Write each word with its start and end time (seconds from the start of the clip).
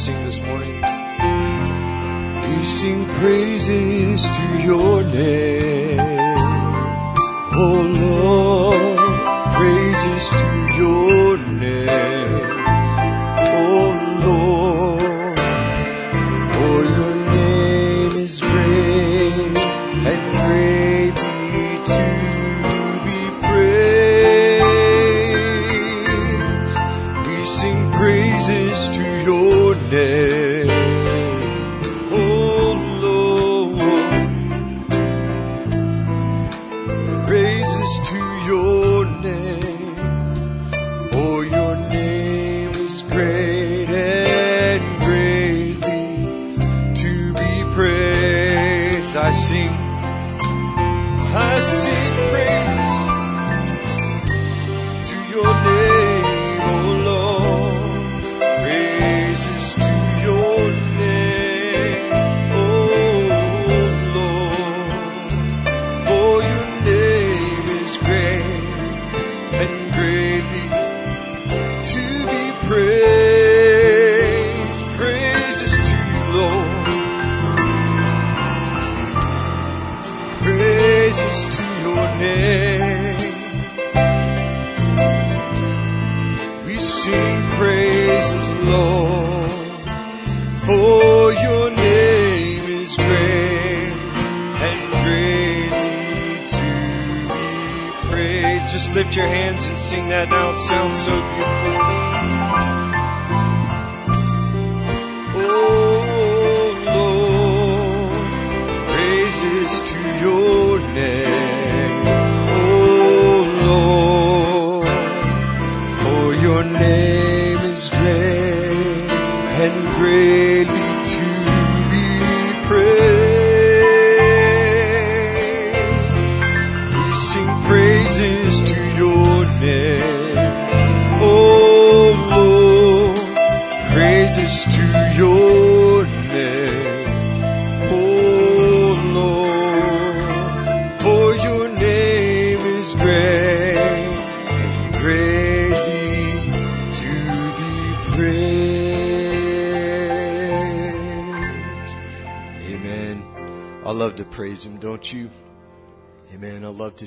sing 0.00 0.24
this 0.24 0.40
morning? 0.40 0.74
We 2.48 2.64
sing 2.64 3.04
praises 3.20 4.26
to 4.30 4.62
your 4.64 5.02
name. 5.02 5.49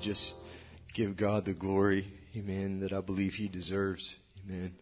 Just 0.04 0.36
give 0.94 1.16
God 1.16 1.46
the 1.46 1.54
glory, 1.54 2.06
amen, 2.36 2.82
that 2.82 2.92
I 2.92 3.00
believe 3.00 3.36
he 3.36 3.48
deserves. 3.48 4.18
Amen. 4.46 4.76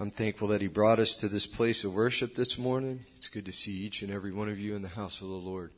I'm 0.00 0.08
thankful 0.08 0.48
that 0.48 0.62
he 0.62 0.68
brought 0.68 0.98
us 0.98 1.14
to 1.16 1.28
this 1.28 1.44
place 1.44 1.84
of 1.84 1.92
worship 1.92 2.34
this 2.34 2.56
morning. 2.56 3.04
It's 3.16 3.28
good 3.28 3.44
to 3.44 3.52
see 3.52 3.72
each 3.72 4.00
and 4.00 4.10
every 4.10 4.32
one 4.32 4.48
of 4.48 4.58
you 4.58 4.74
in 4.74 4.80
the 4.80 4.88
house 4.88 5.20
of 5.20 5.28
the 5.28 5.34
Lord. 5.34 5.70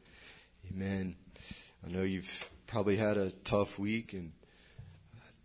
Amen. 0.70 1.16
I 1.84 1.90
know 1.90 2.02
you've 2.02 2.48
probably 2.68 2.96
had 2.96 3.16
a 3.16 3.32
tough 3.42 3.76
week 3.76 4.12
and 4.12 4.30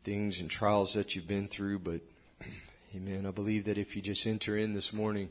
things 0.03 0.39
and 0.39 0.49
trials 0.49 0.93
that 0.93 1.15
you've 1.15 1.27
been 1.27 1.47
through, 1.47 1.79
but 1.79 2.01
amen. 2.95 3.25
I 3.25 3.31
believe 3.31 3.65
that 3.65 3.79
if 3.79 3.95
you 3.95 4.03
just 4.03 4.27
enter 4.27 4.55
in 4.55 4.73
this 4.73 4.93
morning, 4.93 5.29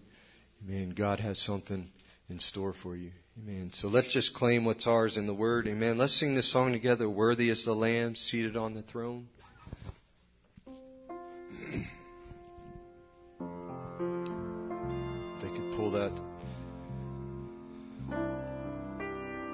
amen, 0.67 0.91
God 0.91 1.21
has 1.21 1.39
something 1.39 1.93
in 2.29 2.41
store 2.41 2.73
for 2.73 2.97
you. 2.97 3.12
Amen. 3.47 3.71
So 3.71 3.89
let's 3.89 4.09
just 4.09 4.35
claim 4.35 4.65
what's 4.65 4.87
ours 4.87 5.17
in 5.17 5.27
the 5.27 5.35
Word. 5.35 5.67
Amen. 5.67 5.97
Let's 5.97 6.13
sing 6.13 6.35
this 6.35 6.49
song 6.49 6.73
together. 6.73 7.09
Worthy 7.09 7.49
is 7.49 7.65
the 7.65 7.75
Lamb 7.75 8.15
seated 8.15 8.57
on 8.57 8.75
the 8.75 8.83
throne. 8.83 9.29
They 15.41 15.49
could 15.49 15.73
pull 15.73 15.91
that. 15.93 16.13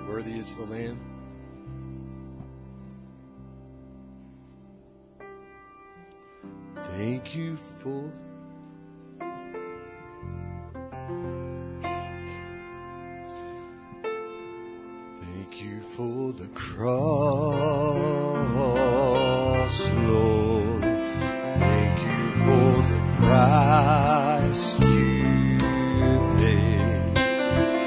Worthy 0.09 0.39
is 0.39 0.56
the 0.56 0.65
Lamb. 0.65 0.99
Thank 6.96 7.37
you 7.37 7.56
for 7.56 8.10
Thank 15.58 15.72
you 15.72 15.81
for 15.81 16.32
the 16.32 16.48
cross, 16.48 16.77
Lord. 19.91 20.82
Thank 20.82 21.98
you 22.03 22.31
for 22.44 22.82
the 22.93 23.01
price 23.17 24.65
you 24.81 25.56
paid, 26.36 27.15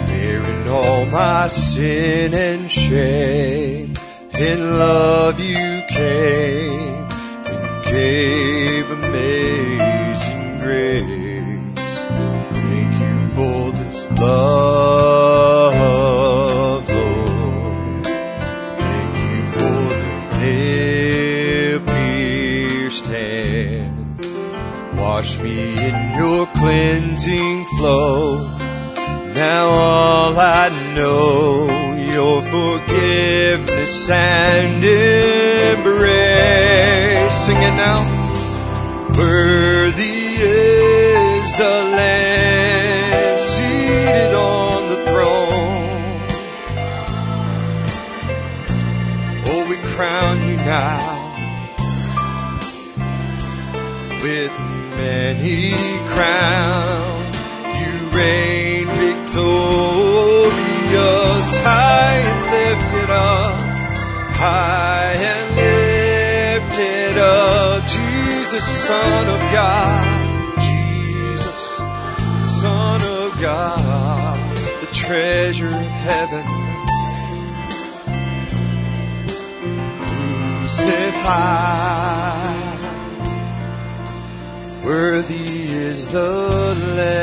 bearing 0.07 0.67
all 0.67 1.05
my 1.05 1.47
sin 1.49 2.33
and 2.33 2.71
shame. 2.71 3.93
In 4.33 4.79
love 4.79 5.39
you 5.39 5.83
came 5.89 7.07
and 7.45 7.85
gave 7.85 8.89
amazing 8.89 10.57
grace. 10.57 11.03
Thank 12.51 12.93
you 12.99 13.27
for 13.27 13.71
this 13.77 14.09
love, 14.19 15.08
Wash 25.19 25.35
me 25.39 25.75
in 25.75 26.15
your 26.15 26.47
cleansing 26.47 27.65
flow. 27.75 28.39
Now 29.33 29.67
all 29.67 30.39
I 30.39 30.69
know, 30.95 31.67
your 32.13 32.41
forgiveness 32.41 34.09
and 34.09 34.81
embrace. 35.75 36.15
Sing 37.35 37.57
it 37.57 37.75
now. 37.75 38.01
Worthy 39.17 40.37
is 40.39 41.57
the 41.57 41.83
Lamb 41.97 43.39
seated 43.41 44.33
on 44.33 44.87
the 44.87 45.03
throne. 45.03 46.21
Oh, 49.47 49.63
we 49.69 49.75
crown 49.91 50.47
you 50.47 50.55
now 50.55 51.19
with 54.23 54.68
many 54.99 55.75
crowns. 56.11 57.35
You 57.79 57.93
reign 58.19 58.87
victorious, 58.87 60.49
high 61.67 62.19
and 62.31 62.41
lifted 62.55 63.09
up, 63.09 63.59
high 64.43 65.15
and 65.33 65.47
lifted 65.55 67.15
up. 67.17 67.87
Jesus, 67.87 68.65
Son 68.87 69.23
of 69.35 69.41
God, 69.53 70.05
Jesus, 70.67 71.59
Son 72.61 72.99
of 73.01 73.29
God, 73.39 74.37
the 74.81 74.89
treasure 74.93 75.67
of 75.67 75.91
heaven. 76.07 76.45
Crucified. 80.67 82.58
Worthy 84.89 85.69
is 85.69 86.07
the 86.07 86.31
Lamb. 86.97 87.19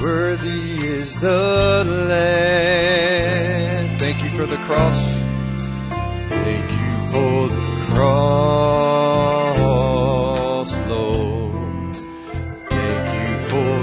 Worthy 0.00 0.86
is 0.86 1.18
the 1.18 1.82
Lamb. 2.08 3.98
Thank 3.98 4.22
you 4.22 4.30
for 4.30 4.46
the 4.46 4.58
cross. 4.58 5.00
Thank 6.44 6.70
you 6.80 6.92
for 7.10 7.48
the 7.48 7.66
cross, 7.90 8.70
Lord. 10.86 11.96
Thank 12.70 13.06
you 13.18 13.30
for 13.50 13.74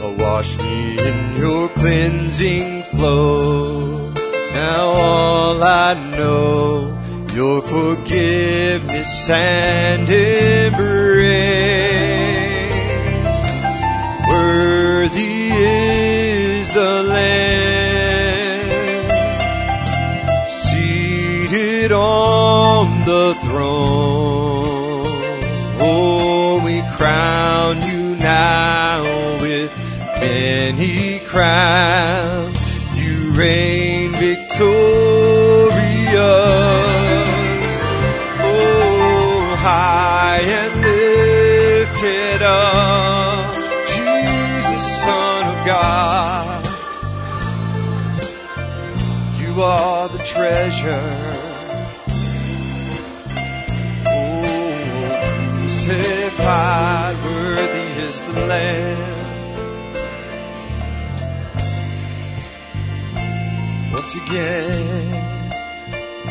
the 0.00 0.08
wash 0.18 0.50
me 0.56 0.96
in 0.98 1.36
your 1.36 1.68
cleansing 1.68 2.84
flow. 2.84 3.97
Now 4.58 4.86
all 4.88 5.62
I 5.62 5.94
know, 6.16 6.90
your 7.32 7.62
forgiveness 7.62 9.30
and 9.30 10.10
embrace. 10.10 11.07
Again, 64.28 65.54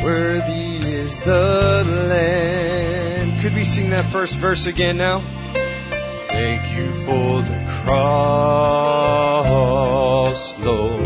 worthy 0.04 0.78
is 0.78 1.20
the 1.22 1.84
Lamb. 2.10 3.40
Could 3.42 3.56
we 3.56 3.64
sing 3.64 3.90
that 3.90 4.06
first 4.06 4.38
verse 4.38 4.68
again 4.68 4.98
now? 4.98 5.22
Thank 6.30 6.78
you 6.78 6.92
for 7.06 7.42
the 7.42 7.66
cross, 7.82 8.70
Lord. 10.64 11.06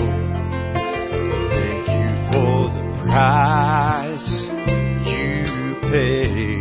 Thank 1.53 1.87
you 1.87 2.15
for 2.31 2.69
the 2.69 2.83
price 3.09 4.45
you 5.07 5.45
paid, 5.89 6.59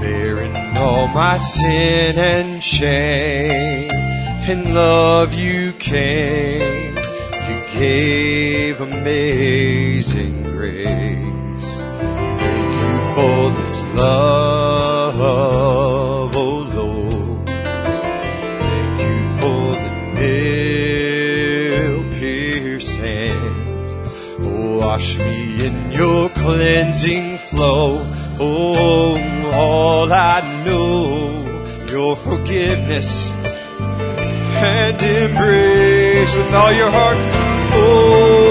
bearing 0.00 0.54
all 0.76 1.08
my 1.08 1.38
sin 1.38 2.18
and 2.18 2.62
shame. 2.62 3.90
And 4.50 4.74
love 4.74 5.34
you 5.34 5.72
came, 5.74 6.77
gave 7.78 8.80
amazing 8.80 10.42
grace. 10.42 11.80
Thank 11.80 12.72
you 12.80 12.98
for 13.14 13.50
this 13.60 13.84
love, 13.94 15.14
oh 16.34 16.58
Lord. 16.74 17.46
Thank 17.46 19.00
you 19.00 19.20
for 19.38 19.62
the 19.82 19.92
nail 20.18 21.96
pierced 22.18 22.96
hands. 22.96 23.90
Oh, 24.40 24.78
wash 24.80 25.16
me 25.18 25.64
in 25.64 25.92
your 25.92 26.30
cleansing 26.30 27.38
flow. 27.38 28.04
Oh, 28.40 29.16
all 29.54 30.12
I 30.12 30.40
know, 30.64 31.86
your 31.88 32.16
forgiveness 32.16 33.32
and 34.60 35.00
embrace 35.00 36.34
with 36.34 36.52
all 36.52 36.72
your 36.72 36.90
heart. 36.90 37.57
Oh, 37.90 38.47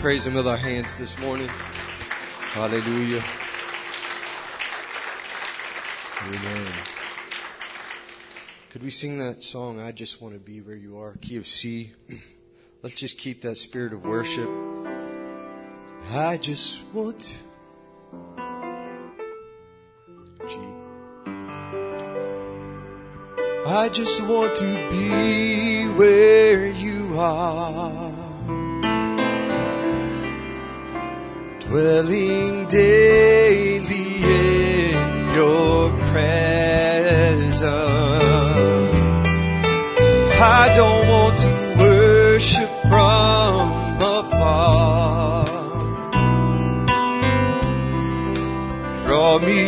praise 0.00 0.26
Him 0.26 0.34
with 0.34 0.48
our 0.48 0.56
hands 0.56 0.96
this 0.96 1.18
morning. 1.18 1.48
Hallelujah. 1.48 3.22
Amen. 6.26 6.72
Could 8.70 8.82
we 8.82 8.90
sing 8.90 9.18
that 9.18 9.42
song, 9.42 9.80
I 9.80 9.92
Just 9.92 10.22
Want 10.22 10.34
to 10.34 10.40
Be 10.40 10.60
Where 10.60 10.74
You 10.74 10.98
Are, 10.98 11.14
key 11.20 11.36
of 11.36 11.46
C? 11.46 11.92
Let's 12.82 12.94
just 12.94 13.18
keep 13.18 13.42
that 13.42 13.56
spirit 13.56 13.92
of 13.92 14.04
worship. 14.04 14.48
I 16.12 16.38
just 16.38 16.82
want 16.92 17.20
to. 17.20 17.34
Just 23.92 24.22
want 24.22 24.56
to 24.56 24.90
be 24.90 25.86
where 25.88 26.68
you 26.68 27.18
are. 27.18 28.09
Dwelling 31.70 32.66
daily 32.66 34.08
in 34.24 35.34
your 35.36 35.90
presence. 36.10 37.62
I 40.42 40.72
don't 40.74 41.06
want 41.06 41.38
to 41.38 41.50
worship 41.78 42.68
from 42.88 44.02
afar. 44.02 45.46
Draw 49.06 49.38
me 49.38 49.62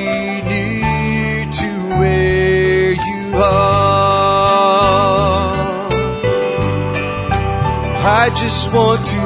near 0.50 1.50
to 1.52 1.71
where 2.00 2.92
you 2.94 3.23
are. 3.37 3.92
I 8.04 8.30
just 8.35 8.73
want 8.75 9.06
to 9.06 9.21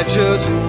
I 0.00 0.04
just 0.04 0.59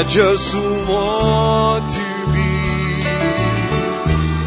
I 0.00 0.04
just 0.04 0.54
want 0.54 1.90
to 1.90 2.08
be. 2.32 2.52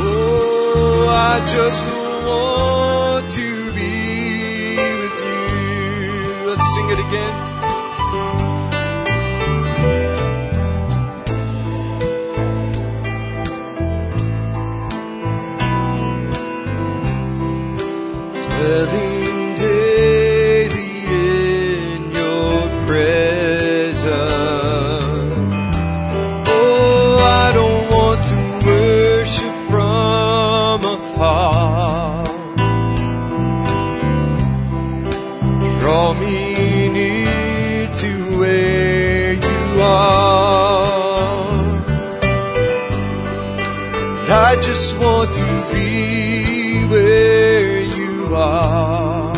Oh, 0.02 1.06
I 1.08 1.46
just 1.46 1.88
want 2.26 3.30
to 3.34 3.72
be 3.74 4.76
with 5.00 5.20
you. 5.22 6.50
Let's 6.50 6.68
sing 6.74 6.88
it 6.90 7.00
again. 7.06 7.36
Dwelling 18.42 19.04
daily 19.04 19.23
to 45.26 45.74
be 45.74 46.84
where 46.86 47.80
you 47.80 48.36
are. 48.36 49.34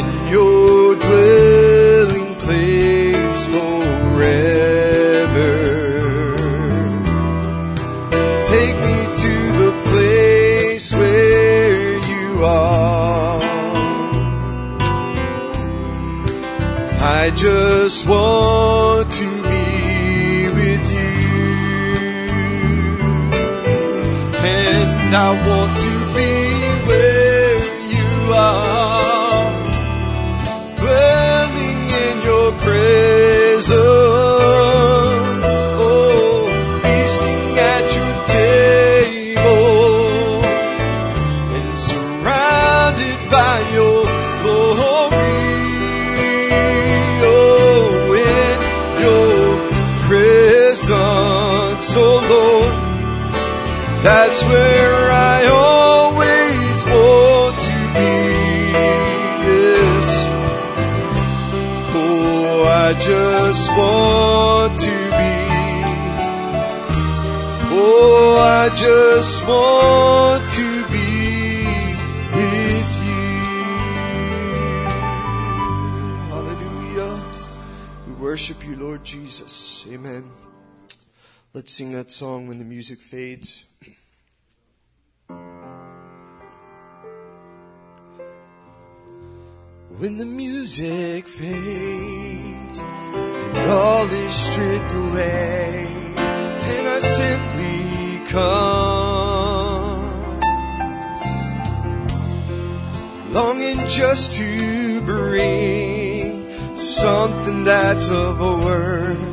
In 0.00 0.08
your 0.28 0.96
dwelling 0.96 2.34
place 2.36 3.44
forever. 3.54 5.52
Take 8.44 8.76
me 8.86 8.98
to 9.24 9.34
the 9.62 9.72
place 9.90 10.92
where 10.92 11.98
you 12.12 12.44
are. 12.44 13.40
I 17.00 17.30
just 17.36 18.06
want 18.08 18.35
Let's 81.56 81.72
sing 81.72 81.92
that 81.92 82.12
song 82.12 82.48
when 82.48 82.58
the 82.58 82.66
music 82.66 82.98
fades. 82.98 83.64
When 89.96 90.18
the 90.18 90.26
music 90.26 91.26
fades 91.26 92.78
and 92.78 93.70
all 93.70 94.04
is 94.04 94.34
stripped 94.34 94.92
away, 94.92 95.88
and 96.18 96.88
I 96.88 96.98
simply 96.98 98.20
come, 98.30 98.92
longing 103.32 103.78
just 103.88 104.34
to 104.34 105.00
bring 105.06 106.50
something 106.76 107.64
that's 107.64 108.10
of 108.10 108.42
a 108.42 108.58
worth 108.58 109.25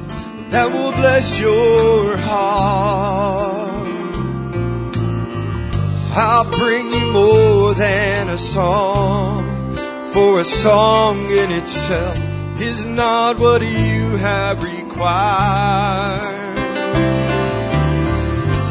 that 0.54 0.72
will 0.72 0.92
bless 0.92 1.40
your 1.40 2.16
heart. 2.16 3.74
I'll 6.16 6.44
bring 6.44 6.94
you 6.94 7.12
more 7.12 7.74
than 7.74 8.30
a 8.30 8.38
song, 8.38 9.76
for 10.14 10.40
a 10.40 10.46
song 10.46 11.32
in 11.32 11.52
itself 11.52 12.20
is 12.62 12.86
not 12.86 13.40
what 13.40 13.64
you 13.64 14.16
have 14.18 14.64
required. 14.64 16.22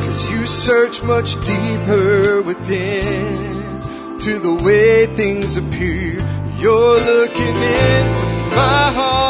Cause 0.05 0.31
you 0.31 0.47
search 0.47 1.03
much 1.03 1.35
deeper 1.45 2.43
within 2.43 3.81
to 4.21 4.39
the 4.39 4.55
way 4.65 5.07
things 5.17 5.57
appear. 5.57 6.21
You're 6.59 7.01
looking 7.01 7.57
into 7.57 8.27
my 8.55 8.93
heart. 8.95 9.22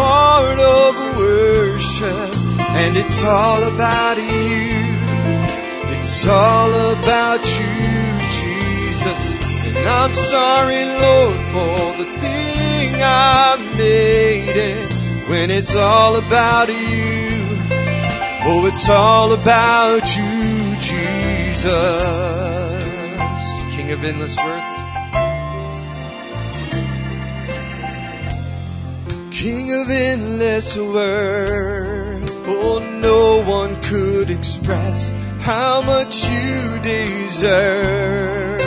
Heart 0.00 0.58
of 0.58 1.16
worship, 1.18 2.32
and 2.80 2.96
it's 2.96 3.22
all 3.22 3.62
about 3.64 4.16
you. 4.16 4.90
It's 5.96 6.26
all 6.26 6.72
about 6.96 7.44
you, 7.58 7.74
Jesus. 8.38 9.24
And 9.76 9.88
I'm 9.88 10.14
sorry, 10.14 10.84
Lord, 11.04 11.38
for 11.52 11.76
the 12.02 12.08
thing 12.18 12.94
I 13.02 13.56
made 13.76 14.56
it 14.56 14.92
when 15.28 15.50
it's 15.50 15.74
all 15.74 16.16
about 16.16 16.68
you. 16.68 17.20
Oh, 18.42 18.66
it's 18.66 18.88
all 18.88 19.32
about 19.32 20.16
you, 20.16 20.74
Jesus. 20.76 21.64
King 23.76 23.92
of 23.92 24.02
endless 24.02 24.36
worth. 24.36 24.59
Of 29.90 29.96
endless 29.96 30.76
worth. 30.76 32.30
Oh, 32.46 32.78
no 32.78 33.42
one 33.42 33.82
could 33.82 34.30
express 34.30 35.12
how 35.40 35.82
much 35.82 36.24
you 36.26 36.78
deserve. 36.78 38.60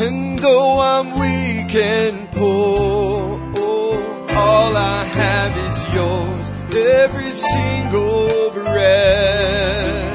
And 0.00 0.38
though 0.38 0.80
I'm 0.80 1.20
weak 1.20 1.74
and 1.74 2.30
poor, 2.30 3.38
oh, 3.56 4.26
all 4.30 4.74
I 4.74 5.04
have 5.04 5.54
is 5.68 5.94
yours, 5.94 6.50
every 6.74 7.32
single 7.32 8.52
breath. 8.52 10.14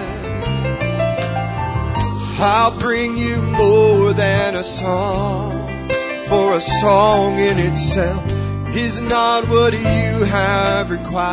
I'll 2.40 2.76
bring 2.80 3.18
you 3.18 3.40
more 3.40 4.14
than 4.14 4.56
a 4.56 4.64
song, 4.64 5.90
for 6.26 6.56
a 6.56 6.62
song 6.62 7.38
in 7.38 7.60
itself 7.60 8.31
is 8.76 9.02
not 9.02 9.48
what 9.50 9.74
you 9.74 10.24
have 10.24 10.90
required. 10.92 11.24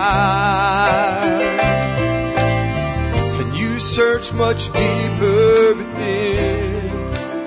And 3.41 3.55
you 3.57 3.79
search 3.79 4.33
much 4.33 4.73
deeper 4.73 5.75
within 5.75 6.83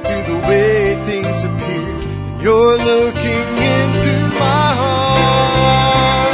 to 0.03 0.23
the 0.29 0.37
way 0.47 0.95
things 1.05 1.43
appear. 1.43 1.99
You're 2.41 2.77
looking 2.77 3.57
into 3.75 4.13
my 4.39 4.73
heart. 4.81 6.33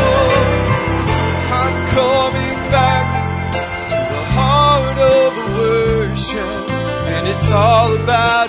Oh, 0.00 0.32
I'm 1.60 1.76
coming 1.98 2.58
back 2.70 3.06
to 3.90 3.98
the 4.14 4.22
heart 4.38 4.98
of 4.98 5.30
worship, 5.58 6.70
and 7.08 7.26
it's 7.26 7.50
all 7.50 7.92
about 7.94 8.47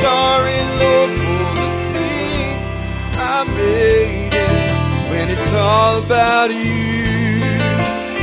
sorry, 0.00 0.58
Lord, 0.80 1.10
for 1.22 1.46
the 1.60 1.68
thing 1.94 2.56
I 3.14 3.44
made 3.56 4.34
it 4.34 5.10
when 5.10 5.26
it's 5.30 5.52
all 5.52 6.02
about 6.02 6.50
you. 6.50 7.04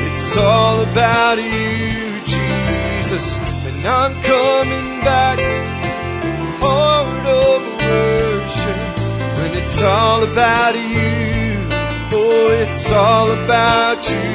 It's 0.07 0.37
all 0.37 0.81
about 0.81 1.37
you, 1.37 2.19
Jesus. 2.35 3.39
And 3.67 3.85
I'm 3.87 4.13
coming 4.31 4.89
back, 5.09 5.39
heart 6.61 7.25
of 7.45 7.61
worship, 7.87 8.81
when 9.37 9.51
it's 9.61 9.81
all 9.81 10.23
about 10.23 10.75
you. 10.75 11.21
Oh, 12.13 12.49
it's 12.63 12.91
all 12.91 13.31
about 13.31 14.01
you, 14.09 14.27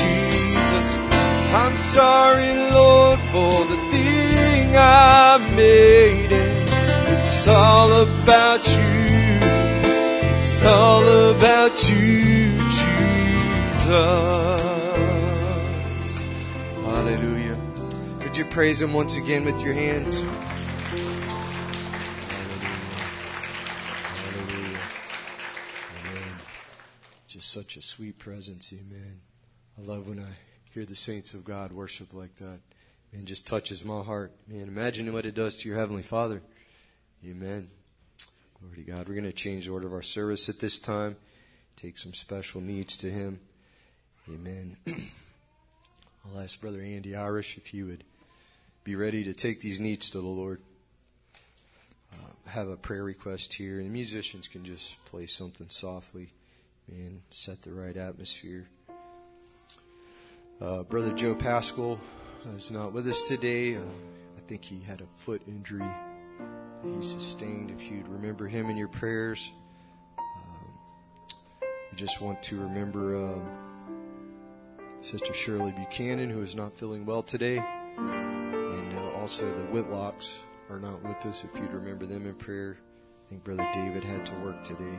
Jesus. 0.00 0.88
I'm 1.60 1.76
sorry, 1.76 2.52
Lord, 2.70 3.18
for 3.32 3.52
the 3.72 3.80
thing 3.90 4.76
I 4.76 5.38
made 5.56 6.30
it. 6.32 6.47
It's 7.50 7.56
all 7.56 8.02
about 8.02 8.68
you. 8.68 9.08
It's 10.36 10.62
all 10.64 11.08
about 11.30 11.88
you, 11.88 12.52
Jesus. 12.58 13.88
Hallelujah. 16.84 17.58
Could 18.20 18.36
you 18.36 18.44
praise 18.44 18.82
Him 18.82 18.92
once 18.92 19.16
again 19.16 19.46
with 19.46 19.58
your 19.62 19.72
hands? 19.72 20.20
Hallelujah. 20.20 21.08
Hallelujah. 24.12 24.78
Amen. 26.04 26.36
Just 27.28 27.50
such 27.50 27.78
a 27.78 27.82
sweet 27.82 28.18
presence. 28.18 28.74
Amen. 28.74 29.22
I 29.78 29.80
love 29.86 30.06
when 30.06 30.18
I 30.18 30.36
hear 30.74 30.84
the 30.84 30.94
saints 30.94 31.32
of 31.32 31.46
God 31.46 31.72
worship 31.72 32.12
like 32.12 32.34
that. 32.36 32.60
Man, 33.10 33.24
just 33.24 33.46
touches 33.46 33.86
my 33.86 34.02
heart. 34.02 34.32
Man, 34.46 34.68
imagine 34.68 35.10
what 35.14 35.24
it 35.24 35.34
does 35.34 35.56
to 35.56 35.68
your 35.70 35.78
Heavenly 35.78 36.02
Father. 36.02 36.42
Amen. 37.26 37.68
Glory 38.60 38.76
to 38.76 38.82
God. 38.82 39.08
We're 39.08 39.14
going 39.14 39.24
to 39.24 39.32
change 39.32 39.66
the 39.66 39.72
order 39.72 39.88
of 39.88 39.92
our 39.92 40.02
service 40.02 40.48
at 40.48 40.60
this 40.60 40.78
time. 40.78 41.16
Take 41.76 41.98
some 41.98 42.14
special 42.14 42.60
needs 42.60 42.96
to 42.98 43.10
Him. 43.10 43.40
Amen. 44.28 44.76
I'll 44.86 46.40
ask 46.40 46.60
Brother 46.60 46.80
Andy 46.80 47.16
Irish 47.16 47.56
if 47.56 47.66
he 47.66 47.82
would 47.82 48.04
be 48.84 48.94
ready 48.94 49.24
to 49.24 49.32
take 49.32 49.60
these 49.60 49.80
needs 49.80 50.10
to 50.10 50.20
the 50.20 50.26
Lord. 50.26 50.60
Uh, 52.12 52.50
have 52.50 52.68
a 52.68 52.76
prayer 52.76 53.02
request 53.02 53.52
here, 53.52 53.78
and 53.78 53.86
the 53.86 53.92
musicians 53.92 54.46
can 54.46 54.64
just 54.64 55.02
play 55.06 55.26
something 55.26 55.68
softly 55.70 56.30
and 56.88 57.20
set 57.30 57.62
the 57.62 57.72
right 57.72 57.96
atmosphere. 57.96 58.68
Uh, 60.60 60.84
Brother 60.84 61.12
Joe 61.14 61.34
Pascal 61.34 61.98
is 62.56 62.70
not 62.70 62.92
with 62.92 63.08
us 63.08 63.22
today. 63.22 63.74
Uh, 63.74 63.80
I 63.80 64.40
think 64.46 64.64
he 64.64 64.80
had 64.80 65.00
a 65.00 65.06
foot 65.16 65.42
injury 65.48 65.84
he 66.84 67.02
sustained. 67.02 67.70
If 67.70 67.90
you'd 67.90 68.08
remember 68.08 68.46
him 68.46 68.70
in 68.70 68.76
your 68.76 68.88
prayers, 68.88 69.50
um, 70.18 70.72
we 71.90 71.96
just 71.96 72.20
want 72.20 72.42
to 72.44 72.60
remember 72.60 73.16
um, 73.16 73.48
Sister 75.00 75.32
Shirley 75.32 75.72
Buchanan, 75.72 76.30
who 76.30 76.42
is 76.42 76.54
not 76.54 76.76
feeling 76.76 77.04
well 77.06 77.22
today, 77.22 77.58
and 77.96 78.98
uh, 78.98 79.10
also 79.18 79.52
the 79.54 79.62
Whitlocks 79.62 80.38
are 80.70 80.78
not 80.78 81.02
with 81.02 81.24
us. 81.26 81.44
If 81.44 81.60
you'd 81.60 81.72
remember 81.72 82.06
them 82.06 82.26
in 82.26 82.34
prayer, 82.34 82.78
I 82.80 83.28
think 83.30 83.44
Brother 83.44 83.68
David 83.74 84.04
had 84.04 84.26
to 84.26 84.34
work 84.36 84.64
today. 84.64 84.98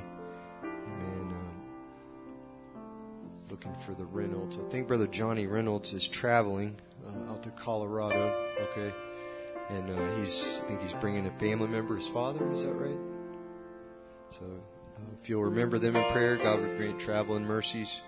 Amen. 0.64 1.34
Um, 1.34 1.60
looking 3.50 3.74
for 3.76 3.94
the 3.94 4.06
Reynolds. 4.06 4.58
I 4.58 4.70
think 4.70 4.88
Brother 4.88 5.08
Johnny 5.08 5.48
Reynolds 5.48 5.94
is 5.94 6.08
traveling 6.08 6.76
uh, 7.08 7.32
out 7.32 7.44
to 7.44 7.50
Colorado. 7.52 8.36
Okay, 8.62 8.94
and 9.70 9.90
uh, 9.90 10.16
he's 10.18 10.62
I 10.64 10.68
think 10.68 10.82
he's 10.82 10.94
bringing 10.94 11.26
a 11.28 11.32
family 11.32 11.68
member, 11.68 11.96
his 11.96 12.08
father. 12.08 12.52
Is 12.52 12.64
that 12.64 12.74
right? 12.74 12.98
So 14.30 14.46
uh, 14.46 15.00
if 15.20 15.30
you'll 15.30 15.44
remember 15.44 15.80
them 15.80 15.96
in 15.96 16.12
prayer, 16.12 16.38
God 16.38 16.62
would 16.62 16.78
grant 16.78 17.00
travel 17.00 17.36
and 17.36 17.46
mercies. 17.46 18.02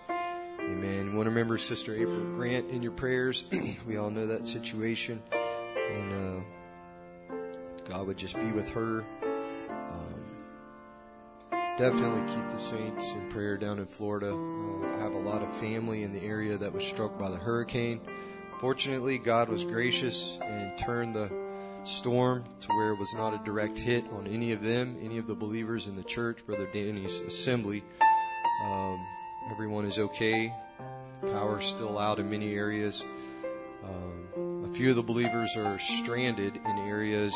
Amen. 0.59 1.09
You 1.09 1.15
want 1.15 1.25
to 1.25 1.31
remember 1.31 1.57
Sister 1.57 1.95
April 1.95 2.21
Grant 2.33 2.69
in 2.69 2.83
your 2.83 2.91
prayers. 2.91 3.45
we 3.87 3.97
all 3.97 4.11
know 4.11 4.27
that 4.27 4.47
situation, 4.47 5.21
and 5.31 6.13
uh, 6.13 7.35
God 7.89 8.05
would 8.07 8.17
just 8.17 8.39
be 8.39 8.51
with 8.51 8.69
her. 8.69 9.03
Um, 9.71 10.23
definitely 11.77 12.21
keep 12.33 12.49
the 12.49 12.59
saints 12.59 13.13
in 13.13 13.27
prayer 13.29 13.57
down 13.57 13.79
in 13.79 13.87
Florida. 13.87 14.33
Uh, 14.33 14.97
I 14.97 14.99
have 14.99 15.13
a 15.13 15.19
lot 15.19 15.41
of 15.41 15.51
family 15.57 16.03
in 16.03 16.13
the 16.13 16.23
area 16.23 16.57
that 16.57 16.71
was 16.71 16.83
struck 16.83 17.17
by 17.17 17.29
the 17.29 17.37
hurricane. 17.37 17.99
Fortunately, 18.59 19.17
God 19.17 19.49
was 19.49 19.63
gracious 19.63 20.37
and 20.43 20.77
turned 20.77 21.15
the 21.15 21.40
storm 21.83 22.43
to 22.61 22.67
where 22.69 22.89
it 22.91 22.99
was 22.99 23.13
not 23.15 23.33
a 23.33 23.37
direct 23.43 23.77
hit 23.79 24.05
on 24.11 24.27
any 24.27 24.51
of 24.51 24.61
them, 24.61 24.97
any 25.01 25.17
of 25.17 25.27
the 25.27 25.35
believers 25.35 25.87
in 25.87 25.95
the 25.95 26.03
church, 26.03 26.45
Brother 26.45 26.67
Danny's 26.71 27.19
assembly. 27.21 27.83
Um, 28.65 29.05
everyone 29.49 29.85
is 29.85 29.97
okay. 29.97 30.53
Power's 31.21 31.65
still 31.65 31.97
out 31.97 32.19
in 32.19 32.29
many 32.29 32.53
areas. 32.53 33.03
Um, 33.83 34.65
a 34.69 34.73
few 34.73 34.91
of 34.91 34.95
the 34.95 35.03
believers 35.03 35.55
are 35.57 35.79
stranded 35.79 36.55
in 36.55 36.77
areas 36.79 37.33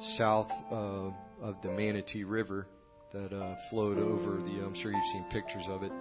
south 0.00 0.50
uh, 0.70 1.10
of 1.42 1.60
the 1.62 1.70
Manatee 1.70 2.24
River 2.24 2.66
that 3.12 3.32
uh, 3.32 3.56
flowed 3.70 3.98
over 3.98 4.40
the. 4.42 4.64
I'm 4.64 4.74
sure 4.74 4.92
you've 4.92 5.04
seen 5.06 5.24
pictures 5.24 5.68
of 5.68 5.82
it, 5.82 5.92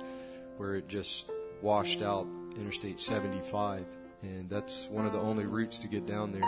where 0.57 0.75
it 0.75 0.87
just 0.87 1.31
washed 1.61 2.01
out 2.01 2.27
Interstate 2.55 3.01
75 3.01 3.85
and 4.23 4.49
that's 4.49 4.87
one 4.87 5.05
of 5.05 5.11
the 5.11 5.19
only 5.19 5.45
routes 5.45 5.77
to 5.79 5.87
get 5.87 6.07
down 6.07 6.31
there. 6.31 6.41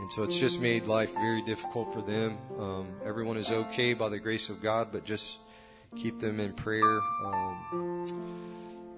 And 0.00 0.10
so 0.10 0.24
it's 0.24 0.38
just 0.38 0.60
made 0.60 0.86
life 0.86 1.14
very 1.14 1.42
difficult 1.42 1.92
for 1.92 2.02
them. 2.02 2.36
Um, 2.58 2.88
everyone 3.04 3.36
is 3.36 3.50
okay 3.50 3.94
by 3.94 4.08
the 4.08 4.18
grace 4.18 4.48
of 4.48 4.60
God, 4.60 4.88
but 4.90 5.04
just 5.04 5.38
keep 5.96 6.18
them 6.18 6.40
in 6.40 6.52
prayer. 6.52 7.00
Um, 7.24 8.06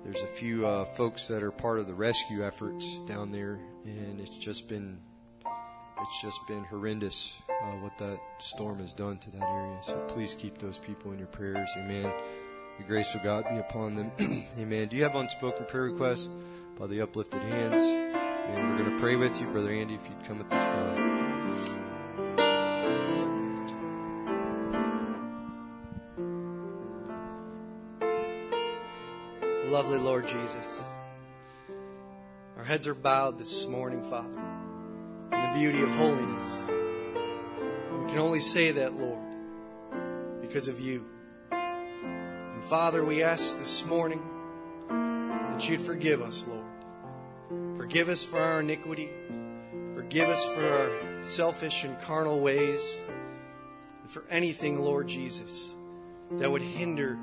there's 0.04 0.22
a 0.22 0.26
few 0.26 0.66
uh, 0.66 0.84
folks 0.84 1.28
that 1.28 1.42
are 1.42 1.50
part 1.50 1.80
of 1.80 1.86
the 1.86 1.94
rescue 1.94 2.44
efforts 2.44 2.98
down 3.06 3.30
there, 3.30 3.58
and 3.84 4.20
it's 4.20 4.36
just 4.36 4.68
been 4.68 4.98
it's 5.44 6.22
just 6.22 6.46
been 6.46 6.62
horrendous 6.64 7.40
uh, 7.48 7.72
what 7.76 7.96
that 7.98 8.20
storm 8.38 8.78
has 8.78 8.94
done 8.94 9.18
to 9.18 9.30
that 9.30 9.42
area. 9.42 9.78
So 9.82 9.98
please 10.08 10.34
keep 10.34 10.58
those 10.58 10.78
people 10.78 11.12
in 11.12 11.18
your 11.18 11.28
prayers. 11.28 11.68
Amen. 11.76 12.12
The 12.78 12.84
grace 12.84 13.14
of 13.14 13.22
God 13.22 13.48
be 13.48 13.56
upon 13.56 13.94
them. 13.94 14.12
Amen. 14.58 14.88
Do 14.88 14.96
you 14.96 15.02
have 15.02 15.16
unspoken 15.16 15.66
prayer 15.66 15.84
requests? 15.84 16.28
by 16.78 16.86
the 16.86 17.00
uplifted 17.00 17.42
hands. 17.42 18.05
And 18.48 18.70
we're 18.70 18.78
going 18.78 18.90
to 18.90 18.98
pray 18.98 19.16
with 19.16 19.40
you, 19.40 19.46
Brother 19.48 19.70
Andy, 19.70 19.94
if 19.94 20.08
you'd 20.08 20.24
come 20.24 20.40
at 20.40 20.48
this 20.50 20.64
time. 20.64 21.16
Lovely 29.70 29.98
Lord 29.98 30.26
Jesus, 30.26 30.84
our 32.56 32.64
heads 32.64 32.88
are 32.88 32.94
bowed 32.94 33.36
this 33.36 33.66
morning, 33.66 34.02
Father, 34.04 34.40
in 35.32 35.40
the 35.40 35.50
beauty 35.58 35.82
of 35.82 35.90
holiness. 35.90 36.64
We 36.68 38.08
can 38.08 38.18
only 38.18 38.40
say 38.40 38.70
that, 38.72 38.94
Lord, 38.94 39.20
because 40.40 40.68
of 40.68 40.80
you. 40.80 41.04
And 41.50 42.64
Father, 42.64 43.04
we 43.04 43.22
ask 43.22 43.58
this 43.58 43.84
morning 43.84 44.22
that 44.88 45.68
you'd 45.68 45.82
forgive 45.82 46.22
us, 46.22 46.46
Lord. 46.46 46.65
Forgive 47.76 48.08
us 48.08 48.24
for 48.24 48.40
our 48.40 48.60
iniquity. 48.60 49.10
Forgive 49.94 50.28
us 50.28 50.44
for 50.44 50.68
our 50.68 51.22
selfish 51.22 51.84
and 51.84 52.00
carnal 52.00 52.40
ways. 52.40 53.02
And 54.02 54.10
for 54.10 54.24
anything, 54.30 54.78
Lord 54.78 55.08
Jesus, 55.08 55.74
that 56.32 56.50
would 56.50 56.62
hinder 56.62 57.18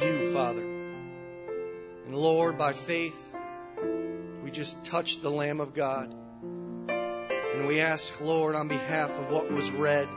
you, 0.00 0.32
Father. 0.32 0.62
And 0.62 2.14
Lord, 2.14 2.56
by 2.56 2.72
faith, 2.72 3.16
we 4.44 4.50
just 4.50 4.84
touch 4.84 5.20
the 5.20 5.30
Lamb 5.30 5.60
of 5.60 5.74
God. 5.74 6.14
And 6.88 7.66
we 7.66 7.80
ask, 7.80 8.20
Lord, 8.20 8.54
on 8.54 8.68
behalf 8.68 9.10
of 9.10 9.30
what 9.30 9.50
was 9.50 9.70
read, 9.70 10.08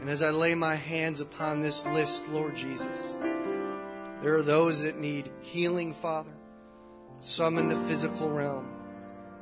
and 0.00 0.10
as 0.10 0.22
I 0.22 0.28
lay 0.30 0.54
my 0.54 0.74
hands 0.74 1.22
upon 1.22 1.60
this 1.60 1.86
list, 1.86 2.28
Lord 2.28 2.54
Jesus, 2.54 3.16
there 4.20 4.36
are 4.36 4.42
those 4.42 4.82
that 4.82 4.98
need 4.98 5.30
healing, 5.40 5.94
Father, 5.94 6.33
some 7.20 7.58
in 7.58 7.68
the 7.68 7.76
physical 7.76 8.30
realm, 8.30 8.68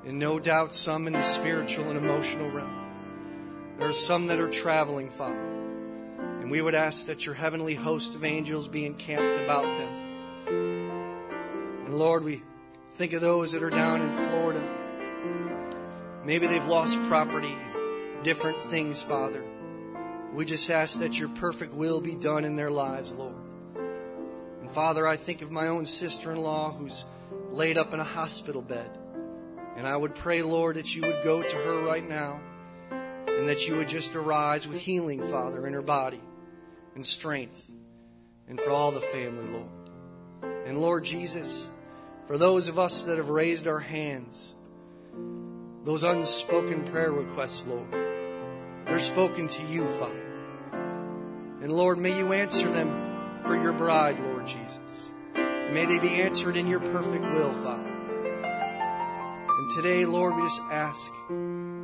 and 0.05 0.19
no 0.19 0.39
doubt 0.39 0.73
some 0.73 1.07
in 1.07 1.13
the 1.13 1.23
spiritual 1.23 1.89
and 1.89 1.99
emotional 1.99 2.51
realm. 2.51 2.79
There 3.79 3.89
are 3.89 3.93
some 3.93 4.27
that 4.29 4.39
are 4.39 4.51
traveling, 4.51 5.11
Father, 5.11 5.35
and 6.41 6.51
we 6.51 6.61
would 6.61 6.75
ask 6.75 7.07
that 7.07 7.27
your 7.27 7.35
heavenly 7.35 7.75
host 7.75 8.15
of 8.15 8.25
angels 8.25 8.69
be 8.69 8.87
encamped 8.87 9.43
about 9.45 9.77
them. 9.77 9.93
And 11.87 11.99
Lord, 11.99 12.25
we 12.25 12.43
think 12.95 13.13
of 13.13 13.21
those 13.21 13.53
that 13.53 13.63
are 13.63 13.71
down 13.71 14.03
in 14.03 14.11
Florida. 14.11 14.65
Maybe 16.25 16.47
they've 16.47 16.67
lost 16.67 16.97
property, 17.09 17.55
different 18.23 18.61
things, 18.61 19.03
Father. 19.03 19.43
We 20.33 20.45
just 20.45 20.71
ask 20.71 21.01
that 21.01 21.19
your 21.19 21.29
perfect 21.29 21.75
will 21.75 22.01
be 22.01 22.15
done 22.15 22.45
in 22.45 22.57
their 22.57 22.71
lives, 22.71 23.13
Lord. 23.13 23.35
And 24.61 24.71
Father, 24.71 25.07
I 25.07 25.17
think 25.17 25.43
of 25.43 25.51
my 25.51 25.69
own 25.69 25.85
sister 25.85 26.33
in 26.33 26.41
law 26.41 26.73
who's 26.73 27.05
laid 27.53 27.79
up 27.79 27.95
in 27.95 28.01
a 28.01 28.05
hospital 28.05 28.63
bed. 28.63 28.91
And 29.77 29.87
I 29.87 29.97
would 29.97 30.15
pray, 30.15 30.43
Lord, 30.43 30.77
that 30.77 30.95
you 30.95 31.03
would 31.03 31.23
go 31.23 31.43
to 31.43 31.57
her 31.57 31.81
right 31.83 32.07
now 32.07 32.41
and 32.91 33.49
that 33.49 33.69
you 33.69 33.77
would 33.77 33.89
just 33.89 34.15
arise 34.15 34.67
with 34.67 34.79
healing, 34.79 35.23
Father, 35.23 35.67
in 35.67 35.73
her 35.73 35.83
body 35.83 36.21
and 36.95 37.05
strength 37.05 37.71
and 38.49 38.61
for 38.61 38.71
all 38.71 38.91
the 38.91 39.01
family, 39.01 39.47
Lord. 39.47 40.67
And 40.67 40.81
Lord 40.81 41.05
Jesus, 41.05 41.71
for 42.27 42.39
those 42.39 42.69
of 42.69 42.79
us 42.79 43.05
that 43.05 43.17
have 43.17 43.31
raised 43.31 43.67
our 43.67 43.81
hands, 43.81 44.55
those 45.85 46.05
unspoken 46.05 46.85
prayer 46.85 47.13
requests, 47.13 47.67
Lord, 47.67 47.91
they're 48.85 49.01
spoken 49.01 49.49
to 49.49 49.63
you, 49.67 49.89
Father. 49.89 50.23
And 51.63 51.73
Lord, 51.73 51.99
may 51.99 52.17
you 52.17 52.33
answer 52.33 52.69
them 52.69 53.37
for 53.43 53.57
your 53.57 53.73
bride, 53.73 54.19
Lord 54.21 54.47
Jesus. 54.47 55.12
May 55.73 55.87
they 55.87 55.99
be 55.99 56.21
answered 56.21 56.59
in 56.59 56.67
your 56.67 56.81
perfect 56.81 57.25
will, 57.25 57.55
Father. 57.55 57.89
And 59.49 59.71
today, 59.71 60.05
Lord, 60.05 60.37
we 60.37 60.43
just 60.43 60.61
ask 60.71 61.11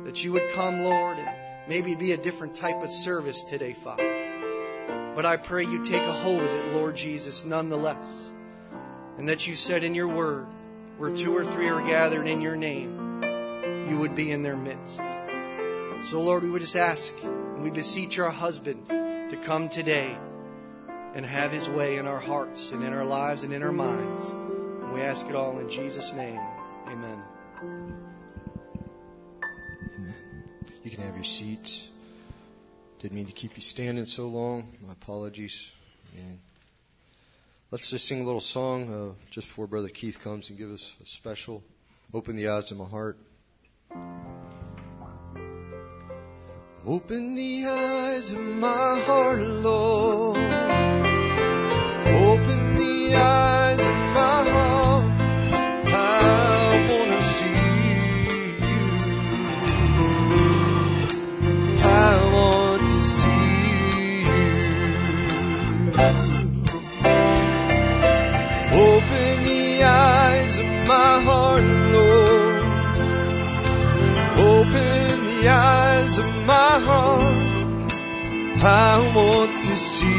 that 0.03 0.23
you 0.23 0.31
would 0.33 0.47
come, 0.51 0.81
Lord, 0.81 1.17
and 1.17 1.27
maybe 1.67 1.95
be 1.95 2.11
a 2.11 2.17
different 2.17 2.53
type 2.53 2.83
of 2.83 2.89
service 2.91 3.43
today, 3.45 3.73
Father. 3.73 5.11
But 5.15 5.25
I 5.25 5.37
pray 5.37 5.63
you 5.63 5.83
take 5.83 6.03
a 6.03 6.13
hold 6.13 6.39
of 6.39 6.49
it, 6.49 6.73
Lord 6.73 6.95
Jesus, 6.95 7.45
nonetheless. 7.45 8.31
And 9.17 9.27
that 9.27 9.47
you 9.47 9.55
said 9.55 9.83
in 9.83 9.95
your 9.95 10.07
word, 10.07 10.45
where 10.99 11.09
two 11.09 11.35
or 11.35 11.43
three 11.43 11.69
are 11.69 11.81
gathered 11.81 12.27
in 12.27 12.41
your 12.41 12.55
name, 12.55 13.23
you 13.89 13.97
would 13.97 14.13
be 14.13 14.31
in 14.31 14.43
their 14.43 14.55
midst. 14.55 15.01
So, 16.01 16.21
Lord, 16.21 16.43
we 16.43 16.51
would 16.51 16.61
just 16.61 16.75
ask 16.75 17.11
and 17.23 17.63
we 17.63 17.71
beseech 17.71 18.19
our 18.19 18.29
husband 18.29 18.87
to 18.87 19.39
come 19.41 19.67
today 19.67 20.15
and 21.15 21.25
have 21.25 21.51
his 21.51 21.69
way 21.69 21.97
in 21.97 22.07
our 22.07 22.19
hearts 22.19 22.71
and 22.71 22.83
in 22.83 22.93
our 22.93 23.05
lives 23.05 23.43
and 23.43 23.53
in 23.53 23.63
our 23.63 23.71
minds. 23.71 24.23
And 24.29 24.93
we 24.93 25.01
ask 25.01 25.27
it 25.27 25.35
all 25.35 25.59
in 25.59 25.69
Jesus' 25.69 26.13
name. 26.13 26.39
Amen. 26.87 27.21
Amen. 29.97 30.15
You 30.83 30.91
can 30.91 31.03
have 31.03 31.15
your 31.15 31.23
seats. 31.23 31.89
Didn't 32.99 33.15
mean 33.15 33.25
to 33.25 33.33
keep 33.33 33.55
you 33.55 33.61
standing 33.61 34.05
so 34.05 34.27
long. 34.27 34.73
My 34.85 34.93
apologies. 34.93 35.73
Let's 37.71 37.91
just 37.91 38.07
sing 38.07 38.21
a 38.21 38.23
little 38.23 38.41
song 38.41 38.91
uh, 38.91 39.13
just 39.29 39.47
before 39.47 39.67
Brother 39.67 39.89
Keith 39.89 40.19
comes 40.19 40.49
and 40.49 40.57
give 40.57 40.71
us 40.71 40.95
a 41.03 41.05
special 41.05 41.63
Open 42.11 42.35
the 42.35 42.47
Eyes 42.47 42.71
of 42.71 42.79
My 42.79 42.85
Heart. 42.85 43.19
Open 46.83 47.35
the 47.35 47.67
eyes 47.67 48.31
of 48.31 48.39
my 48.39 48.99
heart, 49.01 49.41
Lord. 49.41 50.88
Eyes 75.49 76.17
of 76.17 76.25
my 76.45 76.79
heart. 76.87 77.19
I 78.61 79.13
want 79.15 79.51
to 79.57 79.75
see 79.77 80.18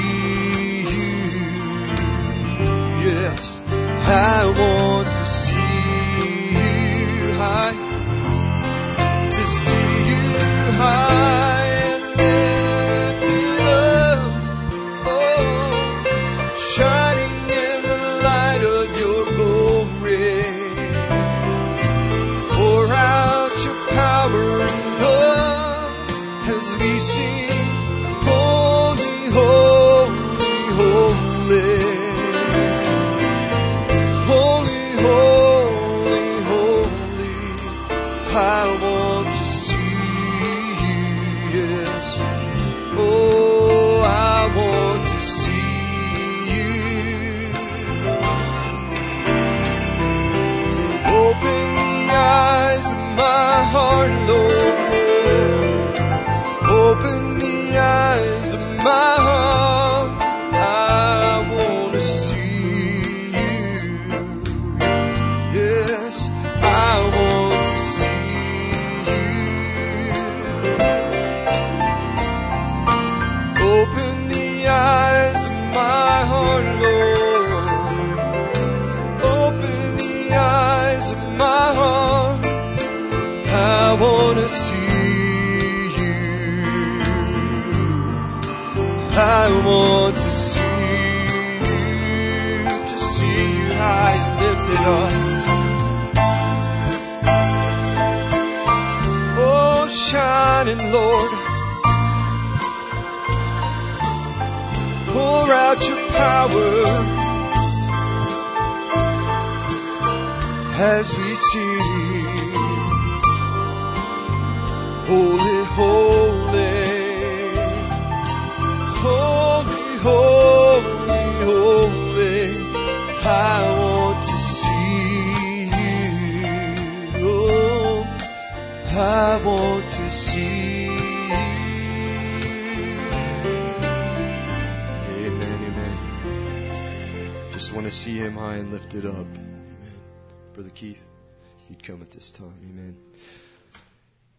time. 142.40 142.54
Amen. 142.70 142.96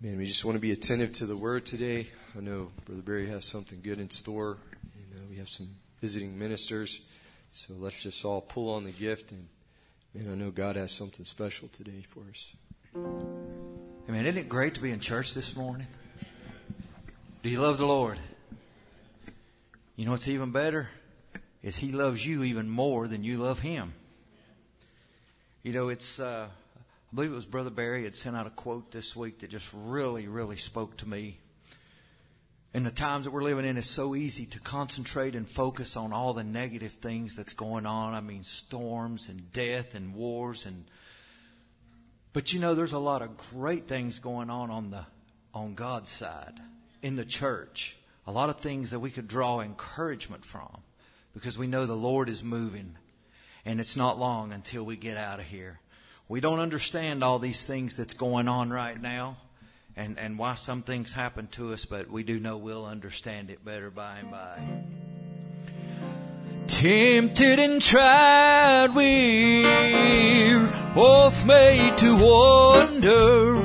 Man, 0.01 0.17
we 0.17 0.25
just 0.25 0.43
want 0.43 0.55
to 0.55 0.59
be 0.59 0.71
attentive 0.71 1.11
to 1.13 1.27
the 1.27 1.37
word 1.37 1.67
today. 1.67 2.07
I 2.35 2.41
know 2.41 2.71
Brother 2.85 3.03
Barry 3.03 3.29
has 3.29 3.45
something 3.45 3.79
good 3.83 3.99
in 3.99 4.09
store, 4.09 4.57
and 4.95 5.21
uh, 5.21 5.25
we 5.29 5.35
have 5.35 5.47
some 5.47 5.69
visiting 5.99 6.39
ministers. 6.39 7.01
So 7.51 7.75
let's 7.77 8.01
just 8.01 8.25
all 8.25 8.41
pull 8.41 8.73
on 8.73 8.85
the 8.85 8.91
gift, 8.91 9.33
and 9.33 9.47
man, 10.15 10.31
I 10.31 10.35
know 10.35 10.49
God 10.49 10.77
has 10.77 10.91
something 10.91 11.25
special 11.25 11.67
today 11.67 12.01
for 12.07 12.23
us. 12.31 12.55
I 12.95 14.11
mean, 14.11 14.25
isn't 14.25 14.37
it 14.37 14.49
great 14.49 14.73
to 14.75 14.81
be 14.81 14.89
in 14.89 14.99
church 14.99 15.35
this 15.35 15.55
morning? 15.55 15.85
Do 17.43 17.49
you 17.49 17.61
love 17.61 17.77
the 17.77 17.85
Lord? 17.85 18.17
You 19.95 20.05
know 20.05 20.11
what's 20.11 20.27
even 20.27 20.51
better? 20.51 20.89
Is 21.61 21.77
He 21.77 21.91
loves 21.91 22.25
you 22.25 22.41
even 22.43 22.67
more 22.67 23.07
than 23.07 23.23
you 23.23 23.37
love 23.37 23.59
Him. 23.59 23.93
You 25.61 25.73
know, 25.73 25.89
it's, 25.89 26.19
uh, 26.19 26.47
I 27.11 27.15
believe 27.15 27.31
it 27.31 27.35
was 27.35 27.45
Brother 27.45 27.69
Barry 27.69 28.05
had 28.05 28.15
sent 28.15 28.37
out 28.37 28.47
a 28.47 28.51
quote 28.51 28.91
this 28.91 29.15
week 29.15 29.39
that 29.39 29.49
just 29.49 29.69
really, 29.73 30.27
really 30.27 30.55
spoke 30.55 30.95
to 30.97 31.09
me. 31.09 31.39
In 32.73 32.83
the 32.83 32.91
times 32.91 33.25
that 33.25 33.31
we're 33.31 33.43
living 33.43 33.65
in, 33.65 33.75
it's 33.75 33.89
so 33.89 34.15
easy 34.15 34.45
to 34.45 34.59
concentrate 34.61 35.35
and 35.35 35.49
focus 35.49 35.97
on 35.97 36.13
all 36.13 36.33
the 36.33 36.45
negative 36.45 36.93
things 36.93 37.35
that's 37.35 37.53
going 37.53 37.85
on. 37.85 38.13
I 38.13 38.21
mean, 38.21 38.43
storms 38.43 39.27
and 39.27 39.51
death 39.51 39.93
and 39.93 40.15
wars 40.15 40.65
and 40.65 40.85
but 42.33 42.53
you 42.53 42.61
know, 42.61 42.75
there's 42.75 42.93
a 42.93 42.99
lot 42.99 43.21
of 43.21 43.35
great 43.35 43.89
things 43.89 44.19
going 44.19 44.49
on 44.49 44.71
on 44.71 44.91
the 44.91 45.05
on 45.53 45.75
God's 45.75 46.09
side 46.09 46.61
in 47.01 47.17
the 47.17 47.25
church. 47.25 47.97
A 48.25 48.31
lot 48.31 48.49
of 48.49 48.61
things 48.61 48.91
that 48.91 48.99
we 48.99 49.11
could 49.11 49.27
draw 49.27 49.59
encouragement 49.59 50.45
from 50.45 50.81
because 51.33 51.57
we 51.57 51.67
know 51.67 51.85
the 51.85 51.93
Lord 51.93 52.29
is 52.29 52.41
moving 52.41 52.95
and 53.65 53.81
it's 53.81 53.97
not 53.97 54.17
long 54.17 54.53
until 54.53 54.83
we 54.83 54.95
get 54.95 55.17
out 55.17 55.41
of 55.41 55.45
here. 55.47 55.81
We 56.31 56.39
don't 56.39 56.61
understand 56.61 57.25
all 57.25 57.39
these 57.39 57.65
things 57.65 57.97
that's 57.97 58.13
going 58.13 58.47
on 58.47 58.69
right 58.69 58.97
now 59.01 59.35
and, 59.97 60.17
and 60.17 60.39
why 60.39 60.55
some 60.55 60.81
things 60.81 61.11
happen 61.11 61.47
to 61.47 61.73
us, 61.73 61.83
but 61.83 62.09
we 62.09 62.23
do 62.23 62.39
know 62.39 62.55
we'll 62.55 62.85
understand 62.85 63.49
it 63.49 63.65
better 63.65 63.91
by 63.91 64.19
and 64.19 64.31
by. 64.31 64.57
Tempted 66.67 67.59
and 67.59 67.81
tried, 67.81 68.91
we're 68.95 70.93
both 70.95 71.45
made 71.45 71.97
to 71.97 72.15
wonder 72.15 73.55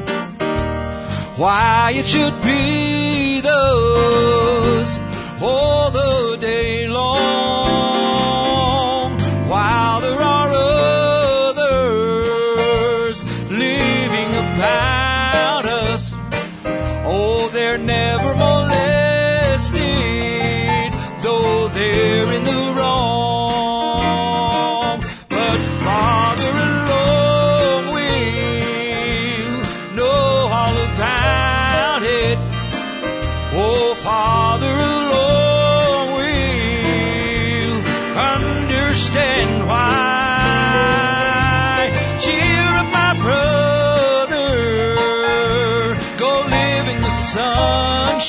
why 1.37 1.93
it 1.95 2.05
should 2.05 2.43
be 2.43 3.43
thus 3.43 4.99
all 5.41 5.93
the 5.93 6.37
day 6.41 6.89
long, 6.89 7.96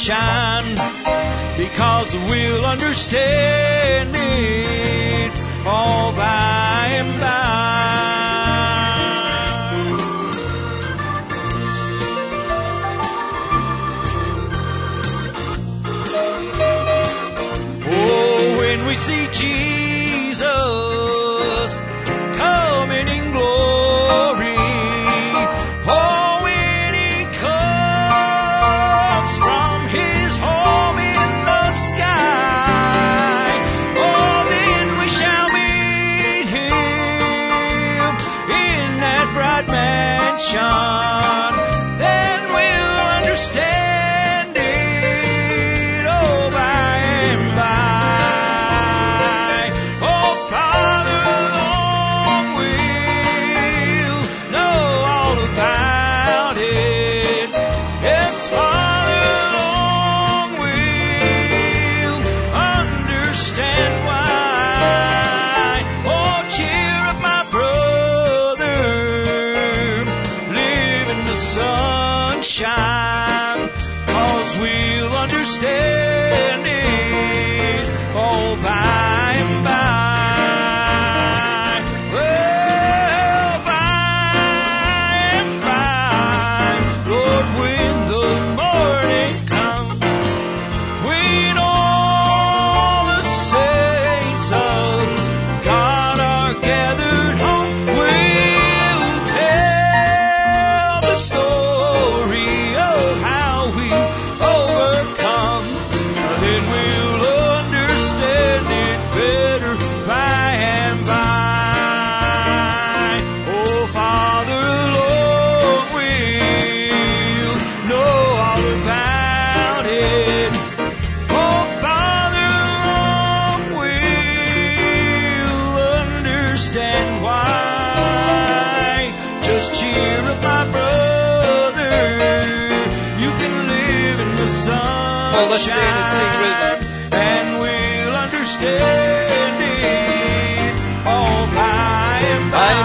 sunshine 0.08 0.76
because 1.58 2.14
we'll 2.30 2.66
understand 2.66 4.16
it 4.16 5.40
all 5.66 6.14
by 6.14 6.67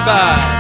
and 0.05 0.51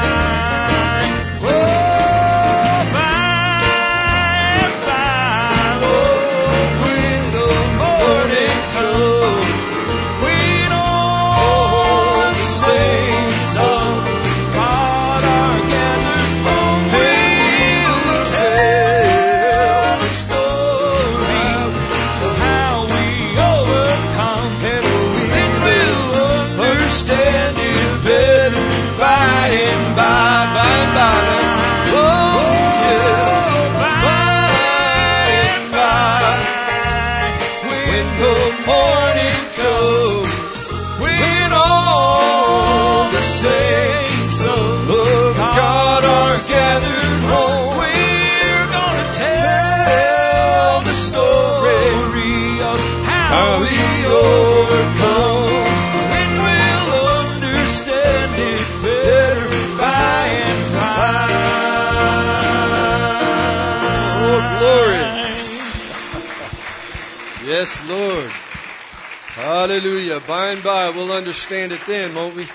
By 70.28 70.50
and 70.50 70.62
by, 70.62 70.90
we'll 70.90 71.10
understand 71.10 71.72
it 71.72 71.80
then, 71.84 72.14
won't 72.14 72.36
we? 72.36 72.46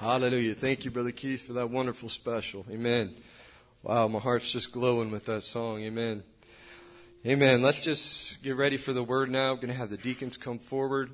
Hallelujah. 0.00 0.54
Thank 0.54 0.84
you, 0.84 0.90
Brother 0.90 1.12
Keith, 1.12 1.46
for 1.46 1.54
that 1.54 1.70
wonderful 1.70 2.10
special. 2.10 2.66
Amen. 2.70 3.14
Wow, 3.82 4.08
my 4.08 4.18
heart's 4.18 4.52
just 4.52 4.70
glowing 4.70 5.10
with 5.10 5.24
that 5.24 5.42
song. 5.42 5.80
Amen. 5.82 6.22
Amen. 7.26 7.62
Let's 7.62 7.82
just 7.82 8.42
get 8.42 8.56
ready 8.56 8.76
for 8.76 8.92
the 8.92 9.02
word 9.02 9.30
now. 9.30 9.52
We're 9.52 9.60
going 9.60 9.68
to 9.68 9.78
have 9.78 9.88
the 9.88 9.96
deacons 9.96 10.36
come 10.36 10.58
forward. 10.58 11.10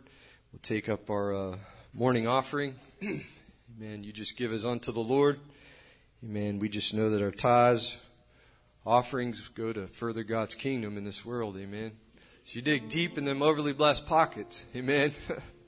We'll 0.53 0.61
take 0.61 0.89
up 0.89 1.09
our 1.09 1.35
uh, 1.35 1.57
morning 1.95 2.27
offering. 2.27 2.75
Amen. 3.03 4.03
You 4.03 4.12
just 4.12 4.37
give 4.37 4.53
as 4.53 4.64
unto 4.64 4.91
the 4.91 5.01
Lord. 5.01 5.39
Amen. 6.25 6.59
We 6.59 6.68
just 6.68 6.95
know 6.95 7.11
that 7.11 7.23
our 7.23 7.31
tithes, 7.31 7.97
offerings 8.85 9.47
go 9.49 9.73
to 9.73 9.87
further 9.87 10.25
God's 10.25 10.57
kingdom 10.57 10.99
in 10.99 11.05
this 11.05 11.25
world. 11.25 11.57
Amen. 11.57 11.93
So 12.43 12.57
you 12.57 12.62
dig 12.62 12.89
deep 12.89 13.18
in 13.18 13.25
them 13.25 13.41
overly 13.41 13.73
blessed 13.73 14.09
pockets. 14.09 14.64
Amen. 14.75 15.12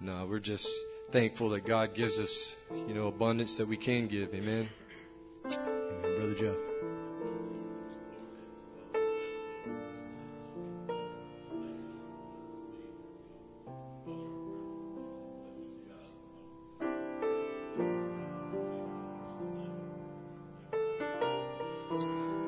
no, 0.00 0.26
we're 0.26 0.38
just 0.38 0.68
thankful 1.10 1.50
that 1.50 1.64
God 1.64 1.94
gives 1.94 2.18
us, 2.18 2.56
you 2.88 2.94
know, 2.94 3.08
abundance 3.08 3.56
that 3.56 3.68
we 3.68 3.76
can 3.76 4.06
give. 4.06 4.34
Amen. 4.34 4.68
Amen. 5.44 6.16
Brother 6.16 6.34
Jeff. 6.34 6.56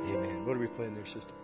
Amen. 0.04 0.46
What 0.46 0.56
are 0.56 0.60
we 0.60 0.66
playing 0.66 0.94
there, 0.94 1.06
sister? 1.06 1.34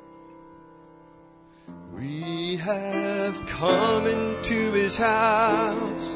We 1.94 2.56
have 2.56 3.46
come 3.46 4.06
into 4.06 4.72
his 4.72 4.96
house 4.96 6.12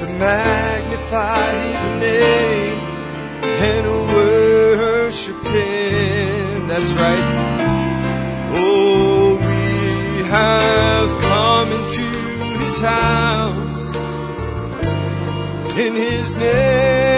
to 0.00 0.06
magnify 0.06 1.50
his 1.50 1.88
name 2.00 2.78
and 3.42 3.86
worship 4.14 5.42
him. 5.44 6.68
That's 6.68 6.92
right. 6.92 7.28
Oh, 8.54 9.36
we 9.36 10.28
have 10.28 11.10
come 11.22 11.72
into 11.72 12.02
his 12.64 12.78
house 12.80 13.96
in 15.76 15.94
his 15.94 16.36
name 16.36 17.17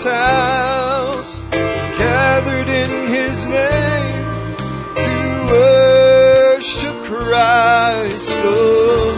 his 0.00 0.10
house, 0.12 1.40
gathered 1.50 2.68
in 2.68 3.08
his 3.08 3.44
name 3.44 4.56
to 4.96 5.44
worship 5.50 6.96
Christ 7.04 8.40
the 8.40 8.50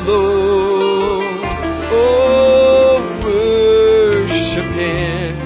Lord. 0.08 1.40
Oh, 1.92 2.98
worship 3.24 4.70
him, 4.72 5.36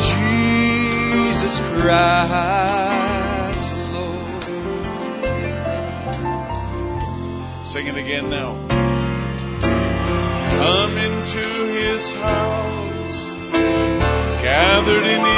Jesus 0.00 1.58
Christ 1.78 2.45
gathered 14.86 15.10
in 15.10 15.24
his 15.24 15.35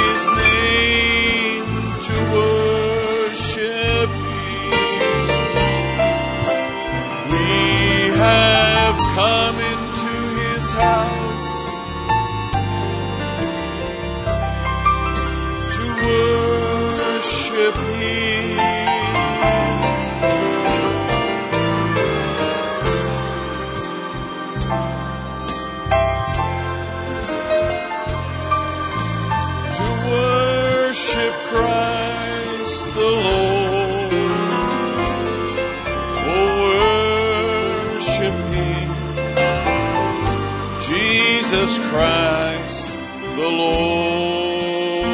Jesus 40.89 41.77
Christ 41.89 42.87
the 43.35 43.47
Lord. 43.47 45.09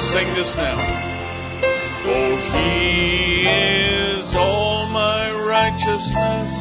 Sing 0.00 0.34
this 0.34 0.56
now. 0.56 0.78
Oh, 2.06 2.36
He 2.52 3.46
is 3.46 4.34
all 4.34 4.86
my 4.88 5.30
righteousness. 5.48 6.52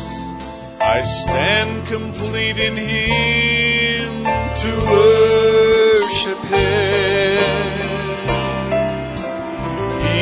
I 0.82 1.02
stand 1.04 1.88
complete 1.88 2.58
in 2.58 2.78
Him 2.78 4.24
to 4.64 4.72
worship 4.94 6.42
Him. 6.56 7.44
He 10.06 10.22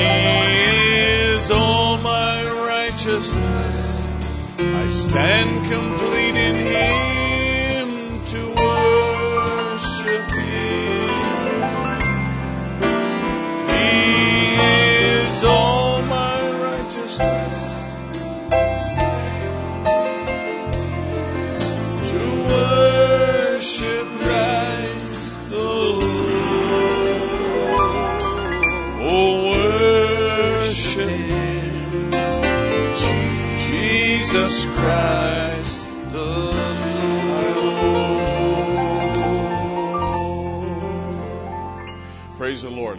is 1.35 1.51
all 1.51 1.97
my 1.99 2.43
righteousness. 2.73 3.76
I 4.59 4.89
stand 4.89 5.69
complete 5.71 6.35
in 6.35 6.55
Him 6.55 7.16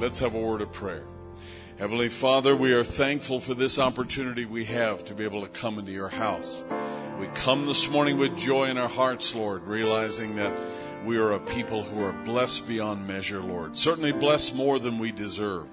Let's 0.09 0.21
have 0.21 0.35
a 0.35 0.41
word 0.41 0.63
of 0.63 0.73
prayer. 0.73 1.05
Heavenly 1.79 2.09
Father, 2.09 2.57
we 2.57 2.73
are 2.73 2.83
thankful 2.83 3.41
for 3.41 3.53
this 3.53 3.79
opportunity 3.79 4.47
we 4.47 4.65
have 4.65 5.05
to 5.05 5.15
be 5.15 5.25
able 5.25 5.43
to 5.43 5.49
come 5.49 5.79
into 5.79 5.93
your 5.93 6.09
house. 6.09 6.65
We 7.21 7.27
come 7.35 7.67
this 7.67 7.91
morning 7.91 8.17
with 8.17 8.35
joy 8.35 8.71
in 8.71 8.79
our 8.79 8.89
hearts, 8.89 9.35
Lord, 9.35 9.65
realizing 9.65 10.37
that 10.37 10.59
we 11.05 11.19
are 11.19 11.33
a 11.33 11.39
people 11.39 11.83
who 11.83 12.03
are 12.03 12.15
blessed 12.25 12.67
beyond 12.67 13.07
measure, 13.07 13.41
Lord. 13.41 13.77
Certainly 13.77 14.13
blessed 14.13 14.55
more 14.55 14.79
than 14.79 14.99
we 14.99 15.13
deserve. 15.13 15.69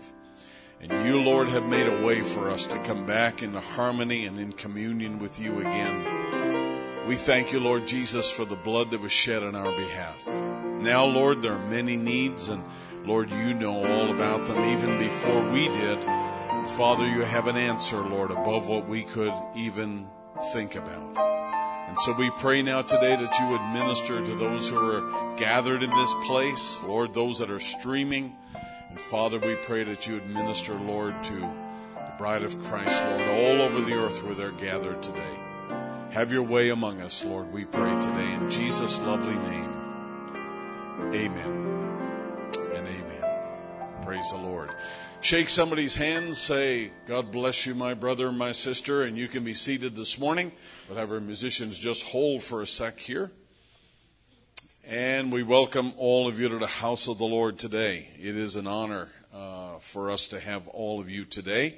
And 0.82 1.08
you, 1.08 1.22
Lord, 1.22 1.48
have 1.48 1.66
made 1.66 1.88
a 1.88 2.06
way 2.06 2.22
for 2.22 2.52
us 2.52 2.68
to 2.68 2.84
come 2.84 3.06
back 3.06 3.42
into 3.42 3.62
harmony 3.62 4.26
and 4.26 4.38
in 4.38 4.52
communion 4.52 5.18
with 5.18 5.40
you 5.40 5.60
again. 5.60 7.08
We 7.08 7.16
thank 7.16 7.54
you, 7.54 7.62
Lord 7.62 7.88
Jesus, 7.88 8.30
for 8.30 8.44
the 8.44 8.58
blood 8.58 8.92
that 8.92 9.00
was 9.00 9.14
shed 9.14 9.44
on 9.44 9.56
our 9.56 9.74
behalf. 9.78 10.28
Now, 10.28 11.06
Lord, 11.06 11.42
there 11.42 11.54
are 11.54 11.70
many 11.70 11.96
needs, 11.96 12.50
and 12.50 12.64
Lord, 13.06 13.30
you 13.30 13.54
know 13.54 13.86
all 13.86 14.12
about 14.12 14.48
them 14.48 14.64
even 14.66 14.98
before 14.98 15.48
we 15.50 15.68
did. 15.68 16.02
Father, 16.72 17.08
you 17.08 17.22
have 17.22 17.48
an 17.48 17.56
answer, 17.56 18.02
Lord, 18.02 18.32
above 18.32 18.68
what 18.68 18.88
we 18.88 19.04
could 19.04 19.34
even 19.56 20.08
think 20.52 20.76
about. 20.76 21.16
And 21.88 22.00
so 22.00 22.14
we 22.14 22.32
pray 22.32 22.64
now 22.64 22.82
today 22.82 23.16
that 23.16 23.40
you 23.40 23.50
would 23.50 23.62
minister 23.72 24.26
to 24.26 24.36
those 24.36 24.70
who 24.70 24.78
are 24.78 25.36
gathered 25.38 25.84
in 25.84 25.92
this 25.92 26.14
place, 26.26 26.82
Lord, 26.84 27.14
those 27.14 27.40
that 27.40 27.52
are 27.52 27.60
streaming. 27.60 28.36
And 28.90 29.00
Father, 29.00 29.40
we 29.40 29.56
pray 29.56 29.84
that 29.84 30.08
you 30.08 30.16
would 30.16 30.28
minister, 30.28 30.74
Lord, 30.74 31.24
to 31.26 31.36
the 31.36 32.14
bride 32.18 32.44
of 32.44 32.62
Christ, 32.64 33.04
Lord, 33.04 33.22
all 33.22 33.62
over 33.62 33.82
the 33.82 33.94
earth 33.94 34.24
where 34.24 34.34
they're 34.34 34.52
gathered 34.52 35.04
today. 35.04 35.40
Have 36.12 36.32
your 36.32 36.44
way 36.44 36.70
among 36.70 37.02
us, 37.02 37.24
Lord, 37.24 37.54
we 37.54 37.66
pray 37.66 38.02
today 38.02 38.34
in 38.34 38.50
Jesus' 38.50 39.00
lovely 39.02 39.36
name. 39.36 39.72
Amen. 41.14 41.65
Praise 44.16 44.32
the 44.32 44.38
Lord. 44.38 44.72
Shake 45.20 45.50
somebody's 45.50 45.98
hand, 45.98 46.38
say, 46.38 46.92
God 47.06 47.34
bless 47.34 47.66
you, 47.66 47.76
my 47.76 47.94
brother 47.94 48.32
my 48.32 48.54
sister, 48.54 49.04
and 49.04 49.18
you 49.18 49.28
can 49.28 49.44
be 49.44 49.54
seated 49.54 49.94
this 49.94 50.18
morning. 50.18 50.54
We'll 50.88 50.98
have 50.98 51.12
our 51.12 51.20
musicians 51.20 51.78
just 51.78 52.06
hold 52.06 52.42
for 52.42 52.62
a 52.62 52.66
sec 52.66 52.98
here. 52.98 53.30
And 54.86 55.34
we 55.34 55.44
welcome 55.44 55.92
all 55.98 56.30
of 56.30 56.40
you 56.40 56.48
to 56.48 56.60
the 56.60 56.66
house 56.66 57.10
of 57.10 57.18
the 57.18 57.26
Lord 57.26 57.60
today. 57.60 58.08
It 58.18 58.38
is 58.38 58.56
an 58.56 58.68
honor 58.68 59.12
uh, 59.34 59.80
for 59.80 60.10
us 60.10 60.30
to 60.30 60.40
have 60.40 60.70
all 60.70 61.02
of 61.02 61.10
you 61.10 61.26
today. 61.26 61.76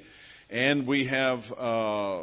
And 0.48 0.86
we 0.86 1.06
have 1.06 1.52
uh, 1.58 2.20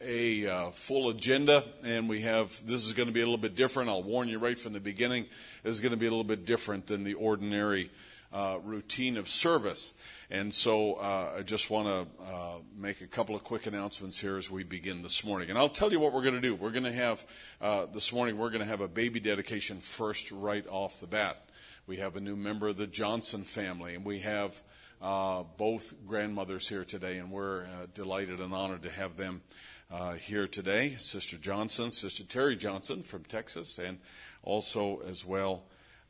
a 0.00 0.48
uh, 0.48 0.70
full 0.72 1.08
agenda, 1.08 1.62
and 1.84 2.08
we 2.08 2.22
have 2.22 2.48
this 2.66 2.84
is 2.84 2.94
going 2.94 3.06
to 3.06 3.14
be 3.14 3.20
a 3.20 3.24
little 3.24 3.38
bit 3.38 3.54
different. 3.54 3.90
I'll 3.90 4.02
warn 4.02 4.26
you 4.28 4.40
right 4.40 4.58
from 4.58 4.72
the 4.72 4.80
beginning. 4.80 5.26
This 5.62 5.76
is 5.76 5.80
going 5.80 5.92
to 5.92 5.96
be 5.96 6.06
a 6.06 6.10
little 6.10 6.24
bit 6.24 6.44
different 6.44 6.88
than 6.88 7.04
the 7.04 7.14
ordinary 7.14 7.90
uh, 8.32 8.58
routine 8.62 9.16
of 9.16 9.28
service. 9.28 9.94
And 10.30 10.54
so 10.54 10.94
uh, 10.94 11.32
I 11.38 11.42
just 11.42 11.70
want 11.70 11.88
to 11.88 12.24
uh, 12.24 12.58
make 12.76 13.00
a 13.00 13.06
couple 13.06 13.34
of 13.34 13.42
quick 13.42 13.66
announcements 13.66 14.20
here 14.20 14.36
as 14.36 14.48
we 14.48 14.62
begin 14.62 15.02
this 15.02 15.24
morning. 15.24 15.50
And 15.50 15.58
I'll 15.58 15.68
tell 15.68 15.90
you 15.90 15.98
what 15.98 16.12
we're 16.12 16.22
going 16.22 16.34
to 16.34 16.40
do. 16.40 16.54
We're 16.54 16.70
going 16.70 16.84
to 16.84 16.92
have, 16.92 17.24
uh, 17.60 17.86
this 17.86 18.12
morning, 18.12 18.38
we're 18.38 18.50
going 18.50 18.62
to 18.62 18.68
have 18.68 18.80
a 18.80 18.88
baby 18.88 19.18
dedication 19.18 19.80
first 19.80 20.30
right 20.30 20.64
off 20.68 21.00
the 21.00 21.08
bat. 21.08 21.44
We 21.86 21.96
have 21.96 22.14
a 22.14 22.20
new 22.20 22.36
member 22.36 22.68
of 22.68 22.76
the 22.76 22.86
Johnson 22.86 23.42
family, 23.42 23.96
and 23.96 24.04
we 24.04 24.20
have 24.20 24.56
uh, 25.02 25.42
both 25.56 25.94
grandmothers 26.06 26.68
here 26.68 26.84
today, 26.84 27.18
and 27.18 27.32
we're 27.32 27.64
uh, 27.64 27.86
delighted 27.94 28.38
and 28.38 28.54
honored 28.54 28.84
to 28.84 28.90
have 28.90 29.16
them 29.16 29.42
uh, 29.90 30.12
here 30.12 30.46
today. 30.46 30.94
Sister 30.96 31.36
Johnson, 31.38 31.90
Sister 31.90 32.22
Terry 32.22 32.54
Johnson 32.54 33.02
from 33.02 33.24
Texas, 33.24 33.78
and 33.78 33.98
also 34.44 35.00
as 35.08 35.24
well 35.24 35.64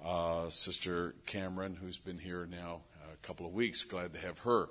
uh, 0.05 0.49
Sister 0.49 1.15
Cameron, 1.27 1.77
who's 1.81 1.99
been 1.99 2.19
here 2.19 2.47
now 2.51 2.81
a 3.13 3.17
couple 3.27 3.47
of 3.47 3.53
weeks. 3.53 3.85
Glad 3.85 4.15
to 4.15 4.21
have 4.21 4.39
her. 4.41 4.69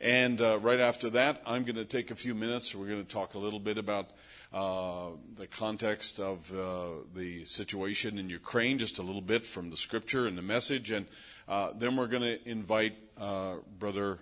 And 0.00 0.40
uh, 0.40 0.58
right 0.58 0.80
after 0.80 1.10
that, 1.10 1.42
I'm 1.46 1.64
going 1.64 1.76
to 1.76 1.84
take 1.84 2.10
a 2.10 2.14
few 2.14 2.34
minutes. 2.34 2.74
We're 2.74 2.88
going 2.88 3.04
to 3.04 3.12
talk 3.12 3.34
a 3.34 3.38
little 3.38 3.60
bit 3.60 3.78
about 3.78 4.10
uh, 4.52 5.10
the 5.36 5.46
context 5.46 6.20
of 6.20 6.52
uh, 6.52 7.04
the 7.14 7.44
situation 7.44 8.18
in 8.18 8.28
Ukraine, 8.28 8.78
just 8.78 8.98
a 8.98 9.02
little 9.02 9.22
bit 9.22 9.46
from 9.46 9.70
the 9.70 9.76
scripture 9.76 10.26
and 10.26 10.36
the 10.36 10.42
message. 10.42 10.90
And 10.90 11.06
uh, 11.48 11.70
then 11.76 11.96
we're 11.96 12.06
going 12.06 12.22
to 12.22 12.48
invite 12.48 12.96
uh, 13.18 13.56
Brother 13.78 14.18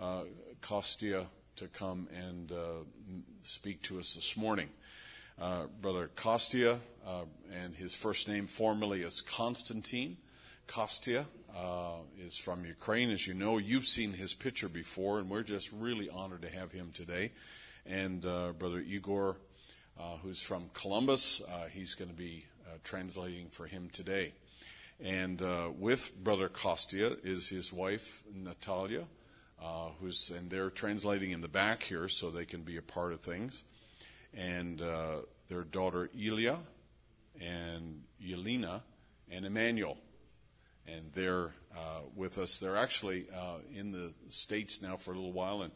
uh, 0.00 0.24
Kostia 0.60 1.26
to 1.56 1.68
come 1.68 2.08
and 2.14 2.52
speak 3.42 3.82
to 3.82 3.98
us 3.98 4.14
this 4.14 4.36
morning. 4.36 4.68
Brother 5.80 6.10
Kostia, 6.16 6.78
and 7.52 7.74
his 7.74 7.94
first 7.94 8.28
name 8.28 8.46
formally 8.46 9.02
is 9.02 9.20
Konstantin 9.20 10.16
Kostia 10.66 11.26
uh, 11.56 11.96
is 12.18 12.36
from 12.36 12.64
Ukraine. 12.64 13.10
As 13.10 13.26
you 13.26 13.34
know, 13.34 13.58
you've 13.58 13.86
seen 13.86 14.12
his 14.12 14.34
picture 14.34 14.68
before, 14.68 15.18
and 15.18 15.28
we're 15.28 15.42
just 15.42 15.70
really 15.72 16.08
honored 16.08 16.42
to 16.42 16.48
have 16.48 16.72
him 16.72 16.90
today. 16.92 17.32
And 17.84 18.24
uh, 18.24 18.52
Brother 18.58 18.80
Igor, 18.80 19.36
uh, 19.98 20.16
who's 20.22 20.40
from 20.40 20.70
Columbus, 20.72 21.42
he's 21.70 21.94
going 21.94 22.10
to 22.10 22.16
be 22.16 22.46
translating 22.84 23.48
for 23.48 23.66
him 23.66 23.90
today. 23.92 24.32
And 25.02 25.42
uh, 25.42 25.70
with 25.76 26.14
Brother 26.22 26.48
Costia 26.48 27.16
is 27.24 27.48
his 27.48 27.72
wife, 27.72 28.22
Natalia, 28.32 29.04
uh, 29.60 29.88
who's, 30.00 30.30
and 30.30 30.48
they're 30.48 30.70
translating 30.70 31.32
in 31.32 31.40
the 31.40 31.48
back 31.48 31.82
here 31.82 32.06
so 32.06 32.30
they 32.30 32.44
can 32.44 32.62
be 32.62 32.76
a 32.76 32.82
part 32.82 33.12
of 33.12 33.20
things. 33.20 33.64
And 34.32 34.80
uh, 34.80 35.22
their 35.48 35.64
daughter, 35.64 36.08
Ilya, 36.16 36.58
and 37.40 38.02
Yelena, 38.22 38.82
and 39.30 39.44
Emmanuel. 39.44 39.98
And 40.86 41.12
they're 41.12 41.52
uh, 41.76 42.00
with 42.14 42.38
us. 42.38 42.58
They're 42.58 42.76
actually 42.76 43.26
uh, 43.34 43.58
in 43.72 43.92
the 43.92 44.12
States 44.28 44.82
now 44.82 44.96
for 44.96 45.12
a 45.12 45.14
little 45.14 45.32
while 45.32 45.62
and 45.62 45.72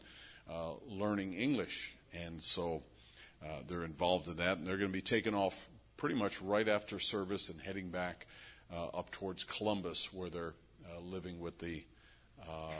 uh, 0.49 0.73
learning 0.85 1.33
English. 1.33 1.95
And 2.13 2.41
so 2.41 2.83
uh, 3.43 3.61
they're 3.67 3.83
involved 3.85 4.27
in 4.27 4.37
that. 4.37 4.57
And 4.57 4.67
they're 4.67 4.77
going 4.77 4.91
to 4.91 4.93
be 4.93 5.01
taken 5.01 5.33
off 5.33 5.67
pretty 5.95 6.15
much 6.15 6.41
right 6.41 6.67
after 6.67 6.99
service 6.99 7.49
and 7.49 7.59
heading 7.59 7.89
back 7.89 8.27
uh, 8.71 8.87
up 8.87 9.11
towards 9.11 9.43
Columbus, 9.43 10.13
where 10.13 10.29
they're 10.29 10.55
uh, 10.85 10.99
living 10.99 11.39
with 11.39 11.57
the 11.59 11.83
um, 12.41 12.73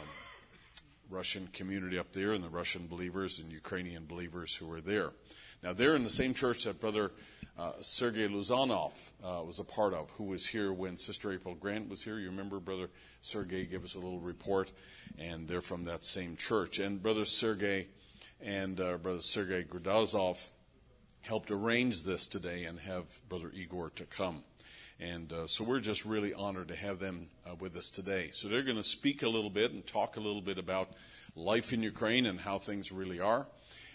Russian 1.10 1.48
community 1.48 1.98
up 1.98 2.12
there 2.12 2.34
and 2.34 2.44
the 2.44 2.50
Russian 2.50 2.88
believers 2.88 3.40
and 3.40 3.52
Ukrainian 3.52 4.06
believers 4.06 4.56
who 4.56 4.72
are 4.72 4.82
there. 4.82 5.12
Now, 5.64 5.74
they're 5.74 5.96
in 5.96 6.04
the 6.04 6.10
same 6.10 6.34
church 6.34 6.66
that 6.66 6.80
Brother 6.80 7.12
uh, 7.58 7.72
Sergei 7.82 8.28
Luzanov 8.28 8.92
uh, 9.24 9.44
was 9.44 9.60
a 9.60 9.64
part 9.64 9.94
of, 9.94 10.10
who 10.12 10.26
was 10.26 10.46
here 10.46 10.72
when 10.72 10.98
Sister 10.98 11.32
April 11.32 11.56
Grant 11.56 11.90
was 11.90 12.04
here. 12.04 12.20
You 12.20 12.30
remember 12.30 12.60
Brother 12.60 12.90
Sergei 13.22 13.66
gave 13.66 13.84
us 13.84 13.96
a 13.96 14.00
little 14.00 14.20
report, 14.20 14.72
and 15.18 15.48
they're 15.48 15.62
from 15.62 15.86
that 15.86 16.06
same 16.06 16.36
church. 16.36 16.80
And 16.80 17.02
Brother 17.02 17.26
Sergei 17.26 17.88
and 18.42 18.80
uh, 18.80 18.98
Brother 18.98 19.22
Sergei 19.22 19.64
Gradazov 19.64 20.46
helped 21.22 21.50
arrange 21.50 22.04
this 22.04 22.28
today 22.28 22.66
and 22.66 22.80
have 22.80 23.06
Brother 23.28 23.52
Igor 23.54 23.90
to 23.96 24.06
come. 24.06 24.44
And 25.00 25.32
uh, 25.34 25.48
so 25.48 25.64
we're 25.64 25.80
just 25.80 26.06
really 26.06 26.34
honored 26.34 26.68
to 26.70 26.76
have 26.76 27.00
them 27.00 27.30
uh, 27.46 27.56
with 27.56 27.76
us 27.76 27.90
today. 27.90 28.30
So 28.34 28.48
they're 28.48 28.64
going 28.64 28.78
to 28.78 28.84
speak 28.84 29.24
a 29.24 29.30
little 29.30 29.50
bit 29.50 29.72
and 29.72 29.86
talk 29.86 30.18
a 30.18 30.20
little 30.20 30.42
bit 30.42 30.58
about 30.58 30.92
life 31.36 31.74
in 31.74 31.84
Ukraine 31.84 32.26
and 32.26 32.40
how 32.40 32.60
things 32.60 32.92
really 32.92 33.20
are. 33.20 33.48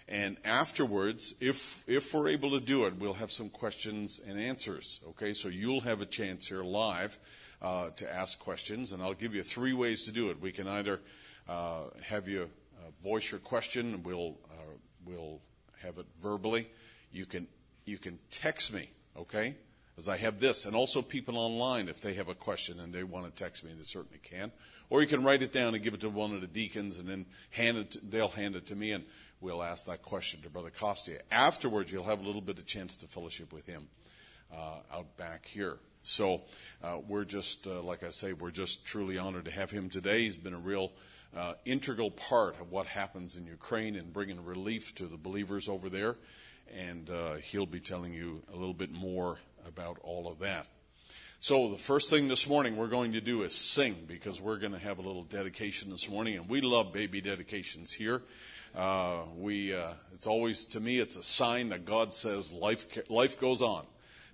And 0.09 0.37
afterwards, 0.45 1.35
if 1.41 1.85
if 1.89 2.13
we're 2.13 2.29
able 2.29 2.51
to 2.51 2.61
do 2.61 2.87
it, 2.87 2.97
we'll 2.97 3.15
have 3.15 3.31
some 3.31 3.49
questions 3.49 4.21
and 4.27 4.39
answers. 4.39 5.01
Okay, 5.11 5.33
so 5.33 5.49
you'll 5.49 5.81
have 5.83 6.03
a 6.03 6.07
chance 6.07 6.49
here 6.49 6.63
live 6.63 7.19
uh, 7.63 7.91
to 7.91 8.13
ask 8.13 8.39
questions, 8.39 8.93
and 8.93 9.03
I'll 9.03 9.15
give 9.15 9.35
you 9.35 9.43
three 9.43 9.73
ways 9.73 10.05
to 10.05 10.13
do 10.13 10.31
it. 10.31 10.41
We 10.41 10.53
can 10.53 10.67
either 10.67 11.01
uh, 11.49 11.85
have 12.03 12.29
you 12.29 12.51
uh, 12.79 12.91
voice 13.03 13.31
your 13.31 13.41
question, 13.41 13.95
and 13.95 14.05
we'll 14.05 14.37
uh, 14.51 14.75
we'll 15.05 15.41
have 15.83 15.99
it 15.99 16.07
verbally. 16.21 16.69
You 17.13 17.27
can 17.27 17.47
you 17.85 17.99
can 17.99 18.19
text 18.31 18.73
me. 18.73 18.91
Okay, 19.17 19.55
as 19.97 20.09
I 20.09 20.17
have 20.17 20.41
this, 20.41 20.65
and 20.65 20.75
also 20.75 21.03
people 21.03 21.39
online, 21.39 21.89
if 21.89 22.01
they 22.01 22.15
have 22.15 22.29
a 22.29 22.35
question 22.35 22.81
and 22.81 22.93
they 22.93 23.05
want 23.05 23.25
to 23.25 23.43
text 23.45 23.63
me, 23.63 23.71
they 23.77 23.85
certainly 23.85 24.19
can. 24.19 24.51
Or 24.91 25.01
you 25.01 25.07
can 25.07 25.23
write 25.23 25.43
it 25.43 25.53
down 25.53 25.75
and 25.75 25.83
give 25.83 25.95
it 25.95 26.01
to 26.01 26.11
one 26.11 26.35
of 26.35 26.41
the 26.41 26.47
deacons, 26.47 26.99
and 26.99 27.09
then 27.09 27.27
hand 27.51 27.79
it. 27.79 27.91
To, 27.93 28.07
they'll 28.07 28.29
hand 28.29 28.57
it 28.57 28.67
to 28.67 28.77
me, 28.77 28.93
and 28.93 29.05
we'll 29.43 29.63
ask 29.63 29.87
that 29.87 30.03
question 30.03 30.41
to 30.43 30.49
Brother 30.49 30.71
Costia. 30.71 31.19
Afterwards, 31.31 31.91
you'll 31.91 32.05
have 32.05 32.21
a 32.21 32.25
little 32.25 32.41
bit 32.41 32.59
of 32.59 32.67
chance 32.67 32.97
to 32.99 33.07
fellowship 33.07 33.53
with 33.53 33.67
him 33.67 33.89
uh, 34.55 34.77
out 34.95 35.17
back 35.17 35.47
here. 35.47 35.79
So 36.05 36.43
uh, 36.83 36.99
we're 37.07 37.25
just, 37.25 37.67
uh, 37.67 37.83
like 37.83 38.05
I 38.05 38.11
say, 38.11 38.33
we're 38.33 38.53
just 38.53 38.87
truly 38.87 39.19
honored 39.19 39.47
to 39.47 39.51
have 39.51 39.71
him 39.71 39.91
today. 39.91 40.23
He's 40.23 40.37
been 40.37 40.55
a 40.55 40.59
real 40.59 40.93
uh, 41.37 41.55
integral 41.65 42.11
part 42.11 42.61
of 42.61 42.71
what 42.71 42.87
happens 42.87 43.37
in 43.37 43.47
Ukraine 43.47 43.97
and 43.97 44.13
bringing 44.13 44.45
relief 44.45 44.95
to 44.97 45.07
the 45.07 45.17
believers 45.17 45.69
over 45.69 45.89
there. 45.89 46.17
And 46.77 47.11
uh, 47.11 47.35
he'll 47.35 47.67
be 47.67 47.81
telling 47.81 48.15
you 48.15 48.43
a 48.53 48.57
little 48.57 48.75
bit 48.75 48.93
more 48.93 49.39
about 49.67 49.99
all 50.03 50.31
of 50.31 50.39
that. 50.39 50.67
So 51.41 51.71
the 51.71 51.79
first 51.79 52.09
thing 52.09 52.29
this 52.29 52.49
morning 52.49 52.77
we're 52.77 52.87
going 52.87 53.15
to 53.15 53.21
do 53.21 53.43
is 53.43 53.53
sing 53.53 53.97
because 54.07 54.41
we're 54.41 54.59
going 54.59 54.75
to 54.75 54.79
have 54.79 54.99
a 54.99 55.03
little 55.03 55.25
dedication 55.25 55.91
this 55.91 56.09
morning, 56.09 56.37
and 56.37 56.49
we 56.49 56.61
love 56.61 56.93
baby 56.93 57.21
dedications 57.21 57.93
here. 57.93 58.23
Uh, 58.75 59.25
we, 59.37 59.75
uh, 59.75 59.93
it's 60.15 60.27
always 60.27 60.65
to 60.65 60.81
me, 60.81 60.99
it's 60.99 61.17
a 61.17 61.23
sign 61.23 61.69
that 61.69 61.85
God 61.85 62.15
says 62.15 62.53
life 62.53 62.87
life 63.11 63.39
goes 63.39 63.61
on. 63.61 63.85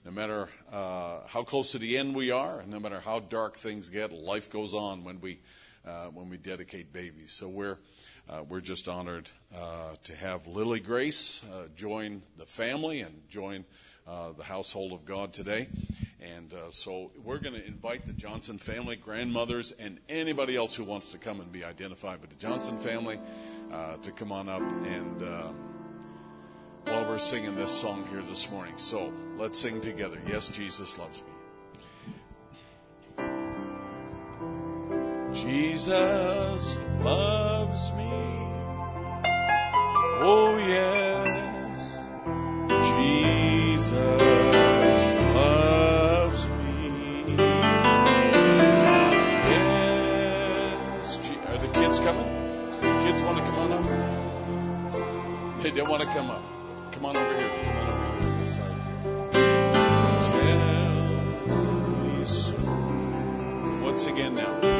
No 0.04 0.12
matter 0.12 0.48
uh, 0.72 1.20
how 1.26 1.42
close 1.42 1.72
to 1.72 1.78
the 1.78 1.98
end 1.98 2.14
we 2.14 2.30
are, 2.30 2.60
and 2.60 2.70
no 2.70 2.78
matter 2.78 3.00
how 3.00 3.18
dark 3.18 3.56
things 3.56 3.90
get, 3.90 4.12
life 4.12 4.48
goes 4.48 4.74
on 4.74 5.02
when 5.02 5.20
we 5.20 5.40
uh, 5.84 6.06
when 6.06 6.30
we 6.30 6.36
dedicate 6.36 6.92
babies. 6.92 7.32
So 7.32 7.48
we're 7.48 7.78
uh, 8.28 8.44
we're 8.48 8.60
just 8.60 8.86
honored 8.88 9.28
uh, 9.54 9.94
to 10.04 10.14
have 10.14 10.46
Lily 10.46 10.80
Grace 10.80 11.44
join 11.74 12.22
the 12.36 12.46
family 12.46 13.00
and 13.00 13.28
join 13.28 13.64
the 14.06 14.44
household 14.44 14.92
of 14.92 15.04
God 15.04 15.32
today. 15.32 15.68
And 16.20 16.52
uh, 16.52 16.70
so 16.70 17.12
we're 17.22 17.38
going 17.38 17.54
to 17.54 17.64
invite 17.64 18.04
the 18.04 18.12
Johnson 18.12 18.58
family, 18.58 18.96
grandmothers, 18.96 19.72
and 19.72 19.98
anybody 20.08 20.56
else 20.56 20.74
who 20.74 20.82
wants 20.82 21.12
to 21.12 21.18
come 21.18 21.40
and 21.40 21.52
be 21.52 21.62
identified 21.62 22.20
with 22.20 22.30
the 22.30 22.36
Johnson 22.36 22.78
family 22.78 23.20
uh, 23.72 23.96
to 23.98 24.12
come 24.12 24.32
on 24.32 24.48
up 24.48 24.62
and 24.62 25.22
uh, 25.22 25.48
while 26.84 27.08
we're 27.08 27.18
singing 27.18 27.54
this 27.54 27.70
song 27.70 28.06
here 28.10 28.22
this 28.22 28.50
morning. 28.50 28.74
So 28.76 29.12
let's 29.36 29.58
sing 29.58 29.80
together. 29.80 30.18
Yes, 30.26 30.48
Jesus 30.48 30.98
loves 30.98 31.22
me. 31.22 31.28
Jesus 35.32 36.78
loves 37.02 37.92
me. 37.92 38.08
Oh, 40.20 40.56
yes. 40.58 42.06
Jesus. 42.96 44.47
They 53.08 53.14
don't 55.70 55.88
want 55.88 56.02
to 56.02 56.08
come 56.08 56.30
up. 56.30 56.42
Come 56.92 57.06
on 57.06 57.16
over 57.16 57.34
here. 57.38 57.48
Come 57.64 57.76
on 57.76 57.88
over 57.88 58.20
here. 58.20 58.38
This 58.38 58.56
side. 58.56 58.74
Tell 61.46 61.64
me 62.04 62.24
so. 62.24 62.54
Once 63.82 64.06
again 64.06 64.34
now. 64.34 64.77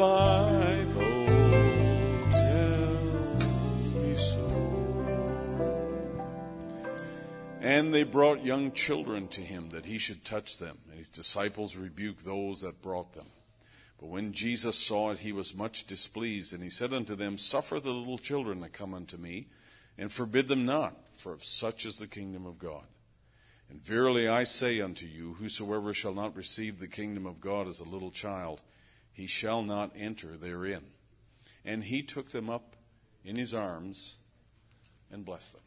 Bible 0.00 1.26
tells 2.32 3.92
me 3.92 4.14
so. 4.16 4.48
And 7.60 7.92
they 7.92 8.04
brought 8.04 8.42
young 8.42 8.72
children 8.72 9.28
to 9.28 9.42
him 9.42 9.68
that 9.70 9.84
he 9.84 9.98
should 9.98 10.24
touch 10.24 10.56
them, 10.56 10.78
and 10.88 10.98
his 10.98 11.10
disciples 11.10 11.76
rebuked 11.76 12.24
those 12.24 12.62
that 12.62 12.80
brought 12.80 13.12
them. 13.12 13.26
But 13.98 14.06
when 14.06 14.32
Jesus 14.32 14.78
saw 14.78 15.10
it, 15.10 15.18
he 15.18 15.32
was 15.32 15.54
much 15.54 15.86
displeased, 15.86 16.54
and 16.54 16.62
he 16.62 16.70
said 16.70 16.94
unto 16.94 17.14
them, 17.14 17.36
Suffer 17.36 17.78
the 17.78 17.90
little 17.90 18.16
children 18.16 18.62
to 18.62 18.70
come 18.70 18.94
unto 18.94 19.18
me, 19.18 19.48
and 19.98 20.10
forbid 20.10 20.48
them 20.48 20.64
not, 20.64 20.96
for 21.14 21.34
of 21.34 21.44
such 21.44 21.84
is 21.84 21.98
the 21.98 22.06
kingdom 22.06 22.46
of 22.46 22.58
God. 22.58 22.84
And 23.68 23.84
verily 23.84 24.26
I 24.26 24.44
say 24.44 24.80
unto 24.80 25.04
you, 25.04 25.34
whosoever 25.34 25.92
shall 25.92 26.14
not 26.14 26.34
receive 26.34 26.78
the 26.78 26.88
kingdom 26.88 27.26
of 27.26 27.42
God 27.42 27.68
as 27.68 27.80
a 27.80 27.84
little 27.84 28.10
child, 28.10 28.62
he 29.20 29.26
shall 29.26 29.62
not 29.62 29.92
enter 29.96 30.38
therein. 30.38 30.82
And 31.62 31.84
he 31.84 32.02
took 32.02 32.30
them 32.30 32.48
up 32.48 32.74
in 33.22 33.36
his 33.36 33.52
arms 33.52 34.16
and 35.12 35.26
blessed 35.26 35.52
them. 35.52 35.62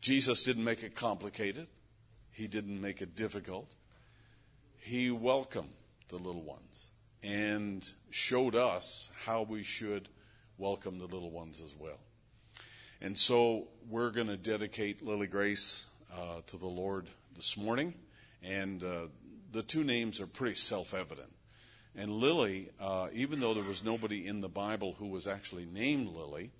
Jesus 0.00 0.44
didn't 0.44 0.64
make 0.64 0.82
it 0.82 0.94
complicated. 0.94 1.66
He 2.30 2.46
didn't 2.46 2.80
make 2.80 3.02
it 3.02 3.14
difficult. 3.14 3.74
He 4.78 5.10
welcomed 5.10 5.74
the 6.08 6.16
little 6.16 6.42
ones 6.42 6.86
and 7.22 7.86
showed 8.08 8.54
us 8.54 9.10
how 9.26 9.42
we 9.42 9.62
should 9.62 10.08
welcome 10.56 10.98
the 10.98 11.04
little 11.04 11.30
ones 11.30 11.62
as 11.62 11.74
well. 11.78 11.98
And 13.02 13.18
so 13.18 13.68
we're 13.90 14.10
going 14.10 14.28
to 14.28 14.38
dedicate 14.38 15.04
Lily 15.04 15.26
Grace 15.26 15.84
uh, 16.10 16.40
to 16.46 16.56
the 16.56 16.66
Lord 16.66 17.08
this 17.36 17.58
morning. 17.58 17.92
And 18.42 18.82
uh, 18.82 19.08
the 19.50 19.62
two 19.62 19.84
names 19.84 20.20
are 20.20 20.26
pretty 20.26 20.54
self 20.54 20.94
evident. 20.94 21.32
And 21.96 22.12
Lily, 22.12 22.70
uh, 22.80 23.08
even 23.12 23.40
though 23.40 23.54
there 23.54 23.64
was 23.64 23.82
nobody 23.82 24.26
in 24.26 24.40
the 24.40 24.48
Bible 24.48 24.94
who 24.98 25.08
was 25.08 25.26
actually 25.26 25.66
named 25.66 26.08
Lily, 26.08 26.52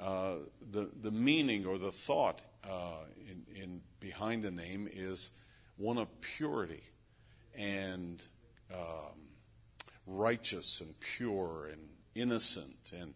uh, 0.00 0.36
the, 0.70 0.90
the 1.00 1.10
meaning 1.10 1.66
or 1.66 1.78
the 1.78 1.92
thought 1.92 2.40
uh, 2.64 3.04
in, 3.28 3.44
in 3.54 3.80
behind 4.00 4.42
the 4.42 4.50
name 4.50 4.88
is 4.92 5.30
one 5.76 5.98
of 5.98 6.08
purity 6.20 6.82
and 7.56 8.22
um, 8.72 9.28
righteous 10.06 10.80
and 10.80 10.98
pure 11.00 11.68
and 11.70 11.80
innocent 12.14 12.92
and 12.98 13.14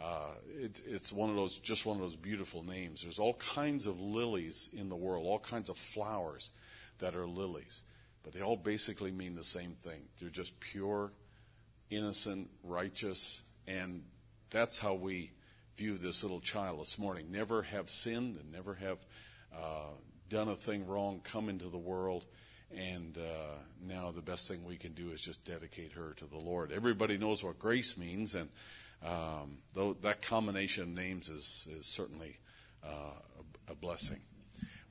uh, 0.00 0.30
it, 0.56 0.80
it's 0.86 1.12
one 1.12 1.28
of 1.28 1.36
those, 1.36 1.58
just 1.58 1.84
one 1.84 1.96
of 1.96 2.02
those 2.02 2.16
beautiful 2.16 2.62
names. 2.62 3.02
There's 3.02 3.18
all 3.18 3.34
kinds 3.34 3.86
of 3.86 4.00
lilies 4.00 4.70
in 4.72 4.88
the 4.88 4.96
world, 4.96 5.26
all 5.26 5.40
kinds 5.40 5.68
of 5.68 5.76
flowers 5.76 6.50
that 6.98 7.16
are 7.16 7.26
lilies, 7.26 7.82
but 8.28 8.34
they 8.34 8.44
all 8.44 8.56
basically 8.56 9.10
mean 9.10 9.34
the 9.34 9.42
same 9.42 9.70
thing. 9.70 10.02
They're 10.20 10.28
just 10.28 10.60
pure, 10.60 11.12
innocent, 11.88 12.50
righteous, 12.62 13.40
and 13.66 14.02
that's 14.50 14.78
how 14.78 14.92
we 14.92 15.30
view 15.78 15.96
this 15.96 16.22
little 16.22 16.40
child 16.40 16.78
this 16.78 16.98
morning. 16.98 17.32
Never 17.32 17.62
have 17.62 17.88
sinned 17.88 18.36
and 18.36 18.52
never 18.52 18.74
have 18.74 18.98
uh, 19.56 19.92
done 20.28 20.48
a 20.48 20.56
thing 20.56 20.86
wrong, 20.86 21.22
come 21.24 21.48
into 21.48 21.70
the 21.70 21.78
world, 21.78 22.26
and 22.70 23.16
uh, 23.16 23.56
now 23.80 24.10
the 24.10 24.20
best 24.20 24.46
thing 24.46 24.62
we 24.66 24.76
can 24.76 24.92
do 24.92 25.08
is 25.08 25.22
just 25.22 25.42
dedicate 25.46 25.92
her 25.92 26.12
to 26.18 26.26
the 26.26 26.36
Lord. 26.36 26.70
Everybody 26.70 27.16
knows 27.16 27.42
what 27.42 27.58
grace 27.58 27.96
means, 27.96 28.34
and 28.34 28.50
um, 29.02 29.56
though 29.72 29.94
that 30.02 30.20
combination 30.20 30.82
of 30.82 30.88
names 30.90 31.30
is, 31.30 31.66
is 31.78 31.86
certainly 31.86 32.36
uh, 32.84 33.14
a, 33.68 33.72
a 33.72 33.74
blessing. 33.74 34.20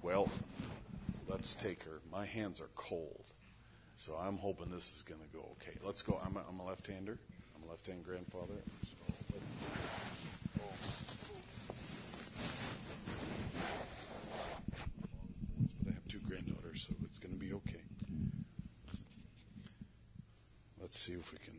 Well, 0.02 0.28
let's 1.28 1.56
take 1.56 1.84
her. 1.84 2.00
My 2.12 2.26
hands 2.26 2.62
are 2.62 2.70
cold, 2.76 3.26
so 3.98 4.16
I'm 4.16 4.38
hoping 4.38 4.70
this 4.72 4.96
is 4.96 5.02
going 5.02 5.20
to 5.20 5.28
go 5.36 5.40
okay. 5.54 5.78
Let's 5.84 6.02
go. 6.02 6.20
I'm 6.24 6.38
a, 6.38 6.44
I'm 6.48 6.60
a 6.60 6.66
left-hander. 6.66 7.18
I'm 7.56 7.68
a 7.68 7.70
left-hand 7.70 8.06
grandfather. 8.06 8.54
So 8.84 8.96
let's, 9.34 9.54
but 15.84 15.92
I 15.92 15.94
have 15.96 16.08
two 16.08 16.20
granddaughters, 16.20 16.88
so 16.88 16.96
it's 17.04 17.20
going 17.20 17.34
to 17.34 17.40
be 17.40 17.54
okay. 17.54 17.82
Let's 20.80 21.00
see 21.00 21.14
if 21.14 21.34
we 21.34 21.40
can 21.40 21.56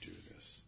do 0.00 0.10
this. 0.34 0.62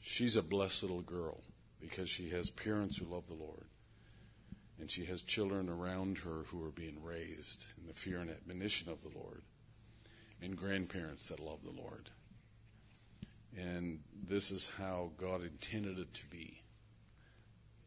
She's 0.00 0.36
a 0.36 0.42
blessed 0.42 0.82
little 0.84 1.02
girl 1.02 1.42
because 1.80 2.08
she 2.08 2.30
has 2.30 2.48
parents 2.48 2.96
who 2.96 3.04
love 3.06 3.26
the 3.26 3.34
Lord. 3.34 3.67
And 4.80 4.90
she 4.90 5.04
has 5.06 5.22
children 5.22 5.68
around 5.68 6.18
her 6.18 6.44
who 6.46 6.64
are 6.64 6.70
being 6.70 7.02
raised 7.02 7.66
in 7.80 7.86
the 7.86 7.94
fear 7.94 8.18
and 8.20 8.30
admonition 8.30 8.90
of 8.90 9.02
the 9.02 9.16
Lord, 9.18 9.42
and 10.40 10.56
grandparents 10.56 11.28
that 11.28 11.40
love 11.40 11.64
the 11.64 11.80
Lord. 11.80 12.10
And 13.56 14.00
this 14.28 14.52
is 14.52 14.70
how 14.78 15.10
God 15.16 15.42
intended 15.42 15.98
it 15.98 16.14
to 16.14 16.26
be. 16.26 16.62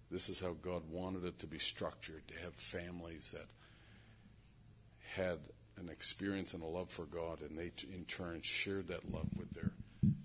This 0.10 0.28
is 0.28 0.42
how 0.42 0.58
God 0.62 0.84
wanted 0.90 1.24
it 1.24 1.40
to 1.40 1.48
be 1.48 1.60
structured 1.60 2.28
to 2.28 2.34
have 2.44 2.54
families 2.56 3.32
that 3.32 3.48
had 5.16 5.40
an 5.78 5.88
experience 5.88 6.54
and 6.54 6.62
a 6.62 6.66
love 6.66 6.90
for 6.90 7.06
God, 7.06 7.40
and 7.42 7.58
they 7.58 7.72
in 7.94 8.04
turn 8.06 8.42
shared 8.42 8.90
that 8.90 9.10
love 9.10 9.30
with 9.38 9.50
their 9.54 9.72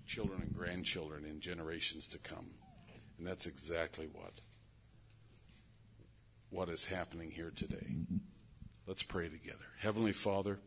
children 0.05 0.41
and 0.41 0.53
grandchildren 0.53 1.23
in 1.23 1.39
generations 1.39 2.09
to 2.09 2.17
come. 2.17 2.49
And 3.17 3.25
that's 3.25 3.47
exactly 3.47 4.07
what 4.11 4.41
what 6.49 6.69
is 6.69 6.85
happening 6.85 7.31
here 7.31 7.51
today. 7.55 7.95
Let's 8.85 9.03
pray 9.03 9.27
together. 9.27 9.65
Heavenly 9.79 10.13
Father, 10.13 10.59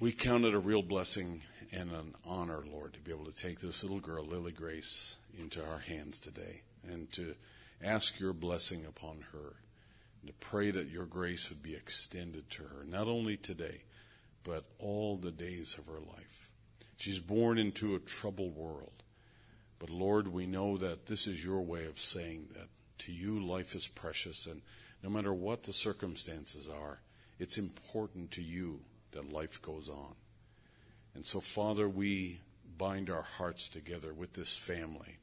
we 0.00 0.12
count 0.12 0.44
it 0.44 0.54
a 0.54 0.58
real 0.58 0.82
blessing 0.82 1.42
and 1.70 1.90
an 1.90 2.14
honor, 2.24 2.62
Lord, 2.70 2.94
to 2.94 3.00
be 3.00 3.12
able 3.12 3.26
to 3.26 3.36
take 3.36 3.60
this 3.60 3.82
little 3.82 4.00
girl, 4.00 4.24
Lily 4.24 4.52
Grace, 4.52 5.18
into 5.38 5.60
our 5.68 5.80
hands 5.80 6.18
today 6.18 6.62
and 6.88 7.10
to 7.12 7.34
ask 7.82 8.18
your 8.18 8.32
blessing 8.32 8.86
upon 8.86 9.24
her 9.32 9.56
and 10.20 10.28
to 10.28 10.32
pray 10.40 10.70
that 10.70 10.88
your 10.88 11.04
grace 11.04 11.50
would 11.50 11.62
be 11.62 11.74
extended 11.74 12.48
to 12.50 12.62
her, 12.62 12.84
not 12.86 13.06
only 13.06 13.36
today, 13.36 13.82
but 14.44 14.64
all 14.78 15.16
the 15.16 15.30
days 15.30 15.76
of 15.76 15.86
her 15.86 16.00
life. 16.00 16.48
She's 16.96 17.20
born 17.20 17.58
into 17.58 17.94
a 17.94 18.00
troubled 18.00 18.56
world. 18.56 19.02
But 19.78 19.90
Lord, 19.90 20.26
we 20.26 20.46
know 20.46 20.76
that 20.78 21.06
this 21.06 21.26
is 21.26 21.44
your 21.44 21.60
way 21.60 21.84
of 21.84 22.00
saying 22.00 22.48
that 22.54 22.68
to 23.00 23.12
you, 23.12 23.44
life 23.44 23.74
is 23.74 23.86
precious, 23.86 24.46
and 24.46 24.62
no 25.02 25.10
matter 25.10 25.32
what 25.32 25.62
the 25.62 25.72
circumstances 25.72 26.68
are, 26.68 27.00
it's 27.38 27.58
important 27.58 28.32
to 28.32 28.42
you 28.42 28.80
that 29.12 29.32
life 29.32 29.62
goes 29.62 29.88
on. 29.88 30.14
And 31.14 31.24
so, 31.24 31.40
Father, 31.40 31.88
we 31.88 32.40
bind 32.76 33.10
our 33.10 33.22
hearts 33.22 33.68
together 33.68 34.12
with 34.12 34.34
this 34.34 34.56
family. 34.56 35.18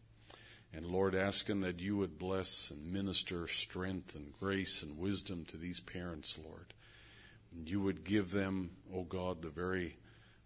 And 0.73 0.85
Lord, 0.85 1.15
asking 1.15 1.61
that 1.61 1.79
you 1.79 1.95
would 1.97 2.19
bless 2.19 2.69
and 2.69 2.91
minister 2.91 3.47
strength 3.47 4.15
and 4.15 4.33
grace 4.39 4.83
and 4.83 4.97
wisdom 4.97 5.45
to 5.45 5.57
these 5.57 5.79
parents, 5.79 6.37
Lord. 6.43 6.73
And 7.53 7.69
you 7.69 7.79
would 7.79 8.03
give 8.03 8.31
them, 8.31 8.71
oh 8.93 9.03
God, 9.03 9.41
the 9.41 9.49
very 9.49 9.95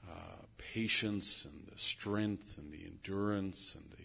uh, 0.07 0.43
patience 0.57 1.45
and 1.45 1.67
the 1.71 1.79
strength 1.79 2.59
and 2.59 2.71
the 2.71 2.85
endurance 2.85 3.75
and 3.75 3.83
the 3.89 3.98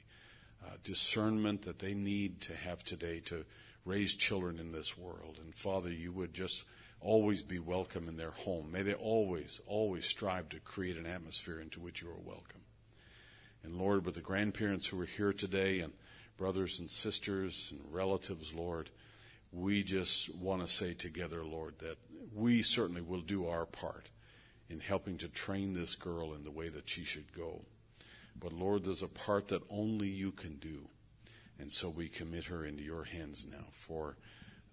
uh, 0.65 0.71
discernment 0.83 1.63
that 1.63 1.79
they 1.79 1.95
need 1.95 2.41
to 2.43 2.55
have 2.55 2.83
today 2.85 3.21
to 3.21 3.45
raise 3.85 4.15
children 4.15 4.59
in 4.59 4.73
this 4.73 4.97
world. 4.97 5.39
And 5.43 5.55
Father, 5.55 5.91
you 5.91 6.13
would 6.13 6.33
just 6.33 6.65
always 7.01 7.43
be 7.43 7.59
welcome 7.59 8.09
in 8.09 8.17
their 8.17 8.31
home. 8.31 8.73
May 8.73 8.83
they 8.83 8.95
always, 8.95 9.61
always 9.67 10.07
strive 10.07 10.49
to 10.51 10.61
create 10.61 10.97
an 10.97 11.07
atmosphere 11.07 11.61
into 11.61 11.81
which 11.81 12.01
you 12.01 12.09
are 12.09 12.21
welcome. 12.25 12.63
And 13.63 13.77
Lord, 13.77 14.05
with 14.05 14.15
the 14.15 14.21
grandparents 14.21 14.87
who 14.87 15.01
are 15.01 15.07
here 15.07 15.33
today 15.33 15.81
and 15.81 15.93
brothers 16.37 16.81
and 16.81 16.91
sisters 16.91 17.73
and 17.73 17.81
relatives, 17.93 18.55
Lord, 18.55 18.91
we 19.53 19.83
just 19.83 20.35
want 20.35 20.63
to 20.63 20.69
say 20.69 20.95
together, 20.95 21.45
Lord, 21.45 21.79
that 21.79 21.97
we 22.35 22.63
certainly 22.63 23.03
will 23.03 23.21
do 23.21 23.47
our 23.47 23.67
part 23.67 24.11
in 24.69 24.81
helping 24.81 25.19
to 25.19 25.29
train 25.29 25.75
this 25.75 25.95
girl 25.95 26.33
in 26.33 26.43
the 26.43 26.51
way 26.51 26.69
that 26.69 26.89
she 26.89 27.05
should 27.05 27.33
go. 27.33 27.63
But 28.39 28.53
Lord, 28.53 28.85
there's 28.85 29.03
a 29.03 29.09
part 29.09 29.49
that 29.49 29.63
only 29.71 30.09
you 30.09 30.33
can 30.33 30.57
do. 30.57 30.89
And 31.59 31.71
so 31.71 31.89
we 31.89 32.09
commit 32.09 32.45
her 32.47 32.65
into 32.65 32.83
your 32.83 33.05
hands 33.05 33.47
now 33.51 33.67
for 33.71 34.17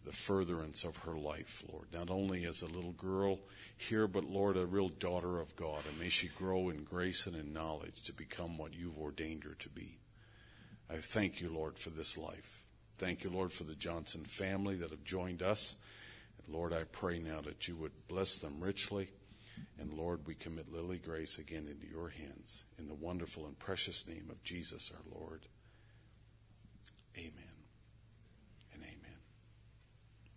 the 0.03 0.12
furtherance 0.12 0.84
of 0.84 0.97
her 0.97 1.16
life, 1.16 1.64
Lord. 1.72 1.88
Not 1.93 2.09
only 2.09 2.45
as 2.45 2.62
a 2.62 2.68
little 2.68 2.93
girl 2.93 3.39
here, 3.78 4.07
but 4.07 4.24
Lord, 4.24 4.57
a 4.57 4.66
real 4.66 4.89
daughter 4.89 5.39
of 5.39 5.55
God. 5.55 5.84
And 5.88 5.99
may 5.99 6.09
she 6.09 6.30
grow 6.30 6.70
in 6.70 6.84
grace 6.84 7.28
and 7.28 7.36
in 7.36 7.53
knowledge 7.53 8.01
to 8.03 8.14
become 8.14 8.57
what 8.57 8.74
you've 8.74 8.97
ordained 8.97 9.43
her 9.43 9.55
to 9.59 9.70
be. 9.70 9.99
I 10.89 10.95
thank 10.95 11.39
you, 11.39 11.49
Lord, 11.49 11.78
for 11.78 11.91
this 11.91 12.18
life. 12.18 12.64
Thank 12.97 13.24
you, 13.24 13.30
Lord, 13.30 13.53
for 13.53 13.64
the 13.64 13.76
Johnson 13.76 14.24
family 14.26 14.76
that 14.78 14.89
have 14.89 15.03
joined 15.03 15.41
us. 15.41 15.76
And 16.43 16.55
Lord, 16.55 16.74
I 16.74 16.84
pray 16.84 17.20
now 17.20 17.41
that 17.41 17.68
you 17.68 17.76
would 17.76 18.07
bless 18.07 18.39
them 18.39 18.59
richly. 18.59 19.09
And 19.80 19.93
Lord, 19.93 20.22
we 20.26 20.36
commit 20.36 20.72
Lily 20.72 20.97
Grace 20.97 21.38
again 21.38 21.68
into 21.68 21.88
your 21.88 22.09
hands 22.09 22.64
in 22.78 22.88
the 22.88 22.93
wonderful 22.93 23.45
and 23.45 23.57
precious 23.57 24.07
name 24.07 24.28
of 24.30 24.43
Jesus 24.43 24.91
our 24.93 25.20
Lord. 25.20 25.41
Amen 27.18 27.34
and 28.74 28.84
amen. 28.84 29.18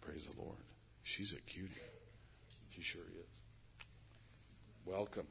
Praise 0.00 0.26
the 0.26 0.40
Lord. 0.40 0.58
She's 1.02 1.32
a 1.32 1.40
cutie. 1.42 1.72
She 2.74 2.82
sure 2.82 3.02
is. 3.02 3.84
Welcome. 4.84 5.26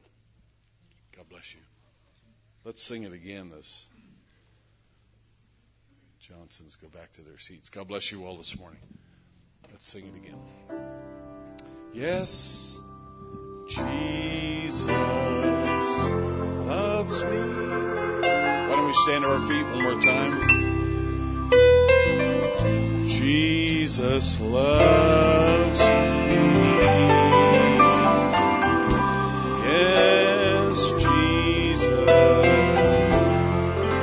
God 1.16 1.28
bless 1.28 1.54
you. 1.54 1.60
Let's 2.64 2.82
sing 2.82 3.02
it 3.02 3.12
again. 3.12 3.50
This 3.50 3.86
Johnsons 6.20 6.76
go 6.76 6.88
back 6.88 7.12
to 7.14 7.22
their 7.22 7.38
seats. 7.38 7.68
God 7.68 7.88
bless 7.88 8.10
you 8.10 8.24
all 8.24 8.36
this 8.36 8.58
morning. 8.58 8.80
Let's 9.70 9.86
sing 9.86 10.06
it 10.06 10.16
again. 10.16 10.38
Yes. 11.92 12.78
Jesus 13.66 14.86
loves 16.66 17.24
me. 17.24 17.38
Why 18.20 18.68
don't 18.68 18.86
we 18.86 18.92
stand 19.04 19.22
to 19.22 19.28
our 19.30 19.40
feet 19.40 19.64
one 19.64 19.82
more 19.82 20.00
time? 20.02 21.48
Jesus 23.06 24.38
loves 24.40 25.80
me. 25.80 26.44
Yes, 29.66 30.90
Jesus 30.92 31.88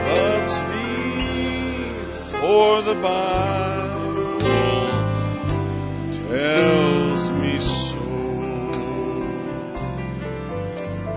loves 0.07 0.55
me 0.71 0.85
for 2.39 2.81
the 2.81 2.95
Bible 2.95 3.50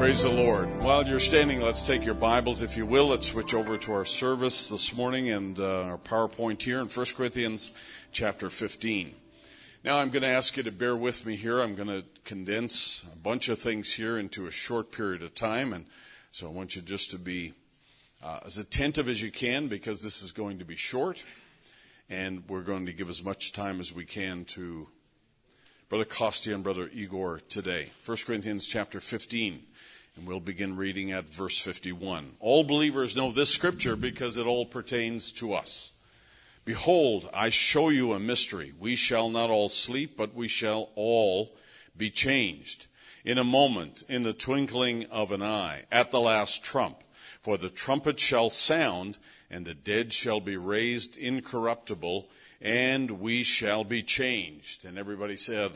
Praise 0.04 0.22
the 0.22 0.28
Lord. 0.28 0.68
While 0.82 1.06
you're 1.06 1.18
standing, 1.18 1.62
let's 1.62 1.80
take 1.80 2.04
your 2.04 2.12
Bibles, 2.12 2.60
if 2.60 2.76
you 2.76 2.84
will. 2.84 3.06
Let's 3.06 3.28
switch 3.28 3.54
over 3.54 3.78
to 3.78 3.92
our 3.94 4.04
service 4.04 4.68
this 4.68 4.94
morning 4.94 5.30
and 5.30 5.58
uh, 5.58 5.84
our 5.84 5.96
PowerPoint 5.96 6.60
here 6.60 6.80
in 6.80 6.88
1 6.88 7.06
Corinthians 7.16 7.72
chapter 8.12 8.50
15. 8.50 9.14
Now, 9.82 9.96
I'm 9.96 10.10
going 10.10 10.20
to 10.20 10.28
ask 10.28 10.58
you 10.58 10.62
to 10.64 10.70
bear 10.70 10.94
with 10.94 11.24
me 11.24 11.36
here. 11.36 11.62
I'm 11.62 11.74
going 11.74 11.88
to 11.88 12.04
condense 12.26 13.06
a 13.10 13.16
bunch 13.16 13.48
of 13.48 13.58
things 13.58 13.94
here 13.94 14.18
into 14.18 14.46
a 14.46 14.50
short 14.50 14.92
period 14.92 15.22
of 15.22 15.34
time. 15.34 15.72
And 15.72 15.86
so 16.32 16.48
I 16.48 16.50
want 16.50 16.76
you 16.76 16.82
just 16.82 17.10
to 17.12 17.18
be 17.18 17.54
uh, 18.22 18.40
as 18.44 18.58
attentive 18.58 19.08
as 19.08 19.22
you 19.22 19.30
can 19.30 19.68
because 19.68 20.02
this 20.02 20.20
is 20.20 20.32
going 20.32 20.58
to 20.58 20.66
be 20.66 20.76
short. 20.76 21.24
And 22.10 22.46
we're 22.46 22.60
going 22.60 22.84
to 22.84 22.92
give 22.92 23.08
as 23.08 23.24
much 23.24 23.54
time 23.54 23.80
as 23.80 23.90
we 23.90 24.04
can 24.04 24.44
to 24.44 24.86
Brother 25.88 26.04
Kostya 26.04 26.54
and 26.54 26.62
Brother 26.62 26.90
Igor 26.92 27.40
today. 27.48 27.90
1 28.04 28.18
Corinthians 28.26 28.66
chapter 28.66 29.00
15. 29.00 29.62
And 30.16 30.26
we'll 30.28 30.40
begin 30.40 30.76
reading 30.76 31.10
at 31.10 31.28
verse 31.28 31.58
51. 31.58 32.36
All 32.38 32.62
believers 32.62 33.16
know 33.16 33.32
this 33.32 33.50
scripture 33.52 33.96
because 33.96 34.38
it 34.38 34.46
all 34.46 34.64
pertains 34.64 35.32
to 35.32 35.54
us. 35.54 35.92
Behold, 36.64 37.28
I 37.34 37.50
show 37.50 37.88
you 37.88 38.12
a 38.12 38.20
mystery. 38.20 38.72
We 38.78 38.94
shall 38.96 39.28
not 39.28 39.50
all 39.50 39.68
sleep, 39.68 40.16
but 40.16 40.34
we 40.34 40.46
shall 40.46 40.90
all 40.94 41.54
be 41.96 42.10
changed. 42.10 42.86
In 43.24 43.38
a 43.38 43.44
moment, 43.44 44.04
in 44.08 44.22
the 44.22 44.32
twinkling 44.32 45.06
of 45.06 45.32
an 45.32 45.42
eye, 45.42 45.84
at 45.90 46.10
the 46.10 46.20
last 46.20 46.62
trump. 46.62 47.02
For 47.42 47.58
the 47.58 47.68
trumpet 47.68 48.20
shall 48.20 48.50
sound, 48.50 49.18
and 49.50 49.64
the 49.66 49.74
dead 49.74 50.12
shall 50.12 50.40
be 50.40 50.56
raised 50.56 51.16
incorruptible, 51.16 52.28
and 52.60 53.10
we 53.20 53.42
shall 53.42 53.84
be 53.84 54.02
changed. 54.02 54.84
And 54.84 54.96
everybody 54.96 55.36
said, 55.36 55.72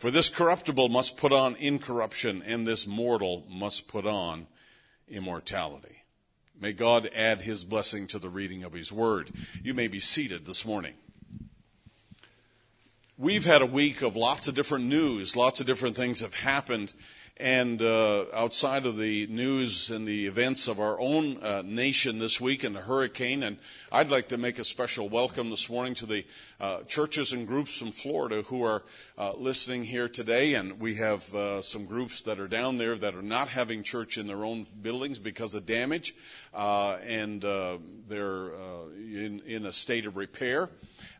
for 0.00 0.10
this 0.10 0.30
corruptible 0.30 0.88
must 0.88 1.18
put 1.18 1.30
on 1.30 1.56
incorruption, 1.56 2.42
and 2.46 2.66
this 2.66 2.86
mortal 2.86 3.44
must 3.50 3.86
put 3.86 4.06
on 4.06 4.46
immortality. 5.10 6.04
May 6.58 6.72
God 6.72 7.10
add 7.14 7.42
his 7.42 7.64
blessing 7.64 8.06
to 8.06 8.18
the 8.18 8.30
reading 8.30 8.64
of 8.64 8.72
his 8.72 8.90
word. 8.90 9.30
You 9.62 9.74
may 9.74 9.88
be 9.88 10.00
seated 10.00 10.46
this 10.46 10.64
morning. 10.64 10.94
We've 13.18 13.44
had 13.44 13.60
a 13.60 13.66
week 13.66 14.00
of 14.00 14.16
lots 14.16 14.48
of 14.48 14.54
different 14.54 14.86
news, 14.86 15.36
lots 15.36 15.60
of 15.60 15.66
different 15.66 15.96
things 15.96 16.20
have 16.20 16.32
happened 16.32 16.94
and 17.40 17.80
uh, 17.80 18.26
outside 18.34 18.84
of 18.84 18.98
the 18.98 19.26
news 19.28 19.88
and 19.88 20.06
the 20.06 20.26
events 20.26 20.68
of 20.68 20.78
our 20.78 21.00
own 21.00 21.42
uh, 21.42 21.62
nation 21.64 22.18
this 22.18 22.38
week 22.38 22.64
and 22.64 22.76
the 22.76 22.82
hurricane, 22.82 23.42
and 23.42 23.56
I'd 23.90 24.10
like 24.10 24.28
to 24.28 24.36
make 24.36 24.58
a 24.58 24.64
special 24.64 25.08
welcome 25.08 25.48
this 25.48 25.70
morning 25.70 25.94
to 25.94 26.06
the 26.06 26.26
uh, 26.60 26.82
churches 26.82 27.32
and 27.32 27.46
groups 27.46 27.78
from 27.78 27.92
Florida 27.92 28.42
who 28.42 28.62
are 28.62 28.82
uh, 29.16 29.32
listening 29.32 29.84
here 29.84 30.06
today. 30.06 30.52
And 30.52 30.78
we 30.78 30.96
have 30.96 31.34
uh, 31.34 31.62
some 31.62 31.86
groups 31.86 32.24
that 32.24 32.38
are 32.38 32.46
down 32.46 32.76
there 32.76 32.98
that 32.98 33.14
are 33.14 33.22
not 33.22 33.48
having 33.48 33.82
church 33.82 34.18
in 34.18 34.26
their 34.26 34.44
own 34.44 34.66
buildings 34.82 35.18
because 35.18 35.54
of 35.54 35.64
damage, 35.64 36.14
uh, 36.52 36.98
and 37.06 37.40
they're 37.40 38.50
in, 38.98 39.40
in 39.46 39.64
a 39.64 39.72
state 39.72 40.04
of 40.04 40.16
repair. 40.16 40.68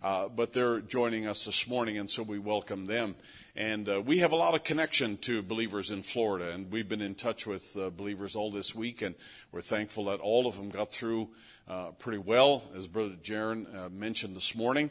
but 0.02 0.52
they're 0.52 0.80
joining 0.80 1.26
us 1.26 1.46
this 1.46 1.66
morning, 1.66 1.96
and 1.96 2.10
so 2.10 2.22
we 2.22 2.38
welcome 2.38 2.84
them. 2.84 3.14
And 3.56 3.88
uh, 3.88 4.00
we 4.00 4.18
have 4.18 4.30
a 4.30 4.36
lot 4.36 4.54
of 4.54 4.62
connection 4.62 5.16
to 5.18 5.42
believers 5.42 5.90
in 5.90 6.02
Florida, 6.02 6.52
and 6.52 6.70
we've 6.70 6.88
been 6.88 7.00
in 7.00 7.16
touch 7.16 7.48
with 7.48 7.76
uh, 7.76 7.90
believers 7.90 8.36
all 8.36 8.52
this 8.52 8.76
week, 8.76 9.02
and 9.02 9.16
we're 9.50 9.60
thankful 9.60 10.04
that 10.04 10.20
all 10.20 10.46
of 10.46 10.56
them 10.56 10.70
got 10.70 10.92
through 10.92 11.28
uh, 11.66 11.90
pretty 11.98 12.18
well, 12.18 12.62
as 12.76 12.86
Brother 12.86 13.16
Jaron 13.20 13.66
uh, 13.74 13.88
mentioned 13.88 14.36
this 14.36 14.54
morning, 14.54 14.88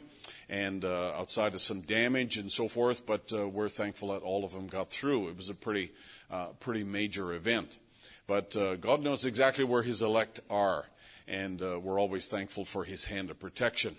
and 0.50 0.84
uh, 0.84 1.12
outside 1.16 1.54
of 1.54 1.62
some 1.62 1.80
damage 1.80 2.36
and 2.36 2.52
so 2.52 2.68
forth. 2.68 3.06
But 3.06 3.32
uh, 3.32 3.48
we're 3.48 3.70
thankful 3.70 4.12
that 4.12 4.22
all 4.22 4.44
of 4.44 4.52
them 4.52 4.66
got 4.66 4.90
through. 4.90 5.28
It 5.28 5.36
was 5.38 5.48
a 5.48 5.54
pretty, 5.54 5.92
pretty 6.60 6.84
major 6.84 7.32
event. 7.32 7.78
But 8.26 8.56
God 8.80 9.02
knows 9.02 9.24
exactly 9.24 9.64
where 9.64 9.82
His 9.82 10.02
elect 10.02 10.40
are, 10.50 10.84
and 11.26 11.60
we're 11.60 11.98
always 11.98 12.28
thankful 12.28 12.66
for 12.66 12.84
His 12.84 13.06
hand 13.06 13.30
of 13.30 13.40
protection. 13.40 13.96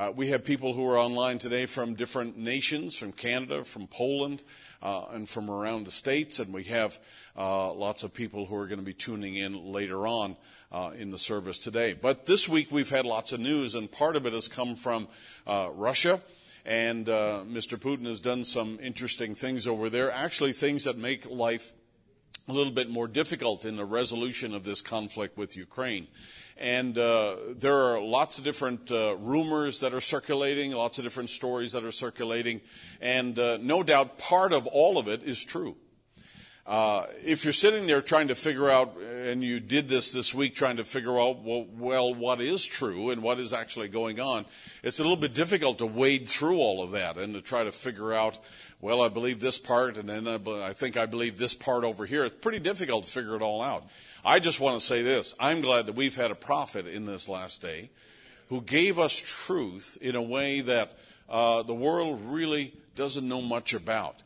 Uh, 0.00 0.10
we 0.16 0.30
have 0.30 0.42
people 0.42 0.72
who 0.72 0.88
are 0.88 0.98
online 0.98 1.38
today 1.38 1.66
from 1.66 1.92
different 1.92 2.34
nations, 2.34 2.96
from 2.96 3.12
Canada, 3.12 3.62
from 3.62 3.86
Poland, 3.86 4.42
uh, 4.82 5.04
and 5.10 5.28
from 5.28 5.50
around 5.50 5.84
the 5.84 5.90
states, 5.90 6.38
and 6.38 6.54
we 6.54 6.64
have 6.64 6.98
uh, 7.36 7.70
lots 7.74 8.02
of 8.02 8.14
people 8.14 8.46
who 8.46 8.56
are 8.56 8.66
going 8.66 8.78
to 8.78 8.84
be 8.84 8.94
tuning 8.94 9.34
in 9.34 9.62
later 9.62 10.06
on 10.06 10.38
uh, 10.72 10.92
in 10.96 11.10
the 11.10 11.18
service 11.18 11.58
today. 11.58 11.92
But 11.92 12.24
this 12.24 12.48
week 12.48 12.72
we've 12.72 12.88
had 12.88 13.04
lots 13.04 13.32
of 13.32 13.40
news, 13.40 13.74
and 13.74 13.92
part 13.92 14.16
of 14.16 14.24
it 14.24 14.32
has 14.32 14.48
come 14.48 14.74
from 14.74 15.06
uh, 15.46 15.68
Russia. 15.74 16.18
And 16.64 17.06
uh, 17.06 17.44
Mr. 17.46 17.76
Putin 17.76 18.06
has 18.06 18.20
done 18.20 18.44
some 18.44 18.78
interesting 18.82 19.34
things 19.34 19.66
over 19.66 19.90
there, 19.90 20.10
actually, 20.10 20.54
things 20.54 20.84
that 20.84 20.96
make 20.96 21.28
life 21.28 21.74
a 22.48 22.52
little 22.52 22.72
bit 22.72 22.88
more 22.88 23.06
difficult 23.06 23.64
in 23.64 23.76
the 23.76 23.84
resolution 23.84 24.54
of 24.54 24.64
this 24.64 24.80
conflict 24.80 25.36
with 25.36 25.56
Ukraine. 25.56 26.08
And 26.60 26.98
uh, 26.98 27.36
there 27.56 27.74
are 27.74 28.02
lots 28.02 28.36
of 28.36 28.44
different 28.44 28.92
uh, 28.92 29.16
rumors 29.16 29.80
that 29.80 29.94
are 29.94 30.00
circulating, 30.00 30.72
lots 30.72 30.98
of 30.98 31.04
different 31.04 31.30
stories 31.30 31.72
that 31.72 31.84
are 31.86 31.90
circulating, 31.90 32.60
and 33.00 33.38
uh, 33.38 33.56
no 33.58 33.82
doubt 33.82 34.18
part 34.18 34.52
of 34.52 34.66
all 34.66 34.98
of 34.98 35.08
it 35.08 35.22
is 35.22 35.42
true. 35.42 35.76
Uh, 36.66 37.06
if 37.24 37.44
you're 37.44 37.52
sitting 37.52 37.86
there 37.86 38.02
trying 38.02 38.28
to 38.28 38.34
figure 38.34 38.70
out, 38.70 38.96
and 38.98 39.42
you 39.42 39.58
did 39.58 39.88
this 39.88 40.12
this 40.12 40.34
week, 40.34 40.54
trying 40.54 40.76
to 40.76 40.84
figure 40.84 41.18
out, 41.18 41.42
well, 41.42 41.66
well, 41.76 42.14
what 42.14 42.40
is 42.40 42.66
true 42.66 43.10
and 43.10 43.22
what 43.22 43.40
is 43.40 43.54
actually 43.54 43.88
going 43.88 44.20
on, 44.20 44.44
it's 44.82 45.00
a 45.00 45.02
little 45.02 45.16
bit 45.16 45.34
difficult 45.34 45.78
to 45.78 45.86
wade 45.86 46.28
through 46.28 46.58
all 46.58 46.82
of 46.82 46.90
that 46.90 47.16
and 47.16 47.34
to 47.34 47.40
try 47.40 47.64
to 47.64 47.72
figure 47.72 48.12
out, 48.12 48.38
well, 48.80 49.02
I 49.02 49.08
believe 49.08 49.40
this 49.40 49.58
part, 49.58 49.98
and 49.98 50.08
then 50.08 50.26
I 50.26 50.72
think 50.72 50.96
I 50.96 51.06
believe 51.06 51.36
this 51.36 51.54
part 51.54 51.84
over 51.84 52.06
here. 52.06 52.24
It's 52.24 52.36
pretty 52.40 52.60
difficult 52.60 53.04
to 53.04 53.10
figure 53.10 53.36
it 53.36 53.42
all 53.42 53.62
out. 53.62 53.84
I 54.24 54.38
just 54.38 54.58
want 54.58 54.80
to 54.80 54.86
say 54.86 55.02
this. 55.02 55.34
I'm 55.38 55.60
glad 55.60 55.86
that 55.86 55.94
we've 55.94 56.16
had 56.16 56.30
a 56.30 56.34
prophet 56.34 56.86
in 56.86 57.04
this 57.04 57.28
last 57.28 57.60
day 57.60 57.90
who 58.48 58.62
gave 58.62 58.98
us 58.98 59.14
truth 59.14 59.98
in 60.00 60.16
a 60.16 60.22
way 60.22 60.62
that 60.62 60.96
uh, 61.28 61.62
the 61.62 61.74
world 61.74 62.20
really 62.24 62.72
doesn't 62.96 63.26
know 63.26 63.42
much 63.42 63.74
about. 63.74 64.16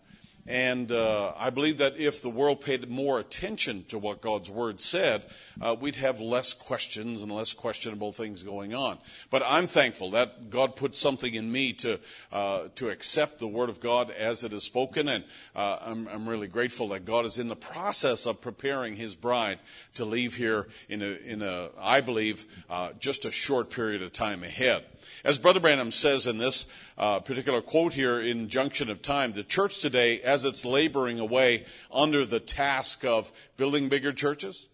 And 0.47 0.93
uh, 0.93 1.33
I 1.39 1.49
believe 1.49 1.79
that 1.79 1.97
if 1.97 2.21
the 2.21 2.29
world 2.29 2.61
paid 2.61 2.89
more 2.91 3.19
attention 3.19 3.85
to 3.89 3.99
what 3.99 4.21
God's 4.21 4.51
Word 4.51 4.79
said, 4.79 5.25
uh, 5.59 5.75
we'd 5.79 5.95
have 5.95 6.21
less 6.21 6.53
questions 6.53 7.23
and 7.23 7.33
less 7.33 7.55
questionable 7.55 8.13
things 8.13 8.43
going 8.43 8.75
on. 8.75 8.99
But 9.31 9.43
I'm 9.47 9.67
thankful 9.67 10.11
that 10.11 10.51
God 10.51 10.77
put 10.77 10.95
something 10.95 11.33
in 11.33 11.51
me 11.51 11.73
to 11.75 11.99
uh, 12.31 12.69
to 12.75 12.91
accept 12.91 13.39
the 13.39 13.49
Word 13.49 13.71
of 13.71 13.81
God 13.81 14.11
as 14.11 14.45
it 14.45 14.53
is 14.53 14.65
spoken, 14.65 15.09
and 15.09 15.25
uh, 15.57 15.79
I'm, 15.81 16.09
I'm, 16.09 16.29
really 16.29 16.47
grateful 16.47 16.89
that 16.89 17.05
God 17.05 17.25
is 17.25 17.39
in 17.39 17.49
the 17.49 17.57
process 17.57 18.27
of 18.27 18.41
preparing 18.41 18.97
His 18.97 19.15
bride 19.15 19.59
to 19.95 20.05
leave 20.05 20.37
here 20.37 20.69
in 20.89 21.01
a, 21.01 21.07
in 21.07 21.43
a 21.43 21.69
I 21.81 22.03
believe, 22.03 22.45
uh, 22.69 22.91
just 22.99 23.25
a 23.25 23.31
short 23.31 23.71
period 23.71 24.03
of 24.03 24.13
time 24.13 24.43
ahead. 24.43 24.85
As 25.25 25.39
Brother 25.39 25.61
Branham 25.61 25.91
says 25.91 26.27
in 26.27 26.39
this 26.39 26.67
uh, 26.97 27.21
particular 27.21 27.61
quote 27.61 27.93
here 27.93 28.21
in 28.21 28.49
Junction 28.49 28.91
of 28.91 29.03
Time, 29.03 29.33
the 29.33 29.43
church 29.43 29.81
today, 29.81 30.21
as 30.21 30.45
it's 30.45 30.65
laboring 30.65 31.21
away 31.21 31.65
under 31.93 32.25
the 32.25 32.41
task 32.41 33.05
of 33.05 33.33
building 33.57 33.89
bigger 33.89 34.13
churches? 34.13 34.69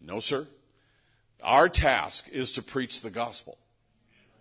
No, 0.00 0.20
sir. 0.20 0.46
Our 1.42 1.68
task 1.68 2.28
is 2.30 2.52
to 2.52 2.62
preach 2.62 3.02
the 3.02 3.10
gospel. 3.10 3.58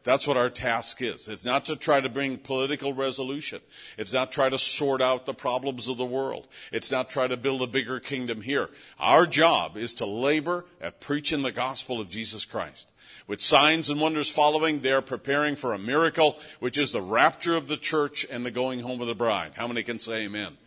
That's 0.07 0.25
what 0.25 0.37
our 0.37 0.49
task 0.49 1.01
is. 1.01 1.27
It's 1.27 1.43
not 1.43 1.65
to 1.65 1.75
try 1.75 1.99
to 1.99 2.07
bring 2.07 2.37
political 2.37 2.93
resolution. 2.93 3.59
It's 3.97 4.13
not 4.13 4.31
try 4.31 4.47
to 4.47 4.57
sort 4.57 5.01
out 5.01 5.25
the 5.25 5.33
problems 5.33 5.89
of 5.89 5.97
the 5.97 6.05
world. 6.05 6.47
It's 6.71 6.91
not 6.91 7.09
try 7.09 7.27
to 7.27 7.35
build 7.35 7.61
a 7.61 7.67
bigger 7.67 7.99
kingdom 7.99 8.39
here. 8.39 8.69
Our 8.99 9.27
job 9.27 9.75
is 9.75 9.95
to 9.95 10.05
labor 10.05 10.63
at 10.79 11.01
preaching 11.01 11.41
the 11.41 11.51
gospel 11.51 11.99
of 11.99 12.07
Jesus 12.07 12.45
Christ. 12.45 12.89
With 13.27 13.41
signs 13.41 13.89
and 13.89 13.99
wonders 13.99 14.31
following, 14.31 14.79
they 14.79 14.93
are 14.93 15.01
preparing 15.01 15.57
for 15.57 15.73
a 15.73 15.77
miracle, 15.77 16.39
which 16.59 16.77
is 16.77 16.93
the 16.93 17.01
rapture 17.01 17.57
of 17.57 17.67
the 17.67 17.75
church 17.75 18.25
and 18.31 18.45
the 18.45 18.51
going 18.51 18.79
home 18.79 19.01
of 19.01 19.07
the 19.07 19.15
bride. 19.15 19.51
How 19.55 19.67
many 19.67 19.83
can 19.83 19.99
say 19.99 20.23
amen? 20.23 20.57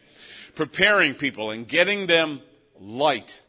Preparing 0.54 1.14
people 1.14 1.50
and 1.50 1.66
getting 1.66 2.06
them 2.06 2.42
light 2.78 3.40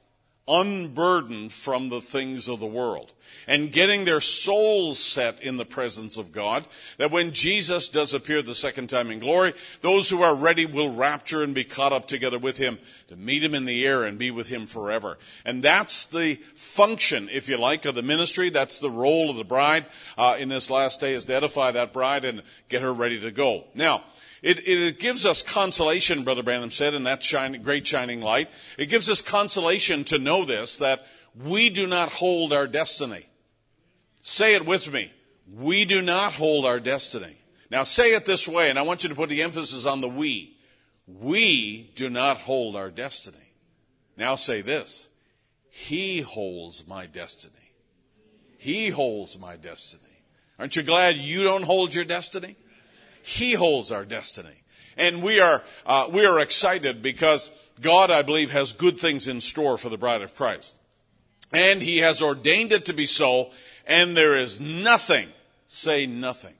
unburdened 0.52 1.54
from 1.54 1.88
the 1.88 2.02
things 2.02 2.49
of 2.49 2.60
the 2.60 2.66
world 2.66 3.14
and 3.47 3.72
getting 3.72 4.04
their 4.04 4.20
souls 4.20 4.99
set 4.99 5.41
in 5.41 5.56
the 5.58 5.66
presence 5.66 6.18
of 6.18 6.32
God, 6.32 6.68
that 6.97 7.12
when 7.12 7.32
Jesus 7.32 7.88
does 7.88 8.14
appear 8.14 8.41
the 8.41 8.54
second 8.54 8.88
time 8.89 9.10
in 9.10 9.20
glory, 9.20 9.54
those 9.80 10.10
who 10.10 10.22
are 10.22 10.36
ready 10.36 10.66
will 10.66 10.93
rapture 10.93 11.41
and 11.41 11.56
be 11.56 11.64
caught 11.64 11.93
up 11.93 12.06
together 12.06 12.38
with 12.38 12.58
him 12.58 12.78
to 13.08 13.16
meet 13.16 13.43
him 13.43 13.56
in 13.56 13.66
the 13.66 13.86
air 13.86 14.04
and 14.04 14.20
be 14.20 14.30
with 14.30 14.49
him 14.49 14.68
forever. 14.68 15.18
And 15.45 15.64
that's 15.64 16.06
the 16.06 16.36
function, 16.56 17.30
if 17.32 17.47
you 17.47 17.58
like, 17.58 17.86
of 17.86 17.95
the 17.95 18.02
ministry. 18.02 18.49
That's 18.49 18.80
the 18.80 18.91
role 18.91 19.30
of 19.30 19.38
the 19.38 19.43
bride 19.45 19.86
uh, 20.18 20.36
in 20.38 20.49
this 20.49 20.70
last 20.70 20.99
day 20.99 21.14
is 21.14 21.26
to 21.26 21.36
edify 21.36 21.72
that 21.72 21.93
bride 21.93 22.26
and 22.26 22.43
get 22.68 22.82
her 22.82 22.93
ready 22.93 23.20
to 23.22 23.32
go. 23.32 23.66
Now, 23.74 24.04
it, 24.42 24.68
it, 24.68 25.00
gives 25.00 25.26
us 25.26 25.44
consolation, 25.44 26.24
Brother 26.24 26.42
Branham 26.42 26.72
said, 26.72 26.94
in 26.94 27.04
that 27.04 27.24
shining, 27.24 27.62
great 27.62 27.86
shining 27.86 28.22
light. 28.22 28.50
It 28.78 28.88
gives 28.88 29.10
us 29.10 29.22
consolation 29.22 30.04
to 30.06 30.18
know 30.18 30.46
this, 30.46 30.80
that 30.80 31.06
we 31.36 31.70
do 31.70 31.86
not 31.86 32.12
hold 32.12 32.52
our 32.52 32.68
destiny. 32.68 33.26
Say 34.24 34.56
it 34.56 34.66
with 34.66 34.92
me. 34.92 35.12
We 35.54 35.86
do 35.86 36.02
not 36.02 36.34
hold 36.34 36.66
our 36.66 36.80
destiny. 36.80 37.36
Now 37.70 37.84
say 37.84 38.14
it 38.14 38.26
this 38.26 38.48
way, 38.48 38.70
and 38.70 38.80
I 38.80 38.82
want 38.82 39.04
you 39.04 39.10
to 39.10 39.16
put 39.16 39.30
the 39.30 39.44
emphasis 39.44 39.86
on 39.86 40.02
the 40.02 40.10
we. 40.10 40.58
We 41.08 41.92
do 41.96 42.10
not 42.10 42.39
hold 42.39 42.76
our 42.76 42.89
destiny. 42.89 43.38
Now 44.18 44.36
say 44.36 44.62
this. 44.62 45.08
He 45.70 46.22
holds 46.22 46.88
my 46.88 47.06
destiny. 47.06 47.54
He 48.58 48.89
holds 48.89 49.39
my 49.39 49.56
destiny. 49.56 50.04
Aren't 50.60 50.76
you 50.76 50.84
glad 50.84 51.16
you 51.16 51.44
don't 51.44 51.64
hold 51.64 51.96
your 51.96 52.06
destiny? 52.06 52.56
He 53.24 53.53
holds 53.53 53.91
our 53.91 54.05
destiny. 54.05 54.63
And 54.97 55.24
we 55.24 55.39
are, 55.39 55.63
uh, 55.86 56.07
we 56.11 56.26
are 56.26 56.39
excited 56.39 57.01
because 57.01 57.49
God, 57.80 58.11
I 58.11 58.22
believe, 58.22 58.51
has 58.51 58.74
good 58.74 58.99
things 58.99 59.28
in 59.28 59.41
store 59.41 59.78
for 59.78 59.89
the 59.89 59.97
bride 59.97 60.22
of 60.22 60.36
Christ. 60.36 60.78
And 61.53 61.82
He 61.82 61.99
has 61.99 62.22
ordained 62.22 62.72
it 62.72 62.86
to 62.86 62.93
be 62.93 63.05
so, 63.05 63.51
and 63.86 64.15
there 64.15 64.36
is 64.36 64.59
nothing, 64.59 65.30
say 65.67 66.05
nothing. 66.05 66.53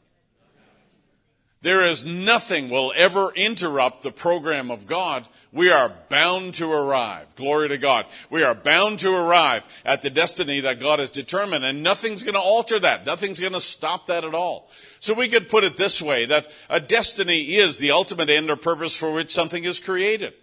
There 1.62 1.86
is 1.86 2.06
nothing 2.06 2.70
will 2.70 2.92
ever 2.96 3.32
interrupt 3.36 4.02
the 4.02 4.12
program 4.12 4.72
of 4.72 4.88
God. 4.88 5.28
We 5.54 5.70
are 5.70 5.94
bound 6.10 6.56
to 6.56 6.72
arrive. 6.72 7.36
Glory 7.36 7.70
to 7.70 7.78
God. 7.78 8.08
We 8.32 8.42
are 8.42 8.56
bound 8.56 9.00
to 9.02 9.14
arrive 9.14 9.62
at 9.86 10.02
the 10.02 10.10
destiny 10.10 10.62
that 10.62 10.80
God 10.80 10.98
has 10.98 11.12
determined 11.12 11.64
and 11.64 11.84
nothing's 11.84 12.24
going 12.24 12.34
to 12.34 12.40
alter 12.40 12.80
that. 12.80 13.06
Nothing's 13.06 13.40
going 13.40 13.54
to 13.54 13.62
stop 13.62 14.08
that 14.08 14.24
at 14.24 14.34
all. 14.34 14.72
So 15.00 15.14
we 15.14 15.30
could 15.30 15.50
put 15.50 15.64
it 15.64 15.78
this 15.78 16.02
way, 16.02 16.26
that 16.26 16.50
a 16.68 16.80
destiny 16.80 17.56
is 17.58 17.78
the 17.78 17.92
ultimate 17.92 18.32
end 18.32 18.50
or 18.50 18.56
purpose 18.56 18.96
for 18.96 19.12
which 19.12 19.30
something 19.30 19.64
is 19.64 19.80
created. 19.80 20.34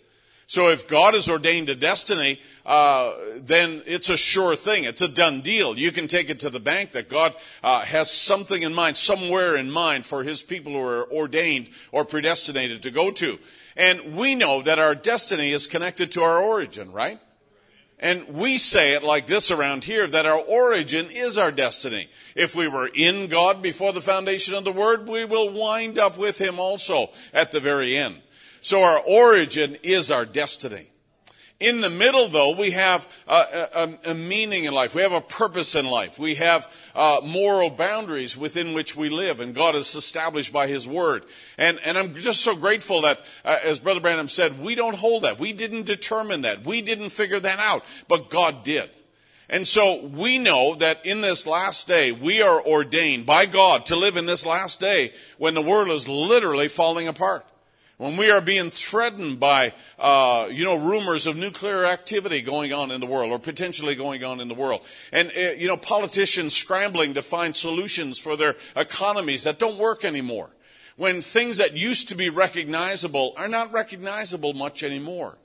So 0.48 0.70
if 0.70 0.88
God 0.88 1.12
has 1.12 1.28
ordained 1.28 1.68
a 1.68 1.74
destiny, 1.74 2.40
uh, 2.64 3.12
then 3.36 3.82
it's 3.84 4.08
a 4.08 4.16
sure 4.16 4.56
thing. 4.56 4.84
It's 4.84 5.02
a 5.02 5.08
done 5.08 5.42
deal. 5.42 5.78
You 5.78 5.92
can 5.92 6.08
take 6.08 6.30
it 6.30 6.40
to 6.40 6.48
the 6.48 6.58
bank 6.58 6.92
that 6.92 7.10
God 7.10 7.34
uh, 7.62 7.80
has 7.80 8.10
something 8.10 8.62
in 8.62 8.72
mind, 8.72 8.96
somewhere 8.96 9.56
in 9.56 9.70
mind 9.70 10.06
for 10.06 10.22
His 10.22 10.42
people 10.42 10.72
who 10.72 10.80
are 10.80 11.06
ordained 11.12 11.68
or 11.92 12.06
predestinated 12.06 12.82
to 12.84 12.90
go 12.90 13.10
to. 13.10 13.38
And 13.76 14.16
we 14.16 14.34
know 14.34 14.62
that 14.62 14.78
our 14.78 14.94
destiny 14.94 15.52
is 15.52 15.66
connected 15.66 16.12
to 16.12 16.22
our 16.22 16.38
origin, 16.38 16.92
right? 16.92 17.20
And 17.98 18.28
we 18.28 18.56
say 18.56 18.94
it 18.94 19.04
like 19.04 19.26
this 19.26 19.50
around 19.50 19.84
here 19.84 20.06
that 20.06 20.24
our 20.24 20.38
origin 20.38 21.08
is 21.10 21.36
our 21.36 21.52
destiny. 21.52 22.08
If 22.34 22.56
we 22.56 22.68
were 22.68 22.86
in 22.86 23.28
God 23.28 23.60
before 23.60 23.92
the 23.92 24.00
foundation 24.00 24.54
of 24.54 24.64
the 24.64 24.72
Word, 24.72 25.08
we 25.08 25.26
will 25.26 25.52
wind 25.52 25.98
up 25.98 26.16
with 26.16 26.40
Him 26.40 26.58
also 26.58 27.10
at 27.34 27.52
the 27.52 27.60
very 27.60 27.98
end. 27.98 28.22
So 28.68 28.82
our 28.82 28.98
origin 28.98 29.78
is 29.82 30.10
our 30.10 30.26
destiny. 30.26 30.88
In 31.58 31.80
the 31.80 31.88
middle, 31.88 32.28
though, 32.28 32.54
we 32.54 32.72
have 32.72 33.08
a, 33.26 33.32
a, 33.74 34.10
a, 34.10 34.14
meaning 34.14 34.66
in 34.66 34.74
life. 34.74 34.94
We 34.94 35.00
have 35.00 35.12
a 35.12 35.22
purpose 35.22 35.74
in 35.74 35.86
life. 35.86 36.18
We 36.18 36.34
have 36.34 36.70
uh, 36.94 37.20
moral 37.24 37.70
boundaries 37.70 38.36
within 38.36 38.74
which 38.74 38.94
we 38.94 39.08
live, 39.08 39.40
and 39.40 39.54
God 39.54 39.74
is 39.74 39.94
established 39.94 40.52
by 40.52 40.66
His 40.66 40.86
Word. 40.86 41.24
And, 41.56 41.80
and 41.82 41.96
I'm 41.96 42.14
just 42.14 42.42
so 42.42 42.54
grateful 42.54 43.00
that, 43.00 43.20
uh, 43.42 43.56
as 43.64 43.80
Brother 43.80 44.00
Branham 44.00 44.28
said, 44.28 44.60
we 44.60 44.74
don't 44.74 44.96
hold 44.96 45.22
that. 45.22 45.38
We 45.38 45.54
didn't 45.54 45.86
determine 45.86 46.42
that. 46.42 46.66
We 46.66 46.82
didn't 46.82 47.08
figure 47.08 47.40
that 47.40 47.58
out, 47.58 47.86
but 48.06 48.28
God 48.28 48.64
did. 48.64 48.90
And 49.48 49.66
so 49.66 50.04
we 50.04 50.36
know 50.36 50.74
that 50.74 51.06
in 51.06 51.22
this 51.22 51.46
last 51.46 51.88
day, 51.88 52.12
we 52.12 52.42
are 52.42 52.62
ordained 52.62 53.24
by 53.24 53.46
God 53.46 53.86
to 53.86 53.96
live 53.96 54.18
in 54.18 54.26
this 54.26 54.44
last 54.44 54.78
day 54.78 55.14
when 55.38 55.54
the 55.54 55.62
world 55.62 55.88
is 55.88 56.06
literally 56.06 56.68
falling 56.68 57.08
apart 57.08 57.47
when 57.98 58.16
we 58.16 58.30
are 58.30 58.40
being 58.40 58.70
threatened 58.70 59.38
by, 59.38 59.74
uh, 59.98 60.48
you 60.50 60.64
know, 60.64 60.76
rumors 60.76 61.26
of 61.26 61.36
nuclear 61.36 61.84
activity 61.84 62.40
going 62.40 62.72
on 62.72 62.90
in 62.90 63.00
the 63.00 63.06
world 63.06 63.32
or 63.32 63.38
potentially 63.38 63.94
going 63.94 64.24
on 64.24 64.40
in 64.40 64.48
the 64.48 64.54
world, 64.54 64.84
and 65.12 65.30
uh, 65.36 65.50
you 65.50 65.68
know, 65.68 65.76
politicians 65.76 66.54
scrambling 66.54 67.14
to 67.14 67.22
find 67.22 67.54
solutions 67.54 68.18
for 68.18 68.36
their 68.36 68.56
economies 68.76 69.44
that 69.44 69.58
don't 69.58 69.78
work 69.78 70.04
anymore, 70.04 70.48
when 70.96 71.20
things 71.20 71.58
that 71.58 71.76
used 71.76 72.08
to 72.08 72.14
be 72.14 72.30
recognizable 72.30 73.34
are 73.36 73.48
not 73.48 73.72
recognizable 73.72 74.54
much 74.54 74.82
anymore. 74.82 75.36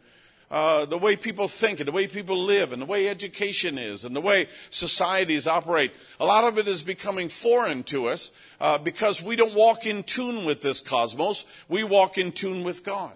Uh, 0.54 0.86
the 0.86 1.00
way 1.00 1.16
people 1.16 1.48
think 1.48 1.80
and 1.80 1.88
the 1.88 1.92
way 1.92 2.06
people 2.06 2.38
live 2.38 2.74
and 2.74 2.82
the 2.84 2.86
way 2.86 3.10
education 3.10 3.80
is 3.80 4.06
and 4.06 4.16
the 4.16 4.22
way 4.22 4.48
societies 4.70 5.48
operate, 5.48 5.92
a 6.20 6.26
lot 6.26 6.44
of 6.44 6.60
it 6.60 6.68
is 6.68 6.84
becoming 6.84 7.28
foreign 7.28 7.82
to 7.82 8.06
us 8.06 8.32
uh, 8.62 8.78
because 8.78 9.20
we 9.20 9.36
don't 9.36 9.56
walk 9.56 9.88
in 9.88 10.04
tune 10.04 10.46
with 10.46 10.62
this 10.62 10.80
cosmos. 10.80 11.44
We 11.68 11.84
walk 11.84 12.20
in 12.20 12.32
tune 12.32 12.64
with 12.64 12.84
God. 12.84 13.14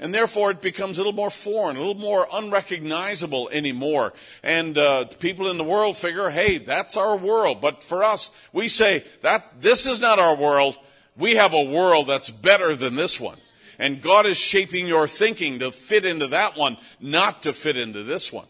And 0.00 0.14
therefore, 0.14 0.52
it 0.52 0.62
becomes 0.62 0.96
a 0.96 1.02
little 1.02 1.12
more 1.12 1.28
foreign, 1.28 1.76
a 1.76 1.80
little 1.80 1.94
more 1.96 2.26
unrecognizable 2.32 3.50
anymore. 3.50 4.14
And 4.42 4.78
uh, 4.78 5.04
people 5.18 5.50
in 5.50 5.58
the 5.58 5.64
world 5.64 5.98
figure, 5.98 6.30
hey, 6.30 6.56
that's 6.56 6.96
our 6.96 7.14
world. 7.14 7.60
But 7.60 7.82
for 7.82 8.02
us, 8.02 8.30
we 8.54 8.68
say 8.68 9.04
that 9.20 9.60
this 9.60 9.84
is 9.84 10.00
not 10.00 10.18
our 10.18 10.34
world. 10.34 10.78
We 11.14 11.36
have 11.36 11.52
a 11.52 11.62
world 11.62 12.06
that's 12.06 12.30
better 12.30 12.74
than 12.74 12.96
this 12.96 13.20
one. 13.20 13.36
And 13.78 14.02
God 14.02 14.26
is 14.26 14.36
shaping 14.36 14.86
your 14.86 15.08
thinking 15.08 15.58
to 15.60 15.70
fit 15.70 16.04
into 16.04 16.28
that 16.28 16.56
one, 16.56 16.76
not 17.00 17.42
to 17.42 17.52
fit 17.52 17.76
into 17.76 18.02
this 18.02 18.32
one. 18.32 18.46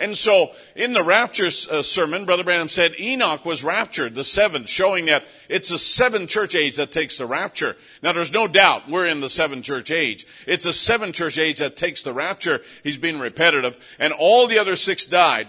And 0.00 0.16
so, 0.16 0.52
in 0.76 0.94
the 0.94 1.02
rapture 1.02 1.50
uh, 1.70 1.82
sermon, 1.82 2.24
Brother 2.24 2.42
Branham 2.42 2.68
said 2.68 2.98
Enoch 2.98 3.44
was 3.44 3.62
raptured, 3.62 4.14
the 4.14 4.24
seventh, 4.24 4.68
showing 4.68 5.06
that 5.06 5.24
it's 5.48 5.70
a 5.70 5.78
seven 5.78 6.26
church 6.26 6.54
age 6.54 6.76
that 6.76 6.90
takes 6.90 7.18
the 7.18 7.26
rapture. 7.26 7.76
Now, 8.02 8.14
there's 8.14 8.32
no 8.32 8.48
doubt 8.48 8.88
we're 8.88 9.06
in 9.06 9.20
the 9.20 9.28
seven 9.28 9.62
church 9.62 9.90
age. 9.90 10.26
It's 10.46 10.64
a 10.64 10.72
seven 10.72 11.12
church 11.12 11.38
age 11.38 11.58
that 11.58 11.76
takes 11.76 12.02
the 12.02 12.14
rapture. 12.14 12.62
He's 12.82 12.96
being 12.96 13.20
repetitive. 13.20 13.78
And 13.98 14.14
all 14.14 14.46
the 14.46 14.58
other 14.58 14.74
six 14.74 15.06
died. 15.06 15.48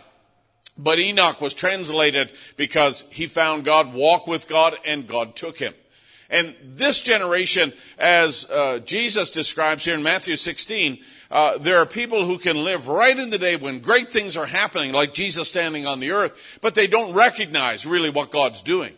But 0.77 0.99
Enoch 0.99 1.39
was 1.39 1.53
translated 1.53 2.33
because 2.57 3.05
he 3.09 3.27
found 3.27 3.63
God, 3.63 3.93
walked 3.93 4.27
with 4.27 4.49
God, 4.49 4.75
and 4.85 5.07
God 5.07 5.35
took 5.35 5.59
him. 5.59 5.73
And 6.31 6.55
this 6.63 7.01
generation, 7.01 7.73
as 7.99 8.49
uh, 8.49 8.79
Jesus 8.79 9.29
describes 9.29 9.83
here 9.83 9.95
in 9.95 10.01
Matthew 10.01 10.37
16, 10.37 10.97
uh, 11.29 11.57
there 11.57 11.77
are 11.77 11.85
people 11.85 12.25
who 12.25 12.37
can 12.37 12.63
live 12.63 12.87
right 12.87 13.17
in 13.17 13.29
the 13.29 13.37
day 13.37 13.57
when 13.57 13.79
great 13.79 14.11
things 14.11 14.37
are 14.37 14.45
happening, 14.45 14.93
like 14.93 15.13
Jesus 15.13 15.49
standing 15.49 15.85
on 15.85 15.99
the 15.99 16.11
earth, 16.11 16.59
but 16.61 16.73
they 16.73 16.87
don't 16.87 17.13
recognize 17.13 17.85
really 17.85 18.09
what 18.09 18.31
God's 18.31 18.61
doing. 18.61 18.93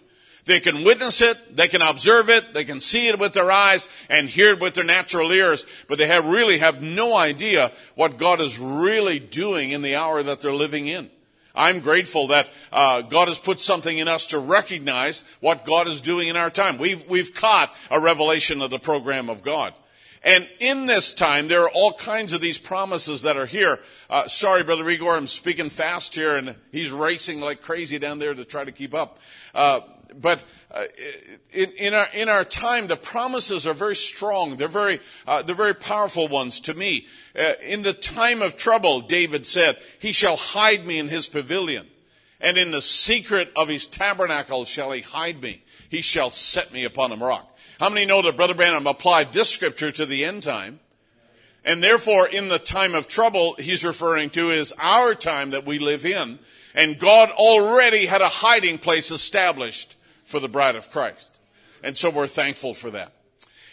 They 0.46 0.60
can 0.60 0.84
witness 0.84 1.22
it, 1.22 1.56
they 1.56 1.68
can 1.68 1.82
observe 1.82 2.30
it, 2.30 2.54
they 2.54 2.66
can 2.66 2.80
see 2.80 3.08
it 3.08 3.18
with 3.18 3.34
their 3.34 3.50
eyes 3.50 3.88
and 4.10 4.30
hear 4.30 4.54
it 4.54 4.60
with 4.60 4.76
their 4.76 4.84
natural 4.84 5.32
ears, 5.32 5.66
but 5.88 5.98
they 5.98 6.08
have 6.08 6.26
really 6.26 6.60
have 6.60 6.82
no 6.84 7.16
idea 7.16 7.72
what 7.96 8.18
God 8.18 8.42
is 8.42 8.60
really 8.60 9.20
doing 9.20 9.72
in 9.72 9.82
the 9.82 9.96
hour 9.96 10.22
that 10.22 10.42
they're 10.42 10.54
living 10.54 10.88
in. 10.88 11.10
I'm 11.56 11.82
grateful 11.82 12.28
that 12.28 12.50
uh, 12.72 13.02
God 13.02 13.28
has 13.28 13.38
put 13.38 13.60
something 13.60 13.98
in 13.98 14.08
us 14.08 14.28
to 14.28 14.40
recognize 14.40 15.24
what 15.40 15.66
God 15.66 15.88
is 15.88 16.02
doing 16.02 16.28
in 16.28 16.36
our 16.36 16.50
time. 16.50 16.78
We've 16.78 17.08
we've 17.08 17.34
caught 17.34 17.74
a 17.92 18.00
revelation 18.00 18.62
of 18.62 18.72
the 18.72 18.80
program 18.80 19.30
of 19.30 19.44
God. 19.44 19.74
And 20.24 20.48
in 20.60 20.86
this 20.86 21.12
time, 21.12 21.50
there 21.50 21.64
are 21.64 21.70
all 21.70 21.92
kinds 21.92 22.32
of 22.32 22.40
these 22.40 22.58
promises 22.58 23.24
that 23.24 23.36
are 23.36 23.46
here. 23.46 23.80
Uh, 24.10 24.26
sorry, 24.28 24.64
Brother 24.64 24.90
Igor, 24.90 25.18
I'm 25.18 25.28
speaking 25.28 25.70
fast 25.70 26.16
here, 26.16 26.38
and 26.38 26.56
he's 26.72 26.92
racing 26.92 27.42
like 27.42 27.62
crazy 27.62 28.00
down 28.00 28.20
there 28.20 28.34
to 28.34 28.46
try 28.46 28.64
to 28.64 28.72
keep 28.72 28.94
up. 28.94 29.20
Uh, 29.54 29.82
but 30.22 30.44
uh, 30.72 30.86
in, 31.52 31.72
in, 31.72 31.94
our 31.94 32.08
in 32.14 32.30
our 32.30 32.44
time, 32.44 32.88
the 32.88 32.96
promises 32.96 33.68
are 33.68 33.74
very 33.74 33.96
strong. 33.96 34.58
They're 34.58 34.68
very 34.68 35.00
uh, 35.28 35.44
they're 35.44 35.56
very 35.56 35.76
powerful 35.76 36.28
ones 36.28 36.60
to 36.62 36.74
me. 36.74 37.08
Uh, 37.38 37.54
in 37.62 37.82
the 37.82 37.94
time 37.94 38.42
of 38.42 38.56
trouble, 38.56 39.02
David 39.02 39.46
said, 39.46 39.78
"He 40.00 40.12
shall 40.12 40.38
hide 40.38 40.86
me 40.86 41.00
in 41.00 41.10
his 41.10 41.28
pavilion, 41.28 41.88
and 42.42 42.58
in 42.58 42.72
the 42.72 42.82
secret 42.82 43.52
of 43.56 43.68
his 43.68 43.88
tabernacle 43.88 44.66
shall 44.66 44.92
he 44.92 45.02
hide 45.02 45.42
me. 45.42 45.64
He 45.90 46.02
shall 46.02 46.30
set 46.30 46.74
me 46.74 46.84
upon 46.84 47.12
a 47.12 47.16
rock." 47.16 47.50
How 47.80 47.90
many 47.90 48.06
know 48.06 48.22
that 48.22 48.36
Brother 48.36 48.54
Branham 48.54 48.88
applied 48.88 49.34
this 49.34 49.50
scripture 49.50 49.92
to 49.92 50.06
the 50.06 50.26
end 50.26 50.44
time? 50.44 50.80
And 51.66 51.84
therefore, 51.84 52.28
in 52.28 52.50
the 52.50 52.60
time 52.60 52.94
of 52.94 53.08
trouble, 53.08 53.56
he's 53.58 53.86
referring 53.86 54.30
to 54.32 54.52
is 54.52 54.74
our 54.80 55.16
time 55.16 55.52
that 55.52 55.66
we 55.66 55.80
live 55.80 56.06
in. 56.06 56.40
And 56.76 57.00
God 57.00 57.30
already 57.30 58.06
had 58.06 58.22
a 58.22 58.28
hiding 58.28 58.80
place 58.80 59.12
established 59.12 59.96
for 60.26 60.40
the 60.40 60.48
bride 60.48 60.76
of 60.76 60.92
Christ. 60.92 61.40
And 61.84 61.98
so 61.98 62.10
we're 62.10 62.28
thankful 62.28 62.74
for 62.74 62.92
that. 62.92 63.14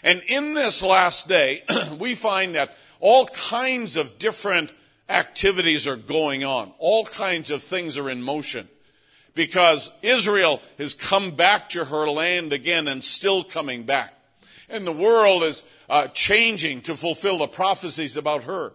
And 0.02 0.22
in 0.28 0.54
this 0.54 0.82
last 0.82 1.28
day, 1.28 1.62
we 1.98 2.14
find 2.14 2.54
that 2.54 2.76
all 3.00 3.26
kinds 3.26 3.96
of 3.96 4.18
different 4.18 4.72
activities 5.08 5.86
are 5.86 5.96
going 5.96 6.44
on. 6.44 6.72
All 6.78 7.04
kinds 7.04 7.50
of 7.50 7.62
things 7.62 7.98
are 7.98 8.08
in 8.08 8.22
motion 8.22 8.68
because 9.34 9.92
Israel 10.02 10.60
has 10.78 10.94
come 10.94 11.32
back 11.32 11.70
to 11.70 11.84
her 11.84 12.08
land 12.08 12.52
again 12.52 12.88
and 12.88 13.02
still 13.02 13.44
coming 13.44 13.84
back. 13.84 14.14
And 14.68 14.86
the 14.86 14.92
world 14.92 15.42
is 15.42 15.64
uh, 15.88 16.06
changing 16.08 16.82
to 16.82 16.94
fulfill 16.94 17.38
the 17.38 17.48
prophecies 17.48 18.16
about 18.16 18.44
her. 18.44 18.72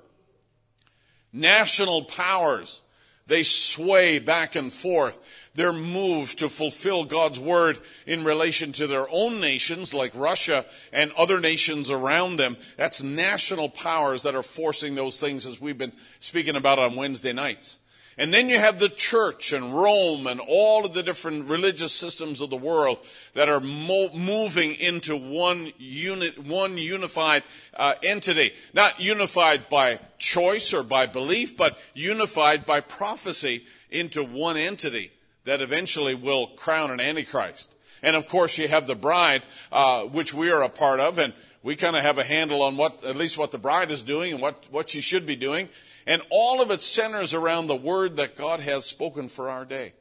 National 1.32 2.04
powers, 2.04 2.82
they 3.28 3.44
sway 3.44 4.20
back 4.20 4.56
and 4.56 4.72
forth. 4.72 5.20
They're 5.56 5.74
moved 5.74 6.40
to 6.40 6.50
fulfill 6.50 7.06
God's 7.06 7.40
word 7.40 7.80
in 8.06 8.26
relation 8.26 8.74
to 8.74 8.88
their 8.88 9.10
own 9.10 9.40
nations, 9.40 9.94
like 9.94 10.12
Russia 10.14 10.66
and 10.92 11.14
other 11.14 11.40
nations 11.40 11.90
around 11.90 12.36
them. 12.36 12.58
That's 12.76 13.02
national 13.02 13.70
powers 13.70 14.24
that 14.24 14.36
are 14.36 14.44
forcing 14.44 14.96
those 14.96 15.20
things 15.20 15.46
as 15.46 15.62
we've 15.62 15.78
been 15.78 15.94
speaking 16.20 16.58
about 16.58 16.78
on 16.78 16.98
Wednesday 16.98 17.32
nights. 17.32 17.80
And 18.18 18.34
then 18.34 18.50
you 18.50 18.60
have 18.60 18.80
the 18.80 18.90
church 18.90 19.54
and 19.54 19.74
Rome 19.74 20.28
and 20.28 20.42
all 20.42 20.86
of 20.86 20.94
the 20.94 21.04
different 21.04 21.50
religious 21.50 21.94
systems 21.94 22.42
of 22.42 22.50
the 22.50 22.56
world 22.58 22.98
that 23.34 23.50
are 23.50 23.60
mo- 23.62 24.14
moving 24.14 24.74
into 24.76 25.16
one 25.16 25.72
unit, 25.78 26.38
one 26.38 26.78
unified 26.78 27.44
uh, 27.74 27.94
entity. 28.04 28.52
Not 28.74 29.00
unified 29.00 29.70
by 29.70 30.00
choice 30.18 30.74
or 30.74 30.84
by 30.84 31.06
belief, 31.06 31.56
but 31.56 31.78
unified 31.94 32.66
by 32.66 32.82
prophecy 32.82 33.66
into 33.90 34.24
one 34.24 34.58
entity 34.58 35.12
that 35.46 35.62
eventually 35.62 36.14
will 36.14 36.48
crown 36.48 36.92
an 36.92 37.00
antichrist. 37.00 37.74
And 38.04 38.16
of 38.16 38.28
course, 38.28 38.58
you 38.58 38.68
have 38.68 38.88
the 38.88 38.96
bride, 38.96 39.46
uh, 39.72 40.04
which 40.04 40.34
we 40.34 40.52
are 40.52 40.62
a 40.62 40.70
part 40.70 41.00
of, 41.00 41.18
and 41.18 41.34
we 41.64 41.76
kind 41.76 41.96
of 41.96 42.04
have 42.04 42.18
a 42.18 42.24
handle 42.24 42.62
on 42.62 42.78
what, 42.78 43.04
at 43.04 43.16
least 43.16 43.38
what 43.38 43.52
the 43.52 43.58
bride 43.58 43.90
is 43.90 44.04
doing 44.04 44.34
and 44.34 44.42
what, 44.42 44.66
what 44.70 44.90
she 44.90 45.02
should 45.02 45.26
be 45.26 45.36
doing. 45.36 45.70
And 46.06 46.22
all 46.30 46.62
of 46.62 46.70
it 46.70 46.82
centers 46.82 47.34
around 47.34 47.68
the 47.68 47.76
word 47.76 48.18
that 48.18 48.36
God 48.36 48.60
has 48.60 48.86
spoken 48.86 49.30
for 49.30 49.50
our 49.50 49.66
day. 49.66 49.94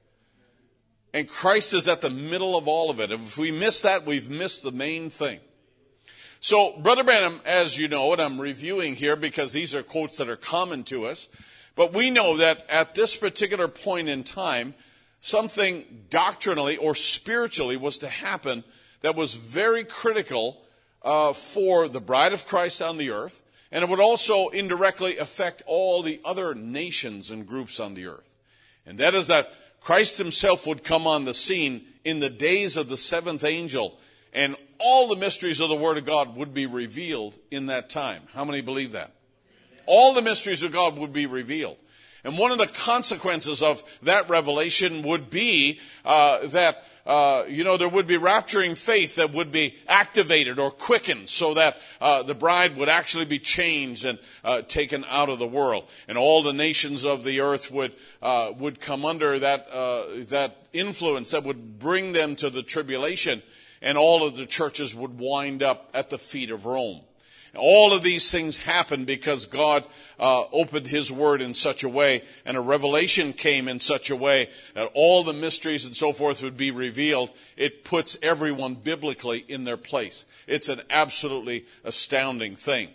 And 1.15 1.29
Christ 1.29 1.73
is 1.73 1.89
at 1.89 2.01
the 2.01 2.11
middle 2.11 2.59
of 2.59 2.69
all 2.69 2.91
of 2.91 3.01
it. 3.01 3.13
If 3.13 3.39
we 3.39 3.53
miss 3.53 3.83
that, 3.83 4.05
we've 4.05 4.29
missed 4.29 4.65
the 4.65 4.73
main 4.73 5.09
thing. 5.09 5.39
So, 6.41 6.77
Brother 6.79 7.05
Branham, 7.05 7.41
as 7.47 7.79
you 7.79 7.89
know, 7.89 8.13
and 8.13 8.21
I'm 8.21 8.39
reviewing 8.39 8.97
here 8.97 9.17
because 9.17 9.53
these 9.53 9.75
are 9.75 9.83
quotes 9.83 10.19
that 10.19 10.29
are 10.29 10.37
common 10.37 10.85
to 10.85 11.07
us, 11.07 11.31
but 11.77 11.95
we 11.95 12.11
know 12.11 12.37
that 12.37 12.67
at 12.69 12.95
this 12.95 13.17
particular 13.17 13.69
point 13.69 14.11
in 14.11 14.25
time, 14.25 14.75
something 15.25 16.05
doctrinally 16.11 16.77
or 16.77 16.95
spiritually 16.95 17.79
was 17.79 17.97
to 17.97 18.09
happen 18.09 18.63
that 19.01 19.17
was 19.17 19.35
very 19.35 19.83
critical 19.83 20.61
uh, 21.01 21.33
for 21.33 21.89
the 21.89 22.01
bride 22.01 22.35
of 22.35 22.47
Christ 22.47 22.83
on 22.83 22.99
the 22.99 23.11
earth, 23.11 23.41
and 23.73 23.83
it 23.83 23.89
would 23.89 24.01
also 24.01 24.49
indirectly 24.49 25.17
affect 25.17 25.63
all 25.67 26.03
the 26.03 26.21
other 26.27 26.55
nations 26.55 27.31
and 27.31 27.47
groups 27.47 27.81
on 27.81 27.95
the 27.95 28.07
earth. 28.07 28.39
And 28.85 28.99
that 28.99 29.15
is 29.15 29.29
that 29.29 29.51
Christ 29.81 30.19
himself 30.19 30.67
would 30.67 30.85
come 30.85 31.07
on 31.07 31.25
the 31.25 31.33
scene 31.33 31.87
in 32.05 32.21
the 32.21 32.29
days 32.29 32.77
of 32.77 32.91
the 32.91 32.97
seventh 32.99 33.45
angel, 33.45 33.99
and 34.35 34.57
all 34.79 35.09
the 35.09 35.17
mysteries 35.17 35.61
of 35.61 35.71
the 35.71 35.75
Word 35.75 35.97
of 35.97 36.05
God 36.05 36.37
would 36.37 36.53
be 36.53 36.67
revealed 36.67 37.35
in 37.51 37.67
that 37.67 37.89
time. 37.89 38.25
How 38.35 38.45
many 38.45 38.61
believe 38.61 38.93
that? 38.93 39.13
All 39.87 40.13
the 40.13 40.21
mysteries 40.21 40.63
of 40.63 40.73
God 40.73 40.99
would 40.99 41.15
be 41.15 41.25
revealed. 41.25 41.79
And 42.25 42.39
one 42.39 42.51
of 42.51 42.59
the 42.59 42.67
consequences 42.67 43.63
of 43.63 43.83
that 44.03 44.29
revelation 44.29 45.03
would 45.03 45.31
be 45.31 45.79
uh, 46.05 46.47
that 46.49 46.83
uh, 47.07 47.45
you 47.49 47.65
know, 47.65 47.77
there 47.77 47.89
would 47.89 48.07
be 48.07 48.17
rapturing 48.17 48.79
faith 48.79 49.17
that 49.17 49.33
would 49.33 49.51
be 49.51 49.75
activated 49.87 50.59
or 50.59 50.71
quickened 50.71 51.29
so 51.29 51.55
that 51.55 51.77
uh, 52.01 52.23
the 52.23 52.35
bride 52.35 52.77
would 52.77 52.89
actually 52.89 53.27
be 53.27 53.39
changed 53.39 54.07
and 54.07 54.19
uh, 54.43 54.63
taken 54.63 55.05
out 55.11 55.29
of 55.29 55.39
the 55.39 55.47
world. 55.47 55.87
And 56.09 56.17
all 56.17 56.43
the 56.43 56.53
nations 56.53 57.05
of 57.05 57.23
the 57.23 57.41
earth 57.41 57.71
would, 57.71 57.93
uh, 58.23 58.53
would 58.57 58.81
come 58.81 59.05
under 59.05 59.39
that, 59.39 59.69
uh, 59.71 60.05
that 60.29 60.67
influence 60.73 61.33
that 61.33 61.45
would 61.45 61.79
bring 61.79 62.13
them 62.13 62.37
to 62.37 62.49
the 62.49 62.63
tribulation. 62.63 63.43
And 63.83 63.99
all 63.99 64.27
of 64.27 64.37
the 64.37 64.47
churches 64.47 64.95
would 64.95 65.19
wind 65.19 65.63
up 65.63 65.91
at 65.93 66.09
the 66.09 66.19
feet 66.19 66.51
of 66.51 66.65
Rome. 66.65 67.03
All 67.57 67.93
of 67.93 68.03
these 68.03 68.31
things 68.31 68.63
happened 68.63 69.07
because 69.07 69.47
God 69.47 69.85
uh, 70.19 70.45
opened 70.53 70.87
His 70.87 71.11
Word 71.11 71.41
in 71.41 71.55
such 71.55 71.85
a 71.85 71.89
way, 71.89 72.23
and 72.45 72.57
a 72.57 72.61
revelation 72.61 73.33
came 73.33 73.69
in 73.69 73.81
such 73.81 74.11
a 74.11 74.17
way 74.17 74.49
that 74.75 74.91
all 74.95 75.25
the 75.25 75.33
mysteries 75.33 75.85
and 75.85 75.97
so 75.97 76.13
forth 76.13 76.43
would 76.43 76.57
be 76.57 76.71
revealed. 76.71 77.31
It 77.57 77.85
puts 77.85 78.19
everyone 78.23 78.75
biblically 78.75 79.45
in 79.49 79.65
their 79.65 79.77
place. 79.77 80.27
It's 80.47 80.69
an 80.69 80.83
absolutely 80.91 81.65
astounding 81.85 82.57
thing. 82.57 82.89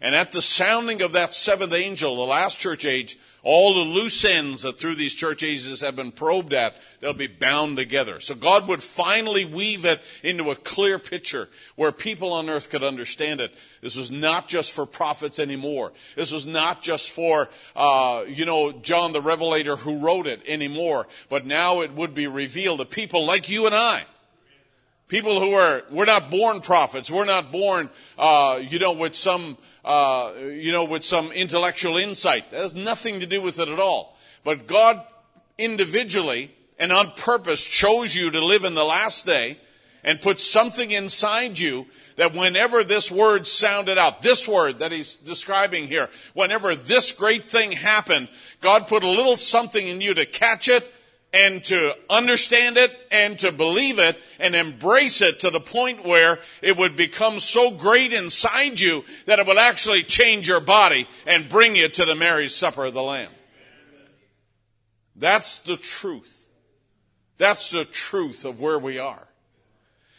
And 0.00 0.14
at 0.14 0.32
the 0.32 0.42
sounding 0.42 1.00
of 1.02 1.12
that 1.12 1.32
seventh 1.32 1.72
angel, 1.72 2.16
the 2.16 2.22
last 2.22 2.58
church 2.58 2.84
age, 2.84 3.18
all 3.44 3.74
the 3.74 3.80
loose 3.80 4.24
ends 4.24 4.62
that 4.62 4.78
through 4.78 4.94
these 4.94 5.14
church 5.14 5.42
ages 5.42 5.82
have 5.82 5.94
been 5.94 6.12
probed 6.12 6.54
at, 6.54 6.76
they'll 7.00 7.12
be 7.12 7.26
bound 7.26 7.76
together. 7.76 8.18
So 8.18 8.34
God 8.34 8.66
would 8.66 8.82
finally 8.82 9.44
weave 9.44 9.84
it 9.84 10.02
into 10.22 10.50
a 10.50 10.56
clear 10.56 10.98
picture 10.98 11.50
where 11.76 11.92
people 11.92 12.32
on 12.32 12.48
earth 12.48 12.70
could 12.70 12.82
understand 12.82 13.42
it. 13.42 13.54
This 13.82 13.96
was 13.96 14.10
not 14.10 14.48
just 14.48 14.72
for 14.72 14.86
prophets 14.86 15.38
anymore. 15.38 15.92
This 16.16 16.32
was 16.32 16.46
not 16.46 16.80
just 16.80 17.10
for, 17.10 17.50
uh, 17.76 18.24
you 18.26 18.46
know, 18.46 18.72
John 18.72 19.12
the 19.12 19.20
Revelator 19.20 19.76
who 19.76 19.98
wrote 19.98 20.26
it 20.26 20.40
anymore. 20.48 21.06
But 21.28 21.44
now 21.44 21.82
it 21.82 21.92
would 21.92 22.14
be 22.14 22.26
revealed 22.26 22.80
to 22.80 22.86
people 22.86 23.26
like 23.26 23.50
you 23.50 23.66
and 23.66 23.74
I. 23.74 24.04
People 25.08 25.38
who 25.38 25.52
are, 25.52 25.82
we're 25.90 26.06
not 26.06 26.30
born 26.30 26.62
prophets. 26.62 27.10
We're 27.10 27.26
not 27.26 27.52
born, 27.52 27.90
uh, 28.18 28.62
you 28.66 28.78
know, 28.78 28.92
with 28.92 29.14
some, 29.14 29.58
uh, 29.84 30.32
you 30.38 30.72
know, 30.72 30.84
with 30.84 31.04
some 31.04 31.30
intellectual 31.32 31.96
insight. 31.96 32.50
That 32.50 32.60
has 32.60 32.74
nothing 32.74 33.20
to 33.20 33.26
do 33.26 33.42
with 33.42 33.58
it 33.58 33.68
at 33.68 33.78
all. 33.78 34.16
But 34.42 34.66
God 34.66 35.02
individually 35.58 36.50
and 36.78 36.92
on 36.92 37.12
purpose 37.12 37.64
chose 37.64 38.14
you 38.14 38.30
to 38.30 38.44
live 38.44 38.64
in 38.64 38.74
the 38.74 38.84
last 38.84 39.26
day 39.26 39.58
and 40.02 40.20
put 40.20 40.38
something 40.38 40.90
inside 40.90 41.58
you 41.58 41.86
that 42.16 42.34
whenever 42.34 42.84
this 42.84 43.10
word 43.10 43.46
sounded 43.46 43.98
out, 43.98 44.22
this 44.22 44.46
word 44.46 44.78
that 44.80 44.92
he's 44.92 45.14
describing 45.14 45.88
here, 45.88 46.08
whenever 46.34 46.76
this 46.76 47.12
great 47.12 47.44
thing 47.44 47.72
happened, 47.72 48.28
God 48.60 48.86
put 48.86 49.02
a 49.02 49.08
little 49.08 49.36
something 49.36 49.88
in 49.88 50.00
you 50.00 50.14
to 50.14 50.26
catch 50.26 50.68
it 50.68 50.88
and 51.34 51.64
to 51.64 51.92
understand 52.08 52.76
it 52.76 52.96
and 53.10 53.36
to 53.40 53.50
believe 53.50 53.98
it 53.98 54.18
and 54.38 54.54
embrace 54.54 55.20
it 55.20 55.40
to 55.40 55.50
the 55.50 55.60
point 55.60 56.06
where 56.06 56.38
it 56.62 56.76
would 56.76 56.96
become 56.96 57.40
so 57.40 57.72
great 57.72 58.12
inside 58.12 58.78
you 58.78 59.04
that 59.26 59.40
it 59.40 59.46
would 59.46 59.58
actually 59.58 60.04
change 60.04 60.46
your 60.46 60.60
body 60.60 61.08
and 61.26 61.48
bring 61.48 61.74
you 61.74 61.88
to 61.88 62.04
the 62.04 62.14
marriage 62.14 62.52
supper 62.52 62.84
of 62.84 62.94
the 62.94 63.02
Lamb. 63.02 63.32
That's 65.16 65.58
the 65.58 65.76
truth. 65.76 66.46
That's 67.36 67.72
the 67.72 67.84
truth 67.84 68.44
of 68.44 68.60
where 68.60 68.78
we 68.78 69.00
are. 69.00 69.26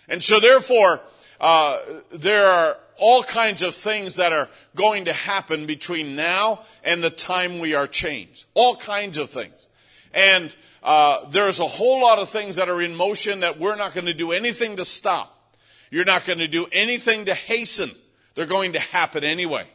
And 0.10 0.22
so 0.22 0.42
therefore, 0.42 1.00
uh, 1.40 1.80
there 2.12 2.46
are 2.46 2.78
all 2.98 3.24
kinds 3.24 3.62
of 3.62 3.74
things 3.74 4.18
that 4.18 4.34
are 4.34 4.50
going 4.76 5.06
to 5.06 5.14
happen 5.14 5.66
between 5.66 6.18
now 6.18 6.64
and 6.84 7.02
the 7.02 7.10
time 7.10 7.60
we 7.60 7.74
are 7.74 7.88
changed. 7.88 8.46
All 8.54 8.76
kinds 8.76 9.18
of 9.18 9.30
things. 9.30 9.70
And 10.14 10.56
uh, 10.86 11.28
there's 11.32 11.60
a 11.60 11.66
whole 11.66 12.00
lot 12.00 12.20
of 12.20 12.30
things 12.30 12.58
that 12.58 12.70
are 12.70 12.80
in 12.80 12.96
motion 12.96 13.40
that 13.40 13.60
we're 13.60 13.76
not 13.76 13.96
going 13.96 14.06
to 14.06 14.14
do 14.14 14.32
anything 14.32 14.78
to 14.78 14.86
stop. 14.86 15.58
You're 15.90 16.06
not 16.06 16.26
going 16.26 16.38
to 16.38 16.48
do 16.48 16.68
anything 16.72 17.26
to 17.26 17.34
hasten. 17.34 17.90
They're 18.36 18.46
going 18.46 18.74
to 18.74 18.80
happen 18.80 19.24
anyway. 19.24 19.68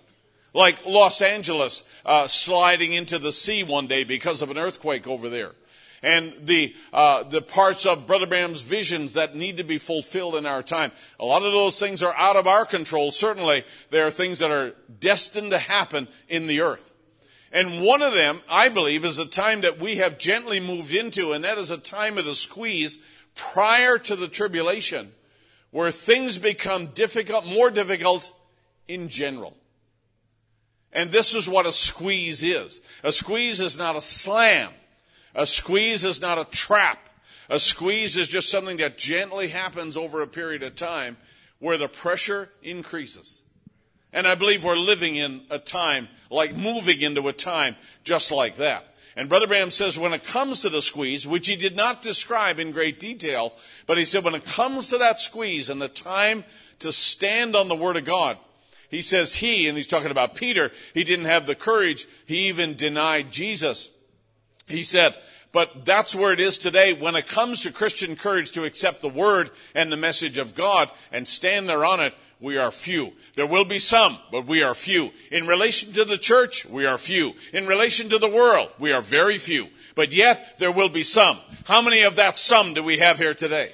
Like 0.54 0.86
Los 0.86 1.20
Angeles 1.20 1.82
uh, 2.06 2.28
sliding 2.28 2.92
into 2.92 3.18
the 3.18 3.32
sea 3.32 3.64
one 3.64 3.88
day 3.88 4.04
because 4.04 4.40
of 4.40 4.52
an 4.52 4.58
earthquake 4.58 5.08
over 5.08 5.28
there. 5.28 5.50
And 6.00 6.32
the, 6.44 6.76
uh, 6.92 7.24
the 7.24 7.42
parts 7.42 7.86
of 7.86 8.06
Brother 8.06 8.26
Branham's 8.26 8.62
visions 8.62 9.14
that 9.14 9.34
need 9.34 9.56
to 9.56 9.64
be 9.64 9.78
fulfilled 9.78 10.36
in 10.36 10.46
our 10.46 10.62
time. 10.62 10.92
A 11.18 11.24
lot 11.24 11.42
of 11.42 11.52
those 11.52 11.80
things 11.80 12.04
are 12.04 12.14
out 12.14 12.36
of 12.36 12.46
our 12.46 12.64
control. 12.64 13.10
Certainly, 13.10 13.64
there 13.90 14.06
are 14.06 14.12
things 14.12 14.38
that 14.38 14.52
are 14.52 14.74
destined 15.00 15.50
to 15.50 15.58
happen 15.58 16.06
in 16.28 16.46
the 16.46 16.60
earth. 16.60 16.89
And 17.52 17.82
one 17.82 18.00
of 18.00 18.14
them, 18.14 18.40
I 18.48 18.68
believe, 18.68 19.04
is 19.04 19.18
a 19.18 19.26
time 19.26 19.62
that 19.62 19.80
we 19.80 19.96
have 19.96 20.18
gently 20.18 20.60
moved 20.60 20.94
into, 20.94 21.32
and 21.32 21.44
that 21.44 21.58
is 21.58 21.70
a 21.70 21.78
time 21.78 22.16
of 22.16 22.24
the 22.24 22.34
squeeze 22.34 22.98
prior 23.34 23.98
to 23.98 24.16
the 24.16 24.28
tribulation, 24.28 25.12
where 25.70 25.90
things 25.90 26.38
become 26.38 26.88
difficult, 26.88 27.44
more 27.46 27.70
difficult 27.70 28.32
in 28.86 29.08
general. 29.08 29.56
And 30.92 31.10
this 31.10 31.34
is 31.34 31.48
what 31.48 31.66
a 31.66 31.72
squeeze 31.72 32.42
is. 32.42 32.80
A 33.02 33.12
squeeze 33.12 33.60
is 33.60 33.78
not 33.78 33.96
a 33.96 34.02
slam. 34.02 34.70
A 35.34 35.46
squeeze 35.46 36.04
is 36.04 36.20
not 36.20 36.38
a 36.38 36.44
trap. 36.44 37.08
A 37.48 37.58
squeeze 37.58 38.16
is 38.16 38.28
just 38.28 38.50
something 38.50 38.76
that 38.78 38.98
gently 38.98 39.48
happens 39.48 39.96
over 39.96 40.22
a 40.22 40.26
period 40.26 40.62
of 40.62 40.76
time 40.76 41.16
where 41.58 41.78
the 41.78 41.88
pressure 41.88 42.48
increases. 42.62 43.39
And 44.12 44.26
I 44.26 44.34
believe 44.34 44.64
we're 44.64 44.76
living 44.76 45.16
in 45.16 45.42
a 45.50 45.58
time, 45.58 46.08
like 46.30 46.56
moving 46.56 47.00
into 47.00 47.28
a 47.28 47.32
time 47.32 47.76
just 48.04 48.32
like 48.32 48.56
that. 48.56 48.84
And 49.16 49.28
Brother 49.28 49.46
Branham 49.46 49.70
says 49.70 49.98
when 49.98 50.12
it 50.12 50.24
comes 50.24 50.62
to 50.62 50.68
the 50.68 50.82
squeeze, 50.82 51.26
which 51.26 51.48
he 51.48 51.56
did 51.56 51.76
not 51.76 52.02
describe 52.02 52.58
in 52.58 52.70
great 52.70 52.98
detail, 53.00 53.52
but 53.86 53.98
he 53.98 54.04
said 54.04 54.24
when 54.24 54.34
it 54.34 54.44
comes 54.44 54.90
to 54.90 54.98
that 54.98 55.20
squeeze 55.20 55.68
and 55.68 55.82
the 55.82 55.88
time 55.88 56.44
to 56.78 56.92
stand 56.92 57.56
on 57.56 57.68
the 57.68 57.76
Word 57.76 57.96
of 57.96 58.04
God, 58.04 58.38
he 58.88 59.02
says 59.02 59.36
he, 59.36 59.68
and 59.68 59.76
he's 59.76 59.86
talking 59.86 60.10
about 60.10 60.34
Peter, 60.34 60.72
he 60.94 61.04
didn't 61.04 61.26
have 61.26 61.46
the 61.46 61.54
courage. 61.54 62.06
He 62.26 62.48
even 62.48 62.74
denied 62.74 63.30
Jesus. 63.30 63.90
He 64.66 64.82
said, 64.82 65.16
but 65.52 65.84
that's 65.84 66.14
where 66.14 66.32
it 66.32 66.40
is 66.40 66.58
today 66.58 66.92
when 66.92 67.16
it 67.16 67.26
comes 67.26 67.60
to 67.60 67.72
Christian 67.72 68.14
courage 68.16 68.52
to 68.52 68.64
accept 68.64 69.00
the 69.00 69.08
Word 69.08 69.50
and 69.74 69.90
the 69.90 69.96
message 69.96 70.38
of 70.38 70.54
God 70.54 70.90
and 71.10 71.26
stand 71.26 71.68
there 71.68 71.84
on 71.84 72.00
it 72.00 72.14
we 72.40 72.56
are 72.56 72.70
few. 72.70 73.12
There 73.34 73.46
will 73.46 73.64
be 73.64 73.78
some, 73.78 74.18
but 74.32 74.46
we 74.46 74.62
are 74.62 74.74
few. 74.74 75.10
In 75.30 75.46
relation 75.46 75.92
to 75.92 76.04
the 76.04 76.18
church, 76.18 76.64
we 76.64 76.86
are 76.86 76.96
few. 76.96 77.34
In 77.52 77.66
relation 77.66 78.08
to 78.08 78.18
the 78.18 78.28
world, 78.28 78.70
we 78.78 78.92
are 78.92 79.02
very 79.02 79.38
few. 79.38 79.68
But 79.94 80.12
yet, 80.12 80.58
there 80.58 80.72
will 80.72 80.88
be 80.88 81.02
some. 81.02 81.38
How 81.64 81.82
many 81.82 82.02
of 82.02 82.16
that 82.16 82.38
some 82.38 82.72
do 82.74 82.82
we 82.82 82.98
have 82.98 83.18
here 83.18 83.34
today? 83.34 83.72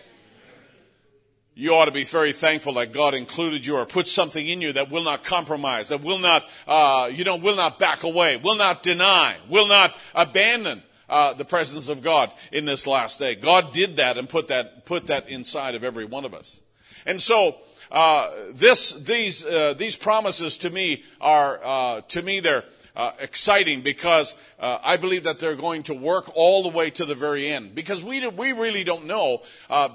You 1.55 1.75
ought 1.75 1.87
to 1.87 1.91
be 1.91 2.05
very 2.05 2.33
thankful 2.33 2.75
that 2.75 2.93
God 2.93 3.15
included 3.15 3.65
you 3.65 3.77
or 3.77 3.87
put 3.87 4.09
something 4.09 4.47
in 4.47 4.61
you 4.61 4.75
that 4.75 4.91
will 4.91 5.03
not 5.03 5.25
compromise, 5.25 5.89
that 5.89 6.03
will 6.03 6.19
not, 6.19 6.45
uh, 6.67 7.09
you 7.11 7.25
know, 7.25 7.37
will 7.37 7.57
not 7.57 7.79
back 7.79 8.03
away, 8.03 8.37
will 8.37 8.57
not 8.57 8.83
deny, 8.83 9.37
will 9.49 9.67
not 9.67 9.97
abandon 10.15 10.83
uh, 11.09 11.33
the 11.33 11.47
presence 11.47 11.89
of 11.89 12.03
God 12.03 12.31
in 12.53 12.67
this 12.67 12.87
last 12.87 13.19
day. 13.19 13.37
God 13.37 13.73
did 13.73 13.97
that 13.97 14.19
and 14.19 14.29
put 14.29 14.49
that 14.49 14.85
put 14.85 15.07
that 15.07 15.31
inside 15.31 15.75
of 15.75 15.85
every 15.85 16.05
one 16.05 16.27
of 16.27 16.35
us. 16.35 16.61
And 17.07 17.23
so 17.23 17.57
uh, 17.91 18.31
this, 18.53 18.93
these, 19.05 19.45
uh, 19.45 19.75
these 19.75 19.97
promises 19.97 20.57
to 20.59 20.71
me 20.71 21.05
are, 21.21 21.61
uh, 21.63 22.01
to 22.09 22.23
me, 22.23 22.41
they're 22.41 22.65
uh, 22.97 23.13
exciting 23.21 23.83
because 23.83 24.35
uh, 24.59 24.79
I 24.83 24.97
believe 24.97 25.25
that 25.25 25.39
they're 25.39 25.55
going 25.55 25.85
to 25.85 25.95
work 25.95 26.31
all 26.35 26.63
the 26.63 26.71
way 26.71 26.91
to 26.91 27.05
the 27.05 27.15
very 27.15 27.49
end. 27.49 27.75
Because 27.75 28.03
we, 28.03 28.27
we 28.29 28.53
really 28.53 28.85
don't 28.85 29.07
know, 29.07 29.43
uh, 29.69 29.91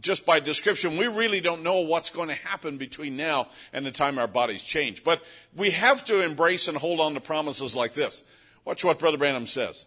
just 0.00 0.24
by 0.24 0.40
description, 0.40 0.96
we 0.96 1.06
really 1.08 1.40
don't 1.40 1.62
know 1.62 1.80
what's 1.80 2.10
going 2.10 2.28
to 2.28 2.34
happen 2.34 2.78
between 2.78 3.16
now 3.16 3.48
and 3.72 3.84
the 3.84 3.90
time 3.90 4.18
our 4.18 4.28
bodies 4.28 4.62
change. 4.62 5.02
But 5.02 5.22
we 5.54 5.70
have 5.70 6.04
to 6.06 6.22
embrace 6.22 6.68
and 6.68 6.76
hold 6.76 7.00
on 7.00 7.14
to 7.14 7.20
promises 7.20 7.74
like 7.74 7.94
this. 7.94 8.22
Watch 8.64 8.84
what 8.84 8.98
Brother 8.98 9.18
Branham 9.18 9.46
says. 9.46 9.86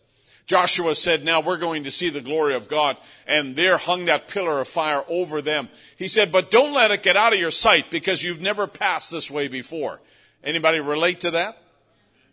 Joshua 0.50 0.95
said, 0.95 1.24
now 1.24 1.41
we're 1.41 1.58
going 1.58 1.84
to 1.84 1.91
see 1.91 2.10
the 2.10 2.22
glory 2.22 2.56
of 2.56 2.68
God. 2.68 2.97
And 3.28 3.56
there 3.56 3.78
hung 3.78 4.06
that 4.06 4.28
pillar 4.28 4.60
of 4.60 4.68
fire 4.68 5.04
over 5.08 5.43
them. 5.43 5.70
He 5.95 6.08
said, 6.08 6.32
but 6.32 6.50
don't 6.50 6.74
let 6.74 6.89
it 6.89 7.04
get 7.04 7.16
out 7.16 7.34
of 7.34 7.39
your 7.39 7.52
sight 7.52 7.91
because 7.91 8.24
you've 8.24 8.41
never 8.41 8.66
passed 8.66 9.12
this 9.12 9.30
way 9.30 9.47
before. 9.47 10.00
Anybody 10.43 10.80
relate 10.80 11.20
to 11.20 11.32
that? 11.32 11.62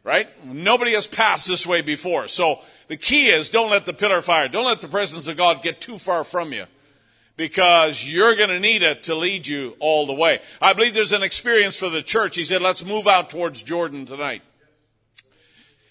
Right? 0.03 0.29
Nobody 0.47 0.95
has 0.95 1.07
passed 1.07 1.47
this 1.47 1.67
way 1.67 1.83
before. 1.83 2.27
So 2.29 2.61
the 2.89 2.97
key 2.97 3.29
is 3.29 3.51
don't 3.51 3.71
let 3.71 3.85
the 3.85 3.93
pillar 3.93 4.19
of 4.19 4.25
fire, 4.25 4.49
don't 4.49 4.65
let 4.65 4.81
the 4.81 4.89
presence 4.89 5.29
of 5.29 5.37
God 5.37 5.63
get 5.63 5.83
too 5.83 5.99
far 5.99 6.25
from 6.25 6.55
you 6.55 6.65
because 7.37 8.11
you're 8.11 8.35
going 8.35 8.49
to 8.49 8.61
need 8.61 8.83
it 8.83 9.03
to 9.05 9.15
lead 9.15 9.47
you 9.47 9.77
all 9.79 10.07
the 10.07 10.15
way. 10.15 10.39
I 10.63 10.73
believe 10.73 10.95
there's 10.95 11.13
an 11.13 11.23
experience 11.23 11.79
for 11.79 11.91
the 11.91 12.03
church. 12.03 12.37
He 12.37 12.45
said, 12.45 12.63
let's 12.63 12.83
move 12.83 13.07
out 13.07 13.29
towards 13.29 13.63
Jordan 13.63 14.07
tonight. 14.07 14.41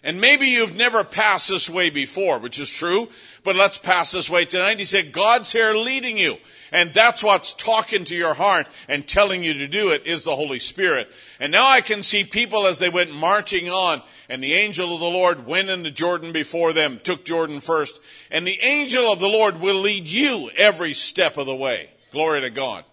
And 0.06 0.22
maybe 0.22 0.48
you've 0.48 0.76
never 0.76 1.04
passed 1.04 1.50
this 1.50 1.68
way 1.68 1.90
before, 1.90 2.38
which 2.38 2.60
is 2.60 2.70
true, 2.70 3.10
but 3.44 3.56
let's 3.56 3.80
pass 3.80 4.12
this 4.12 4.30
way 4.30 4.46
tonight. 4.46 4.78
He 4.78 4.86
said, 4.86 5.12
God's 5.12 5.52
here 5.52 5.74
leading 5.74 6.16
you. 6.16 6.38
And 6.72 6.94
that's 6.94 7.24
what's 7.24 7.54
talking 7.54 8.06
to 8.06 8.16
your 8.16 8.36
heart 8.36 8.68
and 8.88 9.08
telling 9.08 9.42
you 9.42 9.56
to 9.56 9.68
do 9.68 9.90
it 9.90 10.06
is 10.06 10.24
the 10.24 10.36
Holy 10.36 10.60
Spirit. 10.60 11.12
And 11.40 11.52
now 11.52 11.68
I 11.68 11.82
can 11.82 12.04
see 12.04 12.24
people 12.24 12.68
as 12.68 12.78
they 12.78 12.90
went 12.90 13.16
marching 13.16 13.68
on 13.68 14.04
and 14.30 14.44
the 14.44 14.54
angel 14.54 14.94
of 14.94 15.00
the 15.00 15.06
Lord 15.06 15.48
went 15.48 15.70
into 15.70 15.90
Jordan 15.90 16.32
before 16.32 16.72
them, 16.72 17.00
took 17.04 17.26
Jordan 17.26 17.60
first. 17.60 18.00
And 18.30 18.46
the 18.46 18.60
angel 18.62 19.12
of 19.12 19.20
the 19.20 19.28
Lord 19.28 19.60
will 19.60 19.82
lead 19.82 20.06
you 20.06 20.52
every 20.56 20.94
step 20.94 21.38
of 21.38 21.48
the 21.48 21.56
way. 21.56 21.90
Glory 22.12 22.42
to 22.42 22.52
God. 22.52 22.86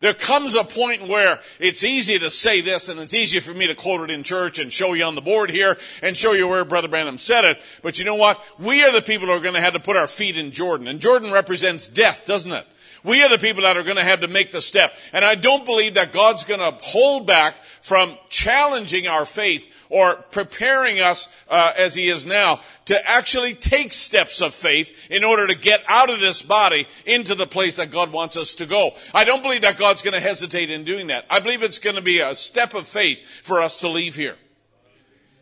There 0.00 0.14
comes 0.14 0.54
a 0.54 0.62
point 0.62 1.08
where 1.08 1.40
it's 1.58 1.82
easy 1.82 2.20
to 2.20 2.30
say 2.30 2.60
this 2.60 2.88
and 2.88 3.00
it's 3.00 3.14
easy 3.14 3.40
for 3.40 3.52
me 3.52 3.66
to 3.66 3.74
quote 3.74 4.08
it 4.08 4.14
in 4.14 4.22
church 4.22 4.60
and 4.60 4.72
show 4.72 4.92
you 4.92 5.04
on 5.04 5.16
the 5.16 5.20
board 5.20 5.50
here 5.50 5.76
and 6.02 6.16
show 6.16 6.32
you 6.32 6.46
where 6.46 6.64
Brother 6.64 6.86
Branham 6.86 7.18
said 7.18 7.44
it. 7.44 7.58
But 7.82 7.98
you 7.98 8.04
know 8.04 8.14
what? 8.14 8.40
We 8.60 8.84
are 8.84 8.92
the 8.92 9.02
people 9.02 9.26
who 9.26 9.32
are 9.32 9.40
going 9.40 9.54
to 9.54 9.60
have 9.60 9.72
to 9.72 9.80
put 9.80 9.96
our 9.96 10.06
feet 10.06 10.36
in 10.36 10.52
Jordan. 10.52 10.86
And 10.86 11.00
Jordan 11.00 11.32
represents 11.32 11.88
death, 11.88 12.26
doesn't 12.26 12.52
it? 12.52 12.66
We 13.08 13.22
are 13.22 13.30
the 13.30 13.38
people 13.38 13.62
that 13.62 13.78
are 13.78 13.82
going 13.82 13.96
to 13.96 14.04
have 14.04 14.20
to 14.20 14.28
make 14.28 14.52
the 14.52 14.60
step. 14.60 14.92
And 15.14 15.24
I 15.24 15.34
don't 15.34 15.64
believe 15.64 15.94
that 15.94 16.12
God's 16.12 16.44
going 16.44 16.60
to 16.60 16.78
hold 16.84 17.26
back 17.26 17.54
from 17.80 18.18
challenging 18.28 19.06
our 19.06 19.24
faith 19.24 19.66
or 19.88 20.16
preparing 20.30 21.00
us 21.00 21.34
uh, 21.48 21.72
as 21.74 21.94
He 21.94 22.10
is 22.10 22.26
now 22.26 22.60
to 22.84 23.08
actually 23.08 23.54
take 23.54 23.94
steps 23.94 24.42
of 24.42 24.52
faith 24.52 25.10
in 25.10 25.24
order 25.24 25.46
to 25.46 25.54
get 25.54 25.80
out 25.88 26.10
of 26.10 26.20
this 26.20 26.42
body 26.42 26.86
into 27.06 27.34
the 27.34 27.46
place 27.46 27.76
that 27.76 27.90
God 27.90 28.12
wants 28.12 28.36
us 28.36 28.52
to 28.56 28.66
go. 28.66 28.90
I 29.14 29.24
don't 29.24 29.42
believe 29.42 29.62
that 29.62 29.78
God's 29.78 30.02
going 30.02 30.12
to 30.12 30.20
hesitate 30.20 30.70
in 30.70 30.84
doing 30.84 31.06
that. 31.06 31.24
I 31.30 31.40
believe 31.40 31.62
it's 31.62 31.78
going 31.78 31.96
to 31.96 32.02
be 32.02 32.20
a 32.20 32.34
step 32.34 32.74
of 32.74 32.86
faith 32.86 33.26
for 33.42 33.62
us 33.62 33.78
to 33.78 33.88
leave 33.88 34.16
here. 34.16 34.36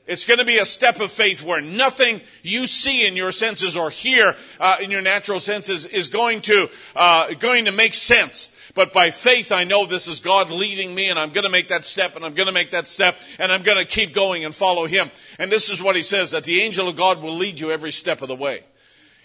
It's 0.06 0.24
going 0.24 0.38
to 0.38 0.44
be 0.44 0.58
a 0.58 0.64
step 0.64 1.00
of 1.00 1.10
faith 1.10 1.42
where 1.42 1.60
nothing 1.60 2.20
you 2.42 2.66
see 2.68 3.06
in 3.06 3.16
your 3.16 3.32
senses 3.32 3.76
or 3.76 3.90
hear 3.90 4.36
uh, 4.60 4.76
in 4.80 4.90
your 4.92 5.02
natural 5.02 5.40
senses 5.40 5.84
is 5.84 6.08
going 6.08 6.42
to 6.42 6.70
uh, 6.94 7.34
going 7.34 7.64
to 7.64 7.72
make 7.72 7.92
sense. 7.92 8.52
But 8.74 8.92
by 8.92 9.10
faith, 9.10 9.50
I 9.50 9.64
know 9.64 9.86
this 9.86 10.06
is 10.06 10.20
God 10.20 10.50
leading 10.50 10.94
me, 10.94 11.08
and 11.08 11.18
I'm 11.18 11.30
going 11.30 11.44
to 11.44 11.50
make 11.50 11.68
that 11.68 11.84
step, 11.84 12.14
and 12.14 12.24
I'm 12.24 12.34
going 12.34 12.46
to 12.46 12.52
make 12.52 12.72
that 12.72 12.86
step, 12.86 13.16
and 13.38 13.50
I'm 13.50 13.62
going 13.62 13.78
to 13.78 13.84
keep 13.84 14.12
going 14.12 14.44
and 14.44 14.54
follow 14.54 14.86
Him. 14.86 15.10
And 15.38 15.50
this 15.50 15.70
is 15.70 15.82
what 15.82 15.96
He 15.96 16.02
says: 16.02 16.30
that 16.30 16.44
the 16.44 16.60
angel 16.60 16.88
of 16.88 16.94
God 16.94 17.20
will 17.20 17.34
lead 17.34 17.58
you 17.58 17.72
every 17.72 17.92
step 17.92 18.22
of 18.22 18.28
the 18.28 18.36
way. 18.36 18.62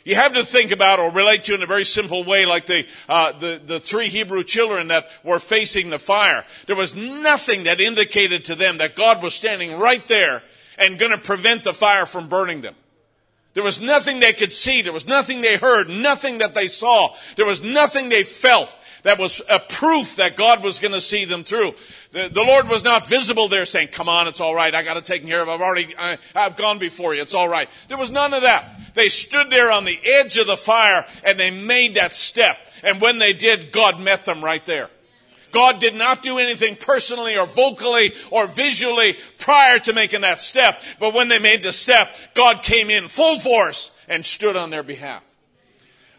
You 0.03 0.15
have 0.15 0.33
to 0.33 0.43
think 0.43 0.71
about 0.71 0.99
or 0.99 1.11
relate 1.11 1.43
to 1.43 1.53
in 1.53 1.61
a 1.61 1.67
very 1.67 1.83
simple 1.83 2.23
way, 2.23 2.47
like 2.47 2.65
the, 2.65 2.87
uh, 3.07 3.33
the, 3.33 3.61
the 3.63 3.79
three 3.79 4.07
Hebrew 4.07 4.43
children 4.43 4.87
that 4.87 5.07
were 5.23 5.37
facing 5.37 5.91
the 5.91 5.99
fire. 5.99 6.43
There 6.65 6.75
was 6.75 6.95
nothing 6.95 7.65
that 7.65 7.79
indicated 7.79 8.45
to 8.45 8.55
them 8.55 8.79
that 8.79 8.95
God 8.95 9.21
was 9.21 9.35
standing 9.35 9.77
right 9.77 10.05
there 10.07 10.41
and 10.81 10.99
going 10.99 11.11
to 11.11 11.17
prevent 11.17 11.63
the 11.63 11.73
fire 11.73 12.05
from 12.05 12.27
burning 12.27 12.61
them. 12.61 12.75
There 13.53 13.63
was 13.63 13.81
nothing 13.81 14.19
they 14.19 14.33
could 14.33 14.53
see. 14.53 14.81
There 14.81 14.93
was 14.93 15.07
nothing 15.07 15.41
they 15.41 15.57
heard, 15.57 15.89
nothing 15.89 16.39
that 16.39 16.55
they 16.55 16.67
saw. 16.67 17.15
There 17.35 17.45
was 17.45 17.63
nothing 17.63 18.09
they 18.09 18.23
felt 18.23 18.75
that 19.03 19.19
was 19.19 19.41
a 19.49 19.59
proof 19.59 20.17
that 20.17 20.35
God 20.35 20.63
was 20.63 20.79
going 20.79 20.93
to 20.93 21.01
see 21.01 21.25
them 21.25 21.43
through. 21.43 21.73
The, 22.11 22.29
the, 22.29 22.43
Lord 22.43 22.69
was 22.69 22.83
not 22.83 23.07
visible 23.07 23.47
there 23.47 23.65
saying, 23.65 23.89
come 23.89 24.07
on, 24.07 24.27
it's 24.27 24.39
all 24.39 24.55
right. 24.55 24.73
I 24.73 24.83
got 24.83 24.93
to 24.93 25.01
take 25.01 25.25
care 25.25 25.41
of 25.41 25.49
I've 25.49 25.61
already, 25.61 25.93
I, 25.97 26.17
I've 26.35 26.55
gone 26.55 26.79
before 26.79 27.13
you. 27.13 27.21
It's 27.21 27.35
all 27.35 27.49
right. 27.49 27.69
There 27.87 27.97
was 27.97 28.11
none 28.11 28.33
of 28.33 28.43
that. 28.43 28.93
They 28.93 29.09
stood 29.09 29.49
there 29.49 29.71
on 29.71 29.85
the 29.85 29.99
edge 30.03 30.37
of 30.37 30.47
the 30.47 30.57
fire 30.57 31.05
and 31.23 31.39
they 31.39 31.51
made 31.51 31.95
that 31.95 32.15
step. 32.15 32.57
And 32.83 33.01
when 33.01 33.19
they 33.19 33.33
did, 33.33 33.71
God 33.71 33.99
met 33.99 34.25
them 34.25 34.43
right 34.43 34.65
there. 34.65 34.89
God 35.51 35.79
did 35.79 35.95
not 35.95 36.21
do 36.21 36.39
anything 36.39 36.75
personally 36.75 37.37
or 37.37 37.45
vocally 37.45 38.13
or 38.31 38.47
visually 38.47 39.17
prior 39.37 39.79
to 39.79 39.93
making 39.93 40.21
that 40.21 40.41
step. 40.41 40.81
But 40.99 41.13
when 41.13 41.29
they 41.29 41.39
made 41.39 41.63
the 41.63 41.71
step, 41.71 42.13
God 42.33 42.63
came 42.63 42.89
in 42.89 43.07
full 43.07 43.39
force 43.39 43.91
and 44.07 44.25
stood 44.25 44.55
on 44.55 44.69
their 44.69 44.83
behalf. 44.83 45.23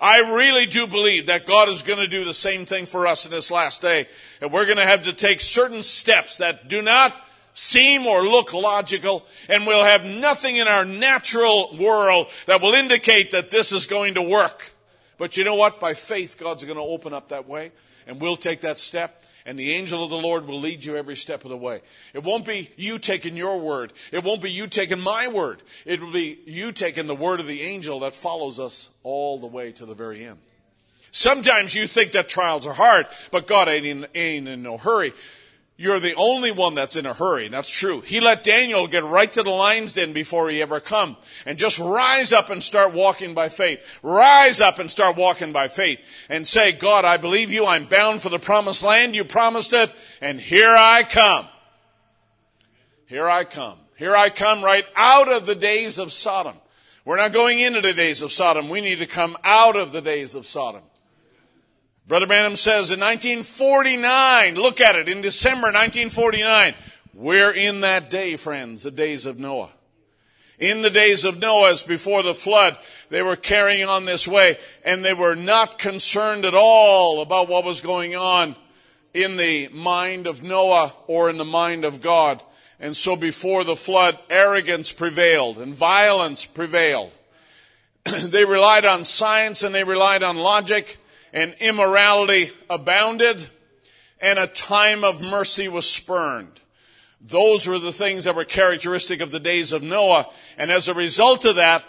I 0.01 0.19
really 0.35 0.67
do 0.67 0.89
believe 0.89 1.27
that 1.27 1.47
God 1.47 1.69
is 1.69 1.83
going 1.83 2.01
to 2.01 2.09
do 2.09 2.25
the 2.25 2.35
same 2.35 2.67
thing 2.67 2.87
for 2.87 3.07
us 3.07 3.25
in 3.25 3.31
this 3.31 3.53
last 3.53 3.81
day. 3.81 4.07
And 4.41 4.53
we're 4.53 4.65
going 4.65 4.79
to 4.79 4.85
have 4.85 5.05
to 5.05 5.13
take 5.13 5.41
certain 5.41 5.83
steps 5.83 6.39
that 6.39 6.67
do 6.67 6.83
not 6.83 7.15
seem 7.55 8.07
or 8.07 8.23
look 8.25 8.53
logical, 8.53 9.25
and 9.49 9.67
we'll 9.67 9.85
have 9.85 10.05
nothing 10.05 10.57
in 10.57 10.67
our 10.67 10.85
natural 10.85 11.77
world 11.77 12.29
that 12.47 12.61
will 12.61 12.75
indicate 12.75 13.31
that 13.33 13.51
this 13.51 13.73
is 13.73 13.87
going 13.87 14.15
to 14.15 14.23
work. 14.23 14.73
But 15.19 15.37
you 15.37 15.45
know 15.45 15.55
what? 15.55 15.79
By 15.79 15.95
faith, 15.95 16.37
God's 16.39 16.65
going 16.65 16.79
to 16.79 16.83
open 16.83 17.13
up 17.13 17.29
that 17.29 17.47
way, 17.47 17.71
and 18.07 18.21
we'll 18.21 18.37
take 18.37 18.63
that 18.63 18.79
step 18.79 19.22
and 19.45 19.59
the 19.59 19.73
angel 19.73 20.05
of 20.05 20.11
the 20.11 20.17
Lord 20.17 20.47
will 20.47 20.61
lead 20.61 20.85
you 20.85 20.97
every 20.97 21.17
step 21.17 21.45
of 21.45 21.51
the 21.51 21.57
way. 21.57 21.81
It 22.15 22.23
won't 22.23 22.45
be 22.45 22.71
you 22.77 22.99
taking 22.99 23.37
your 23.37 23.59
word. 23.59 23.93
It 24.11 24.25
won't 24.25 24.43
be 24.43 24.51
you 24.51 24.67
taking 24.67 25.01
my 25.01 25.29
word. 25.29 25.63
It 25.85 26.01
will 26.01 26.13
be 26.13 26.39
you 26.47 26.73
taking 26.73 27.07
the 27.07 27.15
word 27.15 27.41
of 27.41 27.47
the 27.47 27.63
angel 27.63 28.01
that 28.01 28.15
follows 28.15 28.59
us 28.59 28.91
all 29.03 29.39
the 29.39 29.47
way 29.47 29.73
to 29.73 29.87
the 29.87 29.95
very 29.95 30.25
end. 30.25 30.39
Sometimes 31.11 31.75
you 31.75 31.87
think 31.87 32.13
that 32.13 32.29
trials 32.29 32.67
are 32.67 32.73
hard, 32.73 33.07
but 33.31 33.47
God 33.47 33.69
ain't 33.69 33.85
in, 33.85 34.07
ain't 34.15 34.49
in 34.49 34.63
no 34.63 34.79
hurry. 34.79 35.13
You're 35.83 35.99
the 35.99 36.15
only 36.15 36.53
one 36.53 36.75
that's 36.75 36.95
in 36.95 37.07
a 37.07 37.13
hurry. 37.13 37.49
That's 37.49 37.69
true. 37.69 38.03
He 38.03 38.21
let 38.21 38.45
Daniel 38.45 38.87
get 38.87 39.03
right 39.03 39.33
to 39.33 39.43
the 39.43 39.51
lion's 39.51 39.95
den 39.95 40.13
before 40.13 40.49
he 40.49 40.63
ever 40.63 40.79
come 40.79 41.17
and 41.45 41.59
just 41.59 41.81
rise 41.81 42.33
up 42.33 42.51
and 42.51 42.63
start 42.63 42.93
walking 42.93 43.35
by 43.35 43.49
faith. 43.49 43.85
Rise 44.01 44.61
up 44.61 44.79
and 44.79 44.89
start 44.89 45.17
walking 45.17 45.51
by 45.51 45.67
faith 45.67 45.99
and 46.29 46.47
say, 46.47 46.71
God, 46.71 47.05
I 47.05 47.17
believe 47.17 47.51
you. 47.51 47.67
I'm 47.67 47.87
bound 47.87 48.23
for 48.23 48.29
the 48.29 48.39
promised 48.39 48.85
land. 48.85 49.17
You 49.17 49.25
promised 49.25 49.73
it 49.73 49.93
and 50.21 50.39
here 50.39 50.73
I 50.73 51.03
come. 51.03 51.49
Here 53.07 53.29
I 53.29 53.43
come. 53.43 53.79
Here 53.97 54.15
I 54.15 54.31
come 54.31 54.63
right 54.63 54.87
out 54.95 55.33
of 55.33 55.47
the 55.47 55.57
days 55.57 55.99
of 55.99 56.13
Sodom. 56.13 56.55
We're 57.05 57.17
not 57.17 57.33
going 57.33 57.59
into 57.59 57.81
the 57.81 57.93
days 57.93 58.23
of 58.23 58.31
Sodom. 58.31 58.69
We 58.69 58.83
need 58.83 59.01
to 59.01 59.07
come 59.07 59.37
out 59.43 59.75
of 59.75 59.91
the 59.91 60.01
days 60.01 60.37
of 60.37 60.47
Sodom. 60.47 60.83
Brother 62.09 62.27
Branham 62.27 62.57
says 62.57 62.91
in 62.91 62.99
1949, 62.99 64.57
look 64.57 64.81
at 64.81 64.97
it, 64.97 65.09
in 65.09 65.23
December 65.23 65.69
1949, 65.69 66.75
we're 67.15 67.53
in 67.53 67.83
that 67.83 68.11
day, 68.11 68.35
friends, 68.37 68.83
the 68.83 68.91
days 68.91 69.25
of 69.25 69.39
Noah. 69.39 69.71
In 70.59 70.83
the 70.83 70.91
days 70.91 71.25
of 71.25 71.39
Noah, 71.39 71.71
as 71.71 71.85
before 71.85 72.23
the 72.23 72.35
flood, 72.35 72.77
they 73.09 73.23
were 73.23 73.37
carrying 73.37 73.89
on 73.89 74.05
this 74.05 74.27
way, 74.27 74.59
and 74.85 75.05
they 75.05 75.15
were 75.15 75.37
not 75.37 75.79
concerned 75.79 76.45
at 76.45 76.55
all 76.55 77.23
about 77.23 77.49
what 77.49 77.65
was 77.65 77.81
going 77.81 78.17
on 78.17 78.57
in 79.15 79.37
the 79.37 79.69
mind 79.69 80.27
of 80.27 80.43
Noah 80.43 80.93
or 81.07 81.31
in 81.31 81.39
the 81.39 81.45
mind 81.45 81.85
of 81.85 82.01
God. 82.01 82.43
And 82.81 82.97
so 82.97 83.15
before 83.15 83.63
the 83.63 83.77
flood, 83.77 84.19
arrogance 84.29 84.93
prevailed 84.93 85.59
and 85.59 85.73
violence 85.73 86.45
prevailed. 86.45 87.13
they 88.05 88.45
relied 88.45 88.85
on 88.85 89.05
science 89.05 89.63
and 89.63 89.73
they 89.73 89.85
relied 89.85 90.25
on 90.25 90.37
logic 90.37 90.99
and 91.33 91.55
immorality 91.61 92.51
abounded, 92.69 93.49
and 94.21 94.39
a 94.39 94.47
time 94.47 95.05
of 95.05 95.21
mercy 95.21 95.69
was 95.69 95.89
spurned. 95.89 96.61
Those 97.21 97.67
were 97.67 97.79
the 97.79 97.93
things 97.93 98.25
that 98.25 98.35
were 98.35 98.45
characteristic 98.45 99.21
of 99.21 99.31
the 99.31 99.41
days 99.41 99.73
of 99.73 99.83
Noah, 99.83 100.29
and 100.59 100.71
as 100.71 100.89
a 100.89 100.95
result 100.95 101.45
of 101.45 101.57
that, 101.57 101.85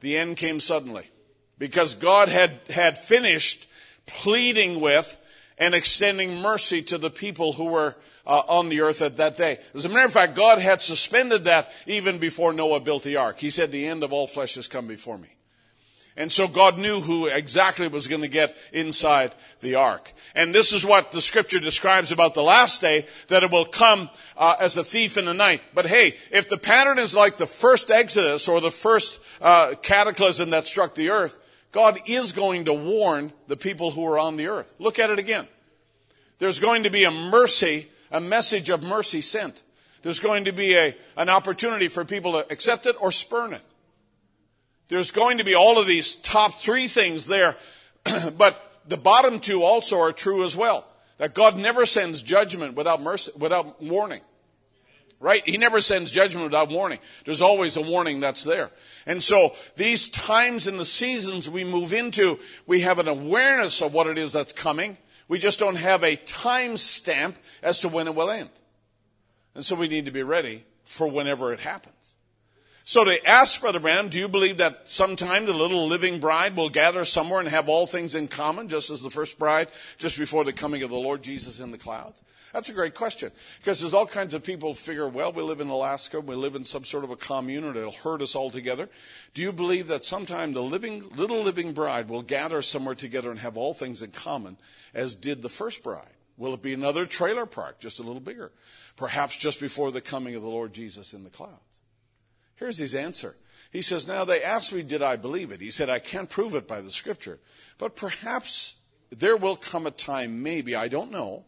the 0.00 0.16
end 0.16 0.36
came 0.36 0.60
suddenly. 0.60 1.10
Because 1.58 1.94
God 1.94 2.28
had, 2.28 2.60
had 2.70 2.96
finished 2.96 3.68
pleading 4.06 4.80
with 4.80 5.18
and 5.58 5.74
extending 5.74 6.40
mercy 6.40 6.80
to 6.82 6.96
the 6.96 7.10
people 7.10 7.52
who 7.52 7.66
were 7.66 7.96
uh, 8.26 8.42
on 8.48 8.70
the 8.70 8.80
earth 8.80 9.02
at 9.02 9.18
that 9.18 9.36
day. 9.36 9.58
As 9.74 9.84
a 9.84 9.88
matter 9.90 10.06
of 10.06 10.12
fact, 10.12 10.34
God 10.34 10.58
had 10.58 10.80
suspended 10.80 11.44
that 11.44 11.70
even 11.86 12.18
before 12.18 12.54
Noah 12.54 12.80
built 12.80 13.02
the 13.02 13.16
ark. 13.16 13.38
He 13.38 13.50
said, 13.50 13.70
the 13.70 13.86
end 13.86 14.02
of 14.02 14.12
all 14.12 14.26
flesh 14.26 14.54
has 14.54 14.68
come 14.68 14.86
before 14.86 15.18
me. 15.18 15.28
And 16.20 16.30
so 16.30 16.46
God 16.46 16.76
knew 16.76 17.00
who 17.00 17.28
exactly 17.28 17.88
was 17.88 18.06
going 18.06 18.20
to 18.20 18.28
get 18.28 18.54
inside 18.74 19.34
the 19.60 19.76
ark. 19.76 20.12
And 20.34 20.54
this 20.54 20.74
is 20.74 20.84
what 20.84 21.12
the 21.12 21.20
scripture 21.22 21.60
describes 21.60 22.12
about 22.12 22.34
the 22.34 22.42
last 22.42 22.82
day, 22.82 23.06
that 23.28 23.42
it 23.42 23.50
will 23.50 23.64
come 23.64 24.10
uh, 24.36 24.54
as 24.60 24.76
a 24.76 24.84
thief 24.84 25.16
in 25.16 25.24
the 25.24 25.32
night. 25.32 25.62
But 25.72 25.86
hey, 25.86 26.18
if 26.30 26.46
the 26.46 26.58
pattern 26.58 26.98
is 26.98 27.16
like 27.16 27.38
the 27.38 27.46
first 27.46 27.90
Exodus 27.90 28.48
or 28.48 28.60
the 28.60 28.70
first 28.70 29.18
uh, 29.40 29.76
cataclysm 29.80 30.50
that 30.50 30.66
struck 30.66 30.94
the 30.94 31.08
earth, 31.08 31.38
God 31.72 31.98
is 32.04 32.32
going 32.32 32.66
to 32.66 32.74
warn 32.74 33.32
the 33.46 33.56
people 33.56 33.90
who 33.90 34.04
are 34.04 34.18
on 34.18 34.36
the 34.36 34.48
earth. 34.48 34.74
Look 34.78 34.98
at 34.98 35.08
it 35.08 35.18
again. 35.18 35.48
There's 36.38 36.60
going 36.60 36.82
to 36.82 36.90
be 36.90 37.04
a 37.04 37.10
mercy, 37.10 37.88
a 38.10 38.20
message 38.20 38.68
of 38.68 38.82
mercy 38.82 39.22
sent. 39.22 39.62
There's 40.02 40.20
going 40.20 40.44
to 40.44 40.52
be 40.52 40.76
a, 40.76 40.94
an 41.16 41.30
opportunity 41.30 41.88
for 41.88 42.04
people 42.04 42.32
to 42.32 42.52
accept 42.52 42.84
it 42.84 42.96
or 43.00 43.10
spurn 43.10 43.54
it. 43.54 43.62
There's 44.90 45.12
going 45.12 45.38
to 45.38 45.44
be 45.44 45.54
all 45.54 45.78
of 45.78 45.86
these 45.86 46.16
top 46.16 46.54
three 46.60 46.88
things 46.88 47.28
there, 47.28 47.56
but 48.36 48.82
the 48.88 48.96
bottom 48.96 49.38
two 49.38 49.62
also 49.62 50.00
are 50.00 50.12
true 50.12 50.44
as 50.44 50.56
well. 50.56 50.84
That 51.18 51.32
God 51.32 51.56
never 51.56 51.86
sends 51.86 52.22
judgment 52.22 52.74
without 52.74 53.00
mercy, 53.00 53.30
without 53.38 53.80
warning. 53.80 54.22
Right? 55.20 55.42
He 55.46 55.58
never 55.58 55.80
sends 55.80 56.10
judgment 56.10 56.44
without 56.44 56.70
warning. 56.70 56.98
There's 57.24 57.42
always 57.42 57.76
a 57.76 57.82
warning 57.82 58.18
that's 58.18 58.42
there. 58.42 58.70
And 59.06 59.22
so 59.22 59.54
these 59.76 60.08
times 60.08 60.66
and 60.66 60.78
the 60.78 60.84
seasons 60.84 61.48
we 61.48 61.62
move 61.62 61.92
into, 61.92 62.40
we 62.66 62.80
have 62.80 62.98
an 62.98 63.06
awareness 63.06 63.82
of 63.82 63.94
what 63.94 64.08
it 64.08 64.18
is 64.18 64.32
that's 64.32 64.54
coming. 64.54 64.96
We 65.28 65.38
just 65.38 65.60
don't 65.60 65.76
have 65.76 66.02
a 66.02 66.16
time 66.16 66.76
stamp 66.76 67.36
as 67.62 67.78
to 67.80 67.88
when 67.88 68.08
it 68.08 68.14
will 68.16 68.30
end. 68.30 68.50
And 69.54 69.64
so 69.64 69.76
we 69.76 69.86
need 69.86 70.06
to 70.06 70.10
be 70.10 70.24
ready 70.24 70.64
for 70.84 71.06
whenever 71.06 71.52
it 71.52 71.60
happens. 71.60 71.99
So 72.90 73.04
they 73.04 73.20
asked 73.20 73.60
Brother 73.60 73.78
Branham, 73.78 74.08
do 74.08 74.18
you 74.18 74.26
believe 74.26 74.56
that 74.56 74.88
sometime 74.88 75.46
the 75.46 75.52
little 75.52 75.86
living 75.86 76.18
bride 76.18 76.56
will 76.56 76.68
gather 76.68 77.04
somewhere 77.04 77.38
and 77.38 77.48
have 77.48 77.68
all 77.68 77.86
things 77.86 78.16
in 78.16 78.26
common, 78.26 78.68
just 78.68 78.90
as 78.90 79.00
the 79.00 79.10
first 79.10 79.38
bride, 79.38 79.68
just 79.96 80.18
before 80.18 80.42
the 80.42 80.52
coming 80.52 80.82
of 80.82 80.90
the 80.90 80.96
Lord 80.96 81.22
Jesus 81.22 81.60
in 81.60 81.70
the 81.70 81.78
clouds? 81.78 82.20
That's 82.52 82.68
a 82.68 82.72
great 82.72 82.96
question. 82.96 83.30
Because 83.60 83.78
there's 83.78 83.94
all 83.94 84.08
kinds 84.08 84.34
of 84.34 84.42
people 84.42 84.74
figure, 84.74 85.06
well, 85.06 85.32
we 85.32 85.40
live 85.40 85.60
in 85.60 85.68
Alaska, 85.68 86.20
we 86.20 86.34
live 86.34 86.56
in 86.56 86.64
some 86.64 86.82
sort 86.82 87.04
of 87.04 87.12
a 87.12 87.16
commune, 87.16 87.62
and 87.62 87.76
it'll 87.76 87.92
hurt 87.92 88.22
us 88.22 88.34
all 88.34 88.50
together. 88.50 88.88
Do 89.34 89.42
you 89.42 89.52
believe 89.52 89.86
that 89.86 90.04
sometime 90.04 90.52
the 90.52 90.60
living, 90.60 91.10
little 91.14 91.44
living 91.44 91.72
bride 91.72 92.08
will 92.08 92.22
gather 92.22 92.60
somewhere 92.60 92.96
together 92.96 93.30
and 93.30 93.38
have 93.38 93.56
all 93.56 93.72
things 93.72 94.02
in 94.02 94.10
common, 94.10 94.56
as 94.94 95.14
did 95.14 95.42
the 95.42 95.48
first 95.48 95.84
bride? 95.84 96.16
Will 96.36 96.54
it 96.54 96.62
be 96.62 96.72
another 96.72 97.06
trailer 97.06 97.46
park, 97.46 97.78
just 97.78 98.00
a 98.00 98.02
little 98.02 98.18
bigger? 98.18 98.50
Perhaps 98.96 99.36
just 99.36 99.60
before 99.60 99.92
the 99.92 100.00
coming 100.00 100.34
of 100.34 100.42
the 100.42 100.48
Lord 100.48 100.72
Jesus 100.72 101.14
in 101.14 101.22
the 101.22 101.30
clouds. 101.30 101.69
Here's 102.60 102.78
his 102.78 102.94
answer. 102.94 103.36
He 103.72 103.80
says, 103.80 104.06
Now 104.06 104.24
they 104.24 104.42
asked 104.42 104.72
me, 104.72 104.82
did 104.82 105.02
I 105.02 105.16
believe 105.16 105.50
it? 105.50 105.62
He 105.62 105.70
said, 105.70 105.88
I 105.88 105.98
can't 105.98 106.28
prove 106.28 106.54
it 106.54 106.68
by 106.68 106.82
the 106.82 106.90
scripture. 106.90 107.40
But 107.78 107.96
perhaps 107.96 108.76
there 109.10 109.36
will 109.36 109.56
come 109.56 109.86
a 109.86 109.90
time, 109.90 110.42
maybe, 110.42 110.76
I 110.76 110.88
don't 110.88 111.10
know. 111.10 111.46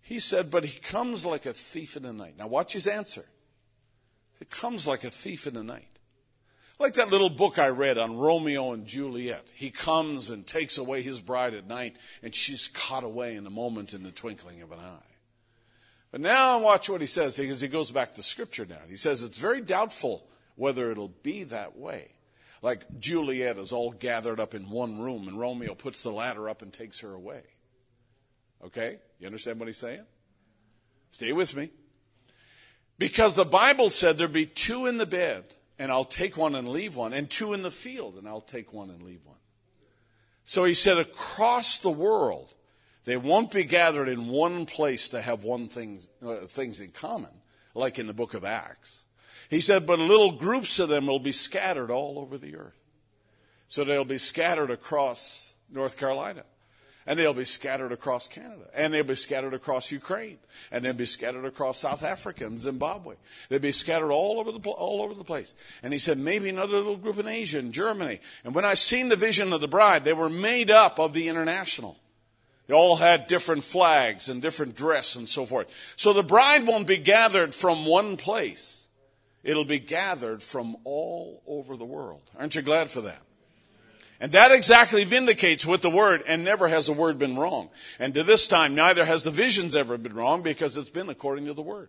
He 0.00 0.18
said, 0.18 0.50
But 0.50 0.64
he 0.64 0.80
comes 0.80 1.26
like 1.26 1.44
a 1.44 1.52
thief 1.52 1.96
in 1.96 2.04
the 2.04 2.12
night. 2.12 2.38
Now 2.38 2.46
watch 2.46 2.72
his 2.72 2.86
answer. 2.86 3.26
It 4.40 4.48
comes 4.48 4.86
like 4.86 5.04
a 5.04 5.10
thief 5.10 5.46
in 5.46 5.52
the 5.52 5.62
night. 5.62 5.98
Like 6.78 6.94
that 6.94 7.10
little 7.10 7.28
book 7.28 7.58
I 7.58 7.68
read 7.68 7.98
on 7.98 8.16
Romeo 8.16 8.72
and 8.72 8.86
Juliet. 8.86 9.50
He 9.52 9.70
comes 9.70 10.30
and 10.30 10.46
takes 10.46 10.78
away 10.78 11.02
his 11.02 11.20
bride 11.20 11.52
at 11.52 11.66
night, 11.66 11.96
and 12.22 12.34
she's 12.34 12.68
caught 12.68 13.04
away 13.04 13.36
in 13.36 13.46
a 13.46 13.50
moment 13.50 13.92
in 13.92 14.02
the 14.02 14.10
twinkling 14.10 14.62
of 14.62 14.72
an 14.72 14.78
eye. 14.78 15.09
But 16.10 16.20
now 16.20 16.58
watch 16.58 16.88
what 16.88 17.00
he 17.00 17.06
says, 17.06 17.36
because 17.36 17.60
he 17.60 17.68
goes 17.68 17.90
back 17.90 18.14
to 18.14 18.22
scripture 18.22 18.66
now. 18.66 18.80
He 18.88 18.96
says 18.96 19.22
it's 19.22 19.38
very 19.38 19.60
doubtful 19.60 20.26
whether 20.56 20.90
it'll 20.90 21.14
be 21.22 21.44
that 21.44 21.76
way. 21.78 22.08
Like 22.62 22.98
Juliet 22.98 23.56
is 23.58 23.72
all 23.72 23.92
gathered 23.92 24.40
up 24.40 24.54
in 24.54 24.70
one 24.70 25.00
room, 25.00 25.28
and 25.28 25.38
Romeo 25.38 25.74
puts 25.74 26.02
the 26.02 26.10
ladder 26.10 26.48
up 26.48 26.62
and 26.62 26.72
takes 26.72 27.00
her 27.00 27.14
away. 27.14 27.42
Okay? 28.64 28.98
You 29.18 29.26
understand 29.26 29.58
what 29.58 29.68
he's 29.68 29.78
saying? 29.78 30.04
Stay 31.12 31.32
with 31.32 31.56
me. 31.56 31.70
Because 32.98 33.36
the 33.36 33.44
Bible 33.44 33.88
said 33.88 34.18
there'd 34.18 34.32
be 34.32 34.44
two 34.44 34.86
in 34.86 34.98
the 34.98 35.06
bed, 35.06 35.54
and 35.78 35.90
I'll 35.90 36.04
take 36.04 36.36
one 36.36 36.54
and 36.54 36.68
leave 36.68 36.96
one, 36.96 37.14
and 37.14 37.30
two 37.30 37.54
in 37.54 37.62
the 37.62 37.70
field, 37.70 38.16
and 38.16 38.28
I'll 38.28 38.42
take 38.42 38.74
one 38.74 38.90
and 38.90 39.02
leave 39.02 39.24
one. 39.24 39.38
So 40.44 40.64
he 40.64 40.74
said 40.74 40.98
across 40.98 41.78
the 41.78 41.90
world, 41.90 42.54
they 43.10 43.16
won't 43.16 43.50
be 43.50 43.64
gathered 43.64 44.08
in 44.08 44.28
one 44.28 44.66
place 44.66 45.08
to 45.08 45.20
have 45.20 45.42
one 45.42 45.66
thing, 45.66 46.00
uh, 46.24 46.46
things 46.46 46.80
in 46.80 46.92
common, 46.92 47.32
like 47.74 47.98
in 47.98 48.06
the 48.06 48.14
book 48.14 48.34
of 48.34 48.44
Acts. 48.44 49.04
He 49.48 49.60
said, 49.60 49.84
but 49.84 49.98
little 49.98 50.32
groups 50.32 50.78
of 50.78 50.88
them 50.88 51.08
will 51.08 51.18
be 51.18 51.32
scattered 51.32 51.90
all 51.90 52.20
over 52.20 52.38
the 52.38 52.54
earth. 52.54 52.80
So 53.66 53.82
they'll 53.82 54.04
be 54.04 54.18
scattered 54.18 54.70
across 54.70 55.52
North 55.68 55.96
Carolina. 55.96 56.44
And 57.06 57.18
they'll 57.18 57.34
be 57.34 57.44
scattered 57.44 57.90
across 57.90 58.28
Canada. 58.28 58.66
And 58.74 58.94
they'll 58.94 59.02
be 59.02 59.16
scattered 59.16 59.54
across 59.54 59.90
Ukraine. 59.90 60.38
And 60.70 60.84
they'll 60.84 60.92
be 60.92 61.06
scattered 61.06 61.44
across 61.44 61.78
South 61.78 62.04
Africa 62.04 62.46
and 62.46 62.60
Zimbabwe. 62.60 63.16
They'll 63.48 63.58
be 63.58 63.72
scattered 63.72 64.12
all 64.12 64.38
over 64.38 64.52
the, 64.52 64.70
all 64.70 65.02
over 65.02 65.14
the 65.14 65.24
place. 65.24 65.54
And 65.82 65.92
he 65.92 65.98
said, 65.98 66.18
maybe 66.18 66.48
another 66.48 66.76
little 66.76 66.96
group 66.96 67.18
in 67.18 67.26
Asia 67.26 67.58
and 67.58 67.72
Germany. 67.72 68.20
And 68.44 68.54
when 68.54 68.64
I 68.64 68.74
seen 68.74 69.08
the 69.08 69.16
vision 69.16 69.52
of 69.52 69.60
the 69.60 69.66
bride, 69.66 70.04
they 70.04 70.12
were 70.12 70.30
made 70.30 70.70
up 70.70 71.00
of 71.00 71.12
the 71.12 71.28
international. 71.28 71.96
They 72.70 72.76
all 72.76 72.94
had 72.94 73.26
different 73.26 73.64
flags 73.64 74.28
and 74.28 74.40
different 74.40 74.76
dress 74.76 75.16
and 75.16 75.28
so 75.28 75.44
forth. 75.44 75.66
So 75.96 76.12
the 76.12 76.22
bride 76.22 76.68
won't 76.68 76.86
be 76.86 76.98
gathered 76.98 77.52
from 77.52 77.84
one 77.84 78.16
place. 78.16 78.86
It'll 79.42 79.64
be 79.64 79.80
gathered 79.80 80.40
from 80.40 80.76
all 80.84 81.42
over 81.48 81.76
the 81.76 81.84
world. 81.84 82.22
Aren't 82.38 82.54
you 82.54 82.62
glad 82.62 82.88
for 82.88 83.00
that? 83.00 83.22
And 84.20 84.30
that 84.30 84.52
exactly 84.52 85.02
vindicates 85.02 85.66
with 85.66 85.82
the 85.82 85.90
word, 85.90 86.22
and 86.28 86.44
never 86.44 86.68
has 86.68 86.86
the 86.86 86.92
word 86.92 87.18
been 87.18 87.36
wrong. 87.36 87.70
And 87.98 88.14
to 88.14 88.22
this 88.22 88.46
time, 88.46 88.76
neither 88.76 89.04
has 89.04 89.24
the 89.24 89.32
visions 89.32 89.74
ever 89.74 89.98
been 89.98 90.14
wrong 90.14 90.42
because 90.42 90.76
it's 90.76 90.90
been 90.90 91.08
according 91.08 91.46
to 91.46 91.54
the 91.54 91.62
word. 91.62 91.88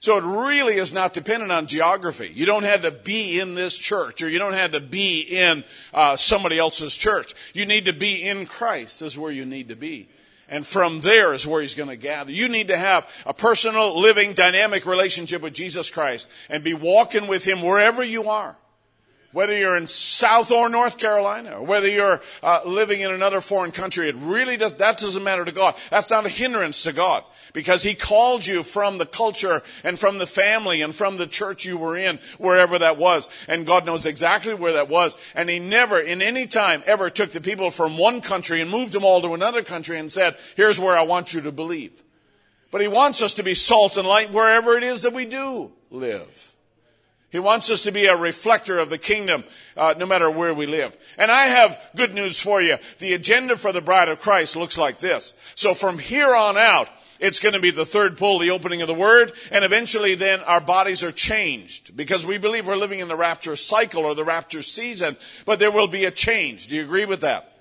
So 0.00 0.16
it 0.16 0.24
really 0.24 0.76
is 0.76 0.94
not 0.94 1.12
dependent 1.12 1.52
on 1.52 1.66
geography. 1.66 2.32
You 2.32 2.46
don't 2.46 2.64
have 2.64 2.80
to 2.80 2.92
be 2.92 3.38
in 3.40 3.54
this 3.54 3.76
church 3.76 4.22
or 4.22 4.30
you 4.30 4.38
don't 4.38 4.54
have 4.54 4.72
to 4.72 4.80
be 4.80 5.20
in 5.20 5.64
uh, 5.92 6.16
somebody 6.16 6.58
else's 6.58 6.96
church. 6.96 7.34
You 7.52 7.66
need 7.66 7.84
to 7.84 7.92
be 7.92 8.26
in 8.26 8.46
Christ 8.46 9.02
is 9.02 9.18
where 9.18 9.30
you 9.30 9.44
need 9.44 9.68
to 9.68 9.76
be. 9.76 10.08
And 10.48 10.66
from 10.66 11.00
there 11.00 11.34
is 11.34 11.46
where 11.46 11.62
he's 11.62 11.74
going 11.74 11.88
to 11.88 11.96
gather. 11.96 12.30
You 12.30 12.48
need 12.48 12.68
to 12.68 12.76
have 12.76 13.08
a 13.26 13.32
personal, 13.34 13.98
living, 13.98 14.34
dynamic 14.34 14.86
relationship 14.86 15.42
with 15.42 15.54
Jesus 15.54 15.90
Christ 15.90 16.28
and 16.48 16.62
be 16.62 16.74
walking 16.74 17.26
with 17.26 17.44
him 17.44 17.62
wherever 17.62 18.02
you 18.02 18.28
are 18.28 18.56
whether 19.34 19.54
you're 19.54 19.76
in 19.76 19.88
South 19.88 20.52
or 20.52 20.68
North 20.68 20.96
Carolina, 20.96 21.56
or 21.56 21.64
whether 21.64 21.88
you're 21.88 22.22
uh, 22.40 22.60
living 22.64 23.00
in 23.00 23.10
another 23.10 23.40
foreign 23.40 23.72
country, 23.72 24.08
it 24.08 24.14
really 24.14 24.56
does, 24.56 24.74
that 24.74 24.96
doesn't 24.96 25.24
matter 25.24 25.44
to 25.44 25.50
God. 25.50 25.74
That's 25.90 26.08
not 26.08 26.24
a 26.24 26.28
hindrance 26.28 26.84
to 26.84 26.92
God. 26.92 27.24
Because 27.52 27.82
He 27.82 27.96
called 27.96 28.46
you 28.46 28.62
from 28.62 28.96
the 28.96 29.06
culture 29.06 29.64
and 29.82 29.98
from 29.98 30.18
the 30.18 30.26
family 30.26 30.82
and 30.82 30.94
from 30.94 31.16
the 31.16 31.26
church 31.26 31.64
you 31.64 31.76
were 31.76 31.96
in, 31.96 32.20
wherever 32.38 32.78
that 32.78 32.96
was. 32.96 33.28
And 33.48 33.66
God 33.66 33.84
knows 33.84 34.06
exactly 34.06 34.54
where 34.54 34.74
that 34.74 34.88
was. 34.88 35.16
And 35.34 35.50
He 35.50 35.58
never, 35.58 35.98
in 35.98 36.22
any 36.22 36.46
time, 36.46 36.84
ever 36.86 37.10
took 37.10 37.32
the 37.32 37.40
people 37.40 37.70
from 37.70 37.98
one 37.98 38.20
country 38.20 38.60
and 38.60 38.70
moved 38.70 38.92
them 38.92 39.04
all 39.04 39.20
to 39.20 39.34
another 39.34 39.64
country 39.64 39.98
and 39.98 40.12
said, 40.12 40.36
here's 40.54 40.78
where 40.78 40.96
I 40.96 41.02
want 41.02 41.34
you 41.34 41.40
to 41.40 41.50
believe. 41.50 42.04
But 42.70 42.82
He 42.82 42.88
wants 42.88 43.20
us 43.20 43.34
to 43.34 43.42
be 43.42 43.54
salt 43.54 43.96
and 43.96 44.06
light 44.06 44.32
wherever 44.32 44.78
it 44.78 44.84
is 44.84 45.02
that 45.02 45.12
we 45.12 45.26
do 45.26 45.72
live. 45.90 46.53
He 47.34 47.40
wants 47.40 47.68
us 47.68 47.82
to 47.82 47.90
be 47.90 48.06
a 48.06 48.16
reflector 48.16 48.78
of 48.78 48.90
the 48.90 48.96
kingdom, 48.96 49.42
uh, 49.76 49.96
no 49.98 50.06
matter 50.06 50.30
where 50.30 50.54
we 50.54 50.66
live. 50.66 50.96
And 51.18 51.32
I 51.32 51.46
have 51.46 51.80
good 51.96 52.14
news 52.14 52.38
for 52.38 52.62
you. 52.62 52.76
The 53.00 53.12
agenda 53.14 53.56
for 53.56 53.72
the 53.72 53.80
bride 53.80 54.08
of 54.08 54.20
Christ 54.20 54.54
looks 54.54 54.78
like 54.78 54.98
this. 54.98 55.34
So 55.56 55.74
from 55.74 55.98
here 55.98 56.32
on 56.32 56.56
out, 56.56 56.88
it's 57.18 57.40
going 57.40 57.54
to 57.54 57.60
be 57.60 57.72
the 57.72 57.84
third 57.84 58.16
pull, 58.18 58.38
the 58.38 58.50
opening 58.50 58.82
of 58.82 58.86
the 58.86 58.94
word, 58.94 59.32
and 59.50 59.64
eventually 59.64 60.14
then 60.14 60.42
our 60.42 60.60
bodies 60.60 61.02
are 61.02 61.10
changed 61.10 61.96
because 61.96 62.24
we 62.24 62.38
believe 62.38 62.68
we're 62.68 62.76
living 62.76 63.00
in 63.00 63.08
the 63.08 63.16
rapture 63.16 63.56
cycle 63.56 64.04
or 64.04 64.14
the 64.14 64.22
rapture 64.22 64.62
season, 64.62 65.16
but 65.44 65.58
there 65.58 65.72
will 65.72 65.88
be 65.88 66.04
a 66.04 66.12
change. 66.12 66.68
Do 66.68 66.76
you 66.76 66.84
agree 66.84 67.04
with 67.04 67.22
that? 67.22 67.53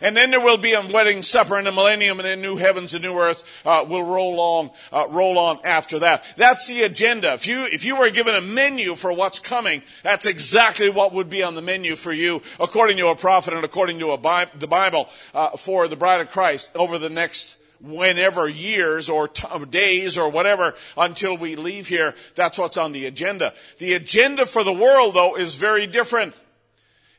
And 0.00 0.16
then 0.16 0.30
there 0.30 0.40
will 0.40 0.56
be 0.56 0.72
a 0.72 0.86
wedding 0.86 1.22
supper 1.22 1.58
in 1.58 1.64
the 1.64 1.72
millennium 1.72 2.20
and 2.20 2.26
then 2.26 2.40
new 2.40 2.56
heavens 2.56 2.94
and 2.94 3.02
new 3.02 3.18
earth 3.18 3.44
uh, 3.64 3.84
will 3.86 4.02
roll 4.02 4.40
on, 4.40 4.70
uh, 4.92 5.06
roll 5.08 5.38
on 5.38 5.58
after 5.64 5.98
that. 6.00 6.24
That's 6.36 6.66
the 6.68 6.82
agenda. 6.82 7.32
If 7.34 7.46
you, 7.46 7.64
if 7.64 7.84
you 7.84 7.96
were 7.96 8.10
given 8.10 8.34
a 8.34 8.40
menu 8.40 8.94
for 8.94 9.12
what's 9.12 9.38
coming, 9.38 9.82
that's 10.02 10.26
exactly 10.26 10.90
what 10.90 11.12
would 11.12 11.28
be 11.28 11.42
on 11.42 11.54
the 11.54 11.62
menu 11.62 11.96
for 11.96 12.12
you 12.12 12.42
according 12.58 12.96
to 12.98 13.08
a 13.08 13.16
prophet 13.16 13.54
and 13.54 13.64
according 13.64 13.98
to 13.98 14.16
Bi- 14.16 14.50
the 14.58 14.66
Bible 14.66 15.08
uh, 15.34 15.56
for 15.56 15.88
the 15.88 15.96
bride 15.96 16.20
of 16.20 16.30
Christ 16.30 16.70
over 16.74 16.98
the 16.98 17.10
next 17.10 17.56
whenever 17.80 18.48
years 18.48 19.08
or 19.08 19.28
t- 19.28 19.46
days 19.70 20.18
or 20.18 20.28
whatever 20.28 20.74
until 20.96 21.36
we 21.36 21.56
leave 21.56 21.88
here. 21.88 22.14
That's 22.34 22.58
what's 22.58 22.76
on 22.76 22.92
the 22.92 23.06
agenda. 23.06 23.54
The 23.78 23.94
agenda 23.94 24.46
for 24.46 24.64
the 24.64 24.72
world 24.72 25.14
though 25.14 25.36
is 25.36 25.54
very 25.56 25.86
different. 25.86 26.40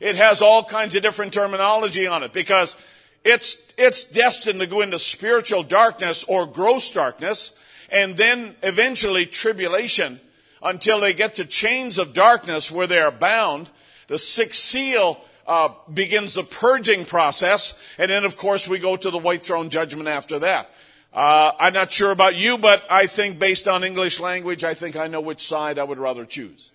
It 0.02 0.16
has 0.16 0.42
all 0.42 0.64
kinds 0.64 0.96
of 0.96 1.04
different 1.04 1.32
terminology 1.32 2.08
on 2.08 2.24
it 2.24 2.34
because 2.34 2.76
it's, 3.24 3.72
it's 3.78 4.04
destined 4.04 4.60
to 4.60 4.66
go 4.66 4.82
into 4.82 4.98
spiritual 4.98 5.62
darkness 5.62 6.24
or 6.24 6.48
gross 6.48 6.90
darkness 6.90 7.58
and 7.92 8.18
then 8.18 8.56
eventually 8.64 9.28
tribulation 9.28 10.20
until 10.64 11.00
they 11.00 11.14
get 11.14 11.36
to 11.36 11.46
chains 11.46 12.00
of 12.00 12.14
darkness 12.14 12.72
where 12.72 12.88
they 12.88 12.98
are 12.98 13.12
bound. 13.12 13.70
The 14.08 14.18
sixth 14.18 14.60
seal 14.60 15.22
uh, 15.46 15.70
begins 15.94 16.34
the 16.34 16.44
purging 16.44 17.06
process, 17.06 17.80
and 18.00 18.10
then 18.10 18.26
of 18.26 18.38
course 18.38 18.68
we 18.68 18.80
go 18.80 18.98
to 18.98 19.12
the 19.12 19.20
white 19.20 19.46
throne 19.46 19.70
judgment 19.70 20.08
after 20.10 20.40
that. 20.40 20.72
Uh, 21.14 21.52
I'm 21.60 21.74
not 21.74 21.92
sure 21.92 22.10
about 22.10 22.36
you, 22.36 22.58
but 22.58 22.86
I 22.90 23.06
think 23.06 23.38
based 23.38 23.68
on 23.68 23.84
English 23.84 24.20
language, 24.20 24.64
I 24.64 24.74
think 24.74 24.96
I 24.96 25.06
know 25.06 25.22
which 25.22 25.46
side 25.46 25.78
I 25.78 25.84
would 25.84 26.00
rather 26.00 26.26
choose. 26.26 26.71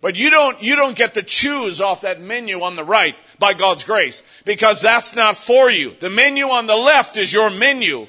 But 0.00 0.16
you 0.16 0.30
don't, 0.30 0.62
you 0.62 0.76
don't 0.76 0.96
get 0.96 1.14
to 1.14 1.22
choose 1.22 1.80
off 1.80 2.02
that 2.02 2.20
menu 2.20 2.62
on 2.62 2.74
the 2.74 2.84
right 2.84 3.14
by 3.38 3.52
God's 3.52 3.84
grace 3.84 4.22
because 4.44 4.80
that's 4.80 5.14
not 5.14 5.36
for 5.36 5.70
you. 5.70 5.94
The 5.98 6.08
menu 6.08 6.46
on 6.46 6.66
the 6.66 6.76
left 6.76 7.18
is 7.18 7.32
your 7.32 7.50
menu. 7.50 8.06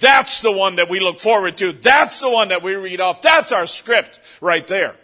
That's 0.00 0.40
the 0.40 0.52
one 0.52 0.76
that 0.76 0.88
we 0.88 1.00
look 1.00 1.20
forward 1.20 1.56
to. 1.58 1.72
That's 1.72 2.20
the 2.20 2.30
one 2.30 2.48
that 2.48 2.62
we 2.62 2.74
read 2.74 3.00
off. 3.00 3.22
That's 3.22 3.52
our 3.52 3.66
script 3.66 4.20
right 4.40 4.66
there. 4.66 4.96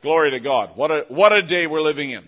Glory 0.00 0.30
to 0.30 0.40
God. 0.40 0.70
What 0.74 0.90
a, 0.90 1.06
what 1.08 1.32
a 1.32 1.42
day 1.42 1.66
we're 1.66 1.82
living 1.82 2.10
in. 2.10 2.26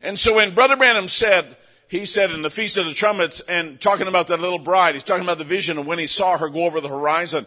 And 0.00 0.18
so 0.18 0.36
when 0.36 0.54
Brother 0.54 0.76
Branham 0.76 1.08
said, 1.08 1.56
he 1.88 2.04
said 2.04 2.30
in 2.30 2.42
the 2.42 2.50
Feast 2.50 2.78
of 2.78 2.86
the 2.86 2.94
Trumpets 2.94 3.40
and 3.40 3.80
talking 3.80 4.06
about 4.06 4.28
that 4.28 4.40
little 4.40 4.58
bride, 4.58 4.94
he's 4.94 5.04
talking 5.04 5.24
about 5.24 5.38
the 5.38 5.44
vision 5.44 5.78
of 5.78 5.86
when 5.86 5.98
he 5.98 6.06
saw 6.06 6.38
her 6.38 6.48
go 6.48 6.64
over 6.64 6.80
the 6.80 6.88
horizon. 6.88 7.46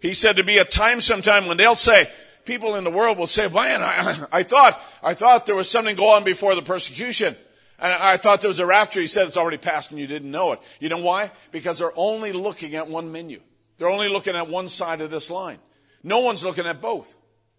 He 0.00 0.14
said 0.14 0.36
to 0.36 0.44
be 0.44 0.58
a 0.58 0.64
time 0.64 1.00
sometime 1.00 1.46
when 1.46 1.56
they'll 1.56 1.76
say, 1.76 2.10
people 2.44 2.74
in 2.74 2.84
the 2.84 2.90
world 2.90 3.18
will 3.18 3.26
say, 3.26 3.48
man, 3.48 3.82
I, 3.82 4.26
I 4.32 4.42
thought, 4.42 4.80
I 5.02 5.14
thought 5.14 5.46
there 5.46 5.54
was 5.54 5.70
something 5.70 5.96
going 5.96 6.16
on 6.16 6.24
before 6.24 6.54
the 6.54 6.62
persecution. 6.62 7.36
And 7.78 7.92
I 7.92 8.16
thought 8.16 8.40
there 8.40 8.48
was 8.48 8.60
a 8.60 8.66
rapture. 8.66 9.00
He 9.00 9.08
said 9.08 9.26
it's 9.26 9.36
already 9.36 9.56
passed 9.56 9.90
and 9.90 9.98
you 9.98 10.06
didn't 10.06 10.30
know 10.30 10.52
it. 10.52 10.60
You 10.78 10.88
know 10.88 10.98
why? 10.98 11.32
Because 11.50 11.78
they're 11.78 11.96
only 11.96 12.32
looking 12.32 12.76
at 12.76 12.88
one 12.88 13.10
menu. 13.10 13.40
They're 13.78 13.90
only 13.90 14.08
looking 14.08 14.36
at 14.36 14.48
one 14.48 14.68
side 14.68 15.00
of 15.00 15.10
this 15.10 15.30
line. 15.30 15.58
No 16.04 16.20
one's 16.20 16.44
looking 16.44 16.66
at 16.66 16.80
both. 16.80 17.10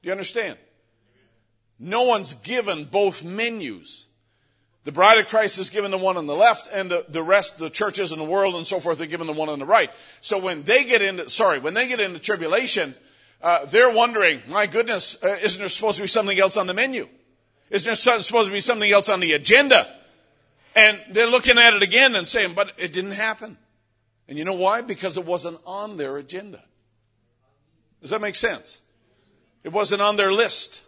Do 0.02 0.08
you 0.08 0.12
understand? 0.12 0.58
No 1.80 2.04
one's 2.04 2.36
given 2.36 2.86
both 2.86 3.24
menus. 3.24 4.08
The 4.86 4.92
bride 4.92 5.18
of 5.18 5.28
Christ 5.28 5.60
is 5.60 5.70
given 5.70 5.92
the 5.92 5.98
one 5.98 6.18
on 6.18 6.28
the 6.28 6.36
left, 6.36 6.70
and 6.72 6.92
the, 6.92 7.06
the 7.08 7.24
rest, 7.24 7.58
the 7.58 7.70
churches 7.70 8.12
in 8.12 8.20
the 8.20 8.26
world 8.26 8.56
and 8.56 8.68
so 8.68 8.80
forth, 8.80 9.00
are 9.00 9.06
given 9.06 9.28
the 9.28 9.34
one 9.34 9.48
on 9.48 9.60
the 9.60 9.66
right. 9.66 9.90
So 10.20 10.38
when 10.38 10.64
they 10.64 10.84
get 10.84 11.02
into, 11.02 11.30
sorry, 11.30 11.60
when 11.60 11.74
they 11.74 11.88
get 11.88 12.02
into 12.02 12.20
tribulation, 12.20 12.94
uh, 13.44 13.66
they're 13.66 13.92
wondering, 13.92 14.42
my 14.48 14.66
goodness, 14.66 15.22
uh, 15.22 15.36
isn't 15.42 15.60
there 15.60 15.68
supposed 15.68 15.98
to 15.98 16.04
be 16.04 16.08
something 16.08 16.40
else 16.40 16.56
on 16.56 16.66
the 16.66 16.74
menu? 16.74 17.10
Isn't 17.70 17.86
there 17.86 17.96
supposed 17.96 18.48
to 18.48 18.54
be 18.54 18.62
something 18.62 18.90
else 18.90 19.10
on 19.10 19.20
the 19.20 19.34
agenda? 19.34 19.94
And 20.76 21.00
they're 21.12 21.30
looking 21.30 21.58
at 21.58 21.74
it 21.74 21.84
again 21.84 22.16
and 22.16 22.26
saying, 22.26 22.54
but 22.54 22.72
it 22.78 22.94
didn't 22.94 23.12
happen. 23.12 23.58
And 24.30 24.38
you 24.38 24.46
know 24.46 24.54
why? 24.54 24.82
Because 24.82 25.18
it 25.18 25.26
wasn't 25.26 25.60
on 25.66 25.98
their 25.98 26.16
agenda. 26.18 26.64
Does 28.00 28.12
that 28.12 28.22
make 28.22 28.36
sense? 28.36 28.82
It 29.64 29.74
wasn't 29.74 30.02
on 30.02 30.16
their 30.16 30.32
list. 30.32 30.84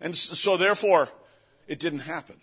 And 0.00 0.16
so 0.16 0.56
therefore, 0.56 1.10
it 1.68 1.78
didn't 1.78 2.00
happen. 2.00 2.39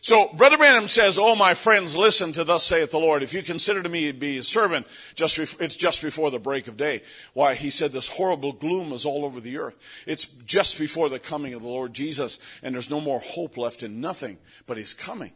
So 0.00 0.28
Brother 0.28 0.56
Branham 0.56 0.86
says, 0.86 1.18
"Oh, 1.18 1.34
my 1.34 1.54
friends, 1.54 1.96
listen 1.96 2.32
to 2.34 2.44
thus 2.44 2.64
saith 2.64 2.90
the 2.90 3.00
Lord. 3.00 3.22
If 3.22 3.34
you 3.34 3.42
consider 3.42 3.82
to 3.82 3.88
me 3.88 4.12
to 4.12 4.18
be 4.18 4.38
a 4.38 4.42
servant, 4.42 4.86
just 5.14 5.38
it's 5.38 5.76
just 5.76 6.02
before 6.02 6.30
the 6.30 6.38
break 6.38 6.68
of 6.68 6.76
day. 6.76 7.02
Why? 7.34 7.54
He 7.54 7.70
said 7.70 7.92
this 7.92 8.08
horrible 8.08 8.52
gloom 8.52 8.92
is 8.92 9.04
all 9.04 9.24
over 9.24 9.40
the 9.40 9.58
earth. 9.58 9.76
It's 10.06 10.26
just 10.26 10.78
before 10.78 11.08
the 11.08 11.18
coming 11.18 11.54
of 11.54 11.62
the 11.62 11.68
Lord 11.68 11.92
Jesus, 11.94 12.38
and 12.62 12.74
there's 12.74 12.90
no 12.90 13.00
more 13.00 13.20
hope 13.20 13.56
left 13.56 13.82
in 13.82 14.00
nothing, 14.00 14.38
but 14.66 14.76
He's 14.76 14.94
coming. 14.94 15.32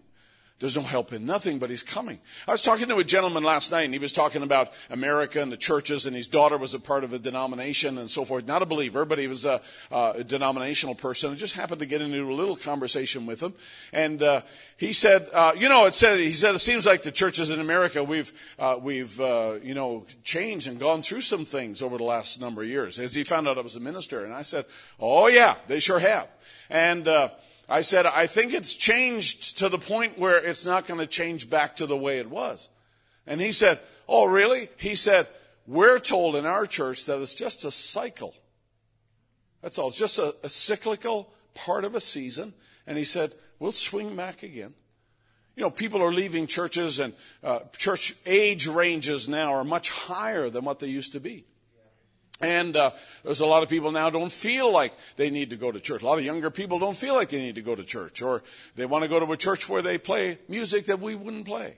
There's 0.62 0.76
no 0.76 0.82
help 0.82 1.12
in 1.12 1.26
nothing, 1.26 1.59
but 1.59 1.70
he's 1.70 1.82
coming. 1.82 2.20
I 2.47 2.52
was 2.52 2.62
talking 2.62 2.86
to 2.86 2.97
a 2.98 3.02
gentleman 3.02 3.43
last 3.43 3.72
night, 3.72 3.82
and 3.82 3.93
he 3.93 3.98
was 3.98 4.12
talking 4.12 4.44
about 4.44 4.70
America 4.90 5.43
and 5.43 5.51
the 5.51 5.56
churches, 5.56 6.06
and 6.06 6.14
his 6.14 6.28
daughter 6.28 6.56
was 6.56 6.72
a 6.72 6.78
part 6.78 7.02
of 7.02 7.12
a 7.12 7.18
denomination 7.18 7.98
and 7.98 8.09
so 8.09 8.24
forth. 8.24 8.47
Not 8.47 8.62
a 8.62 8.66
believer, 8.66 9.05
but 9.05 9.18
he 9.18 9.26
was 9.26 9.44
a, 9.44 9.60
a 9.90 10.22
denominational 10.22 10.94
person. 10.94 11.32
I 11.32 11.34
just 11.34 11.56
happened 11.56 11.80
to 11.80 11.86
get 11.86 12.01
into 12.01 12.22
a 12.22 12.32
little 12.32 12.55
conversation 12.55 13.26
with 13.26 13.43
him, 13.43 13.55
and 13.93 14.22
uh, 14.22 14.43
he 14.76 14.93
said, 14.93 15.28
uh, 15.34 15.51
"You 15.56 15.68
know, 15.68 15.86
it 15.86 15.94
said 15.94 16.20
he 16.20 16.30
said 16.30 16.55
it 16.55 16.60
seems 16.60 16.86
like 16.86 17.02
the 17.02 17.10
churches 17.10 17.51
in 17.51 17.59
America 17.59 18.05
we've 18.05 18.32
uh, 18.56 18.76
we've 18.80 19.20
uh, 19.20 19.59
you 19.64 19.74
know 19.74 20.06
changed 20.22 20.68
and 20.68 20.78
gone 20.78 21.02
through 21.02 21.22
some 21.22 21.44
things 21.44 21.82
over 21.82 21.98
the 21.98 22.05
last 22.05 22.40
number 22.40 22.62
of 22.62 22.68
years." 22.68 23.01
As 23.01 23.16
he 23.16 23.24
found 23.24 23.48
out 23.48 23.59
I 23.59 23.62
was 23.62 23.74
a 23.74 23.80
minister, 23.80 24.24
and 24.24 24.32
I 24.32 24.43
said, 24.43 24.66
"Oh 25.01 25.26
yeah, 25.26 25.56
they 25.66 25.80
sure 25.80 25.98
have," 25.98 26.28
and. 26.70 27.09
I 27.68 27.80
said, 27.80 28.06
I 28.06 28.26
think 28.26 28.52
it's 28.52 28.74
changed 28.74 29.59
to 29.59 29.68
the 29.68 29.78
point 29.78 30.18
where 30.18 30.39
it's 30.39 30.66
not 30.66 30.86
going 30.86 31.01
to 31.01 31.06
change 31.06 31.48
back 31.48 31.76
to 31.76 31.86
the 31.86 31.97
way 31.97 32.18
it 32.18 32.28
was. 32.28 32.68
And 33.26 33.40
he 33.40 33.52
said, 33.52 33.80
Oh, 34.09 34.24
really? 34.24 34.68
He 34.78 34.94
said, 34.94 35.28
We're 35.66 35.98
told 35.98 36.36
in 36.36 36.44
our 36.44 36.66
church 36.66 37.06
that 37.06 37.20
it's 37.20 37.34
just 37.34 37.64
a 37.64 37.70
cycle. 37.70 38.34
That's 39.62 39.78
all. 39.78 39.89
It's 39.89 39.97
just 39.97 40.18
a, 40.18 40.34
a 40.43 40.48
cyclical 40.48 41.32
part 41.55 41.84
of 41.84 41.94
a 41.94 42.01
season. 42.01 42.52
And 42.86 42.98
he 42.98 43.05
said, 43.05 43.34
We'll 43.59 43.72
swing 43.72 44.16
back 44.16 44.43
again. 44.43 44.74
You 45.55 45.62
know, 45.62 45.70
people 45.70 46.02
are 46.02 46.12
leaving 46.12 46.47
churches, 46.47 46.98
and 46.98 47.12
uh, 47.44 47.60
church 47.76 48.16
age 48.24 48.66
ranges 48.66 49.28
now 49.28 49.52
are 49.52 49.64
much 49.64 49.90
higher 49.90 50.48
than 50.48 50.64
what 50.64 50.78
they 50.78 50.89
used 50.89 51.12
to 51.12 51.20
be. 51.20 51.44
And 52.41 52.77
uh, 52.77 52.91
there's 53.25 53.41
a 53.41 53.47
lot 53.47 53.63
of 53.63 53.69
people 53.69 53.93
now 53.93 54.11
don't 54.11 54.33
feel 54.33 54.73
like 54.73 54.95
they 55.17 55.31
need 55.31 55.51
to 55.51 55.57
go 55.57 55.71
to 55.71 55.79
church. 55.79 56.03
A 56.03 56.07
lot 56.07 56.19
of 56.19 56.25
younger 56.25 56.51
people 56.51 56.81
don't 56.81 56.97
feel 56.97 57.15
like 57.15 57.29
they 57.29 57.39
need 57.39 57.55
to 57.55 57.63
go 57.63 57.75
to 57.75 57.85
church, 57.85 58.21
or 58.21 58.43
they 58.75 58.87
want 58.87 59.05
to 59.05 59.09
go 59.09 59.21
to 59.21 59.31
a 59.31 59.37
church 59.37 59.69
where 59.69 59.83
they 59.83 59.97
play 59.97 60.39
music 60.49 60.87
that 60.87 60.99
we 60.99 61.15
wouldn't 61.15 61.47
play. 61.47 61.77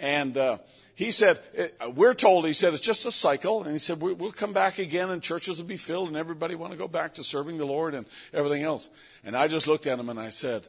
And 0.00 0.36
uh, 0.36 0.58
he 0.94 1.10
said, 1.10 1.38
uh, 1.56 1.90
we're 1.90 2.14
told, 2.14 2.44
he 2.44 2.52
said, 2.54 2.72
it's 2.72 2.82
just 2.82 3.06
a 3.06 3.12
cycle. 3.12 3.62
And 3.62 3.72
he 3.72 3.78
said, 3.78 4.00
we'll 4.00 4.32
come 4.32 4.52
back 4.52 4.78
again, 4.78 5.10
and 5.10 5.22
churches 5.22 5.60
will 5.60 5.68
be 5.68 5.76
filled, 5.76 6.08
and 6.08 6.16
everybody 6.16 6.54
want 6.54 6.72
to 6.72 6.78
go 6.78 6.88
back 6.88 7.14
to 7.14 7.22
serving 7.22 7.58
the 7.58 7.66
Lord 7.66 7.94
and 7.94 8.06
everything 8.32 8.62
else. 8.62 8.90
And 9.22 9.36
I 9.36 9.46
just 9.46 9.68
looked 9.68 9.86
at 9.86 9.98
him 9.98 10.08
and 10.08 10.18
I 10.18 10.30
said, 10.30 10.66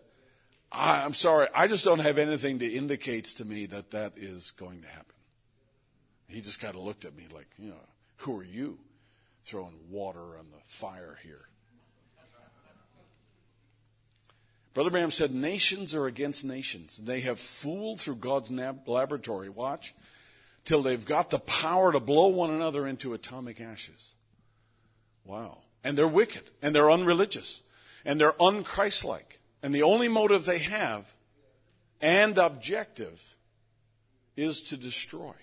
I'm 0.71 1.13
sorry, 1.13 1.47
I 1.53 1.67
just 1.67 1.83
don't 1.83 1.99
have 1.99 2.17
anything 2.17 2.59
that 2.59 2.71
indicates 2.71 3.33
to 3.35 3.45
me 3.45 3.65
that 3.67 3.91
that 3.91 4.13
is 4.15 4.51
going 4.51 4.81
to 4.81 4.87
happen. 4.87 5.15
He 6.27 6.39
just 6.39 6.61
kind 6.61 6.75
of 6.75 6.81
looked 6.81 7.03
at 7.03 7.15
me 7.15 7.25
like, 7.33 7.47
you 7.57 7.69
know, 7.69 7.75
who 8.17 8.39
are 8.39 8.43
you? 8.43 8.77
Throwing 9.43 9.75
water 9.89 10.37
on 10.37 10.47
the 10.51 10.61
fire 10.67 11.17
here. 11.23 11.47
Brother 14.73 14.89
Branham 14.89 15.11
said, 15.11 15.33
Nations 15.33 15.93
are 15.93 16.05
against 16.05 16.45
nations. 16.45 16.97
They 16.97 17.21
have 17.21 17.39
fooled 17.39 17.99
through 17.99 18.15
God's 18.15 18.51
laboratory, 18.51 19.49
watch, 19.49 19.93
till 20.63 20.81
they've 20.81 21.05
got 21.05 21.29
the 21.29 21.39
power 21.39 21.91
to 21.91 21.99
blow 21.99 22.27
one 22.27 22.51
another 22.51 22.87
into 22.87 23.13
atomic 23.13 23.59
ashes. 23.59 24.15
Wow. 25.25 25.59
And 25.83 25.97
they're 25.97 26.07
wicked, 26.07 26.51
and 26.61 26.73
they're 26.73 26.91
unreligious, 26.91 27.61
and 28.05 28.19
they're 28.19 28.33
unchristlike. 28.33 29.39
And 29.61 29.75
the 29.75 29.83
only 29.83 30.07
motive 30.07 30.45
they 30.45 30.59
have 30.59 31.13
and 32.01 32.37
objective 32.37 33.35
is 34.35 34.61
to 34.63 34.77
destroy. 34.77 35.33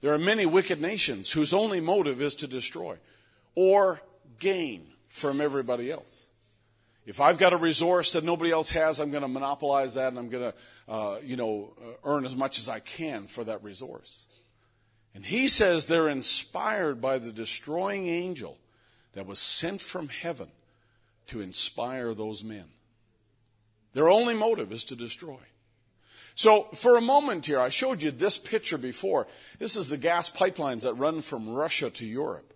There 0.00 0.12
are 0.12 0.18
many 0.18 0.46
wicked 0.46 0.80
nations 0.80 1.32
whose 1.32 1.52
only 1.52 1.80
motive 1.80 2.20
is 2.20 2.34
to 2.36 2.46
destroy 2.46 2.96
or 3.54 4.02
gain 4.38 4.86
from 5.08 5.40
everybody 5.40 5.90
else. 5.90 6.26
If 7.06 7.20
I've 7.20 7.38
got 7.38 7.52
a 7.52 7.56
resource 7.56 8.12
that 8.12 8.24
nobody 8.24 8.50
else 8.50 8.70
has, 8.70 8.98
I'm 8.98 9.10
going 9.10 9.22
to 9.22 9.28
monopolize 9.28 9.94
that 9.94 10.08
and 10.08 10.18
I'm 10.18 10.28
going 10.28 10.52
to, 10.52 10.92
uh, 10.92 11.18
you 11.22 11.36
know, 11.36 11.72
uh, 11.80 11.92
earn 12.04 12.26
as 12.26 12.34
much 12.34 12.58
as 12.58 12.68
I 12.68 12.80
can 12.80 13.28
for 13.28 13.44
that 13.44 13.62
resource. 13.62 14.24
And 15.14 15.24
he 15.24 15.48
says 15.48 15.86
they're 15.86 16.08
inspired 16.08 17.00
by 17.00 17.18
the 17.18 17.32
destroying 17.32 18.08
angel 18.08 18.58
that 19.12 19.26
was 19.26 19.38
sent 19.38 19.80
from 19.80 20.08
heaven 20.08 20.48
to 21.28 21.40
inspire 21.40 22.12
those 22.12 22.44
men. 22.44 22.66
Their 23.94 24.10
only 24.10 24.34
motive 24.34 24.72
is 24.72 24.84
to 24.84 24.96
destroy. 24.96 25.38
So 26.36 26.64
for 26.74 26.98
a 26.98 27.00
moment 27.00 27.46
here, 27.46 27.58
I 27.58 27.70
showed 27.70 28.02
you 28.02 28.10
this 28.10 28.36
picture 28.36 28.76
before. 28.76 29.26
This 29.58 29.74
is 29.74 29.88
the 29.88 29.96
gas 29.96 30.30
pipelines 30.30 30.82
that 30.82 30.94
run 30.94 31.22
from 31.22 31.48
Russia 31.48 31.88
to 31.90 32.06
Europe. 32.06 32.52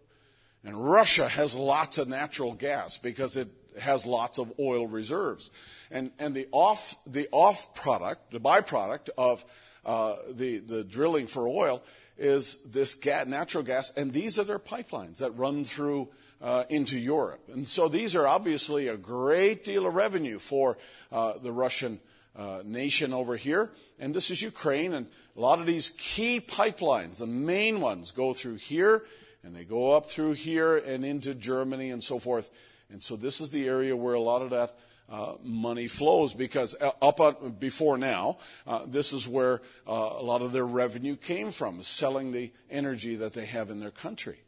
And 0.63 0.77
Russia 0.77 1.27
has 1.27 1.55
lots 1.55 1.97
of 1.97 2.07
natural 2.07 2.53
gas 2.53 2.99
because 2.99 3.39
it 3.39 3.49
has 3.81 4.05
lots 4.05 4.39
of 4.39 4.53
oil 4.59 4.87
reserves. 4.87 5.51
And, 5.91 6.13
and 6.19 6.35
the 6.35 6.47
off, 6.53 6.99
the 7.07 7.29
off 7.33 7.75
product, 7.75 8.31
the 8.31 8.39
byproduct 8.39 9.09
of 9.17 9.43
uh, 9.87 10.17
the, 10.31 10.59
the 10.59 10.85
drilling 10.85 11.27
for 11.27 11.49
oil 11.49 11.83
is 12.19 12.59
this 12.67 13.03
natural 13.27 13.65
gas, 13.65 13.93
and 13.97 14.13
these 14.13 14.39
are 14.39 14.45
their 14.45 14.59
pipelines 14.59 15.19
that 15.19 15.31
run 15.39 15.65
through 15.65 16.11
uh, 16.43 16.65
into 16.69 16.99
Europe. 16.99 17.41
And 17.51 17.67
so 17.67 17.89
these 17.89 18.15
are 18.15 18.27
obviously 18.27 18.89
a 18.89 18.99
great 18.99 19.65
deal 19.65 19.87
of 19.87 19.95
revenue 19.95 20.39
for 20.39 20.77
uh, 21.11 21.35
the 21.43 21.51
Russian 21.51 21.99
uh, 22.37 22.63
nation 22.65 23.13
over 23.13 23.37
here, 23.37 23.71
and 23.99 24.15
this 24.15 24.31
is 24.31 24.43
Ukraine. 24.43 24.95
And 24.95 25.07
a 25.37 25.41
lot 25.41 25.61
of 25.61 25.67
these 25.67 25.91
key 25.91 26.41
pipelines, 26.41 27.19
the 27.19 27.27
main 27.27 27.81
ones, 27.81 28.13
go 28.13 28.33
through 28.33 28.57
here, 28.57 29.05
and 29.43 29.55
they 29.55 29.65
go 29.65 29.93
up 29.93 30.07
through 30.07 30.33
here 30.33 30.77
and 30.77 31.05
into 31.05 31.35
Germany 31.35 31.91
and 31.91 32.03
so 32.03 32.19
forth. 32.19 32.51
And 32.91 33.03
so 33.03 33.17
this 33.17 33.41
is 33.41 33.51
the 33.51 33.67
area 33.67 33.97
where 33.97 34.15
a 34.15 34.21
lot 34.21 34.43
of 34.43 34.51
that 34.51 34.77
uh, 35.11 35.35
money 35.43 35.89
flows 35.89 36.33
because 36.33 36.77
uh, 36.81 36.93
up 37.03 37.21
on, 37.21 37.53
before 37.59 37.99
now, 37.99 38.39
uh, 38.67 38.81
this 38.87 39.13
is 39.13 39.27
where 39.27 39.61
uh, 39.87 39.93
a 39.93 40.23
lot 40.23 40.41
of 40.41 40.53
their 40.53 40.65
revenue 40.65 41.17
came 41.17 41.51
from, 41.51 41.83
selling 41.83 42.31
the 42.31 42.53
energy 42.71 43.17
that 43.17 43.33
they 43.33 43.47
have 43.47 43.71
in 43.71 43.81
their 43.81 43.91
country. 43.91 44.41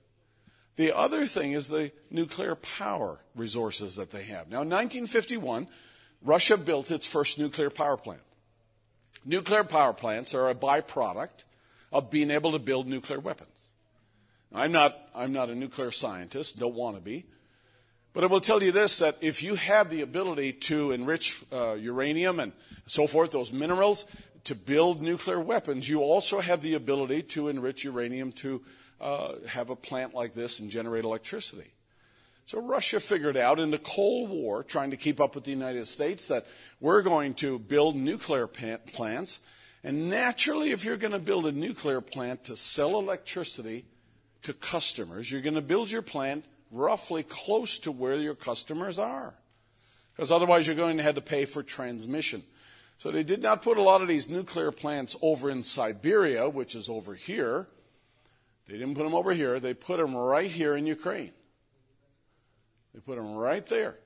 The 0.77 0.97
other 0.97 1.27
thing 1.27 1.53
is 1.53 1.69
the 1.69 1.93
nuclear 2.11 2.55
power 2.55 3.19
resources 3.35 3.97
that 3.97 4.11
they 4.11 4.25
have. 4.25 4.49
Now, 4.49 4.63
in 4.63 4.71
1951, 4.71 5.67
Russia 6.25 6.57
built 6.57 6.91
its 6.91 7.07
first 7.07 7.39
nuclear 7.39 7.71
power 7.71 7.97
plant. 7.97 8.23
Nuclear 9.25 9.65
power 9.65 9.93
plants 9.93 10.35
are 10.35 10.49
a 10.49 10.55
byproduct 10.55 11.45
of 11.93 12.11
being 12.11 12.31
able 12.31 12.53
to 12.53 12.59
build 12.59 12.87
nuclear 12.87 13.21
weapons. 13.21 13.69
I'm 14.55 14.73
not, 14.73 14.99
I'm 15.15 15.33
not 15.33 15.49
a 15.49 15.55
nuclear 15.55 15.91
scientist, 15.91 16.59
don't 16.59 16.75
want 16.75 16.97
to 16.97 17.03
be. 17.03 17.25
But 18.13 18.25
I 18.25 18.27
will 18.27 18.41
tell 18.41 18.63
you 18.63 18.73
this 18.73 18.99
that 18.99 19.17
if 19.21 19.43
you 19.43 19.55
have 19.55 19.89
the 19.89 20.03
ability 20.03 20.53
to 20.53 20.93
enrich 20.93 21.43
uh, 21.51 21.73
uranium 21.73 22.41
and 22.41 22.53
so 22.87 23.07
forth, 23.07 23.33
those 23.33 23.53
minerals, 23.53 24.05
to 24.45 24.55
build 24.55 25.01
nuclear 25.01 25.41
weapons, 25.41 25.89
you 25.89 26.01
also 26.01 26.41
have 26.41 26.61
the 26.61 26.75
ability 26.75 27.23
to 27.23 27.49
enrich 27.49 27.85
uranium 27.85 28.33
to 28.33 28.61
uh, 29.01 29.35
have 29.49 29.71
a 29.71 29.77
plant 29.77 30.15
like 30.15 30.35
this 30.35 30.61
and 30.61 30.71
generate 30.71 31.05
electricity. 31.05 31.73
So 32.47 32.61
Russia 32.61 33.01
figured 33.01 33.37
out 33.37 33.59
in 33.59 33.71
the 33.71 33.79
Cold 33.79 34.31
War, 34.31 34.63
trying 34.63 34.91
to 34.91 34.97
keep 34.97 35.21
up 35.21 35.35
with 35.35 35.45
the 35.45 35.51
United 35.51 35.87
States, 35.87 36.29
that 36.29 36.47
we're 36.81 37.03
going 37.03 37.35
to 37.35 37.59
build 37.59 37.97
nuclear 37.97 38.47
plants. 38.47 39.41
And 39.85 40.11
naturally, 40.11 40.71
if 40.71 40.85
you're 40.85 40.97
going 40.97 41.13
to 41.13 41.19
build 41.19 41.47
a 41.47 41.53
nuclear 41.53 42.01
plant 42.01 42.45
to 42.45 42.57
sell 42.57 42.99
electricity 42.99 43.85
to 44.43 44.53
customers, 44.53 45.31
you're 45.31 45.41
going 45.41 45.55
to 45.55 45.61
build 45.61 45.91
your 45.91 46.03
plant 46.03 46.45
roughly 46.71 47.23
close 47.23 47.79
to 47.81 47.93
where 47.93 48.17
your 48.17 48.35
customers 48.35 48.99
are. 48.99 49.35
Because 50.15 50.31
otherwise, 50.31 50.67
you're 50.67 50.77
going 50.77 50.99
to 50.99 51.03
have 51.03 51.15
to 51.15 51.21
pay 51.21 51.45
for 51.45 51.63
transmission. 51.63 52.43
So 52.99 53.11
they 53.11 53.23
did 53.23 53.43
not 53.43 53.63
put 53.63 53.79
a 53.79 53.83
lot 53.83 54.03
of 54.03 54.09
these 54.09 54.29
nuclear 54.29 54.71
plants 54.71 55.17
over 55.23 55.51
in 55.51 55.63
Siberia, 55.63 56.49
which 56.49 56.75
is 56.75 56.89
over 56.89 57.15
here. 57.15 57.67
They 58.67 58.75
didn't 58.75 58.95
put 58.95 59.05
them 59.05 59.15
over 59.15 59.33
here. 59.33 59.59
They 59.59 59.75
put 59.75 59.99
them 59.99 60.15
right 60.15 60.51
here 60.51 60.77
in 60.77 60.87
Ukraine. 60.87 61.33
They 62.95 63.01
put 63.01 63.17
them 63.17 63.35
right 63.35 63.67
there. 63.67 63.97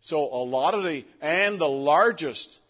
So 0.00 0.20
a 0.20 0.44
lot 0.44 0.74
of 0.74 0.84
the, 0.84 1.04
and 1.20 1.58
the 1.58 1.68
largest 1.68 2.60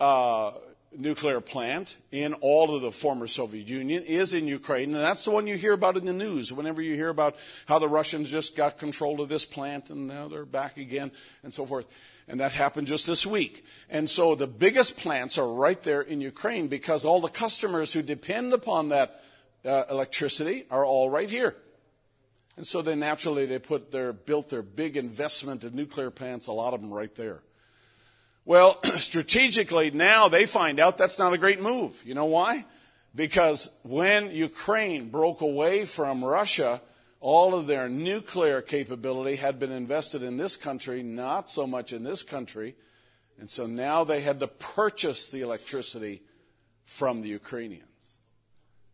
uh, 0.00 0.52
nuclear 0.96 1.40
plant 1.40 1.96
in 2.10 2.34
all 2.34 2.74
of 2.74 2.82
the 2.82 2.92
former 2.92 3.26
Soviet 3.26 3.68
Union 3.68 4.02
is 4.02 4.34
in 4.34 4.46
Ukraine, 4.46 4.94
and 4.94 5.02
that's 5.02 5.24
the 5.24 5.30
one 5.30 5.46
you 5.46 5.56
hear 5.56 5.72
about 5.72 5.96
in 5.96 6.04
the 6.04 6.12
news 6.12 6.52
whenever 6.52 6.82
you 6.82 6.94
hear 6.94 7.08
about 7.08 7.36
how 7.66 7.78
the 7.78 7.88
Russians 7.88 8.30
just 8.30 8.56
got 8.56 8.78
control 8.78 9.20
of 9.20 9.28
this 9.28 9.44
plant 9.44 9.90
and 9.90 10.06
now 10.06 10.28
they're 10.28 10.44
back 10.44 10.76
again 10.76 11.10
and 11.42 11.52
so 11.52 11.66
forth. 11.66 11.86
And 12.28 12.40
that 12.40 12.52
happened 12.52 12.86
just 12.86 13.06
this 13.06 13.26
week. 13.26 13.64
And 13.90 14.08
so 14.08 14.34
the 14.34 14.46
biggest 14.46 14.96
plants 14.96 15.38
are 15.38 15.48
right 15.48 15.82
there 15.82 16.02
in 16.02 16.20
Ukraine 16.20 16.68
because 16.68 17.04
all 17.04 17.20
the 17.20 17.28
customers 17.28 17.92
who 17.92 18.02
depend 18.02 18.52
upon 18.52 18.90
that 18.90 19.22
uh, 19.64 19.84
electricity 19.90 20.64
are 20.70 20.84
all 20.84 21.10
right 21.10 21.28
here. 21.28 21.56
And 22.56 22.66
so 22.66 22.82
they 22.82 22.94
naturally 22.94 23.46
they 23.46 23.58
put 23.58 23.90
their 23.90 24.12
built 24.12 24.50
their 24.50 24.62
big 24.62 24.96
investment 24.96 25.64
in 25.64 25.74
nuclear 25.74 26.10
plants, 26.10 26.46
a 26.46 26.52
lot 26.52 26.74
of 26.74 26.80
them 26.80 26.92
right 26.92 27.14
there. 27.14 27.42
Well, 28.44 28.82
strategically 28.96 29.90
now 29.90 30.28
they 30.28 30.46
find 30.46 30.78
out 30.80 30.98
that's 30.98 31.18
not 31.18 31.32
a 31.32 31.38
great 31.38 31.60
move. 31.60 32.02
You 32.04 32.14
know 32.14 32.26
why? 32.26 32.64
Because 33.14 33.70
when 33.82 34.30
Ukraine 34.30 35.10
broke 35.10 35.40
away 35.40 35.84
from 35.84 36.24
Russia, 36.24 36.80
all 37.20 37.54
of 37.54 37.66
their 37.66 37.88
nuclear 37.88 38.60
capability 38.60 39.36
had 39.36 39.58
been 39.58 39.70
invested 39.70 40.22
in 40.22 40.36
this 40.36 40.56
country, 40.56 41.02
not 41.02 41.50
so 41.50 41.66
much 41.66 41.92
in 41.92 42.02
this 42.02 42.22
country. 42.22 42.74
And 43.38 43.48
so 43.48 43.66
now 43.66 44.04
they 44.04 44.20
had 44.20 44.40
to 44.40 44.46
purchase 44.46 45.30
the 45.30 45.42
electricity 45.42 46.22
from 46.84 47.22
the 47.22 47.28
Ukrainians. 47.28 47.86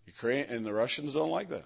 Ukraine, 0.06 0.46
and 0.48 0.64
the 0.64 0.72
Russians 0.72 1.14
don't 1.14 1.30
like 1.30 1.48
that. 1.48 1.64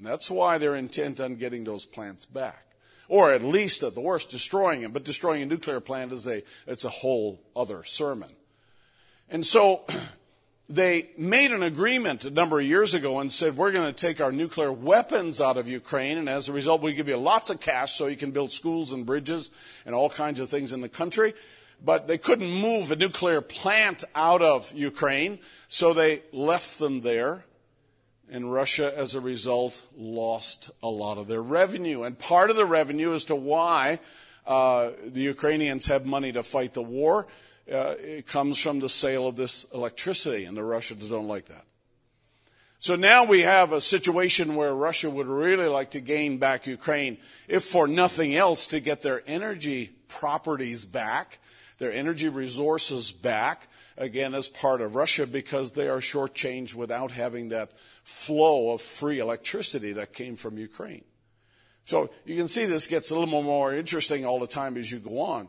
And 0.00 0.08
that's 0.08 0.30
why 0.30 0.56
they're 0.56 0.76
intent 0.76 1.20
on 1.20 1.36
getting 1.36 1.64
those 1.64 1.84
plants 1.84 2.24
back. 2.24 2.64
Or 3.06 3.32
at 3.32 3.42
least, 3.42 3.82
at 3.82 3.94
the 3.94 4.00
worst, 4.00 4.30
destroying 4.30 4.80
them. 4.80 4.92
But 4.92 5.04
destroying 5.04 5.42
a 5.42 5.46
nuclear 5.46 5.78
plant 5.78 6.12
is 6.12 6.26
a, 6.26 6.42
it's 6.66 6.86
a 6.86 6.88
whole 6.88 7.38
other 7.54 7.84
sermon. 7.84 8.30
And 9.28 9.44
so, 9.44 9.84
they 10.70 11.10
made 11.18 11.52
an 11.52 11.62
agreement 11.62 12.24
a 12.24 12.30
number 12.30 12.58
of 12.58 12.64
years 12.64 12.94
ago 12.94 13.18
and 13.18 13.30
said, 13.30 13.58
we're 13.58 13.72
going 13.72 13.92
to 13.92 14.06
take 14.06 14.22
our 14.22 14.32
nuclear 14.32 14.72
weapons 14.72 15.38
out 15.38 15.58
of 15.58 15.68
Ukraine, 15.68 16.16
and 16.16 16.30
as 16.30 16.48
a 16.48 16.54
result, 16.54 16.80
we 16.80 16.94
give 16.94 17.08
you 17.08 17.18
lots 17.18 17.50
of 17.50 17.60
cash 17.60 17.92
so 17.92 18.06
you 18.06 18.16
can 18.16 18.30
build 18.30 18.52
schools 18.52 18.92
and 18.92 19.04
bridges 19.04 19.50
and 19.84 19.94
all 19.94 20.08
kinds 20.08 20.40
of 20.40 20.48
things 20.48 20.72
in 20.72 20.80
the 20.80 20.88
country. 20.88 21.34
But 21.84 22.06
they 22.06 22.16
couldn't 22.16 22.50
move 22.50 22.90
a 22.90 22.96
nuclear 22.96 23.42
plant 23.42 24.04
out 24.14 24.40
of 24.40 24.72
Ukraine, 24.72 25.40
so 25.68 25.92
they 25.92 26.22
left 26.32 26.78
them 26.78 27.00
there 27.00 27.44
and 28.30 28.52
Russia, 28.52 28.92
as 28.96 29.14
a 29.14 29.20
result, 29.20 29.82
lost 29.96 30.70
a 30.82 30.88
lot 30.88 31.18
of 31.18 31.28
their 31.28 31.42
revenue. 31.42 32.04
And 32.04 32.18
part 32.18 32.50
of 32.50 32.56
the 32.56 32.64
revenue 32.64 33.12
as 33.12 33.24
to 33.26 33.34
why 33.34 34.00
uh, 34.46 34.90
the 35.04 35.20
Ukrainians 35.20 35.86
have 35.86 36.06
money 36.06 36.32
to 36.32 36.42
fight 36.42 36.72
the 36.72 36.82
war 36.82 37.26
uh, 37.72 37.94
comes 38.26 38.60
from 38.60 38.80
the 38.80 38.88
sale 38.88 39.26
of 39.26 39.36
this 39.36 39.64
electricity, 39.72 40.44
and 40.44 40.56
the 40.56 40.62
Russians 40.62 41.08
don't 41.08 41.28
like 41.28 41.46
that. 41.46 41.64
So 42.78 42.96
now 42.96 43.24
we 43.24 43.42
have 43.42 43.72
a 43.72 43.80
situation 43.80 44.56
where 44.56 44.74
Russia 44.74 45.10
would 45.10 45.26
really 45.26 45.68
like 45.68 45.90
to 45.90 46.00
gain 46.00 46.38
back 46.38 46.66
Ukraine, 46.66 47.18
if 47.46 47.64
for 47.64 47.86
nothing 47.86 48.34
else, 48.34 48.66
to 48.68 48.80
get 48.80 49.02
their 49.02 49.22
energy 49.26 49.90
properties 50.08 50.86
back, 50.86 51.40
their 51.78 51.92
energy 51.92 52.28
resources 52.28 53.12
back, 53.12 53.68
again, 54.00 54.34
as 54.34 54.48
part 54.48 54.80
of 54.80 54.96
Russia, 54.96 55.26
because 55.26 55.74
they 55.74 55.86
are 55.86 56.00
shortchanged 56.00 56.74
without 56.74 57.10
having 57.12 57.50
that 57.50 57.70
flow 58.02 58.70
of 58.70 58.80
free 58.80 59.20
electricity 59.20 59.92
that 59.92 60.14
came 60.14 60.36
from 60.36 60.58
Ukraine. 60.58 61.04
So 61.84 62.10
you 62.24 62.36
can 62.36 62.48
see 62.48 62.64
this 62.64 62.86
gets 62.86 63.10
a 63.10 63.14
little 63.14 63.42
more 63.42 63.74
interesting 63.74 64.24
all 64.24 64.40
the 64.40 64.46
time 64.46 64.76
as 64.76 64.90
you 64.90 64.98
go 64.98 65.20
on. 65.20 65.48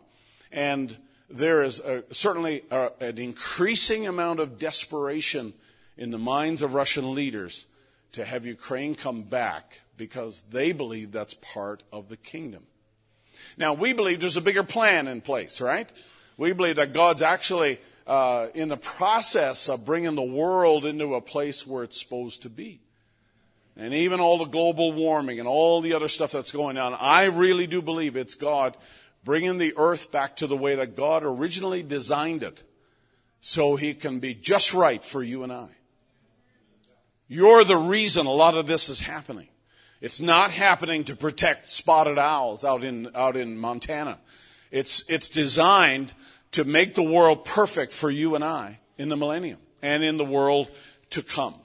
And 0.51 0.95
there 1.29 1.63
is 1.63 1.79
a, 1.79 2.03
certainly 2.11 2.63
a, 2.69 2.91
an 2.99 3.17
increasing 3.17 4.05
amount 4.05 4.41
of 4.41 4.59
desperation 4.59 5.53
in 5.97 6.11
the 6.11 6.17
minds 6.17 6.61
of 6.61 6.73
Russian 6.73 7.15
leaders 7.15 7.67
to 8.11 8.25
have 8.25 8.45
Ukraine 8.45 8.95
come 8.95 9.23
back 9.23 9.79
because 9.95 10.43
they 10.43 10.73
believe 10.73 11.13
that's 11.13 11.35
part 11.35 11.83
of 11.93 12.09
the 12.09 12.17
kingdom. 12.17 12.63
Now, 13.55 13.73
we 13.73 13.93
believe 13.93 14.19
there's 14.19 14.35
a 14.35 14.41
bigger 14.41 14.63
plan 14.63 15.07
in 15.07 15.21
place, 15.21 15.61
right? 15.61 15.89
We 16.35 16.51
believe 16.51 16.75
that 16.75 16.91
God's 16.91 17.21
actually 17.21 17.79
uh, 18.11 18.49
in 18.53 18.67
the 18.67 18.75
process 18.75 19.69
of 19.69 19.85
bringing 19.85 20.15
the 20.15 20.21
world 20.21 20.83
into 20.83 21.15
a 21.15 21.21
place 21.21 21.65
where 21.65 21.85
it's 21.85 21.97
supposed 21.97 22.43
to 22.43 22.49
be. 22.49 22.81
And 23.77 23.93
even 23.93 24.19
all 24.19 24.37
the 24.37 24.43
global 24.43 24.91
warming 24.91 25.39
and 25.39 25.47
all 25.47 25.79
the 25.79 25.93
other 25.93 26.09
stuff 26.09 26.33
that's 26.33 26.51
going 26.51 26.77
on, 26.77 26.93
I 26.93 27.27
really 27.27 27.67
do 27.67 27.81
believe 27.81 28.17
it's 28.17 28.35
God 28.35 28.75
bringing 29.23 29.59
the 29.59 29.73
earth 29.77 30.11
back 30.11 30.35
to 30.37 30.47
the 30.47 30.57
way 30.57 30.75
that 30.75 30.97
God 30.97 31.23
originally 31.23 31.83
designed 31.83 32.43
it 32.43 32.63
so 33.39 33.77
he 33.77 33.93
can 33.93 34.19
be 34.19 34.33
just 34.33 34.73
right 34.73 35.05
for 35.05 35.23
you 35.23 35.43
and 35.43 35.53
I. 35.53 35.69
You're 37.29 37.63
the 37.63 37.77
reason 37.77 38.25
a 38.25 38.33
lot 38.33 38.57
of 38.57 38.67
this 38.67 38.89
is 38.89 38.99
happening. 38.99 39.47
It's 40.01 40.19
not 40.19 40.51
happening 40.51 41.05
to 41.05 41.15
protect 41.15 41.69
spotted 41.69 42.19
owls 42.19 42.65
out 42.65 42.83
in, 42.83 43.09
out 43.15 43.37
in 43.37 43.57
Montana. 43.57 44.17
It's, 44.69 45.09
it's 45.09 45.29
designed 45.29 46.13
to 46.51 46.63
make 46.63 46.95
the 46.95 47.03
world 47.03 47.45
perfect 47.45 47.93
for 47.93 48.09
you 48.09 48.35
and 48.35 48.43
I 48.43 48.79
in 48.97 49.09
the 49.09 49.17
millennium 49.17 49.59
and 49.81 50.03
in 50.03 50.17
the 50.17 50.25
world 50.25 50.69
to 51.11 51.23
come. 51.23 51.55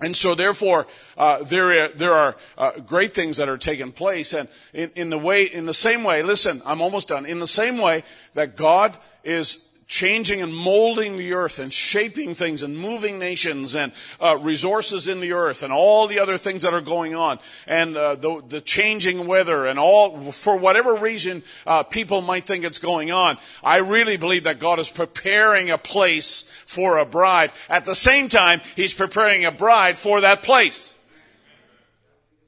And 0.00 0.16
so, 0.16 0.34
therefore, 0.34 0.86
uh, 1.16 1.44
there, 1.44 1.88
there 1.88 2.14
are 2.14 2.36
uh, 2.58 2.72
great 2.80 3.14
things 3.14 3.36
that 3.36 3.48
are 3.48 3.56
taking 3.56 3.92
place, 3.92 4.34
and 4.34 4.48
in, 4.72 4.90
in 4.96 5.08
the 5.08 5.18
way, 5.18 5.44
in 5.44 5.66
the 5.66 5.74
same 5.74 6.02
way, 6.02 6.22
listen, 6.22 6.60
I'm 6.66 6.82
almost 6.82 7.08
done. 7.08 7.26
In 7.26 7.38
the 7.38 7.46
same 7.46 7.78
way 7.78 8.02
that 8.34 8.56
God 8.56 8.96
is 9.22 9.68
changing 9.86 10.40
and 10.40 10.54
molding 10.54 11.16
the 11.16 11.32
earth 11.32 11.58
and 11.58 11.72
shaping 11.72 12.34
things 12.34 12.62
and 12.62 12.76
moving 12.76 13.18
nations 13.18 13.74
and 13.74 13.92
uh, 14.20 14.36
resources 14.38 15.08
in 15.08 15.20
the 15.20 15.32
earth 15.32 15.62
and 15.62 15.72
all 15.72 16.06
the 16.06 16.18
other 16.18 16.36
things 16.36 16.62
that 16.62 16.72
are 16.72 16.80
going 16.80 17.14
on. 17.14 17.38
And 17.66 17.96
uh, 17.96 18.14
the, 18.14 18.42
the, 18.46 18.60
changing 18.60 19.26
weather 19.26 19.66
and 19.66 19.78
all 19.78 20.32
for 20.32 20.56
whatever 20.56 20.94
reason 20.94 21.42
uh, 21.66 21.82
people 21.82 22.20
might 22.20 22.44
think 22.44 22.64
it's 22.64 22.78
going 22.78 23.12
on. 23.12 23.38
I 23.62 23.78
really 23.78 24.16
believe 24.16 24.44
that 24.44 24.58
god 24.58 24.78
is 24.78 24.90
preparing 24.90 25.70
a 25.70 25.78
place 25.78 26.42
for 26.66 26.98
a 26.98 27.04
bride. 27.04 27.52
At 27.68 27.84
the 27.84 27.94
same 27.94 28.28
time 28.28 28.60
he's 28.76 28.94
preparing 28.94 29.44
a 29.44 29.52
bride 29.52 29.98
for 29.98 30.22
that 30.22 30.42
place. 30.42 30.94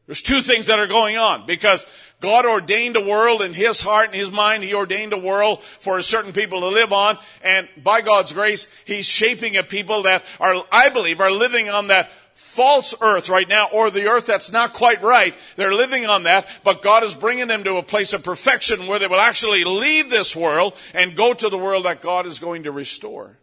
There's 0.06 0.22
two 0.22 0.40
things 0.40 0.68
that 0.68 0.78
are 0.78 0.86
going 0.86 1.16
on 1.16 1.46
because 1.46 1.84
God 2.20 2.46
ordained 2.46 2.96
a 2.96 3.00
world 3.00 3.42
in 3.42 3.52
His 3.52 3.80
heart 3.80 4.06
and 4.06 4.14
His 4.14 4.30
mind. 4.30 4.64
He 4.64 4.74
ordained 4.74 5.12
a 5.12 5.18
world 5.18 5.62
for 5.62 5.98
a 5.98 6.02
certain 6.02 6.32
people 6.32 6.60
to 6.60 6.68
live 6.68 6.92
on. 6.92 7.18
And 7.42 7.68
by 7.82 8.00
God's 8.00 8.32
grace, 8.32 8.66
He's 8.84 9.06
shaping 9.06 9.56
a 9.56 9.62
people 9.62 10.02
that 10.02 10.24
are, 10.40 10.64
I 10.72 10.88
believe, 10.88 11.20
are 11.20 11.30
living 11.30 11.68
on 11.68 11.88
that 11.88 12.10
false 12.34 12.94
earth 13.00 13.30
right 13.30 13.48
now, 13.48 13.68
or 13.72 13.90
the 13.90 14.08
earth 14.08 14.26
that's 14.26 14.52
not 14.52 14.74
quite 14.74 15.02
right. 15.02 15.34
They're 15.56 15.74
living 15.74 16.04
on 16.06 16.24
that, 16.24 16.46
but 16.64 16.82
God 16.82 17.02
is 17.02 17.14
bringing 17.14 17.48
them 17.48 17.64
to 17.64 17.76
a 17.76 17.82
place 17.82 18.12
of 18.12 18.22
perfection 18.22 18.86
where 18.86 18.98
they 18.98 19.06
will 19.06 19.20
actually 19.20 19.64
leave 19.64 20.10
this 20.10 20.36
world 20.36 20.74
and 20.92 21.16
go 21.16 21.32
to 21.32 21.48
the 21.48 21.58
world 21.58 21.86
that 21.86 22.02
God 22.02 22.26
is 22.26 22.38
going 22.38 22.64
to 22.64 22.72
restore. 22.72 23.38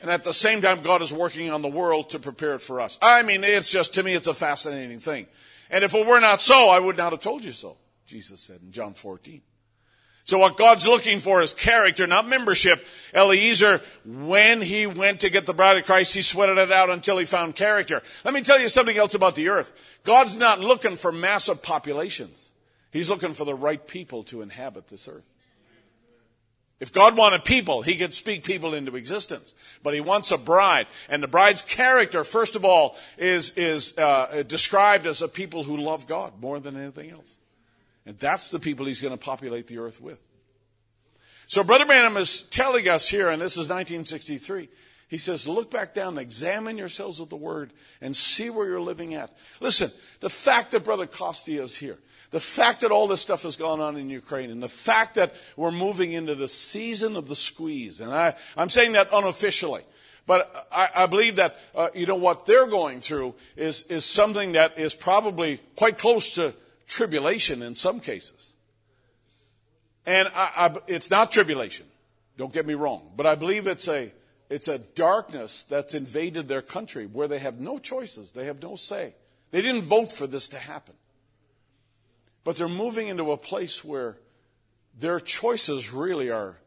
And 0.00 0.10
at 0.10 0.24
the 0.24 0.34
same 0.34 0.60
time, 0.62 0.82
God 0.82 1.00
is 1.00 1.12
working 1.12 1.52
on 1.52 1.62
the 1.62 1.68
world 1.68 2.10
to 2.10 2.18
prepare 2.18 2.54
it 2.54 2.62
for 2.62 2.80
us. 2.80 2.98
I 3.00 3.22
mean, 3.22 3.44
it's 3.44 3.70
just, 3.70 3.94
to 3.94 4.02
me, 4.02 4.14
it's 4.14 4.26
a 4.26 4.34
fascinating 4.34 4.98
thing. 4.98 5.28
And 5.72 5.82
if 5.82 5.94
it 5.94 6.06
were 6.06 6.20
not 6.20 6.40
so, 6.42 6.68
I 6.68 6.78
would 6.78 6.98
not 6.98 7.12
have 7.12 7.22
told 7.22 7.42
you 7.42 7.50
so, 7.50 7.78
Jesus 8.06 8.40
said 8.40 8.60
in 8.62 8.70
John 8.70 8.92
14. 8.92 9.40
So 10.24 10.38
what 10.38 10.56
God's 10.56 10.86
looking 10.86 11.18
for 11.18 11.40
is 11.40 11.54
character, 11.54 12.06
not 12.06 12.28
membership. 12.28 12.86
Eliezer, 13.12 13.80
when 14.04 14.62
he 14.62 14.86
went 14.86 15.20
to 15.20 15.30
get 15.30 15.46
the 15.46 15.54
bride 15.54 15.78
of 15.78 15.84
Christ, 15.84 16.14
he 16.14 16.22
sweated 16.22 16.58
it 16.58 16.70
out 16.70 16.90
until 16.90 17.18
he 17.18 17.24
found 17.24 17.56
character. 17.56 18.02
Let 18.24 18.34
me 18.34 18.42
tell 18.42 18.60
you 18.60 18.68
something 18.68 18.96
else 18.96 19.14
about 19.14 19.34
the 19.34 19.48
earth. 19.48 19.72
God's 20.04 20.36
not 20.36 20.60
looking 20.60 20.94
for 20.94 21.10
massive 21.10 21.62
populations. 21.62 22.50
He's 22.92 23.10
looking 23.10 23.32
for 23.32 23.44
the 23.44 23.54
right 23.54 23.84
people 23.84 24.22
to 24.24 24.42
inhabit 24.42 24.88
this 24.88 25.08
earth. 25.08 25.24
If 26.82 26.92
God 26.92 27.16
wanted 27.16 27.44
people, 27.44 27.82
He 27.82 27.96
could 27.96 28.12
speak 28.12 28.42
people 28.42 28.74
into 28.74 28.96
existence. 28.96 29.54
But 29.84 29.94
He 29.94 30.00
wants 30.00 30.32
a 30.32 30.36
bride. 30.36 30.88
And 31.08 31.22
the 31.22 31.28
bride's 31.28 31.62
character, 31.62 32.24
first 32.24 32.56
of 32.56 32.64
all, 32.64 32.96
is, 33.16 33.56
is 33.56 33.96
uh, 33.96 34.42
described 34.48 35.06
as 35.06 35.22
a 35.22 35.28
people 35.28 35.62
who 35.62 35.76
love 35.76 36.08
God 36.08 36.40
more 36.40 36.58
than 36.58 36.76
anything 36.76 37.12
else. 37.12 37.36
And 38.04 38.18
that's 38.18 38.48
the 38.48 38.58
people 38.58 38.84
he's 38.84 39.00
going 39.00 39.16
to 39.16 39.24
populate 39.24 39.68
the 39.68 39.78
earth 39.78 40.00
with. 40.00 40.18
So 41.46 41.62
Brother 41.62 41.86
Branham 41.86 42.16
is 42.16 42.42
telling 42.42 42.88
us 42.88 43.08
here, 43.08 43.30
and 43.30 43.40
this 43.40 43.52
is 43.52 43.68
1963, 43.68 44.68
he 45.06 45.18
says, 45.18 45.46
look 45.46 45.70
back 45.70 45.94
down, 45.94 46.18
examine 46.18 46.78
yourselves 46.78 47.20
with 47.20 47.30
the 47.30 47.36
word, 47.36 47.72
and 48.00 48.16
see 48.16 48.50
where 48.50 48.66
you're 48.66 48.80
living 48.80 49.14
at. 49.14 49.32
Listen, 49.60 49.92
the 50.18 50.30
fact 50.30 50.72
that 50.72 50.82
Brother 50.82 51.06
Costia 51.06 51.62
is 51.62 51.76
here, 51.76 51.98
the 52.32 52.40
fact 52.40 52.80
that 52.80 52.90
all 52.90 53.06
this 53.06 53.20
stuff 53.20 53.44
has 53.44 53.56
gone 53.56 53.80
on 53.80 53.96
in 53.96 54.10
Ukraine, 54.10 54.50
and 54.50 54.62
the 54.62 54.68
fact 54.68 55.14
that 55.14 55.34
we're 55.56 55.70
moving 55.70 56.12
into 56.12 56.34
the 56.34 56.48
season 56.48 57.16
of 57.16 57.28
the 57.28 57.36
squeeze, 57.36 58.00
and 58.00 58.12
I, 58.12 58.34
I'm 58.56 58.68
saying 58.68 58.92
that 58.92 59.10
unofficially. 59.12 59.82
But 60.26 60.68
I, 60.70 60.88
I 60.94 61.06
believe 61.06 61.36
that, 61.36 61.56
uh, 61.74 61.88
you 61.94 62.06
know, 62.06 62.16
what 62.16 62.46
they're 62.46 62.68
going 62.68 63.00
through 63.00 63.34
is, 63.56 63.82
is 63.84 64.04
something 64.04 64.52
that 64.52 64.78
is 64.78 64.94
probably 64.94 65.60
quite 65.76 65.98
close 65.98 66.34
to 66.34 66.54
tribulation 66.86 67.60
in 67.62 67.74
some 67.74 68.00
cases. 68.00 68.52
And 70.06 70.28
I, 70.28 70.50
I, 70.56 70.74
it's 70.86 71.10
not 71.10 71.32
tribulation. 71.32 71.86
Don't 72.38 72.52
get 72.52 72.66
me 72.66 72.74
wrong. 72.74 73.10
But 73.16 73.26
I 73.26 73.34
believe 73.34 73.66
it's 73.66 73.88
a, 73.88 74.12
it's 74.48 74.68
a 74.68 74.78
darkness 74.78 75.64
that's 75.64 75.94
invaded 75.94 76.46
their 76.46 76.62
country 76.62 77.06
where 77.06 77.26
they 77.26 77.38
have 77.38 77.58
no 77.58 77.78
choices. 77.78 78.32
They 78.32 78.46
have 78.46 78.62
no 78.62 78.76
say. 78.76 79.14
They 79.50 79.60
didn't 79.60 79.82
vote 79.82 80.12
for 80.12 80.26
this 80.28 80.48
to 80.48 80.56
happen. 80.56 80.94
But 82.44 82.56
they're 82.56 82.68
moving 82.68 83.08
into 83.08 83.32
a 83.32 83.36
place 83.36 83.84
where 83.84 84.18
their 84.98 85.20
choices 85.20 85.92
really 85.92 86.30
are 86.30 86.58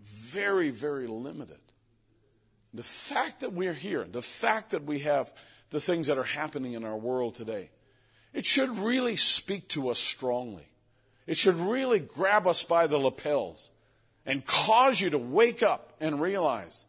very, 0.00 0.70
very 0.70 1.06
limited. 1.06 1.58
The 2.74 2.82
fact 2.82 3.40
that 3.40 3.52
we're 3.52 3.72
here, 3.72 4.06
the 4.10 4.22
fact 4.22 4.70
that 4.70 4.84
we 4.84 5.00
have 5.00 5.32
the 5.70 5.80
things 5.80 6.06
that 6.06 6.18
are 6.18 6.22
happening 6.22 6.72
in 6.72 6.84
our 6.84 6.96
world 6.96 7.34
today, 7.34 7.70
it 8.32 8.46
should 8.46 8.70
really 8.78 9.16
speak 9.16 9.68
to 9.68 9.90
us 9.90 9.98
strongly. 9.98 10.66
It 11.26 11.36
should 11.36 11.56
really 11.56 12.00
grab 12.00 12.46
us 12.46 12.62
by 12.62 12.86
the 12.86 12.98
lapels 12.98 13.70
and 14.24 14.44
cause 14.44 15.00
you 15.00 15.10
to 15.10 15.18
wake 15.18 15.62
up 15.62 15.92
and 16.00 16.20
realize 16.20 16.84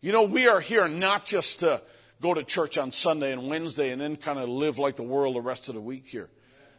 you 0.00 0.12
know, 0.12 0.22
we 0.22 0.46
are 0.46 0.60
here 0.60 0.86
not 0.86 1.26
just 1.26 1.60
to 1.60 1.82
go 2.20 2.34
to 2.34 2.44
church 2.44 2.78
on 2.78 2.90
Sunday 2.90 3.32
and 3.32 3.48
Wednesday 3.48 3.90
and 3.90 4.00
then 4.00 4.16
kind 4.16 4.38
of 4.38 4.48
live 4.48 4.78
like 4.78 4.96
the 4.96 5.02
world 5.02 5.34
the 5.34 5.40
rest 5.40 5.68
of 5.68 5.74
the 5.74 5.80
week 5.80 6.06
here. 6.06 6.28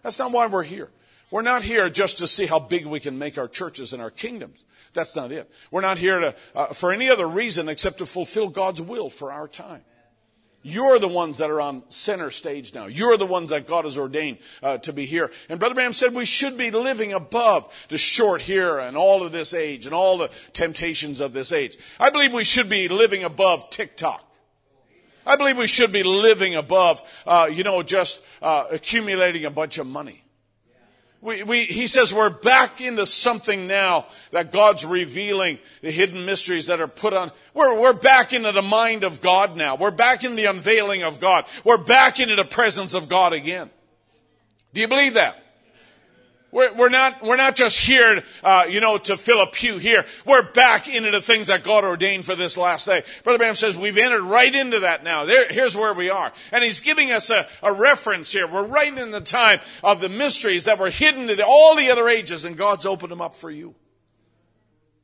That's 0.03 0.19
not 0.19 0.31
why 0.31 0.47
we're 0.47 0.63
here. 0.63 0.89
We're 1.31 1.43
not 1.43 1.63
here 1.63 1.89
just 1.89 2.17
to 2.19 2.27
see 2.27 2.47
how 2.47 2.59
big 2.59 2.85
we 2.85 2.99
can 2.99 3.19
make 3.19 3.37
our 3.37 3.47
churches 3.47 3.93
and 3.93 4.01
our 4.01 4.09
kingdoms. 4.09 4.65
That's 4.93 5.15
not 5.15 5.31
it. 5.31 5.51
We're 5.69 5.81
not 5.81 5.99
here 5.99 6.19
to, 6.19 6.35
uh, 6.55 6.67
for 6.73 6.91
any 6.91 7.09
other 7.09 7.27
reason 7.27 7.69
except 7.69 7.99
to 7.99 8.05
fulfill 8.05 8.49
God's 8.49 8.81
will 8.81 9.09
for 9.09 9.31
our 9.31 9.47
time. 9.47 9.83
You're 10.61 10.99
the 10.99 11.07
ones 11.07 11.37
that 11.37 11.49
are 11.49 11.61
on 11.61 11.83
center 11.89 12.31
stage 12.31 12.73
now. 12.73 12.87
You're 12.87 13.15
the 13.15 13.25
ones 13.25 13.51
that 13.51 13.65
God 13.65 13.85
has 13.85 13.97
ordained 13.97 14.39
uh, 14.61 14.77
to 14.79 14.91
be 14.91 15.05
here. 15.05 15.31
And 15.47 15.57
Brother 15.57 15.75
Branham 15.75 15.93
said 15.93 16.13
we 16.13 16.25
should 16.25 16.57
be 16.57 16.69
living 16.69 17.13
above 17.13 17.73
the 17.87 17.97
short 17.97 18.41
here 18.41 18.77
and 18.77 18.97
all 18.97 19.23
of 19.23 19.31
this 19.31 19.53
age 19.53 19.85
and 19.85 19.95
all 19.95 20.17
the 20.17 20.29
temptations 20.51 21.21
of 21.21 21.31
this 21.31 21.53
age. 21.53 21.77
I 21.97 22.09
believe 22.09 22.33
we 22.33 22.43
should 22.43 22.67
be 22.67 22.89
living 22.89 23.23
above 23.23 23.69
TikTok. 23.69 24.25
I 25.25 25.37
believe 25.37 25.57
we 25.57 25.67
should 25.67 25.93
be 25.93 26.03
living 26.03 26.55
above, 26.55 27.01
uh, 27.25 27.49
you 27.51 27.63
know, 27.63 27.81
just 27.83 28.25
uh, 28.41 28.65
accumulating 28.69 29.45
a 29.45 29.51
bunch 29.51 29.77
of 29.77 29.87
money. 29.87 30.23
We, 31.21 31.43
we, 31.43 31.65
he 31.65 31.87
says 31.87 32.13
we're 32.13 32.29
back 32.29 32.79
into 32.79 33.05
something 33.05 33.67
now 33.67 34.05
that 34.31 34.53
God's 34.53 34.85
revealing 34.85 35.59
the 35.81 35.91
hidden 35.91 36.25
mysteries 36.25 36.67
that 36.67 36.79
are 36.79 36.87
put 36.87 37.13
on. 37.13 37.31
We're, 37.53 37.77
we're 37.77 37.93
back 37.93 38.31
into 38.31 38.53
the 38.53 38.61
mind 38.61 39.03
of 39.03 39.19
God 39.19 39.57
now. 39.57 39.75
We're 39.75 39.91
back 39.91 40.23
in 40.23 40.37
the 40.37 40.45
unveiling 40.45 41.03
of 41.03 41.19
God. 41.19 41.45
We're 41.65 41.77
back 41.77 42.21
into 42.21 42.37
the 42.37 42.45
presence 42.45 42.93
of 42.93 43.09
God 43.09 43.33
again. 43.33 43.69
Do 44.73 44.79
you 44.79 44.87
believe 44.87 45.15
that? 45.15 45.43
We're, 46.51 46.73
we're 46.73 46.89
not, 46.89 47.21
we're 47.23 47.37
not 47.37 47.55
just 47.55 47.79
here, 47.79 48.23
uh, 48.43 48.65
you 48.67 48.79
know, 48.79 48.97
to 48.97 49.17
fill 49.17 49.41
a 49.41 49.47
pew 49.47 49.77
here. 49.77 50.05
We're 50.25 50.51
back 50.51 50.87
into 50.87 51.11
the 51.11 51.21
things 51.21 51.47
that 51.47 51.63
God 51.63 51.83
ordained 51.83 52.25
for 52.25 52.35
this 52.35 52.57
last 52.57 52.85
day. 52.85 53.03
Brother 53.23 53.37
Branham 53.37 53.55
says 53.55 53.77
we've 53.77 53.97
entered 53.97 54.23
right 54.23 54.53
into 54.53 54.79
that 54.79 55.03
now. 55.03 55.25
There, 55.25 55.47
here's 55.47 55.77
where 55.77 55.93
we 55.93 56.09
are. 56.09 56.33
And 56.51 56.63
he's 56.63 56.81
giving 56.81 57.11
us 57.11 57.29
a, 57.29 57.47
a 57.61 57.71
reference 57.71 58.31
here. 58.31 58.47
We're 58.47 58.65
right 58.65 58.97
in 58.97 59.11
the 59.11 59.21
time 59.21 59.59
of 59.83 60.01
the 60.01 60.09
mysteries 60.09 60.65
that 60.65 60.79
were 60.79 60.89
hidden 60.89 61.29
in 61.29 61.39
all 61.41 61.75
the 61.75 61.91
other 61.91 62.09
ages 62.09 62.45
and 62.45 62.57
God's 62.57 62.87
opened 62.87 63.11
them 63.11 63.21
up 63.21 63.35
for 63.35 63.51
you. 63.51 63.75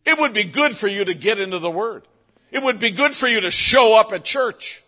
It 0.04 0.18
would 0.18 0.34
be 0.34 0.46
good 0.46 0.76
for 0.76 0.88
you 0.88 1.06
to 1.06 1.14
get 1.14 1.40
into 1.40 1.60
the 1.60 1.72
Word. 1.72 2.08
It 2.52 2.64
would 2.64 2.80
be 2.80 2.92
good 2.92 3.14
for 3.14 3.28
you 3.28 3.42
to 3.42 3.52
show 3.52 4.00
up 4.00 4.12
at 4.14 4.24
church. 4.24 4.84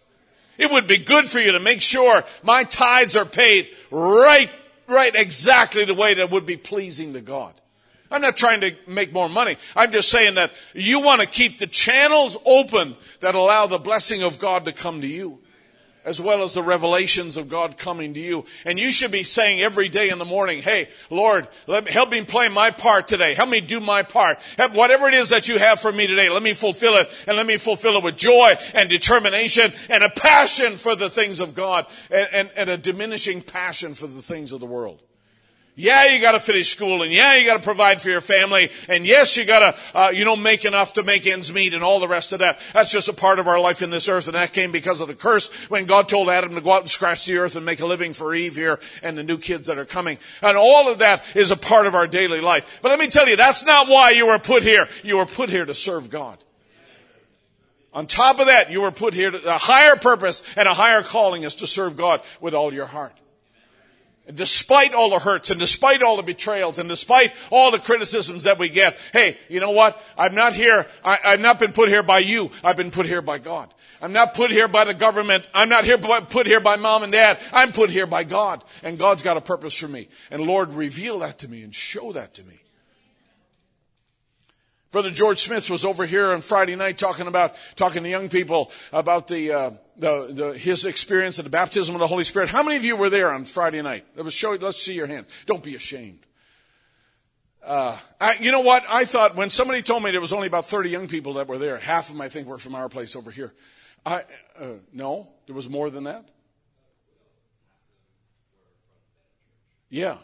It 0.58 0.72
would 0.72 0.88
be 0.88 0.98
good 0.98 1.26
for 1.26 1.40
you 1.40 1.52
to 1.52 1.60
make 1.60 1.82
sure 1.82 2.24
my 2.42 2.64
tithes 2.64 3.16
are 3.16 3.26
paid 3.26 3.70
right 3.92 4.50
right 4.88 5.16
exactly 5.16 5.86
the 5.86 5.94
way 5.94 6.16
that 6.16 6.32
would 6.32 6.46
be 6.46 6.58
pleasing 6.58 7.14
to 7.14 7.22
God. 7.22 7.54
I'm 8.10 8.22
not 8.22 8.38
trying 8.38 8.62
to 8.62 8.76
make 8.88 9.12
more 9.12 9.28
money. 9.28 9.58
I'm 9.76 9.92
just 9.92 10.10
saying 10.10 10.36
that 10.36 10.52
you 10.74 11.02
want 11.02 11.22
to 11.22 11.28
keep 11.28 11.60
the 11.60 11.68
channels 11.68 12.38
open 12.46 12.96
that 13.20 13.36
allow 13.36 13.68
the 13.68 13.80
blessing 13.80 14.24
of 14.24 14.40
God 14.40 14.66
to 14.66 14.72
come 14.72 15.02
to 15.02 15.08
you 15.08 15.40
as 16.08 16.22
well 16.22 16.42
as 16.42 16.54
the 16.54 16.64
revelations 16.64 17.36
of 17.36 17.50
God 17.50 17.78
coming 17.78 18.14
to 18.14 18.20
you. 18.20 18.46
And 18.66 18.80
you 18.80 18.92
should 18.92 19.12
be 19.12 19.24
saying 19.24 19.62
every 19.62 19.90
day 19.90 20.10
in 20.10 20.20
the 20.20 20.26
morning, 20.26 20.62
hey, 20.62 20.88
Lord, 21.10 21.50
me, 21.68 21.92
help 21.92 22.10
me 22.10 22.22
play 22.22 22.48
my 22.48 22.72
part 22.72 23.10
today. 23.10 23.34
Help 23.34 23.50
me 23.50 23.60
do 23.60 23.82
my 23.82 24.04
part. 24.04 24.40
Help, 24.58 24.72
whatever 24.72 25.10
it 25.10 25.14
is 25.14 25.30
that 25.30 25.50
you 25.50 25.60
have 25.60 25.82
for 25.82 25.92
me 25.92 26.08
today, 26.08 26.30
let 26.30 26.42
me 26.42 26.54
fulfill 26.54 26.96
it 26.96 27.12
and 27.28 27.36
let 27.36 27.46
me 27.46 27.58
fulfill 27.58 27.98
it 27.98 28.04
with 28.06 28.16
joy 28.16 28.56
and 28.74 28.90
determination 28.90 29.74
and 29.90 30.02
a 30.02 30.10
passion 30.10 30.78
for 30.78 30.96
the 30.96 31.10
things 31.10 31.42
of 31.42 31.54
God 31.54 31.86
and, 32.10 32.30
and, 32.32 32.52
and 32.56 32.70
a 32.70 32.78
diminishing 32.78 33.42
passion 33.42 33.94
for 33.94 34.08
the 34.08 34.22
things 34.22 34.54
of 34.54 34.62
the 34.62 34.66
world. 34.66 35.02
Yeah, 35.80 36.06
you 36.06 36.20
got 36.20 36.32
to 36.32 36.40
finish 36.40 36.72
school, 36.72 37.04
and 37.04 37.14
yeah, 37.14 37.36
you 37.36 37.46
got 37.46 37.58
to 37.58 37.64
provide 37.64 38.02
for 38.02 38.10
your 38.10 38.20
family, 38.20 38.72
and 38.90 39.06
yes, 39.06 39.38
you 39.38 39.46
got 39.46 39.60
to, 39.60 39.98
uh, 39.98 40.10
you 40.10 40.26
know, 40.26 40.36
make 40.36 40.66
enough 40.66 40.94
to 40.94 41.04
make 41.04 41.28
ends 41.28 41.54
meet, 41.54 41.76
and 41.76 41.84
all 41.84 42.00
the 42.00 42.08
rest 42.08 42.34
of 42.34 42.40
that. 42.40 42.58
That's 42.74 42.92
just 42.92 43.10
a 43.10 43.14
part 43.14 43.38
of 43.38 43.48
our 43.48 43.60
life 43.60 43.84
in 43.84 43.92
this 43.92 44.10
earth, 44.10 44.28
and 44.28 44.34
that 44.34 44.54
came 44.54 44.72
because 44.72 45.02
of 45.02 45.08
the 45.08 45.14
curse 45.14 45.50
when 45.70 45.86
God 45.86 46.10
told 46.10 46.30
Adam 46.30 46.56
to 46.56 46.62
go 46.62 46.72
out 46.72 46.80
and 46.80 46.90
scratch 46.90 47.28
the 47.28 47.38
earth 47.38 47.56
and 47.56 47.64
make 47.64 47.80
a 47.80 47.86
living 47.86 48.14
for 48.14 48.34
Eve 48.34 48.56
here 48.56 48.80
and 49.04 49.16
the 49.16 49.24
new 49.24 49.38
kids 49.38 49.68
that 49.68 49.78
are 49.78 49.86
coming. 49.86 50.18
And 50.42 50.58
all 50.58 50.92
of 50.92 50.98
that 50.98 51.24
is 51.36 51.52
a 51.52 51.56
part 51.56 51.86
of 51.86 51.94
our 51.94 52.08
daily 52.08 52.42
life. 52.42 52.80
But 52.82 52.90
let 52.90 52.98
me 52.98 53.08
tell 53.08 53.30
you, 53.30 53.36
that's 53.36 53.64
not 53.64 53.88
why 53.88 54.10
you 54.10 54.26
were 54.26 54.40
put 54.40 54.64
here. 54.64 54.90
You 55.04 55.18
were 55.18 55.28
put 55.28 55.52
here 55.52 55.66
to 55.66 55.76
serve 55.76 56.10
God. 56.10 56.44
On 57.94 58.08
top 58.08 58.40
of 58.40 58.48
that, 58.48 58.72
you 58.72 58.82
were 58.82 58.92
put 58.92 59.14
here 59.14 59.30
to 59.30 59.56
a 59.56 59.60
higher 59.60 59.96
purpose 59.96 60.42
and 60.56 60.68
a 60.68 60.74
higher 60.74 61.04
calling 61.04 61.44
is 61.44 61.54
to 61.56 61.68
serve 61.68 61.98
God 61.98 62.22
with 62.42 62.56
all 62.56 62.74
your 62.74 62.88
heart. 62.88 63.14
And 64.28 64.36
despite 64.36 64.94
all 64.94 65.10
the 65.12 65.20
hurts 65.20 65.52
and 65.52 65.60
despite 65.60 66.02
all 66.02 66.18
the 66.18 66.24
betrayals 66.24 66.80
and 66.80 66.90
despite 66.90 67.34
all 67.50 67.72
the 67.72 67.80
criticisms 67.80 68.44
that 68.44 68.60
we 68.60 68.68
get, 68.68 68.98
hey, 69.14 69.38
you 69.48 69.62
know 69.62 69.72
what? 69.72 70.02
I'm 70.18 70.36
not 70.36 70.54
here. 70.54 70.86
I, 71.04 71.18
have 71.24 71.40
not 71.40 71.60
been 71.60 71.72
put 71.72 71.88
here 71.88 72.04
by 72.04 72.20
you. 72.20 72.52
I've 72.62 72.76
been 72.76 72.92
put 72.92 73.06
here 73.06 73.22
by 73.22 73.38
God. 73.38 73.74
I'm 74.02 74.12
not 74.12 74.34
put 74.34 74.52
here 74.52 74.68
by 74.68 74.84
the 74.84 74.94
government. 74.94 75.48
I'm 75.54 75.70
not 75.70 75.86
here 75.86 75.98
put 75.98 76.46
here 76.46 76.60
by 76.60 76.76
mom 76.76 77.04
and 77.04 77.12
dad. 77.12 77.40
I'm 77.54 77.72
put 77.72 77.90
here 77.90 78.06
by 78.06 78.26
God. 78.26 78.66
And 78.84 79.00
God's 79.00 79.24
got 79.24 79.38
a 79.38 79.42
purpose 79.42 79.78
for 79.78 79.88
me. 79.88 80.10
And 80.30 80.42
Lord, 80.42 80.74
reveal 80.74 81.20
that 81.20 81.40
to 81.40 81.48
me 81.48 81.64
and 81.64 81.74
show 81.74 82.12
that 82.12 82.34
to 82.36 82.44
me. 82.44 82.60
Brother 84.98 85.12
George 85.12 85.44
Smith 85.44 85.70
was 85.70 85.86
over 85.86 86.08
here 86.08 86.32
on 86.32 86.42
Friday 86.42 86.76
night 86.76 86.98
talking 86.98 87.28
about, 87.28 87.54
talking 87.76 88.02
to 88.02 88.10
young 88.10 88.30
people 88.30 88.72
about 88.92 89.28
the, 89.28 89.52
uh, 89.52 89.70
the, 89.96 90.28
the, 90.32 90.58
his 90.58 90.86
experience 90.86 91.38
at 91.38 91.46
the 91.46 91.52
baptism 91.52 91.94
of 91.94 92.00
the 92.00 92.08
Holy 92.08 92.24
Spirit. 92.24 92.50
How 92.50 92.64
many 92.64 92.78
of 92.78 92.84
you 92.84 92.96
were 92.96 93.12
there 93.12 93.32
on 93.32 93.46
Friday 93.46 93.80
night? 93.84 94.08
Let 94.16 94.26
us 94.26 94.34
show, 94.34 94.54
let's 94.60 94.82
see 94.82 94.96
your 94.96 95.06
hand. 95.06 95.28
Don't 95.46 95.62
be 95.62 95.76
ashamed. 95.76 96.26
Uh, 97.64 97.96
I, 98.20 98.38
you 98.40 98.52
know 98.52 98.62
what? 98.62 98.86
I 98.90 99.06
thought 99.06 99.36
when 99.36 99.52
somebody 99.52 99.84
told 99.84 100.02
me 100.02 100.10
there 100.10 100.20
was 100.20 100.34
only 100.34 100.48
about 100.48 100.66
30 100.66 100.90
young 100.90 101.08
people 101.08 101.34
that 101.34 101.48
were 101.48 101.60
there, 101.60 101.78
half 101.78 102.08
of 102.08 102.16
them 102.16 102.22
I 102.22 102.30
think 102.30 102.48
were 102.48 102.58
from 102.58 102.74
our 102.74 102.90
place 102.90 103.16
over 103.16 103.30
here. 103.30 103.54
I, 104.04 104.22
uh, 104.60 104.66
no, 104.94 105.30
there 105.46 105.54
was 105.54 105.70
more 105.70 105.92
than 105.92 106.06
that. 106.06 106.28
Yeah. 109.92 110.18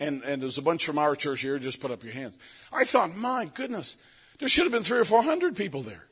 And, 0.00 0.22
and 0.24 0.40
there's 0.40 0.56
a 0.56 0.62
bunch 0.62 0.86
from 0.86 0.98
our 0.98 1.14
church 1.14 1.42
here. 1.42 1.58
Just 1.58 1.82
put 1.82 1.90
up 1.90 2.02
your 2.02 2.14
hands. 2.14 2.38
I 2.72 2.84
thought, 2.84 3.14
my 3.14 3.44
goodness, 3.44 3.98
there 4.38 4.48
should 4.48 4.64
have 4.64 4.72
been 4.72 4.82
three 4.82 4.98
or 4.98 5.04
four 5.04 5.22
hundred 5.22 5.56
people 5.56 5.82
there. 5.82 6.04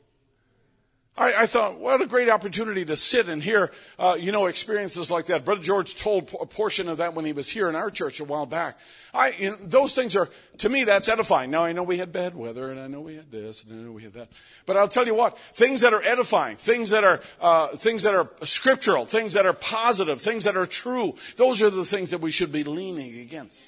I, 1.15 1.43
I, 1.43 1.45
thought, 1.45 1.79
what 1.79 2.01
a 2.01 2.07
great 2.07 2.27
opportunity 2.27 2.85
to 2.85 2.95
sit 2.95 3.29
and 3.29 3.43
hear, 3.43 3.71
uh, 3.99 4.17
you 4.19 4.31
know, 4.31 4.47
experiences 4.47 5.11
like 5.11 5.27
that. 5.27 5.45
Brother 5.45 5.61
George 5.61 5.95
told 5.95 6.35
a 6.41 6.45
portion 6.47 6.89
of 6.89 6.97
that 6.97 7.13
when 7.13 7.23
he 7.23 7.33
was 7.33 7.47
here 7.47 7.69
in 7.69 7.75
our 7.75 7.91
church 7.91 8.19
a 8.19 8.23
while 8.23 8.47
back. 8.47 8.79
I, 9.13 9.29
you 9.37 9.51
know, 9.51 9.57
those 9.61 9.93
things 9.93 10.15
are, 10.15 10.27
to 10.57 10.69
me, 10.69 10.85
that's 10.85 11.07
edifying. 11.07 11.51
Now, 11.51 11.65
I 11.65 11.71
know 11.71 11.83
we 11.83 11.99
had 11.99 12.11
bad 12.11 12.35
weather, 12.35 12.71
and 12.71 12.79
I 12.79 12.87
know 12.87 12.99
we 12.99 13.15
had 13.15 13.29
this, 13.29 13.63
and 13.63 13.79
I 13.79 13.83
know 13.83 13.91
we 13.91 14.01
had 14.01 14.13
that. 14.13 14.29
But 14.65 14.75
I'll 14.75 14.87
tell 14.87 15.05
you 15.05 15.13
what, 15.13 15.37
things 15.53 15.81
that 15.81 15.93
are 15.93 16.01
edifying, 16.01 16.57
things 16.57 16.89
that 16.89 17.03
are, 17.03 17.21
uh, 17.39 17.67
things 17.67 18.01
that 18.03 18.15
are 18.15 18.31
scriptural, 18.43 19.05
things 19.05 19.33
that 19.33 19.45
are 19.45 19.53
positive, 19.53 20.19
things 20.19 20.45
that 20.45 20.57
are 20.57 20.65
true, 20.65 21.13
those 21.37 21.61
are 21.61 21.69
the 21.69 21.85
things 21.85 22.09
that 22.09 22.21
we 22.21 22.31
should 22.31 22.51
be 22.51 22.63
leaning 22.63 23.19
against. 23.19 23.67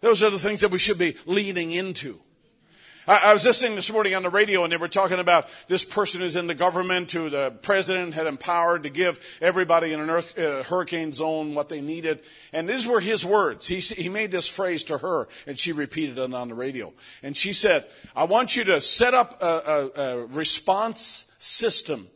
Those 0.00 0.22
are 0.22 0.30
the 0.30 0.38
things 0.38 0.62
that 0.62 0.70
we 0.70 0.78
should 0.78 0.98
be 0.98 1.14
leaning 1.26 1.72
into. 1.72 2.20
I, 3.06 3.30
I 3.30 3.32
was 3.32 3.44
listening 3.44 3.74
this 3.74 3.92
morning 3.92 4.14
on 4.14 4.22
the 4.22 4.30
radio 4.30 4.64
and 4.64 4.72
they 4.72 4.76
were 4.76 4.88
talking 4.88 5.18
about 5.18 5.48
this 5.68 5.84
person 5.84 6.20
who's 6.20 6.36
in 6.36 6.46
the 6.46 6.54
government 6.54 7.12
who 7.12 7.28
the 7.28 7.52
president 7.62 8.14
had 8.14 8.26
empowered 8.26 8.84
to 8.84 8.90
give 8.90 9.20
everybody 9.40 9.92
in 9.92 10.00
an 10.00 10.08
earth, 10.08 10.38
uh, 10.38 10.62
hurricane 10.62 11.12
zone 11.12 11.54
what 11.54 11.68
they 11.68 11.80
needed. 11.80 12.20
And 12.52 12.68
these 12.68 12.86
were 12.86 13.00
his 13.00 13.24
words. 13.24 13.66
He, 13.66 13.80
he 13.80 14.08
made 14.08 14.30
this 14.30 14.48
phrase 14.48 14.84
to 14.84 14.98
her 14.98 15.28
and 15.46 15.58
she 15.58 15.72
repeated 15.72 16.18
it 16.18 16.34
on 16.34 16.48
the 16.48 16.54
radio. 16.54 16.92
And 17.22 17.36
she 17.36 17.52
said, 17.52 17.86
I 18.16 18.24
want 18.24 18.56
you 18.56 18.64
to 18.64 18.80
set 18.80 19.12
up 19.12 19.42
a, 19.42 19.46
a, 19.46 20.00
a 20.00 20.26
response 20.26 21.26
system 21.38 22.08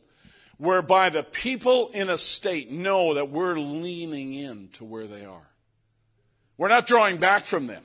whereby 0.56 1.10
the 1.10 1.23
people 1.23 1.89
in 1.89 2.09
a 2.10 2.16
state 2.16 2.70
know 2.70 3.15
that 3.15 3.31
we're 3.31 3.59
leaning 3.59 4.35
in 4.35 4.69
to 4.73 4.85
where 4.85 5.06
they 5.06 5.24
are. 5.24 5.48
We're 6.56 6.69
not 6.69 6.86
drawing 6.86 7.19
back 7.19 7.44
from 7.44 7.66
them. 7.66 7.85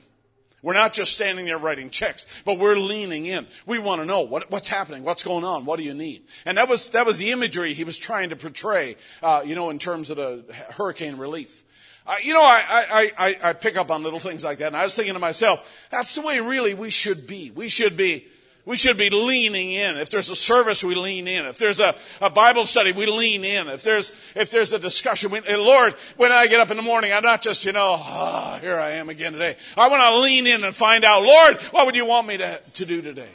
We're 0.64 0.72
not 0.72 0.94
just 0.94 1.12
standing 1.12 1.44
there 1.44 1.58
writing 1.58 1.90
checks, 1.90 2.26
but 2.46 2.58
we're 2.58 2.78
leaning 2.78 3.26
in. 3.26 3.46
We 3.66 3.78
want 3.78 4.00
to 4.00 4.06
know 4.06 4.22
what, 4.22 4.50
what's 4.50 4.66
happening, 4.66 5.04
what's 5.04 5.22
going 5.22 5.44
on, 5.44 5.66
what 5.66 5.76
do 5.76 5.84
you 5.84 5.92
need? 5.92 6.24
And 6.46 6.56
that 6.56 6.70
was 6.70 6.88
that 6.90 7.04
was 7.04 7.18
the 7.18 7.32
imagery 7.32 7.74
he 7.74 7.84
was 7.84 7.98
trying 7.98 8.30
to 8.30 8.36
portray, 8.36 8.96
uh, 9.22 9.42
you 9.44 9.54
know, 9.54 9.68
in 9.68 9.78
terms 9.78 10.08
of 10.08 10.16
the 10.16 10.42
hurricane 10.70 11.18
relief. 11.18 11.62
Uh, 12.06 12.16
you 12.22 12.32
know, 12.32 12.42
I, 12.42 12.62
I, 12.68 13.12
I, 13.18 13.38
I 13.50 13.52
pick 13.52 13.76
up 13.76 13.90
on 13.90 14.02
little 14.02 14.18
things 14.18 14.42
like 14.42 14.56
that, 14.58 14.68
and 14.68 14.76
I 14.76 14.84
was 14.84 14.96
thinking 14.96 15.12
to 15.12 15.20
myself, 15.20 15.86
that's 15.90 16.14
the 16.14 16.22
way 16.22 16.40
really 16.40 16.72
we 16.72 16.90
should 16.90 17.26
be. 17.26 17.50
We 17.50 17.68
should 17.68 17.94
be 17.94 18.26
we 18.66 18.76
should 18.78 18.96
be 18.96 19.10
leaning 19.10 19.70
in. 19.70 19.96
If 19.98 20.10
there's 20.10 20.30
a 20.30 20.36
service, 20.36 20.82
we 20.82 20.94
lean 20.94 21.28
in. 21.28 21.44
If 21.44 21.58
there's 21.58 21.80
a, 21.80 21.94
a 22.20 22.30
Bible 22.30 22.64
study, 22.64 22.92
we 22.92 23.06
lean 23.06 23.44
in. 23.44 23.68
If 23.68 23.82
there's, 23.82 24.10
if 24.34 24.50
there's 24.50 24.72
a 24.72 24.78
discussion, 24.78 25.30
we, 25.30 25.40
Lord, 25.54 25.94
when 26.16 26.32
I 26.32 26.46
get 26.46 26.60
up 26.60 26.70
in 26.70 26.76
the 26.76 26.82
morning, 26.82 27.12
I'm 27.12 27.22
not 27.22 27.42
just, 27.42 27.66
you 27.66 27.72
know, 27.72 27.96
oh, 27.98 28.58
here 28.62 28.76
I 28.76 28.92
am 28.92 29.10
again 29.10 29.32
today. 29.32 29.56
I 29.76 29.88
want 29.88 30.02
to 30.02 30.18
lean 30.20 30.46
in 30.46 30.64
and 30.64 30.74
find 30.74 31.04
out, 31.04 31.22
Lord, 31.22 31.56
what 31.72 31.84
would 31.86 31.96
you 31.96 32.06
want 32.06 32.26
me 32.26 32.38
to, 32.38 32.60
to 32.74 32.86
do 32.86 33.02
today? 33.02 33.30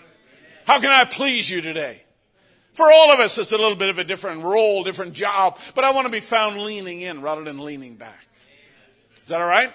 How 0.65 0.79
can 0.79 0.89
I 0.89 1.05
please 1.05 1.49
you 1.49 1.61
today? 1.61 2.03
For 2.73 2.91
all 2.91 3.11
of 3.11 3.19
us, 3.19 3.37
it's 3.37 3.51
a 3.51 3.57
little 3.57 3.75
bit 3.75 3.89
of 3.89 3.99
a 3.99 4.03
different 4.03 4.43
role, 4.43 4.83
different 4.83 5.13
job, 5.13 5.59
but 5.75 5.83
I 5.83 5.91
want 5.91 6.05
to 6.05 6.11
be 6.11 6.21
found 6.21 6.59
leaning 6.61 7.01
in 7.01 7.21
rather 7.21 7.43
than 7.43 7.59
leaning 7.59 7.95
back. 7.95 8.25
Is 9.21 9.29
that 9.29 9.41
all 9.41 9.47
right? 9.47 9.71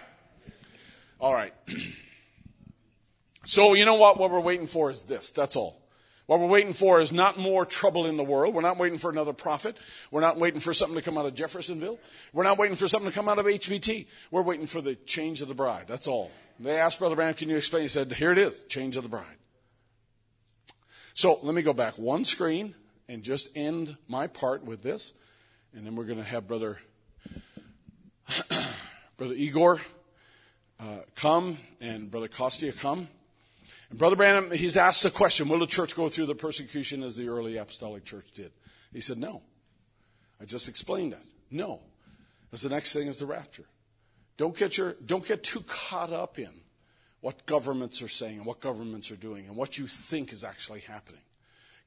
All 1.20 1.32
right. 1.32 1.52
So, 3.44 3.74
you 3.74 3.84
know 3.84 3.94
what? 3.94 4.18
What 4.18 4.30
we're 4.30 4.40
waiting 4.40 4.66
for 4.66 4.90
is 4.90 5.04
this. 5.04 5.32
That's 5.32 5.56
all. 5.56 5.80
What 6.26 6.40
we're 6.40 6.46
waiting 6.46 6.72
for 6.72 7.00
is 7.00 7.12
not 7.12 7.38
more 7.38 7.66
trouble 7.66 8.06
in 8.06 8.16
the 8.16 8.24
world. 8.24 8.54
We're 8.54 8.62
not 8.62 8.78
waiting 8.78 8.96
for 8.96 9.10
another 9.10 9.34
prophet. 9.34 9.76
We're 10.10 10.22
not 10.22 10.38
waiting 10.38 10.60
for 10.60 10.72
something 10.72 10.96
to 10.96 11.02
come 11.02 11.18
out 11.18 11.26
of 11.26 11.34
Jeffersonville. 11.34 11.98
We're 12.32 12.44
not 12.44 12.56
waiting 12.56 12.76
for 12.76 12.88
something 12.88 13.10
to 13.10 13.14
come 13.14 13.28
out 13.28 13.38
of 13.38 13.44
HBT. 13.44 14.06
We're 14.30 14.42
waiting 14.42 14.66
for 14.66 14.80
the 14.80 14.94
change 14.94 15.42
of 15.42 15.48
the 15.48 15.54
bride. 15.54 15.84
That's 15.86 16.06
all. 16.06 16.30
They 16.58 16.78
asked 16.78 16.98
Brother 16.98 17.16
Branham, 17.16 17.34
can 17.34 17.50
you 17.50 17.56
explain? 17.56 17.82
He 17.82 17.88
said, 17.88 18.10
here 18.12 18.32
it 18.32 18.38
is, 18.38 18.62
change 18.64 18.96
of 18.96 19.02
the 19.02 19.08
bride. 19.08 19.26
So 21.12 21.38
let 21.42 21.54
me 21.54 21.60
go 21.60 21.74
back 21.74 21.98
one 21.98 22.24
screen 22.24 22.74
and 23.06 23.22
just 23.22 23.48
end 23.54 23.96
my 24.08 24.26
part 24.26 24.64
with 24.64 24.82
this. 24.82 25.12
And 25.74 25.84
then 25.84 25.94
we're 25.94 26.04
going 26.04 26.22
to 26.22 26.24
have 26.24 26.48
Brother, 26.48 26.78
Brother 29.18 29.34
Igor 29.34 29.80
uh, 30.80 31.00
come 31.16 31.58
and 31.82 32.10
Brother 32.10 32.28
Costia 32.28 32.72
come. 32.72 33.08
And 33.94 33.98
Brother 34.00 34.16
Branham, 34.16 34.50
he's 34.50 34.76
asked 34.76 35.04
the 35.04 35.10
question, 35.10 35.48
will 35.48 35.60
the 35.60 35.68
church 35.68 35.94
go 35.94 36.08
through 36.08 36.26
the 36.26 36.34
persecution 36.34 37.04
as 37.04 37.14
the 37.14 37.28
early 37.28 37.58
apostolic 37.58 38.04
church 38.04 38.26
did? 38.34 38.50
He 38.92 39.00
said, 39.00 39.18
no. 39.18 39.40
I 40.40 40.46
just 40.46 40.68
explained 40.68 41.12
that. 41.12 41.22
No. 41.48 41.78
Because 42.50 42.62
the 42.62 42.70
next 42.70 42.92
thing 42.92 43.06
is 43.06 43.20
the 43.20 43.26
rapture. 43.26 43.66
Don't 44.36 44.56
get 44.56 44.76
your, 44.78 44.96
don't 45.06 45.24
get 45.24 45.44
too 45.44 45.60
caught 45.68 46.12
up 46.12 46.40
in 46.40 46.50
what 47.20 47.46
governments 47.46 48.02
are 48.02 48.08
saying 48.08 48.38
and 48.38 48.46
what 48.46 48.58
governments 48.58 49.12
are 49.12 49.16
doing 49.16 49.46
and 49.46 49.54
what 49.54 49.78
you 49.78 49.86
think 49.86 50.32
is 50.32 50.42
actually 50.42 50.80
happening. 50.80 51.22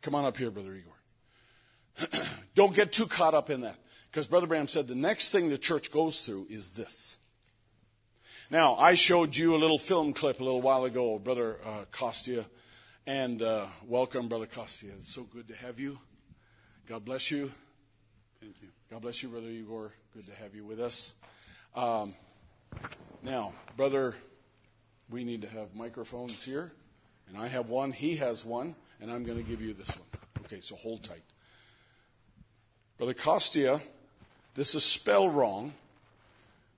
Come 0.02 0.16
on 0.16 0.24
up 0.24 0.38
here, 0.38 0.50
Brother 0.50 0.76
Igor. 0.76 2.22
don't 2.56 2.74
get 2.74 2.94
too 2.94 3.08
caught 3.08 3.34
up 3.34 3.50
in 3.50 3.60
that. 3.62 3.76
Because 4.10 4.28
Brother 4.28 4.48
Branham 4.48 4.70
said 4.70 4.88
the 4.88 4.96
next 4.96 5.32
thing 5.32 5.50
the 5.50 5.58
church 5.58 5.92
goes 5.92 6.26
through 6.26 6.48
is 6.50 6.72
this. 6.72 7.18
Now, 8.50 8.76
I 8.76 8.94
showed 8.94 9.36
you 9.36 9.56
a 9.56 9.60
little 9.60 9.78
film 9.78 10.14
clip 10.14 10.40
a 10.40 10.44
little 10.44 10.62
while 10.62 10.86
ago, 10.86 11.20
Brother 11.20 11.58
uh, 11.66 11.84
Costia, 11.92 12.46
and 13.06 13.42
uh, 13.42 13.66
welcome, 13.86 14.30
Brother 14.30 14.46
Costia. 14.46 14.92
It's 14.98 15.14
so 15.14 15.24
good 15.24 15.50
to 15.50 15.56
have 15.56 15.82
you. 15.82 16.00
God 16.88 17.04
bless 17.04 17.30
you. 17.30 17.52
Thank 18.40 18.62
you. 18.62 18.70
God 18.90 19.02
bless 19.02 19.22
you, 19.22 19.28
Brother 19.28 19.50
Igor. 19.50 19.92
Good 20.14 20.28
to 20.28 20.36
have 20.36 20.56
you 20.56 20.64
with 20.64 20.80
us. 20.80 21.14
Um, 21.76 22.16
now, 23.22 23.52
Brother, 23.76 24.16
we 25.10 25.26
need 25.26 25.42
to 25.42 25.50
have 25.50 25.76
microphones 25.76 26.42
here, 26.42 26.72
and 27.28 27.38
I 27.38 27.50
have 27.50 27.70
one. 27.70 27.92
He 27.92 28.16
has 28.16 28.46
one, 28.46 28.78
and 29.02 29.12
I'm 29.12 29.26
going 29.26 29.38
to 29.38 29.44
give 29.44 29.62
you 29.62 29.74
this 29.74 29.90
one. 29.90 30.08
Okay, 30.46 30.62
so 30.62 30.78
hold 30.78 31.04
tight. 31.04 31.24
Brother 32.98 33.14
Costia, 33.14 33.82
this 34.56 34.74
is 34.74 34.86
spelled 34.86 35.36
wrong. 35.36 35.74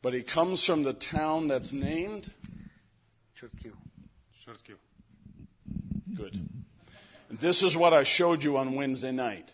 But 0.02 0.14
he 0.14 0.22
comes 0.22 0.64
from 0.66 0.84
the 0.84 0.94
town 0.94 1.48
that's 1.50 1.74
named 1.74 2.32
Churchill. 3.36 3.74
Churchill. 4.44 4.78
Good. 6.16 6.48
And 7.30 7.38
this 7.40 7.64
is 7.64 7.76
what 7.76 7.94
I 7.94 8.04
showed 8.04 8.44
you 8.44 8.58
on 8.58 8.76
Wednesday 8.76 9.12
night, 9.12 9.54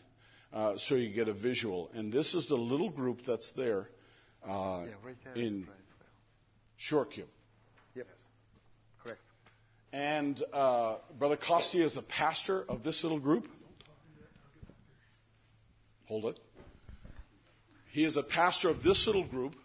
uh, 0.54 0.78
so 0.78 0.96
you 0.96 1.10
get 1.10 1.28
a 1.28 1.34
visual. 1.34 1.90
And 1.96 2.12
this 2.14 2.34
is 2.36 2.48
the 2.48 2.56
little 2.58 2.90
group 2.90 3.24
that's 3.24 3.52
there 3.52 3.90
uh, 4.48 4.84
Yeah, 4.86 4.94
right 5.04 5.16
there. 5.24 5.34
in 5.34 5.62
Right. 5.62 5.70
Shortcube. 6.80 7.24
Yep. 7.96 8.08
Correct. 9.04 9.20
And 9.94 10.44
uh, 10.54 10.96
Brother 11.18 11.38
Costi 11.38 11.82
is 11.82 11.98
a 11.98 12.04
pastor 12.04 12.66
of 12.70 12.84
this 12.84 13.04
little 13.04 13.20
group. 13.20 13.48
Hold 16.08 16.26
it. 16.26 16.40
He 17.90 18.04
is 18.04 18.16
a 18.16 18.24
pastor 18.24 18.70
of 18.70 18.84
this 18.84 19.08
little 19.08 19.24
group. 19.24 19.56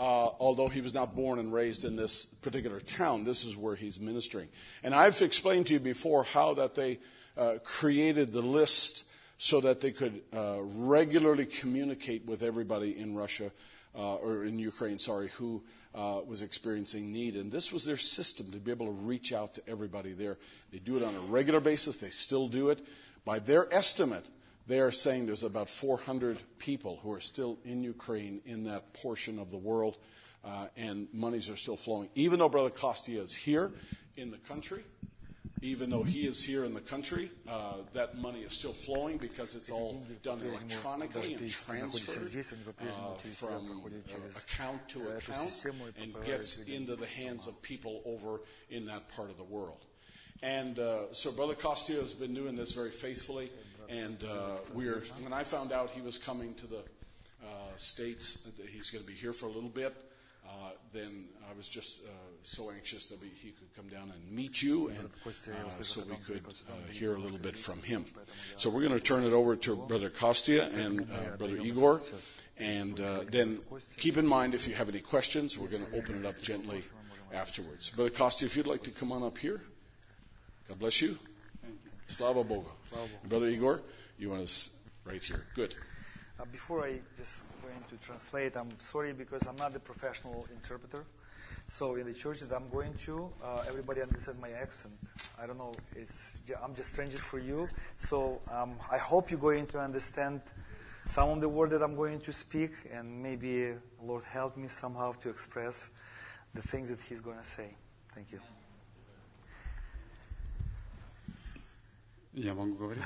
Uh, 0.00 0.32
although 0.40 0.68
he 0.68 0.80
was 0.80 0.94
not 0.94 1.14
born 1.14 1.38
and 1.38 1.52
raised 1.52 1.84
in 1.84 1.94
this 1.94 2.24
particular 2.24 2.80
town, 2.80 3.22
this 3.22 3.44
is 3.44 3.54
where 3.54 3.76
he's 3.76 4.00
ministering. 4.00 4.48
And 4.82 4.94
I've 4.94 5.20
explained 5.20 5.66
to 5.66 5.74
you 5.74 5.78
before 5.78 6.24
how 6.24 6.54
that 6.54 6.74
they 6.74 7.00
uh, 7.36 7.56
created 7.64 8.32
the 8.32 8.40
list 8.40 9.04
so 9.36 9.60
that 9.60 9.82
they 9.82 9.90
could 9.90 10.22
uh, 10.34 10.56
regularly 10.62 11.44
communicate 11.44 12.24
with 12.24 12.42
everybody 12.42 12.98
in 12.98 13.14
Russia 13.14 13.52
uh, 13.94 14.14
or 14.14 14.44
in 14.44 14.58
Ukraine, 14.58 14.98
sorry, 14.98 15.28
who 15.28 15.62
uh, 15.94 16.20
was 16.26 16.40
experiencing 16.40 17.12
need. 17.12 17.36
And 17.36 17.52
this 17.52 17.70
was 17.70 17.84
their 17.84 17.98
system 17.98 18.50
to 18.52 18.58
be 18.58 18.70
able 18.70 18.86
to 18.86 18.92
reach 18.92 19.34
out 19.34 19.52
to 19.56 19.68
everybody 19.68 20.14
there. 20.14 20.38
They 20.72 20.78
do 20.78 20.96
it 20.96 21.02
on 21.02 21.14
a 21.14 21.20
regular 21.20 21.60
basis. 21.60 22.00
They 22.00 22.08
still 22.08 22.48
do 22.48 22.70
it. 22.70 22.86
By 23.26 23.38
their 23.38 23.70
estimate, 23.70 24.24
they 24.66 24.80
are 24.80 24.90
saying 24.90 25.26
there's 25.26 25.44
about 25.44 25.68
400 25.68 26.38
people 26.58 26.98
who 27.02 27.12
are 27.12 27.20
still 27.20 27.58
in 27.64 27.82
Ukraine 27.82 28.40
in 28.44 28.64
that 28.64 28.92
portion 28.94 29.38
of 29.38 29.50
the 29.50 29.56
world, 29.56 29.96
uh, 30.44 30.66
and 30.76 31.08
monies 31.12 31.50
are 31.50 31.56
still 31.56 31.76
flowing. 31.76 32.08
Even 32.14 32.38
though 32.38 32.48
Brother 32.48 32.70
Costia 32.70 33.20
is 33.20 33.34
here 33.34 33.72
in 34.16 34.30
the 34.30 34.38
country, 34.38 34.84
even 35.62 35.90
though 35.90 36.02
he 36.02 36.26
is 36.26 36.42
here 36.42 36.64
in 36.64 36.72
the 36.72 36.80
country, 36.80 37.30
uh, 37.46 37.74
that 37.92 38.16
money 38.16 38.40
is 38.40 38.54
still 38.54 38.72
flowing 38.72 39.18
because 39.18 39.54
it's 39.54 39.70
all 39.70 40.02
done 40.22 40.40
electronically 40.40 41.34
and 41.34 41.50
transferred 41.50 42.34
uh, 42.80 43.14
from 43.34 43.82
uh, 43.84 44.38
account 44.38 44.88
to 44.88 45.00
account 45.08 45.66
and 46.00 46.14
gets 46.24 46.62
into 46.62 46.96
the 46.96 47.06
hands 47.06 47.46
of 47.46 47.60
people 47.60 48.00
over 48.06 48.40
in 48.70 48.86
that 48.86 49.08
part 49.14 49.28
of 49.30 49.36
the 49.36 49.44
world. 49.44 49.84
And 50.42 50.78
uh, 50.78 51.12
so 51.12 51.30
Brother 51.30 51.54
Costia 51.54 52.00
has 52.00 52.14
been 52.14 52.32
doing 52.32 52.56
this 52.56 52.72
very 52.72 52.90
faithfully. 52.90 53.52
And 53.90 54.22
uh, 54.22 54.58
we're, 54.72 55.02
when 55.20 55.32
I 55.32 55.42
found 55.42 55.72
out 55.72 55.90
he 55.90 56.00
was 56.00 56.16
coming 56.16 56.54
to 56.54 56.66
the 56.68 56.78
uh, 57.42 57.76
States, 57.76 58.34
that 58.56 58.66
he's 58.66 58.88
going 58.88 59.04
to 59.04 59.10
be 59.10 59.16
here 59.16 59.32
for 59.32 59.46
a 59.46 59.50
little 59.50 59.68
bit, 59.68 59.94
uh, 60.46 60.70
then 60.92 61.26
I 61.50 61.56
was 61.56 61.68
just 61.68 62.04
uh, 62.04 62.08
so 62.42 62.70
anxious 62.70 63.08
that 63.08 63.20
we, 63.20 63.28
he 63.28 63.50
could 63.50 63.74
come 63.74 63.88
down 63.88 64.12
and 64.12 64.30
meet 64.36 64.62
you, 64.62 64.88
and 64.88 65.10
uh, 65.26 65.82
so 65.82 66.02
we 66.08 66.16
could 66.16 66.42
uh, 66.46 66.92
hear 66.92 67.16
a 67.16 67.18
little 67.18 67.38
bit 67.38 67.56
from 67.56 67.82
him. 67.82 68.06
So 68.56 68.70
we're 68.70 68.82
going 68.82 68.96
to 68.96 69.00
turn 69.00 69.24
it 69.24 69.32
over 69.32 69.56
to 69.56 69.76
Brother 69.76 70.10
Kostia 70.10 70.72
and 70.72 71.02
uh, 71.02 71.36
Brother 71.36 71.56
Igor, 71.56 72.00
and 72.58 73.00
uh, 73.00 73.20
then 73.30 73.60
keep 73.96 74.16
in 74.16 74.26
mind 74.26 74.54
if 74.54 74.68
you 74.68 74.74
have 74.74 74.88
any 74.88 75.00
questions, 75.00 75.58
we're 75.58 75.68
going 75.68 75.86
to 75.86 75.96
open 75.96 76.16
it 76.16 76.26
up 76.26 76.40
gently 76.40 76.82
afterwards. 77.32 77.90
Brother 77.90 78.10
Kostia, 78.10 78.46
if 78.46 78.56
you'd 78.56 78.66
like 78.66 78.84
to 78.84 78.90
come 78.90 79.10
on 79.12 79.22
up 79.22 79.38
here, 79.38 79.60
God 80.68 80.78
bless 80.78 81.02
you. 81.02 81.18
Slava 82.06 82.42
Boga. 82.42 82.79
Brother 83.28 83.46
Igor, 83.46 83.82
you 84.18 84.30
want 84.30 84.42
us 84.42 84.70
right 85.04 85.22
here. 85.22 85.44
Good. 85.54 85.74
Uh, 86.38 86.44
before 86.50 86.84
I 86.84 87.00
just 87.16 87.44
going 87.62 87.82
to 87.90 87.96
translate, 88.04 88.56
I'm 88.56 88.78
sorry 88.78 89.12
because 89.12 89.46
I'm 89.46 89.56
not 89.56 89.76
a 89.76 89.78
professional 89.78 90.46
interpreter. 90.52 91.04
So 91.68 91.94
in 91.94 92.06
the 92.06 92.14
church 92.14 92.40
that 92.40 92.54
I'm 92.54 92.68
going 92.68 92.94
to, 93.04 93.30
uh, 93.44 93.64
everybody 93.68 94.02
understands 94.02 94.40
my 94.40 94.50
accent. 94.50 94.94
I 95.40 95.46
don't 95.46 95.58
know. 95.58 95.72
It's 95.94 96.38
I'm 96.62 96.74
just 96.74 96.90
stranger 96.90 97.18
for 97.18 97.38
you. 97.38 97.68
So 97.98 98.40
um, 98.50 98.74
I 98.90 98.98
hope 98.98 99.30
you're 99.30 99.38
going 99.38 99.66
to 99.68 99.78
understand 99.78 100.40
some 101.06 101.28
of 101.30 101.40
the 101.40 101.48
word 101.48 101.70
that 101.70 101.82
I'm 101.82 101.94
going 101.94 102.20
to 102.22 102.32
speak, 102.32 102.72
and 102.92 103.22
maybe 103.22 103.72
Lord 104.02 104.24
help 104.24 104.56
me 104.56 104.68
somehow 104.68 105.12
to 105.22 105.28
express 105.28 105.90
the 106.54 106.62
things 106.62 106.90
that 106.90 107.00
He's 107.00 107.20
going 107.20 107.38
to 107.38 107.46
say. 107.46 107.74
Thank 108.14 108.32
you. 108.32 108.40
Я 112.32 112.54
могу 112.54 112.74
говорить? 112.74 113.02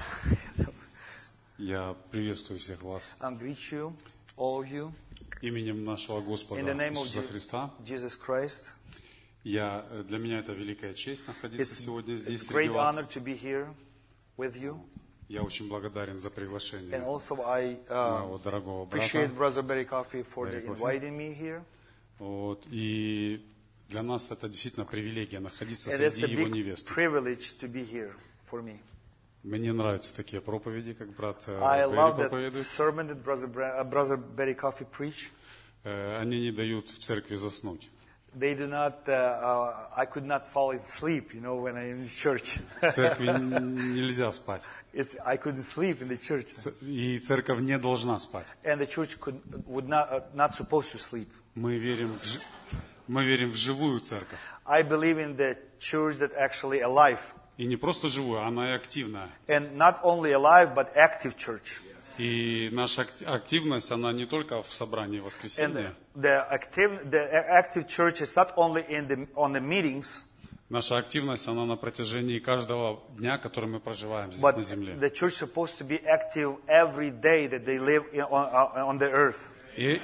Я 1.58 1.96
приветствую 2.10 2.58
всех 2.60 2.82
вас 2.82 3.14
I 3.20 3.32
greet 3.32 3.56
you, 3.72 3.94
all 4.36 4.60
of 4.62 4.70
you, 4.70 4.92
именем 5.40 5.84
нашего 5.84 6.20
Господа 6.20 6.60
in 6.60 6.66
the 6.66 6.74
name 6.74 6.92
of 6.92 7.04
Иисуса 7.06 7.22
Христа. 7.22 7.70
Jesus 7.86 8.18
Christ. 8.18 8.72
Я, 9.44 9.86
э, 9.90 10.02
для 10.02 10.18
меня 10.18 10.40
это 10.40 10.52
великая 10.52 10.94
честь 10.94 11.26
находиться 11.26 11.64
It's 11.64 11.84
сегодня 11.84 12.16
здесь 12.16 12.42
great 12.42 12.64
среди 12.64 12.68
вас. 12.70 12.96
honor 12.96 13.08
to 13.08 13.22
be 13.22 13.40
here 13.40 13.72
with 14.36 14.60
you. 14.60 14.78
Я 15.28 15.42
очень 15.42 15.68
благодарен 15.68 16.18
за 16.18 16.28
And 16.28 16.34
приглашение 16.34 16.98
also, 16.98 17.46
I 17.46 17.78
uh, 17.88 18.20
моего 18.20 18.38
дорогого 18.38 18.84
appreciate 18.86 19.32
брата. 19.34 19.60
Brother 19.60 19.62
Barry 19.62 19.88
Coffee 19.88 20.22
for 20.22 20.50
Barry 20.50 20.66
inviting 20.66 21.16
me 21.16 21.32
here. 21.34 21.62
Вот. 22.18 22.66
И 22.70 23.42
для 23.88 24.02
нас 24.02 24.30
это 24.30 24.48
действительно 24.50 24.84
привилегия 24.84 25.40
находиться 25.40 25.90
It 25.90 26.10
среди 26.10 26.32
его 26.32 26.48
невесты. 26.48 26.92
Мне 29.44 29.74
нравятся 29.74 30.16
такие 30.16 30.40
проповеди, 30.40 30.94
как 30.94 31.10
брат 31.10 31.42
э, 31.46 31.60
I 31.62 31.86
Берри 31.86 32.14
проповедует. 32.16 32.64
sermon 32.64 33.06
that 33.08 33.22
Brother, 33.22 33.46
uh, 33.46 33.84
Brother 33.84 34.16
Barry 34.16 34.54
Coffee 34.54 34.86
preached. 34.90 35.30
Э, 35.84 36.18
Они 36.18 36.40
не 36.40 36.50
дают 36.50 36.88
в 36.88 36.98
церкви 36.98 37.36
заснуть. 37.36 37.90
They 38.34 38.54
do 38.56 38.66
not, 38.66 39.06
uh, 39.06 39.12
uh, 39.12 39.74
I 39.94 40.06
could 40.06 40.24
not 40.24 40.46
fall 40.46 40.72
asleep, 40.72 41.34
you 41.34 41.40
know, 41.40 41.56
when 41.56 41.76
I'm 41.76 42.02
in 42.02 42.08
church. 42.08 42.58
В 42.80 42.90
церкви 42.90 43.26
нельзя 43.26 44.32
спать. 44.32 44.62
it's, 44.94 45.14
I 45.24 45.36
couldn't 45.36 45.62
sleep 45.62 46.00
in 46.00 46.08
the 46.08 46.16
church. 46.16 46.54
И 46.80 47.18
церковь 47.18 47.60
не 47.60 47.78
должна 47.78 48.18
спать. 48.18 48.46
And 48.64 48.80
the 48.80 48.86
church 48.86 49.20
could, 49.20 49.40
would 49.66 49.88
not, 49.88 50.10
uh, 50.10 50.20
not 50.34 50.54
supposed 50.54 50.90
to 50.92 50.98
sleep. 50.98 51.28
Мы 51.54 51.76
верим 51.76 52.18
в, 52.18 52.40
мы 53.08 53.24
верим 53.26 53.50
в 53.50 53.56
живую 53.56 54.00
церковь. 54.00 54.38
I 54.64 54.82
believe 54.82 55.18
in 55.18 55.36
the 55.36 55.58
church 55.78 56.16
that 56.18 56.32
actually 56.34 56.80
alive. 56.80 57.20
И 57.56 57.66
не 57.66 57.76
просто 57.76 58.08
живую, 58.08 58.42
она 58.42 58.70
и 58.72 58.74
активная. 58.74 59.30
And 59.46 59.76
not 59.76 60.02
only 60.02 60.32
alive, 60.32 60.74
but 60.74 60.94
active 60.96 61.36
church. 61.36 61.80
И 62.18 62.68
наша 62.72 63.02
ак- 63.02 63.22
активность, 63.26 63.90
она 63.90 64.12
не 64.12 64.26
только 64.26 64.62
в 64.62 64.72
собрании 64.72 65.18
And 65.20 65.24
воскресенья. 65.24 65.94
the, 66.14 66.22
the, 66.22 66.46
active, 66.50 67.10
the 67.10 67.30
active 67.48 67.86
church 67.88 68.20
is 68.20 68.34
not 68.36 68.52
only 68.56 68.84
in 68.88 69.06
the, 69.08 69.26
on 69.36 69.52
the 69.52 69.60
meetings, 69.60 70.22
Наша 70.70 70.96
активность, 70.96 71.46
она 71.46 71.66
на 71.66 71.76
протяжении 71.76 72.38
каждого 72.38 73.00
дня, 73.18 73.36
который 73.38 73.68
мы 73.68 73.80
проживаем 73.80 74.32
здесь 74.32 74.42
but 74.42 74.56
на 74.56 74.64
земле. 74.64 74.94
the 74.94 75.10
church 75.10 75.34
supposed 75.34 75.76
to 75.78 75.84
be 75.84 76.00
active 76.06 76.56
every 76.66 77.10
day 77.10 77.46
that 77.46 77.64
they 77.66 77.78
live 77.78 78.02
on, 78.14 78.48
uh, 78.50 78.86
on 78.88 78.98
the 78.98 79.10
earth. 79.12 79.46
И, 79.76 80.00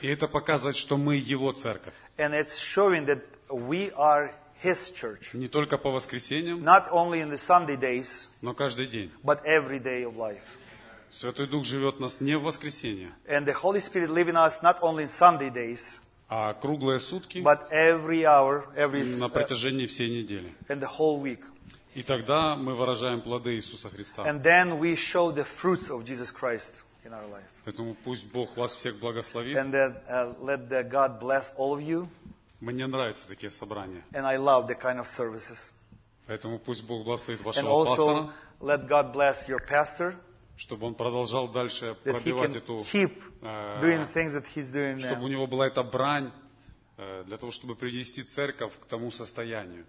и 0.00 0.08
это 0.08 0.26
показывает, 0.28 0.76
что 0.76 0.96
мы 0.96 1.14
Его 1.16 1.52
церковь. 1.52 1.94
And 2.18 2.34
it's 2.34 2.58
showing 2.58 3.06
that 3.06 3.20
we 3.50 3.92
are 3.94 4.32
His 4.62 4.92
church. 4.94 5.32
Не 5.32 5.48
только 5.48 5.78
по 5.78 5.90
воскресеньям, 5.90 6.62
Not 6.62 6.90
only 6.90 7.20
in 7.22 7.30
the 7.30 7.38
Sunday 7.38 7.76
days, 7.78 8.28
но 8.42 8.52
каждый 8.54 8.86
день. 8.86 9.10
but 9.22 9.42
every 9.44 9.78
day 9.82 10.04
of 10.04 10.16
life. 10.16 10.42
Святой 11.10 11.46
Дух 11.48 11.64
живет 11.64 11.96
в 11.96 12.00
нас 12.00 12.20
не 12.20 12.36
в 12.36 12.42
воскресенье, 12.42 13.12
And 13.28 13.44
the 13.46 13.54
Holy 13.54 13.80
Spirit 13.80 14.10
in 14.10 14.36
us 14.36 14.62
not 14.62 14.80
only 14.80 15.04
in 15.04 15.08
Sunday 15.08 15.50
days, 15.50 16.00
а 16.28 16.54
круглые 16.54 17.00
сутки 17.00 17.38
but 17.38 17.68
every 17.72 18.22
hour, 18.24 18.64
every 18.76 19.02
на 19.18 19.24
uh, 19.24 19.28
протяжении 19.28 19.86
всей 19.86 20.10
недели. 20.10 20.54
and 20.68 20.80
the 20.80 20.88
whole 20.98 21.20
week. 21.20 21.40
И 21.94 22.02
тогда 22.02 22.54
мы 22.54 22.74
выражаем 22.74 23.20
плоды 23.20 23.56
Иисуса 23.56 23.88
Христа. 23.88 24.22
And 24.24 24.42
then 24.42 24.78
we 24.78 24.94
show 24.94 25.32
the 25.32 25.44
fruits 25.44 25.90
of 25.90 26.04
Jesus 26.04 26.30
Christ 26.30 26.84
in 27.04 27.12
our 27.12 27.26
life. 27.26 27.42
Поэтому 27.64 27.96
пусть 28.04 28.26
Бог 28.26 28.56
вас 28.56 28.72
всех 28.72 28.98
благословит. 29.00 29.56
And 29.56 29.72
then 29.72 29.96
uh, 30.08 30.34
let 30.40 30.68
the 30.68 30.84
God 30.84 31.18
bless 31.18 31.52
all 31.56 31.74
of 31.74 31.82
you. 31.82 32.08
Мне 32.60 32.86
нравятся 32.86 33.26
такие 33.26 33.50
собрания. 33.50 34.02
And 34.12 34.26
I 34.26 34.36
love 34.36 34.68
the 34.68 34.78
kind 34.78 34.98
of 35.00 35.06
services. 35.06 35.72
Поэтому 36.26 36.58
пусть 36.58 36.84
Бог 36.84 37.04
благословит 37.04 37.40
And 37.40 37.44
вашего 37.44 37.84
пастора, 37.84 38.18
also 38.18 38.32
let 38.60 38.86
God 38.86 39.12
bless 39.12 39.48
your 39.48 39.60
pastor, 39.66 40.14
чтобы 40.56 40.86
он 40.86 40.94
продолжал 40.94 41.48
дальше 41.48 41.96
пробивать 42.04 42.54
эту, 42.54 42.84
э, 42.92 43.08
чтобы 44.98 45.24
у 45.24 45.28
него 45.28 45.46
была 45.46 45.66
эта 45.66 45.82
брань, 45.82 46.30
э, 46.98 47.24
для 47.26 47.38
того, 47.38 47.50
чтобы 47.50 47.74
привести 47.74 48.22
церковь 48.22 48.74
к 48.78 48.84
тому 48.84 49.10
состоянию. 49.10 49.86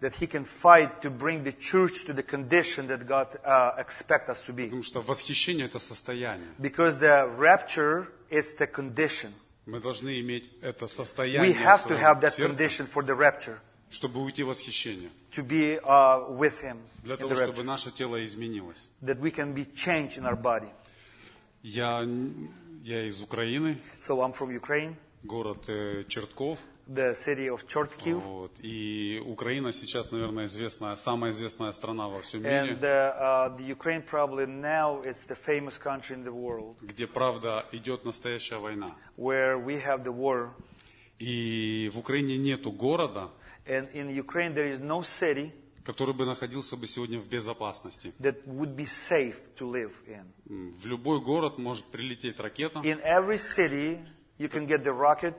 Be. 4.54 4.66
Потому 4.66 4.84
что 4.84 5.02
восхищение– 5.02 5.66
это 5.68 5.80
состояние. 5.80 6.48
Because 6.58 6.98
the 6.98 7.28
rapture 7.38 8.08
is 8.30 8.58
the 8.58 8.68
condition. 8.68 9.34
Мы 9.71 9.81
должны 9.81 10.21
иметь 10.21 10.51
это 10.63 10.85
We 10.85 10.89
состояние 10.89 11.53
в 11.55 11.57
have 11.65 11.83
to 11.85 11.89
своем 11.89 12.01
have 12.01 12.21
that 12.21 12.35
сердце, 12.35 12.49
condition 12.57 12.87
for 12.87 13.03
the 13.05 13.17
rapture, 13.17 13.59
чтобы 13.91 14.21
уйти 14.23 14.43
в 14.45 14.49
восхищение. 14.49 15.11
to 15.33 15.43
be 15.43 15.79
uh, 15.81 16.29
with 16.31 16.61
Him 16.63 16.77
Для 17.03 17.15
in 17.15 17.19
того, 17.19 17.31
the 17.31 17.37
чтобы 17.37 17.59
rapture, 17.59 17.65
наше 17.65 17.91
тело 17.91 18.25
изменилось. 18.25 18.89
that 19.03 19.19
we 19.19 19.31
can 19.31 19.53
be 19.53 19.65
changed 19.75 20.19
in 20.19 20.25
our 20.25 20.37
body. 20.37 20.69
Я, 21.63 22.07
я 22.85 23.07
из 23.09 23.21
Украины, 23.21 23.79
So 24.01 24.21
I'm 24.23 24.33
from 24.33 24.51
Ukraine, 24.53 24.95
город 25.25 25.65
э, 25.69 26.05
Чертков. 26.09 26.59
the 26.89 27.15
city 27.17 27.49
of 27.49 27.67
Chortkiv, 27.67 28.21
Вот. 28.21 28.53
И 28.63 29.21
Украина 29.27 29.73
сейчас, 29.73 30.13
наверное, 30.13 30.47
известная, 30.47 30.95
самая 30.97 31.33
известная 31.33 31.73
страна 31.73 32.09
во 32.09 32.21
всем 32.23 32.43
and 32.47 32.63
мире, 32.63 32.77
the, 32.81 33.13
uh, 33.19 33.57
the 33.59 33.65
Ukraine 33.77 34.03
probably 34.03 34.47
now 34.47 35.03
it's 35.03 35.25
the 35.27 35.35
famous 35.35 35.79
country 35.79 36.15
in 36.15 36.23
the 36.25 36.33
world 36.33 36.77
где, 36.83 37.07
правда, 37.09 37.67
идет 37.73 38.05
настоящая 38.05 38.59
война. 38.59 38.87
where 39.17 39.59
we 39.59 39.83
have 39.85 40.05
the 40.05 40.13
war, 40.13 40.51
И 41.19 41.91
в 41.93 41.99
Украине 41.99 42.37
нету 42.37 42.71
города, 42.71 43.31
and 43.67 43.91
in 43.95 44.09
Ukraine 44.15 44.55
there 44.55 44.71
is 44.71 44.81
no 44.81 45.03
city 45.03 45.51
который 45.85 46.15
бы 46.15 46.25
находился 46.27 46.77
бы 46.77 46.87
сегодня 46.87 47.19
в 47.19 47.29
безопасности. 47.29 48.13
that 48.21 48.45
would 48.47 48.77
be 48.77 48.85
safe 48.87 49.37
to 49.57 49.67
live 49.69 49.93
in. 50.07 50.25
М, 50.49 50.77
В 50.79 50.87
любой 50.87 51.21
город 51.21 51.59
может 51.59 51.85
прилететь 51.87 52.39
ракета, 52.39 52.79
In 52.81 53.01
every 53.03 53.39
city, 53.39 53.99
you 54.39 54.49
can 54.49 54.67
get 54.69 54.85
the 54.85 54.93
rocket 54.93 55.35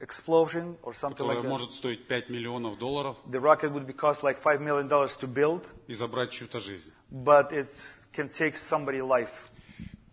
explosion 0.00 0.76
or 0.82 0.94
something 0.94 1.16
которая 1.16 1.36
like 1.38 1.42
that. 1.44 1.48
может 1.48 1.72
стоить 1.72 2.06
5 2.08 2.28
миллионов 2.30 2.78
долларов 2.78 3.16
The 3.30 3.40
rocket 3.40 3.72
would 3.72 3.86
be 3.86 3.92
cost 3.94 4.22
like 4.22 4.36
five 4.38 4.60
million 4.60 4.88
dollars 4.88 5.16
to 5.20 5.26
build, 5.26 5.62
и 5.86 5.94
забрать 5.94 6.30
чью-то 6.30 6.58
жизнь. 6.60 6.92
but 7.10 7.52
it 7.52 7.68
can 8.12 8.28
take 8.28 8.56
somebody's 8.56 9.04
life. 9.06 9.48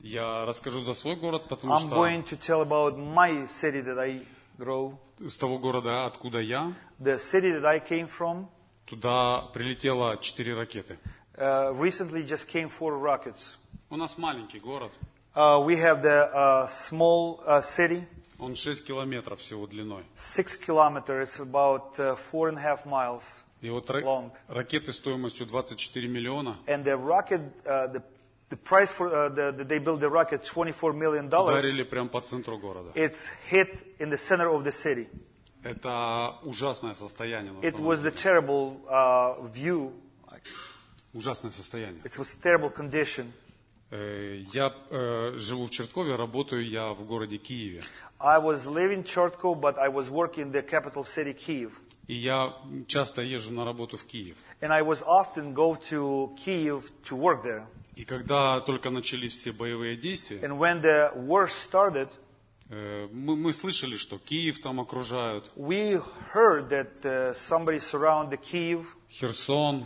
Я 0.02 0.46
расскажу 0.46 0.82
за 0.82 0.94
свой 0.94 1.16
город, 1.16 1.48
потому 1.50 1.74
I'm 1.74 1.88
что 1.88 1.96
going 1.96 2.24
to 2.24 2.38
tell 2.38 2.62
about 2.62 2.98
my 2.98 3.46
city 3.48 3.82
that 3.82 3.98
I 4.00 4.22
grow, 4.58 4.98
с 5.20 5.38
того 5.38 5.58
города, 5.58 6.06
откуда 6.06 6.40
я, 6.40 6.74
the 7.02 7.18
city 7.18 7.52
that 7.52 7.66
I 7.66 7.80
came 7.80 8.08
from. 8.08 8.48
туда 8.86 9.42
прилетело 9.54 10.16
4 10.18 10.54
ракеты. 10.56 10.98
Uh, 11.36 11.74
recently, 11.74 12.24
just 12.26 12.48
came 12.50 12.70
four 12.70 12.98
rockets. 13.00 13.58
У 13.90 13.96
нас 13.98 14.18
маленький 14.18 14.60
город, 14.60 14.92
Uh, 15.36 15.60
we 15.64 15.76
have 15.78 16.02
the 16.02 16.30
uh, 16.34 16.66
small 16.68 17.42
uh, 17.46 17.62
city, 17.62 18.04
Он 18.39 18.55
6 18.57 18.85
километров 18.85 19.41
всего 19.41 19.67
длиной. 19.67 20.05
six 20.17 20.57
kilometers, 20.57 21.39
about 21.41 21.99
uh, 21.99 22.17
four 22.17 22.49
and 22.49 22.59
a 22.59 22.63
half 22.63 22.85
miles, 22.87 23.45
И 23.61 23.71
вот 23.71 23.89
Long. 23.91 24.31
ракеты 24.49 24.93
стоимостью 24.93 25.47
24 25.47 26.09
миллиона 26.09 26.59
and 26.67 26.85
the 26.85 26.97
rocket, 26.97 27.41
uh, 27.65 27.87
the 27.93 28.03
the 28.51 28.57
price 28.59 28.93
for 28.93 29.09
uh, 29.13 29.29
the, 29.31 29.53
the 29.53 29.65
they 29.65 29.79
built 29.79 30.01
the 30.01 30.09
rocket, 30.11 30.45
24 30.45 30.93
million 30.93 31.29
dollars. 31.29 31.59
ударили 31.61 31.83
прямо 31.83 32.09
по 32.09 32.21
центру 32.21 32.59
города. 32.59 32.91
It's 32.95 33.31
hit 33.51 33.85
in 33.99 34.11
the 34.11 34.19
center 34.19 34.49
of 34.49 34.65
the 34.65 34.71
city. 34.73 35.09
Это 35.63 36.37
ужасное 36.43 36.95
состояние. 36.95 37.53
на 37.53 37.61
It 37.61 37.77
самом 37.77 37.87
was 37.89 38.03
the 38.03 38.11
деле. 38.11 38.23
terrible 38.23 38.81
uh, 38.87 39.51
view. 39.53 39.93
Ужасное 41.15 41.53
состояние. 41.53 42.03
It 42.05 42.19
was 42.19 42.35
terrible 42.43 42.71
condition. 42.75 43.33
Э, 43.91 44.43
Я 44.53 44.75
э, 44.91 45.33
живу 45.37 45.67
в 45.67 45.71
Черткове, 45.71 46.17
работаю 46.17 46.69
я 46.69 46.93
в 46.93 47.05
городе 47.07 47.39
Киеве. 47.39 47.83
I 48.24 48.38
was 48.38 48.68
living 48.68 49.00
in 49.00 49.04
Chortko, 49.04 49.60
but 49.60 49.78
I 49.78 49.88
was 49.88 50.10
working 50.10 50.44
in 50.48 50.52
the 50.52 50.62
capital 50.62 51.04
city, 51.04 51.34
Kiev. 51.34 51.72
И 52.08 52.16
я 52.16 52.56
часто 52.88 53.22
езжу 53.22 53.52
на 53.52 53.64
работу 53.64 53.96
в 53.98 54.06
Киев. 54.06 54.36
And 54.62 54.74
I 54.74 54.82
was 54.82 55.04
often 55.04 55.54
go 55.54 55.76
to 55.90 56.36
Kiev 56.44 56.90
to 57.06 57.16
work 57.16 57.44
there. 57.44 57.66
И 57.96 58.04
когда 58.04 58.60
только 58.62 58.90
начались 58.90 59.34
все 59.34 59.52
боевые 59.52 59.96
действия, 59.96 60.40
And 60.42 60.58
when 60.58 60.82
the 60.82 61.12
war 61.16 61.48
started, 61.48 62.10
э, 62.70 63.08
мы, 63.12 63.36
мы 63.36 63.54
слышали, 63.54 63.96
что 63.96 64.18
Киев 64.18 64.60
там 64.60 64.80
окружают, 64.80 65.52
we 65.56 66.02
heard 66.34 66.70
that 66.70 67.06
uh, 67.06 67.34
somebody 67.34 67.80
surrounded 67.80 68.42
Kiev, 68.42 68.96
Херсон, 69.12 69.86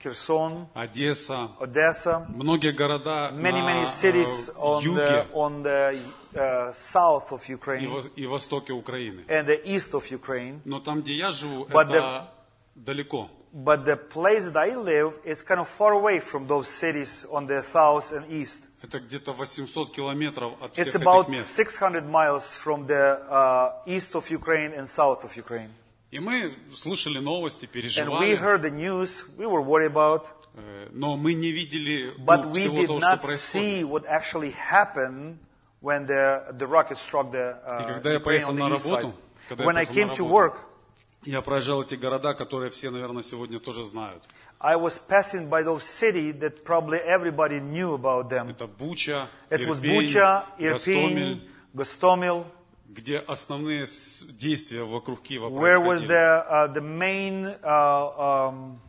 Kherson, 0.00 0.66
Одесса, 0.74 1.50
Odessa, 1.58 2.26
многие 2.28 2.72
города 2.72 3.30
many, 3.32 3.62
на 3.62 3.70
many 3.82 3.86
cities 3.86 4.50
э, 4.50 4.60
on 4.60 4.82
юге 4.82 5.04
the, 5.06 5.32
on 5.32 5.62
the 5.62 5.98
uh, 6.34 6.72
south 6.74 7.32
of 7.32 7.48
и, 7.48 7.52
Ukraine 7.54 7.88
во- 7.88 8.08
и 8.14 8.26
востоке 8.26 8.72
Украины. 8.74 9.24
and 9.28 9.46
the 9.46 9.60
east 9.64 9.94
of 9.94 10.10
Ukraine. 10.10 10.60
Но 10.66 10.80
там, 10.80 11.00
где 11.00 11.14
я 11.14 11.30
живу, 11.30 11.64
But 11.66 11.88
это 11.90 12.28
далеко. 12.74 13.30
But 13.54 13.86
the 13.86 13.96
place 13.96 14.44
that 14.52 14.56
I 14.58 14.74
live, 14.74 15.18
it's 15.24 15.42
kind 15.42 15.60
of 15.60 15.66
far 15.66 15.92
away 15.94 16.20
from 16.20 16.46
those 16.46 16.68
cities 16.68 17.24
on 17.32 17.46
the 17.46 17.62
south 17.62 18.12
and 18.12 18.30
east. 18.30 18.64
Это 18.82 19.00
где-то 19.00 19.32
800 19.32 19.90
километров 19.90 20.52
от 20.62 20.74
всех 20.74 20.86
It's 20.88 20.94
этих 20.94 21.00
about 21.06 21.28
мест. 21.30 21.56
600 21.56 22.04
miles 22.06 22.54
from 22.54 22.86
the 22.86 23.18
uh, 23.30 23.72
east 23.86 24.14
of 24.14 24.30
Ukraine 24.30 24.74
and 24.74 24.86
south 24.86 25.24
of 25.24 25.34
Ukraine. 25.36 25.70
И 26.11 26.19
мы 26.19 26.53
слушали 26.75 27.19
новости, 27.19 27.65
переживали. 27.65 28.35
heard 28.35 28.61
the 28.61 28.69
news. 28.69 29.33
We 29.37 29.47
were 29.47 29.61
worried 29.61 29.91
about. 29.91 30.25
Э, 30.55 30.89
Но 30.91 31.15
мы 31.15 31.33
не 31.33 31.51
видели 31.51 32.13
ну, 32.17 32.25
but 32.25 32.51
всего 32.53 32.85
того, 32.85 32.99
что 32.99 33.17
происходит. 33.17 33.41
see 33.41 33.83
what 33.85 34.05
actually 34.05 34.51
happened 34.51 35.37
when 35.79 36.05
the, 36.05 36.53
the 36.57 36.67
rocket 36.67 36.97
struck 36.97 37.31
the 37.31 37.55
И 37.65 37.83
uh, 37.83 37.87
когда 37.87 38.11
я 38.11 38.19
поехал 38.19 38.53
на 38.53 38.67
работу, 38.67 39.13
когда 39.47 39.63
я 39.63 39.69
When 39.69 39.77
I 39.77 39.85
поехал 39.85 40.03
на 40.11 40.25
работу, 40.25 40.27
work, 40.27 40.57
Я 41.23 41.41
проезжал 41.41 41.83
эти 41.83 41.95
города, 41.95 42.33
которые 42.33 42.71
все, 42.71 42.89
наверное, 42.89 43.23
сегодня 43.23 43.59
тоже 43.59 43.85
знают. 43.85 44.23
I 44.59 44.75
was 44.75 44.99
passing 44.99 45.49
by 45.49 45.63
those 45.63 45.83
cities 45.83 46.39
that 46.39 46.65
probably 46.65 46.99
everybody 46.99 47.61
knew 47.61 47.93
about 47.93 48.27
them. 48.27 48.49
Это 48.49 48.67
Буча, 48.67 49.27
It 49.49 49.65
was 49.65 49.79
Ирпень, 49.79 50.11
Bucha, 50.11 50.43
Irpin, 50.59 51.41
Gostomel, 51.73 52.45
где 52.93 53.17
основные 53.19 53.85
действия 54.39 54.83
вокруг 54.83 55.21
Киева 55.21 55.47
where 55.49 55.79
was 55.79 55.99
происходили. 55.99 56.13
the, 56.13 56.49
uh, 56.49 56.73
the 56.73 56.81
main 56.81 57.45
uh, 57.63 58.49
um, 58.49 58.79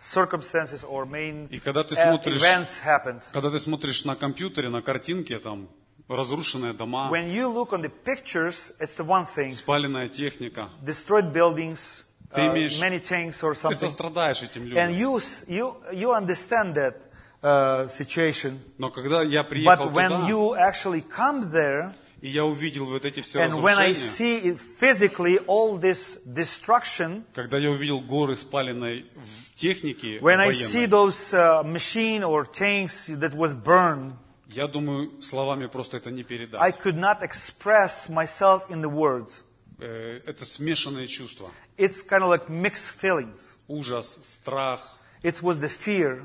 circumstances 0.00 0.84
or 0.84 1.06
main 1.06 1.48
И 1.50 1.58
когда 1.58 1.82
ты 1.84 1.94
uh, 1.94 2.02
смотришь- 2.02 2.40
events. 2.42 3.30
Когда 3.32 3.50
ты 3.50 3.58
смотришь 3.58 4.04
на 4.04 4.16
компьютере, 4.16 4.68
на 4.68 4.82
картинке, 4.82 5.38
там 5.38 5.68
разрушенные 6.08 6.72
дома, 6.74 7.08
When 7.10 7.28
you 7.32 7.48
look 7.52 7.70
on 7.72 7.82
the 7.82 7.90
pictures, 8.04 8.72
it's 8.80 8.94
the 8.96 9.04
one 9.06 9.26
thing. 9.26 9.52
спаленная 9.52 10.08
техника, 10.08 10.68
Destroyed 10.84 11.32
buildings, 11.32 12.04
Ты 12.34 12.40
uh, 12.42 12.52
имеешь- 12.52 12.80
many 12.80 13.00
tanks 13.00 13.42
or 13.42 13.54
ты 13.54 13.60
something. 13.68 13.74
сострадаешь 13.88 14.42
этим 14.42 14.62
And 14.64 14.68
людям. 14.68 14.92
you, 14.92 15.16
s- 15.16 15.44
you, 15.48 15.74
you 15.92 16.12
understand 16.12 16.74
that 16.74 16.94
uh, 17.42 17.88
situation. 17.88 18.58
Но 18.78 18.90
когда 18.90 19.22
я 19.22 19.42
приехал 19.44 19.86
But 19.86 19.92
when 19.92 20.08
туда, 20.10 20.28
you 20.28 20.54
actually 20.56 21.02
come 21.02 21.50
there, 21.52 21.92
и 22.24 22.28
я 22.30 22.46
увидел 22.46 22.86
вот 22.86 23.04
эти 23.04 23.20
все 23.20 23.40
and 23.40 23.60
when 23.60 23.76
I 23.76 23.90
разрушения, 23.90 23.94
see 23.94 24.40
it 24.54 24.58
physically 24.80 25.38
all 25.46 25.78
this 25.78 26.18
destruction, 26.24 27.22
когда 27.34 27.58
я 27.58 27.70
увидел 27.70 28.00
горы 28.00 28.34
спаленной 28.34 29.04
в 29.14 29.54
технике 29.54 30.18
when 30.20 30.40
I 30.40 30.50
see 30.52 30.86
военной, 30.86 30.86
those 30.86 31.34
uh, 31.34 31.62
machine 31.62 32.22
or 32.24 32.46
tanks 32.46 33.08
that 33.08 33.34
was 33.34 33.54
burned, 33.54 34.14
я 34.48 34.66
думаю, 34.66 35.20
словами 35.20 35.66
просто 35.66 35.98
это 35.98 36.10
не 36.10 36.22
I 36.22 36.24
передать. 36.24 36.78
could 36.80 36.96
not 36.96 37.22
express 37.22 38.08
myself 38.08 38.70
in 38.70 38.80
the 38.80 38.88
words. 38.90 39.42
Э, 39.78 40.20
Это 40.24 40.46
смешанные 40.46 41.06
чувства. 41.06 41.50
It's 41.76 42.00
kind 42.00 42.22
of 42.22 42.30
like 42.30 42.48
mixed 42.48 42.88
feelings. 42.98 43.56
Ужас, 43.68 44.18
страх, 44.22 44.80
It 45.22 45.42
was 45.42 45.60
the 45.60 45.68
fear. 45.68 46.24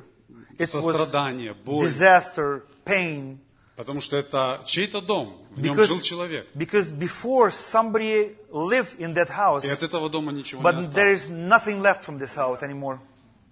It 0.58 0.74
was 0.74 1.56
боль. 1.66 1.86
disaster, 1.86 2.64
pain. 2.86 3.40
Потому 3.76 4.00
что 4.00 4.16
это 4.18 4.62
чей-то 4.66 5.02
дом, 5.02 5.39
в 5.52 5.62
нем 5.62 5.76
жил 5.76 5.98
Because, 5.98 6.02
человек. 6.02 6.48
because 6.56 6.92
before 6.92 7.52
somebody 7.52 8.36
lived 8.52 9.00
in 9.00 9.14
that 9.16 9.30
house, 9.30 9.66
И 9.66 9.70
от 9.70 9.84
этого 9.84 10.10
дома 10.10 10.32
ничего 10.32 10.62
не 10.62 10.68
but 10.68 10.76
there 10.94 11.12
осталось. 11.12 11.26
is 11.26 11.30
nothing 11.30 11.82
left 11.82 12.04
from 12.04 12.18
this 12.20 12.36
house 12.36 12.62
anymore. 12.62 13.00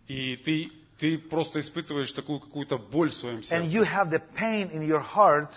И 0.07 0.35
ты, 0.37 0.69
ты 0.97 1.17
просто 1.17 1.59
испытываешь 1.59 2.11
такую 2.13 2.39
какую-то 2.39 2.77
боль 2.77 3.09
в 3.09 3.13
своем 3.13 3.37
And 3.39 3.43
сердце. 3.43 3.65
you 3.67 3.83
have 3.83 4.09
the 4.09 4.21
pain 4.35 4.69
in 4.71 4.83
your 4.87 5.03
heart. 5.15 5.49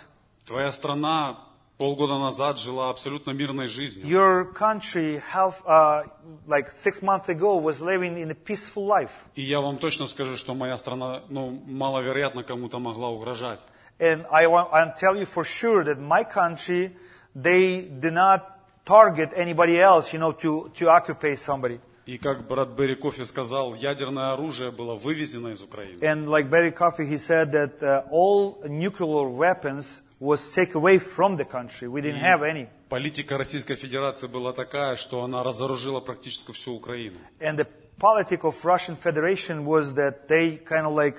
Твоя 0.46 0.72
страна 0.72 1.38
полгода 1.78 2.18
назад 2.18 2.58
жила 2.58 2.90
абсолютно 2.90 3.30
мирной 3.30 3.66
жизнью. 3.68 4.04
Your 4.06 4.52
country, 4.52 5.22
half, 5.32 5.62
uh, 5.64 6.04
like 6.46 6.68
six 6.70 7.00
months 7.02 7.28
ago, 7.28 7.56
was 7.56 7.80
living 7.80 8.18
in 8.18 8.30
a 8.30 8.34
peaceful 8.34 8.86
life. 8.86 9.24
И 9.34 9.42
я 9.42 9.60
вам 9.60 9.78
точно 9.78 10.06
скажу, 10.08 10.36
что 10.36 10.54
моя 10.54 10.76
страна, 10.76 11.22
ну, 11.28 11.50
маловероятно 11.66 12.42
кому-то 12.42 12.78
могла 12.80 13.08
угрожать. 13.08 13.60
And 13.99 14.25
I 14.31 14.47
want, 14.47 14.73
I'll 14.73 14.93
tell 14.93 15.15
you 15.15 15.25
for 15.25 15.45
sure 15.45 15.83
that 15.85 15.99
my 15.99 16.23
country, 16.23 16.91
they 17.33 17.81
do 17.81 18.11
not 18.11 18.85
target 18.85 19.31
anybody 19.35 19.79
else, 19.79 20.11
you 20.13 20.19
know, 20.19 20.33
to, 20.33 20.71
to 20.75 20.89
occupy 20.89 21.35
somebody. 21.35 21.79
И 22.05 22.19
как 22.19 22.45
брат 22.47 22.69
Берри 22.69 22.95
Кофи 22.95 23.23
сказал, 23.23 23.73
ядерное 23.73 24.33
оружие 24.33 24.69
было 24.69 24.93
вывезено 24.93 25.47
из 25.47 25.61
Украины. 25.63 26.03
And 26.03 26.29
like 26.29 26.51
Barry 26.51 26.71
Coffey, 26.71 27.07
he 27.07 27.17
said 27.17 27.51
that 27.53 27.81
uh, 27.81 28.03
all 28.11 28.61
nuclear 28.67 29.27
weapons 29.27 30.03
was 30.19 30.53
taken 30.53 30.77
away 30.77 30.99
from 30.99 31.35
the 31.37 31.45
country. 31.45 31.87
We 31.87 32.01
didn't 32.01 32.21
have 32.21 32.43
any. 32.43 32.67
Политика 32.89 33.39
Российской 33.39 33.75
Федерации 33.75 34.27
была 34.27 34.53
такая, 34.53 34.95
что 34.97 35.23
она 35.23 35.41
разоружила 35.41 35.99
практически 35.99 36.51
всю 36.51 36.75
Украину. 36.75 37.17
And 37.39 37.57
the 37.57 37.67
politic 37.99 38.43
of 38.43 38.53
Russian 38.63 38.95
Federation 38.95 39.65
was 39.65 39.95
that 39.95 40.27
they 40.27 40.57
kind 40.57 40.85
of 40.85 40.93
like 40.93 41.17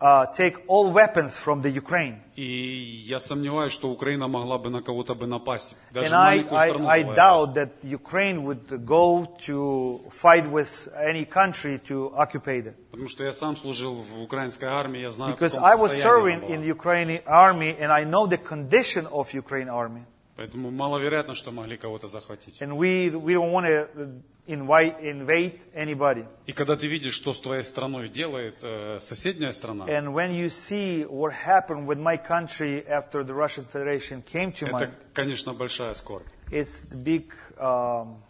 uh, 0.00 0.26
take 0.32 0.62
all 0.68 0.92
weapons 0.92 1.38
from 1.38 1.60
the 1.62 1.70
Ukraine. 1.70 2.20
И 2.36 3.04
я 3.08 3.18
сомневаюсь, 3.18 3.72
что 3.72 3.90
Украина 3.90 4.28
могла 4.28 4.58
бы 4.58 4.70
на 4.70 4.80
кого-то 4.80 5.14
бы 5.16 5.26
напасть. 5.26 5.74
Даже 5.92 6.10
and 6.10 6.14
I, 6.14 6.36
маленькую 6.36 6.60
страну 6.68 6.86
I, 6.88 6.98
I 6.98 7.02
завоевать. 7.02 7.18
doubt 7.18 7.54
that 7.54 7.70
Ukraine 7.82 8.44
would 8.44 8.84
go 8.86 9.26
to 9.46 10.00
fight 10.10 10.46
with 10.46 10.88
any 11.00 11.24
country 11.24 11.80
to 11.88 12.12
occupy 12.14 12.60
them. 12.62 12.74
Потому 12.92 13.08
что 13.08 13.24
я 13.24 13.32
сам 13.32 13.56
служил 13.56 13.94
в 13.96 14.22
украинской 14.22 14.66
армии, 14.66 15.00
я 15.00 15.10
знаю, 15.10 15.34
в 15.34 15.36
Because 15.36 15.54
каком 15.56 15.64
I 15.64 15.74
was 15.74 15.88
состоянии 15.90 16.04
serving 16.04 16.36
она 16.38 16.46
была. 16.46 16.54
in 16.54 16.60
the 16.62 16.68
Ukrainian 16.68 17.22
army 17.26 17.76
and 17.80 17.90
I 17.90 18.04
know 18.04 18.26
the 18.28 18.38
condition 18.38 19.06
of 19.10 19.34
Ukraine 19.34 19.68
army. 19.68 20.04
Поэтому 20.36 20.70
маловероятно, 20.70 21.34
что 21.34 21.50
могли 21.50 21.76
кого-то 21.76 22.06
захватить. 22.06 22.62
And 22.62 22.76
we, 22.76 23.10
we 23.10 23.34
don't 23.34 23.50
want 23.50 23.66
to 23.66 23.88
invite, 23.98 24.22
invade 24.46 25.60
anybody. 25.74 26.26
И 26.46 26.52
когда 26.52 26.76
ты 26.76 26.86
видишь, 26.86 27.14
что 27.14 27.32
с 27.32 27.40
твоей 27.40 27.64
страной 27.64 28.08
делает 28.08 28.58
э, 28.62 28.98
соседняя 29.00 29.52
страна, 29.52 29.86
And 29.86 30.14
when 30.14 30.32
you 30.32 30.48
see 30.48 31.04
what 31.04 31.32
happened 31.46 31.86
with 31.86 31.98
my 31.98 32.16
country 32.16 32.86
after 32.88 33.22
the 33.24 33.34
Russian 33.34 33.64
Federation 33.64 34.22
came 34.22 34.52
to 34.52 34.66
это, 34.66 34.72
mind, 34.86 34.90
конечно, 35.14 35.52
большая 35.52 35.94
скорбь. 35.94 36.26
it's 36.50 36.88
the 36.88 36.96
big, 36.96 37.32
um, 37.58 38.22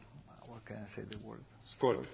what 0.46 0.64
can 0.66 0.78
I 0.84 0.88
say 0.88 1.02
the 1.08 1.18
word? 1.24 1.40
Скорбь, 1.64 2.06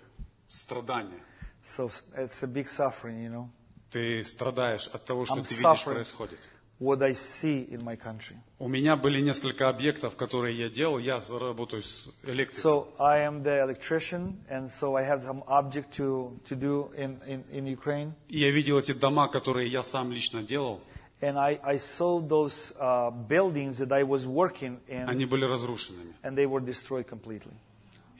страдание. 0.48 1.20
So 1.62 1.90
it's 2.16 2.43
a 2.43 2.47
big 2.47 2.69
suffering, 2.69 3.23
you 3.23 3.31
know, 3.31 3.48
Ты 3.90 4.23
страдаешь 4.24 4.89
от 4.89 5.05
того, 5.05 5.24
что 5.24 5.36
I'm 5.36 5.44
ты 5.44 5.55
видишь 5.55 5.65
suffering. 5.65 5.94
происходит. 5.94 6.40
what 6.81 7.02
I 7.02 7.15
see 7.15 7.66
in 7.70 7.82
my 7.85 7.97
country. 7.97 8.36
У 8.59 8.69
меня 8.69 8.97
были 8.97 9.20
несколько 9.20 9.69
объектов, 9.69 10.16
которые 10.16 10.56
я 10.59 10.69
делал. 10.69 10.98
Я 10.98 11.20
работаю 11.31 11.82
с 11.82 12.09
электрикой. 12.24 12.62
So 12.62 12.89
I 12.98 13.20
am 13.20 13.43
the 13.43 13.61
electrician, 13.62 14.36
and 14.51 14.69
so 14.70 14.97
I 14.97 15.05
have 15.05 15.23
some 15.23 15.43
object 15.47 15.93
to, 15.97 16.39
to 16.47 16.56
do 16.56 16.90
in, 16.97 17.20
in, 17.27 17.44
in 17.51 17.66
Ukraine. 17.66 18.12
И 18.28 18.39
я 18.39 18.51
видел 18.51 18.78
эти 18.78 18.93
дома, 18.93 19.28
которые 19.28 19.69
я 19.69 19.82
сам 19.82 20.12
лично 20.12 20.43
делал. 20.43 20.81
And 21.20 21.39
I, 21.39 21.59
I 21.62 21.78
saw 21.78 22.20
those 22.20 22.74
uh, 22.78 23.11
buildings 23.11 23.78
that 23.78 23.93
I 23.93 24.02
was 24.02 24.27
working 24.27 24.78
in, 24.89 25.09
Они 25.09 25.24
были 25.27 25.44
разрушенными. 25.44 26.12
and 26.23 26.36
they 26.36 26.47
were 26.47 26.61
destroyed 26.61 27.06
completely. 27.09 27.52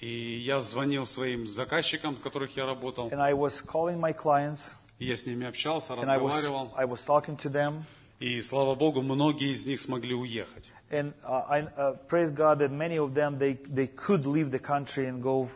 И 0.01 0.39
я 0.39 0.61
звонил 0.63 1.07
своим 1.07 1.47
заказчикам, 1.47 2.17
с 2.17 2.21
которых 2.21 2.57
я 2.57 2.67
работал. 2.67 3.09
And 3.09 3.21
I 3.21 3.35
was 3.35 3.61
calling 3.63 3.99
my 3.99 4.13
clients, 4.13 4.73
И 4.99 5.07
я 5.07 5.17
с 5.17 5.27
ними 5.27 5.47
общался, 5.47 5.95
and 5.95 6.09
I 6.09 6.19
was, 6.19 6.37
разговаривал. 6.37 6.73
I 6.77 6.85
was 6.87 7.03
talking 7.05 7.37
to 7.39 7.51
them. 7.51 7.85
И 8.20 8.42
слава 8.42 8.76
Богу, 8.76 9.02
многие 9.02 9.54
из 9.54 9.66
них 9.66 9.80
смогли 9.80 10.14
уехать. 10.14 10.72
And 10.92 11.14
uh, 11.24 11.46
I 11.48 11.62
uh, 11.78 11.94
praise 12.08 12.32
God 12.32 12.60
that 12.60 12.72
many 12.72 12.98
of 12.98 13.14
them, 13.14 13.38
they, 13.38 13.54
they 13.72 13.88
could 13.88 14.26
leave 14.26 14.50
the 14.52 14.60
country 14.60 15.06
and 15.06 15.22
go 15.22 15.48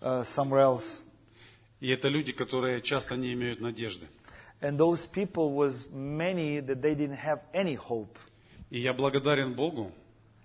uh, 0.00 0.22
somewhere 0.24 0.60
else. 0.62 1.00
И 1.80 1.88
это 1.90 2.08
люди, 2.08 2.32
которые 2.32 2.80
часто 2.80 3.16
не 3.16 3.32
имеют 3.34 3.60
надежды. 3.60 4.06
And 4.62 4.78
those 4.78 5.04
people 5.06 5.52
was 5.54 5.86
many 5.92 6.60
that 6.60 6.80
they 6.80 6.94
didn't 6.94 7.18
have 7.18 7.40
any 7.52 7.74
hope. 7.76 8.16
И 8.70 8.80
я 8.80 8.94
благодарен 8.94 9.52
Богу, 9.54 9.92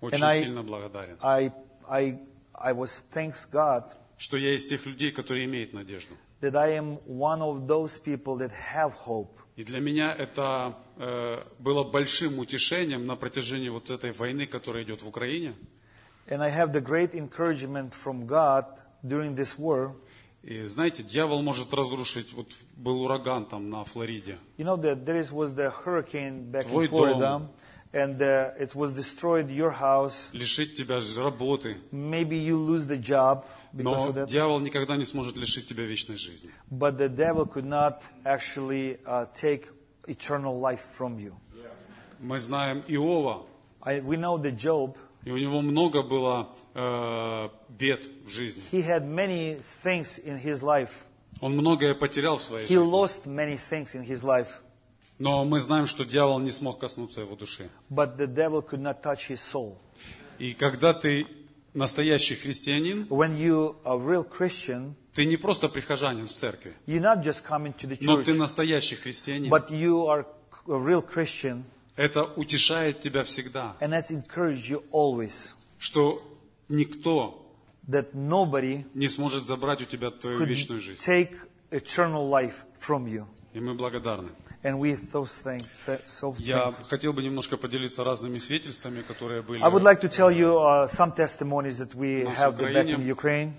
очень 0.02 0.16
And 0.18 0.24
I- 0.24 0.42
сильно 0.42 0.62
благодарен, 0.62 1.16
I, 1.22 1.52
I, 1.88 2.18
I 2.54 2.72
was 2.74 3.00
thanks 3.12 3.46
God 3.50 3.84
что 4.18 4.36
я 4.36 4.54
из 4.54 4.66
тех 4.66 4.84
людей, 4.86 5.10
которые 5.10 5.46
имеют 5.46 5.72
надежду. 5.72 6.14
that 6.42 6.54
I 6.54 6.76
am 6.76 6.98
one 7.06 7.40
of 7.40 7.66
those 7.66 7.98
people 7.98 8.36
that 8.36 8.50
have 8.52 8.92
hope. 8.92 9.38
И 9.62 9.64
для 9.64 9.78
меня 9.78 10.12
это 10.12 10.74
э, 10.96 11.40
было 11.60 11.84
большим 11.84 12.40
утешением 12.40 13.06
на 13.06 13.14
протяжении 13.14 13.68
вот 13.68 13.90
этой 13.90 14.10
войны, 14.10 14.44
которая 14.44 14.82
идет 14.82 15.02
в 15.02 15.06
Украине. 15.06 15.54
And 16.26 16.42
I 16.42 16.50
have 16.50 16.72
the 16.72 16.80
great 16.80 17.14
encouragement 17.14 17.92
from 17.94 18.26
God 18.26 18.64
during 19.04 19.36
this 19.36 19.56
war. 19.56 19.92
И 20.42 20.66
знаете, 20.66 21.04
дьявол 21.04 21.42
может 21.42 21.72
разрушить, 21.72 22.32
вот 22.32 22.48
был 22.76 23.02
ураган 23.02 23.44
там 23.44 23.70
на 23.70 23.84
Флориде. 23.84 24.36
You 24.58 24.64
know 24.64 24.76
that 24.78 25.04
there 25.04 25.22
was 25.30 25.54
the 25.54 25.70
hurricane 25.70 26.42
back 26.50 26.66
Твой 26.66 26.86
in 26.86 26.90
Florida, 26.90 27.20
дом. 27.20 27.48
and 27.93 28.21
uh, 28.21 28.51
it 28.59 28.75
was 28.75 28.91
destroyed 28.93 29.49
your 29.49 29.71
house. 29.71 30.29
лишить 30.33 30.75
тебя 30.75 30.99
ж- 31.01 31.15
работы. 31.17 31.77
Maybe 31.91 32.37
you 32.37 32.57
lose 32.57 32.85
the 32.85 32.97
job 32.97 33.45
because 33.73 34.05
Но 34.05 34.09
of 34.09 34.15
that. 34.15 34.27
дьявол 34.27 34.59
никогда 34.59 34.97
не 34.97 35.05
сможет 35.05 35.37
лишить 35.37 35.67
тебя 35.67 35.85
вечной 35.85 36.17
жизни. 36.17 36.49
But 36.69 36.97
the 36.97 37.09
devil 37.09 37.45
could 37.45 37.65
not 37.65 38.03
actually 38.25 38.97
uh, 39.05 39.25
take 39.33 39.67
eternal 40.07 40.59
life 40.59 40.81
from 40.97 41.17
you. 41.19 41.33
Мы 42.19 42.39
знаем 42.39 42.83
Иова, 42.87 43.45
I, 43.81 43.99
we 44.01 44.17
know 44.17 44.37
that 44.37 44.57
Job, 44.57 44.97
и 45.23 45.31
у 45.31 45.37
него 45.37 45.61
много 45.61 46.01
было 46.03 46.49
э, 46.73 47.49
бед 47.69 48.07
в 48.25 48.29
жизни. 48.29 48.61
he 48.71 48.81
had 48.81 49.05
many 49.07 49.59
things 49.83 50.17
in 50.19 50.37
his 50.39 50.63
life. 50.63 51.05
Он 51.41 51.53
многое 51.53 51.93
потерял 51.93 52.37
в 52.37 52.41
своей 52.41 52.65
He 52.65 52.73
жизни. 52.75 52.91
lost 52.91 53.25
many 53.27 53.55
things 53.55 53.93
in 53.93 54.03
his 54.03 54.23
life. 54.23 54.59
Но 55.22 55.44
мы 55.44 55.60
знаем, 55.60 55.86
что 55.86 56.04
дьявол 56.04 56.40
не 56.40 56.50
смог 56.50 56.80
коснуться 56.80 57.20
его 57.20 57.36
души. 57.36 57.70
But 57.88 58.16
the 58.16 58.26
devil 58.26 58.60
could 58.60 58.80
not 58.82 59.02
touch 59.02 59.28
his 59.28 59.38
soul. 59.40 59.76
И 60.40 60.52
когда 60.52 60.92
ты 60.92 61.28
настоящий 61.74 62.34
христианин, 62.34 63.06
when 63.08 63.36
you 63.38 63.76
a 63.84 63.96
real 63.96 64.24
Christian, 64.28 64.94
ты 65.14 65.24
не 65.24 65.36
просто 65.36 65.68
прихожанин 65.68 66.26
в 66.26 66.32
церкви, 66.32 66.74
you're 66.88 67.00
not 67.00 67.22
just 67.22 67.44
coming 67.48 67.72
to 67.74 67.86
the 67.86 67.96
но 68.00 68.20
church, 68.20 68.24
ты 68.24 68.34
настоящий 68.34 68.96
христианин. 68.96 69.48
but 69.48 69.70
you 69.70 70.06
are 70.08 70.26
a 70.66 70.78
real 70.78 71.02
Christian, 71.02 71.62
Это 71.94 72.24
утешает 72.24 73.00
тебя 73.00 73.22
всегда, 73.22 73.76
and 73.80 73.92
that's 73.92 74.10
encouraged 74.10 74.68
you 74.68 74.82
always 74.90 75.50
что 75.78 76.20
никто 76.68 77.46
that 77.88 78.12
nobody 78.12 78.84
не 78.94 79.06
сможет 79.06 79.44
забрать 79.44 79.82
у 79.82 79.84
тебя 79.84 80.10
твою 80.10 80.44
вечную 80.44 80.80
жизнь. 80.80 81.00
take 81.00 81.36
eternal 81.70 82.28
life 82.28 82.64
from 82.80 83.06
you. 83.06 83.24
И 83.52 83.60
мы 83.60 83.74
благодарны. 83.74 84.30
And 84.63 84.79
we 84.79 84.95
those 85.13 85.41
things 85.43 85.63
so 86.05 86.35
Я 86.39 86.57
thankful. 86.71 86.85
хотел 86.89 87.13
бы 87.13 87.21
немножко 87.23 87.57
поделиться 87.57 88.03
разными 88.03 88.39
свидетельствами, 88.39 89.01
которые 89.01 89.41
были. 89.41 89.61
I 89.63 89.69
would 89.69 89.83
like 89.83 90.01
to 90.01 90.09
tell 90.09 90.31
you 90.31 90.57
uh, 90.59 90.89
some 90.89 91.13
testimonies 91.15 91.77
that 91.77 91.93
we 91.95 92.23
Нас 92.23 92.37
have 92.37 92.57
back 92.57 92.69
Украине. 92.69 92.93
in 92.95 93.05
Ukraine. 93.07 93.53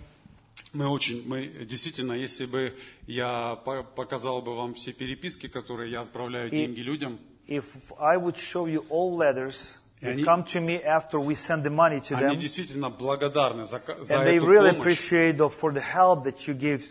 Мы 0.74 0.89
очень, 0.89 1.26
мы 1.26 1.47
действительно, 1.64 2.12
если 2.12 2.44
бы 2.47 2.74
я 3.06 3.56
по- 3.64 3.82
показал 3.85 4.43
бы 4.43 4.55
вам 4.56 4.74
все 4.74 4.93
переписки, 4.93 5.47
которые 5.47 5.90
я 5.93 6.02
отправляю 6.02 6.48
И- 6.48 6.51
деньги 6.51 6.80
людям, 6.80 7.18
If 7.47 7.64
I 7.98 8.18
would 8.18 8.36
show 8.36 8.66
you 8.66 8.85
all 8.90 9.16
letters 9.16 9.76
that 10.02 10.12
они- 10.12 10.24
come 10.24 10.44
to 10.52 10.60
me 10.60 10.82
after 10.85 11.18
we 11.20 11.35
send 11.36 11.62
the 11.64 11.70
money 11.70 12.01
to 12.09 12.16
они 12.16 12.35
them, 12.35 12.39
действительно 12.39 12.90
благодарны 12.90 13.64
за, 13.64 13.78
ка- 13.78 14.05
за 14.05 14.14
and 14.14 14.26
they 14.26 14.36
эту 14.36 14.47
really 14.47 14.72
помощь. 14.72 14.85
appreciate 14.85 15.36
the, 15.39 15.48
for 15.48 15.72
the 15.72 15.80
help 15.80 16.24
that 16.24 16.47
you 16.47 16.55
give. 16.55 16.82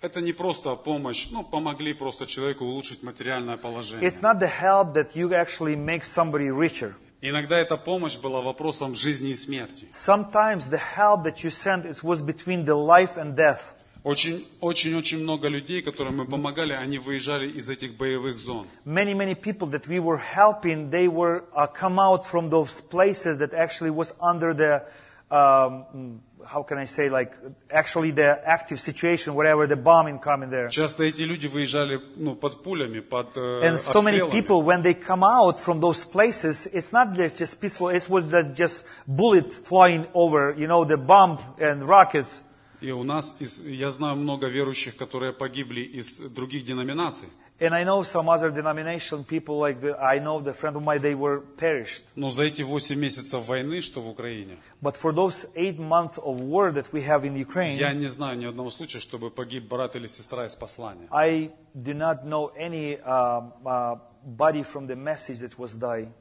Это 0.00 0.20
не 0.20 0.32
просто 0.32 0.76
помощь, 0.76 1.28
ну, 1.32 1.42
помогли 1.42 1.92
просто 1.92 2.26
человеку 2.26 2.64
улучшить 2.64 3.02
материальное 3.02 3.56
положение. 3.56 4.08
It's 4.08 4.22
not 4.22 4.38
the 4.38 4.48
help 4.48 4.94
that 4.94 5.16
you 5.16 5.32
actually 5.32 5.74
make 5.74 6.04
somebody 6.04 6.50
richer. 6.50 6.94
Иногда 7.20 7.58
эта 7.58 7.76
помощь 7.76 8.16
была 8.16 8.40
вопросом 8.40 8.94
жизни 8.94 9.30
и 9.30 9.36
смерти. 9.36 9.88
Sometimes 9.92 10.70
the 10.70 10.80
help 10.96 11.24
that 11.24 11.42
you 11.42 11.50
sent 11.50 11.84
it 11.84 12.04
was 12.04 12.22
between 12.22 12.64
the 12.64 12.76
life 12.76 13.16
and 13.16 13.34
death. 13.34 13.74
Очень, 14.04 14.46
очень, 14.60 14.94
очень 14.94 15.18
много 15.18 15.48
людей, 15.48 15.82
которым 15.82 16.18
мы 16.18 16.26
помогали, 16.26 16.72
они 16.72 17.00
выезжали 17.00 17.48
из 17.48 17.68
этих 17.68 17.96
боевых 17.96 18.38
зон. 18.38 18.66
Many, 18.84 19.14
many 19.14 19.34
people 19.34 19.66
that 19.70 19.88
we 19.88 19.98
were 19.98 20.18
helping, 20.18 20.90
they 20.90 21.08
were 21.08 21.44
uh, 21.56 21.66
come 21.66 21.98
out 21.98 22.24
from 22.24 22.48
those 22.50 22.80
places 22.80 23.38
that 23.38 23.52
actually 23.52 23.90
was 23.90 24.14
under 24.20 24.54
the, 24.54 24.84
um, 25.32 25.84
mm, 25.92 26.18
how 26.47 26.61
can 26.63 26.77
I 26.77 26.85
say, 26.85 27.09
like 27.09 27.31
actually 27.71 28.11
the 28.11 28.37
active 28.45 28.79
situation, 28.79 29.33
whatever 29.33 29.65
the 29.65 29.77
bombing 29.77 30.19
coming 30.19 30.49
there. 30.49 30.69
Часто 30.69 31.03
эти 31.05 31.21
люди 31.21 31.47
выезжали 31.47 32.01
ну, 32.17 32.35
под 32.35 32.61
пулями, 32.63 32.99
под 32.99 33.37
э, 33.37 33.61
And 33.63 33.77
so 33.79 34.01
many 34.01 34.19
обстрелами. 34.19 34.31
people, 34.31 34.61
when 34.61 34.81
they 34.83 34.93
come 34.93 35.23
out 35.23 35.59
from 35.59 35.79
those 35.79 36.03
places, 36.05 36.67
it's 36.73 36.91
not 36.91 37.13
just, 37.15 37.37
just 37.37 37.61
peaceful, 37.61 37.89
it 37.89 38.09
was 38.09 38.25
the- 38.27 38.43
just 38.55 38.85
bullet 39.07 39.53
flying 39.53 40.05
over, 40.13 40.53
you 40.57 40.67
know, 40.67 40.83
the 40.85 40.97
bomb 40.97 41.39
and 41.59 41.83
rockets. 41.87 42.41
И 42.81 42.91
у 42.91 43.03
нас, 43.03 43.35
из- 43.39 43.59
я 43.65 43.89
знаю 43.91 44.17
много 44.17 44.47
верующих, 44.47 44.97
которые 44.97 45.31
погибли 45.31 45.79
из 45.79 46.17
других 46.19 46.65
деноминаций. 46.65 47.29
And 47.59 47.73
I 47.73 47.83
know 47.83 48.03
some 48.03 48.27
other 48.27 48.49
denomination 48.51 49.23
people, 49.23 49.59
like 49.59 49.79
the, 49.79 49.97
I 49.97 50.19
know 50.19 50.39
the 50.39 50.53
friend 50.53 50.75
of 50.75 50.83
mine, 50.83 51.01
they 51.01 51.15
were 51.15 51.41
perished. 51.55 52.03
Но 52.15 52.29
за 52.29 52.43
эти 52.43 52.61
8 52.61 52.95
месяцев 52.95 53.45
войны, 53.47 53.81
что 53.81 54.01
в 54.01 54.09
Украине, 54.09 54.57
But 54.81 54.97
for 54.97 55.13
those 55.13 55.47
eight 55.55 55.79
months 55.79 56.17
of 56.17 56.41
war 56.41 56.71
that 56.71 56.91
we 56.91 57.01
have 57.03 57.23
in 57.23 57.35
я 57.35 57.43
Ukraine, 57.43 57.93
не 57.95 58.07
знаю 58.07 58.37
ни 58.39 58.45
одного 58.45 58.69
случая, 58.69 58.99
чтобы 58.99 59.29
погиб 59.29 59.67
брат 59.67 59.95
или 59.95 60.07
сестра 60.07 60.45
из 60.45 60.55
послания. 60.55 61.07
I 61.11 61.51
do 61.75 61.93
not 61.93 62.25
know 62.25 62.51
any 62.57 62.99
um, 63.01 63.53
uh, 63.65 63.95
body 64.25 64.63
from 64.63 64.87
the 64.87 64.95
message 64.95 65.39
that 65.39 65.57
was 65.57 65.73
died. 65.73 66.11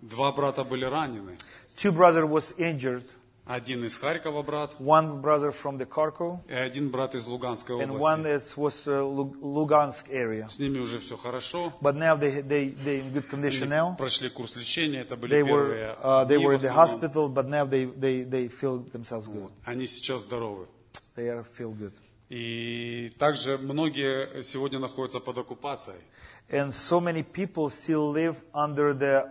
Два 0.00 0.32
брата 0.32 0.64
были 0.64 0.84
ранены. 0.84 1.36
Two 1.76 1.92
brother 1.92 2.26
was 2.26 2.54
injured, 2.58 3.04
Один 3.45 3.83
из 3.83 3.97
Харькова 3.97 4.41
брат, 4.41 4.73
one 4.79 5.21
brother 5.21 5.51
from 5.51 5.77
the 5.77 5.85
Kharkov, 5.85 6.39
и 6.47 6.53
один 6.53 6.89
брат 6.89 7.13
из 7.13 7.27
Луганской 7.27 7.75
and 7.83 7.91
one 7.99 8.21
области. 8.21 8.55
that 8.55 8.57
was 8.57 8.87
uh, 8.87 9.03
Lu- 9.03 9.35
Lugansk 9.41 10.09
area. 10.11 10.47
С 10.47 10.59
ними 10.59 10.79
уже 10.79 10.99
все 10.99 11.17
хорошо. 11.17 11.73
But 11.81 11.95
now 11.97 12.15
they 12.15 12.41
they 12.41 12.69
they 12.69 13.01
in 13.01 13.11
good 13.11 13.27
condition 13.29 13.67
now. 13.67 13.97
Прошли 13.97 14.29
курс 14.29 14.55
лечения, 14.55 15.01
это 15.01 15.17
были 15.17 15.41
They 15.41 15.43
первые 15.43 15.89
were 15.89 15.97
uh, 16.01 16.25
they 16.25 16.37
were 16.37 16.53
in 16.53 16.61
the 16.61 16.71
hospital, 16.71 17.27
but 17.27 17.47
now 17.49 17.65
they 17.65 17.83
they 17.85 18.23
they 18.23 18.47
feel 18.47 18.79
themselves 18.93 19.27
good. 19.27 19.51
Они 19.65 19.87
сейчас 19.87 20.21
здоровы. 20.21 20.67
They 21.17 21.27
are 21.27 21.43
feel 21.43 21.73
good. 21.77 21.93
И 22.29 23.11
также 23.19 23.57
многие 23.57 24.43
сегодня 24.43 24.79
находятся 24.79 25.19
под 25.19 25.37
оккупацией. 25.39 25.99
And 26.49 26.71
so 26.73 27.01
many 27.01 27.23
people 27.23 27.69
still 27.69 28.09
live 28.09 28.35
under 28.53 28.93
the, 28.93 29.25
uh, 29.25 29.29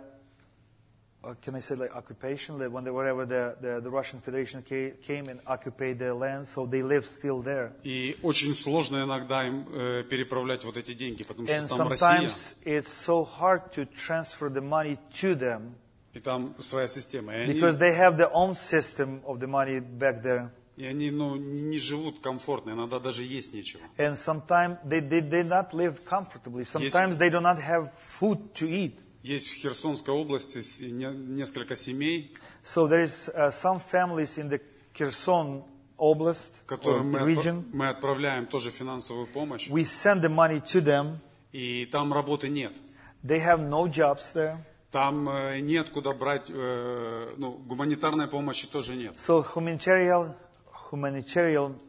can 1.42 1.54
I 1.56 1.60
say 1.60 1.74
like 1.74 1.94
occupation, 1.94 2.58
like 2.58 2.70
when 2.70 2.84
they, 2.84 2.90
wherever 2.90 3.26
the, 3.26 3.56
the, 3.60 3.80
the 3.80 3.90
Russian 3.90 4.20
Federation 4.20 4.62
ca- 4.62 4.92
came 5.02 5.28
and 5.28 5.40
occupied 5.46 5.98
their 5.98 6.14
land, 6.14 6.46
so 6.46 6.64
they 6.66 6.82
live 6.82 7.04
still 7.04 7.42
there. 7.42 7.72
И 7.84 8.16
очень 8.22 8.54
сложно 8.54 9.02
иногда 9.04 9.46
им 9.46 9.66
э, 9.68 10.04
переправлять 10.04 10.64
вот 10.64 10.76
эти 10.76 10.94
деньги, 10.94 11.24
потому 11.24 11.46
что 11.46 11.56
And 11.56 11.68
там 11.68 11.88
Россия, 11.88 12.08
sometimes 12.08 12.54
it's 12.64 12.92
so 12.92 13.24
hard 13.24 13.72
to 13.72 13.84
transfer 13.86 14.48
the 14.48 14.62
money 14.62 14.98
to 15.20 15.34
them 15.34 15.74
и 16.14 16.20
там 16.20 16.54
своя 16.60 16.88
система. 16.88 17.34
И 17.34 17.40
они, 17.40 17.52
because 17.54 17.78
they 17.78 17.94
have 17.94 18.16
their 18.16 18.32
own 18.32 18.54
system 18.54 19.22
of 19.24 19.38
the 19.40 19.46
money 19.46 19.80
back 19.80 20.22
there. 20.22 20.50
и 20.76 20.84
они 20.84 21.10
ну, 21.10 21.34
не 21.34 21.78
живут 21.78 22.20
комфортно, 22.20 22.70
иногда 22.70 23.00
даже 23.00 23.24
есть 23.24 23.52
нечего. 23.52 23.82
And 23.98 24.16
sometimes 24.16 24.78
they, 24.84 25.00
they, 25.00 25.20
they 25.20 25.42
not 25.42 25.74
live 25.74 26.04
comfortably. 26.04 26.64
Sometimes 26.64 27.18
they 27.18 27.30
do 27.30 27.40
not 27.40 27.60
have 27.60 27.90
food 27.98 28.54
to 28.54 28.68
eat. 28.68 28.98
Есть 29.23 29.51
в 29.51 29.55
Херсонской 29.55 30.13
области 30.13 30.61
несколько 30.91 31.77
семей, 31.77 32.33
So 32.61 32.87
there 32.87 33.01
is 33.03 33.29
uh, 33.29 33.51
some 33.51 33.79
families 33.79 34.37
in 34.37 34.49
the 34.49 34.61
Kherson 34.93 35.63
or 35.97 36.35
которым 36.67 37.11
мы, 37.11 37.19
region. 37.23 37.63
мы 37.71 37.87
отправляем 37.87 38.45
тоже 38.47 38.69
финансовую 38.69 39.27
помощь, 39.27 39.69
We 39.69 39.85
send 39.85 40.21
the 40.21 40.29
money 40.29 40.61
to 40.61 40.81
them. 40.81 41.19
и 41.53 41.85
там 41.85 42.13
работы 42.13 42.49
нет. 42.49 42.73
They 43.23 43.39
have 43.39 43.61
no 43.61 43.87
jobs 43.87 44.33
there. 44.33 44.57
Там 44.91 45.29
э, 45.29 45.59
нет 45.61 45.89
куда 45.89 46.11
брать, 46.11 46.49
э, 46.49 47.33
ну, 47.37 47.53
гуманитарной 47.53 48.27
помощи 48.27 48.67
тоже 48.67 48.95
нет. 48.95 49.13
So 49.15 49.41
humanitarian, 49.41 50.35
humanitarian 50.91 51.79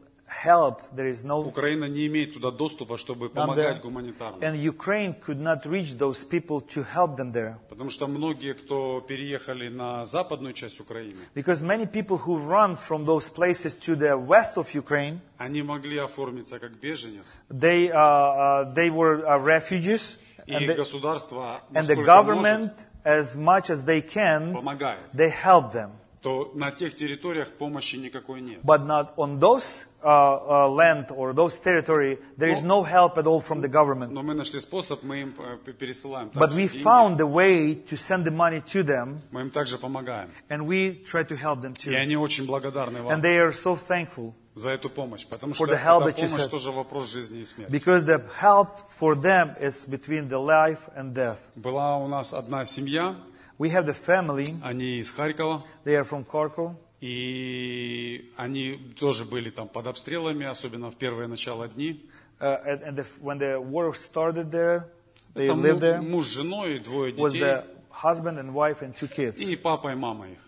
help, 0.44 0.82
there 0.94 1.08
is 1.08 1.24
no. 1.24 1.40
Украина 1.42 1.86
не 1.86 2.06
имеет 2.06 2.34
туда 2.34 2.50
доступа, 2.50 2.96
чтобы 2.96 3.26
none 3.26 3.34
помогать 3.34 3.78
there. 3.78 3.82
гуманитарно. 3.82 4.38
And 4.44 4.56
Ukraine 4.56 5.14
could 5.14 5.40
not 5.40 5.66
reach 5.66 5.98
those 5.98 6.24
people 6.24 6.60
to 6.60 6.84
help 6.84 7.16
them 7.16 7.32
there. 7.32 7.56
Потому 7.68 7.90
что 7.90 8.06
многие, 8.06 8.54
кто 8.54 9.00
переехали 9.00 9.68
на 9.68 10.06
западную 10.06 10.54
часть 10.54 10.78
Украины, 10.80 11.18
Because 11.34 11.62
many 11.62 11.86
people 11.86 12.16
who 12.18 12.38
run 12.38 12.76
from 12.76 13.04
those 13.04 13.28
places 13.28 13.74
to 13.74 13.96
the 13.96 14.16
west 14.16 14.56
of 14.56 14.72
Ukraine, 14.74 15.20
они 15.38 15.62
могли 15.62 15.98
оформиться 15.98 16.58
как 16.60 16.72
беженец. 16.78 17.26
they, 17.50 17.90
uh, 17.90 17.94
uh, 17.94 18.74
they 18.74 18.90
were 18.90 19.24
uh, 19.26 19.38
refugees. 19.38 20.16
И 20.46 20.52
And 20.52 20.68
the, 20.68 20.74
государство, 20.74 21.60
and 21.74 21.86
the 21.86 21.94
насколько 21.96 22.04
government, 22.04 22.72
может, 22.72 22.86
as 23.04 23.36
much 23.36 23.70
as 23.70 23.84
they 23.84 24.00
can, 24.00 24.52
помогает. 24.54 24.98
they 25.14 25.30
help 25.30 25.72
them. 25.72 25.90
То 26.25 26.51
на 26.55 26.71
тех 26.71 26.95
территориях 26.95 27.51
помощи 27.51 27.97
никакой 27.97 28.41
нет. 28.41 28.59
But 28.63 28.87
not 28.87 29.13
on 29.15 29.39
those 29.39 29.85
uh, 30.01 30.65
uh, 30.65 30.69
land 30.69 31.11
or 31.11 31.33
those 31.33 31.59
territory, 31.59 32.17
there 32.35 32.49
is 32.49 32.63
no 32.63 32.81
help 32.81 33.19
at 33.19 33.27
all 33.27 33.39
from 33.39 33.61
the 33.61 33.67
government. 33.67 34.11
Но 34.11 34.23
мы 34.23 34.33
нашли 34.33 34.59
способ, 34.59 35.03
мы 35.03 35.21
им 35.21 35.35
э, 35.37 35.71
пересылаем 35.71 36.31
But 36.33 36.51
we 36.53 36.67
found 36.67 37.21
a 37.21 37.27
way 37.27 37.75
to 37.75 37.95
send 37.95 38.25
the 38.25 38.31
money 38.31 38.59
to 38.73 38.81
them, 38.83 39.19
мы 39.29 39.41
им 39.41 39.51
также 39.51 39.77
помогаем. 39.77 40.31
and 40.49 40.65
we 40.65 40.95
try 41.05 41.23
to 41.23 41.35
help 41.35 41.61
them 41.61 41.73
И 41.73 41.91
too. 41.91 41.95
они 41.95 42.17
очень 42.17 42.47
благодарны 42.47 43.03
вам 43.03 43.13
And 43.13 43.21
they 43.21 43.37
are 43.37 43.53
so 43.53 43.75
thankful 43.75 44.33
за 44.55 44.71
эту 44.71 44.89
помощь, 44.89 45.27
потому 45.27 45.53
что 45.53 45.65
the 45.65 45.75
эта 45.75 46.27
помощь 46.27 46.47
тоже 46.47 46.71
вопрос 46.71 47.11
жизни 47.11 47.41
и 47.41 47.45
смерти. 47.45 47.71
because 47.71 48.03
the 48.05 48.19
help 48.41 48.69
for 48.99 49.13
them 49.13 49.55
is 49.61 49.85
between 49.85 50.27
the 50.27 50.39
life 50.39 50.89
and 50.97 51.13
death. 51.13 51.37
Была 51.55 51.97
у 51.97 52.07
нас 52.07 52.33
одна 52.33 52.65
семья, 52.65 53.15
We 53.58 53.68
have 53.70 53.84
the 53.86 53.94
family, 53.94 54.56
они 54.62 54.98
из 55.00 55.10
Харькова, 55.10 55.62
they 55.84 55.94
are 55.94 56.04
from 56.08 56.24
Kharkov, 56.26 56.74
и 57.00 58.30
они 58.36 58.76
тоже 58.98 59.24
были 59.24 59.50
там 59.50 59.68
под 59.68 59.86
обстрелами, 59.86 60.46
особенно 60.46 60.90
в 60.90 60.96
первые 60.96 61.28
начало 61.28 61.68
дни. 61.68 62.00
uh, 62.40 62.58
and, 62.66 62.82
and 62.82 62.96
the, 62.96 63.04
when 63.20 63.38
the 63.38 63.60
war 63.60 63.94
started 63.94 64.50
there, 64.50 64.86
they 65.34 65.44
Это 65.44 65.52
lived 65.54 65.74
му- 65.74 65.80
there, 65.80 66.00
муж 66.02 66.26
с 66.26 66.32
женой, 66.34 66.78
двое 66.78 67.12
was 67.12 67.32
детей, 67.32 67.40
the 67.44 67.64
husband 67.90 68.38
and 68.38 68.54
wife 68.54 68.80
and 68.82 68.94
two 68.94 69.08
kids, 69.08 69.38
и 69.38 69.56
папа 69.56 69.92
и 69.92 69.94
мама 69.94 70.28
их. 70.30 70.38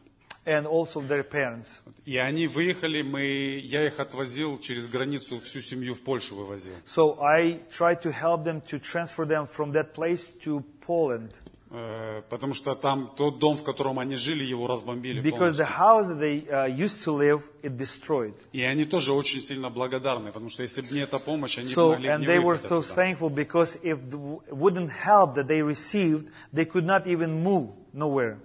and 0.45 0.67
also 0.67 1.01
their 1.01 1.23
parents. 1.23 1.79
И 2.05 2.17
они 2.17 2.47
выехали, 2.49 3.03
мы, 3.03 3.61
я 3.63 3.87
их 3.87 4.01
отвозил 4.01 4.59
через 4.59 4.89
границу, 4.89 5.39
всю 5.39 5.61
семью 5.61 5.95
в 5.95 6.01
Польшу 6.01 6.35
вывозил. 6.35 6.73
So 6.87 7.21
I 7.23 7.61
tried 7.71 8.03
to 8.03 8.11
help 8.11 8.43
them 8.45 8.61
to 8.69 8.79
transfer 8.81 9.25
them 9.25 9.47
from 9.47 9.73
that 9.73 9.93
place 9.95 10.31
to 10.45 10.65
Poland. 10.85 11.31
Э, 11.70 12.22
Потому 12.30 12.54
что 12.54 12.76
там 12.76 13.12
тот 13.18 13.40
дом, 13.40 13.58
в 13.58 13.64
котором 13.64 14.00
они 14.00 14.16
жили, 14.16 14.44
его 14.44 14.68
разбомбили 14.68 15.22
Because 15.22 15.58
the 15.58 15.66
house 15.66 16.08
that 16.08 16.18
they 16.20 16.48
uh, 16.50 16.66
used 16.68 17.04
to 17.04 17.12
live, 17.12 17.42
it 17.62 17.76
destroyed. 17.78 18.34
И 18.54 18.62
они 18.62 18.86
тоже 18.86 19.12
очень 19.12 19.42
сильно 19.42 19.70
благодарны, 19.70 20.32
потому 20.32 20.50
что 20.50 20.64
если 20.64 20.82
бы 20.82 20.94
не 20.94 21.02
эта 21.02 21.20
помощь, 21.20 21.58
они 21.58 21.74
So, 21.74 21.90
могли 21.92 22.08
and 22.10 22.20
не 22.22 22.26
they 22.28 22.40
were 22.40 22.58
so 22.58 22.80
оттуда. 22.80 22.96
thankful 22.96 23.30
because 23.30 23.78
if 23.84 23.98
the 24.10 24.18
wouldn't 24.50 24.92
help 24.92 25.36
that 25.36 25.48
they 25.48 25.62
received, 25.62 26.30
they 26.54 26.64
could 26.66 26.86
not 26.86 27.06
even 27.06 27.44
move 27.44 27.72
nowhere. 27.94 28.38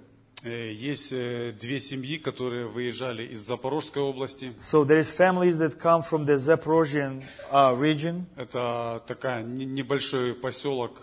Э, 0.44 0.72
Есть 0.72 1.12
э, 1.12 1.52
две 1.52 1.78
семьи, 1.78 2.18
которые 2.18 2.66
выезжали 2.66 3.22
из 3.22 3.46
Запорожской 3.46 4.02
области. 4.02 4.50
So 4.60 4.82
there 4.84 4.98
is 4.98 5.12
families 5.12 5.58
that 5.58 5.78
come 5.78 6.02
from 6.02 6.24
the 6.26 6.34
Zaporozhian 6.38 7.22
uh, 7.52 7.78
region. 7.78 8.26
Это 8.34 9.00
такая 9.06 9.44
не- 9.44 9.64
небольшой 9.64 10.34
поселок 10.34 11.02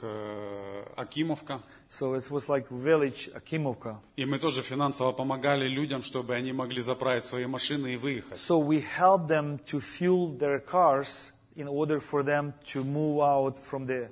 Акимовка. 0.97 1.61
So 1.90 2.14
it 2.14 2.28
was 2.30 2.48
like 2.48 2.68
village 2.70 3.30
Akimovka. 3.34 3.98
И 4.16 4.24
мы 4.24 4.38
тоже 4.38 4.62
финансово 4.62 5.12
помогали 5.12 5.68
людям, 5.68 6.02
чтобы 6.02 6.34
они 6.34 6.52
могли 6.52 6.82
заправить 6.82 7.24
свои 7.24 7.46
машины 7.46 7.94
и 7.94 7.96
выехать. 7.96 8.38
So 8.38 8.58
we 8.58 8.80
helped 8.98 9.28
them 9.28 9.58
to 9.70 9.80
fuel 9.80 10.36
their 10.36 10.58
cars 10.58 11.32
in 11.56 11.68
order 11.68 12.00
for 12.00 12.24
them 12.24 12.52
to 12.72 12.82
move 12.82 13.20
out 13.22 13.58
from 13.58 13.86
the 13.86 14.08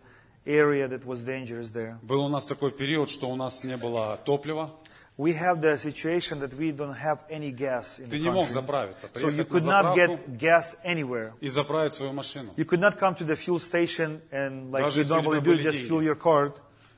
area 0.46 0.86
that 0.88 1.04
was 1.04 1.20
dangerous 1.24 1.70
there. 1.72 1.98
Был 2.02 2.24
у 2.24 2.28
нас 2.28 2.44
такой 2.44 2.70
период, 2.70 3.10
что 3.10 3.28
у 3.28 3.36
нас 3.36 3.64
не 3.64 3.76
было 3.76 4.16
топлива. 4.24 4.70
We 5.18 5.34
have 5.34 5.60
the 5.60 5.76
situation 5.76 6.40
that 6.40 6.54
we 6.54 6.72
don't 6.72 6.94
have 6.96 7.18
any 7.30 7.50
gas 7.50 7.98
in 8.00 8.08
Ты 8.08 8.16
the 8.16 8.18
не 8.22 8.30
мог 8.30 8.46
country. 8.46 8.52
заправиться, 8.54 9.08
So 9.12 9.28
you 9.28 9.44
приехать 9.44 9.48
на 9.50 9.58
could 9.58 9.64
not 9.64 9.82
заправку 9.96 10.30
get 10.30 10.38
gas 10.38 10.76
anywhere. 10.84 11.32
и 11.40 11.48
заправить 11.48 11.92
свою 11.94 12.12
машину. 12.12 12.52
You 12.56 12.64
could 12.64 12.80
not 12.80 12.98
come 12.98 13.14
to 13.16 13.24
the 13.24 13.36
fuel 13.36 13.58
station 13.60 14.20
and 14.30 14.70
like 14.72 14.82
Даже 14.84 15.00
you 15.00 15.02
если 15.02 15.12
у 15.14 15.16
normally 15.18 15.40
тебя 15.40 15.50
do, 15.52 15.56
были 15.56 15.62
just 15.64 15.72
деньги. 15.78 15.88
fuel 15.88 16.02
your 16.02 16.14
car. 16.16 16.52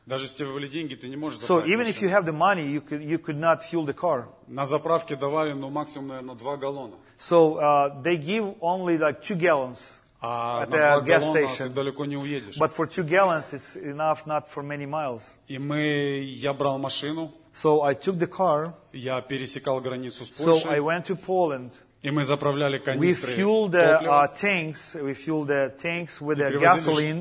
Даже 0.10 0.26
если 0.26 0.44
у 0.44 0.48
тебя 0.48 0.54
были 0.56 0.68
деньги, 0.68 0.96
ты 0.96 1.08
не 1.08 1.16
можешь 1.16 1.40
So 1.40 1.58
заправить 1.62 1.72
even 1.72 1.88
if 1.88 2.02
you 2.02 2.10
машину. 2.10 2.12
have 2.12 2.26
the 2.26 2.34
money, 2.34 2.66
you 2.68 2.82
could, 2.82 3.02
you 3.04 3.20
could 3.20 3.38
not 3.38 3.62
fuel 3.62 3.86
the 3.86 3.94
car. 3.94 4.26
На 4.48 4.66
заправке 4.66 5.16
давали, 5.16 5.54
ну, 5.54 5.70
максимум, 5.70 6.08
наверное, 6.08 6.36
2 6.36 6.58
галлона. 6.58 6.96
So 7.20 7.58
uh, 7.60 8.02
they 8.02 8.18
give 8.18 8.56
only 8.60 8.98
like 8.98 9.22
two 9.22 9.36
gallons. 9.38 10.00
А 10.22 10.64
At 10.64 10.72
на 10.72 10.78
the 10.78 11.02
2 11.02 11.06
gas 11.06 11.22
галлона 11.22 11.40
station. 11.40 11.68
ты 11.68 11.70
далеко 11.70 12.06
не 12.06 12.18
уедешь. 12.18 12.58
But 12.58 12.72
for 12.76 12.88
two 12.88 13.04
gallons, 13.08 13.54
it's 13.54 13.76
enough 13.76 14.26
not 14.26 14.50
for 14.50 14.64
many 14.64 14.88
miles. 14.88 15.36
И 15.48 15.60
мы, 15.60 16.22
я 16.24 16.54
брал 16.54 16.80
машину, 16.80 17.32
So 17.54 17.84
I 17.84 17.94
took 17.94 18.18
the 18.18 18.28
car. 18.28 18.74
я 18.94 19.22
пересекал 19.22 19.80
границу 19.80 20.26
с 20.26 20.30
So 20.32 20.56
I 20.68 20.80
Польшей, 20.80 20.80
went 20.80 21.06
to 21.06 21.16
Poland. 21.16 21.72
и 22.03 22.11
мы 22.11 22.25
заправляли 22.25 22.79
We 22.79 22.83
канистры 22.85 23.35
fueled 23.35 23.71
the 23.71 23.83
uh, 23.83 23.99
топлива. 23.99 24.29
tanks. 24.39 24.95
We 24.95 25.15
fueled 25.15 25.47
the 25.49 25.73
tanks 25.81 26.21
with 26.21 26.37
и 26.39 26.43
the 26.43 26.51
привозили, 26.51 26.67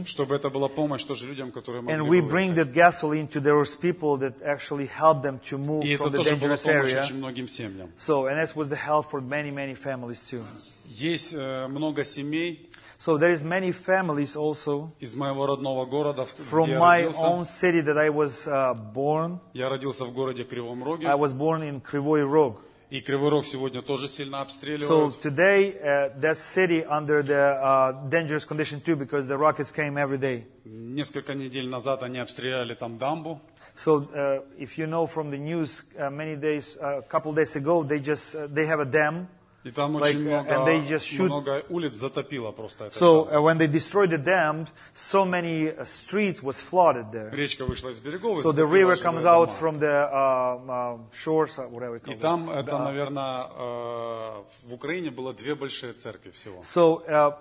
gasoline, 0.02 0.06
чтобы 0.06 0.36
это 0.36 0.50
была 0.50 0.68
помощь 0.68 1.06
тоже 1.06 1.26
людям, 1.28 1.52
которые 1.54 1.82
могли 1.82 1.96
and 1.96 2.08
we 2.10 2.20
бы 2.22 2.28
bring 2.30 2.54
выехать. 2.54 2.68
that 2.68 2.74
gasoline 2.74 3.28
to 3.30 3.40
those 3.40 3.78
people 3.78 4.18
that 4.18 4.34
actually 4.44 4.88
help 4.88 5.22
them 5.22 5.40
to 5.50 5.58
move 5.58 5.86
И 5.86 5.92
это 5.94 6.04
from 6.04 6.12
the 6.12 6.18
тоже 6.18 6.36
была 6.36 6.56
dangerous 6.56 6.64
помощь 6.66 6.94
area. 6.94 7.04
очень 7.04 7.16
многим 7.18 7.48
семьям. 7.48 7.90
So, 7.98 8.26
and 8.28 8.38
that 8.38 8.54
was 8.58 8.68
the 8.68 8.76
help 8.76 9.10
for 9.10 9.22
many, 9.22 9.52
many 9.52 9.74
families 9.74 10.20
too. 10.30 10.44
Есть 10.90 11.34
э, 11.34 11.68
много 11.68 12.04
семей 12.04 12.70
So 13.00 13.18
there 13.18 13.32
is 13.32 13.44
many 13.44 13.72
families 13.74 14.36
also 14.38 14.90
из 15.00 15.14
моего 15.16 15.46
родного 15.46 15.86
города, 15.86 16.26
в- 16.26 16.34
from 16.52 16.64
где 16.64 16.72
я 16.74 16.80
my 16.80 17.04
родился. 17.06 17.22
own 17.26 17.46
city 17.46 17.82
that 17.82 17.98
I 17.98 18.10
was 18.10 18.48
uh, 18.48 18.74
born. 18.94 19.40
Я 19.54 19.70
родился 19.70 20.04
в 20.06 20.12
городе 20.14 20.44
Кривом 20.44 20.84
Роге. 20.84 21.08
I 21.08 21.16
was 21.16 21.34
born 21.34 21.64
in 21.64 21.82
Krivoy 21.82 22.24
Rog. 22.30 22.60
И 22.91 23.03
Кривой 23.03 23.29
Рог 23.31 23.45
сегодня 23.45 23.83
тоже 23.83 24.09
сильно 24.09 24.39
So 24.39 24.43
обстреливают. 24.43 25.21
today, 25.21 25.75
uh, 25.83 26.09
that 26.21 26.39
city 26.39 26.83
under 26.85 27.23
the 27.23 27.61
uh, 27.61 27.93
dangerous 28.09 28.47
condition 28.47 28.81
too, 28.81 28.97
because 28.97 29.27
the 29.29 29.37
rockets 29.37 29.71
came 29.71 29.99
every 29.99 30.17
day. 30.17 30.47
Несколько 30.65 31.35
недель 31.35 31.69
назад 31.69 32.03
они 32.03 32.19
обстреляли 32.19 32.73
там 32.75 32.97
дамбу. 32.97 33.41
So 33.77 33.99
uh, 34.15 34.43
if 34.59 34.79
you 34.79 34.87
know 34.87 35.07
from 35.07 35.31
the 35.31 35.37
news, 35.39 35.83
uh, 35.99 36.09
many 36.11 36.35
days, 36.37 36.79
a 36.81 37.03
couple 37.03 37.33
days 37.35 37.55
ago, 37.57 37.83
they 37.85 38.01
just 38.01 38.35
uh, 38.35 38.47
they 38.49 38.65
have 38.67 38.81
a 38.81 38.87
dam. 38.87 39.29
И 39.64 39.72
там 39.72 39.96
Like, 39.96 40.02
очень 40.10 40.28
uh, 40.28 40.44
много, 40.44 40.50
and 40.52 40.66
they 40.68 40.88
just 40.90 41.08
shoot- 41.08 41.28
много 41.28 41.64
улиц 41.70 41.94
затопило 41.94 42.52
просто. 42.52 42.88
этот 42.88 42.96
So 43.02 43.26
дам. 43.30 43.34
uh, 43.36 43.42
when 43.42 43.58
they 43.58 43.68
destroyed 43.68 44.10
the 44.10 44.18
dam, 44.18 44.68
so 44.94 45.24
many 45.24 45.70
uh, 45.74 45.86
streets 45.86 46.44
was 46.44 46.60
flooded 46.62 47.14
there. 47.14 47.30
Речка 47.34 47.64
вышла 47.64 47.88
из 47.92 48.00
берегов. 48.02 48.40
и 48.40 48.42
So 48.42 48.52
the 48.52 48.58
затопила 48.58 48.92
river 48.92 48.96
жилые 48.98 49.04
comes 49.04 49.24
out 49.26 49.46
дома. 49.48 49.58
from 49.60 49.80
the 49.80 50.10
uh, 50.12 50.68
uh, 50.68 50.98
shores, 51.14 51.58
uh, 51.58 51.70
whatever 51.70 51.96
you 51.96 52.02
call 52.02 52.14
И 52.14 52.18
it. 52.18 52.20
там, 52.20 52.50
это, 52.50 52.76
Uh, 52.76 52.84
наверное, 52.84 53.48
э, 53.58 54.44
в 54.68 54.74
Украине 54.74 55.12
было 55.12 55.34
две 55.34 55.56
большие 55.56 55.94
церкви 55.94 56.32
всего. 56.32 56.62
So 56.64 57.06
uh, 57.08 57.34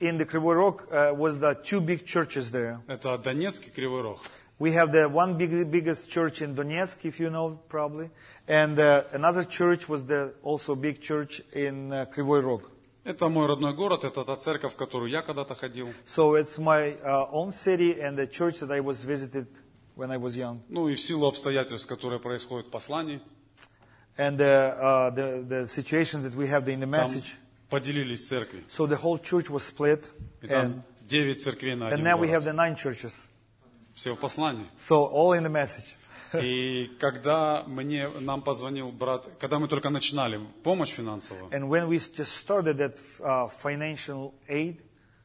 in 0.00 0.18
the 0.18 0.24
Krivoy 0.24 0.56
Rog 0.56 0.82
uh, 0.90 1.14
was 1.14 1.38
the 1.38 1.54
two 1.62 1.80
big 1.80 2.04
churches 2.04 2.50
there. 2.50 2.80
Это 2.88 3.16
Донецк 3.16 3.68
и 3.68 3.70
Кривой 3.70 4.02
Рог. 4.02 4.18
We 4.58 4.72
have 4.72 4.92
the 4.92 5.08
one 5.08 5.38
big, 5.38 5.70
biggest 5.70 6.10
church 6.10 6.42
in 6.42 6.54
Donetsk, 6.54 7.04
if 7.06 7.18
you 7.18 7.30
know 7.30 7.58
probably, 7.70 8.10
and 8.46 8.78
uh, 8.78 9.04
another 9.12 9.42
church 9.44 9.88
was 9.88 10.04
the 10.04 10.34
also 10.42 10.74
big 10.74 11.00
church 11.00 11.40
in 11.54 11.92
uh, 11.92 12.04
Krivoy 12.14 12.42
Rog. 12.42 12.62
Это 13.02 13.30
мой 13.30 13.46
родной 13.46 13.72
город, 13.72 14.04
это 14.04 14.22
та 14.24 14.36
церковь, 14.36 14.74
в 14.74 14.76
которую 14.76 15.10
я 15.10 15.22
когда-то 15.22 15.54
ходил. 15.54 15.88
So 16.04 16.34
it's 16.34 16.58
my 16.58 16.94
uh, 17.02 17.26
own 17.32 17.50
city 17.52 17.98
and 17.98 18.18
the 18.18 18.26
church 18.26 18.60
that 18.60 18.70
I 18.70 18.80
was 18.80 19.02
visited 19.02 19.46
when 19.96 20.10
I 20.10 20.18
was 20.18 20.36
young. 20.36 20.60
Ну 20.68 20.88
и 20.88 20.94
в 20.94 21.00
силу 21.00 21.26
обстоятельств, 21.26 21.86
которые 21.86 22.20
происходят 22.20 22.66
в 22.66 22.70
послании, 22.70 23.20
And 24.18 24.38
uh, 24.38 24.76
uh, 24.78 25.10
the, 25.14 25.42
the 25.48 25.68
situation 25.68 26.22
that 26.24 26.34
we 26.34 26.46
have 26.48 26.68
in 26.68 26.80
the 26.80 26.86
там 26.86 26.90
message. 26.90 27.36
поделились 27.70 28.28
церкви. 28.28 28.62
So 28.68 28.86
the 28.86 28.96
whole 28.96 29.16
church 29.18 29.48
was 29.48 29.62
split, 29.62 30.10
И 30.42 30.46
and, 30.46 30.50
там 30.50 30.82
девять 31.08 31.42
церквей 31.42 31.74
на 31.76 31.84
and 31.88 31.94
один 31.94 32.04
now 32.04 32.18
we 32.18 32.28
have 32.28 32.42
город. 32.42 32.44
the 32.44 32.52
nine 32.52 32.76
churches. 32.76 33.18
Все 34.05 34.13
в 34.13 34.19
послании. 34.19 34.67
So 34.77 35.11
all 35.11 35.33
in 35.33 35.41
the 35.41 35.49
message. 35.49 35.95
И 36.39 36.91
когда 36.99 37.63
мне, 37.65 38.07
нам 38.07 38.43
позвонил 38.43 38.91
брат, 38.91 39.27
когда 39.39 39.57
мы 39.57 39.67
только 39.67 39.89
начинали 39.89 40.39
помощь 40.61 40.91
финансовую, 40.91 41.49
And 41.49 41.69
when 41.69 41.87
we 41.87 41.97
just 41.97 42.35
started 42.35 42.77
that 42.77 42.99
uh, 43.19 43.47
financial 43.47 44.35
aid, 44.47 44.83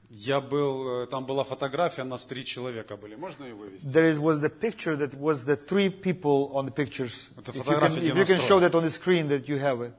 я 0.09 0.41
был, 0.41 1.03
э, 1.03 1.07
там 1.09 1.27
была 1.27 1.45
фотография, 1.45 2.05
нас 2.05 2.25
три 2.25 2.43
человека 2.43 2.97
были. 2.97 3.17
Можно 3.17 3.45
ее 3.45 3.55
вывести? 3.55 3.87
there 3.87 4.09
is, 4.09 4.19
was 4.19 4.41
the 4.41 4.49
picture 4.49 4.97
that 4.97 5.13
was 5.13 5.45
the 5.45 5.57
three 5.57 5.91
people 5.91 6.51
on 6.55 6.65
the 6.65 6.73
pictures. 6.73 7.29
Это 7.37 7.51
If 7.51 7.57
you 7.57 7.63
can, 7.63 7.75
фотография, 7.75 8.01
if 8.01 8.17
you 8.17 8.25
can 8.25 8.41
show 8.49 8.61
that 8.61 8.75
on 8.75 8.85
the 8.85 8.91
screen 8.91 9.29
that 9.29 9.47
you 9.47 9.59
have 9.59 9.83
it. 9.83 9.93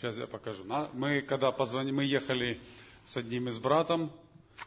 Сейчас 0.00 0.16
я 0.18 0.26
покажу. 0.26 0.64
Мы 0.94 1.20
когда 1.20 1.52
позвонили, 1.52 1.94
мы 1.94 2.02
ехали 2.02 2.60
с 3.04 3.16
одним 3.16 3.48
из 3.48 3.60
братом 3.60 4.10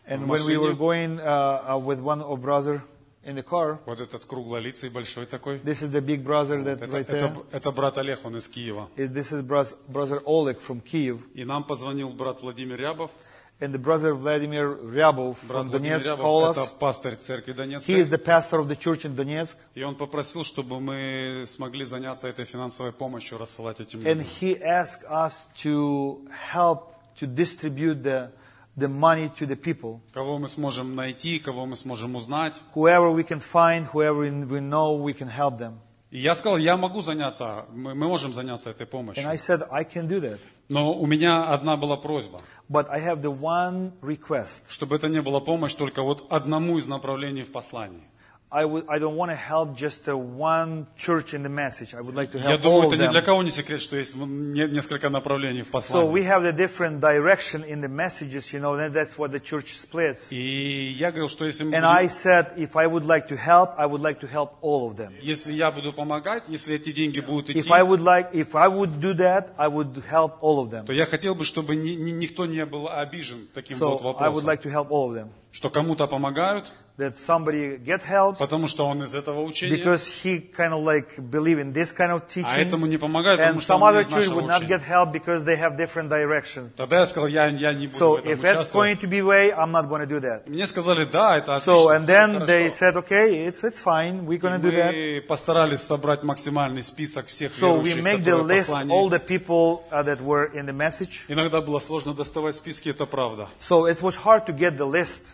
And 0.08 0.30
when 0.30 0.46
we 0.46 0.56
were 0.56 0.74
going 0.74 1.20
uh, 1.20 1.74
uh, 1.74 1.78
with 1.78 2.00
one 2.00 2.22
of 2.22 2.42
brother 2.42 2.82
in 3.25 3.35
the 3.37 3.43
car, 3.43 3.79
Вот 3.87 4.01
этот 4.01 4.25
круглолицый 4.25 4.89
большой 4.91 5.27
такой. 5.27 5.59
this 5.59 5.83
is 5.83 5.91
the 5.91 6.01
big 6.01 6.23
brother 6.25 6.63
that 6.63 6.81
Это, 6.83 6.97
right 6.97 7.01
это, 7.09 7.27
there. 7.27 7.47
это 7.51 7.73
брат 7.73 7.99
Олег, 7.99 8.21
он 8.25 8.37
из 8.37 8.47
Киева. 8.49 8.89
Uh, 8.97 9.09
This 9.13 9.33
is 9.33 9.43
bros- 9.47 9.77
brother 9.89 10.21
Oleg 10.25 10.59
from 10.61 10.81
Kiev. 10.81 11.21
И 11.35 11.45
нам 11.45 11.65
позвонил 11.65 12.11
брат 12.11 12.43
Владимир 12.43 12.77
Рябов. 12.79 13.11
And 13.59 13.73
the 13.73 13.79
brother 13.79 14.13
Vladimir 14.13 14.69
Ryabov 14.77 15.39
Брат 15.49 15.63
from 15.65 15.71
Владимир 15.71 15.97
Donetsk 15.99 16.07
Рябов 16.07 16.21
called 16.21 16.51
это 16.53 16.61
us. 16.65 16.71
пастырь 16.79 17.17
церкви 17.17 17.55
He 17.55 17.55
is 17.55 17.57
Донецкой. 17.57 18.03
the 18.11 18.19
pastor 18.19 18.61
of 18.61 18.69
the 18.69 18.77
church 18.77 19.07
in 19.07 19.17
Donetsk. 19.17 19.57
И 19.75 19.83
он 19.83 19.95
попросил, 19.97 20.45
чтобы 20.45 20.79
мы 20.79 21.47
смогли 21.49 21.87
заняться 21.87 22.29
этой 22.29 22.45
финансовой 22.45 22.93
помощью, 22.93 23.39
рассылать 23.39 23.81
этим 23.81 24.01
And 24.07 24.19
людям. 24.19 24.27
he 24.41 24.61
asked 24.63 25.05
us 25.11 25.47
to 25.63 26.19
help 26.53 26.93
to 27.19 27.27
distribute 27.27 28.03
the, 28.03 28.31
the 28.77 28.89
money 28.89 29.31
to 29.39 29.47
the 29.47 29.57
people. 29.57 30.01
Кого 30.13 30.39
мы 30.39 30.49
сможем 30.49 30.95
найти, 30.95 31.39
кого 31.39 31.67
мы 31.67 31.77
сможем 31.77 32.17
узнать. 32.17 32.55
Whoever 32.75 33.15
we 33.15 33.25
can 33.25 33.41
find, 33.41 33.87
whoever 33.93 34.21
we 34.47 34.61
know, 34.61 34.95
we 34.97 35.13
can 35.15 35.29
help 35.29 35.59
them. 35.59 35.79
И 36.11 36.21
я 36.21 36.35
сказал, 36.35 36.59
я 36.59 36.77
могу 36.77 37.03
заняться, 37.03 37.65
мы, 37.73 37.95
мы 37.95 38.07
можем 38.07 38.33
заняться 38.33 38.71
этой 38.71 38.87
помощью. 38.87 39.25
And 39.25 39.29
I 39.29 39.37
said, 39.37 39.63
I 39.71 39.85
can 39.85 40.07
do 40.09 40.21
that. 40.21 40.39
Но 40.69 40.93
у 40.93 41.07
меня 41.07 41.45
одна 41.45 41.77
была 41.77 41.97
просьба, 41.97 42.41
But 42.69 42.89
I 42.91 43.01
have 43.01 43.23
the 43.23 43.31
one 43.33 43.93
request. 44.03 44.65
чтобы 44.69 44.97
это 44.97 45.09
не 45.09 45.23
была 45.23 45.41
помощь 45.41 45.75
только 45.75 46.03
вот 46.03 46.27
одному 46.31 46.79
из 46.79 46.87
направлений 46.87 47.43
в 47.43 47.53
послании. 47.53 48.03
I 48.51 48.65
would- 48.65 48.87
I 48.89 49.01
don't 49.01 49.17
want 49.17 49.33
to 49.33 49.37
help 49.37 49.77
just 49.77 50.07
uh, 50.07 50.17
one 50.17 50.87
church 50.97 51.35
in 51.35 51.43
the 51.43 51.49
message. 51.49 51.95
I 51.95 52.01
would 52.01 52.15
like 52.15 52.31
to 52.31 52.39
Я 52.39 52.51
help 52.57 52.63
думаю, 52.63 52.83
all 52.85 52.87
это 52.87 52.95
of 52.95 53.01
ни 53.03 53.09
для 53.11 53.21
them. 53.21 53.25
кого 53.25 53.43
не 53.43 53.51
секрет, 53.51 53.81
что 53.83 53.97
есть 53.97 54.15
не- 54.15 54.69
несколько 54.69 55.11
направлений 55.11 55.63
в 55.63 55.67
So 55.67 56.07
we 56.09 56.23
послании. 56.23 56.23
have 56.23 56.43
the 56.45 56.53
different 56.53 57.01
direction 57.01 57.65
in 57.65 57.81
the 57.81 57.89
messages, 57.89 58.53
you 58.53 58.61
know, 58.61 58.75
and 58.79 58.95
that's 58.95 59.19
what 59.19 59.33
the 59.33 59.41
church 59.41 59.75
splits. 59.77 60.29
И 60.31 60.95
я 60.97 61.11
говорил, 61.11 61.29
что 61.29 61.45
если, 61.45 61.65
мы 61.65 61.75
And 61.75 61.83
будем- 61.83 61.97
I 61.99 62.07
said, 62.07 62.57
if 62.57 62.77
I 62.77 62.87
would 62.87 63.05
like 63.05 63.27
to 63.29 63.37
help, 63.37 63.71
I 63.77 63.85
would 63.87 64.01
like 64.01 64.21
to 64.21 64.29
help 64.33 64.53
all 64.63 64.89
of 64.89 64.97
them. 64.97 65.13
если 65.21 65.53
я 65.53 65.73
буду 65.73 65.93
помогать, 65.93 66.45
если 66.47 66.77
эти 66.77 66.93
деньги 66.93 67.19
будут 67.19 67.51
идти, 67.51 67.59
If 67.59 67.73
I 67.73 67.83
would 67.83 68.01
like, 68.01 68.33
if 68.33 68.55
I 68.55 68.69
would 68.69 69.01
do 69.01 69.13
that, 69.15 69.49
I 69.59 69.67
would 69.69 69.93
help 70.09 70.35
all 70.41 70.61
of 70.65 70.71
them. 70.71 70.87
то 70.87 70.93
я 70.93 71.05
хотел 71.05 71.35
бы, 71.35 71.43
чтобы 71.45 71.75
ни- 71.75 71.97
ни- 71.97 72.13
никто 72.13 72.47
не 72.47 72.65
был 72.65 72.89
обижен 72.89 73.49
таким 73.53 73.77
вот 73.79 74.01
So 74.01 74.17
I 74.21 74.29
would 74.31 74.45
вопросом, 74.45 74.47
like 74.49 74.63
to 74.63 74.71
help 74.71 74.91
all 74.91 75.11
of 75.11 75.15
them. 75.15 75.31
Что 75.52 75.70
кому-то 75.70 76.08
помогают, 76.08 76.72
That 76.98 77.18
somebody 77.18 77.78
get 77.84 78.04
help 78.04 78.38
потому 78.38 78.68
что 78.68 78.86
он 78.86 79.02
из 79.04 79.16
этого 79.16 79.42
учения, 79.42 79.78
because 79.78 80.06
he 80.08 80.40
kind 80.40 80.72
of 80.74 80.84
like 80.84 81.18
believe 81.32 81.58
in 81.58 81.74
this 81.74 81.94
kind 81.94 82.12
of 82.12 82.22
а 82.46 82.58
этому 82.60 82.86
teaching. 82.86 82.90
не 82.90 82.98
помогают, 82.98 83.40
потому 83.40 83.60
And 83.60 83.64
что 83.64 83.74
some 83.74 83.82
он 83.82 83.96
other 83.96 84.04
church 84.04 84.28
would 84.28 84.46
not 84.46 84.68
get 84.68 84.82
help 84.82 85.12
because 85.12 85.44
they 85.46 85.56
have 85.56 85.78
different 85.78 86.10
direction. 86.10 86.70
Тогда 86.76 87.00
я 87.00 87.06
сказал, 87.08 87.28
я, 87.30 87.48
я 87.48 87.74
не 87.74 87.88
буду 87.88 87.98
в 87.98 88.00
So 88.00 88.18
этом 88.20 88.34
if 88.34 88.42
that's 88.42 88.72
going 88.72 88.98
to 88.98 89.08
be 89.08 89.22
way, 89.24 89.52
I'm 89.52 89.72
not 89.72 89.88
going 89.90 90.02
to 90.02 90.06
do 90.06 90.20
that. 90.20 90.48
Мне 90.48 90.68
сказали, 90.68 91.06
да, 91.06 91.38
это 91.38 91.56
So 91.60 91.90
отлично, 91.90 91.96
and 91.96 92.06
всё 92.06 92.08
then 92.08 92.46
they 92.46 92.70
said, 92.70 92.96
okay, 92.98 93.48
it's 93.48 93.64
it's 93.64 93.80
fine. 93.80 94.26
We're 94.28 94.38
going 94.38 94.62
to 94.62 94.70
do 94.70 94.72
that. 94.76 94.92
Мы 94.94 95.22
постарались 95.22 95.80
собрать 95.82 96.22
максимальный 96.24 96.84
список 96.84 97.28
всех 97.28 97.54
So 97.54 97.80
we 97.80 97.94
верующих, 97.96 98.04
make 98.04 98.24
the 98.24 98.36
в 98.36 98.46
list 98.46 98.68
послании. 98.68 98.92
all 98.94 99.10
the 99.10 99.20
people 99.20 99.84
uh, 99.92 100.04
that 100.04 100.22
were 100.22 100.52
in 100.54 100.66
the 100.66 100.74
message. 100.74 101.22
Иногда 101.30 101.62
было 101.62 101.80
сложно 101.80 102.14
доставать 102.14 102.58
списки, 102.58 102.90
это 102.90 103.06
правда. 103.08 103.48
So 103.62 103.88
it 103.88 104.02
was 104.04 104.18
hard 104.18 104.46
to 104.46 104.54
get 104.54 104.78
the 104.78 104.86
list. 104.86 105.32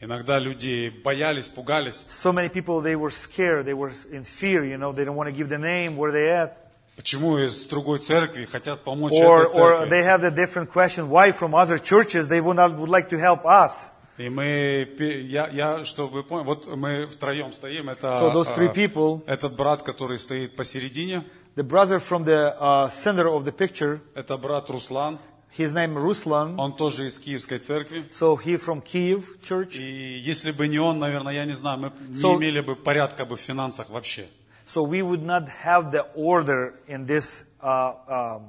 Иногда 0.00 0.38
люди 0.38 0.90
боялись, 1.02 1.48
пугались. 1.48 2.04
So 2.08 2.32
many 2.32 2.50
people, 2.50 2.82
they 2.82 2.96
were 2.96 3.10
scared. 3.10 3.64
They 3.64 3.72
were 3.74 3.92
in 4.12 4.24
fear, 4.24 4.62
you 4.64 4.76
know. 4.76 4.92
They 4.92 5.04
don't 5.04 5.16
want 5.16 5.28
to 5.28 5.32
give 5.32 5.48
the 5.48 5.58
name, 5.58 5.96
where 5.96 6.12
they 6.12 6.28
at. 6.30 6.56
Почему 6.96 7.38
из 7.38 7.66
другой 7.66 7.98
церкви 7.98 8.44
хотят 8.46 8.82
помочь 8.84 9.12
Or, 9.12 9.44
этой 9.46 9.60
or 9.60 9.78
церкви? 9.78 9.90
they 9.90 10.02
have 10.02 10.20
the 10.22 10.30
different 10.30 10.70
question, 10.70 11.08
why 11.10 11.30
from 11.32 11.54
other 11.54 11.78
churches 11.78 12.28
they 12.28 12.40
would 12.40 12.56
not 12.56 12.72
would 12.78 12.88
like 12.90 13.08
to 13.10 13.18
help 13.18 13.44
us. 13.44 13.90
И 14.18 14.30
мы, 14.30 14.88
я, 14.98 15.46
я, 15.48 15.84
чтобы 15.84 16.14
вы 16.14 16.22
поняли, 16.24 16.46
вот 16.46 16.74
мы 16.74 17.06
втроем 17.06 17.52
стоим, 17.52 17.90
это 17.90 18.18
So 18.18 18.32
those 18.32 18.48
three 18.54 18.68
а, 18.68 18.72
people- 18.72 19.22
этот 19.26 19.54
брат, 19.56 19.82
который 19.82 20.18
стоит 20.18 20.56
посередине, 20.56 21.24
The 21.54 21.62
brother 21.62 21.98
from 22.00 22.24
the 22.24 22.54
uh, 22.60 22.90
center 22.90 23.28
of 23.28 23.44
the 23.44 23.52
picture, 23.52 24.00
это 24.14 24.36
брат 24.38 24.68
Руслан, 24.70 25.18
his 25.57 25.73
name 25.73 25.95
Ruslan. 25.97 26.55
он 26.57 26.75
тоже 26.75 27.07
из 27.07 27.19
Киевской 27.19 27.59
церкви. 27.59 28.05
So 28.11 28.35
he 28.37 28.57
from 28.57 28.81
Kiev 28.81 29.23
church. 29.41 29.75
И 29.77 30.17
если 30.19 30.51
бы 30.51 30.67
не 30.67 30.79
он, 30.79 30.99
наверное, 30.99 31.33
я 31.33 31.45
не 31.45 31.53
знаю, 31.53 31.79
мы 31.79 31.91
не 32.09 32.21
So- 32.21 32.37
имели 32.37 32.61
бы 32.61 32.75
порядка 32.75 33.25
бы 33.25 33.35
в 33.35 33.41
финансах 33.41 33.89
вообще. 33.89 34.25
So 34.73 34.83
we 34.83 35.01
would 35.01 35.23
not 35.23 35.49
have 35.65 35.91
the 35.91 36.05
order 36.15 36.73
in 36.87 37.05
this. 37.05 37.49
Uh, 37.61 37.93
um, 38.07 38.43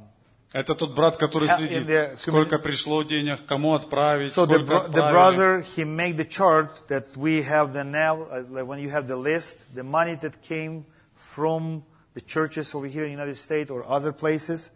Это 0.54 0.74
тот 0.74 0.94
брат, 0.94 1.16
который 1.16 1.48
Ha- 1.48 1.56
следит, 1.56 1.78
in 1.78 1.86
the 1.86 2.16
сколько 2.18 2.58
пришло 2.58 3.02
денег, 3.02 3.44
кому 3.46 3.74
отправить, 3.74 4.32
so 4.34 4.44
the, 4.46 4.58
сколько 4.58 4.64
bro- 4.74 4.82
the 4.82 5.00
отправили. 5.00 5.12
brother 5.12 5.64
he 5.76 5.84
make 5.84 6.16
the 6.18 6.26
chart 6.26 6.68
that 6.88 7.16
we 7.16 7.42
have 7.42 7.72
the 7.72 7.82
now. 7.82 8.22
Uh, 8.30 8.44
like 8.50 8.66
when 8.66 8.78
you 8.78 8.90
have 8.90 9.08
the 9.08 9.16
list, 9.16 9.74
the 9.74 9.82
money 9.82 10.14
that 10.16 10.42
came 10.42 10.84
from 11.16 11.82
the 12.14 12.20
churches 12.20 12.74
over 12.74 12.86
here 12.86 13.02
in 13.04 13.08
the 13.08 13.16
United 13.22 13.36
States 13.38 13.70
or 13.70 13.82
other 13.88 14.12
places. 14.12 14.72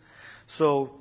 So 0.49 0.93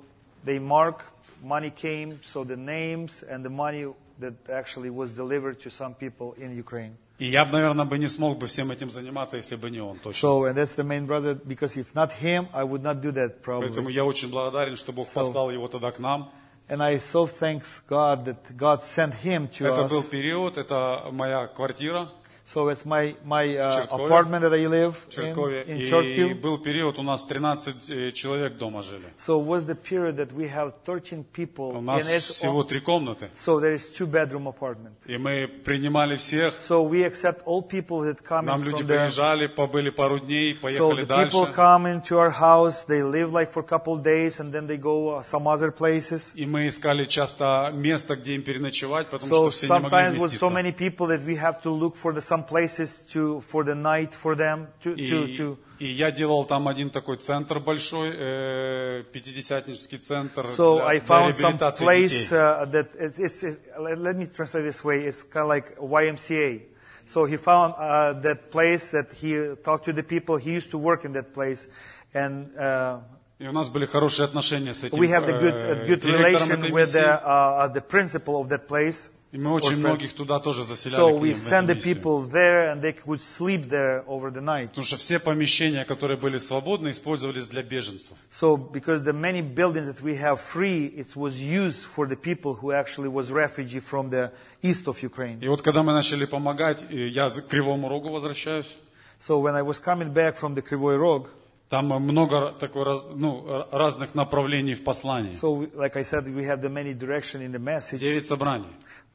they 0.44 0.60
mark 0.60 1.02
money 1.44 1.70
came. 1.72 2.20
So 2.24 2.44
the 2.44 2.56
names 2.58 3.24
and 3.24 3.44
the 3.44 3.50
money 3.50 3.86
that 4.20 4.34
actually 4.50 4.90
was 4.90 5.12
delivered 5.12 5.60
to 5.62 5.70
some 5.70 5.94
people 5.94 6.34
in 6.38 6.56
Ukraine. 6.56 6.96
И 7.18 7.28
я 7.28 7.46
бы, 7.46 7.54
наверное, 7.54 7.86
бы 7.86 7.98
не 7.98 8.08
смог 8.08 8.38
бы 8.38 8.48
всем 8.48 8.72
этим 8.72 8.90
заниматься, 8.90 9.38
если 9.38 9.56
бы 9.56 9.70
не 9.70 9.80
он, 9.80 9.98
точно. 10.00 10.28
So, 10.28 10.44
and 10.46 10.56
that's 10.56 10.76
the 10.76 10.84
main 10.84 11.06
brother, 11.06 11.34
because 11.34 11.78
if 11.78 11.94
not 11.96 12.12
him, 12.12 12.48
I 12.54 12.64
would 12.66 12.84
not 12.84 13.02
do 13.02 13.12
that 13.14 13.42
Поэтому 13.42 13.88
probably. 13.88 13.94
я 13.94 14.04
очень 14.04 14.30
благодарен, 14.30 14.76
что 14.76 14.92
Бог 14.92 15.08
So- 15.08 15.14
послал 15.24 15.50
его 15.50 15.68
тогда 15.70 15.92
к 15.92 16.00
нам. 16.00 16.30
And 16.68 16.82
I 16.84 16.98
so 16.98 17.26
thanks 17.28 17.80
God 17.88 18.26
that 18.26 18.58
God 18.58 18.82
sent 18.84 19.14
him 19.24 19.48
to 19.60 19.66
Это 19.66 19.86
us. 19.86 19.90
был 19.92 20.04
период, 20.04 20.58
это 20.58 21.06
моя 21.12 21.48
квартира 21.48 22.10
So 22.50 22.70
it's 22.70 22.86
my, 22.86 23.16
my 23.26 23.58
uh, 23.58 23.72
Черткове. 23.76 24.06
apartment 24.06 24.44
that 24.44 24.54
I 24.54 24.68
live 24.68 24.94
в 24.94 25.10
Черткове. 25.10 25.64
in, 25.66 25.78
in 25.78 25.82
И 25.82 25.90
Chertkov. 25.90 26.42
был 26.42 26.58
период, 26.60 27.00
у 27.00 27.02
нас 27.02 27.24
13 27.24 27.90
э, 27.90 28.12
человек 28.12 28.58
дома 28.60 28.84
жили. 28.84 29.02
So 29.18 29.40
was 29.40 29.66
the 29.66 29.74
period 29.74 30.18
that 30.18 30.32
we 30.32 30.48
have 30.50 30.74
13 30.86 31.24
people 31.34 31.76
У 31.76 31.82
нас 31.82 32.04
and 32.08 32.16
it's 32.16 32.30
всего 32.32 32.64
три 32.64 32.82
комнаты. 32.82 33.30
so 33.36 33.60
there 33.60 33.72
is 33.74 33.88
two 33.90 34.06
bedroom 34.06 34.46
apartment. 34.48 34.94
И 35.08 35.18
мы 35.18 35.48
принимали 35.48 36.18
всех. 36.18 36.54
So 36.62 36.84
we 36.84 37.04
accept 37.04 37.42
all 37.48 37.64
people 37.64 38.02
that 38.04 38.24
come 38.24 38.46
Нам 38.46 38.62
in 38.62 38.66
люди 38.66 38.84
from 38.84 38.88
there. 38.88 39.08
приезжали, 39.08 39.48
побыли 39.48 39.90
пару 39.90 40.20
дней, 40.20 40.54
So 40.54 40.62
поехали 40.62 41.02
the 41.02 41.06
дальше. 41.08 41.32
people 41.32 41.48
come 41.52 41.88
into 41.88 42.20
our 42.20 42.30
house, 42.30 42.84
they 42.86 43.02
live 43.02 43.34
like 43.34 43.50
for 43.52 43.62
a 43.62 43.68
couple 43.68 43.96
of 43.96 44.04
days 44.04 44.40
and 44.40 44.54
then 44.54 44.68
they 44.68 44.78
go 44.78 45.16
uh, 45.18 45.24
some 45.24 45.48
other 45.48 45.72
places. 45.72 46.32
И 46.36 46.46
мы 46.46 46.68
искали 46.68 47.06
часто 47.06 47.72
место, 47.74 48.16
где 48.16 48.36
им 48.36 48.44
переночевать, 48.44 49.08
потому 49.08 49.34
So 49.34 49.50
что 49.50 49.50
все 49.50 49.66
не 49.66 49.80
могли 49.80 49.90
sometimes 49.90 50.14
with 50.20 50.32
so 50.40 50.50
вместиться. 50.50 50.50
many 50.52 50.72
people 50.72 51.08
that 51.08 51.24
we 51.26 51.36
have 51.38 51.60
to 51.64 51.72
look 51.72 51.96
for 51.96 52.14
the, 52.14 52.36
some 52.40 52.44
places 52.46 53.02
to 53.12 53.42
for 53.42 53.64
the 53.64 53.76
night 53.76 54.14
for 54.14 54.36
them 54.36 54.68
to, 54.82 54.96
to, 54.96 55.26
И, 55.26 55.38
to 55.38 55.58
и 55.80 55.88
я 55.88 56.10
делал 56.12 56.46
там 56.46 56.68
один 56.70 56.90
такой 56.90 57.18
центр 57.18 57.60
большой, 57.60 58.12
э, 58.16 59.04
пятидесятнический 59.12 59.98
центр 59.98 60.46
So 60.48 60.78
для, 60.78 60.86
I 60.88 61.00
для 61.00 61.08
found 61.08 61.34
some 61.34 61.52
реабилитации 61.58 61.84
place 61.84 62.30
детей. 62.30 62.38
uh, 62.38 62.66
that 62.72 62.88
it's, 62.98 63.20
it's, 63.20 63.44
it, 63.44 63.60
let 63.78 63.98
let 64.00 64.16
me 64.16 64.28
translate 64.28 64.64
this 64.64 64.84
way. 64.84 65.04
It's 65.06 65.24
kind 65.24 65.44
of 65.44 65.50
like 65.50 65.76
YMCA. 65.78 66.62
So 67.08 67.26
he 67.26 67.38
found 67.38 67.76
uh, 67.78 68.14
that 68.22 68.50
place 68.52 68.92
that 68.92 69.12
he 69.14 69.36
talked 69.64 69.86
to 69.86 69.94
the 69.94 70.02
people. 70.04 70.38
He 70.38 70.52
used 70.54 70.72
to 70.72 70.78
work 70.78 71.06
in 71.06 71.12
that 71.14 71.34
place, 71.34 71.68
and 72.14 72.48
uh, 72.58 73.00
И 73.38 73.46
у 73.48 73.52
нас 73.52 73.68
были 73.70 73.86
хорошие 73.86 74.24
отношения 74.24 74.74
с 74.74 74.86
этим 74.86 74.98
we 74.98 75.10
have 75.10 75.26
the 75.28 75.38
good, 75.38 75.54
э, 75.54 75.84
a 75.84 75.86
good 75.86 76.00
директором 76.00 76.50
relation 76.50 76.60
этой 76.62 76.72
with 76.72 76.94
the, 76.94 77.02
миссии. 77.02 77.26
uh, 77.26 77.68
the 77.74 77.82
principal 77.82 78.38
of 78.38 78.48
that 78.48 78.66
place. 78.68 79.12
И 79.33 79.39
мы 79.39 79.53
очень 79.53 79.77
многих 79.77 80.13
туда 80.13 80.41
тоже 80.41 80.65
заселяли 80.65 81.01
So 81.01 81.17
we 81.17 81.35
send 81.35 81.69
the 81.69 81.77
people 81.77 82.21
there, 82.23 82.73
and 82.73 82.83
they 82.83 82.93
could 82.93 83.21
sleep 83.21 83.69
there 83.69 84.03
over 84.09 84.33
the 84.33 84.41
night. 84.41 84.71
Потому 84.71 84.85
что 84.85 84.97
все 84.97 85.21
помещения, 85.21 85.85
которые 85.85 86.17
были 86.17 86.39
свободны, 86.39 86.91
использовались 86.91 87.47
для 87.47 87.63
беженцев. 87.63 88.17
So 88.33 88.57
because 88.57 89.05
the 89.05 89.13
many 89.13 89.41
buildings 89.41 89.87
that 89.87 90.03
we 90.03 90.17
have 90.17 90.41
free, 90.41 90.87
it 90.87 91.15
was 91.15 91.41
used 91.41 91.85
for 91.87 92.09
the 92.09 92.17
people 92.17 92.55
who 92.55 92.73
actually 92.73 93.09
was 93.09 93.31
refugee 93.31 93.79
from 93.79 94.11
the 94.11 94.33
east 94.63 94.89
of 94.89 95.01
Ukraine. 95.01 95.39
И 95.41 95.47
вот 95.47 95.63
когда 95.63 95.85
мы 95.85 95.93
начали 95.93 96.25
помогать, 96.25 96.85
я 96.91 97.31
к 97.31 97.47
Кривому 97.47 97.89
Рогу 97.89 98.09
возвращаюсь, 98.11 98.77
So 99.21 99.39
when 99.39 99.55
I 99.55 99.63
was 99.63 99.79
coming 99.79 100.13
back 100.13 100.35
from 100.35 100.55
the 100.57 100.63
Krivoy 100.63 100.99
Rog, 100.99 101.29
там 101.69 101.87
много 101.87 102.51
такой, 102.59 102.85
ну, 103.15 103.65
разных 103.71 104.17
направлений 104.17 104.75
в 104.75 104.83
послании. 104.83 105.31
so 105.31 105.71
like 105.77 105.95
I 105.95 106.03
said, 106.03 106.27
we 106.35 106.43
have 106.47 106.61
the 106.61 106.69
many 106.69 106.95
direction 106.95 107.43
in 107.43 107.53
the 107.53 107.61
message. 107.61 108.01
Девять 108.01 108.27
собраний. 108.27 108.67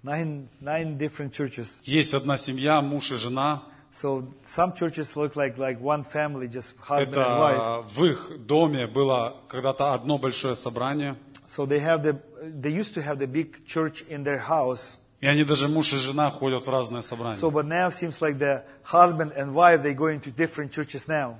Nine, 0.06 0.49
nine 0.61 0.98
different 0.99 1.34
churches. 1.34 1.80
Есть 1.84 2.14
одна 2.14 2.38
семья, 2.38 2.80
муж 2.82 3.11
и 3.11 3.15
жена. 3.15 3.64
So 3.91 4.27
some 4.45 4.73
churches 4.76 5.15
look 5.15 5.36
like, 5.36 5.57
like 5.57 5.82
one 5.82 6.03
family, 6.03 6.48
just 6.48 6.76
husband 6.77 7.15
and 7.15 7.40
wife. 7.40 7.56
Это 7.56 7.84
в 7.88 8.06
их 8.06 8.45
доме 8.45 8.86
было 8.86 9.38
когда-то 9.48 9.95
одно 9.95 10.19
большое 10.19 10.56
собрание. 10.56 11.15
So 11.49 11.65
they 11.65 11.80
have 11.80 12.03
the, 12.03 12.19
they 12.44 12.69
used 12.69 12.94
to 12.94 13.02
have 13.02 13.18
the 13.18 13.26
big 13.26 13.65
church 13.65 14.06
in 14.07 14.23
their 14.23 14.38
house. 14.38 14.98
И 15.22 15.27
они 15.27 15.44
даже 15.44 15.68
муж 15.69 15.91
и 15.94 15.98
жена 15.98 16.30
ходят 16.30 16.68
в 16.68 16.69
разные 16.69 17.02
собрания. 17.02 17.40
So, 17.40 17.49
but 17.49 17.65
now 17.65 17.88
it 17.88 17.95
seems 17.95 18.22
like 18.22 18.38
the 18.38 18.64
husband 18.84 19.32
and 19.36 19.56
wife, 19.56 19.82
they 19.82 19.95
go 19.95 20.06
into 20.06 20.30
different 20.30 20.72
churches 20.72 21.07
now. 21.07 21.40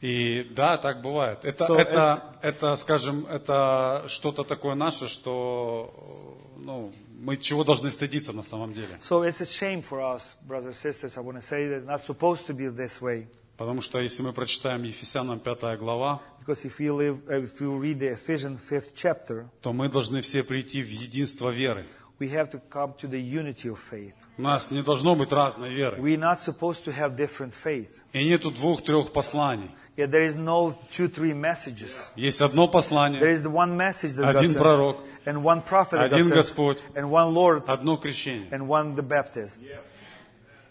И 0.00 0.44
да, 0.56 0.76
так 0.76 1.02
бывает. 1.02 1.44
Это, 1.44 1.66
So 1.66 1.76
это, 1.76 2.20
это, 2.42 2.74
скажем, 2.74 3.26
это 3.26 4.02
что-то 4.08 4.42
такое 4.42 4.74
наше, 4.74 5.06
что 5.06 5.94
ну, 6.56 6.90
мы 7.20 7.36
чего 7.36 7.64
должны 7.64 7.90
стыдиться 7.90 8.32
на 8.32 8.42
самом 8.42 8.72
деле. 8.72 8.98
So 9.00 9.22
it's 9.22 9.40
a 9.40 9.46
shame 9.46 9.82
for 9.82 10.00
us, 10.00 10.36
brothers 10.46 10.66
and 10.66 10.74
sisters. 10.74 11.16
I 11.16 11.20
want 11.20 11.36
to 11.36 11.42
say 11.42 11.68
that 11.68 11.84
not 11.84 12.00
supposed 12.02 12.46
to 12.46 12.54
be 12.54 12.68
this 12.68 13.00
way. 13.00 13.26
Потому 13.56 13.82
что 13.82 14.00
если 14.00 14.22
мы 14.22 14.32
прочитаем 14.32 14.82
Ефесянам 14.84 15.38
5 15.38 15.78
глава, 15.78 16.22
Because 16.40 16.64
if 16.64 16.80
you 16.80 16.94
live, 16.96 17.20
uh, 17.28 17.42
if 17.42 17.60
you 17.60 17.78
read 17.78 18.00
the 18.00 18.14
Ephesians 18.14 18.58
fifth 18.60 18.94
chapter, 18.94 19.46
то 19.60 19.74
мы 19.74 19.90
должны 19.90 20.22
все 20.22 20.42
прийти 20.42 20.82
в 20.82 20.88
единство 20.88 21.50
веры. 21.50 21.84
we 22.18 22.28
have 22.28 22.50
to 22.50 22.58
come 22.70 22.94
to 22.98 23.06
the 23.06 23.20
unity 23.20 23.68
of 23.68 23.78
faith. 23.78 24.14
У 24.38 24.42
нас 24.42 24.70
не 24.70 24.82
должно 24.82 25.14
быть 25.14 25.30
разной 25.32 25.74
веры. 25.74 25.98
We're 25.98 26.16
not 26.18 26.40
supposed 26.40 26.84
to 26.84 26.92
have 26.92 27.16
different 27.16 27.52
faith. 27.52 28.00
И 28.14 28.24
нету 28.24 28.50
двух-трех 28.50 29.12
посланий. 29.12 29.70
Yet 29.97 30.11
there 30.11 30.23
is 30.25 30.35
no 30.35 30.75
two, 30.91 31.07
three 31.07 31.33
messages. 31.33 32.09
Есть 32.17 32.41
одно 32.41 32.65
There 32.65 32.71
послание, 32.73 33.21
is 33.31 33.43
the 33.43 33.49
one 33.49 33.77
message 33.77 34.13
that 34.15 34.23
God 34.33 34.35
один 34.35 34.49
sent, 34.49 34.61
пророк, 34.61 34.97
and 35.25 35.41
one 35.43 35.61
prophet 35.61 35.97
that 35.97 36.09
God 36.09 36.13
один 36.19 36.25
sent, 36.25 36.35
Господь, 36.35 36.77
and 36.95 37.09
one 37.09 37.33
Lord, 37.33 37.63
одно 37.67 37.95
крещение. 37.97 38.47
and 38.51 38.67
one 38.67 38.95
the 38.95 39.01
baptism. 39.03 39.61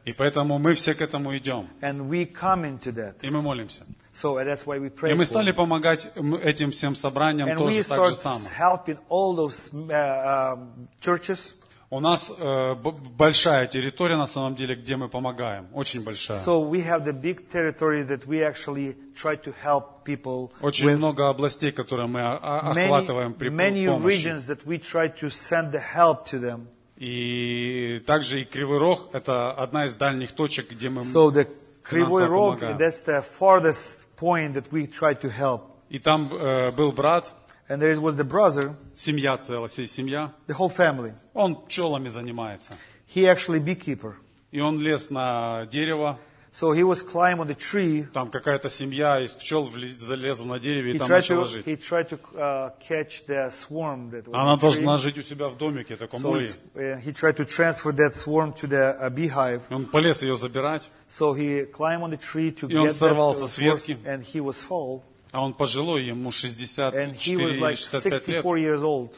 И 0.05 0.13
поэтому 0.13 0.59
мы 0.59 0.75
все 0.75 0.93
к 0.95 1.01
этому 1.01 1.35
идем. 1.37 1.69
And 1.81 2.11
we 2.11 2.27
come 2.27 2.65
into 2.67 2.93
that. 2.93 3.15
И 3.23 3.31
мы 3.31 3.41
молимся. 3.41 3.85
So 4.13 4.35
that's 4.45 4.67
why 4.67 4.79
we 4.79 4.89
И 4.89 4.91
pray. 4.91 5.15
мы 5.15 5.25
for 5.25 5.27
стали 5.27 5.53
it. 5.53 5.57
помогать 5.57 6.09
м, 6.17 6.35
этим 6.37 6.71
всем 6.71 6.95
собраниям 6.95 7.49
And 7.49 7.55
we 7.57 7.59
тоже 7.59 7.85
так 7.89 8.05
же 8.05 8.13
start 8.15 8.39
самое. 8.41 8.51
helping 8.59 8.99
all 9.09 9.35
those 9.35 9.73
uh, 9.73 10.53
um, 10.55 10.89
churches. 11.01 11.55
У 11.92 12.00
нас 12.00 12.32
э, 12.38 12.76
большая 13.18 13.66
территория 13.66 14.16
на 14.16 14.28
самом 14.28 14.54
деле, 14.56 14.76
где 14.76 14.96
мы 14.96 15.10
помогаем. 15.10 15.68
Очень 15.74 16.04
большая. 16.04 16.38
So 16.38 16.62
we 16.70 16.84
have 16.86 17.04
the 17.04 17.14
big 17.14 17.50
territory 17.52 18.04
that 18.04 18.28
we 18.28 18.44
actually 18.44 18.96
try 19.16 19.36
to 19.38 19.52
help 19.64 20.06
people 20.06 20.52
Очень 20.62 20.86
with. 20.90 20.98
много 20.98 21.30
областей, 21.30 21.72
которые 21.72 22.06
мы 22.08 22.22
о- 22.22 22.74
Many, 22.76 22.84
охватываем 22.86 23.34
при 23.34 23.50
many 23.50 23.88
помощи. 23.88 24.28
regions 24.28 24.46
that 24.46 24.66
we 24.68 24.78
try 24.78 25.08
to 25.20 25.30
send 25.32 25.72
the 25.72 25.82
help 25.82 26.26
to 26.30 26.40
them. 26.40 26.68
И 26.98 28.04
также 28.06 28.42
и 28.42 28.44
Кривой 28.46 28.78
Рог– 28.78 29.10
это 29.14 29.52
одна 29.52 29.86
из 29.86 29.96
дальних 29.96 30.34
точек, 30.34 30.70
где 30.70 30.90
мы 30.90 31.02
So 31.02 31.32
the 31.32 31.48
Rog, 31.92 32.60
помогаем. 32.60 32.78
that's 32.78 33.00
the 33.04 33.24
farthest 33.40 34.06
point 34.16 34.54
that 34.54 34.66
we 34.72 34.86
try 34.86 35.16
to 35.16 35.28
help. 35.32 35.62
И 35.90 35.98
там 35.98 36.30
э, 36.32 36.72
был 36.72 36.92
брат, 36.92 37.34
And 37.69 37.81
there 37.81 37.99
was 38.01 38.17
the 38.17 38.25
brother, 38.25 38.75
семья 38.95 39.37
целая, 39.39 39.69
вся 39.69 39.87
семья. 39.87 40.33
the 40.47 40.55
whole 40.57 40.69
family. 40.69 41.13
Он 41.33 41.57
пчелами 41.57 42.09
занимается. 42.11 42.75
He 43.15 43.27
actually 43.27 43.61
beekeeper. 43.61 44.15
И 44.51 44.61
он 44.61 44.79
лез 44.81 45.11
на 45.11 45.67
дерево, 45.67 46.19
So 46.53 46.71
he 46.73 46.85
was 46.85 47.03
climb 47.03 47.41
on 47.41 47.49
the 47.49 47.57
tree. 47.57 48.07
там 48.13 48.31
какая-то 48.31 48.71
семья 48.71 49.19
из 49.19 49.35
пчел 49.35 49.67
вли- 49.67 49.99
залезла 49.99 50.45
на 50.45 50.61
дереве 50.61 50.93
и 50.93 50.95
He 50.95 50.99
там 50.99 51.09
tried 51.09 51.17
начала 51.17 51.43
to 51.43 51.47
жить. 51.49 51.67
he 51.67 51.77
tried 51.77 52.09
to 52.11 52.19
uh, 52.37 52.71
catch 52.79 53.27
the 53.27 53.51
swarm 53.51 54.11
that 54.13 54.29
was 54.29 54.35
Она 54.35 54.53
on 54.55 54.59
the 54.59 54.61
должна 54.61 54.95
tree. 54.97 55.03
жить 55.03 55.19
у 55.19 55.23
себя 55.23 55.49
в 55.49 55.57
домике, 55.59 55.97
таком 55.97 56.23
So 56.23 56.31
улье. 56.31 56.47
it's- 56.51 56.57
uh, 56.77 57.01
he 57.05 57.13
tried 57.13 57.37
to 57.39 57.45
transfer 57.45 57.91
that 57.97 58.15
swarm 58.15 58.53
to 58.53 58.69
the 58.69 58.97
uh, 59.01 59.11
beehive. 59.11 59.63
И 59.69 59.75
Он 59.75 59.87
полез 59.87 60.23
ее 60.23 60.37
забирать, 60.37 60.83
So 61.11 61.33
he 61.35 61.65
climbed 61.73 62.03
on 62.05 62.11
the 62.11 62.19
tree 62.19 62.53
to 62.53 62.69
И 62.69 62.77
он 62.77 62.87
get 62.87 62.91
that 62.91 62.95
сорвался 62.95 63.45
uh, 63.45 63.49
с 63.49 63.59
swarm, 63.59 63.73
ветки. 63.73 63.97
and 64.05 64.23
he 64.23 64.41
was 64.41 64.61
fall. 64.63 65.03
А 65.32 65.44
он 65.44 65.54
пожилой, 65.54 66.06
ему 66.06 66.30
And 66.30 66.34
64 66.34 67.14
he 67.14 67.36
was 67.36 67.54
или 67.56 67.60
like 67.60 67.78
65 67.78 68.28
лет, 68.28 68.44
64 68.44 68.58
years 68.58 68.82
old. 68.84 69.12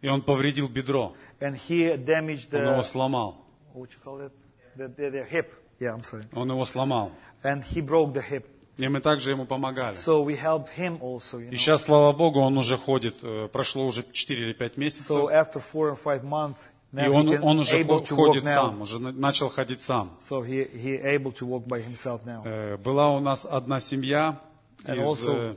и 0.00 0.08
он 0.08 0.22
повредил 0.22 0.68
бедро, 0.68 1.14
And 1.40 1.54
he 1.56 1.96
damaged 1.96 2.52
он 2.54 2.62
его 2.66 2.80
the, 2.80 2.84
сломал. 2.84 3.36
what 3.74 3.88
you 3.90 3.98
call 4.04 4.20
it? 4.20 4.32
The, 4.76 4.88
the, 4.88 5.10
the 5.10 5.24
hip. 5.24 5.52
Yeah, 5.80 5.94
I'm 5.94 6.02
sorry. 6.04 6.24
Он 6.34 6.48
его 6.50 6.64
сломал. 6.64 7.10
And 7.42 7.62
he 7.62 7.80
broke 7.80 8.12
the 8.12 8.22
hip. 8.22 8.44
И 8.78 8.88
мы 8.88 9.00
также 9.00 9.30
ему 9.32 9.44
помогали. 9.44 9.96
So 9.96 10.22
we 10.24 10.34
helped 10.36 10.70
him 10.76 10.98
also, 11.00 11.38
you 11.38 11.48
И 11.50 11.52
know. 11.52 11.56
сейчас, 11.58 11.84
слава 11.84 12.12
Богу, 12.12 12.40
он 12.40 12.56
уже 12.56 12.76
ходит, 12.78 13.16
э, 13.22 13.48
прошло 13.52 13.86
уже 13.86 14.02
4 14.12 14.40
или 14.40 14.52
5 14.54 14.72
So 14.76 14.78
месяцев, 14.80 15.10
after 15.30 15.60
four 15.60 15.90
or 15.92 15.96
five 15.96 16.22
months, 16.24 16.56
и 16.92 17.06
он, 17.06 17.28
он 17.42 17.58
уже 17.58 17.84
ходит 17.84 18.44
сам, 18.44 18.80
уже 18.82 18.98
на- 18.98 19.12
начал 19.12 19.48
ходить 19.50 19.80
сам. 19.82 20.16
So 20.28 20.42
he 20.42 20.64
he 20.72 20.98
able 21.02 21.32
to 21.32 21.46
walk 21.46 21.66
by 21.66 21.80
himself 21.82 22.24
now. 22.24 22.42
Э, 22.44 22.76
Была 22.78 23.14
у 23.14 23.20
нас 23.20 23.46
одна 23.48 23.78
семья 23.80 24.40
And 24.84 24.96
из 24.96 25.04
also- 25.06 25.56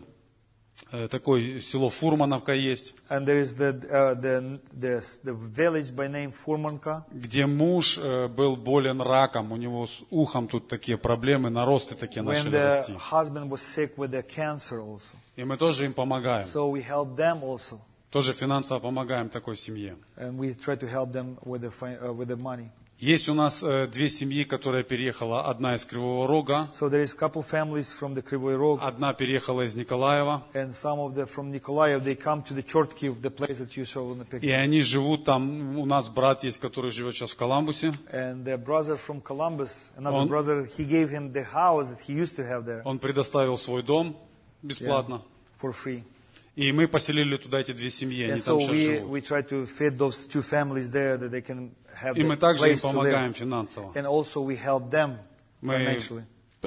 э, 0.92 1.06
э, 1.06 1.08
такой 1.08 1.60
село 1.62 1.90
Фурмановка 1.90 2.54
есть, 2.54 2.94
And 3.10 3.26
there 3.26 3.42
is 3.42 3.56
the 3.58 3.72
uh, 3.90 4.14
the 4.22 4.60
the 4.74 5.02
the 5.24 5.34
village 5.34 5.92
by 5.96 6.08
name 6.10 6.32
Furmanka, 6.34 7.04
где 7.12 7.46
муж 7.46 7.98
э, 7.98 8.28
был 8.28 8.56
болен 8.56 9.02
раком, 9.02 9.52
у 9.52 9.58
него 9.58 9.88
с 9.88 10.04
ухом 10.12 10.48
тут 10.48 10.68
такие 10.68 10.98
проблемы, 10.98 11.50
наросты 11.50 11.96
такие 11.96 12.22
when 12.24 12.26
начали 12.34 12.52
the 12.52 12.78
расти. 12.78 12.94
husband 13.12 13.50
was 13.50 13.62
sick 13.62 13.96
with 13.98 14.12
the 14.12 14.22
cancer 14.24 14.80
also. 14.80 15.16
И 15.36 15.44
мы 15.44 15.58
тоже 15.58 15.86
им 15.86 15.94
помогаем, 15.94 16.46
So 16.46 16.70
we 16.72 16.82
help 16.88 17.16
them 17.16 17.42
also, 17.44 17.80
тоже 18.12 18.34
финансово 18.34 18.80
помогаем 18.80 19.30
такой 19.30 19.58
семье. 19.58 19.96
and 20.18 20.38
we 20.38 20.54
try 20.54 20.76
to 20.78 20.88
help 20.88 21.12
them 21.12 21.38
with 21.44 21.62
the 21.62 21.72
fi- 21.72 21.98
uh, 21.98 22.14
with 22.14 22.28
the 22.28 22.38
money. 22.38 22.70
Есть 22.98 23.28
у 23.28 23.34
нас 23.34 23.62
э, 23.62 23.88
две 23.88 24.08
семьи, 24.10 24.46
которая 24.46 24.82
переехала, 24.84 25.50
одна 25.50 25.76
из 25.76 25.84
Кривого 25.84 26.28
Рога, 26.28 26.70
So 26.74 26.88
there 26.90 27.04
is 27.04 27.14
couple 27.14 27.44
families 27.44 27.92
from 27.92 28.14
the 28.16 28.22
Krivoy 28.24 28.56
Rog, 28.58 28.80
одна 28.82 29.14
переехала 29.14 29.64
из 29.64 29.76
Николаева, 29.76 30.44
and 30.54 30.74
some 30.74 31.00
of 31.00 31.14
them 31.14 31.28
from 31.28 31.52
Nikolaev. 31.52 32.06
They 32.06 32.16
come 32.16 32.42
to 32.44 32.54
the 32.54 32.64
Chortkiv, 32.64 33.22
the 33.22 33.30
place 33.30 33.60
that 33.60 33.76
you 33.76 33.84
saw 33.84 34.14
in 34.14 34.20
the 34.20 34.24
и 34.24 34.40
picture. 34.40 34.54
они 34.56 34.80
живут 34.82 35.26
там, 35.26 35.78
у 35.78 35.86
нас 35.86 36.08
брат 36.08 36.46
есть, 36.46 36.58
который 36.58 36.90
живет 36.90 37.14
сейчас 37.16 37.32
в 37.32 37.36
Коламбусе, 37.36 37.94
And 38.14 38.46
the 38.46 38.58
brother 38.58 38.96
from 38.96 39.20
Columbus, 39.22 39.90
another 39.98 40.20
Он- 40.20 40.30
brother, 40.30 40.64
he 40.66 40.86
gave 40.86 41.10
him 41.10 41.34
the 41.34 41.44
house 41.44 41.90
that 41.90 42.00
he 42.08 42.14
used 42.14 42.38
to 42.38 42.44
have 42.48 42.64
there 42.66 42.82
он 42.86 43.00
предоставил 43.00 43.58
свой 43.58 43.84
дом 43.84 44.16
yeah, 44.64 44.68
бесплатно, 44.70 45.22
for 45.62 45.74
free. 45.74 46.02
и 46.56 46.72
мы 46.72 46.88
поселили 46.88 47.36
туда 47.36 47.60
эти 47.60 47.74
две 47.74 47.90
семьи, 47.90 48.24
они 48.24 48.36
And 48.36 48.40
so 48.40 48.58
там 48.58 48.62
сейчас 48.62 48.72
we, 48.72 48.96
живут. 48.96 49.10
we 49.12 49.22
try 49.22 49.42
to 49.42 49.66
feed 49.66 49.98
those 49.98 50.26
two 50.26 50.42
families 50.42 50.90
there 50.90 51.18
that 51.18 51.30
they 51.30 51.42
can 51.42 51.72
have 52.02 52.18
И 52.18 52.24
мы 52.24 52.38
также 52.38 52.72
им 52.72 52.80
помогаем 52.80 53.34
финансово. 53.34 53.92
And 53.94 54.06
also 54.06 54.44
we 54.44 54.58
help 54.58 54.90
them 54.90 55.18
Мы 55.62 56.00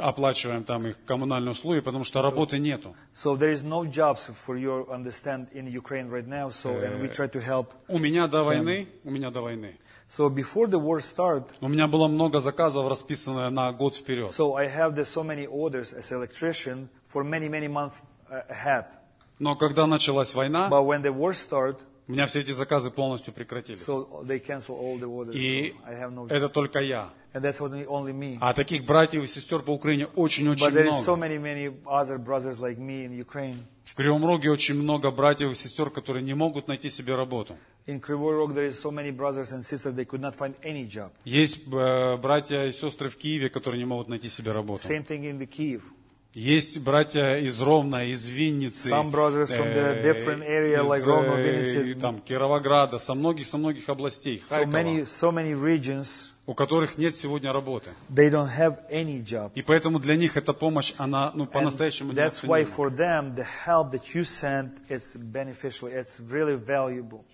оплачиваем 0.00 0.64
там 0.64 0.86
их 0.86 0.96
коммунальные 1.04 1.52
услуги, 1.52 1.80
потому 1.80 2.04
что 2.04 2.22
работы 2.22 2.58
нету. 2.58 2.94
So 3.14 3.36
there 3.36 3.52
is 3.52 3.62
no 3.62 3.84
jobs 3.84 4.30
for 4.46 4.56
you 4.56 4.86
understand 4.90 5.48
in 5.52 5.66
Ukraine 5.66 6.08
right 6.08 6.26
now. 6.26 6.50
So 6.50 6.70
and 6.70 7.00
we 7.00 7.08
try 7.08 7.28
to 7.28 7.40
help. 7.40 7.72
У 7.88 7.98
меня 7.98 8.26
до 8.26 8.44
войны, 8.44 8.88
у 9.04 9.10
меня 9.10 9.30
до 9.30 9.42
войны, 9.42 9.76
So 10.08 10.30
before 10.30 10.68
the 10.68 10.80
war 10.80 11.00
start, 11.00 11.50
у 11.60 11.68
меня 11.68 11.86
было 11.86 12.08
много 12.08 12.40
заказов, 12.40 12.88
расписанное 12.88 13.50
на 13.50 13.72
год 13.72 13.94
вперед. 13.94 14.30
so 14.30 14.54
I 14.54 14.66
have 14.66 14.94
the, 14.94 15.04
so 15.04 15.22
many 15.22 15.46
orders 15.46 15.92
as 15.92 16.12
electrician 16.12 16.88
for 17.04 17.22
many 17.24 17.48
many 17.48 17.68
months 17.68 17.96
uh, 18.30 18.42
ahead. 18.48 18.86
Но 19.38 19.54
когда 19.54 19.86
началась 19.86 20.34
война, 20.34 20.68
But 20.68 20.84
when 20.84 21.02
the 21.02 21.12
war 21.12 21.32
start, 21.34 21.80
у 22.08 22.12
меня 22.12 22.26
все 22.26 22.40
эти 22.40 22.52
заказы 22.52 22.90
полностью 22.90 23.32
прекратились. 23.34 23.82
so 23.82 24.24
they 24.24 24.38
cancel 24.44 24.76
all 24.78 24.98
the 24.98 25.06
orders. 25.06 25.34
И 25.34 25.74
So 25.84 25.86
I 25.86 25.94
have 25.94 26.12
no. 26.12 26.26
это 26.28 26.48
только 26.48 26.80
я. 26.80 27.10
And 27.34 27.42
that's 27.42 27.60
only 27.60 27.86
only 27.86 28.12
me. 28.12 28.38
А 28.40 28.54
таких 28.54 28.84
братьев 28.86 29.22
и 29.22 29.26
сестер 29.26 29.60
по 29.60 29.70
Украине 29.72 30.06
очень-очень 30.16 30.66
so 30.66 31.16
много. 31.16 31.26
many 31.26 31.38
many 31.38 31.70
other 31.84 32.18
brothers 32.18 32.58
like 32.58 32.78
me 32.78 33.04
in 33.06 33.12
Ukraine. 33.12 33.58
В 33.84 33.94
Кривом 33.94 34.24
Роге 34.24 34.50
очень 34.50 34.74
много 34.74 35.10
братьев 35.10 35.50
и 35.52 35.54
сестер, 35.54 35.90
которые 35.90 36.22
не 36.22 36.34
могут 36.34 36.68
найти 36.68 36.88
себе 36.90 37.14
работу. 37.14 37.56
In 37.86 38.00
Krivoy 38.00 38.34
Rog, 38.34 38.54
there 38.54 38.66
is 38.66 38.78
so 38.78 38.90
many 38.90 39.10
brothers 39.10 39.50
and 39.50 39.62
sisters 39.64 39.94
they 39.94 40.04
could 40.04 40.20
not 40.20 40.34
find 40.34 40.54
any 40.62 40.86
job. 40.86 41.10
Есть 41.24 41.60
э, 41.72 42.16
братья 42.18 42.64
и 42.66 42.72
сестры 42.72 43.08
в 43.08 43.16
Киеве, 43.16 43.48
которые 43.48 43.78
не 43.78 43.86
могут 43.86 44.08
найти 44.08 44.28
себе 44.28 44.52
работу. 44.52 44.86
Same 44.86 45.06
thing 45.06 45.24
in 45.24 45.38
the 45.38 45.46
Kiev. 45.48 45.80
Есть 46.34 46.78
братья 46.80 47.36
из 47.36 47.60
Ровно, 47.60 48.06
из 48.06 48.26
Винницы, 48.26 48.90
Some 48.90 49.10
brothers 49.10 49.48
from 49.48 49.72
the 49.72 49.96
э, 49.96 50.02
different 50.02 50.46
area, 50.46 50.82
из, 50.82 50.86
like 50.86 51.04
Ровно, 51.04 51.34
э, 51.36 51.42
Винницы. 51.42 51.94
там, 51.94 52.20
Кировограда, 52.20 52.98
со 52.98 53.14
многих, 53.14 53.46
со 53.46 53.56
многих 53.56 53.88
областей, 53.88 54.42
So 54.48 54.66
many 54.66 55.04
so 55.04 55.32
many 55.32 55.54
regions 55.54 56.30
у 56.48 56.54
которых 56.54 56.96
нет 56.96 57.14
сегодня 57.14 57.52
работы. 57.52 57.90
they 58.08 58.30
don't 58.30 58.48
have 58.48 58.78
any 58.90 59.22
job. 59.22 59.52
И 59.54 59.62
поэтому 59.62 59.98
для 59.98 60.16
них 60.16 60.38
эта 60.38 60.54
помощь, 60.54 60.94
она 60.96 61.30
ну, 61.34 61.46
по-настоящему 61.46 62.12
неоценима. 62.12 62.60
really. 66.30 67.24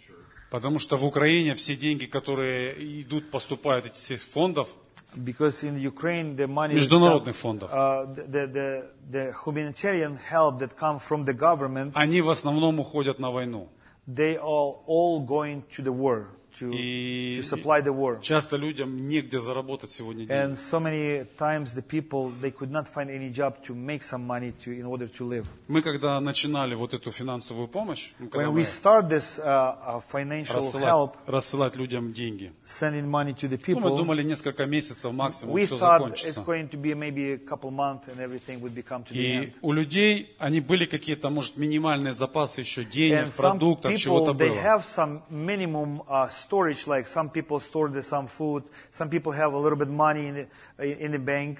Потому 0.50 0.78
что 0.80 0.96
в 0.96 1.04
Украине 1.04 1.54
все 1.54 1.76
деньги, 1.76 2.06
которые 2.06 3.00
идут, 3.02 3.30
поступают 3.30 3.86
из 3.86 4.10
этих 4.10 4.22
фондов, 4.22 4.68
Because 5.15 5.63
in 5.63 5.79
Ukraine 5.79 6.35
the 6.35 6.47
money 6.47 6.75
Международных 6.75 7.35
фондов. 7.35 7.71
uh, 7.71 8.05
the, 8.13 8.47
the 8.47 8.85
the 9.11 9.33
humanitarian 9.43 10.17
help 10.17 10.59
that 10.59 10.75
come 10.77 10.99
from 10.99 11.25
the 11.25 11.33
government 11.33 11.93
они 11.95 12.21
в 12.21 12.29
основном 12.29 12.79
уходят 12.79 13.17
на 13.19 13.31
войну. 13.31 13.67
they 14.07 14.37
are 14.37 14.75
all 14.87 15.19
going 15.25 15.63
to 15.71 15.81
the 15.83 15.91
war 15.91 16.27
To 16.60 16.70
И 16.72 17.40
to 17.40 17.42
supply 17.42 17.82
the 17.82 17.92
war. 17.92 18.20
часто 18.20 18.56
людям 18.56 19.04
негде 19.06 19.40
заработать 19.40 19.90
сегодня 19.90 20.26
деньги. 20.26 20.32
And 20.32 20.56
so 20.56 20.80
many 20.80 21.26
times 21.38 21.74
the 21.74 21.82
people 21.82 22.32
they 22.40 22.50
could 22.50 22.70
not 22.70 22.86
find 22.86 23.08
any 23.10 23.30
job 23.32 23.54
to 23.66 23.74
make 23.74 24.02
some 24.02 24.26
money 24.26 24.52
to 24.64 24.70
in 24.72 24.84
order 24.86 25.06
to 25.08 25.24
live. 25.28 25.46
Мы 25.68 25.82
когда 25.82 26.20
начинали 26.20 26.74
вот 26.74 26.94
эту 26.94 27.10
финансовую 27.10 27.68
помощь, 27.68 28.12
ну, 28.18 28.28
когда 28.28 28.48
When 28.48 28.52
мы 28.54 28.60
we 28.60 28.64
start 28.64 29.08
this 29.08 29.38
uh, 29.38 29.76
uh, 29.98 30.02
financial 30.12 30.56
рассылать, 30.58 30.84
help, 30.88 31.12
рассылать 31.26 31.76
людям 31.76 32.12
деньги, 32.12 32.52
sending 32.66 33.08
money 33.10 33.34
to 33.34 33.48
the 33.48 33.58
ну, 33.66 33.80
мы 33.80 33.88
people, 33.90 33.96
думали 33.96 34.22
несколько 34.22 34.66
месяцев 34.66 35.12
максимум 35.12 35.54
we 35.54 35.66
все 35.66 35.76
thought 35.76 35.98
закончится. 35.98 36.28
it's 36.40 36.44
going 36.44 36.68
to 36.68 36.76
be 36.76 36.94
maybe 36.94 37.32
a 37.32 37.38
couple 37.38 37.70
months 37.70 38.08
and 38.08 38.18
everything 38.20 38.60
would 38.60 38.74
become 38.74 39.02
to 39.04 39.12
the 39.12 39.18
И 39.18 39.36
end. 39.46 39.52
у 39.62 39.72
людей, 39.72 40.34
они 40.38 40.60
были 40.60 40.84
какие-то, 40.86 41.30
может, 41.30 41.56
минимальные 41.56 42.12
запасы 42.12 42.60
еще 42.60 42.84
денег, 42.84 43.26
And 43.26 43.36
продуктов, 43.36 43.92
people 43.92 43.98
чего-то 43.98 44.32
they 44.32 44.48
было. 44.50 44.60
have 44.62 44.84
some 44.84 45.22
minimum 45.30 46.02
uh, 46.08 46.28
storage, 46.43 46.87
like 46.87 47.07
some 47.07 47.29
people 47.29 47.59
store 47.59 47.89
the, 47.89 48.01
some 48.01 48.27
food, 48.27 48.63
some 48.91 49.09
people 49.09 49.31
have 49.31 49.53
a 49.53 49.57
little 49.57 49.77
bit 49.77 49.87
money 49.89 50.27
in 50.27 50.47
the, 50.77 51.05
in 51.05 51.11
the 51.11 51.19
bank. 51.19 51.59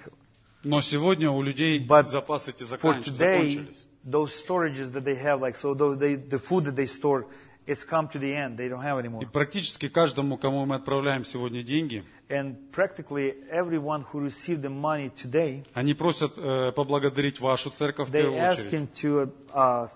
Но 0.64 0.81
сегодня 0.81 1.31
у 1.31 1.41
людей 1.41 1.80
But 1.88 2.10
запасы 2.10 2.49
эти 2.52 2.64
For 2.64 2.77
заканч- 2.77 3.06
today, 3.06 3.49
закончились. 3.49 3.86
those 4.03 4.34
storages 4.34 4.91
that 4.91 5.06
they 5.06 5.15
have, 5.15 5.40
like 5.40 5.56
so, 5.56 5.73
though 5.73 5.95
they, 5.95 6.15
the 6.15 6.38
food 6.40 6.65
that 6.65 6.76
they 6.76 6.86
store, 6.88 7.27
it's 7.65 7.86
come 7.86 8.07
to 8.10 8.19
the 8.19 8.34
end. 8.36 8.57
They 8.57 8.68
don't 8.68 8.81
have 8.84 8.99
anymore. 8.99 9.22
И 9.23 9.26
практически 9.26 9.88
каждому, 9.88 10.38
кому 10.38 10.65
мы 10.65 10.76
отправляем 10.76 11.23
сегодня 11.23 11.64
деньги, 11.64 12.03
And 12.31 12.57
practically 12.72 13.34
everyone 13.49 14.03
who 14.11 14.19
received 14.19 14.61
the 14.61 14.69
money 14.69 15.10
today, 15.15 15.64
они 15.73 15.94
просят 15.94 16.34
э, 16.38 16.72
поблагодарить 16.73 17.40
вашу 17.40 17.69
церковь 17.72 18.10
в 18.10 18.11
they 18.11 18.22
первую 18.23 18.41
ask 18.41 18.68
очередь. 18.68 18.73
him 18.73 18.88
to 19.02 19.31
uh, 19.53 19.88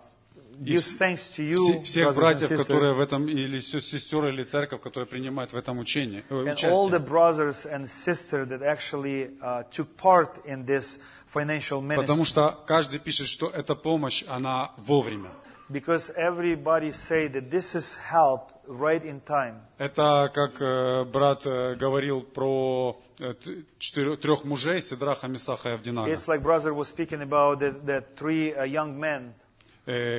thanks 0.64 1.28
to 1.36 1.42
you, 1.42 1.82
всех 1.82 2.14
братьев, 2.14 2.48
которые 2.48 2.94
в 2.94 3.00
этом, 3.00 3.28
или 3.28 3.60
сестер, 3.60 4.26
или 4.26 4.42
церковь, 4.42 4.80
в 4.82 5.56
этом 5.56 5.78
учении, 5.78 6.24
э, 6.28 6.34
участие. 6.34 6.70
And 6.70 6.74
all 6.74 6.88
the 6.88 6.98
brothers 6.98 7.66
and 7.66 7.88
sisters 7.88 8.48
that 8.48 8.62
actually 8.62 9.30
uh, 9.40 9.62
took 9.70 9.96
part 9.96 10.44
in 10.44 10.64
this 10.66 11.00
financial 11.26 11.80
ministry. 11.80 12.02
Потому 12.02 12.24
что 12.24 12.58
каждый 12.66 12.98
пишет, 12.98 13.28
что 13.28 13.48
эта 13.48 13.74
помощь, 13.74 14.24
она 14.28 14.72
вовремя. 14.76 15.30
Because 15.70 16.10
everybody 16.16 16.92
say 16.92 17.28
that 17.28 17.50
this 17.50 17.74
is 17.74 17.94
help 18.10 18.52
right 18.66 19.04
in 19.04 19.20
time. 19.20 19.60
Это 19.78 20.30
как 20.32 20.60
э, 20.62 21.04
брат 21.04 21.46
э, 21.46 21.74
говорил 21.74 22.22
про 22.22 22.98
э, 23.20 23.34
четырех, 23.78 24.18
трех 24.20 24.44
мужей, 24.44 24.80
Седраха, 24.80 25.28
Мисаха 25.28 25.70
и 25.70 25.72
Авдинага. 25.72 26.10
It's 26.10 26.26
like 26.26 26.42
brother 26.42 26.72
was 26.72 26.88
speaking 26.88 27.20
about 27.20 27.60
the, 27.60 27.70
the 27.84 28.02
three 28.16 28.54
uh, 28.54 28.64
young 28.64 28.98
men. 28.98 29.34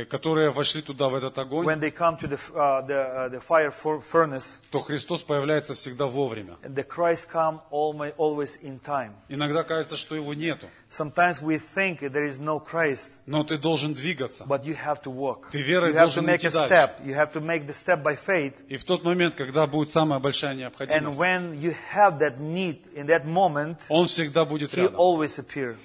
Которые 0.10 0.50
вошли 0.52 0.82
туда, 0.82 1.10
в 1.10 1.16
этот 1.16 1.38
огонь, 1.38 1.66
when 1.68 1.80
they 1.80 1.92
come 1.92 2.18
to 2.18 2.28
the, 2.28 2.34
f- 2.34 2.52
uh, 2.56 2.82
the, 2.88 2.96
uh, 2.96 3.30
the 3.30 3.40
fire 3.40 3.72
for, 3.72 4.02
furnace, 4.02 4.62
то 4.72 4.80
Христос 4.80 5.22
появляется 5.22 5.76
всегда 5.76 6.08
вовремя. 6.08 6.58
and 6.64 6.74
the 6.76 6.84
Christ 6.84 7.28
come 7.32 7.60
alma- 7.72 8.12
always 8.18 8.58
in 8.64 8.80
time. 8.80 9.12
Иногда 9.28 9.64
кажется, 9.64 9.96
что 9.96 10.16
его 10.16 10.34
нету, 10.34 10.68
Sometimes 10.90 11.40
we 11.40 11.60
think 11.60 12.00
there 12.00 12.26
is 12.26 12.40
no 12.40 12.60
Christ, 12.60 13.10
но 13.28 13.44
ты 13.44 13.60
должен 13.60 13.94
двигаться. 13.94 14.44
but 14.46 14.64
you 14.64 14.76
have 14.76 15.04
to 15.04 15.12
walk. 15.12 15.52
Ты 15.52 15.62
верой 15.62 15.92
You 15.92 15.98
have 15.98 16.10
to 16.10 16.16
должен 16.16 16.26
make 16.26 16.38
идти 16.38 16.48
a 16.48 16.52
дальше. 16.52 16.74
step. 16.74 16.92
You 17.06 17.14
have 17.16 17.32
to 17.34 17.42
make 17.42 17.68
the 17.68 17.74
step 17.74 18.02
by 18.02 18.16
faith. 18.18 18.54
И 18.70 18.78
в 18.78 18.84
тот 18.84 19.04
момент, 19.04 19.36
когда 19.36 19.68
будет 19.68 19.90
самая 19.92 20.20
большая 20.20 20.54
And 20.54 20.58
необходимость, 20.62 21.20
when 21.20 21.54
you 21.62 21.76
have 21.94 22.18
that 22.18 22.40
need 22.40 22.80
in 22.96 23.06
that 23.06 23.26
moment, 23.26 23.78
Он 23.90 24.08
всегда 24.08 24.46
будет 24.46 24.74
He 24.74 24.82
рядом. 24.82 24.96
always 24.96 25.38
appear. 25.38 25.76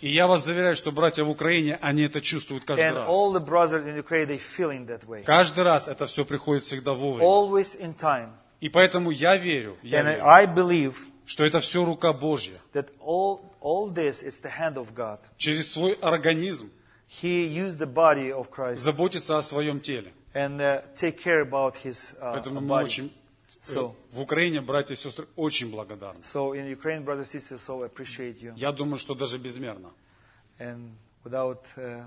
И 0.00 0.08
я 0.10 0.26
вас 0.26 0.44
заверяю, 0.44 0.76
что 0.76 0.92
братья 0.92 1.24
в 1.24 1.30
Украине, 1.30 1.78
они 1.80 2.02
это 2.02 2.20
чувствуют 2.20 2.64
каждый 2.64 2.88
And 2.88 2.94
раз. 2.96 3.08
all 3.08 3.32
the 3.32 3.40
brothers 3.44 3.86
in 3.86 3.96
Ukraine, 3.96 4.26
they 4.26 4.38
feeling 4.38 4.86
that 4.86 5.04
way. 5.06 5.22
Каждый 5.24 5.64
раз 5.64 5.88
это 5.88 6.06
все 6.06 6.24
приходит 6.24 6.62
всегда 6.64 6.92
вовремя. 6.92 7.24
Always 7.26 7.78
in 7.80 7.94
time. 7.96 8.30
И 8.60 8.68
поэтому 8.68 9.10
я 9.10 9.36
верю, 9.36 9.76
я 9.82 10.00
And 10.00 10.06
верю, 10.10 10.26
I 10.26 10.46
believe 10.46 10.94
что 11.26 11.44
это 11.44 11.60
все 11.60 11.84
рука 11.84 12.12
Божья. 12.12 12.58
that 12.74 12.88
all, 13.00 13.40
all 13.62 13.90
this 13.92 14.22
is 14.22 14.40
the 14.42 14.50
hand 14.58 14.76
of 14.76 14.94
God. 14.94 15.18
Через 15.38 15.72
свой 15.72 15.92
организм 16.02 16.70
He 17.22 17.46
used 17.46 17.78
the 17.78 17.86
body 17.86 18.30
of 18.32 18.50
Christ 18.50 18.78
заботиться 18.78 19.38
о 19.38 19.42
своем 19.42 19.80
теле. 19.80 20.12
and 20.34 20.60
uh, 20.60 20.82
take 20.96 21.16
care 21.22 21.40
about 21.42 21.76
his 21.84 22.14
uh, 22.20 22.32
Поэтому 22.34 22.60
мы 22.60 22.66
body. 22.68 22.84
очень 22.84 23.12
So, 23.64 23.94
В 24.12 24.20
Украине 24.20 24.60
братья 24.60 24.94
и 24.94 24.96
сестры 24.96 25.26
очень 25.36 25.70
благодарны. 25.70 26.22
so 26.22 26.52
in 26.54 26.66
Ukraine, 26.66 27.02
brothers 27.02 27.32
and 27.34 27.40
sisters, 27.40 27.62
so 27.62 27.82
appreciate 27.82 28.38
you. 28.40 28.52
Я 28.56 28.72
думаю, 28.72 28.98
что 28.98 29.14
даже 29.14 29.38
безмерно. 29.38 29.90
And 30.58 30.90
without, 31.24 31.62
uh, 31.76 32.04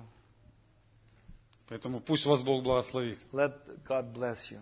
Поэтому 1.67 1.99
пусть 1.99 2.25
вас 2.25 2.43
Бог 2.43 2.63
благословит. 2.63 3.19
let 3.33 3.53
God 3.87 4.13
bless 4.13 4.51
you. 4.51 4.61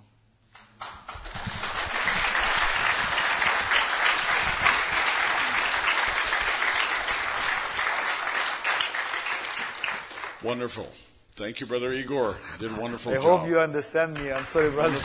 Wonderful. 10.43 10.87
Thank 11.35 11.59
you, 11.59 11.65
Brother 11.65 11.91
Igor. 11.91 12.37
You 12.59 12.69
did 12.69 12.77
a 12.77 12.81
wonderful 12.81 13.11
I 13.11 13.15
job. 13.15 13.23
hope 13.23 13.47
you 13.47 13.59
understand 13.59 14.17
me. 14.21 14.31
I'm 14.31 14.45
sorry, 14.45 14.69
brothers. 14.71 15.03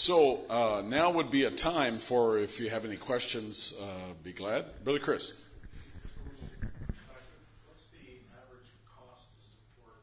So 0.00 0.40
uh, 0.50 0.82
now 0.84 1.10
would 1.10 1.30
be 1.30 1.44
a 1.44 1.50
time 1.50 1.98
for, 1.98 2.38
if 2.38 2.60
you 2.60 2.68
have 2.70 2.84
any 2.84 2.96
questions, 2.96 3.74
uh, 3.80 3.84
be 4.22 4.32
glad. 4.32 4.84
Brother 4.84 4.98
Chris. 4.98 5.32
What's 7.64 7.86
the 7.92 8.20
average 8.36 8.70
cost 8.86 9.24
to 9.32 9.44
support 9.56 9.96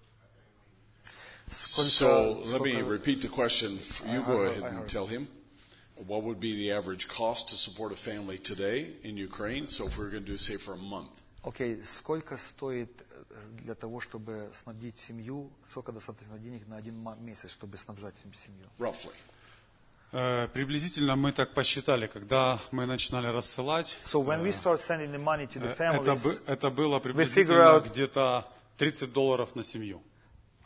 a 1.49 1.53
family? 1.53 2.41
So 2.41 2.41
let 2.51 2.61
me 2.61 2.73
сколько- 2.73 2.89
repeat 2.89 3.21
the 3.21 3.27
question. 3.27 3.79
You 4.11 4.21
I 4.21 4.25
go 4.25 4.37
heard- 4.37 4.47
ahead 4.51 4.63
I 4.63 4.67
and 4.69 4.77
heard. 4.79 4.89
tell 4.89 5.05
him. 5.07 5.27
What 6.07 6.23
would 6.23 6.39
be 6.39 6.55
the 6.55 6.71
average 6.71 7.07
cost 7.07 7.49
to 7.49 7.55
support 7.55 7.91
a 7.91 7.95
family 7.95 8.37
today 8.39 8.93
in 9.03 9.15
Ukraine? 9.15 9.67
So 9.67 9.85
if 9.85 9.97
we 9.97 10.05
we're 10.05 10.09
going 10.09 10.25
to 10.25 10.31
do, 10.31 10.37
say, 10.37 10.57
for 10.57 10.73
a 10.73 10.77
month. 10.77 11.11
Окей, 11.43 11.83
сколько 11.83 12.35
стоит 12.37 12.89
э, 13.11 13.41
для 13.63 13.75
того, 13.75 13.99
чтобы 13.99 14.49
снабдить 14.53 14.97
семью, 14.97 15.51
сколько 15.63 15.91
достаточно 15.91 16.39
денег 16.39 16.67
на 16.67 16.77
один 16.77 16.97
ма- 16.97 17.17
месяц, 17.21 17.51
чтобы 17.51 17.77
снабжать 17.77 18.15
сем- 18.17 18.33
семью? 18.33 18.65
roughly. 18.79 19.13
Э, 20.10 20.48
Приблизительно 20.54 21.16
мы 21.16 21.32
так 21.32 21.52
посчитали, 21.52 22.06
когда 22.06 22.58
мы 22.70 22.86
начинали 22.86 23.26
рассылать, 23.26 23.98
So 24.02 24.20
when 24.24 24.42
we 24.42 24.52
start 24.52 24.80
sending 24.80 25.12
the 25.12 25.18
money 25.22 25.46
to 25.46 25.60
the 25.60 25.68
э, 25.68 25.72
это, 25.72 26.12
families, 26.12 26.24
бы- 26.24 26.40
это 26.46 26.70
было 26.70 26.98
приблизительно 26.98 27.80
где-то 27.80 28.46
30 28.78 29.12
долларов 29.12 29.54
на 29.54 29.62
семью. 29.62 30.02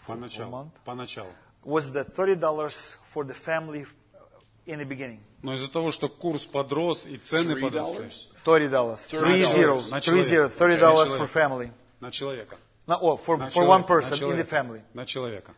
Поначалу. 0.07 0.71
Поначалу. 0.85 1.31
was 1.65 1.93
the 1.93 2.05
$30 2.05 2.97
for 3.13 3.25
the 3.25 3.35
family 3.35 3.87
in 4.67 4.79
the 4.79 4.85
beginning. 4.85 5.21
Но 5.43 5.55
из-за 5.55 5.71
того, 5.73 5.91
что 5.91 6.09
курс 6.09 6.45
подрос 6.47 7.05
и 7.07 7.17
цены 7.17 7.57
подросли 7.61 8.11
dollars? 8.45 8.71
$30. 8.71 8.97
Three 9.11 9.43
$30 9.43 9.55
zeros. 9.55 9.91
на 9.91 9.99
Three 9.99 10.23
zero. 10.23 10.51
человека. 10.51 10.65
$30 10.65 11.19
На 11.19 11.25
for 11.25 11.33
family. 11.33 11.71
на 12.01 12.11
человека. 12.13 12.57
No, 12.87 12.99
oh, 13.01 13.17
for, 13.17 13.39
На 13.39 13.49
for 13.49 13.65
one 13.67 13.85
person 13.85 14.13
in 14.31 14.37
the 14.37 14.49
family. 14.49 14.83
На 14.95 15.05
человека. 15.05 15.53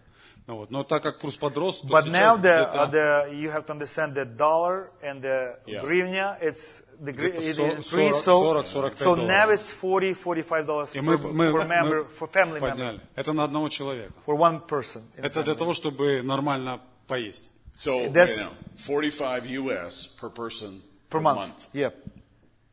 Ну 0.47 0.55
вот. 0.55 0.71
Но 0.71 0.83
так 0.83 1.03
как 1.03 1.19
курс 1.19 1.35
подрос, 1.35 1.81
то 1.81 1.87
But 1.87 2.05
now 2.07 2.35
сейчас 2.35 2.39
the, 2.39 2.39
где-то 2.39 2.83
uh, 2.83 2.91
the, 2.91 3.33
you 3.35 3.51
have 3.51 3.65
to 3.67 3.71
understand 3.73 4.15
the 4.15 4.25
dollar 4.25 4.89
and 5.03 5.21
the 5.21 5.59
Yeah. 5.67 5.83
hryvnia, 5.83 6.37
it's 6.41 6.81
the 6.99 7.13
gri- 7.13 7.29
Где-то 7.31 7.49
it 7.51 7.55
сор- 7.55 7.69
increased, 7.77 8.23
40, 8.25 8.65
so, 8.67 8.73
45 8.73 8.97
so 8.99 9.03
долларов. 9.15 9.27
now 9.27 9.49
it's 9.51 9.71
40, 9.71 10.13
45 10.13 10.65
dollars 10.65 10.95
и 10.95 10.99
per, 10.99 11.03
мы, 11.03 11.17
мы, 11.17 11.51
per 11.51 11.67
member, 11.67 11.83
мы 11.83 12.07
for 12.19 12.27
family 12.31 12.59
member, 12.59 12.69
подняли. 12.71 12.99
Это 13.15 13.33
на 13.33 13.43
одного 13.43 13.69
человека. 13.69 14.11
for 14.25 14.35
one 14.35 14.59
person. 14.67 15.03
in 15.17 15.21
the 15.21 15.27
Это 15.27 15.43
для 15.43 15.53
family. 15.53 15.57
того, 15.57 15.73
чтобы 15.75 16.21
нормально 16.23 16.81
поесть. 17.07 17.49
So 17.77 18.09
That's- 18.11 18.29
wait 18.37 18.39
now, 18.39 18.49
45 18.75 19.45
US 19.45 20.07
per 20.19 20.29
person 20.29 20.81
per 21.11 21.19
month. 21.21 21.67
Yep. 21.73 21.95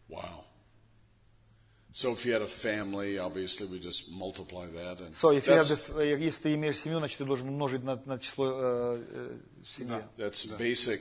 Wow. 0.08 0.39
So 2.00 2.12
if 2.12 2.26
you 2.26 2.32
had 2.34 2.42
a 2.42 2.46
family, 2.46 3.18
obviously 3.18 3.66
we 3.66 3.78
just 3.78 4.12
multiply 4.12 4.66
that. 4.66 5.00
And 5.00 5.14
So 5.14 5.30
if 5.32 5.46
you 5.46 5.54
have 5.54 5.66
that's, 5.66 5.86
the, 5.86 6.00
uh, 6.00 6.18
если 6.18 6.42
ты 6.42 6.54
имеешь 6.54 6.76
семью, 6.76 6.98
значит 6.98 7.16
ты 7.18 7.24
должен 7.24 7.48
умножить 7.48 7.82
на, 7.84 7.96
на 8.04 8.18
число 8.18 8.52
э, 8.52 9.02
э, 9.10 9.38
в 9.64 9.76
семье. 9.76 10.06
that's 10.18 10.44
basic 10.58 11.00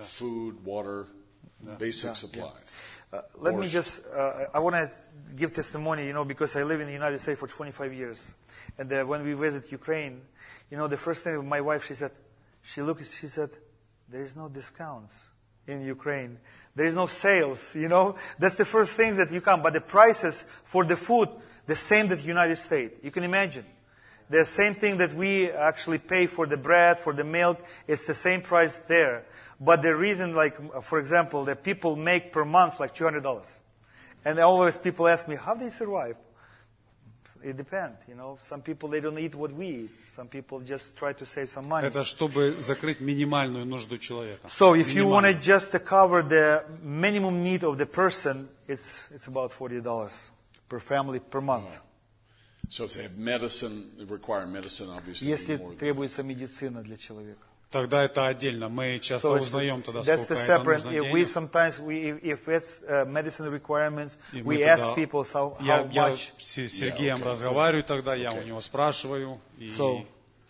food, 0.00 0.64
water, 0.64 1.06
basic 1.78 2.16
supplies. 2.16 2.72
Uh, 3.12 3.20
let 3.36 3.54
me 3.54 3.66
Borscht. 3.66 3.72
just, 3.72 4.06
uh, 4.06 4.46
I 4.54 4.58
want 4.58 4.74
to 4.74 4.90
give 5.36 5.52
testimony, 5.52 6.06
you 6.06 6.14
know, 6.14 6.24
because 6.24 6.56
I 6.56 6.62
live 6.62 6.80
in 6.80 6.86
the 6.86 6.94
United 6.94 7.18
States 7.18 7.38
for 7.38 7.46
25 7.46 7.92
years. 7.92 8.34
And 8.78 8.90
uh, 8.90 9.04
when 9.04 9.22
we 9.22 9.34
visit 9.34 9.70
Ukraine, 9.70 10.22
you 10.70 10.78
know, 10.78 10.88
the 10.88 10.96
first 10.96 11.24
thing 11.24 11.46
my 11.46 11.60
wife, 11.60 11.84
she 11.84 11.92
said, 11.92 12.12
she 12.62 12.80
looked, 12.80 13.04
she 13.04 13.28
said, 13.28 13.50
there 14.08 14.22
is 14.22 14.34
no 14.34 14.48
discounts 14.48 15.28
in 15.66 15.82
Ukraine. 15.82 16.38
There 16.77 16.85
is 16.85 16.95
no 16.95 17.07
sales, 17.07 17.75
you 17.75 17.89
know. 17.89 18.15
That's 18.37 18.53
the 18.53 18.63
first 18.65 18.95
things 18.95 19.17
that 19.17 19.31
you 19.31 19.41
come. 19.41 19.63
But 19.63 19.73
the 19.73 19.81
prices 19.81 20.43
for 20.63 20.85
the 20.85 20.95
food, 20.95 21.27
the 21.65 21.73
same 21.75 22.07
that 22.09 22.19
the 22.19 22.27
United 22.27 22.57
States. 22.57 22.93
You 23.01 23.09
can 23.09 23.23
imagine. 23.23 23.65
The 24.29 24.45
same 24.45 24.75
thing 24.75 24.97
that 24.97 25.11
we 25.13 25.49
actually 25.49 25.97
pay 25.97 26.27
for 26.27 26.45
the 26.45 26.55
bread, 26.55 26.99
for 26.99 27.13
the 27.13 27.23
milk, 27.23 27.65
it's 27.87 28.05
the 28.05 28.13
same 28.13 28.41
price 28.41 28.77
there. 28.77 29.25
But 29.59 29.81
the 29.81 29.95
reason, 29.95 30.35
like, 30.35 30.83
for 30.83 30.99
example, 30.99 31.45
that 31.45 31.63
people 31.63 31.95
make 31.95 32.31
per 32.31 32.45
month 32.45 32.79
like 32.79 32.93
$200. 32.93 33.59
And 34.23 34.39
always 34.39 34.77
people 34.77 35.07
ask 35.07 35.27
me, 35.27 35.35
how 35.35 35.55
they 35.55 35.71
survive? 35.71 36.15
Это 41.82 42.04
чтобы 42.04 42.56
закрыть 42.58 43.00
минимальную 43.00 43.64
нужду 43.64 43.98
человека. 43.98 44.48
So 44.48 44.74
if 44.74 44.92
you 44.94 45.06
want 45.06 45.24
to 45.24 45.32
Минимальную. 45.32 45.40
just 45.40 45.72
to 45.72 45.78
cover 45.78 46.22
the 46.22 46.64
minimum 46.82 47.42
need 47.42 47.64
of 47.64 47.78
the 47.78 47.86
person, 47.86 48.48
it's, 48.68 49.10
it's 49.12 49.28
about 49.28 49.50
$40 49.52 50.30
per 50.68 50.80
family 50.80 51.20
per 51.20 51.40
month. 51.40 51.70
So 52.68 52.84
if 52.84 52.94
they 52.94 53.02
have 53.02 53.16
medicine, 53.18 53.92
they 53.98 54.04
require 54.04 54.46
medicine, 54.46 54.88
obviously. 54.90 55.30
it'd 55.30 55.46
be 55.46 55.52
Если 55.52 55.56
more 55.56 55.70
than 55.70 55.78
требуется 55.78 56.22
медицина 56.22 56.82
для 56.82 56.96
человека. 56.96 57.46
Тогда 57.70 58.04
это 58.04 58.26
отдельно. 58.26 58.68
Мы 58.68 58.98
часто 58.98 59.28
So 59.28 59.36
it's- 59.36 59.40
узнаем 59.40 59.82
тогда, 59.82 60.00
that's 60.00 60.24
сколько 60.24 60.34
the 60.34 60.36
это 60.36 60.52
separate. 60.62 60.84
нужно 60.84 60.88
If 60.90 61.10
we 61.12 61.24
денег. 61.24 61.28
sometimes 61.28 61.80
we 61.80 62.02
if, 62.02 62.22
if 62.22 62.48
it's 62.48 62.82
uh, 62.86 63.06
medicine 63.06 63.50
requirements, 63.50 64.18
И 64.34 64.42
мы 64.42 64.56
we 64.56 64.58
тогда- 64.58 64.74
ask 64.74 64.94
people 64.94 65.24
so, 65.24 65.56
how 65.58 65.64
я, 65.66 65.88
я 65.90 66.08
much. 66.10 66.32
с 66.38 66.68
Сергеем 66.68 67.22
okay. 67.22 67.30
разговариваю 67.30 67.82
тогда, 67.82 68.14
я 68.14 68.32
Okay. 68.32 68.42
у 68.42 68.46
него 68.46 68.60
спрашиваю. 68.60 69.40
И 69.58 69.68
So 69.68 70.04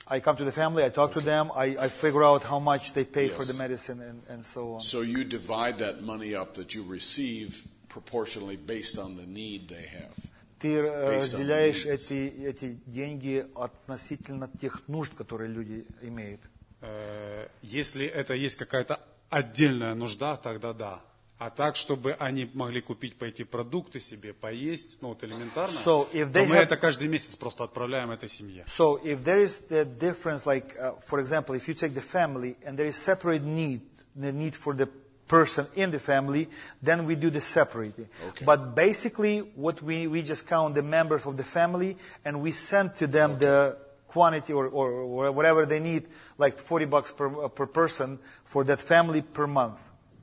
I 0.09 0.19
come 0.21 0.37
to 0.37 0.45
the 0.45 0.51
family, 0.53 0.83
I 0.83 0.91
talk 0.91 1.13
to 1.13 1.21
them, 1.21 1.53
I, 1.55 1.77
I 1.79 1.89
figure 1.89 2.25
out 2.25 2.43
how 2.43 2.59
much 2.59 2.93
they 2.93 3.05
pay 3.05 3.29
for 3.29 3.43
Yes. 3.45 3.47
the 3.47 3.55
medicine 3.55 4.01
and, 4.01 4.21
and 4.29 4.45
so 4.45 4.75
on. 4.75 4.81
So 4.81 5.03
you 5.03 5.23
divide 5.25 5.79
that 5.79 6.03
money 6.03 6.35
up 6.35 6.55
that 6.55 6.75
you 6.75 6.83
receive 6.83 7.63
proportionally 7.89 8.57
based 8.57 8.99
on 8.99 9.17
the 9.17 9.25
need 9.27 9.69
they 9.69 9.87
have. 9.87 10.13
Ты 10.59 10.75
э, 10.75 10.83
Based 10.83 11.35
on 11.35 11.47
разделяешь 11.47 11.85
the 11.85 11.93
needs. 11.93 12.11
эти, 12.11 12.47
эти 12.49 12.79
деньги 12.87 13.47
относительно 13.55 14.49
тех 14.61 14.83
нужд, 14.89 15.15
которые 15.15 15.49
люди 15.51 15.87
имеют. 16.03 16.41
Э, 16.82 17.48
если 17.62 18.06
это 18.06 18.34
есть 18.34 18.56
какая-то 18.58 19.00
отдельная 19.30 19.94
нужда, 19.96 20.36
тогда 20.36 20.74
да. 20.74 21.02
А 21.40 21.52
так, 21.52 21.76
чтобы 21.76 22.14
они 22.18 22.50
могли 22.56 22.82
купить, 22.82 23.16
пойти 23.20 23.44
продукты 23.44 24.00
себе, 24.00 24.34
поесть, 24.34 24.98
ну 25.02 25.10
вот 25.10 25.24
элементарно, 25.24 25.72
So, 25.86 26.10
if 26.12 26.32
то 26.32 26.40
they 26.40 26.48
мы 26.48 26.56
have- 26.56 26.64
это 26.64 26.78
каждый 26.78 27.08
месяц 27.08 27.36
просто 27.36 27.64
отправляем 27.64 28.10
этой 28.10 28.28
семье. 28.28 28.66
So 28.68 29.00
if 29.04 29.24
there 29.24 29.40
is 29.44 29.68
the 29.70 29.86
difference, 29.86 30.48
like 30.48 30.76
uh, 30.80 30.94
for 31.08 31.20
example, 31.20 31.54
if 31.56 31.68
you 31.68 31.76
take 31.76 31.94
the 31.94 32.02
family 32.02 32.56
and 32.66 32.76
there 32.76 32.88
is 32.88 32.96
separate 32.96 33.44
need, 33.44 33.82
the 34.16 34.32
need 34.32 34.56
for 34.56 34.74
the 34.74 34.88
person 35.28 35.68
in 35.76 35.92
the 35.92 36.00
family, 36.00 36.48
then 36.82 37.06
we 37.06 37.14
do 37.16 37.30
the 37.30 37.42
separate. 37.42 37.94
Okay. 38.30 38.46
But 38.46 38.74
basically, 38.74 39.40
what 39.56 39.84
we 39.84 40.08
we 40.08 40.24
just 40.24 40.48
count 40.48 40.74
the 40.74 40.82
members 40.82 41.26
of 41.28 41.36
the 41.38 41.44
family 41.44 41.98
and 42.26 42.42
we 42.42 42.52
send 42.52 42.96
to 42.96 43.06
them 43.06 43.38
the 43.38 43.78
quantity 44.09 44.53
or, 44.53 44.67
or, 44.69 44.91
or 44.91 45.33
whatever 45.33 45.65
they 45.67 45.81
need, 45.81 46.05
like 46.39 46.59
40 46.59 46.85
bucks 46.87 47.13
per, 47.13 47.29
uh, 47.45 47.49
per 47.49 47.67
person 47.67 48.19
for 48.45 48.65
that 48.65 48.81
family 48.81 49.23
per 49.23 49.47
month. 49.47 49.79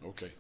Okay. 0.06 0.32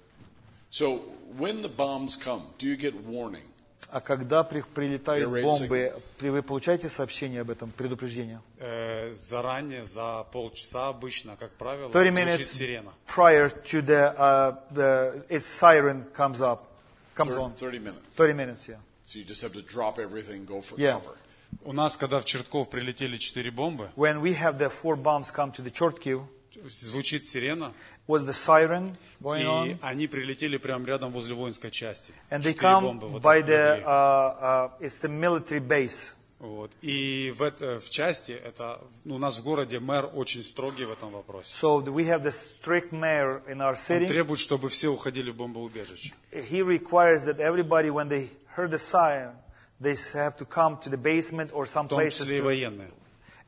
So 0.70 1.00
when 1.38 1.62
the 1.62 1.70
bombs 1.70 2.16
come, 2.16 2.44
do 2.60 2.68
you 2.68 2.78
get 2.78 2.94
warning? 3.06 3.44
А 3.92 4.02
когда 4.02 4.44
при- 4.44 4.62
прилетают 4.62 5.28
Air 5.30 5.32
raid 5.34 5.44
бомбы, 5.46 5.68
signals. 5.96 6.02
при- 6.20 6.30
вы 6.30 6.44
получаете 6.44 6.90
сообщение 6.90 7.42
об 7.42 7.50
этом, 7.50 7.72
предупреждение? 7.72 8.40
Э, 8.60 9.16
заранее, 9.16 9.84
за 9.84 10.26
полчаса 10.32 10.90
обычно, 10.90 11.36
как 11.38 11.50
правило, 11.54 11.90
30 11.92 12.14
звучит 12.14 12.40
minutes 12.40 12.54
сирена. 12.54 12.92
prior 13.08 13.50
to 13.50 13.82
the, 13.82 14.16
uh, 14.16 14.58
the 14.72 15.26
its 15.28 15.46
siren 15.48 16.06
comes 16.14 16.40
up, 16.40 16.68
comes 17.16 17.34
Thir- 17.34 17.40
on. 17.42 17.54
30 17.56 17.80
minutes. 17.80 18.16
30 18.16 18.34
minutes, 18.34 18.68
yeah. 18.68 18.78
So 19.08 19.18
you 19.18 19.26
just 19.26 19.42
have 19.42 19.54
to 19.54 19.64
drop 19.64 19.98
everything, 19.98 20.46
go 20.46 20.62
for 20.62 20.78
Yeah. 20.80 20.94
cover. 21.00 21.16
У 21.63 21.73
нас, 21.73 21.97
когда 21.97 22.21
в 22.21 22.25
Чертков 22.25 22.69
прилетели 22.71 23.17
четыре 23.17 23.51
бомбы, 23.51 23.91
When 23.97 24.21
we 24.21 24.35
have 24.35 24.59
the 24.59 24.71
four 24.71 24.97
bombs 24.97 25.31
come 25.31 25.53
to 25.53 25.63
the 25.63 25.71
queue, 25.71 26.27
звучит 26.69 27.25
сирена, 27.25 27.73
was 28.07 28.25
the 28.27 28.33
siren 28.33 28.97
going 29.21 29.43
и 29.43 29.73
on, 29.75 29.79
они 29.83 30.07
прилетели 30.07 30.57
прямо 30.57 30.87
рядом 30.87 31.13
возле 31.13 31.35
воинской 31.35 31.71
части. 31.71 32.13
and 32.31 32.43
they 32.43 32.55
come 32.55 32.83
бомбы 32.85 33.09
вот 33.09 33.23
by 33.23 33.43
the, 33.43 33.83
uh, 33.85 33.87
uh, 33.87 34.71
it's 34.81 34.99
the 35.01 35.09
military 35.09 35.61
base. 35.61 36.13
Вот. 36.41 36.71
И 36.83 37.33
в, 37.39 37.43
это- 37.43 37.81
в 37.81 37.89
части, 37.89 38.33
это, 38.33 38.79
ну, 39.05 39.15
у 39.15 39.19
нас 39.19 39.39
в 39.39 39.43
городе 39.43 39.81
мэр 39.81 40.11
очень 40.13 40.43
строгий 40.43 40.85
в 40.85 40.93
этом 40.93 41.11
вопросе. 41.11 41.51
So 41.59 41.83
we 41.83 42.05
have 42.07 42.23
the 42.23 42.33
strict 42.33 42.93
mayor 42.93 43.41
in 43.49 43.63
our 43.63 43.71
Он 43.71 43.77
city. 43.77 44.07
требует, 44.09 44.39
чтобы 44.39 44.69
все 44.69 44.89
уходили 44.89 45.31
в 45.31 45.37
бомбоубежище. 45.37 46.13
He 46.33 46.61
requires 46.63 47.25
that 47.25 47.39
everybody, 47.41 47.89
when 47.91 48.09
they 48.09 48.29
heard 48.57 48.71
the 48.71 48.79
siren, 48.79 49.33
they 49.84 49.96
have 50.14 50.36
to 50.38 50.46
come 50.46 50.78
to 50.84 50.90
the 50.90 50.98
basement 50.98 51.52
or 51.54 51.66
some 51.66 51.86
в 51.86 51.90
том 51.90 52.00
places. 52.00 52.26
числе 52.26 52.38
и 52.38 52.42
to- 52.42 52.44
военные. 52.46 52.90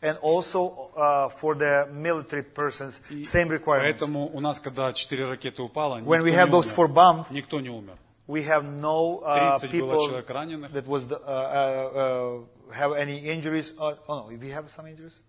and 0.03 0.17
also 0.23 0.89
uh, 0.95 1.29
for 1.29 1.53
the 1.55 1.87
military 1.93 2.41
persons, 2.43 3.01
same 3.23 3.47
requirements. 3.49 3.99
Поэтому 4.01 4.29
у 4.33 4.39
нас, 4.39 4.59
когда 4.59 4.91
четыре 4.93 5.25
ракеты 5.27 5.61
упало, 5.61 5.99
When 5.99 6.23
we 6.23 6.31
никто 6.31 6.39
have 6.41 6.47
не 6.47 6.51
those 6.53 6.71
four 6.71 6.85
умер. 6.85 6.93
bombs, 6.95 7.25
Никто 7.29 7.59
не 7.59 7.69
умер. 7.69 7.97
we 8.27 8.43
have 8.47 8.63
no 8.63 9.21
uh, 9.23 9.59
30 9.59 9.67
было 9.79 9.93
people 9.93 10.07
человек 10.07 10.29
раненых. 10.29 10.71
that 10.71 10.87
was 10.87 11.07
the, 11.07 11.17
uh, 11.17 11.21
uh, 11.27 12.41
uh, 12.71 12.73
have 12.73 12.93
any 12.93 13.19
injuries. 13.19 13.73
Uh, 13.77 13.95
oh 14.07 14.15
no, 14.15 14.37
we 14.37 14.49
have 14.49 14.71
some 14.71 14.87
injuries. 14.87 15.19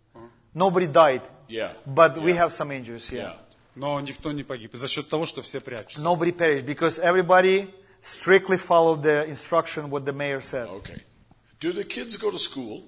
Nobody 0.55 0.87
died, 0.87 1.23
Yeah. 1.49 1.73
but 1.87 2.17
we 2.17 2.33
Yeah. 2.33 2.45
have 2.45 2.53
some 2.53 2.71
injuries. 2.71 3.11
Yeah. 3.11 3.23
Yeah. 3.23 3.37
Но 3.75 3.99
никто 4.01 4.33
не 4.33 4.43
погиб. 4.43 4.75
За 4.77 4.87
счет 4.89 5.09
того, 5.09 5.25
что 5.27 5.41
все 5.43 5.61
прячутся. 5.61 6.01
Nobody 6.01 6.31
perished 6.33 6.67
because 6.67 6.99
everybody 6.99 7.71
strictly 8.01 8.57
followed 8.59 9.03
the 9.03 9.25
instruction 9.27 9.91
what 9.91 10.05
the 10.05 10.13
mayor 10.13 10.41
said. 10.41 10.69
Okay. 10.69 11.03
Do 11.61 11.73
the 11.73 11.85
kids 11.85 12.17
go 12.17 12.31
to 12.31 12.39
school? 12.39 12.83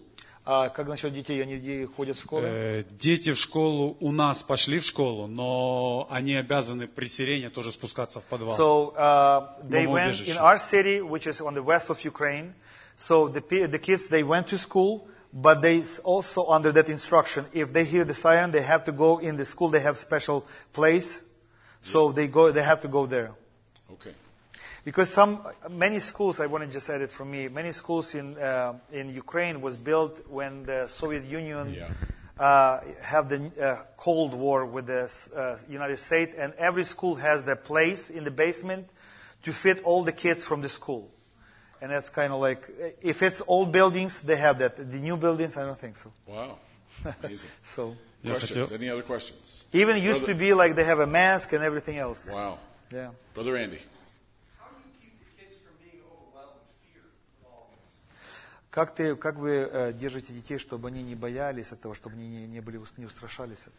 А 0.47 0.69
как 0.69 0.89
насчет 0.89 1.15
детей? 1.15 1.41
Они 1.43 1.57
где 1.57 1.87
ходят 1.87 2.19
в 2.19 2.21
школу? 2.21 2.43
Э, 2.45 2.83
Дети 2.99 3.33
в 3.33 3.39
школу 3.39 3.97
у 4.01 4.13
нас 4.13 4.43
пошли 4.43 4.79
в 4.79 4.85
школу, 4.85 5.27
но 5.27 6.07
они 6.11 6.35
обязаны 6.35 6.87
при 6.87 7.07
сирене 7.09 7.49
тоже 7.49 7.73
спускаться 7.73 8.21
в 8.21 8.25
подвал. 8.27 8.55
So 8.59 8.95
uh, 8.95 9.49
they 9.63 9.87
went 9.87 10.13
Бомбоубежище. 10.13 10.33
in 10.33 10.37
our 10.37 10.59
city, 10.59 11.01
which 11.01 11.27
is 11.27 11.41
on 11.41 11.55
the 11.55 11.63
west 11.63 11.89
of 11.89 12.05
Ukraine. 12.05 12.53
So 12.99 13.27
the, 13.29 13.41
pe- 13.41 13.67
the 13.67 13.79
kids 13.79 14.09
they 14.09 14.23
went 14.23 14.49
to 14.49 14.59
school, 14.59 15.09
but 15.33 15.63
they 15.63 15.81
s- 15.81 15.99
also 16.05 16.47
under 16.51 16.71
that 16.73 16.91
instruction, 16.91 17.47
if 17.55 17.73
they 17.73 17.85
hear 17.85 18.05
the 18.05 18.13
siren, 18.13 18.51
they 18.51 18.61
have 18.63 18.85
to 18.85 18.93
go 18.93 19.19
in 19.21 19.37
the 19.37 19.47
school. 19.47 19.71
They 19.71 19.81
have 19.81 19.97
special 19.97 20.45
place, 20.75 21.25
so 21.83 22.13
they 22.13 22.29
go. 22.29 22.53
They 22.53 22.63
have 22.63 22.81
to 22.83 22.89
go 22.89 23.07
there. 23.07 23.31
Okay. 23.95 24.13
Because 24.84 25.10
some, 25.10 25.46
many 25.70 26.00
schools, 26.00 26.40
I 26.40 26.46
want 26.46 26.64
to 26.64 26.70
just 26.70 26.90
add 26.90 27.02
it 27.02 27.10
from 27.10 27.32
me, 27.32 27.48
many 27.48 27.72
schools 27.72 28.16
in, 28.16 28.38
uh, 28.38 28.74
in 28.92 29.14
Ukraine 29.14 29.62
was 29.62 29.78
built 29.78 30.28
when 30.30 30.64
the 30.64 30.88
Soviet 30.88 31.26
Union 31.26 31.74
yeah. 31.74 31.90
uh, 32.44 32.82
have 33.02 33.30
the 33.30 33.52
uh, 33.62 33.84
Cold 33.98 34.34
War 34.34 34.66
with 34.66 34.88
the 34.88 35.12
uh, 35.36 35.58
United 35.70 35.98
States, 35.98 36.34
and 36.38 36.54
every 36.58 36.84
school 36.84 37.16
has 37.16 37.46
their 37.46 37.58
place 37.58 38.10
in 38.10 38.24
the 38.24 38.32
basement 38.32 38.90
to 39.44 39.52
fit 39.52 39.84
all 39.84 40.04
the 40.04 40.12
kids 40.12 40.44
from 40.44 40.62
the 40.62 40.70
school. 40.70 41.12
And 41.82 41.92
that's 41.92 42.10
kind 42.10 42.34
of 42.34 42.42
like, 42.42 42.70
if 43.02 43.22
it's 43.22 43.42
old 43.48 43.72
buildings, 43.72 44.20
they 44.22 44.36
have 44.36 44.60
that. 44.60 44.76
The 44.76 44.98
new 44.98 45.16
buildings, 45.16 45.56
I 45.56 45.66
don't 45.66 45.80
think 45.80 45.96
so. 45.98 46.12
Wow. 46.26 46.58
Amazing. 47.24 47.50
so. 47.64 47.96
Questions? 48.26 48.72
Any 48.72 48.90
other 48.90 49.02
questions? 49.02 49.64
Even 49.72 49.96
used 50.02 50.20
Brother, 50.20 50.34
to 50.34 50.40
be 50.40 50.54
like 50.54 50.76
they 50.76 50.84
have 50.84 51.00
a 51.00 51.08
mask 51.08 51.54
and 51.54 51.64
everything 51.64 51.98
else. 51.98 52.30
Wow. 52.30 52.60
Yeah. 52.92 53.12
Brother 53.34 53.56
Andy. 53.56 53.80
Как, 58.80 58.96
ты, 58.96 59.14
как 59.18 59.36
вы 59.36 59.68
э, 59.70 59.92
держите 59.92 60.32
детей, 60.32 60.58
чтобы 60.58 60.88
они 60.88 61.04
не 61.04 61.14
боялись 61.14 61.74
этого, 61.74 61.94
чтобы 61.94 62.16
они 62.16 62.30
не, 62.30 62.48
не, 62.48 62.62
были, 62.62 62.80
не 62.96 63.06
устрашались 63.06 63.60
этого? 63.64 63.74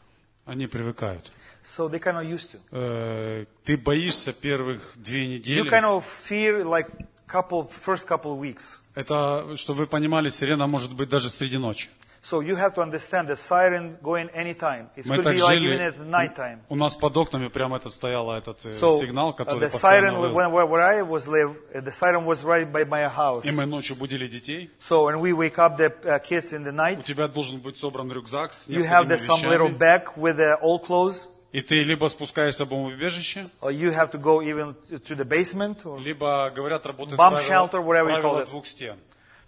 Они 0.44 0.66
привыкают. 0.66 1.32
So 1.64 1.88
they 1.88 1.98
kind 1.98 2.18
of 2.18 2.26
used 2.26 2.52
to. 2.52 2.58
Э, 2.70 3.46
Ты 3.64 3.78
боишься 3.78 4.34
первых 4.34 4.82
две 4.96 5.24
You 5.24 5.38
недели. 5.38 5.70
kind 5.70 5.86
of 5.86 6.04
fear 6.04 6.62
like 6.64 6.90
couple 7.26 7.66
first 7.70 8.06
couple 8.06 8.38
weeks. 8.38 8.82
Это, 8.94 9.56
чтобы 9.56 9.78
вы 9.78 9.86
понимали, 9.86 10.28
сирена 10.28 10.66
может 10.66 10.92
быть 10.92 11.08
даже 11.08 11.30
среди 11.30 11.56
ночи. 11.56 11.88
So 12.23 12.41
you 12.41 12.55
have 12.55 12.73
to 12.73 12.81
understand 12.81 13.27
the 13.27 13.35
siren 13.35 13.99
going 14.01 14.29
anytime. 14.33 14.89
It 14.95 15.05
Мы 15.05 15.17
could 15.17 15.25
так 15.25 15.35
be 15.35 15.41
like 15.43 15.59
жили. 15.59 15.75
even 15.75 15.81
at 15.81 15.99
night 16.07 16.35
time. 16.35 16.57
У 16.69 16.75
нас 16.75 16.95
под 16.95 17.15
окнами 17.17 17.49
прямо 17.49 17.77
этот 17.77 17.93
стоял 17.93 18.31
этот 18.31 18.65
э, 18.65 18.71
So 18.71 18.99
сигнал, 18.99 19.29
uh, 19.29 19.35
который 19.35 19.59
the 19.59 19.69
постоянно 19.71 20.07
siren 20.07 20.19
выл. 20.21 20.33
when, 20.33 20.51
where, 20.51 20.65
where 20.65 20.81
I 20.81 21.03
was 21.03 21.27
live, 21.27 21.55
uh, 21.75 21.81
the 21.81 21.91
siren 21.91 22.25
was 22.25 22.43
right 22.43 22.71
by 22.71 22.83
my 22.83 23.07
house. 23.07 23.45
И 23.45 23.51
мы 23.51 23.67
ночью 23.67 23.95
будили 23.95 24.25
детей. 24.27 24.71
So 24.79 25.03
when 25.05 25.19
we 25.19 25.33
wake 25.33 25.59
up 25.59 25.77
the 25.77 25.93
uh, 26.03 26.17
kids 26.17 26.51
in 26.51 26.63
the 26.63 26.71
У 26.71 26.75
night, 26.75 27.03
тебя 27.05 27.27
должен 27.27 27.59
быть 27.59 27.77
собран 27.77 28.11
рюкзак 28.11 28.53
с 28.53 28.69
you 28.69 28.81
have 28.83 29.05
необходимыми 29.05 29.13
the, 29.13 29.17
some 29.17 29.41
little 29.47 29.67
вещами. 29.67 29.77
bag 29.77 30.17
with 30.17 30.37
the 30.37 30.59
old 30.61 30.83
clothes, 30.83 31.27
И 31.51 31.61
ты 31.61 31.83
либо 31.83 32.07
спускаешься 32.07 32.65
в 32.65 32.69
бомбоубежище, 32.69 33.49
or 33.61 33.69
you 33.71 33.91
have 33.91 34.09
to 34.09 34.17
go 34.19 34.41
even 34.41 34.73
to 34.89 35.15
the 35.15 35.23
basement. 35.25 35.85
Or, 35.85 35.99
либо, 35.99 36.51
говорят, 36.55 36.87
работает 36.87 37.17
Bomb 37.19 37.35
правило, 37.35 37.47
shelter, 37.47 37.79
whatever 37.81 38.09
you 38.09 38.15
call 38.15 38.21
правило 38.21 38.41
it. 38.41 38.49
двух 38.49 38.65
стен. 38.65 38.97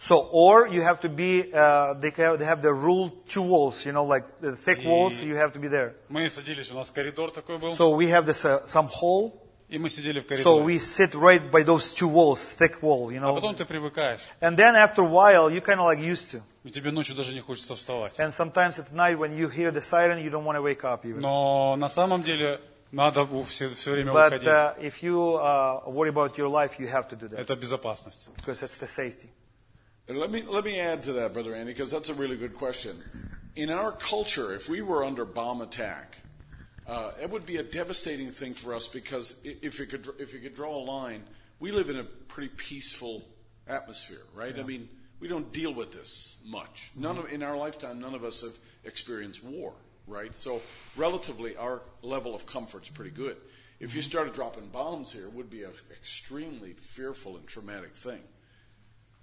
so 0.02 0.28
or 0.32 0.68
you 0.68 0.82
have 0.82 1.00
to 1.02 1.10
be. 1.10 1.52
Uh, 1.54 1.94
they 1.96 2.12
have, 2.18 2.38
they 2.40 2.46
have 2.46 2.62
the 2.62 2.72
rule 2.74 3.10
two 3.28 3.42
walls. 3.42 3.86
You 3.86 3.92
know, 3.94 4.04
like 4.06 4.26
the 4.42 4.56
thick 4.56 4.86
walls. 4.86 5.22
И- 5.22 5.26
You 5.28 5.36
have 5.36 5.54
to 5.54 5.60
be 5.60 5.68
there. 5.70 5.94
Мы 6.10 6.30
садились, 6.30 6.72
у 6.72 6.76
нас 6.76 6.92
коридор 6.92 7.32
такой 7.32 7.58
был, 7.58 7.74
So 7.76 7.90
we 7.96 8.08
have 8.10 8.26
this 8.26 8.46
uh, 8.46 8.66
some 8.68 8.88
hole. 8.90 9.34
и 9.70 9.78
мы 9.78 9.90
сидели 9.90 10.20
в 10.22 10.24
So 10.24 10.28
коридоре. 10.30 10.64
we 10.66 10.80
sit 10.80 11.14
right 11.14 11.52
by 11.52 11.62
those 11.64 11.92
two 11.94 12.08
walls, 12.08 12.54
thick 12.54 12.82
wall, 12.82 13.12
you 13.12 13.18
А 13.18 13.22
know. 13.32 13.36
потом 13.36 13.54
ты 13.56 13.66
привыкаешь, 13.66 14.22
And 14.40 14.56
then 14.56 14.76
after 14.76 15.02
a 15.02 15.06
while, 15.06 15.50
you 15.52 15.60
kind 15.62 15.80
of 15.80 15.86
like 15.88 16.00
used 16.00 16.32
to. 16.32 16.42
и 16.64 16.70
тебе 16.70 16.92
ночью 16.92 17.16
даже 17.16 17.34
не 17.34 17.42
хочется 17.42 17.76
вставать. 17.76 18.18
And 18.20 18.32
sometimes 18.32 18.80
at 18.80 18.94
night 18.94 19.18
when 19.18 19.36
you 19.36 19.50
hear 19.50 19.72
the 19.72 19.82
siren, 19.82 20.20
you 20.24 20.30
don't 20.30 20.46
want 20.46 20.56
to 20.58 20.62
wake 20.62 20.84
up 20.86 21.04
even. 21.06 21.20
Но 21.22 21.76
на 21.76 21.90
самом 21.90 22.22
деле 22.24 22.62
надо 22.94 23.28
все, 23.46 23.68
все 23.70 23.92
время 23.92 24.14
But 24.14 24.32
выходить. 24.32 24.48
uh, 24.48 24.76
if 24.80 25.02
you 25.04 25.36
uh, 25.38 25.82
worry 25.90 26.10
about 26.12 26.38
your 26.38 26.48
life, 26.50 26.80
you 26.80 26.88
have 26.88 27.10
to 27.10 27.18
do 27.18 27.28
that 27.28 27.40
Это 27.40 27.56
безопасность. 27.58 28.30
because 28.38 28.62
that's 28.62 28.78
the 28.78 28.88
safety. 28.88 29.28
And 30.09 30.19
let 30.19 30.31
me 30.31 30.43
let 30.43 30.65
me 30.65 30.81
add 30.81 31.05
to 31.05 31.13
that, 31.15 31.33
brother 31.33 31.55
Andy, 31.55 31.73
because 31.73 31.91
that's 31.91 32.09
a 32.09 32.15
really 32.15 32.37
good 32.37 32.55
question. 32.57 33.01
In 33.55 33.71
our 33.71 33.93
culture, 33.93 34.55
if 34.55 34.69
we 34.69 34.83
were 34.83 35.05
under 35.05 35.25
bomb 35.25 35.61
attack, 35.61 36.19
uh, 36.87 37.13
it 37.23 37.31
would 37.31 37.47
be 37.47 37.59
a 37.59 37.63
devastating 37.63 38.33
thing 38.33 38.55
for 38.55 38.75
us 38.75 38.89
because 38.89 39.41
if 39.45 39.79
you 39.79 39.87
could 39.87 40.09
if 40.19 40.35
you 40.35 40.41
could 40.41 40.57
draw 40.57 40.77
a 40.77 40.83
line, 40.85 41.23
we 41.61 41.71
live 41.71 41.89
in 41.89 41.99
a 41.99 42.05
pretty 42.05 42.49
peaceful 42.49 43.23
atmosphere, 43.69 44.23
right? 44.35 44.59
I 44.59 44.65
mean, 44.65 44.89
we 45.21 45.29
don't 45.29 45.53
deal 45.53 45.73
with 45.73 45.93
this 45.93 46.37
much. 46.45 46.91
None 46.97 47.19
of 47.19 47.33
in 47.33 47.43
our 47.45 47.57
lifetime, 47.57 48.01
none 48.01 48.15
of 48.15 48.25
us 48.25 48.41
have 48.41 48.55
experienced 48.85 49.45
war, 49.45 49.73
right? 50.09 50.35
So 50.35 50.61
relatively, 50.97 51.57
our 51.57 51.83
level 52.03 52.35
of 52.35 52.45
comfort's 52.45 52.89
pretty 52.89 53.13
good. 53.13 53.37
If 53.79 53.95
you 53.95 54.03
started 54.03 54.33
dropping 54.33 54.69
bombs 54.69 55.13
here, 55.13 55.27
it 55.27 55.33
would 55.33 55.51
be 55.51 55.63
an 55.63 55.73
extremely 55.93 56.73
fearful 56.73 57.37
and 57.37 57.47
traumatic 57.47 57.95
thing. 57.95 58.21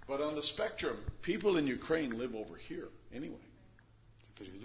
But 0.09 0.21
on 0.21 0.35
the 0.35 0.43
spectrum, 0.43 0.97
people 1.21 1.57
in 1.57 1.65
Ukraine 1.67 2.17
live 2.17 2.35
over 2.35 2.55
here 2.55 2.89
anyway. 3.13 3.41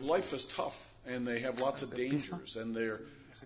Life 0.00 0.32
is 0.34 0.44
tough, 0.46 0.90
and 1.06 1.26
they 1.26 1.40
have 1.40 1.60
lots 1.60 1.82
of 1.82 1.94
dangers, 1.94 2.56
and 2.56 2.74
they're 2.74 3.00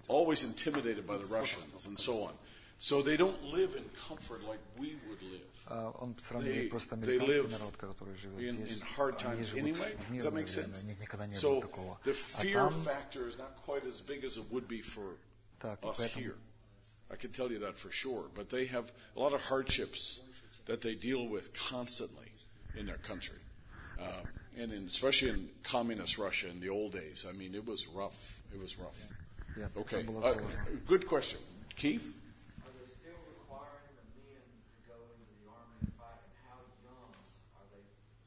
always 0.09 0.43
intimidated 0.43 1.07
by 1.07 1.19
the 1.19 1.27
Russians 1.27 1.87
and 1.87 1.99
so 1.99 2.23
on. 2.25 2.33
So 2.79 3.01
they 3.03 3.17
don't 3.17 3.41
live 3.45 3.77
in 3.77 3.85
comfort 4.09 4.47
like 4.49 4.59
we 4.79 4.97
would 5.09 5.23
live. 5.23 5.41
Uh, 5.67 5.93
он 5.99 6.15
They, 6.15 6.23
сравнивает 6.23 6.71
просто 6.71 6.97
they 6.97 7.17
американский 7.17 7.39
live 7.41 7.51
народ, 7.53 7.77
который 7.79 8.17
живет 8.17 8.41
in, 8.41 8.67
здесь. 8.67 8.77
in 8.77 8.83
hard 8.83 9.15
Они 9.15 9.23
times 9.23 9.49
живут 9.49 9.63
anyway. 9.63 9.97
в 9.97 10.13
Does 10.13 10.25
that 10.25 10.33
мирное 10.33 10.33
make 10.33 10.49
время, 10.49 10.67
sense? 10.67 10.83
у 10.83 10.87
них 10.87 11.01
никогда 11.01 11.27
не 11.27 11.35
было 11.35 11.41
So 11.41 11.61
такого. 11.63 11.99
the 12.05 12.11
А 12.11 12.43
fear 12.43 12.69
там, 12.69 12.85
factor 12.85 13.29
is 13.29 13.39
not 13.39 13.57
quite 13.65 13.85
as 13.87 14.01
big 14.03 14.25
as 14.25 14.37
it 14.37 14.45
would 14.51 14.69
be 14.69 14.83
for 14.83 15.17
Так, 15.61 15.79
и 15.83 15.87
us 15.87 15.97
поэтому- 15.99 16.21
here. 16.23 16.35
I 17.11 17.17
can 17.17 17.31
tell 17.33 17.51
you 17.51 17.59
that 17.61 17.77
for 17.79 17.91
sure. 17.91 18.29
But 18.35 18.51
they 18.51 18.67
have 18.67 18.93
a 19.17 19.21
lot 19.21 19.33
of 19.33 19.43
hardships 19.43 20.21
that 20.69 20.81
they 20.81 20.95
deal 20.95 21.29
with 21.29 21.53
constantly 21.53 22.33
in 22.77 22.87
their 22.87 22.99
country. 22.99 23.39
Um, 23.99 24.27
and 24.57 24.73
in, 24.73 24.87
especially 24.87 25.31
in 25.31 25.49
communist 25.63 26.19
Russia 26.19 26.49
in 26.49 26.61
the 26.61 26.69
old 26.69 26.93
days. 26.93 27.27
I 27.29 27.33
mean, 27.33 27.55
it 27.55 27.65
was 27.67 27.87
rough. 27.89 28.41
It 28.53 28.61
was 28.61 28.77
rough. 28.79 28.99
Yeah, 29.57 29.69
Okay. 29.77 30.03
там 30.03 30.07
было 30.07 30.21
Uh, 30.21 30.35
сложно. 30.35 30.81
good 30.87 31.07
question. 31.07 31.39
Keith? 31.77 32.03
Are 32.03 32.71
they 32.75 32.87
still 32.99 33.19
requiring 33.35 33.95
the 33.95 34.07
men 34.27 34.43
to 34.43 34.91
go 34.91 34.95
into 35.15 35.31
the 35.39 35.47
army 35.51 35.79
and 35.83 35.93
fight? 35.95 36.23
And 36.27 36.35
how 36.51 36.59
young 36.83 37.11
are 37.59 37.67
they 37.71 37.83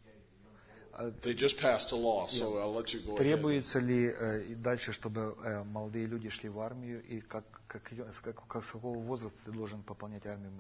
getting 0.06 0.24
the 0.32 1.04
young 1.04 1.12
boys? 1.12 1.22
They 1.22 1.34
just 1.34 1.58
passed 1.58 1.92
a 1.92 1.96
law, 1.98 2.28
so 2.28 2.58
I'll 2.60 2.74
let 2.74 2.94
you 2.94 3.00
go 3.02 3.14
ahead. 3.16 3.24
Требуется 3.24 3.80
ли 3.80 4.08
э, 4.10 4.44
и 4.52 4.56
дальше, 4.56 4.92
чтобы 4.94 5.36
э, 5.44 5.64
молодые 5.64 6.08
люди 6.08 6.30
шли 6.30 6.50
в 6.50 6.60
армию, 6.60 7.04
и 7.04 7.20
как, 7.22 7.44
как, 7.68 7.90
с, 8.14 8.20
как, 8.22 8.36
как- 8.48 8.64
с 8.64 8.72
какого 8.72 8.98
возраста 9.00 9.38
ты 9.46 9.52
должен 9.52 9.82
пополнять 9.84 10.26
армию? 10.26 10.52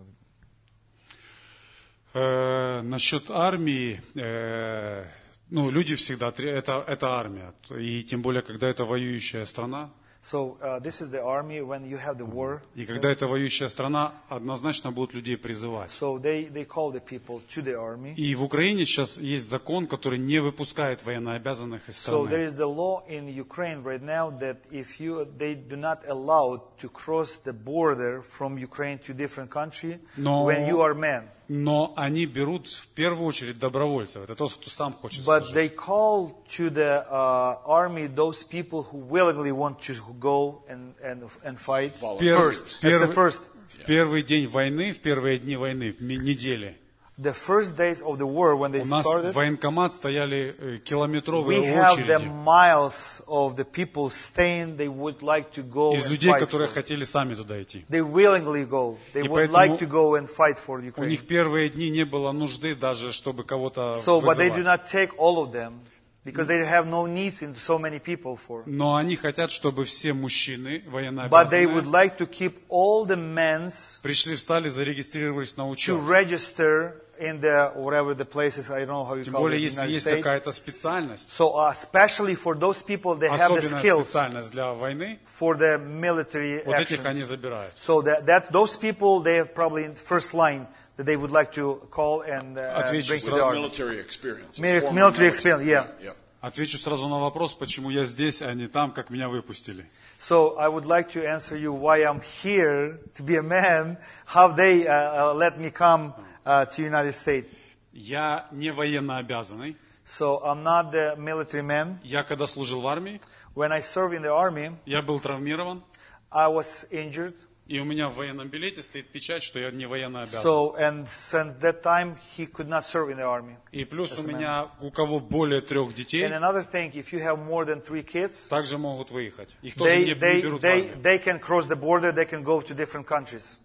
Э, 2.14 2.82
насчет 2.82 3.30
армии, 3.30 4.00
э, 4.14 5.04
ну, 5.50 5.70
люди 5.70 5.94
всегда, 5.94 6.28
это, 6.36 6.84
это 6.86 7.08
армия. 7.08 7.54
И 7.70 8.02
тем 8.02 8.20
более, 8.22 8.42
когда 8.42 8.68
это 8.68 8.84
воюющая 8.84 9.46
страна. 9.46 9.90
So 10.24 10.56
uh, 10.62 10.78
this 10.78 11.00
is 11.00 11.10
the 11.10 11.20
army 11.20 11.60
when 11.62 11.84
you 11.84 11.96
have 11.98 12.16
the 12.16 12.24
war. 12.24 12.60
И 12.76 12.86
когда 12.86 13.10
это 13.10 13.26
воюющая 13.26 13.68
страна, 13.68 14.12
однозначно 14.28 14.92
будут 14.92 15.14
людей 15.14 15.36
призывать. 15.36 15.90
So 15.90 16.16
they, 16.20 16.44
they 16.48 16.64
call 16.64 16.92
the 16.92 17.00
people 17.00 17.40
to 17.48 17.60
the 17.60 17.74
army. 17.74 18.14
И 18.14 18.32
в 18.36 18.44
Украине 18.44 18.84
сейчас 18.86 19.16
есть 19.18 19.48
закон, 19.48 19.88
который 19.88 20.18
не 20.20 20.38
выпускает 20.38 21.04
военнообязанных 21.04 21.88
из 21.88 21.96
So 21.96 22.24
there 22.28 22.28
страны. 22.28 22.44
is 22.44 22.54
the 22.54 22.68
law 22.68 23.02
in 23.08 23.26
Ukraine 23.26 23.82
right 23.82 24.00
now 24.00 24.30
that 24.38 24.58
if 24.70 25.00
you 25.00 25.24
they 25.36 25.56
do 25.56 25.76
not 25.76 26.04
allow 26.06 26.70
to 26.78 26.88
cross 26.88 27.38
the 27.42 27.52
border 27.52 28.22
from 28.22 28.56
Ukraine 28.58 28.98
to 29.00 29.12
different 29.14 29.50
country 29.50 29.98
Но- 30.16 30.44
when 30.44 30.68
you 30.68 30.82
are 30.82 30.94
man. 30.94 31.24
Но 31.48 31.92
они 31.96 32.26
берут 32.26 32.68
в 32.68 32.86
первую 32.88 33.26
очередь 33.26 33.58
добровольцев. 33.58 34.22
Это 34.22 34.34
тот, 34.34 34.52
кто 34.54 34.70
сам 34.70 34.92
хочет 34.92 35.24
But 35.24 35.44
служить. 35.44 35.54
they 35.54 35.68
call 35.74 36.34
to 36.56 36.70
the 36.70 37.04
uh, 37.10 37.58
army 37.66 38.06
those 38.06 38.42
people 38.44 38.86
who 38.90 38.98
willingly 38.98 39.52
want 39.52 39.80
to 39.80 39.94
go 40.18 40.62
and, 40.68 40.94
and, 41.02 41.28
and 41.44 41.58
fight 41.58 41.94
first. 41.96 42.82
That's 42.82 43.00
the 43.00 43.12
first. 43.12 43.40
в 43.68 43.86
первый 43.86 44.22
день 44.22 44.46
войны, 44.46 44.92
в 44.92 45.00
первые 45.00 45.38
дни 45.38 45.56
войны, 45.56 45.94
недели, 45.98 46.78
The 47.21 47.33
first 47.33 47.75
days 47.75 48.03
of 48.03 48.19
the 48.19 48.27
war, 48.27 48.55
when 48.55 48.71
they 48.71 48.81
У 48.81 48.85
нас 48.85 49.03
в 49.03 49.09
started, 49.09 49.33
военкомат 49.33 49.91
стояли 49.91 50.53
э, 50.55 50.73
we 50.75 50.77
километровые 50.83 51.61
have 51.73 51.97
the 52.05 52.15
очереди 52.17 52.29
miles 52.45 53.23
of 53.27 53.55
the 53.55 53.65
people 53.65 54.11
staying. 54.11 54.77
They 54.77 54.87
would 54.87 55.23
like 55.23 55.51
to 55.55 55.63
go 55.63 55.95
из 55.95 56.05
and 56.05 56.11
людей, 56.11 56.29
fight 56.29 56.41
которые 56.41 56.67
for 56.67 56.71
it. 56.71 56.73
хотели 56.75 57.05
сами 57.05 57.33
туда 57.33 57.59
идти. 57.59 57.83
They 57.89 58.01
willingly 58.03 58.65
go. 58.69 58.99
They 59.15 59.21
И 59.25 59.27
would 59.27 59.49
поэтому 59.49 59.57
like 59.57 59.79
to 59.79 59.87
go 59.87 60.13
and 60.15 60.27
fight 60.29 60.59
for 60.59 60.77
У 60.79 60.83
Ukraine. 60.83 61.07
них 61.09 61.25
первые 61.25 61.69
дни 61.69 61.89
не 61.89 62.05
было 62.05 62.31
нужды 62.33 62.75
даже, 62.75 63.11
чтобы 63.11 63.43
кого-то 63.43 63.95
So, 64.05 64.21
but 64.21 64.37
they 64.37 64.49
do 64.51 64.57
вызывать. 64.61 64.65
not 64.65 64.85
take 64.85 65.17
all 65.17 65.39
of 65.43 65.51
them 65.51 65.79
because 66.23 66.45
they 66.45 66.63
have 66.63 66.85
no 66.85 67.07
needs 67.07 67.41
in 67.41 67.55
so 67.55 67.79
many 67.79 67.97
people 67.99 68.35
for. 68.37 68.61
Но 68.67 68.95
они 68.95 69.15
хотят, 69.15 69.49
чтобы 69.49 69.85
все 69.85 70.13
мужчины 70.13 70.83
But 70.85 71.49
they 71.49 71.65
would 71.65 71.87
военнообязанные 71.87 71.91
like 71.91 72.17
to 72.19 72.27
keep 72.27 72.59
all 72.69 73.07
the 73.07 73.15
men's 73.17 73.97
пришли, 74.03 74.35
встали, 74.35 74.69
зарегистрировались 74.69 75.57
на 75.57 75.63
to 75.63 75.69
учет. 75.71 75.95
register 75.95 77.00
in 77.21 77.39
the 77.39 77.71
whatever 77.75 78.13
the 78.13 78.25
places 78.25 78.69
I 78.69 78.79
don't 78.85 78.89
know 78.89 79.03
how 79.05 79.15
you 79.15 79.23
Тем 79.23 79.33
call 79.33 79.41
it. 79.47 79.49
более, 79.49 79.57
in 79.57 79.61
the 79.61 79.65
если 79.65 79.81
United 79.81 79.93
есть 79.93 80.03
States. 80.05 80.23
какая-то 80.23 80.51
специальность, 80.51 81.29
So 81.29 81.55
uh, 81.57 81.69
especially 81.71 82.35
for 82.35 82.55
those 82.55 82.81
people, 82.83 83.15
they 83.15 83.27
have 83.29 83.39
the 83.39 83.57
особенная 83.57 83.79
skills 83.79 84.03
специальность 84.09 84.51
для 84.51 84.73
войны, 84.73 85.19
for 85.25 85.55
the 85.57 85.77
military 85.79 86.63
вот 86.65 86.75
этих 86.79 86.99
actions. 86.99 87.05
они 87.05 87.23
забирают. 87.23 87.73
So 87.77 88.01
that, 88.03 88.25
that 88.25 88.51
those 88.51 88.77
people, 88.77 89.21
they 89.21 89.39
are 89.39 89.45
probably 89.45 89.83
in 89.85 89.93
the 89.93 89.99
first 89.99 90.33
line 90.33 90.67
that 90.97 91.05
they 91.05 91.15
would 91.15 91.31
like 91.31 91.51
to 91.53 91.81
call 91.91 92.21
and 92.21 92.57
uh, 92.57 92.81
Отвечу 92.83 93.09
bring 93.09 93.21
to 93.21 93.25
With 93.31 93.35
the 93.35 93.43
army. 93.43 93.61
military 93.61 93.99
experience. 93.99 94.59
Mil- 94.59 94.81
former 94.81 94.95
military 94.95 95.27
experience, 95.27 95.65
yeah. 95.65 95.87
yeah. 96.01 96.13
Отвечу 96.39 96.77
сразу 96.77 97.07
на 97.07 97.19
вопрос, 97.19 97.55
почему 97.55 97.89
я 97.89 98.05
здесь, 98.05 98.43
а 98.43 98.53
не 98.53 98.67
там, 98.67 98.91
как 98.91 99.09
меня 99.09 99.27
выпустили. 99.27 99.85
So 100.19 100.55
I 100.57 100.67
would 100.67 100.85
like 100.85 101.11
to 101.13 101.25
answer 101.25 101.55
you 101.57 101.73
why 101.73 102.03
I'm 102.03 102.21
here 102.21 102.99
to 103.15 103.23
be 103.23 103.35
a 103.37 103.43
man, 103.43 103.97
how 104.25 104.47
they 104.47 104.87
uh, 104.87 105.31
uh, 105.31 105.33
let 105.33 105.59
me 105.59 105.71
come 105.71 106.13
uh, 106.45 106.65
to 106.65 106.83
United 106.83 107.13
States. 107.13 107.47
Я 107.93 108.47
не 108.51 108.71
военно 108.71 109.17
обязанный. 109.17 109.75
So 110.05 110.41
I'm 110.43 110.63
not 110.63 110.91
the 110.91 111.15
military 111.17 111.63
man. 111.63 111.97
Я 112.03 112.23
когда 112.23 112.47
служил 112.47 112.81
в 112.81 112.87
армии, 112.87 113.19
When 113.55 113.71
I 113.71 113.81
served 113.81 114.13
in 114.13 114.21
the 114.21 114.29
army, 114.29 114.75
я 114.85 115.01
был 115.01 115.19
травмирован, 115.19 115.83
I 116.31 116.47
was 116.47 116.87
injured. 116.91 117.33
и 117.67 117.79
у 117.79 117.83
меня 117.83 118.07
в 118.07 118.15
военном 118.15 118.47
билете 118.47 118.81
стоит 118.81 119.09
печать, 119.09 119.43
что 119.43 119.59
я 119.59 119.71
не 119.71 119.85
военно 119.87 120.21
обязан. 120.21 120.41
So 120.45 120.75
and 120.77 121.05
since 121.07 121.59
that 121.59 121.81
time, 121.83 122.15
he 122.37 122.45
could 122.45 122.69
not 122.69 122.85
serve 122.85 123.09
in 123.09 123.17
the 123.17 123.25
army. 123.25 123.57
И 123.73 123.83
плюс 123.83 124.11
Yes, 124.11 124.19
у 124.23 124.27
ma'am. 124.27 124.37
меня, 124.37 124.67
у 124.79 124.91
кого 124.91 125.19
более 125.19 125.59
трех 125.61 125.93
детей, 125.93 126.23
And 126.23 126.33
another 126.33 126.63
thing, 126.63 126.91
if 126.93 127.11
you 127.11 127.19
have 127.19 127.39
more 127.45 127.65
than 127.65 127.81
three 127.81 128.03
kids, 128.03 128.47
также 128.47 128.77
могут 128.77 129.11
выехать. 129.11 129.57
Их 129.61 129.75
тоже 129.75 129.91
they, 129.91 129.99
не, 129.99 130.05
не 130.05 130.13
they, 130.13 130.41
берут 130.41 130.61
в 130.61 130.63
they, 130.63 130.91
армию. 130.91 131.01
they 131.01 131.17
can 131.21 131.39
cross 131.41 131.67
the 131.67 131.75
border, 131.75 132.13
they 132.13 132.25
can 132.29 132.43
go 132.43 132.61
to 132.61 132.73
different 132.73 133.05
countries. 133.05 133.57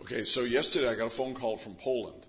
Okay, 0.00 0.24
so 0.24 0.42
yesterday 0.42 0.88
I 0.88 0.94
got 0.94 1.06
a 1.06 1.10
phone 1.10 1.34
call 1.34 1.56
from 1.56 1.74
Poland, 1.74 2.26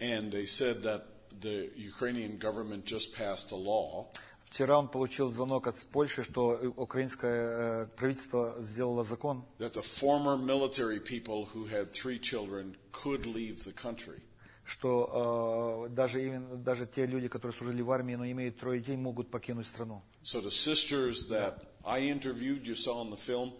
and 0.00 0.30
they 0.30 0.46
said 0.46 0.82
that 0.82 1.02
the 1.40 1.70
Ukrainian 1.76 2.38
government 2.38 2.84
just 2.84 3.14
passed 3.14 3.52
a 3.52 3.56
law 3.56 4.08
Вчера 4.56 4.78
он 4.78 4.88
получил 4.88 5.32
звонок 5.32 5.66
от 5.66 5.76
Польши, 5.92 6.22
что 6.22 6.58
украинское 6.76 7.84
э, 7.84 7.86
правительство 7.96 8.54
сделало 8.60 9.02
закон, 9.02 9.44
that 9.58 9.74
the 9.74 9.82
former 9.82 10.38
military 10.38 11.00
people 11.00 11.46
who 11.52 11.66
had 11.66 11.92
three 11.92 12.18
children 12.18 12.76
could 12.92 13.26
leave 13.26 13.64
the 13.64 13.74
country. 13.74 14.22
что 14.64 15.86
э, 15.88 15.94
даже, 15.94 16.24
именно, 16.24 16.56
даже 16.56 16.86
те 16.86 17.06
люди, 17.06 17.28
которые 17.28 17.56
служили 17.56 17.82
в 17.82 17.90
армии, 17.90 18.14
но 18.14 18.24
имеют 18.24 18.58
трое 18.58 18.80
детей, 18.80 18.96
могут 18.96 19.30
покинуть 19.30 19.66
страну. 19.66 20.02
So 20.22 20.40
the 20.40 20.50
sisters 20.50 21.28
that 21.28 21.66
I 21.84 22.00
interviewed, 22.00 22.64
you 22.64 22.74
saw 22.74 23.02
in 23.02 23.10
the 23.10 23.16
film, 23.16 23.52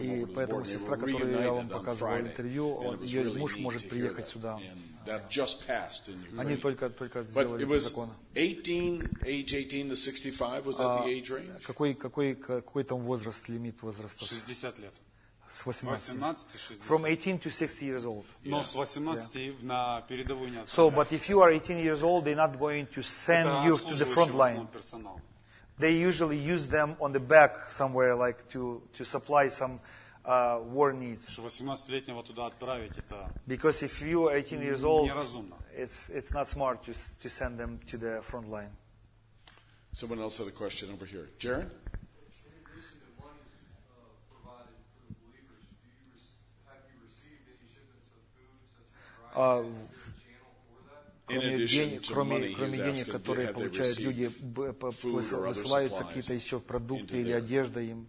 И 0.00 0.26
поэтому 0.34 0.64
сестра, 0.64 0.96
которую 0.96 1.40
я 1.40 1.52
вам 1.52 1.68
показывал 1.68 2.18
интервью, 2.18 2.74
он, 2.74 3.02
ее 3.02 3.32
муж 3.34 3.58
может 3.58 3.88
приехать 3.88 4.26
сюда. 4.28 4.58
Они 6.38 6.56
только, 6.56 6.90
только 6.90 7.24
сделали 7.24 7.78
закон. 7.78 8.08
А, 10.78 11.04
какой, 11.66 11.94
какой, 11.94 12.34
какой 12.34 12.84
там 12.84 13.00
возраст, 13.00 13.48
лимит 13.48 13.82
возраста? 13.82 14.24
60 14.24 14.78
лет 14.78 14.94
с 15.52 15.66
18. 15.66 16.14
18 16.14 16.80
From 16.80 17.04
18 17.04 17.42
to 17.42 17.50
60 17.50 17.82
years 17.82 18.04
old. 18.06 18.24
Но 18.42 18.62
с 18.62 18.74
18 18.74 19.62
на 19.62 20.00
передовую 20.02 20.50
не 20.50 20.58
отправляют. 20.58 20.70
So, 20.70 20.90
but 20.90 21.12
if 21.12 21.28
you 21.28 21.40
are 21.42 21.50
18 21.50 21.78
years 21.78 22.02
old, 22.02 22.24
they're 22.24 22.34
not 22.34 22.58
going 22.58 22.86
to 22.94 23.02
send 23.02 23.64
you 23.66 23.76
to 23.76 23.94
the 23.94 24.06
front 24.06 24.34
line. 24.34 24.66
Персонал. 24.72 25.20
They 25.82 25.94
usually 25.94 26.38
use 26.38 26.68
them 26.68 26.94
on 27.00 27.10
the 27.10 27.18
back 27.18 27.68
somewhere, 27.68 28.14
like 28.14 28.48
to, 28.50 28.80
to 28.92 29.04
supply 29.04 29.48
some 29.48 29.80
uh, 30.24 30.60
war 30.62 30.92
needs. 30.92 31.36
Because 33.48 33.82
if 33.82 34.00
you 34.00 34.28
are 34.28 34.36
18 34.36 34.62
years 34.62 34.84
old, 34.84 35.10
it's, 35.76 36.08
it's 36.10 36.32
not 36.32 36.46
smart 36.46 36.84
to, 36.84 36.94
to 37.22 37.28
send 37.28 37.58
them 37.58 37.80
to 37.88 37.96
the 37.96 38.22
front 38.22 38.48
line. 38.48 38.70
Someone 39.92 40.20
else 40.20 40.38
had 40.38 40.46
a 40.46 40.52
question 40.52 40.88
over 40.92 41.04
here. 41.04 41.28
Jared? 41.40 41.68
Uh, 49.34 49.62
Кроме 51.32 51.66
денег, 51.66 52.02
кроме, 52.08 52.54
кроме 52.54 52.76
денег, 52.78 53.10
которые 53.10 53.48
получают 53.48 53.98
люди, 54.00 54.30
высылаются 55.02 56.04
какие-то 56.04 56.34
еще 56.34 56.60
продукты 56.60 57.20
или 57.20 57.32
одежда 57.32 57.80
им. 57.80 58.06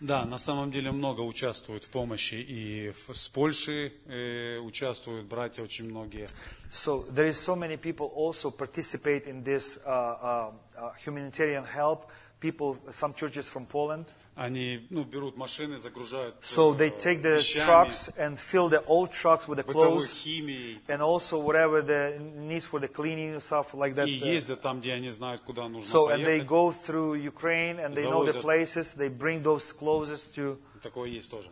Да, 0.00 0.24
на 0.24 0.38
самом 0.38 0.70
деле 0.72 0.90
много 0.92 1.20
участвуют 1.20 1.84
в 1.84 1.88
помощи 1.90 2.34
и 2.34 2.90
в- 3.06 3.14
с 3.14 3.28
Польши 3.28 3.92
э, 4.06 4.58
участвуют 4.58 5.26
братья 5.26 5.62
очень 5.62 5.84
многие. 5.88 6.28
So 6.72 7.04
there 7.14 7.28
is 7.28 7.38
so 7.38 7.54
many 7.54 7.76
people 7.76 8.10
also 8.14 8.50
participate 8.50 9.26
in 9.28 9.44
this 9.44 9.78
uh, 9.86 9.90
uh, 9.90 10.52
uh, 10.76 10.92
humanitarian 11.04 11.64
help. 11.64 12.10
People, 12.40 12.76
some 12.92 13.14
churches 13.14 13.46
from 13.46 13.66
Poland. 13.66 14.06
Они 14.35 14.87
ну, 14.89 15.03
берут 15.03 15.35
машины, 15.35 15.77
загружают 15.79 16.35
So 16.43 16.73
э, 16.73 16.77
they 16.77 16.89
take 16.91 17.21
the 17.21 17.35
вещами, 17.35 17.65
trucks 17.65 18.09
and 18.17 18.37
fill 18.39 18.69
the 18.69 18.81
old 18.85 19.11
trucks 19.11 19.49
with 19.49 19.57
the 19.57 19.63
бытовой 19.65 19.97
clothes 19.97 20.13
химией 20.13 20.79
and 20.87 21.01
also 21.01 21.37
whatever 21.37 21.81
the 21.81 22.17
needs 22.19 22.65
for 22.65 22.79
the 22.79 22.87
cleaning 22.87 23.37
stuff 23.41 23.73
like 23.73 23.95
that. 23.95 24.07
и 24.07 24.17
uh, 24.17 24.25
ездят 24.33 24.61
там, 24.61 24.79
где 24.79 24.93
они 24.93 25.09
знают, 25.09 25.41
куда 25.41 25.67
нужно 25.67 25.91
So 25.91 26.07
and 26.07 26.23
they 26.23 26.39
поехать. 26.39 26.47
go 26.47 26.71
through 26.71 27.15
Ukraine 27.15 27.79
and 27.79 27.93
they 27.93 28.05
know 28.05 28.23
the 28.23 28.31
Завозят. 28.31 28.41
places. 28.41 28.93
They 28.93 29.09
bring 29.09 29.43
those 29.43 29.73
clothes 29.73 30.27
to. 30.35 30.57
Такое 30.81 31.09
есть 31.09 31.29
тоже. 31.29 31.49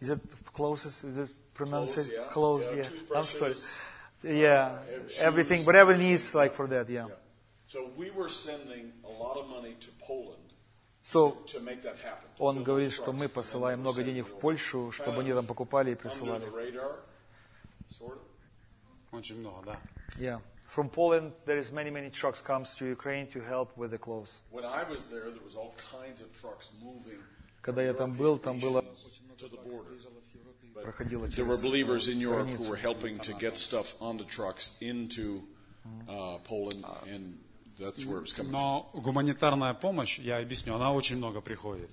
Is 0.00 0.10
it 0.10 0.20
clothes? 0.54 0.86
Is 1.04 1.18
it 1.18 1.30
pronounced 1.52 1.96
Clothes, 1.96 2.08
yeah. 2.10 2.32
clothes? 2.32 2.64
Yeah, 2.74 2.76
Yeah. 3.10 3.18
I'm 3.18 3.24
sorry. 3.24 3.52
toothbrushes. 3.54 3.66
Yeah, 4.22 4.78
shoes. 5.08 5.18
everything, 5.20 5.64
whatever 5.66 5.94
needs 5.96 6.34
like 6.34 6.54
for 6.54 6.66
that. 6.68 6.88
Yeah. 6.88 7.08
So 7.68 7.90
we 7.96 8.10
were 8.10 8.30
sending 8.30 8.92
a 9.04 9.10
lot 9.22 9.36
of 9.36 9.48
money 9.50 9.74
to 9.80 9.88
Poland 10.00 10.39
So 11.02 11.38
to 11.52 11.60
make 11.60 11.82
that 11.82 11.96
happen. 12.02 12.28
to 12.36 12.42
он 12.42 12.54
fill 12.56 12.64
говорит, 12.64 12.88
those 12.88 12.94
что 12.94 13.04
trucks. 13.04 13.18
мы 13.18 13.24
And 13.26 13.28
then 13.30 13.34
посылаем 13.34 13.78
we 13.78 13.82
много 13.82 13.96
sent 14.02 14.06
денег 14.06 14.24
it 14.26 14.28
в 14.28 14.32
over. 14.32 14.40
Польшу, 14.40 14.92
чтобы 14.92 15.20
они 15.20 15.32
там 15.32 15.46
покупали 15.46 15.92
и 15.92 15.94
присылали. 15.94 16.44
Under 16.46 16.50
the 16.50 16.56
radar, 16.56 16.96
sort 17.92 18.18
of. 18.18 18.22
Очень 19.12 19.38
много, 19.40 19.64
да. 19.66 19.80
Yeah. 20.18 20.40
From 20.68 20.90
Poland, 20.90 21.32
there 21.46 21.58
is 21.58 21.70
many, 21.72 21.90
many 21.90 22.10
trucks 22.10 22.42
comes 22.42 22.74
to 22.74 22.84
Ukraine 22.84 23.28
to 23.28 23.40
help 23.40 23.76
with 23.76 23.92
the 23.92 23.98
clothes. 23.98 24.42
When 24.50 24.64
I 24.64 24.82
was 24.82 25.06
there, 25.06 25.30
there 25.30 25.44
was 25.44 25.54
all 25.54 25.72
kinds 25.92 26.20
of 26.20 26.28
trucks 26.34 26.68
moving 26.82 27.20
Когда 27.62 27.82
я 27.82 27.94
там 27.94 28.14
был, 28.16 28.38
там 28.38 28.58
было 28.58 28.82
to 29.38 29.48
the 29.48 29.56
border. 29.64 29.96
проходило 30.82 31.26
There 31.28 31.44
were 31.44 31.54
через 31.56 31.62
believers 31.62 32.08
in 32.08 32.20
Europe 32.20 32.48
who 32.48 32.56
границу. 32.56 32.68
were 32.70 32.76
helping 32.76 33.18
to 33.20 33.32
get 33.38 33.56
stuff 33.56 33.94
on 34.00 34.18
the 34.18 34.24
trucks 34.24 34.76
into 34.80 35.42
uh, 36.08 36.38
Poland, 36.44 36.84
and 37.06 37.38
that's 37.81 38.05
where 38.05 38.17
it 38.19 38.21
was 38.21 38.33
coming 38.33 38.51
from. 38.51 38.61
Но 38.61 38.89
гуманитарная 38.93 39.73
помощь, 39.73 40.19
я 40.19 40.37
объясню, 40.37 40.75
она 40.75 40.91
очень 40.93 41.17
много 41.17 41.41
приходит. 41.41 41.89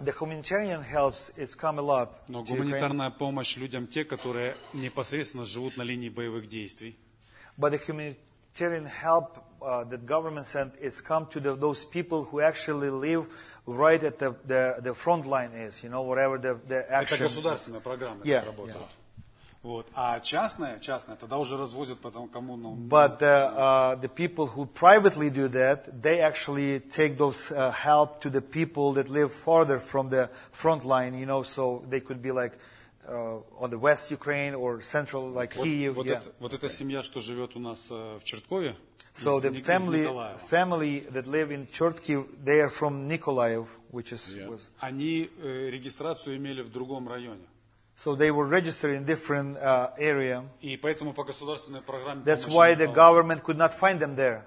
The 0.00 0.12
humanitarian 0.12 0.80
helps, 0.82 1.32
it's 1.36 1.56
come 1.56 1.78
a 1.78 1.82
lot 1.82 2.10
Но 2.28 2.44
гуманитарная 2.44 3.10
помощь 3.10 3.56
людям 3.56 3.88
те, 3.88 4.04
которые 4.04 4.54
непосредственно 4.72 5.44
живут 5.44 5.76
на 5.76 5.82
линии 5.82 6.08
боевых 6.08 6.48
действий. 6.48 6.96
But 7.58 7.72
the 7.72 7.78
humanitarian 7.78 8.86
help 8.86 9.38
uh, 9.60 9.84
that 9.84 10.06
government 10.06 10.46
sent, 10.46 10.74
it's 10.80 11.00
come 11.00 11.26
to 11.30 11.40
the, 11.40 11.56
those 11.56 11.84
people 11.84 12.24
who 12.24 12.40
actually 12.40 12.90
live 12.90 13.26
right 13.66 14.02
at 14.02 14.18
the, 14.18 14.34
the, 14.46 14.76
the 14.80 14.94
front 14.94 15.26
line 15.26 15.50
is, 15.52 15.82
you 15.82 15.88
know, 15.90 16.02
whatever 16.02 16.38
the, 16.38 16.58
the 16.68 16.84
Это 16.88 17.14
action. 17.14 17.18
государственная 17.26 17.80
программа 17.80 18.24
Yeah, 18.24 18.44
работает. 18.44 18.76
Вот. 19.63 19.87
А 19.95 20.19
частная, 20.21 20.79
частная, 20.79 21.15
тогда 21.17 21.37
уже 21.37 21.57
развозят 21.57 21.99
потом 21.99 22.29
кому 22.29 22.55
ну, 22.55 22.75
But 22.87 23.19
the, 23.19 23.51
uh, 23.57 23.95
the 23.99 24.07
people 24.07 24.45
who 24.47 24.65
privately 24.65 25.29
do 25.29 25.49
that, 25.49 26.01
they 26.01 26.21
actually 26.21 26.79
take 26.79 27.17
those 27.17 27.51
uh, 27.51 27.71
help 27.71 28.21
to 28.21 28.29
the 28.29 28.39
people 28.41 28.93
that 28.93 29.09
live 29.09 29.33
farther 29.33 29.79
from 29.79 30.09
the 30.09 30.29
front 30.51 30.85
line, 30.85 31.15
you 31.15 31.25
know, 31.25 31.43
so 31.43 31.83
they 31.89 31.99
could 31.99 32.21
be 32.21 32.31
like 32.31 32.53
uh, 33.09 33.39
on 33.59 33.69
the 33.69 33.77
west 33.79 34.11
Ukraine 34.11 34.53
or 34.53 34.79
central, 34.81 35.27
like 35.29 35.55
Вот, 35.55 35.65
Kiev. 35.65 35.93
вот 35.95 36.05
yeah. 36.07 36.19
это- 36.19 36.31
вот 36.39 36.53
эта 36.53 36.69
семья, 36.69 37.03
что 37.03 37.19
живет 37.19 37.55
у 37.55 37.59
нас 37.59 37.87
э, 37.89 38.19
в 38.21 38.23
Черткове, 38.23 38.75
So 39.15 39.37
из 39.39 39.45
the 39.45 39.49
Ник- 39.51 39.61
из 39.61 39.67
family, 39.67 40.01
Николаева, 40.03 40.39
family 40.49 41.11
that 41.11 41.25
live 41.27 41.51
in 41.51 41.65
Chertkiv, 41.67 42.27
they 42.45 42.61
are 42.61 42.69
from 42.69 43.09
Nikolaev, 43.09 43.65
which 43.91 44.11
is 44.13 44.33
Yeah. 44.35 44.47
was- 44.49 44.69
они 44.79 45.29
э, 45.41 45.69
регистрацию 45.71 46.37
имели 46.37 46.61
в 46.61 46.71
другом 46.71 47.09
районе. 47.09 47.41
So 47.95 48.15
they 48.15 48.29
were 48.29 48.45
registered 48.45 48.95
in 48.95 49.05
different 49.05 49.57
uh, 49.57 49.89
area. 49.97 50.43
И 50.61 50.77
поэтому 50.77 51.13
по 51.13 51.23
государственной 51.23 51.81
программе 51.81 52.21
That's 52.23 52.45
помощи 52.45 52.55
why 52.55 52.69
не 52.69 52.75
the 52.75 52.85
получили. 52.85 52.93
government 52.93 53.43
could 53.43 53.57
not 53.57 53.73
find 53.73 53.99
them 53.99 54.15
there. 54.15 54.45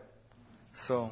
So, 0.72 1.10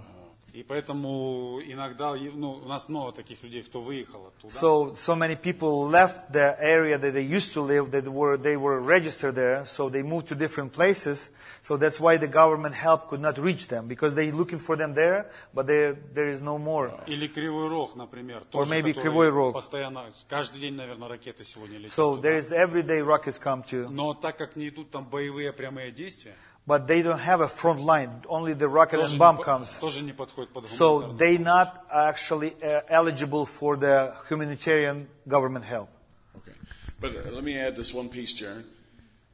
И 0.55 0.63
поэтому 0.63 1.61
иногда, 1.65 2.15
ну, 2.15 2.53
у 2.53 2.69
нас 2.69 2.89
много 2.89 3.13
таких 3.13 3.43
людей, 3.43 3.63
кто 3.63 3.81
выехал 3.83 4.27
оттуда. 4.29 4.53
so, 4.53 4.95
so 4.97 5.15
many 5.15 5.37
people 5.37 5.87
left 5.89 6.33
the 6.33 6.57
area 6.59 6.99
that 6.99 7.13
they 7.13 7.23
used 7.23 7.53
to 7.53 7.61
live, 7.61 7.91
that 7.91 8.09
were, 8.09 8.37
they 8.39 8.57
were 8.57 8.81
registered 8.81 9.35
there, 9.35 9.65
so 9.67 9.91
they 9.91 10.03
moved 10.03 10.27
to 10.29 10.35
different 10.35 10.73
places. 10.73 11.37
So 11.65 11.77
that's 11.77 12.01
why 12.01 12.17
the 12.17 12.27
government 12.29 12.75
help 12.75 13.09
could 13.09 13.21
not 13.21 13.37
reach 13.37 13.69
them, 13.69 13.89
because 13.89 14.15
they 14.15 14.31
looking 14.31 14.59
for 14.59 14.75
them 14.75 14.95
there, 14.95 15.27
but 15.53 15.67
there, 15.67 15.93
there 16.15 16.29
is 16.31 16.41
no 16.41 16.57
more. 16.57 16.91
Или 17.07 17.29
Кривой 17.29 17.69
Рог, 17.69 17.95
например, 17.95 18.39
Or 18.39 18.65
тоже, 18.65 18.71
maybe 18.71 18.95
который 18.95 19.03
Кривой 19.03 19.29
Рог. 19.29 19.53
постоянно, 19.55 20.07
каждый 20.29 20.61
день, 20.61 20.75
наверное, 20.75 21.09
ракеты 21.09 21.45
сегодня 21.45 21.77
летят 21.77 21.93
So 21.93 22.17
туда. 22.17 22.23
there 22.31 22.39
is 22.39 22.51
everyday 22.53 23.03
rockets 23.03 23.39
come 23.39 23.63
to, 23.71 23.87
Но 23.91 24.15
так 24.15 24.39
как 24.39 24.57
не 24.57 24.71
идут 24.71 24.91
там 24.91 25.05
боевые 25.05 25.53
прямые 25.53 25.93
действия, 25.93 26.35
but 26.67 26.87
they 26.87 27.01
don't 27.03 27.21
have 27.21 27.41
a 27.41 27.49
front 27.49 27.81
line. 27.81 28.11
Only 28.29 28.53
the 28.55 28.69
rocket 28.69 28.97
тоже, 28.99 29.05
and 29.05 29.13
не, 29.15 29.19
bomb 29.19 29.37
по- 29.39 29.43
comes. 29.45 29.79
тоже 29.81 30.03
не 30.03 30.13
подходит 30.13 30.53
под 30.53 30.69
So 30.69 31.01
гуманитарную. 31.01 31.19
they 31.19 31.39
not 31.39 31.85
actually 31.91 32.55
uh, 32.63 32.83
eligible 32.89 33.47
for 33.47 33.77
the 33.77 34.15
humanitarian 34.29 35.09
government 35.27 35.65
help. 35.65 35.89
Okay. 36.37 36.53
But 37.01 37.15
uh, 37.17 37.31
let 37.33 37.43
me 37.45 37.57
add 37.59 37.75
this 37.77 37.95
one 37.95 38.09
piece, 38.09 38.35
Jaron. 38.41 38.65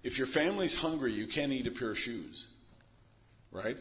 If 0.02 0.18
your 0.18 0.26
family's 0.26 0.74
hungry, 0.76 1.12
you 1.14 1.26
can't 1.26 1.50
eat 1.50 1.66
a 1.66 1.70
pair 1.70 1.90
of 1.90 1.98
shoes. 1.98 2.46
Right? 3.52 3.78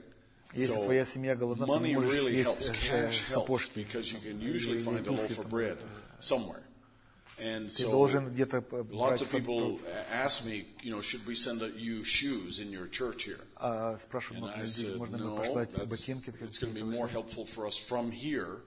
Если 0.55 0.75
So, 0.75 0.83
твоя 0.83 1.03
семья 1.03 1.35
голодна, 1.35 1.65
ты 1.65 1.71
не 1.71 1.93
money 1.93 1.95
можешь 1.95 2.11
really 2.13 2.31
съесть 2.43 2.45
helps. 2.45 2.69
э, 2.69 2.73
Cash 2.73 3.23
helps 3.27 3.45
сапожки. 3.45 3.75
because 3.79 4.11
you 4.11 4.19
can 4.19 4.39
usually 4.39 4.77
Или 4.77 4.83
find 4.83 4.97
a 4.99 5.01
туфли 5.03 5.17
loaf 5.17 5.31
of 5.39 5.43
там. 5.43 5.49
bread 5.49 5.77
somewhere. 6.19 6.61
And 7.39 7.67
Ты 7.69 7.83
so 7.85 7.89
должен 7.91 8.29
где-то 8.31 8.61
п- 8.61 8.77
lots 8.91 9.19
брать 9.19 9.21
of 9.23 9.31
фон- 9.31 9.41
people 9.41 9.79
ask 10.11 10.45
me, 10.45 10.65
you 10.83 10.91
know, 10.91 11.01
should 11.01 11.25
we 11.25 11.33
send 11.35 11.61
you 11.75 12.03
shoes 12.03 12.59
in 12.59 12.69
your 12.71 12.87
church 12.87 13.23
here? 13.25 13.39
А, 13.55 13.97
спрашивают 13.97 14.37
And 14.37 14.41
много 14.49 14.53
I 14.53 14.61
людей, 14.65 14.85
said, 14.91 14.97
можно 14.97 15.15
ли 15.15 15.23
no, 15.23 15.35
послать 15.37 15.71
that's, 15.71 15.87
ботинки. 15.87 16.29
it's 16.29 16.59
going 16.59 16.73
to 16.73 16.79
be 16.79 16.83
more 16.83 17.07
helpful 17.07 17.45
for 17.47 17.65
us 17.65 17.75
from 17.75 18.11
here 18.11 18.61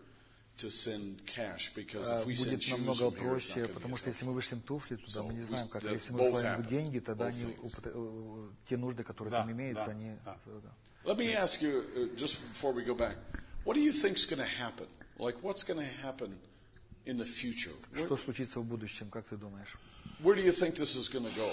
to 0.58 0.68
send 0.68 1.24
cash 1.26 1.70
because 1.76 2.08
А, 2.10 2.22
if 2.22 2.26
we 2.26 2.34
send 2.34 2.56
Будет 2.56 2.62
shoes 2.62 2.78
намного 2.78 3.10
from 3.10 3.20
here, 3.20 3.36
it's 3.36 3.48
not 3.48 3.54
проще, 3.54 3.54
going 3.54 3.62
to 3.62 3.68
be 3.68 3.74
потому 3.74 3.94
as 3.94 3.98
что 4.00 4.08
если 4.10 4.24
мы 4.24 4.32
вышлем 4.32 4.60
туфли 4.62 4.96
туда, 4.96 5.20
So 5.20 5.22
мы 5.28 5.34
не 5.34 5.40
we- 5.40 5.44
знаем 5.44 5.68
как. 5.68 5.82
that 5.84 5.92
Если 5.92 6.12
мы 6.12 6.18
both 6.18 6.32
высылаем 6.32 6.60
happen. 6.60 6.68
деньги, 6.68 6.98
тогда 6.98 7.28
Both 7.28 7.34
они, 7.34 7.44
things. 7.44 7.60
упот- 7.62 7.92
э, 7.94 8.50
те 8.68 8.76
нужды, 8.76 9.04
которые 9.04 9.30
Да, 9.30 9.42
там 9.42 9.52
имеются, 9.52 9.84
да, 9.86 9.90
они... 9.92 10.10
да. 10.24 10.36
да. 10.44 10.72
Let 11.12 11.18
me 11.18 11.32
ask 11.36 11.62
you, 11.62 11.84
uh, 11.94 12.16
just 12.16 12.38
before 12.52 12.72
we 12.72 12.82
go 12.84 12.96
back, 12.96 13.16
what 13.64 13.74
do 13.76 13.80
you 13.80 13.92
think's 13.92 14.26
going 14.26 14.40
to 14.40 14.60
happen? 14.60 14.88
Like, 15.20 15.36
what's 15.42 15.62
going 15.62 15.78
to 15.78 15.86
happen 16.04 16.36
in 17.04 17.18
the 17.18 17.24
future? 17.24 17.72
Where, 17.94 18.06
Что 18.06 18.16
случится 18.16 18.60
в 18.60 18.64
будущем, 18.64 19.08
как 19.10 19.24
ты 19.26 19.36
думаешь? 19.36 19.76
where 20.22 20.34
do 20.34 20.42
you 20.42 20.52
think 20.52 20.74
this 20.76 20.96
is 20.96 21.08
going 21.08 21.24
to 21.24 21.34
go? 21.36 21.48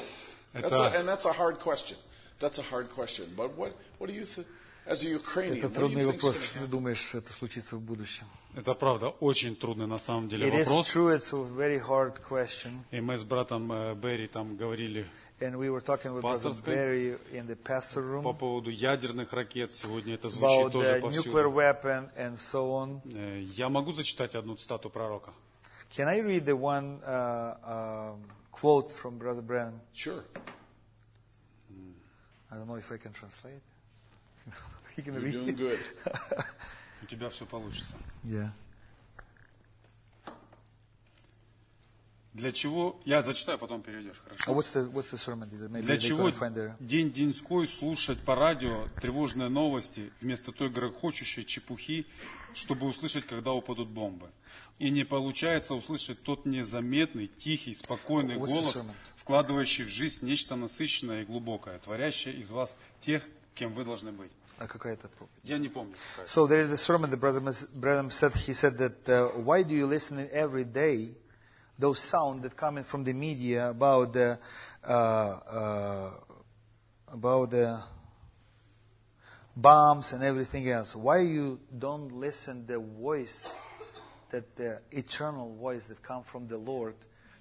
That's 0.54 0.72
Это- 0.72 0.88
a, 0.96 1.00
and 1.00 1.08
that's 1.08 1.26
a 1.26 1.34
hard 1.34 1.60
question. 1.60 1.98
That's 2.40 2.60
a 2.60 2.64
hard 2.64 2.90
question. 2.94 3.26
But 3.36 3.56
what, 3.58 3.74
what 4.00 4.08
do 4.08 4.14
you 4.14 4.26
think, 4.26 4.46
as 4.86 5.04
a 5.04 5.08
Ukrainian, 5.10 5.58
Это 5.60 5.68
what 5.68 5.74
do 5.74 5.80
трудный 5.80 6.02
you 6.04 6.12
think's 6.12 6.24
вопрос. 6.24 6.36
going 6.36 6.42
to 6.42 6.46
Что 6.46 6.54
ты 6.54 6.60
happen? 6.66 6.70
думаешь, 6.70 6.98
что 7.00 7.18
это 7.20 7.34
случится 7.34 7.76
в 7.78 7.82
будущем? 7.82 8.26
Это 8.56 8.74
правда 8.76 9.10
очень 9.10 9.56
трудный 9.56 9.88
на 9.88 9.98
самом 9.98 10.28
деле 10.30 10.48
It 10.48 10.54
is 10.54 10.68
вопрос. 10.68 10.88
true, 10.88 11.16
it's 11.16 11.34
a 11.34 11.44
very 11.56 11.80
hard 11.80 12.20
question. 12.28 12.84
И 12.92 13.00
мы 13.02 13.18
с 13.18 13.24
братом 13.24 13.72
э, 13.72 13.96
Берри 13.96 14.28
там 14.28 14.56
говорили 14.58 15.08
And 15.42 15.58
we 15.58 15.70
were 15.70 15.82
talking 15.82 16.14
with 16.14 16.22
Brother 16.22 16.50
Пасторской. 16.52 16.74
Barry 16.76 17.20
in 17.34 17.48
the 17.48 17.56
pastor 17.56 18.02
room 18.02 18.24
по 18.24 18.34
поводу 18.34 18.70
ядерных 18.70 19.34
ракет. 19.34 19.74
Сегодня 19.74 20.14
это 20.14 20.30
звучит 20.30 20.68
about 20.68 20.72
тоже 20.72 20.90
the 20.90 21.02
nuclear 21.02 21.50
повсюду. 21.50 21.52
weapon 21.52 22.10
and 22.16 22.38
so 22.38 22.72
on. 22.74 23.02
Э, 23.14 23.42
Я 23.42 23.70
могу 23.70 23.92
зачитать 23.92 24.36
одну 24.36 24.56
цитату 24.56 24.90
пророка? 24.90 25.34
Can 25.90 26.08
I 26.08 26.20
read 26.22 26.46
the 26.46 26.56
one 26.56 27.02
uh, 27.04 28.14
um, 28.16 28.22
quote 28.52 28.90
from 28.92 29.18
Brother 29.18 29.42
Branham? 29.42 29.80
Sure. 29.94 30.24
I 32.52 32.56
don't 32.56 32.68
know 32.68 32.76
if 32.76 32.92
I 32.92 32.98
can 32.98 33.12
translate. 33.12 33.62
he 34.96 35.02
can 35.02 35.14
You're 35.16 35.24
read 35.24 35.34
doing 35.34 35.50
it. 35.50 35.58
good. 35.58 35.80
У 37.02 37.06
тебя 37.08 37.30
все 37.30 37.46
получится. 37.46 37.96
Yeah. 38.24 38.50
Для 42.35 42.53
чего... 42.53 43.01
Я 43.05 43.23
зачитаю, 43.23 43.59
потом 43.59 43.83
переведешь, 43.83 44.17
Uh, 44.27 44.37
хорошо? 44.37 44.53
what's 44.53 44.73
the 44.75 44.93
what's 44.93 45.11
the 45.13 45.17
sermon? 45.17 45.49
Maybe 45.71 45.83
Для 45.83 45.97
чего 45.97 46.29
there. 46.29 46.75
день-деньской 46.79 47.67
слушать 47.67 48.21
по 48.21 48.35
радио 48.35 48.89
тревожные 49.01 49.49
новости 49.49 50.13
вместо 50.21 50.53
той 50.53 50.69
грохочущей 50.69 51.45
чепухи, 51.45 52.07
чтобы 52.55 52.87
услышать, 52.87 53.27
когда 53.27 53.53
упадут 53.53 53.89
бомбы? 53.89 54.31
И 54.79 54.91
не 54.91 55.05
получается 55.05 55.75
услышать 55.75 56.23
тот 56.23 56.45
незаметный, 56.47 57.27
тихий, 57.29 57.75
спокойный 57.75 58.37
What's 58.37 58.49
the 58.49 58.75
голос, 58.75 58.85
вкладывающий 59.17 59.85
в 59.85 59.89
жизнь 59.89 60.25
нечто 60.27 60.55
насыщенное 60.55 61.23
и 61.23 61.25
глубокое, 61.25 61.79
творящее 61.79 62.35
из 62.35 62.51
вас 62.51 62.77
тех, 63.01 63.27
кем 63.55 63.73
вы 63.73 63.85
должны 63.85 64.13
быть. 64.13 64.31
А 64.59 64.67
какая 64.67 64.95
это 64.95 65.09
проповедь? 65.09 65.41
Я 65.45 65.59
не 65.59 65.69
помню. 65.69 65.95
So 66.27 66.47
there 66.47 66.61
is 66.61 66.69
the 66.69 66.77
sermon 66.77 67.11
that 67.11 67.19
Brother 67.21 67.41
Branham 67.75 68.11
said. 68.11 68.35
He 68.35 68.53
said 68.53 68.77
that 68.79 69.09
uh, 69.09 69.29
why 69.39 69.63
do 69.63 69.75
you 69.75 69.87
listen 69.87 70.29
every 70.33 70.65
day 70.65 71.15
those 71.79 72.01
sounds 72.01 72.43
that 72.43 72.57
coming 72.57 72.85
from 72.85 73.05
the 73.05 73.13
media 73.13 73.71
about 73.71 74.13
the 74.13 74.39
uh, 74.85 74.91
uh, 74.91 76.11
about 77.13 77.51
the 77.51 77.83
bombs 79.57 80.13
and 80.13 80.23
everything 80.23 80.69
else? 80.69 80.97
Why 80.97 81.19
you 81.19 81.61
don't 81.79 82.13
listen 82.13 82.67
the 82.67 82.79
voice 82.79 83.49
that 84.31 84.57
the 84.57 84.81
eternal 84.91 85.55
voice 85.57 85.89
that 85.89 86.03
come 86.03 86.23
from 86.23 86.49
the 86.49 86.59
Lord 86.59 86.95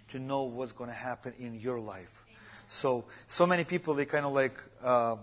to 0.09 0.19
know 0.19 0.43
what's 0.43 0.71
going 0.71 0.89
to 0.89 0.95
happen 0.95 1.33
in 1.39 1.59
your 1.59 1.79
life? 1.79 2.23
So 2.67 3.05
so 3.27 3.45
many 3.45 3.63
people 3.63 3.93
they 3.93 4.05
kind 4.05 4.25
of 4.25 4.33
like. 4.33 4.61
Uh, 4.83 5.17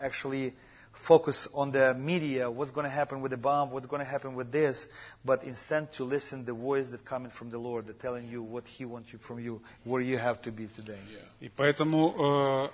actually 0.00 0.52
focus 0.93 1.47
on 1.53 1.71
the 1.71 1.93
media, 1.93 2.49
what's 2.51 2.71
going 2.71 2.83
to 2.83 2.89
happen 2.89 3.21
with 3.21 3.31
the 3.31 3.37
bomb, 3.37 3.71
what's 3.71 3.87
going 3.87 4.03
to 4.03 4.09
happen 4.09 4.35
with 4.35 4.51
this, 4.51 4.91
but 5.23 5.43
instead 5.43 5.91
to 5.93 6.03
listen 6.03 6.43
the 6.45 6.53
voice 6.53 6.89
that 6.89 7.05
coming 7.05 7.29
from 7.31 7.49
the 7.49 7.57
Lord, 7.57 7.87
that 7.87 7.99
telling 8.01 8.27
you 8.29 8.41
what 8.43 8.65
He 8.67 8.83
wants 8.85 9.13
you 9.13 9.19
from 9.19 9.39
you, 9.39 9.61
where 9.85 10.01
you 10.01 10.17
have 10.17 10.41
to 10.41 10.51
be 10.51 10.67
today. 10.67 10.99
И 11.39 11.49
поэтому 11.49 12.13
э, 12.17 12.69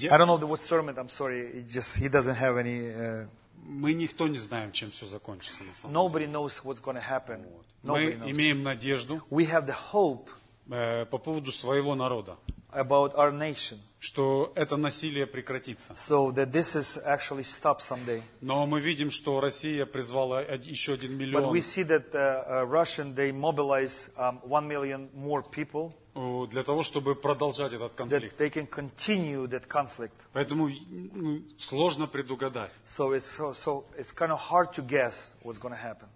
я- 0.00 0.14
I 0.14 0.18
don't 0.18 0.26
know 0.26 0.38
the, 0.38 0.46
what 0.46 0.60
sermon. 0.60 0.96
I'm 0.98 1.08
sorry. 1.08 1.40
It 1.40 1.68
just 1.68 1.96
he 1.98 2.08
doesn't 2.08 2.34
have 2.36 2.56
any. 2.58 2.90
Uh, 2.92 3.26
мы 3.64 3.92
никто 3.92 4.26
не 4.26 4.38
знаем, 4.38 4.72
чем 4.72 4.90
все 4.90 5.06
закончится. 5.06 5.62
На 5.62 5.74
самом 5.74 5.94
nobody 5.94 6.26
knows 6.26 6.64
what's 6.64 6.80
going 6.80 6.96
to 6.96 7.00
happen. 7.02 7.42
деле. 7.42 7.54
Nobody 7.84 8.16
Мы 8.18 8.26
knows. 8.26 8.30
имеем 8.32 8.62
надежду 8.62 9.22
We 9.30 9.46
have 9.46 9.66
the 9.66 9.76
hope 9.92 10.28
э, 10.70 11.06
по 11.06 11.18
поводу 11.18 11.52
своего 11.52 11.94
народа, 11.94 12.36
about 12.72 13.14
our 13.14 13.30
nation, 13.32 13.78
Что 14.05 14.53
это 14.55 14.77
насилие 14.77 15.25
прекратится. 15.25 15.93
so 15.95 16.31
that 16.31 16.51
this 16.51 16.75
is 16.75 17.03
actually 17.07 17.43
stopped 17.43 17.81
someday. 17.81 18.21
Но 18.39 18.67
мы 18.67 18.79
видим, 18.79 19.09
что 19.09 19.39
Россия 19.39 19.87
призвала 19.87 20.41
еще 20.41 20.93
один 20.93 21.13
But 21.13 21.17
миллион 21.17 21.51
we 21.55 21.61
see 21.61 21.81
that 21.83 22.13
uh, 22.13 22.61
uh, 22.61 22.65
Russian 22.67 23.15
they 23.15 23.31
mobilize 23.31 24.11
um, 24.17 24.39
one 24.43 24.67
million 24.67 25.09
more 25.15 25.41
people 25.41 25.91
э, 26.13 26.47
для 26.51 26.61
того, 26.61 26.83
чтобы 26.83 27.15
продолжать 27.15 27.73
этот 27.73 27.93
that 27.93 27.95
конфликт. 27.95 28.37
they 28.39 28.51
can 28.51 28.67
continue 28.67 29.47
that 29.47 29.67
conflict. 29.67 30.13
Поэтому 30.33 30.69
ну, 30.89 31.41
сложно 31.57 32.05
предугадать. 32.05 32.71
So 32.85 33.11
it's 33.13 33.25
so, 33.25 33.53
so 33.53 33.85
it's 33.97 34.11
kind 34.11 34.31
of 34.31 34.39
hard 34.39 34.71
to 34.73 34.83
guess 34.83 35.35
what's 35.41 35.57
going 35.57 35.73
to 35.73 35.81
happen. 35.81 36.07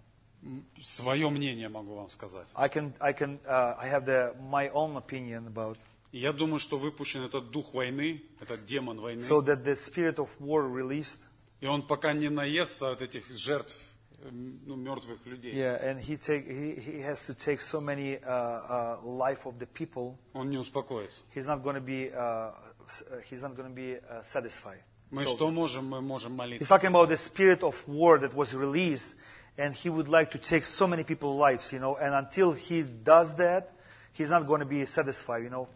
Свое 0.80 1.28
мнение 1.28 1.68
могу 1.68 1.96
вам 1.96 2.08
сказать. 2.08 2.46
I 2.54 2.68
can 2.68 2.92
I 3.00 3.12
can 3.12 3.40
uh, 3.48 3.74
I 3.80 3.88
have 3.88 4.04
the 4.04 4.32
my 4.48 4.70
own 4.70 4.96
opinion 4.96 5.48
about 5.48 5.76
И 5.76 5.99
я 6.11 6.31
думаю, 6.33 6.59
что 6.59 6.77
выпущен 6.77 7.23
этот 7.23 7.51
дух 7.51 7.73
войны, 7.73 8.23
этот 8.39 8.65
демон 8.65 8.99
войны, 9.01 9.21
so 9.21 9.41
that 9.41 9.63
the 9.63 9.75
spirit 9.75 10.15
of 10.17 10.29
war 10.39 10.63
released. 10.67 11.21
и 11.61 11.67
он 11.67 11.85
пока 11.85 12.13
не 12.13 12.29
наестся 12.29 12.91
от 12.91 13.01
этих 13.01 13.29
жертв, 13.31 13.75
э, 14.19 14.29
ну, 14.31 14.75
мертвых 14.75 15.25
людей. 15.25 15.53
Yeah, 15.53 15.77
and 15.83 15.99
he 15.99 16.15
take 16.17 16.47
he, 16.47 16.75
he 16.79 17.01
has 17.01 17.25
to 17.27 17.33
take 17.33 17.59
so 17.61 17.81
many 17.81 18.17
uh, 18.19 18.21
uh, 18.23 19.01
life 19.03 19.45
of 19.45 19.59
the 19.59 19.65
people. 19.67 20.15
Он 20.33 20.49
не 20.49 20.57
успокоится. 20.57 21.23
He's 21.33 21.47
not 21.47 21.61
going 21.63 21.75
to 21.75 21.81
be 21.81 22.11
uh, 22.13 22.51
s- 22.87 23.03
uh, 23.11 23.21
he's 23.29 23.41
not 23.41 23.55
going 23.55 23.67
to 23.69 23.75
be 23.75 23.97
uh, 23.97 24.21
satisfied. 24.23 24.79
Мы 25.11 25.25
So- 25.25 25.35
что 25.35 25.51
можем? 25.51 25.85
Мы 25.89 26.01
можем 26.01 26.33
He's 26.33 26.59
молиться. 26.59 26.67
talking 26.67 26.89
about 26.89 27.09
the 27.09 27.17
spirit 27.17 27.61
of 27.63 27.75
war 27.87 28.19
that 28.19 28.33
was 28.33 28.53
released, 28.53 29.17
and 29.57 29.73
he 29.75 29.89
would 29.89 30.07
like 30.07 30.31
to 30.31 30.37
take 30.39 30.65
so 30.65 30.87
many 30.87 31.03
people's 31.03 31.37
lives, 31.39 31.71
you 31.73 31.79
know. 31.79 31.95
And 31.97 32.13
until 32.15 32.53
he 32.53 32.83
does 32.83 33.35
that, 33.37 33.71
he's 34.13 34.29
not 34.29 34.45
going 34.47 34.61
to 34.61 34.65
be 34.65 34.85
satisfied, 34.85 35.43
you 35.43 35.49
know. 35.49 35.67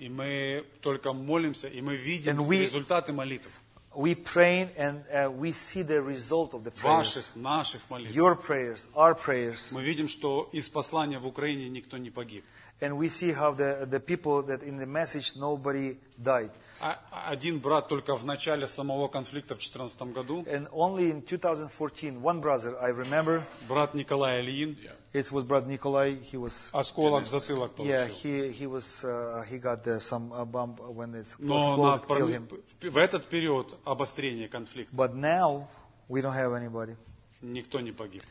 И 0.00 0.08
мы 0.08 0.64
только 0.80 1.12
молимся, 1.12 1.68
и 1.68 1.82
мы 1.82 1.94
видим 1.96 2.40
And 2.40 2.46
we- 2.48 2.62
результаты 2.62 3.12
молитв. 3.12 3.50
We 3.94 4.14
pray 4.14 4.70
and 4.78 5.04
uh, 5.12 5.28
we 5.30 5.52
see 5.52 5.82
the 5.82 6.00
result 6.00 6.54
of 6.54 6.62
the 6.64 6.70
prayers. 6.70 7.16
Ваших, 7.16 7.36
наших 7.36 7.80
молитв. 7.90 8.14
Your 8.14 8.34
prayers, 8.34 8.88
our 8.94 9.14
prayers. 9.14 9.72
Мы 9.72 9.82
видим, 9.82 10.08
что 10.08 10.48
из 10.52 10.70
послания 10.70 11.18
в 11.18 11.26
Украине 11.26 11.68
никто 11.68 11.98
не 11.98 12.08
погиб. 12.10 12.44
And 12.80 12.96
we 12.96 13.08
see 13.10 13.32
how 13.32 13.52
the, 13.52 13.84
the 13.84 14.00
people 14.00 14.42
that 14.44 14.62
in 14.62 14.78
the 14.78 14.86
message 14.86 15.36
nobody 15.36 15.98
died. 16.16 16.50
А 16.80 16.96
один 17.28 17.58
брат 17.58 17.88
только 17.88 18.16
в 18.16 18.24
начале 18.24 18.66
самого 18.66 19.08
конфликта 19.08 19.54
в 19.54 19.58
2014 19.58 20.02
году, 20.14 20.44
And 20.48 20.66
only 20.70 21.10
in 21.10 21.20
2014, 21.20 22.22
one 22.22 22.40
brother, 22.40 22.78
I 22.80 22.90
remember, 22.92 23.42
брат 23.68 23.92
Николай 23.92 24.40
Ильин, 24.40 24.78
It 25.13 25.31
was 25.31 25.45
brother 25.45 25.67
Nikolai. 25.67 26.15
He 26.15 26.37
was 26.37 26.69
Осколок 26.73 27.23
в 27.25 27.27
затылок 27.29 27.71
yeah. 27.77 28.07
получил. 28.07 28.07
He 28.07 28.51
he 28.51 28.67
was 28.67 29.03
uh, 29.05 29.43
he 29.49 29.57
got 29.59 29.85
uh, 29.87 29.99
some 29.99 30.31
uh, 30.33 30.43
bump 30.45 30.79
when 30.81 31.15
it's 31.15 31.35
Но 31.39 31.75
на 31.77 31.95
exploded, 31.97 32.07
killed 32.07 32.29
him. 32.31 32.47
пrom- 32.47 32.89
в 32.91 32.97
этот 32.97 33.25
период 33.27 33.77
обострения 33.85 34.47
конфликта 34.47 34.93
But 34.95 35.15
now 35.15 35.67
we 36.09 36.21
don't 36.21 36.33
have 36.35 36.53
anybody. 36.53 36.95
никто 37.41 37.79
не 37.79 37.91
погиб. 37.91 38.23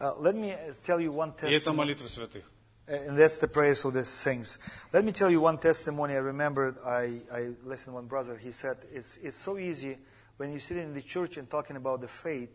Uh, 0.00 0.14
let 0.20 0.34
me 0.36 0.54
tell 0.82 1.00
you 1.00 1.10
one 1.12 1.30
И 1.42 1.52
это 1.52 1.70
testimony. 1.70 1.76
молитва 1.76 2.06
святых. 2.08 2.44
And 2.86 3.18
that's 3.18 3.36
the 3.38 3.48
prayers 3.48 3.84
of 3.84 3.92
the 3.92 4.04
saints. 4.04 4.58
Let 4.94 5.04
me 5.04 5.12
tell 5.12 5.30
you 5.30 5.42
one 5.42 5.58
testimony. 5.58 6.14
I 6.14 6.20
remember 6.20 6.74
I, 6.86 7.20
I 7.30 7.52
listened 7.66 7.92
to 7.92 7.96
one 8.00 8.06
brother. 8.06 8.34
He 8.38 8.50
said, 8.50 8.78
it's, 8.90 9.18
it's 9.18 9.36
so 9.36 9.58
easy 9.58 9.98
when 10.38 10.52
you 10.54 10.58
sit 10.58 10.78
in 10.78 10.94
the 10.94 11.02
church 11.02 11.36
and 11.36 11.50
talking 11.50 11.76
about 11.76 12.00
the 12.00 12.08
faith 12.08 12.48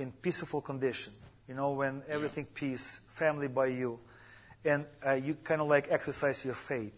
in 0.00 0.10
peaceful 0.10 0.62
condition. 0.62 1.12
You 1.46 1.54
know, 1.54 1.70
when 1.70 2.02
everything 2.08 2.46
peace, 2.52 3.01
family 3.13 3.47
by 3.47 3.67
you, 3.67 3.99
and 4.65 4.85
uh, 5.05 5.13
you 5.13 5.35
kind 5.43 5.61
of 5.61 5.67
like 5.67 5.87
exercise 5.89 6.43
your 6.43 6.55
faith. 6.55 6.93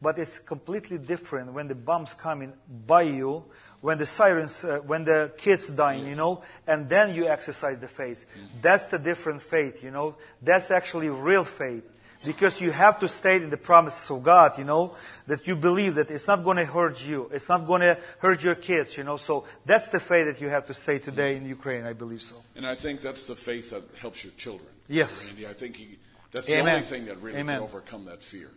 But 0.00 0.18
it's 0.18 0.38
completely 0.38 0.98
different 0.98 1.52
when 1.52 1.68
the 1.68 1.74
bombs 1.74 2.12
coming 2.12 2.52
by 2.86 3.02
you, 3.02 3.44
when 3.80 3.96
the 3.96 4.04
sirens, 4.04 4.62
uh, 4.64 4.80
when 4.86 5.04
the 5.04 5.32
kids 5.38 5.68
dying, 5.68 6.06
you 6.06 6.14
know, 6.14 6.42
and 6.66 6.88
then 6.88 7.14
you 7.14 7.26
exercise 7.26 7.78
the 7.78 7.88
faith. 7.88 8.26
That's 8.60 8.86
the 8.86 8.98
different 8.98 9.40
faith, 9.40 9.82
you 9.82 9.90
know. 9.90 10.16
That's 10.42 10.70
actually 10.70 11.08
real 11.08 11.44
faith. 11.44 11.84
Because 12.24 12.60
you 12.60 12.72
have 12.72 12.98
to 13.00 13.08
stay 13.08 13.36
in 13.36 13.50
the 13.50 13.56
promises 13.56 14.10
of 14.10 14.22
God, 14.22 14.58
you 14.58 14.64
know, 14.64 14.96
that 15.26 15.46
you 15.46 15.54
believe 15.54 15.94
that 15.94 16.10
it's 16.10 16.26
not 16.26 16.42
going 16.42 16.56
to 16.56 16.64
hurt 16.64 17.06
you. 17.06 17.30
It's 17.32 17.48
not 17.48 17.66
going 17.66 17.82
to 17.82 17.98
hurt 18.18 18.42
your 18.42 18.54
kids, 18.54 18.96
you 18.96 19.04
know. 19.04 19.16
So 19.16 19.44
that's 19.64 19.88
the 19.88 20.00
faith 20.00 20.26
that 20.26 20.40
you 20.40 20.48
have 20.48 20.66
to 20.66 20.74
stay 20.74 20.98
today 20.98 21.36
in 21.36 21.46
Ukraine, 21.46 21.84
I 21.84 21.92
believe 21.92 22.22
so. 22.22 22.36
And 22.56 22.66
I 22.66 22.74
think 22.74 23.00
that's 23.00 23.26
the 23.26 23.36
faith 23.36 23.70
that 23.70 23.84
helps 24.00 24.24
your 24.24 24.32
children. 24.32 24.75
Yes. 24.88 25.26
Randy, 25.26 25.46
I 25.46 25.52
think 25.52 25.76
he, 25.76 25.98
that's 26.32 26.46
the 26.46 26.58
Amen. 26.58 26.74
only 26.76 26.86
thing 26.86 27.04
that 27.06 27.20
really 27.20 27.38
Amen. 27.38 27.56
can 27.56 27.64
overcome 27.64 28.04
that 28.06 28.22
fear. 28.22 28.50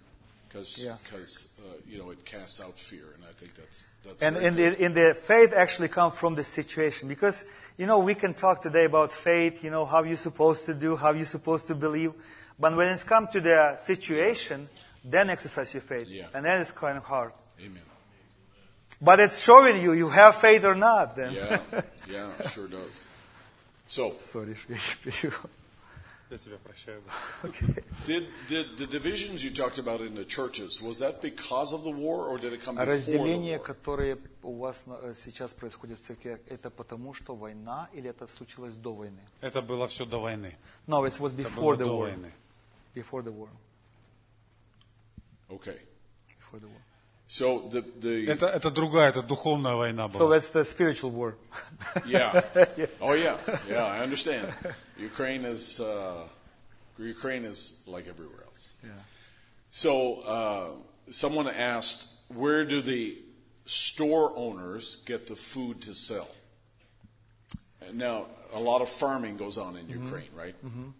Because, 0.47 0.77
Yes. 0.83 1.05
uh, 1.59 1.61
you 1.87 1.99
know, 1.99 2.09
it 2.09 2.25
casts 2.25 2.59
out 2.59 2.77
fear. 2.79 3.03
And 3.15 3.23
I 3.23 3.31
think 3.33 3.55
that's, 3.55 3.85
that's 4.03 4.21
And 4.23 4.35
very 4.35 4.47
in 4.47 4.55
the, 4.55 4.83
in 4.85 4.93
the 4.93 5.13
faith 5.13 5.53
actually 5.53 5.89
comes 5.89 6.17
from 6.17 6.33
the 6.35 6.43
situation 6.43 7.07
because 7.07 7.51
you 7.77 7.85
know 7.85 7.99
we 7.99 8.15
can 8.15 8.33
talk 8.33 8.61
today 8.61 8.85
about 8.85 9.11
faith, 9.11 9.63
you 9.63 9.69
know 9.69 9.85
how 9.85 10.01
you're 10.03 10.17
supposed 10.17 10.65
to 10.65 10.73
do, 10.73 10.95
how 10.95 11.11
you're 11.11 11.25
supposed 11.25 11.67
to 11.67 11.75
believe, 11.75 12.13
but 12.59 12.75
when 12.75 12.87
it's 12.87 13.03
come 13.03 13.27
to 13.27 13.39
the 13.39 13.77
situation, 13.77 14.67
then 15.05 15.29
exercise 15.29 15.71
your 15.73 15.81
faith, 15.81 16.07
Yeah. 16.07 16.25
and 16.33 16.43
then 16.43 16.59
it's 16.59 16.71
kind 16.71 16.97
of 16.97 17.03
hard. 17.03 17.31
Amen. 17.59 17.83
But 19.01 19.19
it's 19.19 19.41
showing 19.43 19.81
you 19.81 19.93
you 19.93 20.09
have 20.09 20.35
faith 20.35 20.65
or 20.65 20.75
not. 20.75 21.15
Then 21.15 21.33
Yeah, 21.33 21.59
yeah, 22.09 22.31
it 22.39 22.49
sure 22.49 22.67
does. 22.67 23.05
So, 23.87 24.15
sorry, 24.21 24.55
Я 26.30 26.38
тебя 26.38 26.56
прощаю. 26.58 27.02
did, 28.06 28.26
did 28.48 28.76
the 28.78 28.86
divisions 28.86 29.44
you 29.44 29.50
talked 29.50 29.78
about 29.78 30.00
in 30.00 30.14
the 30.14 30.24
churches, 30.24 30.80
was 30.80 30.98
that 30.98 31.20
because 31.20 31.72
of 31.72 31.84
the 31.84 31.90
war 31.90 32.28
or 32.28 32.38
did 32.38 32.52
it 32.54 32.62
come 32.64 32.78
А 32.78 32.84
before 32.84 32.86
the 32.86 32.92
разделения, 32.92 33.58
war? 33.58 33.64
которые 33.66 34.18
у 34.42 34.54
вас 34.58 34.86
на- 34.86 34.98
э, 35.02 35.14
сейчас 35.14 35.52
происходят 35.52 35.98
в 36.00 36.02
церкви, 36.06 36.40
это 36.48 36.70
потому, 36.70 37.12
что 37.14 37.34
война 37.36 37.88
или 37.92 38.08
это 38.08 38.26
случилось 38.26 38.74
до 38.74 38.94
войны? 38.94 39.20
Это 39.42 39.60
было 39.62 39.86
все 39.86 40.06
до 40.06 40.18
войны. 40.18 40.56
No, 40.86 41.04
it 41.06 41.20
was 41.20 41.32
Это 41.34 41.42
before 41.42 41.60
было 41.60 41.74
the 41.76 41.84
до 41.84 41.90
war. 41.90 42.00
войны. 42.10 42.32
Before 42.94 43.22
the 43.22 43.30
war. 43.32 43.48
Okay. 45.50 45.78
Before 46.40 46.58
the 46.60 46.68
war. 46.68 46.80
So 47.28 47.68
the, 47.70 47.80
the 48.00 48.26
Это, 48.28 48.46
это 48.46 48.70
другая, 48.70 49.08
это 49.08 49.22
духовная 49.22 49.74
война 49.76 50.08
So 50.12 50.18
была. 50.28 50.30
that's 50.38 50.50
the 50.50 50.64
spiritual 50.64 51.10
war. 51.10 51.36
yeah. 52.06 52.42
Oh 53.00 53.14
yeah, 53.14 53.36
yeah, 53.68 53.84
I 53.84 54.00
understand. 54.00 54.52
Ukraine 54.98 55.44
is, 55.44 55.80
uh, 55.80 56.28
Ukraine 56.98 57.44
is 57.44 57.80
like 57.86 58.06
everywhere 58.06 58.44
else. 58.46 58.74
Yeah. 58.84 58.90
So 59.70 60.20
uh, 60.20 60.66
someone 61.10 61.48
asked, 61.48 62.10
where 62.28 62.64
do 62.64 62.80
the 62.82 63.18
store 63.64 64.32
owners 64.36 65.02
get 65.06 65.26
the 65.26 65.34
food 65.34 65.80
to 65.82 65.94
sell? 65.94 66.28
And 67.80 67.98
Now, 67.98 68.26
a 68.52 68.60
lot 68.60 68.82
of 68.82 68.88
farming 68.88 69.36
goes 69.38 69.58
on 69.58 69.76
in 69.76 69.88
Ukraine, 69.88 70.30
right? 70.36 70.54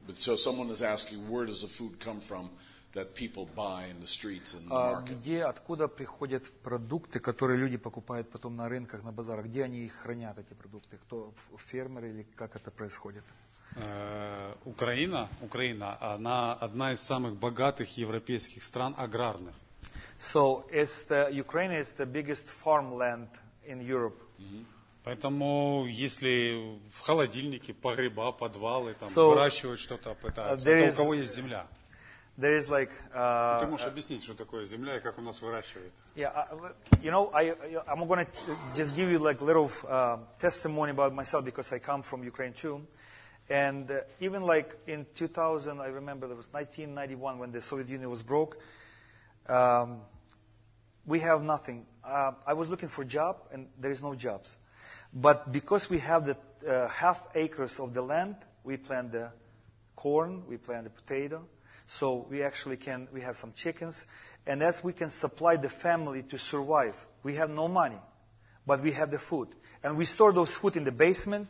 But 0.06 0.16
so 0.16 0.36
someone 0.36 0.70
is 0.70 0.82
asking, 0.82 1.28
where 1.30 1.44
does 1.46 1.60
the 1.60 1.68
food 1.68 2.00
come 2.00 2.20
from 2.20 2.50
That 2.99 3.13
people 3.13 3.47
buy 3.55 3.85
in 3.89 3.99
the 4.01 4.07
streets 4.07 4.53
and 4.53 4.67
the 4.67 4.75
А 4.75 4.93
markets? 4.95 5.19
где, 5.21 5.43
откуда 5.43 5.87
приходят 5.87 6.51
продукты, 6.63 7.19
которые 7.19 7.57
люди 7.59 7.77
покупают 7.77 8.29
потом 8.29 8.55
на 8.55 8.67
рынках, 8.69 9.03
на 9.03 9.11
базарах? 9.11 9.45
Где 9.45 9.63
они 9.63 9.85
их 9.85 9.93
хранят, 9.93 10.37
эти 10.37 10.53
продукты? 10.53 10.97
Кто, 10.97 11.33
фермеры 11.57 12.09
или 12.09 12.23
как 12.35 12.55
это 12.55 12.71
происходит? 12.71 13.23
Э, 13.75 14.53
Украина, 14.65 15.29
Украина, 15.41 15.97
она 16.01 16.53
одна 16.53 16.93
из 16.93 17.01
самых 17.01 17.35
богатых 17.35 17.97
европейских 17.97 18.63
стран 18.63 18.93
аграрных. 18.97 19.55
So 20.19 20.65
it's 20.71 21.05
the, 21.07 21.29
Ukraine 21.31 21.71
is 21.71 21.93
the 21.93 22.05
biggest 22.05 22.47
farmland 22.47 23.29
in 23.65 23.79
Europe. 23.81 24.17
Поэтому 25.05 25.85
если 25.87 26.77
в 26.93 26.99
холодильнике 27.01 27.73
погреба, 27.73 28.31
подвалы, 28.31 28.93
там, 28.95 29.07
So, 29.07 29.29
выращивают 29.29 29.79
что-то, 29.79 30.13
пытаются, 30.13 30.65
то 30.65 30.87
у 30.87 30.91
кого 30.91 31.13
есть 31.13 31.35
земля. 31.35 31.67
There 32.38 32.52
is 32.52 32.68
like, 32.68 32.90
uh, 33.14 33.60
Ты 33.60 33.66
можешь 33.66 33.86
объяснить, 33.86 34.24
что 34.24 34.34
такое 34.34 34.64
земля 34.64 34.96
и 34.96 35.00
как 35.00 35.18
у 35.18 35.22
нас 35.22 35.40
выращивают? 35.40 35.92
yeah, 36.16 36.30
uh, 36.30 36.72
you 37.00 37.12
know, 37.12 37.30
I, 37.32 37.54
I'm 37.86 38.08
going 38.08 38.26
to 38.26 38.56
just 38.74 38.96
give 38.96 39.08
you 39.08 39.18
like 39.20 39.40
little 39.40 39.70
uh, 39.88 40.18
testimony 40.40 40.90
about 40.90 41.14
myself 41.14 41.44
because 41.44 41.72
I 41.72 41.78
come 41.78 42.02
from 42.02 42.24
Ukraine 42.24 42.52
too. 42.52 42.84
And 43.48 43.88
uh, 43.90 44.00
even 44.20 44.42
like 44.42 44.76
in 44.86 45.06
2000, 45.14 45.80
I 45.80 45.86
remember 45.86 46.26
it 46.26 46.36
was 46.36 46.48
1991 46.50 47.38
when 47.38 47.52
the 47.52 47.62
Soviet 47.62 47.88
Union 47.88 48.10
was 48.10 48.22
broke. 48.22 48.58
Um, 49.48 50.00
we 51.06 51.20
have 51.20 51.42
nothing. 51.42 51.86
Uh, 52.02 52.32
I 52.46 52.54
was 52.54 52.68
looking 52.68 52.88
for 52.88 53.02
a 53.02 53.06
job, 53.06 53.36
and 53.52 53.68
there 53.78 53.90
is 53.90 54.02
no 54.02 54.14
jobs. 54.14 54.56
But 55.12 55.52
because 55.52 55.88
we 55.88 55.98
have 55.98 56.26
the 56.26 56.36
uh, 56.66 56.88
half 56.88 57.28
acres 57.34 57.78
of 57.78 57.94
the 57.94 58.02
land, 58.02 58.36
we 58.64 58.76
plant 58.76 59.12
the 59.12 59.30
corn, 59.94 60.42
we 60.48 60.56
plant 60.56 60.84
the 60.84 60.90
potato. 60.90 61.46
so 61.91 62.27
we 62.29 62.43
actually 62.43 62.77
can, 62.77 63.07
we 63.11 63.21
have 63.21 63.35
some 63.35 63.51
chickens, 63.51 64.05
and 64.45 64.61
as 64.61 64.83
we 64.83 64.93
can 64.93 65.09
supply 65.09 65.55
the 65.55 65.69
family 65.69 66.21
to 66.21 66.37
survive. 66.37 67.03
We 67.23 67.33
have 67.33 67.49
no 67.49 67.67
money, 67.67 67.97
but 68.67 68.81
we 68.81 68.91
have 68.91 69.09
the 69.09 69.17
food. 69.17 69.47
And 69.83 69.97
we 69.97 70.05
store 70.05 70.31
those 70.31 70.55
food 70.55 70.75
in 70.75 70.83
the 70.83 70.91
basement. 70.91 71.47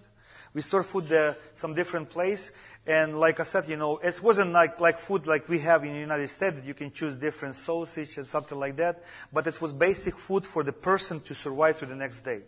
We 0.53 0.61
store 0.61 0.83
food 0.83 1.09
there, 1.09 1.35
some 1.55 1.73
different 1.73 2.09
place. 2.09 2.57
And 2.87 3.19
like 3.19 3.41
I 3.41 3.43
said, 3.43 3.67
you 3.67 3.75
know, 3.75 3.97
it 3.97 4.21
wasn't 4.23 4.53
like, 4.53 4.79
like 4.79 4.97
food 4.97 5.27
like 5.27 5.49
we 5.49 5.59
have 5.59 5.83
in 5.83 5.91
the 5.91 5.99
United 5.99 6.29
States 6.29 6.55
that 6.55 6.65
you 6.65 6.73
can 6.73 6.93
choose 6.93 7.17
different 7.17 7.57
sausage 7.57 8.17
and 8.17 8.25
something 8.25 8.57
like 8.57 8.77
that. 8.77 9.03
But 9.33 9.45
it 9.45 9.61
was 9.61 9.73
basic 9.73 10.15
food 10.17 10.47
for 10.47 10.63
the 10.63 10.71
person 10.71 11.19
to 11.19 11.35
survive 11.35 11.79
to 11.79 11.85
the 11.85 11.97
next 11.97 12.21
day. 12.21 12.43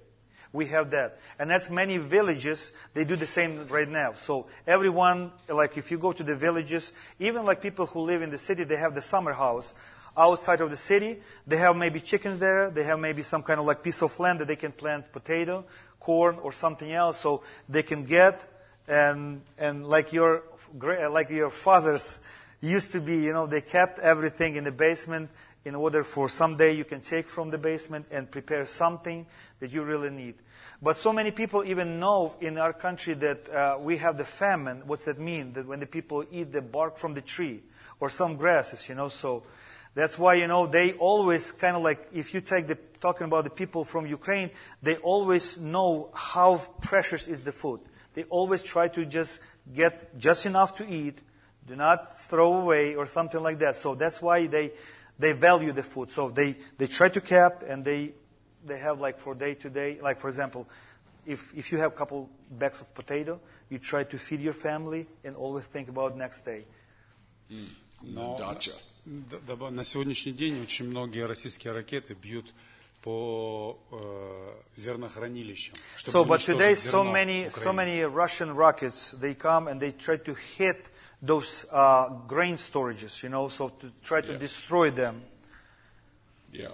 We 0.54 0.66
have 0.68 0.92
that. 0.92 1.18
And 1.40 1.50
that's 1.50 1.70
many 1.70 1.98
villages, 1.98 2.72
they 2.94 3.06
do 3.06 3.16
the 3.16 3.28
same 3.28 3.68
right 3.68 3.88
now. 3.88 4.14
So 4.14 4.48
everyone, 4.68 5.32
like 5.48 5.78
if 5.78 5.92
you 5.92 5.98
go 5.98 6.12
to 6.12 6.24
the 6.24 6.36
villages, 6.36 6.92
even 7.20 7.46
like 7.46 7.62
people 7.62 7.86
who 7.86 8.02
live 8.02 8.22
in 8.22 8.30
the 8.30 8.38
city, 8.38 8.64
they 8.64 8.76
have 8.76 8.94
the 8.94 9.02
summer 9.02 9.34
house 9.34 9.74
outside 10.18 10.60
of 10.62 10.70
the 10.70 10.76
city. 10.76 11.20
They 11.48 11.58
have 11.58 11.76
maybe 11.76 12.00
chickens 12.00 12.40
there. 12.40 12.70
They 12.70 12.84
have 12.84 13.00
maybe 13.00 13.22
some 13.22 13.44
kind 13.44 13.60
of 13.60 13.66
like 13.66 13.82
piece 13.82 14.02
of 14.02 14.20
land 14.20 14.40
that 14.40 14.48
they 14.48 14.58
can 14.58 14.72
plant 14.74 15.12
potato, 15.12 15.64
corn, 16.00 16.38
or 16.42 16.52
something 16.52 16.92
else. 16.92 17.20
So 17.20 17.44
they 17.70 17.84
can 17.84 18.04
get 18.04 18.44
and 18.88 19.42
and 19.58 19.88
like 19.88 20.12
your 20.12 20.44
like 20.82 21.30
your 21.30 21.50
fathers 21.50 22.22
used 22.62 22.92
to 22.92 23.00
be, 23.00 23.18
you 23.18 23.34
know, 23.34 23.48
they 23.48 23.62
kept 23.62 24.00
everything 24.00 24.56
in 24.56 24.64
the 24.64 24.72
basement 24.72 25.30
in 25.64 25.76
order 25.76 26.04
for 26.04 26.28
someday 26.28 26.74
you 26.74 26.84
can 26.84 27.02
take 27.02 27.28
from 27.28 27.52
the 27.52 27.58
basement 27.58 28.06
and 28.12 28.30
prepare 28.30 28.66
something 28.66 29.26
that 29.62 29.72
you 29.72 29.84
really 29.84 30.10
need. 30.10 30.36
But 30.82 30.98
so 30.98 31.14
many 31.14 31.32
people 31.32 31.64
even 31.64 32.00
know 32.00 32.36
in 32.42 32.58
our 32.58 32.74
country 32.74 33.14
that 33.14 33.48
uh, 33.50 33.78
we 33.80 33.98
have 33.98 34.18
the 34.18 34.26
famine. 34.26 34.82
What's 34.88 35.06
that 35.06 35.20
mean? 35.20 35.54
That 35.54 35.68
when 35.68 35.80
the 35.80 35.86
people 35.86 36.26
eat 36.32 36.52
the 36.52 36.62
bark 36.62 36.98
from 36.98 37.14
the 37.14 37.22
tree 37.22 37.62
or 38.00 38.10
some 38.10 38.36
grasses, 38.36 38.90
you 38.90 38.96
know, 38.96 39.08
so 39.08 39.44
that's 39.94 40.18
why, 40.18 40.34
you 40.36 40.48
know, 40.48 40.66
they 40.66 40.94
always 40.94 41.52
kind 41.52 41.76
of 41.76 41.84
like, 41.84 42.08
if 42.12 42.34
you 42.34 42.42
take 42.42 42.68
the, 42.68 42.78
talking 43.00 43.28
about 43.28 43.44
the 43.44 43.52
people 43.52 43.84
from 43.86 44.08
Ukraine, 44.08 44.50
they 44.82 44.98
always 44.98 45.60
know 45.60 46.10
how 46.16 46.60
precious 46.82 47.28
is 47.28 47.44
the 47.44 47.52
food. 47.52 47.82
They 48.16 48.24
always 48.24 48.64
try 48.64 48.88
to 48.90 49.06
just 49.06 49.42
get 49.74 50.18
just 50.18 50.48
enough 50.48 50.76
to 50.78 50.90
eat, 50.90 51.20
do 51.68 51.76
not 51.76 52.18
throw 52.20 52.54
away 52.62 52.96
or 52.96 53.06
something 53.06 53.42
like 53.42 53.60
that. 53.60 53.76
So 53.76 53.94
that's 53.94 54.20
why 54.20 54.48
they, 54.48 54.72
they 55.20 55.34
value 55.34 55.72
the 55.72 55.84
food. 55.84 56.10
So 56.10 56.30
they, 56.30 56.56
they 56.80 56.88
try 56.88 57.10
to 57.10 57.22
keep 57.22 57.68
and 57.68 57.86
they, 57.86 58.14
they 58.67 58.79
have 58.79 59.01
like 59.01 59.19
for 59.19 59.35
day 59.35 59.55
to 59.55 59.71
day, 59.71 59.99
like 60.03 60.19
for 60.21 60.29
example, 60.29 60.67
if, 61.27 61.53
if 61.57 61.71
you 61.73 61.79
have 61.79 61.93
a 61.93 61.97
couple 61.97 62.29
bags 62.51 62.81
of 62.81 62.93
potato, 62.95 63.41
you 63.71 63.79
try 63.79 64.05
to 64.05 64.19
feed 64.19 64.41
your 64.41 64.53
family 64.55 65.07
and 65.25 65.37
always 65.37 65.65
think 65.67 65.89
about 65.89 66.17
next 66.17 66.45
day. 66.45 66.65
Но 68.03 68.37
Dacha. 68.39 68.73
д- 69.05 69.39
д- 69.47 69.71
на 69.71 69.85
сегодняшний 69.85 70.33
день 70.33 70.63
очень 70.63 70.89
многие 70.89 71.27
российские 71.27 71.73
ракеты 71.73 72.15
бьют 72.15 72.53
по 73.03 73.79
э, 73.93 74.53
зернохранилищам. 74.77 75.75
чтобы 75.97 76.19
So, 76.19 76.25
but 76.25 76.35
уничтожить 76.49 76.61
today, 76.61 76.73
so 76.75 77.03
зерно 77.05 77.13
many, 77.13 77.51
so 77.51 77.71
Украины. 77.71 77.77
many 77.77 78.03
Russian 78.05 78.55
rockets, 78.57 79.13
they 79.21 79.35
come 79.35 79.69
and 79.69 79.81
they 79.81 79.93
try 79.93 80.17
to 80.17 80.35
hit 80.35 80.89
those 81.23 81.67
uh, 81.73 82.09
grain 82.27 82.57
storages, 82.57 83.23
you 83.23 83.29
know, 83.31 83.49
so 83.49 83.69
to 83.69 83.91
try 84.03 84.21
to 84.21 84.33
Yeah. 84.33 84.39
destroy 84.39 84.91
them. 84.91 85.23
Yeah. 86.53 86.73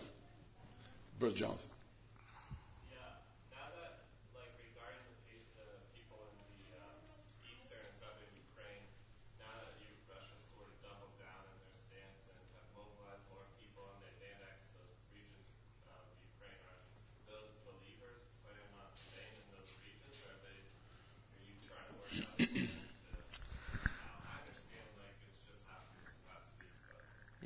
Brother 1.19 1.37
Jonathan. 1.37 1.69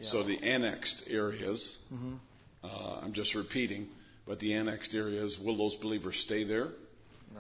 but 0.01 0.05
So 0.05 0.23
the 0.23 0.39
annexed 0.43 1.09
areas, 1.11 1.79
uh, 2.65 3.01
I'm 3.03 3.13
just 3.13 3.35
repeating, 3.35 3.89
but 4.27 4.39
the 4.41 4.53
annexed 4.55 4.95
areas, 4.95 5.39
will 5.39 5.57
those 5.57 5.77
believers 5.77 6.17
stay 6.21 6.45
there? 6.45 6.69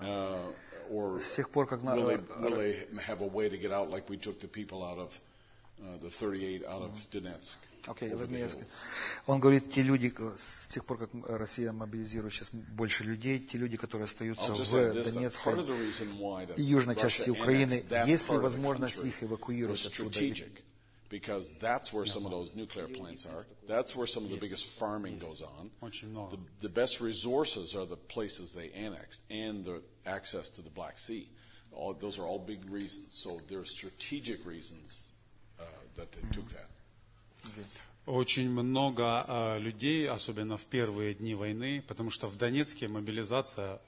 Uh, 0.00 0.52
or 0.90 1.20
С 1.20 1.34
тех 1.36 1.50
пор, 1.50 1.66
как 1.66 1.82
на- 1.82 1.94
will 1.96 2.06
they, 2.06 2.18
will 2.40 2.56
they 2.56 2.86
have 3.06 3.20
a 3.20 3.26
way 3.26 3.48
to 3.48 3.56
get 3.58 3.72
out 3.72 3.90
like 3.90 4.08
we 4.08 4.16
took 4.16 4.40
the 4.40 4.48
people 4.48 4.82
out 4.84 4.98
of 4.98 5.20
uh, 5.82 5.96
the 6.00 6.10
38 6.10 6.64
out 6.66 6.82
of 6.82 6.92
Donetsk? 7.10 7.56
Окей, 7.88 8.08
over 8.12 8.24
let 8.24 8.28
the 8.30 8.34
me 8.34 8.42
ask 8.42 8.56
you. 8.56 8.62
hills? 8.64 8.76
Он 9.26 9.38
говорит, 9.40 9.70
те 9.72 9.82
люди, 9.82 10.08
к- 10.10 10.34
с 10.38 10.68
тех 10.68 10.84
пор, 10.84 10.98
как 10.98 11.10
Россия 11.28 11.70
мобилизирует 11.72 12.32
сейчас 12.32 12.50
больше 12.52 13.05
людей, 13.05 13.38
те 13.38 13.58
люди, 13.58 13.76
которые 13.76 14.06
остаются 14.06 14.50
I'll 14.52 14.56
just 14.56 14.72
в 14.72 14.74
say 14.74 14.92
this, 14.92 15.06
that 15.06 15.14
Донецкой 15.14 15.52
part 15.55 15.58
of 15.60 15.66
the 15.68 15.74
reason 15.78 16.18
why 16.18 16.46
the 16.46 16.55
и 16.56 16.62
южной 16.62 16.94
Russia 16.94 17.02
части 17.02 17.30
Украины, 17.30 17.74
annexed 17.80 17.88
that 17.90 18.08
есть 18.08 18.28
ли 18.28 18.34
part 18.34 18.38
of 18.38 18.40
the 18.40 18.42
возможность 18.42 18.98
country 19.05 19.08
их 19.08 19.22
эвакуировать 19.22 19.80
was 19.80 19.86
оттуда? 19.86 20.18
strategic 21.10 21.10
because 21.10 21.55
that's 21.60 21.92
where 21.92 22.06
some 22.06 22.24
of 22.24 22.30
those 22.30 22.55
nuclear 22.55 22.88
plants 22.88 23.26
are. 23.26 23.46
That's 23.68 23.94
where 23.94 24.06
some 24.06 24.24
of 24.24 24.30
the 24.30 24.36
biggest 24.36 24.66
farming 24.66 25.18
goes 25.18 25.42
on. 25.42 25.70
Очень 25.82 26.10
много. 26.10 26.36
The, 26.36 26.68
the 26.68 26.68
best 26.68 27.00
resources 27.00 27.74
are 27.74 27.86
the 27.86 27.96
places 27.96 28.52
they 28.52 28.70
annexed 28.72 29.22
and 29.30 29.64
the 29.64 29.82
access 30.05 30.50
to 30.50 30.62
the 30.62 30.70
Black 30.70 30.98
Sea. 30.98 31.28
All, 31.72 31.94
those 31.94 32.18
are 32.18 32.24
all 32.24 32.38
big 32.38 32.68
reasons. 32.70 33.14
So 33.14 33.40
there 33.48 33.58
are 33.58 33.64
strategic 33.64 34.44
reasons 34.46 35.10
uh, 35.60 35.64
that 35.96 36.12
they 36.12 36.22
took 36.32 36.48
that. 36.50 36.70
Очень 38.06 38.50
много 38.50 39.24
э, 39.26 39.58
людей, 39.58 40.08
особенно 40.08 40.56
в 40.56 40.66
первые 40.66 41.14
дни 41.14 41.34
войны, 41.34 41.82
потому 41.88 42.10
что 42.10 42.28
в 42.28 42.36
Донецке 42.36 42.86
мобилизация 42.86 43.80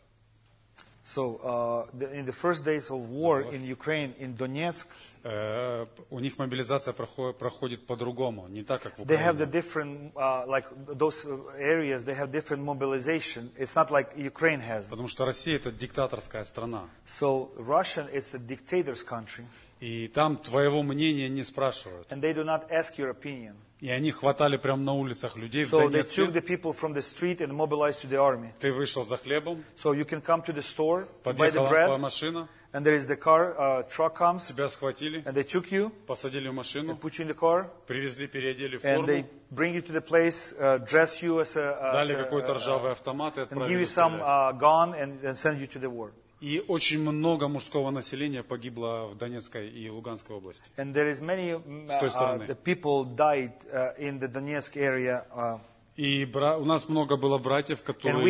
So, 1.05 1.41
uh, 1.43 1.87
the, 1.99 2.13
in 2.13 2.27
the 2.27 2.35
first 2.35 2.67
days 2.67 2.91
of 2.91 3.09
war 3.09 3.41
in 3.41 3.65
Ukraine, 3.65 4.13
in 4.19 4.37
Donetsk, 4.37 4.89
э, 5.25 5.87
у 6.11 6.19
них 6.21 6.37
мобилизация 6.37 6.93
проходит, 6.93 7.39
проходит 7.39 7.87
по-другому, 7.87 8.47
не 8.49 8.63
так 8.63 8.83
как 8.83 8.99
в 8.99 9.03
they 9.05 9.17
have 9.17 9.39
the 9.39 9.47
Украине. 9.47 9.51
different, 9.51 10.13
uh, 10.17 10.45
like 10.47 10.67
those 10.87 11.25
uh, 11.25 11.39
areas, 11.59 12.05
they 12.05 12.13
have 12.15 12.31
different 12.31 12.63
mobilization. 12.63 13.51
It's 13.57 13.75
not 13.75 13.91
like 13.91 14.09
Ukraine 14.19 14.61
has. 14.61 14.91
Потому 14.91 15.09
что 15.09 15.25
Россия 15.25 15.57
это 15.57 15.71
диктаторская 15.73 16.45
страна. 16.45 16.85
So, 17.07 17.53
Russian 17.57 18.07
is 18.13 18.35
a 18.35 18.39
dictator's 18.39 19.03
country, 19.03 19.47
И 19.81 20.09
там 20.09 20.37
твоего 20.37 20.83
мнения 20.83 21.31
не 21.31 21.43
спрашивают. 21.43 22.07
and 22.13 22.21
they 22.21 22.35
do 22.35 22.45
not 22.45 22.71
ask 22.71 22.99
your 22.99 23.09
opinion. 23.09 23.55
И 23.84 23.90
они 23.90 24.12
хватали 24.14 24.56
прямо 24.56 24.82
на 24.82 24.94
улицах 24.94 25.36
людей 25.36 25.66
в 25.66 25.74
So, 25.74 25.90
they 25.90 26.04
took 26.04 26.32
the 26.32 26.40
Донецке. 26.40 26.48
people 26.48 26.72
from 26.72 26.94
the 26.94 27.02
street 27.02 27.42
and 27.42 27.52
mobilized 27.54 28.00
to 28.00 28.08
the 28.08 28.16
army. 28.18 28.54
Ты 28.60 28.72
вышел 28.72 29.04
за 29.04 29.18
хлебом, 29.18 29.62
So, 29.76 29.92
you 29.92 30.06
can 30.06 30.22
come 30.22 30.42
to 30.44 30.54
the 30.54 30.62
store, 30.62 31.06
buy 31.22 31.34
the 31.34 31.52
подъехала 31.52 31.70
bread, 31.70 32.00
машина, 32.00 32.48
and 32.72 32.86
there 32.86 32.96
is 32.96 33.08
the 33.08 33.18
car, 33.18 33.54
uh, 33.60 33.84
truck 33.90 34.18
comes, 34.18 34.48
тебя 34.48 34.70
схватили, 34.70 35.22
and 35.26 35.34
they 35.36 35.44
took 35.44 35.70
you, 35.70 35.92
посадили 36.08 36.48
в 36.48 36.54
машину, 36.54 36.94
and 36.94 36.98
put 37.02 37.20
you 37.20 37.26
in 37.26 37.28
the 37.28 37.38
car, 37.38 37.66
привезли, 37.86 38.28
переодели 38.28 38.78
в 38.78 38.86
and 38.86 39.06
they 39.06 39.24
форму, 39.24 39.30
bring 39.52 39.74
you 39.74 39.82
to 39.82 39.92
the 39.92 40.00
place, 40.02 40.54
uh, 40.62 40.78
dress 40.86 41.22
you 41.22 41.42
as 41.42 41.58
a, 41.58 41.78
as 41.82 41.94
дали 42.08 42.14
a, 42.14 42.24
какой-то 42.24 42.54
uh, 42.54 42.56
ржавый 42.56 42.94
автомат 42.94 43.38
и 43.38 43.42
and 43.42 43.50
give 43.50 43.52
отправили 43.52 43.82
you 43.82 43.86
some 43.86 44.14
стрелять. 44.14 44.24
uh, 44.24 44.52
gun 44.58 44.94
and, 44.96 45.24
and 45.26 45.38
send 45.38 45.60
you 45.60 45.68
to 45.68 45.78
the 45.78 45.90
war. 45.90 46.14
И 46.44 46.62
очень 46.68 47.00
много 47.00 47.48
мужского 47.48 47.90
населения 47.90 48.44
погибло 48.44 49.08
в 49.08 49.18
Донецкой 49.18 49.70
и 49.70 49.90
Луганской 49.90 50.36
области. 50.36 50.70
And 50.76 50.94
there 50.94 51.10
is 51.10 51.22
many 51.22 51.56
С 51.88 52.00
той 52.00 52.10
uh, 52.10 52.12
стороны. 52.12 52.46
the 52.48 52.56
people 52.56 53.06
died 53.16 53.54
uh, 53.72 53.98
in 53.98 54.20
the 54.20 54.28
Donetsk 54.28 54.76
area, 54.76 55.26
uh, 55.34 55.60
И 55.96 56.26
бра- 56.26 56.58
у 56.58 56.66
нас 56.66 56.90
много 56.90 57.16
было 57.16 57.38
братьев, 57.38 57.82
которые 57.82 58.22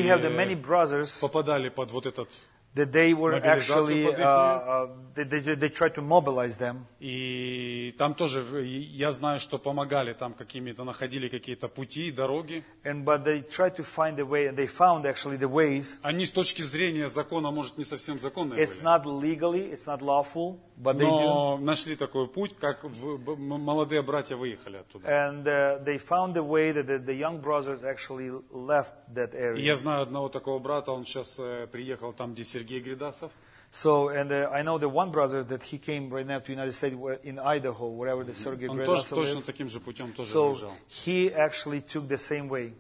brothers 0.62 1.20
попадали 1.22 1.70
под 1.70 1.90
вот 1.90 2.06
этот... 2.06 2.30
that 2.76 2.92
they 2.92 3.14
were 3.14 3.36
actually 3.36 4.08
uh, 4.08 4.18
uh, 4.24 4.88
they, 5.14 5.24
they, 5.26 5.54
they 5.56 5.70
tried 5.70 5.94
to 5.94 6.02
mobilize 6.02 6.58
them, 6.58 6.86
И 7.00 7.94
там 8.00 8.16
тоже, 8.16 8.44
и 8.66 8.80
я 8.80 9.12
знаю, 9.12 9.40
что 9.40 9.60
помогали 9.60 10.14
там 10.14 10.34
какими-то, 10.34 10.84
находили 10.84 11.28
какие-то 11.30 11.68
пути, 11.68 12.10
дороги. 12.12 12.64
and 12.84 13.04
but 13.06 13.24
they 13.24 13.42
tried 13.48 13.76
to 13.76 13.84
find 13.84 14.18
a 14.20 14.26
way, 14.26 14.48
and 14.48 14.58
they 14.58 14.66
found 14.68 15.06
actually 15.06 15.38
the 15.38 15.48
ways. 15.50 15.98
Они 16.02 16.26
с 16.26 16.32
точки 16.32 16.64
зрения 16.64 17.10
закона, 17.10 17.52
может, 17.52 17.78
не 17.78 17.86
совсем 17.86 18.20
законные 18.20 18.60
It's 18.64 18.78
были. 18.82 18.86
not 18.86 19.06
legally, 19.06 19.72
it's 19.72 19.86
not 19.86 20.02
lawful, 20.02 20.58
but 20.82 20.98
they 20.98 21.06
do. 21.06 21.10
Но 21.10 21.58
нашли 21.60 21.96
такой 21.96 22.28
путь, 22.28 22.56
как 22.60 22.84
в- 22.84 23.38
молодые 23.38 24.02
братья 24.02 24.36
выехали 24.36 24.78
оттуда. 24.78 25.08
And 25.08 25.46
uh, 25.46 25.84
they 25.84 26.00
found 26.00 26.36
a 26.38 26.44
way 26.44 26.72
that 26.72 26.88
the, 26.88 26.98
the 26.98 27.14
young 27.14 27.40
brothers 27.40 27.84
actually 27.84 28.32
left 28.52 28.96
that 29.14 29.36
И 29.36 29.38
area. 29.38 29.62
я 29.64 29.76
знаю 29.76 30.02
одного 30.02 30.28
такого 30.30 30.58
брата, 30.58 30.92
он 30.92 31.06
сейчас 31.06 31.36
э, 31.38 31.68
приехал 31.72 32.14
там, 32.14 32.34
где 32.34 32.44
Сергей 32.44 32.63
Гридасов. 32.81 33.31
So, 33.71 34.09
and 34.09 34.33
uh, 34.33 34.49
I 34.51 34.63
know 34.63 34.79
the 34.79 34.89
one 34.89 35.11
brother 35.11 35.45
that 35.45 35.63
he 35.63 35.79
came 35.79 36.09
right 36.09 36.27
now 36.27 36.39
to 36.39 36.47
the 36.47 36.53
United 36.53 36.73
States 36.75 36.95
where- 36.97 37.21
in 37.23 37.39
Idaho, 37.39 37.89
wherever 37.89 38.25
the 38.25 38.35
Sergei 38.35 38.67
Он 38.67 38.79
тоже 38.83 39.03
Gradasov 39.03 39.15
точно 39.17 39.39
lived. 39.41 39.45
таким 39.45 39.69
же 39.69 39.79
путем 39.79 40.13
тоже 40.15 40.33
So 40.33 40.49
выезжал. 40.55 40.73
he 40.89 41.31
actually 41.35 41.83
took 41.83 42.09
the 42.09 42.17
same 42.17 42.49
way. 42.49 42.73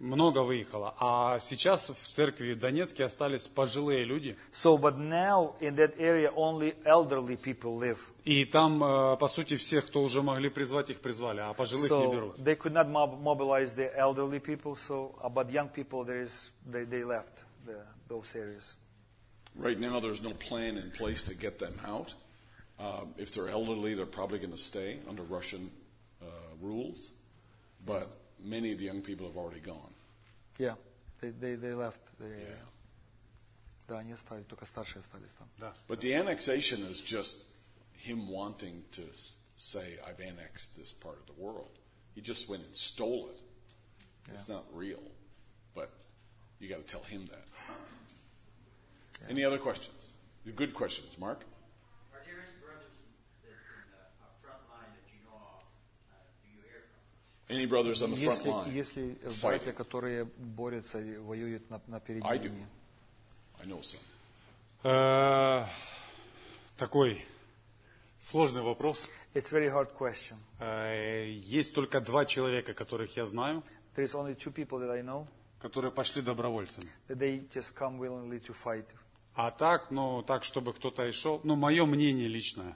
Много 0.00 0.42
выехало. 0.42 0.92
А 0.98 1.38
сейчас 1.38 1.88
в 1.88 2.08
церкви 2.08 2.52
в 2.54 2.58
Донецке 2.58 3.04
остались 3.04 3.46
пожилые 3.46 4.04
люди. 4.04 4.36
So, 4.52 4.76
but 4.76 4.98
now 4.98 5.54
in 5.60 5.76
that 5.76 5.94
area 6.00 6.32
only 6.34 6.74
elderly 6.84 7.36
people 7.36 7.78
live. 7.78 7.98
И 8.24 8.44
там, 8.44 8.82
э, 8.82 9.16
по 9.16 9.28
сути, 9.28 9.54
всех, 9.56 9.86
кто 9.86 10.02
уже 10.02 10.20
могли 10.20 10.50
призвать, 10.50 10.90
их 10.90 11.00
призвали, 11.00 11.38
а 11.40 11.52
пожилых 11.54 11.88
не 11.88 11.96
So 11.96 12.10
берут. 12.12 12.38
they 12.40 12.56
could 12.56 12.72
not 12.72 12.88
mob- 12.88 13.20
mobilize 13.22 13.76
the 13.76 13.96
elderly 13.96 14.40
people. 14.40 14.74
So, 14.74 15.14
uh, 15.22 15.28
but 15.28 15.48
young 15.52 15.68
people, 15.68 16.02
there 16.04 16.20
is 16.20 16.50
they, 16.68 16.82
they 16.84 17.04
left 17.04 17.44
the, 17.64 17.80
those 18.08 18.34
areas. 18.34 18.74
Right 19.58 19.78
now, 19.78 20.00
there's 20.00 20.22
no 20.22 20.32
plan 20.32 20.76
in 20.76 20.90
place 20.90 21.22
to 21.24 21.34
get 21.34 21.58
them 21.58 21.78
out. 21.86 22.12
Um, 22.80 23.14
if 23.18 23.32
they're 23.32 23.48
elderly, 23.48 23.94
they're 23.94 24.04
probably 24.06 24.38
going 24.38 24.50
to 24.50 24.58
stay 24.58 24.98
under 25.08 25.22
Russian 25.22 25.70
uh, 26.20 26.26
rules. 26.60 27.10
But 27.86 28.10
many 28.42 28.72
of 28.72 28.78
the 28.78 28.84
young 28.84 29.00
people 29.00 29.26
have 29.28 29.36
already 29.36 29.60
gone. 29.60 29.94
Yeah, 30.58 30.74
they 31.20 31.30
they, 31.30 31.54
they 31.54 31.72
left. 31.72 32.00
The 32.18 32.26
area. 32.26 32.38
Yeah. 32.48 32.54
Да, 33.86 33.98
они 33.98 34.12
остались, 34.12 34.46
только 34.46 34.64
старшие 34.66 35.00
остались 35.02 35.34
там. 35.38 35.72
But 35.86 36.00
the 36.00 36.14
annexation 36.14 36.82
is 36.86 37.00
just 37.02 37.44
him 37.98 38.28
wanting 38.28 38.82
to 38.92 39.02
s- 39.12 39.36
say, 39.56 39.98
I've 40.06 40.20
annexed 40.20 40.76
this 40.76 40.90
part 40.90 41.18
of 41.20 41.26
the 41.26 41.40
world. 41.40 41.78
He 42.14 42.22
just 42.22 42.48
went 42.48 42.64
and 42.64 42.74
stole 42.74 43.28
it. 43.28 43.40
It's 44.32 44.48
not 44.48 44.64
real. 44.72 45.02
But 45.74 45.90
you 46.60 46.68
got 46.68 46.78
to 46.78 46.90
tell 46.90 47.02
him 47.02 47.28
that. 47.30 47.44
Any 49.27 49.43
other 49.43 49.57
questions? 49.59 50.09
Good 50.55 50.73
questions, 50.73 51.17
Mark? 51.19 51.41
Are 52.13 52.21
there 52.25 52.39
any 52.39 52.57
brothers 52.61 52.89
that 53.43 53.49
in 53.51 53.91
the 53.91 54.01
uh, 54.23 54.25
front 54.41 54.61
line 54.71 54.89
that 54.95 55.05
you 55.13 55.19
know 55.27 55.37
of, 55.37 55.63
uh, 56.09 56.15
do 56.41 56.49
you 56.49 56.61
hear 56.63 56.81
from? 57.47 57.55
Any 57.55 57.65
brothers 57.65 58.01
on 58.01 58.11
the 58.11 58.17
front 58.17 58.39
Если, 58.39 58.49
line? 58.49 58.73
если 58.75 59.15
fighting? 59.29 59.41
братья, 59.41 59.71
которые 59.73 60.25
борются 60.25 60.99
и 60.99 61.17
воюют 61.17 61.69
на, 61.69 61.81
на 61.87 61.99
передней 61.99 62.27
I 62.29 62.37
do. 62.39 62.43
линии. 62.45 62.65
I 63.61 63.65
know 63.67 63.81
some. 63.81 63.99
Э, 64.83 65.65
Такой 66.77 67.23
сложный 68.19 68.61
вопрос. 68.61 69.07
It's 69.35 69.51
a 69.51 69.55
very 69.55 69.69
hard 69.69 69.93
question. 69.93 70.37
Э, 70.59 71.27
Есть 71.29 71.73
только 71.75 71.99
два 72.01 72.25
человека, 72.25 72.73
которых 72.73 73.15
я 73.17 73.25
знаю, 73.25 73.63
There 73.95 74.05
is 74.05 74.15
only 74.15 74.33
two 74.35 74.51
people 74.51 74.79
that 74.79 74.89
I 74.89 75.01
know 75.03 75.27
которые 75.61 75.91
пошли 75.91 76.21
добровольцами. 76.21 76.89
that 77.09 77.19
they 77.19 77.43
just 77.53 77.75
come 77.75 77.97
willingly 77.99 78.39
to 78.39 78.53
fight. 78.53 78.85
А 79.41 79.51
так, 79.51 79.89
ну, 79.89 80.21
так, 80.21 80.43
чтобы 80.43 80.73
кто-то 80.73 81.05
и 81.07 81.13
шел, 81.13 81.39
ну, 81.45 81.55
мое 81.55 81.85
мнение 81.85 82.27
личное. 82.27 82.75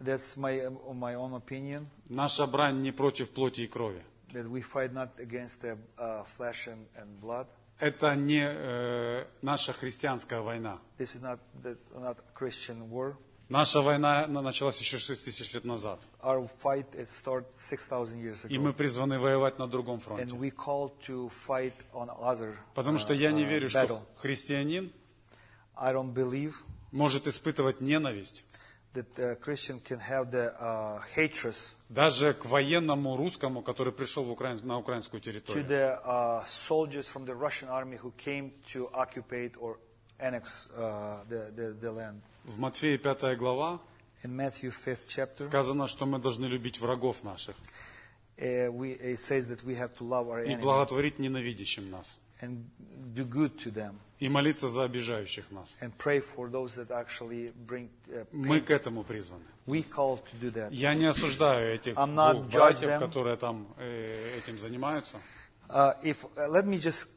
That's 0.00 0.38
my 0.38 0.70
my 0.94 1.14
own 1.14 1.34
opinion. 1.34 1.86
Наша 2.08 2.46
брань 2.46 2.80
не 2.80 2.92
против 2.92 3.28
плоти 3.28 3.60
и 3.60 3.66
крови. 3.66 4.02
That 4.32 4.48
we 4.50 4.62
fight 4.62 4.94
not 4.94 5.10
against 5.18 5.60
the 5.60 5.76
uh, 5.98 6.24
flesh 6.24 6.66
and, 6.66 6.86
and 6.96 7.20
blood. 7.20 7.46
Это 7.78 8.14
не 8.16 8.42
э, 8.42 9.26
наша 9.42 9.74
христианская 9.74 10.40
война. 10.40 10.78
This 10.96 11.14
is 11.14 11.22
not 11.22 11.38
the, 11.62 11.76
not 11.94 12.16
Christian 12.34 12.88
war. 12.88 13.16
Наша 13.50 13.82
война 13.82 14.26
на- 14.28 14.40
началась 14.40 14.78
еще 14.78 14.96
6 14.96 15.26
тысяч 15.26 15.52
лет 15.52 15.64
назад. 15.64 16.00
Our 16.22 16.48
fight 16.62 16.86
it 16.94 17.08
started 17.10 17.44
six 17.58 17.86
thousand 17.86 18.22
years 18.22 18.46
И 18.48 18.56
мы 18.56 18.70
ago, 18.70 18.72
призваны 18.72 19.18
воевать 19.18 19.58
на 19.58 19.66
другом 19.66 19.98
and 19.98 20.00
фронте. 20.02 20.34
we 20.36 20.50
called 20.50 20.92
to 21.06 21.28
fight 21.28 21.74
on 21.92 22.08
other 22.18 22.56
Потому 22.74 22.96
uh, 22.96 23.00
что 23.00 23.12
я 23.12 23.30
не 23.30 23.42
uh, 23.42 23.46
верю, 23.46 23.68
battle. 23.68 23.84
что 23.84 24.02
христианин 24.14 24.90
I 25.79 25.93
don't 25.93 26.13
believe 26.13 26.55
может 26.91 27.27
испытывать 27.27 27.81
ненависть 27.81 28.43
that 28.93 29.19
uh, 29.19 29.35
Christian 29.41 29.81
can 29.81 29.99
have 29.99 30.31
the 30.31 30.53
uh, 30.59 31.01
hatred 31.15 31.55
Даже 31.89 32.33
к 32.33 32.45
военному 32.45 33.17
русскому, 33.17 33.61
который 33.61 33.91
пришел 33.93 34.23
в 34.23 34.31
Украин- 34.31 34.65
на 34.65 34.77
украинскую 34.79 35.21
to 35.21 35.25
территорию. 35.25 35.65
the 35.67 35.99
uh, 36.05 36.43
soldiers 36.45 37.05
from 37.07 37.25
the 37.25 37.35
Russian 37.35 37.67
army 37.69 37.97
who 37.97 38.11
came 38.17 38.51
to 38.73 38.89
occupy 38.93 39.49
or 39.59 39.77
annex 40.19 40.71
uh, 40.77 41.19
the, 41.27 41.51
the, 41.55 41.73
the 41.81 41.91
land. 41.91 42.21
В 42.45 42.57
Матфея 42.57 42.97
5 42.97 43.37
глава 43.37 43.79
In 44.23 44.35
Matthew 44.35 44.71
5th 44.71 45.05
chapter, 45.07 45.43
сказано, 45.45 45.87
что 45.87 46.05
мы 46.05 46.17
должны 46.19 46.45
любить 46.45 46.79
врагов 46.79 47.23
наших 47.23 47.55
uh, 48.39 48.69
we, 48.71 48.93
it 48.93 49.19
says 49.19 49.47
that 49.49 49.63
we 49.63 49.75
have 49.75 49.93
to 49.97 50.03
love 50.03 50.27
our 50.29 50.41
и 50.43 50.47
enemies 50.49 50.61
благотворить 50.61 51.19
ненавидящим 51.19 51.91
нас, 51.91 52.17
and 52.41 52.63
do 53.13 53.25
good 53.25 53.57
to 53.59 53.71
them 53.71 53.95
и 54.19 54.29
молиться 54.29 54.69
за 54.69 54.83
обижающих 54.83 55.51
нас. 55.51 55.77
and 55.81 55.91
pray 55.97 56.19
for 56.21 56.49
those 56.49 56.75
that 56.75 56.89
actually 56.91 57.51
bring 57.67 57.89
uh, 58.09 58.25
Мы 58.31 58.59
pain. 58.59 58.65
к 58.65 58.71
этому 58.71 59.03
призваны. 59.03 59.43
We 59.67 59.83
call 59.83 60.19
to 60.19 60.35
do 60.41 60.51
that. 60.51 60.71
Я 60.71 60.93
не 60.93 61.05
осуждаю 61.05 61.73
этих 61.73 61.95
I'm 61.97 62.13
not 62.13 62.33
двух 62.33 62.45
judge 62.49 62.79
братьев, 62.81 62.89
them. 62.89 62.99
которые 62.99 63.35
там 63.37 63.67
э, 63.77 64.37
этим 64.37 64.57
занимаются. 64.59 65.17
Uh, 65.69 65.93
if 66.03 66.23
uh, 66.37 66.47
let 66.47 66.65
me 66.65 66.77
just, 66.77 67.07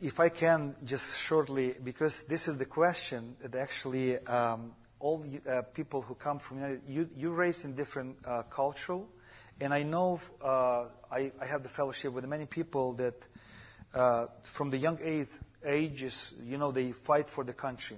if 0.00 0.18
I 0.18 0.30
can, 0.30 0.74
just 0.84 1.18
shortly, 1.20 1.74
because 1.84 2.26
this 2.26 2.48
is 2.48 2.56
the 2.58 2.64
question 2.64 3.36
that 3.42 3.54
actually 3.54 4.18
um, 4.26 4.72
all 4.98 5.18
the, 5.18 5.40
uh, 5.46 5.62
people 5.74 6.00
who 6.00 6.14
come 6.14 6.38
from 6.38 6.58
United, 6.58 6.80
you 6.88 7.08
you 7.14 7.30
raised 7.32 7.64
in 7.66 7.74
different 7.76 8.16
uh, 8.24 8.42
cultural, 8.44 9.06
and 9.60 9.74
I 9.74 9.82
know 9.82 10.18
uh, 10.42 10.86
I, 11.10 11.30
I 11.40 11.46
have 11.46 11.62
the 11.62 11.68
fellowship 11.68 12.12
with 12.14 12.26
many 12.26 12.46
people 12.46 12.94
that 12.94 13.14
uh, 13.94 14.26
from 14.44 14.70
the 14.70 14.78
young 14.78 14.98
age 15.04 15.28
ages, 15.65 16.33
you 16.43 16.57
know, 16.57 16.71
they 16.71 16.91
fight 16.91 17.29
for 17.29 17.43
the 17.43 17.53
country. 17.53 17.97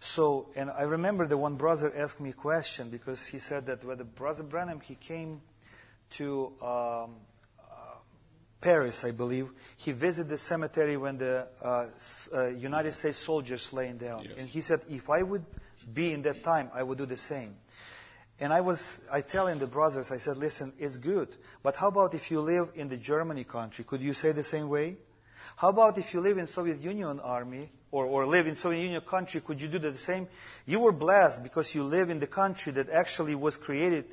So, 0.00 0.48
and 0.54 0.70
I 0.70 0.82
remember 0.82 1.26
the 1.26 1.36
one 1.36 1.56
brother 1.56 1.92
asked 1.96 2.20
me 2.20 2.30
a 2.30 2.34
question 2.34 2.88
because 2.88 3.26
he 3.26 3.38
said 3.38 3.66
that 3.66 3.84
when 3.84 3.98
the 3.98 4.04
brother 4.04 4.42
Branham 4.42 4.80
he 4.80 4.94
came 4.94 5.40
to 6.10 6.52
um, 6.62 7.16
Paris, 8.60 9.04
I 9.04 9.12
believe, 9.12 9.50
he 9.76 9.92
visited 9.92 10.30
the 10.30 10.38
cemetery 10.38 10.96
when 10.96 11.18
the 11.18 11.46
uh, 11.62 11.86
s- 11.96 12.28
uh, 12.34 12.46
United 12.48 12.92
States 12.92 13.18
soldiers 13.18 13.72
laying 13.72 13.98
down. 13.98 14.24
Yes. 14.24 14.32
And 14.38 14.48
he 14.48 14.60
said, 14.62 14.80
if 14.90 15.08
I 15.10 15.22
would 15.22 15.44
be 15.92 16.12
in 16.12 16.22
that 16.22 16.42
time, 16.42 16.70
I 16.74 16.82
would 16.82 16.98
do 16.98 17.06
the 17.06 17.16
same. 17.16 17.54
And 18.40 18.52
I 18.52 18.60
was, 18.60 19.06
I 19.12 19.20
telling 19.20 19.58
the 19.58 19.66
brothers, 19.66 20.12
I 20.12 20.18
said, 20.18 20.36
listen, 20.36 20.72
it's 20.78 20.96
good, 20.96 21.36
but 21.62 21.76
how 21.76 21.88
about 21.88 22.14
if 22.14 22.30
you 22.30 22.40
live 22.40 22.70
in 22.74 22.88
the 22.88 22.96
Germany 22.96 23.44
country? 23.44 23.84
Could 23.84 24.00
you 24.00 24.12
say 24.14 24.32
the 24.32 24.44
same 24.44 24.68
way? 24.68 24.96
How 25.58 25.70
about 25.70 25.98
if 25.98 26.14
you 26.14 26.20
live 26.20 26.38
in 26.38 26.46
Soviet 26.46 26.80
Union 26.80 27.18
army 27.18 27.68
or, 27.90 28.04
or 28.04 28.24
live 28.26 28.46
in 28.46 28.54
Soviet 28.54 28.80
Union 28.80 29.00
country? 29.00 29.40
Could 29.40 29.60
you 29.60 29.66
do 29.66 29.80
the 29.80 29.98
same? 29.98 30.28
You 30.66 30.78
were 30.78 30.92
blessed 30.92 31.42
because 31.42 31.74
you 31.74 31.82
live 31.82 32.10
in 32.10 32.20
the 32.20 32.28
country 32.28 32.70
that 32.74 32.88
actually 32.88 33.34
was 33.34 33.56
created. 33.56 34.04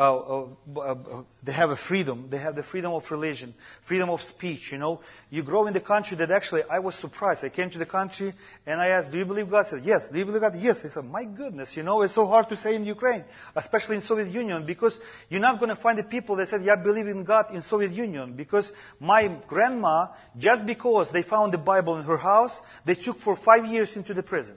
Uh, 0.00 0.16
uh, 0.16 0.46
uh, 0.76 0.80
uh, 0.80 1.22
they 1.42 1.52
have 1.52 1.68
a 1.68 1.76
freedom. 1.76 2.24
They 2.30 2.38
have 2.38 2.54
the 2.54 2.62
freedom 2.62 2.94
of 2.94 3.10
religion, 3.10 3.52
freedom 3.82 4.08
of 4.08 4.22
speech. 4.22 4.72
You 4.72 4.78
know, 4.78 5.02
you 5.28 5.42
grow 5.42 5.66
in 5.66 5.74
the 5.74 5.80
country 5.80 6.16
that 6.16 6.30
actually 6.30 6.62
I 6.70 6.78
was 6.78 6.94
surprised. 6.94 7.44
I 7.44 7.50
came 7.50 7.68
to 7.68 7.78
the 7.78 7.84
country 7.84 8.32
and 8.64 8.80
I 8.80 8.86
asked, 8.86 9.12
"Do 9.12 9.18
you 9.18 9.26
believe 9.26 9.50
God?" 9.50 9.66
I 9.66 9.68
said, 9.68 9.82
"Yes." 9.84 10.08
Do 10.08 10.18
you 10.18 10.24
believe 10.24 10.40
God? 10.40 10.56
Yes. 10.56 10.86
I 10.86 10.88
said, 10.88 11.04
"My 11.04 11.24
goodness, 11.24 11.76
you 11.76 11.82
know, 11.82 12.00
it's 12.00 12.14
so 12.14 12.26
hard 12.26 12.48
to 12.48 12.56
say 12.56 12.76
in 12.76 12.86
Ukraine, 12.86 13.24
especially 13.54 13.96
in 13.96 14.00
Soviet 14.00 14.28
Union, 14.28 14.64
because 14.64 15.00
you're 15.28 15.38
not 15.38 15.58
going 15.58 15.68
to 15.68 15.76
find 15.76 15.98
the 15.98 16.04
people 16.04 16.34
that 16.36 16.48
said, 16.48 16.62
"Yeah, 16.62 16.72
I 16.72 16.76
believe 16.76 17.06
in 17.06 17.22
God 17.22 17.50
in 17.52 17.60
Soviet 17.60 17.92
Union." 17.92 18.32
Because 18.32 18.72
my 19.00 19.28
grandma, 19.46 20.06
just 20.38 20.64
because 20.64 21.10
they 21.10 21.20
found 21.20 21.52
the 21.52 21.58
Bible 21.58 21.98
in 21.98 22.04
her 22.04 22.16
house, 22.16 22.62
they 22.86 22.94
took 22.94 23.18
for 23.18 23.36
five 23.36 23.66
years 23.66 23.98
into 23.98 24.14
the 24.14 24.22
prison. 24.22 24.56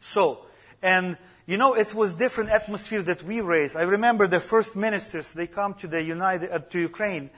So, 0.00 0.46
and 0.80 1.18
you 1.50 1.56
know, 1.56 1.74
it 1.74 1.92
was 1.96 2.14
different 2.14 2.50
atmosphere 2.50 3.02
that 3.02 3.24
we 3.24 3.40
raised. 3.40 3.76
I 3.76 3.82
remember 3.82 4.28
the 4.28 4.38
first 4.38 4.76
ministers, 4.76 5.32
they 5.32 5.48
come 5.48 5.74
to 5.74 5.88
the 5.88 6.00
United, 6.00 6.52
uh, 6.52 6.60
to 6.60 6.78
Ukraine. 6.78 7.28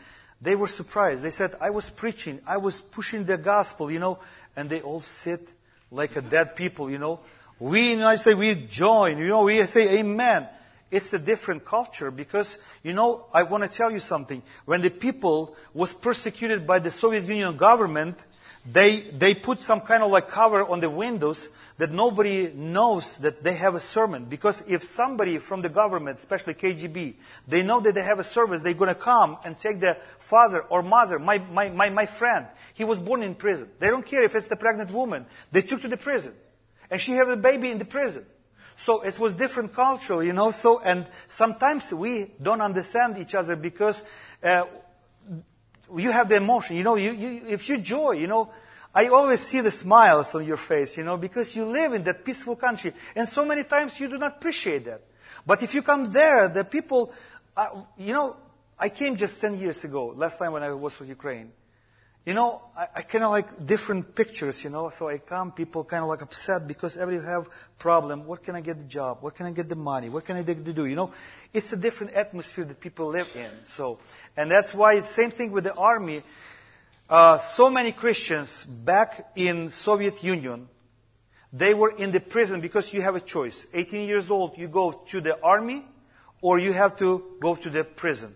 They 0.43 0.55
were 0.55 0.67
surprised. 0.67 1.23
They 1.23 1.31
said, 1.31 1.55
I 1.63 1.71
was 1.71 1.89
preaching, 1.89 2.39
I 2.47 2.59
was 2.59 2.79
pushing 2.79 3.25
the 3.25 3.39
gospel, 3.39 3.91
you 3.91 3.99
know, 3.99 4.19
and 4.55 4.69
they 4.69 4.83
all 4.83 5.01
sit 5.01 5.41
like 5.91 6.15
a 6.17 6.21
dead 6.21 6.57
people, 6.57 6.91
you 6.91 6.99
know. 6.99 7.21
We 7.59 7.93
in 7.93 8.01
the 8.01 8.03
United 8.03 8.19
States, 8.19 8.39
we 8.39 8.55
join, 8.69 9.17
you 9.17 9.29
know, 9.29 9.45
we 9.45 9.65
say 9.65 10.01
amen. 10.01 10.47
It's 10.91 11.11
a 11.15 11.19
different 11.19 11.65
culture 11.65 12.11
because, 12.11 12.59
you 12.83 12.93
know, 12.93 13.25
I 13.33 13.45
want 13.45 13.63
to 13.63 13.71
tell 13.71 13.91
you 13.91 14.01
something. 14.01 14.43
When 14.67 14.83
the 14.83 14.91
people 14.91 15.57
was 15.73 15.95
persecuted 15.95 16.67
by 16.67 16.81
the 16.81 16.91
Soviet 16.91 17.25
Union 17.25 17.57
government, 17.57 18.23
they, 18.71 19.01
they 19.01 19.35
put 19.35 19.63
some 19.63 19.81
kind 19.81 20.03
of 20.03 20.11
like 20.11 20.29
cover 20.29 20.69
on 20.69 20.81
the 20.81 20.91
windows 20.91 21.57
that 21.79 21.91
nobody 21.91 22.53
knows 22.55 23.19
that 23.19 23.43
they 23.43 23.55
have 23.55 23.75
a 23.75 23.81
sermon. 23.81 24.27
Because 24.27 24.69
if 24.69 24.85
somebody 24.85 25.39
from 25.39 25.63
the 25.63 25.69
government, 25.69 26.19
especially 26.19 26.55
KGB, 26.55 27.15
they 27.49 27.63
know 27.63 27.81
that 27.81 27.95
they 27.95 28.03
have 28.03 28.19
a 28.19 28.25
service, 28.25 28.63
they're 28.63 28.75
going 28.75 28.89
to 28.89 28.95
come 28.95 29.39
and 29.45 29.59
take 29.59 29.81
the 29.81 29.97
father 30.19 30.63
or 30.63 30.83
mother, 30.83 31.19
my, 31.19 31.39
my, 31.39 31.69
my, 31.71 31.91
my 31.91 32.07
friend. 32.07 32.47
He 32.75 32.85
was 32.85 33.01
born 33.01 33.23
in 33.23 33.35
prison. 33.35 33.69
They 33.79 33.89
don't 33.89 34.07
care 34.07 34.23
if 34.23 34.35
it's 34.35 34.49
the 34.49 34.57
pregnant 34.57 34.91
woman. 34.91 35.27
They 35.51 35.63
took 35.63 35.81
to 35.83 35.89
the 35.89 35.97
prison. 35.97 36.35
And 36.91 37.01
she 37.01 37.13
have 37.13 37.29
a 37.29 37.37
baby 37.37 37.71
in 37.71 37.79
the 37.79 37.85
prison. 37.85 38.27
So 38.77 39.03
it 39.03 39.19
was 39.19 39.35
different 39.35 39.73
culture, 39.73 40.23
you 40.23 40.33
know. 40.33 40.51
So 40.51 40.81
and 40.81 41.07
sometimes 41.29 41.93
we 41.93 42.33
don't 42.41 42.61
understand 42.61 43.19
each 43.19 43.35
other 43.35 43.55
because 43.55 44.05
uh, 44.43 44.65
you 45.97 46.11
have 46.11 46.29
the 46.29 46.37
emotion, 46.37 46.77
you 46.77 46.83
know. 46.83 46.97
You, 46.97 47.13
you 47.13 47.43
if 47.49 47.69
you 47.69 47.79
joy, 47.79 48.13
you 48.13 48.27
know. 48.27 48.51
I 48.95 49.09
always 49.09 49.41
see 49.41 49.61
the 49.61 49.71
smiles 49.71 50.35
on 50.35 50.45
your 50.45 50.59
face, 50.59 50.99
you 50.99 51.05
know, 51.05 51.17
because 51.17 51.57
you 51.57 51.65
live 51.65 51.95
in 51.95 52.05
that 52.05 52.25
peaceful 52.25 52.57
country, 52.57 52.93
and 53.17 53.27
so 53.27 53.45
many 53.45 53.65
times 53.65 53.99
you 53.99 54.09
do 54.09 54.19
not 54.19 54.37
appreciate 54.37 54.85
that. 54.85 55.01
But 55.47 55.63
if 55.63 55.75
you 55.75 55.83
come 55.83 56.13
there, 56.13 56.49
the 56.49 56.65
people, 56.65 57.13
uh, 57.57 57.69
you 57.97 58.13
know, 58.13 58.37
I 58.79 58.91
came 58.91 59.17
just 59.17 59.41
ten 59.41 59.59
years 59.59 59.85
ago, 59.85 60.09
last 60.09 60.39
time 60.39 60.53
when 60.53 60.63
I 60.63 60.73
was 60.73 61.01
with 61.01 61.09
Ukraine. 61.09 61.53
You 62.25 62.35
know, 62.35 62.63
I, 62.77 62.87
I 62.97 63.03
kind 63.03 63.25
of 63.25 63.31
like 63.31 63.67
different 63.67 64.15
pictures, 64.15 64.63
you 64.63 64.71
know. 64.71 64.91
So 64.91 65.09
I 65.09 65.19
come, 65.19 65.51
people 65.53 65.83
kind 65.85 66.05
of 66.05 66.09
like 66.09 66.23
upset 66.23 66.69
because 66.69 66.97
every 66.97 67.21
have 67.21 67.49
problem. 67.79 68.27
What 68.27 68.45
can 68.45 68.55
I 68.55 68.61
get 68.61 68.79
the 68.79 68.85
job? 68.85 69.19
What 69.23 69.35
can 69.35 69.47
I 69.47 69.51
get 69.51 69.69
the 69.69 69.75
money? 69.75 70.09
What 70.09 70.25
can 70.25 70.37
I 70.37 70.43
do? 70.43 70.87
You 70.87 70.95
know, 70.95 71.13
it's 71.53 71.73
a 71.73 71.77
different 71.77 72.13
atmosphere 72.13 72.65
that 72.65 72.79
people 72.79 73.09
live 73.09 73.29
in. 73.35 73.51
So, 73.65 73.99
and 74.37 74.51
that's 74.51 74.73
why 74.73 75.01
the 75.01 75.07
same 75.07 75.31
thing 75.31 75.51
with 75.51 75.65
the 75.65 75.75
army. 75.75 76.23
Uh, 77.13 77.37
so 77.37 77.69
many 77.69 77.93
Christians 77.93 78.65
back 78.65 79.33
in 79.37 79.71
Soviet 79.71 80.25
Union, 80.25 80.67
they 81.53 81.75
were 81.75 81.93
in 81.99 82.11
the 82.11 82.21
prison 82.21 82.63
because 82.63 82.95
you 82.95 83.03
have 83.03 83.15
a 83.15 83.21
choice. 83.21 83.67
18 83.75 84.09
years 84.09 84.31
old, 84.31 84.57
you 84.57 84.67
go 84.67 84.93
to 85.09 85.21
the 85.21 85.39
army, 85.43 85.85
or 86.41 86.59
you 86.59 86.73
have 86.73 86.97
to 86.97 87.37
go 87.39 87.55
to 87.55 87.69
the 87.69 87.85
prison 87.85 88.35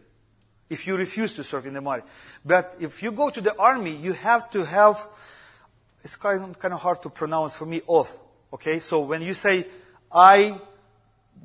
if 0.69 0.87
you 0.87 0.95
refuse 0.95 1.35
to 1.37 1.43
serve 1.43 1.65
in 1.65 1.73
the 1.73 1.81
army. 1.81 2.03
But 2.45 2.77
if 2.79 3.03
you 3.03 3.13
go 3.13 3.31
to 3.31 3.41
the 3.41 3.57
army, 3.59 3.97
you 3.97 4.13
have 4.13 4.51
to 4.51 4.67
have, 4.67 5.03
it's 6.05 6.17
kind 6.17 6.59
kind 6.59 6.75
of 6.75 6.83
hard 6.83 7.01
to 7.01 7.09
pronounce 7.09 7.57
for 7.57 7.65
me, 7.65 7.81
oath. 7.89 8.21
Okay? 8.53 8.81
So 8.81 9.01
when 9.01 9.23
you 9.23 9.33
say, 9.33 9.65
I 10.13 10.55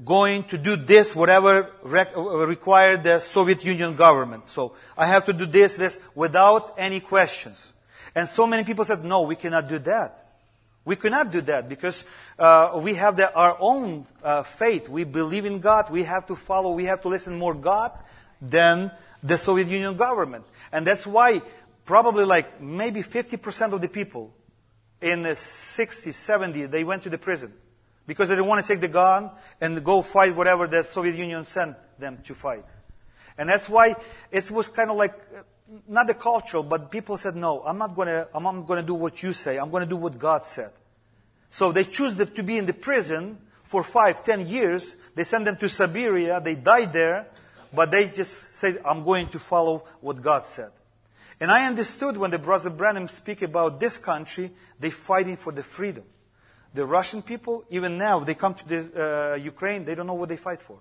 going 0.04 0.44
to 0.46 0.58
do 0.58 0.76
this, 0.76 1.16
whatever 1.16 1.70
rec- 1.84 2.16
required 2.16 3.04
the 3.04 3.20
Soviet 3.20 3.64
Union 3.64 3.96
government. 3.96 4.48
So 4.48 4.74
I 4.98 5.06
have 5.06 5.26
to 5.26 5.34
do 5.34 5.46
this, 5.46 5.76
this, 5.76 6.00
without 6.16 6.76
any 6.78 7.00
questions. 7.00 7.74
And 8.16 8.28
so 8.28 8.48
many 8.48 8.64
people 8.64 8.84
said, 8.86 9.04
no, 9.04 9.22
we 9.22 9.36
cannot 9.36 9.70
do 9.70 9.80
that. 9.80 10.18
We 10.84 10.96
cannot 10.96 11.32
do 11.32 11.42
that 11.42 11.70
because 11.70 12.06
uh, 12.40 12.80
we 12.82 12.96
have 12.96 13.16
the, 13.16 13.32
our 13.34 13.56
own 13.60 14.08
uh, 14.24 14.44
faith. 14.44 14.90
We 14.90 15.04
believe 15.04 15.46
in 15.46 15.60
God. 15.60 15.92
We 15.92 16.04
have 16.04 16.26
to 16.28 16.36
follow. 16.36 16.72
We 16.72 16.86
have 16.86 17.04
to 17.04 17.08
listen 17.08 17.38
more 17.38 17.54
God 17.54 17.92
than 18.42 18.92
the 19.22 19.38
Soviet 19.38 19.68
Union 19.68 19.96
government. 19.96 20.46
And 20.72 20.88
that's 20.88 21.06
why 21.06 21.44
probably 21.86 22.26
like 22.26 22.60
maybe 22.60 23.02
50% 23.02 23.74
of 23.74 23.82
the 23.82 23.88
people 23.88 24.34
in 25.00 25.22
the 25.22 25.30
60s, 25.30 26.10
70s, 26.10 26.72
they 26.72 26.84
went 26.84 27.04
to 27.04 27.10
the 27.10 27.20
prison 27.20 27.54
because 28.12 28.28
they 28.28 28.36
didn't 28.36 28.50
want 28.50 28.62
to 28.62 28.68
take 28.74 28.82
the 28.82 28.90
gun 28.90 29.32
and 29.62 29.82
go 29.86 30.02
fight 30.02 30.36
whatever 30.36 30.68
the 30.68 30.84
Soviet 30.84 31.16
Union 31.16 31.46
sent 31.46 31.78
them 31.98 32.18
to 32.26 32.36
fight. 32.36 32.66
And 33.38 33.48
that's 33.48 33.70
why 33.70 33.96
it 34.30 34.52
was 34.52 34.68
kind 34.68 34.92
of 34.92 34.98
like 34.98 35.14
uh, 35.14 35.44
not 35.88 36.08
the 36.08 36.14
cultural, 36.14 36.62
but 36.62 36.92
people 36.92 37.18
said, 37.18 37.38
no, 37.38 37.64
I'm 37.66 37.78
not 37.78 37.96
going 37.96 38.10
to, 38.10 38.28
I'm 38.36 38.44
not 38.44 38.68
going 38.68 38.82
to 38.82 38.86
do 38.86 38.96
what 38.96 39.24
you 39.24 39.32
say. 39.32 39.58
I'm 39.58 39.72
going 39.72 39.86
to 39.86 39.90
do 39.90 39.96
what 39.96 40.20
God 40.20 40.44
said. 40.44 40.72
So 41.52 41.72
they 41.72 41.86
choose 41.86 42.18
to 42.18 42.44
be 42.44 42.58
in 42.58 42.66
the 42.66 42.74
prison 42.74 43.38
for 43.64 43.82
five, 43.82 44.26
ten 44.26 44.46
years. 44.46 44.98
They 45.16 45.24
send 45.24 45.48
them 45.48 45.56
to 45.56 45.70
Siberia. 45.70 46.42
They 46.42 46.56
died 46.56 46.92
there, 46.92 47.28
but 47.74 47.92
they 47.92 48.10
just 48.10 48.58
said, 48.58 48.82
I'm 48.84 49.06
going 49.06 49.28
to 49.28 49.40
follow 49.40 49.86
what 50.02 50.22
God 50.22 50.46
said. 50.46 50.72
And 51.40 51.50
I 51.50 51.66
understood 51.66 52.18
when 52.18 52.32
the 52.32 52.40
brother 52.40 52.70
Branham 52.70 53.08
speak 53.08 53.42
about 53.42 53.80
this 53.80 53.98
country, 53.98 54.52
they 54.82 54.90
fighting 54.90 55.38
for 55.38 55.54
the 55.54 55.64
freedom. 55.64 56.04
The 56.74 56.86
Russian 56.86 57.22
people, 57.22 57.66
even 57.70 57.98
now, 57.98 58.20
they 58.20 58.34
come 58.36 58.54
to 58.54 58.68
the, 58.68 59.34
uh, 59.34 59.36
Ukraine, 59.36 59.84
they 59.86 59.96
don't 59.96 60.08
know 60.08 60.14
what 60.14 60.30
they 60.30 60.38
fight 60.38 60.62
for. 60.62 60.78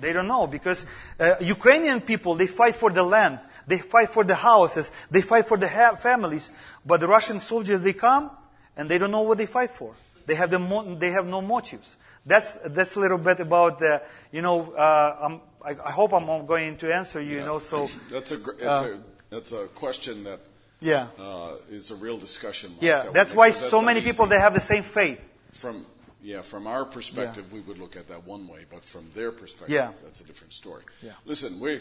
They 0.00 0.12
don't 0.12 0.26
know 0.26 0.46
because 0.46 0.86
uh, 1.20 1.34
Ukrainian 1.40 2.00
people, 2.00 2.34
they 2.34 2.46
fight 2.46 2.74
for 2.74 2.90
the 2.90 3.02
land. 3.02 3.38
They 3.66 3.78
fight 3.78 4.08
for 4.08 4.24
the 4.24 4.34
houses. 4.34 4.90
They 5.10 5.20
fight 5.20 5.46
for 5.46 5.56
the 5.58 5.68
ha- 5.68 5.94
families. 5.94 6.50
But 6.84 7.00
the 7.00 7.06
Russian 7.06 7.40
soldiers, 7.40 7.82
they 7.82 7.92
come 7.92 8.30
and 8.76 8.88
they 8.88 8.98
don't 8.98 9.10
know 9.10 9.20
what 9.20 9.38
they 9.38 9.46
fight 9.46 9.70
for. 9.70 9.94
They 10.26 10.34
have, 10.34 10.50
the 10.50 10.58
mo- 10.58 10.94
they 10.94 11.10
have 11.10 11.26
no 11.26 11.40
motives. 11.42 11.96
That's 12.24 12.52
that's 12.64 12.94
a 12.96 13.00
little 13.00 13.18
bit 13.18 13.40
about 13.40 13.80
the, 13.80 14.00
you 14.30 14.42
know. 14.42 14.72
Uh, 14.72 15.16
I'm, 15.20 15.40
I, 15.64 15.70
I 15.84 15.90
hope 15.90 16.12
I'm 16.14 16.46
going 16.46 16.76
to 16.78 16.94
answer 16.94 17.20
you. 17.20 17.38
You 17.38 17.44
know, 17.44 17.58
so 17.58 17.88
That's 18.10 18.30
a, 18.32 18.36
gr- 18.38 18.64
Uh, 18.64 18.86
a, 18.86 18.98
that's 19.28 19.52
a 19.52 19.66
question 19.74 20.22
that 20.24 20.38
yeah, 20.82 21.06
uh, 21.18 21.56
is 21.70 21.90
a 21.90 21.94
real 21.96 22.18
discussion. 22.18 22.70
mark 22.70 22.82
yeah. 22.82 23.02
that 23.04 23.12
That's 23.14 23.34
why 23.34 23.48
why 23.48 23.50
'cause 23.52 23.60
that's 23.60 23.70
so 23.70 23.82
many 23.82 24.00
people 24.00 24.26
they 24.26 24.38
have 24.38 24.54
the 24.54 24.60
same 24.60 24.82
faith. 24.82 25.20
From 25.52 25.86
yeah, 26.22 26.42
from 26.42 26.66
our 26.66 26.84
perspective, 26.84 27.52
we 27.52 27.60
would 27.60 27.78
look 27.78 27.96
at 27.96 28.08
that 28.08 28.24
one 28.26 28.46
way, 28.46 28.64
but 28.70 28.84
from 28.84 29.10
their 29.14 29.32
perspective, 29.32 29.70
Yeah. 29.74 29.92
that's 30.04 30.20
a 30.20 30.24
different 30.24 30.52
story. 30.52 30.84
Yeah. 31.02 31.12
Listen, 31.26 31.58
we 31.60 31.80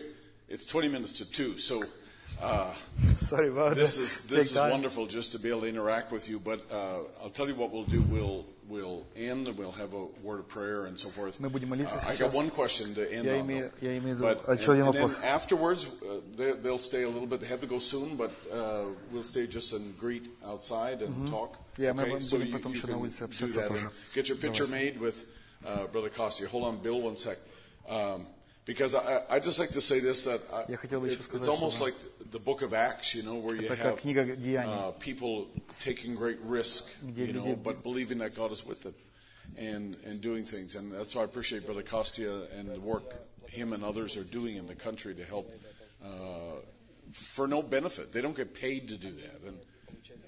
it's 0.49 0.65
twenty 0.65 0.87
minutes 0.87 1.13
to 1.19 1.25
two, 1.31 1.57
so 1.57 1.83
uh, 2.42 2.72
Sorry 3.18 3.48
about 3.48 3.76
this 3.76 3.96
that. 3.96 4.02
is 4.02 4.18
Take 4.20 4.30
this 4.30 4.46
is 4.50 4.52
time. 4.52 4.70
wonderful 4.70 5.06
just 5.06 5.32
to 5.32 5.38
be 5.38 5.48
able 5.48 5.62
to 5.62 5.68
interact 5.68 6.12
with 6.12 6.28
you. 6.28 6.38
But 6.38 6.60
uh, 6.70 6.98
I'll 7.22 7.30
tell 7.30 7.48
you 7.48 7.54
what 7.54 7.70
we'll 7.72 7.84
do. 7.84 8.02
We'll 8.02 8.44
we'll 8.68 9.04
end 9.16 9.46
and 9.48 9.56
we'll 9.56 9.70
have 9.72 9.94
a 9.94 10.04
word 10.22 10.40
of 10.40 10.48
prayer 10.48 10.86
and 10.86 10.98
so 10.98 11.08
forth. 11.08 11.38
Мы 11.40 11.48
будем 11.48 11.68
молиться 11.70 11.96
Uh, 11.96 12.08
I 12.10 12.14
сейчас. 12.14 12.18
got 12.18 12.34
one 12.34 12.50
question 12.50 12.94
to 12.94 13.10
end 13.10 13.24
Я 13.24 13.36
on. 13.38 13.40
имею- 13.46 13.70
though. 13.80 13.86
я 13.86 13.96
имею 13.98 14.16
в 14.16 14.18
виду 14.18 14.24
But, 14.26 14.58
еще 14.58 14.72
один 14.72 14.82
and, 14.86 14.88
and 14.88 14.94
then 14.94 15.02
вопрос. 15.02 15.22
afterwards, 15.24 15.86
uh, 16.02 16.20
they, 16.36 16.52
they'll 16.52 16.78
stay 16.78 17.04
a 17.04 17.08
little 17.08 17.26
bit. 17.28 17.40
They 17.40 17.46
have 17.46 17.60
to 17.60 17.66
go 17.68 17.78
soon, 17.78 18.16
but 18.16 18.32
uh, 18.52 18.86
we'll 19.12 19.24
stay 19.24 19.46
just 19.46 19.72
and 19.72 19.96
greet 19.98 20.28
outside 20.44 21.00
and 21.02 21.28
talk. 21.28 21.52
Mm-hmm. 21.78 21.82
Yeah, 21.82 21.92
мы 21.94 22.02
okay, 22.02 22.10
будем 22.10 22.22
so 22.22 22.36
you, 22.38 22.52
потом 22.52 22.72
you 22.72 22.78
еще 22.78 22.86
на 22.88 22.92
can 22.94 23.00
улице 23.02 23.20
do 23.20 23.24
общаться 23.28 23.60
that. 23.60 23.68
тоже. 23.68 23.86
and 23.86 24.14
Get 24.14 24.28
your 24.28 24.36
picture 24.36 24.66
made 24.66 24.98
with 25.00 25.26
uh, 25.64 25.86
Brother 25.86 26.10
Costi. 26.10 26.44
Hold 26.44 26.64
on, 26.64 26.76
Bill, 26.82 27.00
one 27.00 27.16
sec. 27.16 27.38
Um, 27.88 28.26
because 28.65 28.95
I, 28.95 29.23
I 29.29 29.39
just 29.39 29.59
like 29.59 29.69
to 29.71 29.81
say 29.81 29.99
this 29.99 30.25
that 30.25 30.41
сказать, 31.23 31.39
it's 31.41 31.47
almost 31.47 31.81
like 31.81 31.95
the 32.31 32.39
book 32.39 32.61
of 32.61 32.73
Acts, 32.73 33.15
you 33.15 33.23
know, 33.23 33.35
where 33.35 33.55
you 33.55 33.67
have 33.69 33.99
uh, 34.67 34.91
people 34.99 35.47
taking 35.79 36.15
great 36.15 36.39
risk, 36.41 36.89
you 37.15 37.33
know, 37.33 37.55
but 37.55 37.83
believing 37.83 38.19
that 38.19 38.35
God 38.35 38.51
is 38.51 38.65
with 38.65 38.83
them 38.83 38.93
and 39.57 39.97
and 40.05 40.21
doing 40.21 40.45
things. 40.45 40.75
And 40.75 40.91
that's 40.91 41.15
why 41.15 41.21
I 41.21 41.25
appreciate 41.25 41.65
Brother 41.65 41.83
Kostya 41.83 42.47
and 42.57 42.69
the 42.69 42.79
work 42.79 43.03
him 43.51 43.73
and 43.73 43.83
others 43.83 44.15
are 44.17 44.23
doing 44.23 44.55
in 44.55 44.65
the 44.65 44.75
country 44.75 45.13
to 45.13 45.25
help 45.25 45.51
uh, 46.03 46.61
for 47.11 47.47
no 47.47 47.61
benefit. 47.61 48.13
They 48.13 48.21
don't 48.21 48.35
get 48.35 48.55
paid 48.55 48.87
to 48.87 48.97
do 48.97 49.11
that, 49.11 49.41
and 49.45 49.57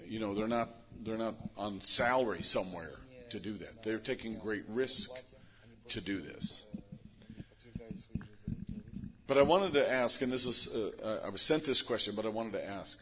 you 0.05 0.19
know 0.19 0.33
they're 0.33 0.47
not 0.47 0.69
they're 1.03 1.17
not 1.17 1.35
on 1.57 1.81
salary 1.81 2.43
somewhere 2.43 2.95
to 3.29 3.39
do 3.39 3.53
that. 3.57 3.83
They're 3.83 3.99
taking 3.99 4.37
great 4.37 4.63
risk 4.67 5.11
to 5.89 6.01
do 6.01 6.21
this. 6.21 6.65
But 9.26 9.36
I 9.36 9.42
wanted 9.42 9.72
to 9.74 9.86
ask, 9.90 10.22
and 10.22 10.32
this 10.32 10.46
is, 10.46 10.68
uh, 10.68 11.20
I 11.24 11.28
was 11.28 11.42
sent 11.42 11.64
this 11.64 11.82
question, 11.82 12.14
but 12.14 12.24
I 12.24 12.30
wanted 12.30 12.52
to 12.52 12.64
ask. 12.66 12.98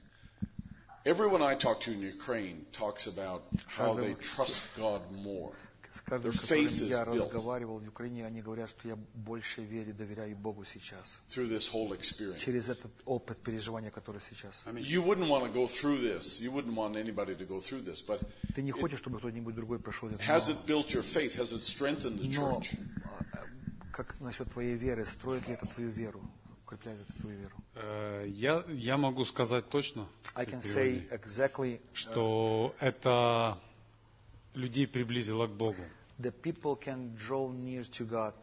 Everyone 1.05 1.41
I 1.41 1.55
talk 1.55 1.81
to 1.83 1.93
in 1.93 2.01
Ukraine 2.01 2.67
talks 2.73 3.07
about 3.07 3.43
how 3.69 3.95
they 3.95 4.15
trust 4.15 4.63
God 4.77 5.03
more. 5.23 5.53
С 5.93 6.01
каждым, 6.03 6.31
Their 6.31 6.35
с 6.35 6.41
faith 6.45 6.73
которым 6.73 6.83
is 6.83 6.91
я 6.91 7.05
built 7.05 7.25
разговаривал 7.33 7.79
в 7.79 7.89
Украине, 7.89 8.27
они 8.27 8.43
говорят, 8.43 8.69
что 8.69 8.89
я 8.89 8.97
больше 9.15 9.63
верю, 9.63 9.95
доверяю 9.95 10.37
Богу 10.37 10.65
сейчас. 10.65 11.21
through 11.31 11.49
this 11.49 11.69
whole 11.73 11.93
experience. 11.95 12.41
Через 12.41 12.69
этот 12.69 12.91
опыт 13.07 13.39
переживания, 13.39 13.91
который 13.93 14.21
сейчас. 14.21 14.65
You 14.67 15.03
wouldn't 15.03 15.29
want 15.29 15.45
to 15.45 15.53
go 15.53 15.67
through 15.69 16.01
this. 16.03 16.41
You 16.41 16.51
wouldn't 16.51 16.75
want 16.75 16.97
anybody 16.97 17.35
to 17.37 17.47
go 17.47 17.61
through 17.61 17.83
this. 17.85 18.03
But 18.05 18.21
Ты 18.55 18.63
не 18.63 18.73
хочешь, 18.73 18.99
чтобы 18.99 19.19
кто-нибудь 19.21 19.55
другой 19.55 19.79
прошел 19.79 20.09
это. 20.11 20.19
has 20.25 20.49
но- 20.49 20.55
it 20.55 20.67
built 20.67 20.93
your 20.93 21.03
faith? 21.05 21.37
Has 21.37 21.53
it 21.53 21.63
strengthened 21.63 22.19
the 22.19 22.27
Но 22.37 22.61
church? 22.61 22.75
Как 23.92 24.20
насчет 24.20 24.50
твоей 24.52 24.76
веры? 24.76 25.06
Строит 25.06 25.48
ли 25.48 25.54
это 25.54 25.66
твою 25.68 25.90
веру? 25.90 26.22
Укрепляет 26.66 27.02
это 27.02 27.14
твою 27.22 27.38
веру? 27.38 27.56
Э, 27.76 28.26
Я, 28.30 28.64
я 28.70 28.98
могу 28.98 29.26
сказать 29.26 29.70
точно, 29.70 30.08
I 30.36 30.46
can 30.46 30.62
say 30.62 31.08
exactly 31.10 31.80
что 31.94 32.76
это 32.80 33.58
людей 34.54 34.88
приблизило 34.88 35.48
к 35.48 35.52
Богу. 35.52 35.84
the 36.20 36.32
people 36.32 36.76
can 36.80 37.16
draw 37.18 37.52
near 37.52 37.82
to 37.84 38.06
God 38.08 38.34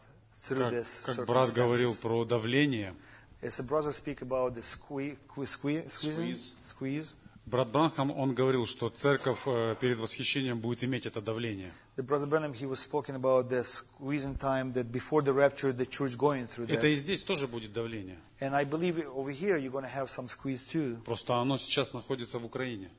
through 0.42 0.58
Как, 0.70 0.72
this 0.72 1.02
как 1.04 1.26
брат 1.26 1.52
говорил 1.52 1.94
про 1.94 2.24
давление, 2.24 2.94
As 3.40 3.60
a 3.60 3.62
brother 3.62 3.92
speak 3.92 4.20
about 4.20 4.54
the 4.56 4.62
squeeze, 4.62 5.16
squeeze, 5.46 5.86
Squeeze. 5.88 6.52
squeeze. 6.66 7.14
Брат 7.48 7.68
Бранхам, 7.68 8.10
он 8.10 8.34
говорил, 8.34 8.66
что 8.66 8.88
церковь 8.88 9.40
э, 9.46 9.74
перед 9.80 9.98
восхищением 9.98 10.58
будет 10.58 10.84
иметь 10.84 11.06
это 11.06 11.20
давление. 11.20 11.72
The 11.96 12.04
brother 12.04 12.26
Branham, 12.26 12.52
he 12.52 12.66
was 12.66 12.80
speaking 12.80 13.16
about 13.16 13.48
the 13.48 13.64
squeezing 13.64 14.36
time 14.36 14.72
that 14.74 14.92
before 14.92 15.22
the 15.22 15.32
rapture, 15.32 15.72
the 15.72 15.86
church 15.86 16.16
going 16.16 16.46
through 16.46 16.68
Это 16.68 16.86
и 16.86 16.94
здесь 16.94 17.22
тоже 17.22 17.48
будет 17.48 17.72
давление. 17.72 18.18
And 18.40 18.54
I 18.54 18.64
believe 18.64 19.04
over 19.14 19.32
here 19.32 19.56
you're 19.56 19.72
going 19.72 19.84
to 19.84 19.90
have 19.90 20.08
some 20.08 20.28
squeeze 20.28 20.64
too. 20.64 21.02
Просто 21.04 21.34
оно 21.34 21.56
сейчас 21.56 21.92
находится 21.92 22.38
в 22.38 22.44
Украине. 22.44 22.90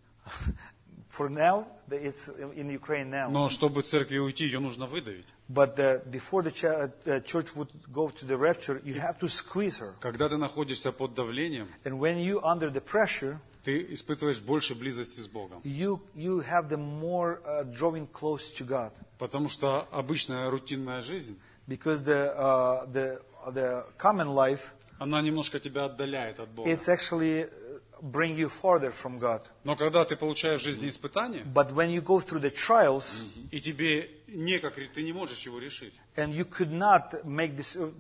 For 1.09 1.27
now, 1.27 1.65
it's 1.89 2.29
in 2.55 2.69
Ukraine 2.69 3.09
now. 3.09 3.29
Но 3.31 3.49
чтобы 3.49 3.81
церкви 3.81 4.19
уйти, 4.19 4.45
ее 4.45 4.59
нужно 4.59 4.85
выдавить. 4.85 5.25
But 5.47 5.75
the, 5.75 6.03
before 6.05 6.43
the, 6.43 6.51
uh, 6.51 7.19
church 7.21 7.55
would 7.55 7.69
go 7.91 8.09
to 8.09 8.25
the 8.25 8.37
rapture, 8.37 8.79
you 8.85 8.93
have 8.99 9.17
to 9.19 9.27
squeeze 9.27 9.79
her. 9.79 9.95
Когда 9.99 10.29
ты 10.29 10.37
находишься 10.37 10.91
под 10.91 11.15
давлением, 11.15 11.67
And 11.83 11.99
when 11.99 12.19
you 12.19 12.39
under 12.43 12.69
the 12.69 12.81
pressure, 12.81 13.39
ты 13.63 13.85
испытываешь 13.93 14.39
больше 14.39 14.75
близости 14.75 15.19
с 15.19 15.27
Богом. 15.27 15.61
you 15.63 15.99
you 16.15 16.39
have 16.41 16.69
the 16.69 16.77
more 16.77 17.41
uh, 17.45 17.63
drawing 17.71 18.07
close 18.11 18.51
to 18.57 18.65
God, 18.65 18.91
Потому 19.17 19.49
что 19.49 19.87
обычная 19.91 20.49
рутинная 20.49 21.01
жизнь, 21.01 21.37
because 21.67 22.03
the 22.03 22.35
uh, 22.37 22.85
the 22.91 23.21
the 23.53 23.85
common 23.97 24.33
life 24.33 24.61
она 24.99 25.21
немножко 25.21 25.59
тебя 25.59 25.85
отдаляет 25.85 26.39
от 26.39 26.49
Бога. 26.49 26.69
it's 26.69 26.87
actually 26.89 27.43
uh, 27.43 27.79
bring 28.01 28.35
you 28.37 28.49
farther 28.49 28.91
from 28.91 29.19
God. 29.19 29.41
Но 29.63 29.75
когда 29.75 30.05
ты 30.05 30.15
получаешь 30.15 30.61
в 30.61 30.63
жизни 30.63 30.89
испытания, 30.89 31.43
But 31.53 31.71
when 31.73 31.89
you 31.89 32.01
go 32.01 32.19
through 32.19 32.41
the 32.41 32.51
trials 32.53 33.23
и 33.51 33.59
тебе 33.59 34.09
некак, 34.27 34.75
ты 34.93 35.03
не 35.03 35.11
можешь 35.13 35.41
его 35.45 35.59
решить, 35.59 35.93
and 36.18 36.32
you 36.32 36.44
could 36.44 36.70
not 36.70 37.24
make 37.24 37.56
this, 37.56 37.74
uh, 37.76 37.90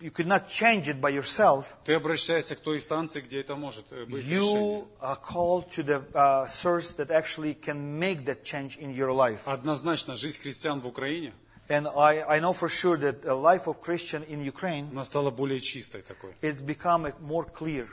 you 0.00 0.10
could 0.12 0.28
not 0.28 0.48
change 0.48 0.88
it 0.88 1.00
by 1.00 1.10
yourself, 1.10 1.64
ты 1.84 1.94
обращаешься 1.94 2.54
к 2.54 2.60
той 2.60 2.76
инстанции, 2.78 3.20
где 3.20 3.40
это 3.40 3.56
может 3.56 3.86
э, 3.90 4.04
быть 4.06 4.24
решение. 4.24 4.84
you 4.84 4.88
are 5.00 5.16
called 5.20 5.68
to 5.70 5.82
the 5.82 6.00
uh, 6.14 6.46
source 6.46 6.92
that 6.92 7.10
actually 7.10 7.54
can 7.54 7.98
make 7.98 8.24
that 8.24 8.44
change 8.44 8.78
in 8.78 8.94
your 8.94 9.12
life. 9.12 9.40
Однозначно, 9.46 10.14
жизнь 10.16 10.40
христиан 10.40 10.80
в 10.80 10.86
Украине, 10.86 11.32
And 11.68 11.88
I, 11.96 12.22
I 12.36 12.38
know 12.38 12.52
for 12.52 12.68
sure 12.68 12.96
that 12.98 13.22
the 13.22 13.34
life 13.34 13.66
of 13.66 13.80
Christian 13.80 14.22
in 14.28 14.40
Ukraine, 14.44 14.88
она 14.92 15.04
стала 15.04 15.32
более 15.32 15.58
чистой 15.58 16.02
такой, 16.02 16.34
it's 16.40 16.60
become 16.64 17.06
uh, 17.06 17.12
more 17.20 17.44
clear, 17.52 17.88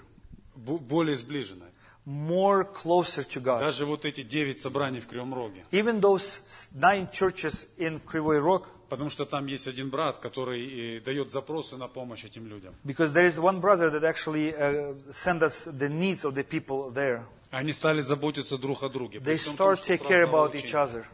бу- 0.56 0.78
более 0.78 1.16
сближенной. 1.16 1.70
more 2.06 2.66
closer 2.66 3.24
to 3.24 3.40
God. 3.42 3.62
Даже 3.62 3.86
вот 3.88 4.06
эти 4.06 4.22
девять 4.22 4.60
собраний 4.60 5.00
в 5.00 5.08
Кривом 5.08 5.34
Роге. 5.34 5.64
Even 5.72 6.00
those 6.02 6.42
s- 6.48 6.70
nine 6.76 7.10
churches 7.12 7.66
in 7.80 8.00
Krivoy 8.02 8.40
Rog, 8.40 8.68
Потому 8.89 9.11
что 9.11 9.27
там 9.27 9.47
есть 9.47 9.67
один 9.69 9.91
брат, 9.91 10.19
который 10.19 10.97
э, 10.97 11.01
дает 11.01 11.31
запросы 11.31 11.77
на 11.77 11.89
помощь 11.89 12.25
этим 12.25 12.47
людям. 12.47 12.75
because 12.85 13.13
there 13.13 13.27
is 13.27 13.39
one 13.39 13.61
brother 13.61 13.91
that 13.91 14.05
actually 14.05 14.55
uh, 14.55 14.95
send 15.13 15.43
us 15.43 15.65
the 15.65 15.89
needs 15.89 16.25
of 16.25 16.35
the 16.35 16.45
people 16.45 16.91
there. 16.91 17.23
Они 17.51 17.73
стали 17.73 18.01
заботиться 18.01 18.59
друг 18.59 18.83
о 18.83 18.89
друге. 18.89 19.19
They 19.19 19.37
start 19.37 19.83
take 19.85 20.03
с 20.05 20.09
care 20.09 20.25
about 20.25 20.55
each 20.55 20.75
other 20.75 21.05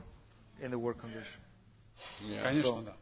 in 0.61 0.71
the 0.71 0.79
work 0.79 1.01
condition. 1.01 1.41
Yeah. 2.29 2.43
Конечно, 2.43 2.83
да. 2.83 2.95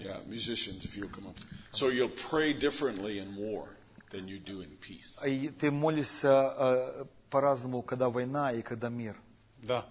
Yeah, 0.00 0.20
musicians, 0.26 0.84
if 0.84 0.96
you'll 0.96 1.10
come 1.10 1.26
up. 1.28 1.36
So 1.72 1.88
you'll 1.88 2.08
pray 2.08 2.52
differently 2.52 3.18
in 3.18 3.36
war 3.36 3.68
than 4.10 4.26
you 4.26 4.38
do 4.38 4.62
in 4.62 4.76
peace. 4.80 5.18
А 5.22 5.52
ты 5.58 5.70
молишься 5.70 6.54
э, 6.58 7.04
по-разному, 7.30 7.82
когда 7.82 8.08
война 8.08 8.52
и 8.52 8.62
когда 8.62 8.88
мир. 8.88 9.16
Да. 9.62 9.86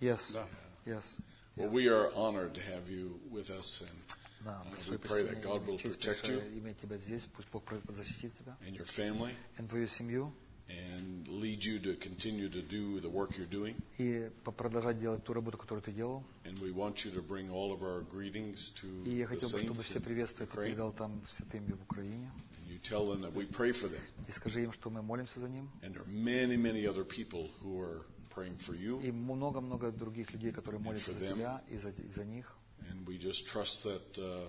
Yes. 0.00 0.32
Да. 0.32 0.46
Yes. 0.84 1.18
Well, 1.55 1.69
we 1.69 1.87
are 1.89 2.11
honored 2.13 2.53
to 2.53 2.61
have 2.61 2.87
you 2.89 3.19
with 3.31 3.49
us, 3.49 3.81
and 3.81 3.99
Да, 4.45 4.61
uh, 4.61 4.69
большое 4.69 4.91
we 4.91 4.97
pray 4.97 5.23
that 5.23 5.41
присоединение. 5.41 5.41
God 5.41 5.65
will 5.65 5.77
Честь 5.79 5.97
protect 5.99 6.21
большая 6.21 6.37
you 6.49 6.59
иметь 6.59 6.79
тебя 6.79 6.97
здесь. 6.97 7.27
Пусть 7.35 7.49
Бог 7.51 7.63
защитит 7.89 8.31
тебя 8.37 8.55
and 8.67 8.75
your 8.77 8.85
family 8.85 9.33
и 9.59 9.63
твою 9.67 9.87
семью. 9.87 10.31
and 10.69 11.25
lead 11.29 11.63
you 11.63 11.79
to 11.79 11.95
continue 11.95 12.49
to 12.49 12.61
do 12.61 12.99
the 12.99 13.09
work 13.09 13.37
you're 13.37 13.49
doing. 13.49 13.73
И 13.97 14.29
по- 14.43 14.51
продолжать 14.51 14.99
делать 14.99 15.23
ту 15.23 15.33
работу, 15.33 15.57
которую 15.57 15.81
ты 15.81 15.91
делал. 15.93 16.23
And 16.43 16.59
we 16.59 16.71
want 16.71 17.05
you 17.05 17.11
to 17.11 17.21
bring 17.21 17.49
all 17.49 17.71
of 17.71 17.81
our 17.81 18.01
greetings 18.11 18.71
to 18.81 18.87
И 19.05 19.17
я 19.17 19.25
the 19.25 19.29
хотел 19.29 19.49
бы, 19.49 19.59
чтобы 19.59 19.79
saints 19.79 19.83
все 19.83 19.99
in 19.99 20.03
приветствия 20.03 20.45
ты 20.45 20.51
Ukraine. 20.57 20.65
передал 20.67 20.91
там 20.91 21.21
святым 21.29 21.63
в 21.65 21.81
Украине. 21.83 22.29
And 22.59 22.69
you 22.69 22.79
tell 22.79 23.07
them 23.07 23.21
that 23.21 23.33
we 23.33 23.45
pray 23.45 23.71
for 23.71 23.87
them. 23.87 24.01
И 24.27 24.31
скажи 24.31 24.61
им, 24.61 24.71
что 24.73 24.89
мы 24.89 25.01
молимся 25.01 25.39
за 25.39 25.47
ним. 25.49 25.69
And 25.81 25.93
there 25.93 26.01
are 26.03 26.11
many, 26.11 26.57
many 26.57 26.85
other 26.85 27.05
people 27.05 27.49
who 27.63 27.79
are 27.81 28.01
praying 28.34 28.56
for 28.58 28.74
you. 28.74 29.00
И 29.02 29.10
много-много 29.12 29.90
других 29.92 30.30
людей, 30.32 30.52
которые 30.52 30.80
молятся 30.80 31.12
за 31.12 31.26
тебя 31.34 31.62
и 31.68 31.76
за, 31.76 31.90
и 31.90 32.08
за 32.10 32.24
них. 32.24 32.52
And 32.90 33.04
we 33.06 33.16
just 33.18 33.46
trust 33.46 33.84
that 33.84 34.18
uh, 34.18 34.48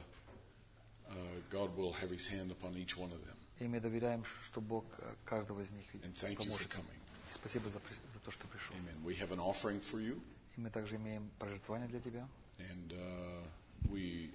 uh, 1.09 1.13
God 1.51 1.75
will 1.77 1.93
have 1.93 2.09
His 2.09 2.27
hand 2.27 2.51
upon 2.51 2.75
each 2.77 2.97
one 2.97 3.11
of 3.11 3.21
them. 3.25 3.37
И 3.59 3.67
мы 3.67 3.79
доверяем, 3.79 4.23
что 4.47 4.59
Бог 4.61 4.85
э, 4.97 5.13
каждого 5.25 5.61
из 5.61 5.71
них 5.71 5.85
And 6.03 6.13
thank 6.15 6.31
you 6.31 6.37
for 6.37 6.45
поможет. 6.45 6.71
coming. 6.71 6.99
И 7.31 7.33
Спасибо 7.35 7.69
за, 7.69 7.79
за 8.13 8.19
то, 8.19 8.31
что 8.31 8.47
пришел. 8.47 8.75
Amen. 8.77 9.03
We 9.03 9.15
have 9.19 9.31
an 9.31 9.39
offering 9.39 9.79
for 9.81 9.99
you, 9.99 10.19
И 10.57 10.61
мы 10.61 10.69
также 10.69 10.95
имеем 10.95 11.29
пожертвования 11.39 11.87
для 11.87 11.99
тебя. 11.99 12.27
and 12.59 12.93
uh, 12.93 13.43
we 13.89 14.29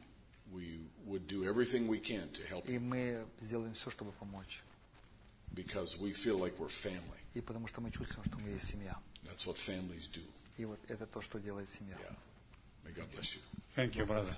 we 0.52 0.80
would 1.06 1.26
do 1.28 1.44
everything 1.44 1.86
we 1.88 1.98
can 2.00 2.28
to 2.32 2.42
help 2.48 2.64
И 2.68 2.74
you 2.74 2.80
мы 2.80 3.26
сделаем 3.40 3.74
все, 3.74 3.90
чтобы 3.90 4.12
помочь. 4.12 4.62
because 5.54 5.98
we 5.98 6.12
feel 6.12 6.38
like 6.38 6.56
we're 6.58 6.68
family. 6.68 7.18
И 7.34 7.40
потому 7.40 7.66
что 7.66 7.80
мы 7.80 7.90
чувствуем, 7.90 8.24
что 8.24 8.38
мы 8.38 8.50
есть 8.50 8.66
семья. 8.66 8.96
That's 9.24 9.46
what 9.46 9.56
families 9.58 10.08
do. 10.08 10.22
И 10.56 10.64
вот 10.64 10.78
это 10.88 11.06
то, 11.06 11.20
что 11.20 11.38
делает 11.38 11.70
семья. 11.70 11.96
Yeah. 11.96 12.16
May 12.84 12.92
God 12.92 13.10
bless 13.12 13.34
you. 13.34 13.40
Thank 13.76 13.96
you, 13.96 14.06
brother. 14.06 14.34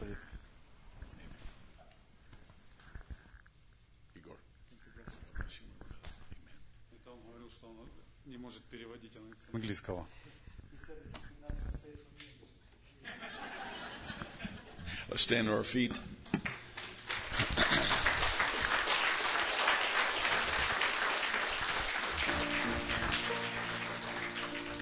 Игорь. 4.14 4.36
Это 6.92 7.16
не 8.26 8.36
может 8.36 8.62
переводить 8.64 9.12
английского. 9.52 10.06
Let's 15.08 15.22
stand 15.22 15.48
on 15.48 15.54
our 15.54 15.64
feet. 15.64 15.98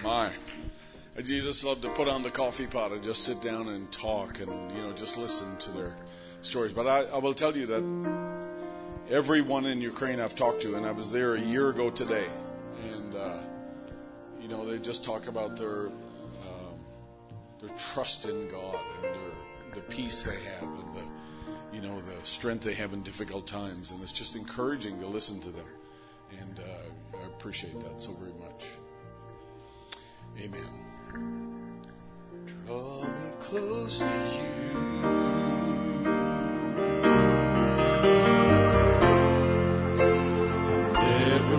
My, 0.02 0.30
Jesus 1.22 1.64
love 1.64 1.80
to 1.82 1.88
put 1.90 2.06
on 2.06 2.22
the 2.22 2.30
coffee 2.30 2.66
pot 2.66 2.92
and 2.92 3.02
just 3.02 3.24
sit 3.24 3.42
down 3.42 3.68
and 3.68 3.90
talk 3.90 4.38
and 4.40 4.50
you 4.70 4.82
know 4.82 4.92
just 4.92 5.16
listen 5.16 5.56
to 5.58 5.70
their 5.72 5.96
stories. 6.42 6.72
But 6.72 6.86
I, 6.86 7.02
I 7.04 7.18
will 7.18 7.34
tell 7.34 7.56
you 7.56 7.66
that 7.66 8.28
everyone 9.10 9.66
in 9.66 9.80
Ukraine 9.80 10.20
I've 10.20 10.36
talked 10.36 10.62
to, 10.62 10.76
and 10.76 10.86
I 10.86 10.92
was 10.92 11.10
there 11.10 11.34
a 11.34 11.40
year 11.40 11.70
ago 11.70 11.90
today, 11.90 12.28
and 12.84 13.16
uh, 13.16 13.40
you 14.40 14.46
know 14.46 14.64
they 14.64 14.78
just 14.78 15.02
talk 15.02 15.26
about 15.26 15.56
their 15.56 15.88
um, 15.88 16.78
their 17.60 17.76
trust 17.76 18.26
in 18.26 18.48
God 18.48 18.78
and 18.96 19.04
their 19.04 19.32
the 19.74 19.80
peace 19.82 20.24
they 20.24 20.40
have 20.54 20.62
and 20.62 20.94
the 20.94 21.02
you 21.72 21.82
know 21.82 22.00
the 22.00 22.24
strength 22.24 22.62
they 22.62 22.74
have 22.74 22.92
in 22.92 23.02
difficult 23.02 23.48
times, 23.48 23.90
and 23.90 24.00
it's 24.02 24.12
just 24.12 24.36
encouraging 24.36 25.00
to 25.00 25.06
listen 25.08 25.40
to 25.40 25.50
them, 25.50 25.66
and 26.38 26.60
uh, 26.60 27.18
I 27.20 27.26
appreciate 27.26 27.80
that 27.80 28.00
so 28.00 28.12
very 28.12 28.34
much. 28.34 28.66
Amen. 30.40 30.70
Draw 32.46 33.02
me 33.02 33.30
close 33.40 33.98
to 33.98 34.04
you. 34.04 34.48
Never 40.94 41.56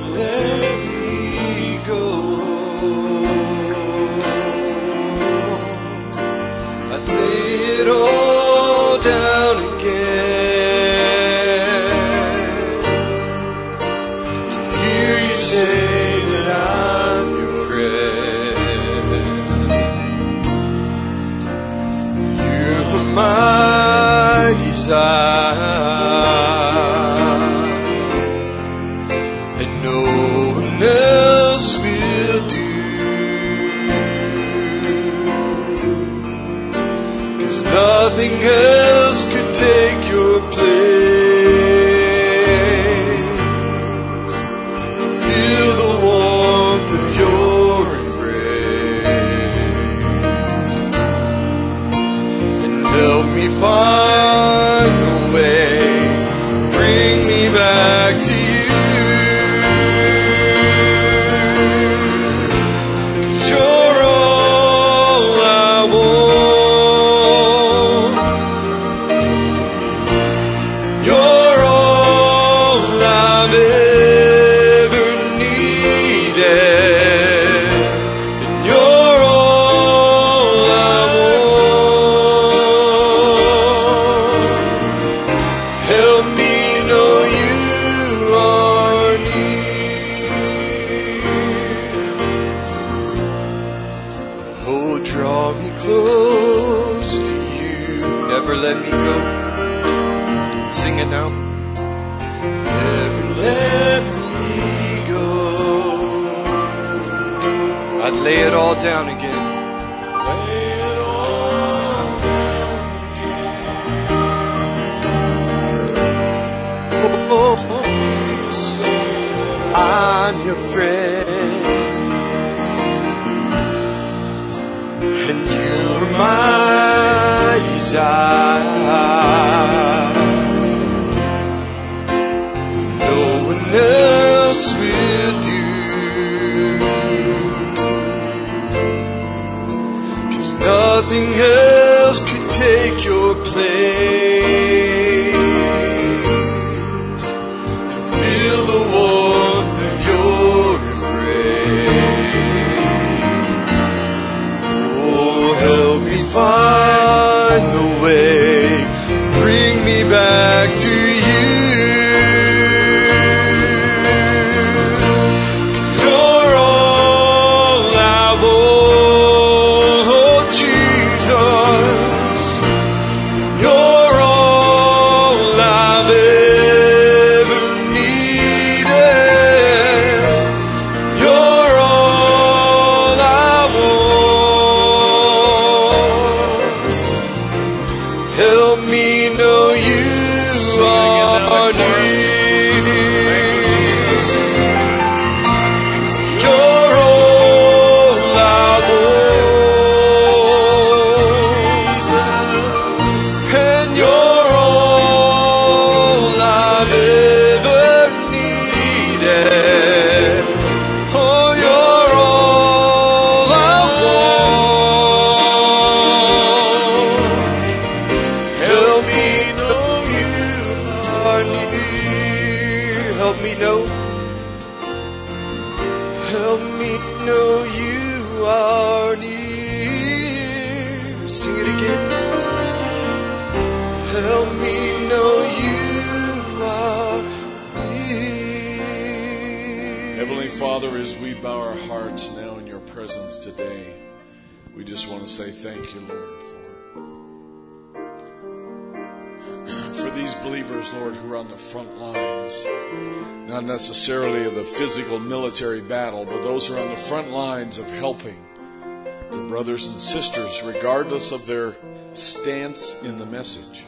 message, 263.40 263.86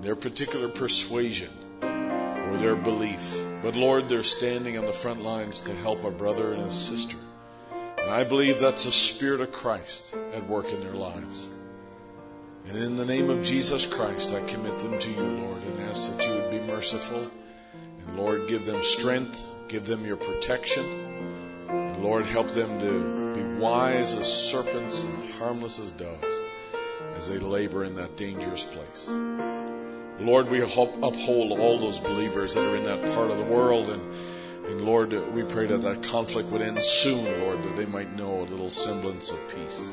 their 0.00 0.16
particular 0.16 0.66
persuasion, 0.66 1.50
or 1.82 2.56
their 2.56 2.74
belief. 2.74 3.44
But 3.62 3.76
Lord, 3.76 4.08
they're 4.08 4.22
standing 4.22 4.78
on 4.78 4.86
the 4.86 4.92
front 5.04 5.22
lines 5.22 5.60
to 5.60 5.74
help 5.74 6.02
a 6.02 6.10
brother 6.10 6.54
and 6.54 6.62
a 6.62 6.70
sister. 6.70 7.18
And 7.98 8.10
I 8.10 8.24
believe 8.24 8.58
that's 8.58 8.86
the 8.86 8.90
Spirit 8.90 9.42
of 9.42 9.52
Christ 9.52 10.16
at 10.32 10.48
work 10.48 10.70
in 10.70 10.80
their 10.80 10.94
lives. 10.94 11.50
And 12.68 12.78
in 12.78 12.96
the 12.96 13.04
name 13.04 13.28
of 13.28 13.42
Jesus 13.42 13.84
Christ, 13.84 14.32
I 14.32 14.40
commit 14.44 14.78
them 14.78 14.98
to 14.98 15.10
you, 15.10 15.24
Lord, 15.24 15.62
and 15.62 15.82
ask 15.82 16.10
that 16.10 16.26
you 16.26 16.32
would 16.32 16.50
be 16.50 16.60
merciful. 16.60 17.30
And 17.98 18.16
Lord, 18.16 18.48
give 18.48 18.64
them 18.64 18.82
strength, 18.82 19.46
give 19.68 19.84
them 19.84 20.06
your 20.06 20.16
protection. 20.16 20.86
And 21.68 22.02
Lord, 22.02 22.24
help 22.24 22.48
them 22.48 22.80
to 22.80 23.34
be 23.34 23.60
wise 23.60 24.14
as 24.14 24.50
serpents 24.50 25.04
and 25.04 25.32
harmless 25.34 25.78
as 25.78 25.92
doves 25.92 26.49
as 27.20 27.28
they 27.28 27.38
labor 27.38 27.84
in 27.84 27.94
that 27.94 28.16
dangerous 28.16 28.64
place. 28.64 29.06
Lord, 30.20 30.48
we 30.48 30.62
uphold 30.62 31.52
all 31.52 31.78
those 31.78 32.00
believers 32.00 32.54
that 32.54 32.64
are 32.64 32.74
in 32.76 32.84
that 32.84 33.14
part 33.14 33.30
of 33.30 33.36
the 33.36 33.44
world. 33.44 33.90
And, 33.90 34.00
and 34.64 34.80
Lord, 34.80 35.12
we 35.34 35.42
pray 35.42 35.66
that 35.66 35.82
that 35.82 36.02
conflict 36.02 36.48
would 36.48 36.62
end 36.62 36.82
soon, 36.82 37.42
Lord, 37.42 37.62
that 37.62 37.76
they 37.76 37.84
might 37.84 38.16
know 38.16 38.40
a 38.40 38.46
little 38.48 38.70
semblance 38.70 39.30
of 39.30 39.38
peace. 39.54 39.90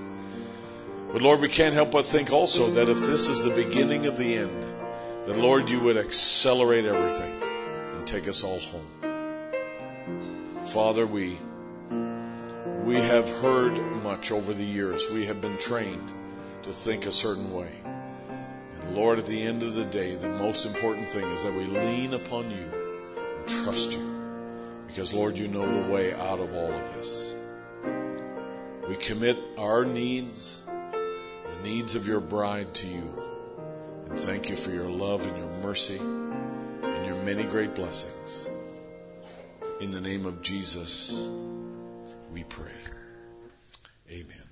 But 1.12 1.22
Lord, 1.22 1.42
we 1.42 1.50
can't 1.50 1.74
help 1.74 1.92
but 1.92 2.08
think 2.08 2.32
also 2.32 2.72
that 2.72 2.88
if 2.88 3.00
this 3.02 3.28
is 3.28 3.44
the 3.44 3.50
beginning 3.54 4.06
of 4.06 4.16
the 4.16 4.38
end, 4.38 4.64
that 5.26 5.38
Lord, 5.38 5.70
you 5.70 5.82
would 5.82 5.98
accelerate 5.98 6.86
everything 6.86 7.44
and 7.94 8.08
take 8.08 8.30
us 8.30 8.42
all 8.42 8.62
home. 8.62 8.88
Father, 10.66 11.06
we 11.06 11.40
we 12.86 12.96
have 12.96 13.28
heard 13.42 13.78
much 14.02 14.32
over 14.32 14.54
the 14.54 14.64
years. 14.64 15.10
We 15.12 15.26
have 15.26 15.42
been 15.42 15.58
trained 15.58 16.14
to 16.68 16.74
think 16.74 17.06
a 17.06 17.12
certain 17.12 17.54
way. 17.54 17.72
And 17.86 18.96
Lord, 18.96 19.20
at 19.20 19.26
the 19.26 19.42
end 19.42 19.64
of 19.64 19.74
the 19.74 19.86
day, 19.86 20.16
the 20.16 20.30
most 20.30 20.66
important 20.66 21.10
thing 21.10 21.26
is 21.30 21.44
that 21.44 21.54
we 21.54 21.66
lean 21.66 22.14
upon 22.14 22.52
you 22.52 22.70
and 23.38 23.48
trust 23.48 23.94
you. 23.94 24.14
Because, 24.86 25.14
Lord, 25.14 25.38
you 25.38 25.48
know 25.48 25.66
the 25.66 25.90
way 25.90 26.14
out 26.14 26.40
of 26.40 26.54
all 26.54 26.72
of 26.72 26.94
this. 26.96 27.36
We 28.88 28.96
commit 28.96 29.38
our 29.58 29.86
needs, 29.86 30.62
the 30.66 31.62
needs 31.64 31.96
of 31.96 32.08
your 32.08 32.20
bride 32.20 32.74
to 32.76 32.88
you. 32.88 33.24
And 34.10 34.20
thank 34.20 34.50
you 34.50 34.56
for 34.56 34.72
your 34.72 34.90
love 34.90 35.26
and 35.26 35.38
your 35.38 35.50
mercy 35.62 35.98
and 35.98 37.06
your 37.06 37.22
many 37.24 37.44
great 37.44 37.76
blessings. 37.76 38.48
In 39.80 39.92
the 39.92 40.02
name 40.02 40.26
of 40.26 40.42
Jesus, 40.42 41.28
we 42.32 42.44
pray. 42.44 42.72
Amen 44.10 44.44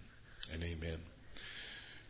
and 0.54 0.64
amen. 0.64 1.15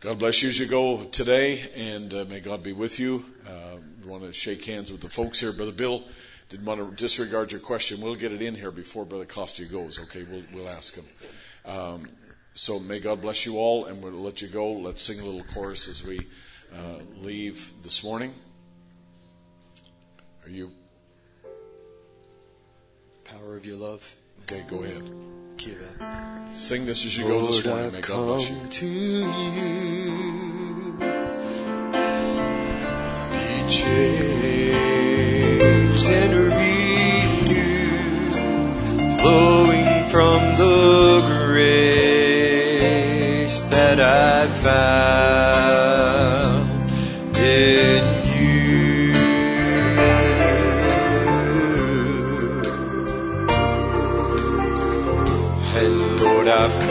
God 0.06 0.20
bless 0.20 0.44
you 0.44 0.50
as 0.50 0.60
you 0.60 0.68
go 0.68 1.04
today, 1.06 1.68
and 1.76 2.14
uh, 2.14 2.26
may 2.30 2.40
God 2.40 2.62
be 2.62 2.74
with 2.74 3.00
you. 3.00 3.26
Uh, 3.44 3.78
we 4.04 4.08
want 4.08 4.22
to 4.22 4.32
shake 4.32 4.64
hands 4.64 4.92
with 4.92 5.02
the 5.02 5.10
folks 5.10 5.40
here. 5.40 5.52
Brother 5.52 5.72
Bill 5.72 6.04
didn't 6.48 6.68
want 6.68 6.80
to 6.80 6.96
disregard 6.96 7.52
your 7.52 7.60
question. 7.60 8.02
We'll 8.02 8.14
get 8.14 8.32
it 8.32 8.40
in 8.40 8.54
here 8.54 8.70
before 8.70 9.04
Brother 9.04 9.26
Costa 9.26 9.66
goes, 9.66 10.00
okay? 10.00 10.22
We'll, 10.22 10.44
we'll 10.54 10.70
ask 10.70 10.94
him. 10.94 11.06
Um, 11.66 12.10
so 12.54 12.78
may 12.78 13.00
God 13.00 13.20
bless 13.20 13.48
you 13.48 13.58
all, 13.58 13.86
and 13.86 14.04
we'll 14.04 14.12
let 14.12 14.44
you 14.44 14.48
go. 14.48 14.74
Let's 14.74 15.02
sing 15.02 15.20
a 15.22 15.26
little 15.26 15.44
chorus 15.44 15.88
as 15.88 16.04
we 16.04 16.20
uh, 16.72 17.00
leave 17.16 17.74
this 17.82 18.04
morning. 18.04 18.32
Are 20.44 20.52
you? 20.52 20.72
Power 23.24 23.58
of 23.58 23.66
your 23.66 23.78
love. 23.78 24.16
Okay, 24.44 24.64
go 24.70 24.84
ahead. 24.84 25.02
Sing 26.54 26.86
this 26.86 27.06
as 27.06 27.18
you 27.18 27.26
go 27.26 27.48
this 27.48 27.66
Lord, 27.66 27.78
morning. 27.78 27.94
May 27.94 28.02
God 28.02 28.26
bless 28.26 28.50
you. 28.50 28.68
to 28.68 28.86
you. 28.88 29.26
Be 33.32 33.48
changed 33.70 34.76
and 36.10 36.34
renewed, 37.34 38.34
flowing 39.20 40.06
from 40.10 40.40
the 40.56 41.22
grace 41.46 42.76
that 43.64 44.00
I 44.00 44.48
found 44.48 45.85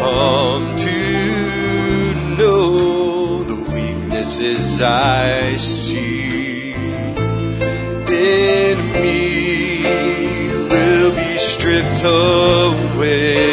come 0.05 0.76
to 0.76 2.36
know 2.36 3.42
the 3.44 3.55
weaknesses 3.73 4.83
I 4.83 5.57
see. 5.57 6.74
In 6.74 8.78
me 9.02 9.81
will 10.68 11.16
be 11.16 11.39
stripped 11.39 12.02
away 12.05 13.44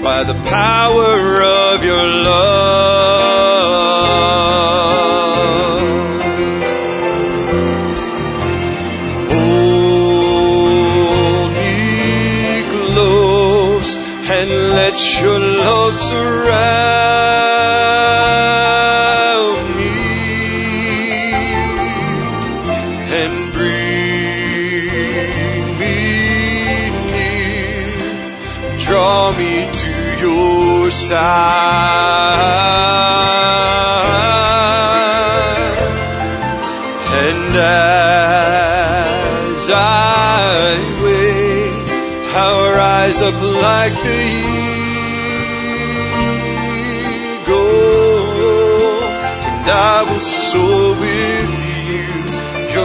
by 0.00 0.22
the 0.22 0.34
power 0.44 1.27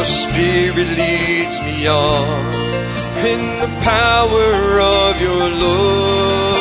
Your 0.04 0.10
spirit 0.10 0.90
leads 0.98 1.62
me 1.62 1.88
on 1.88 2.54
in 3.26 3.60
the 3.62 3.70
power 3.86 4.82
of 4.82 5.22
your 5.22 5.50
love. 5.50 6.53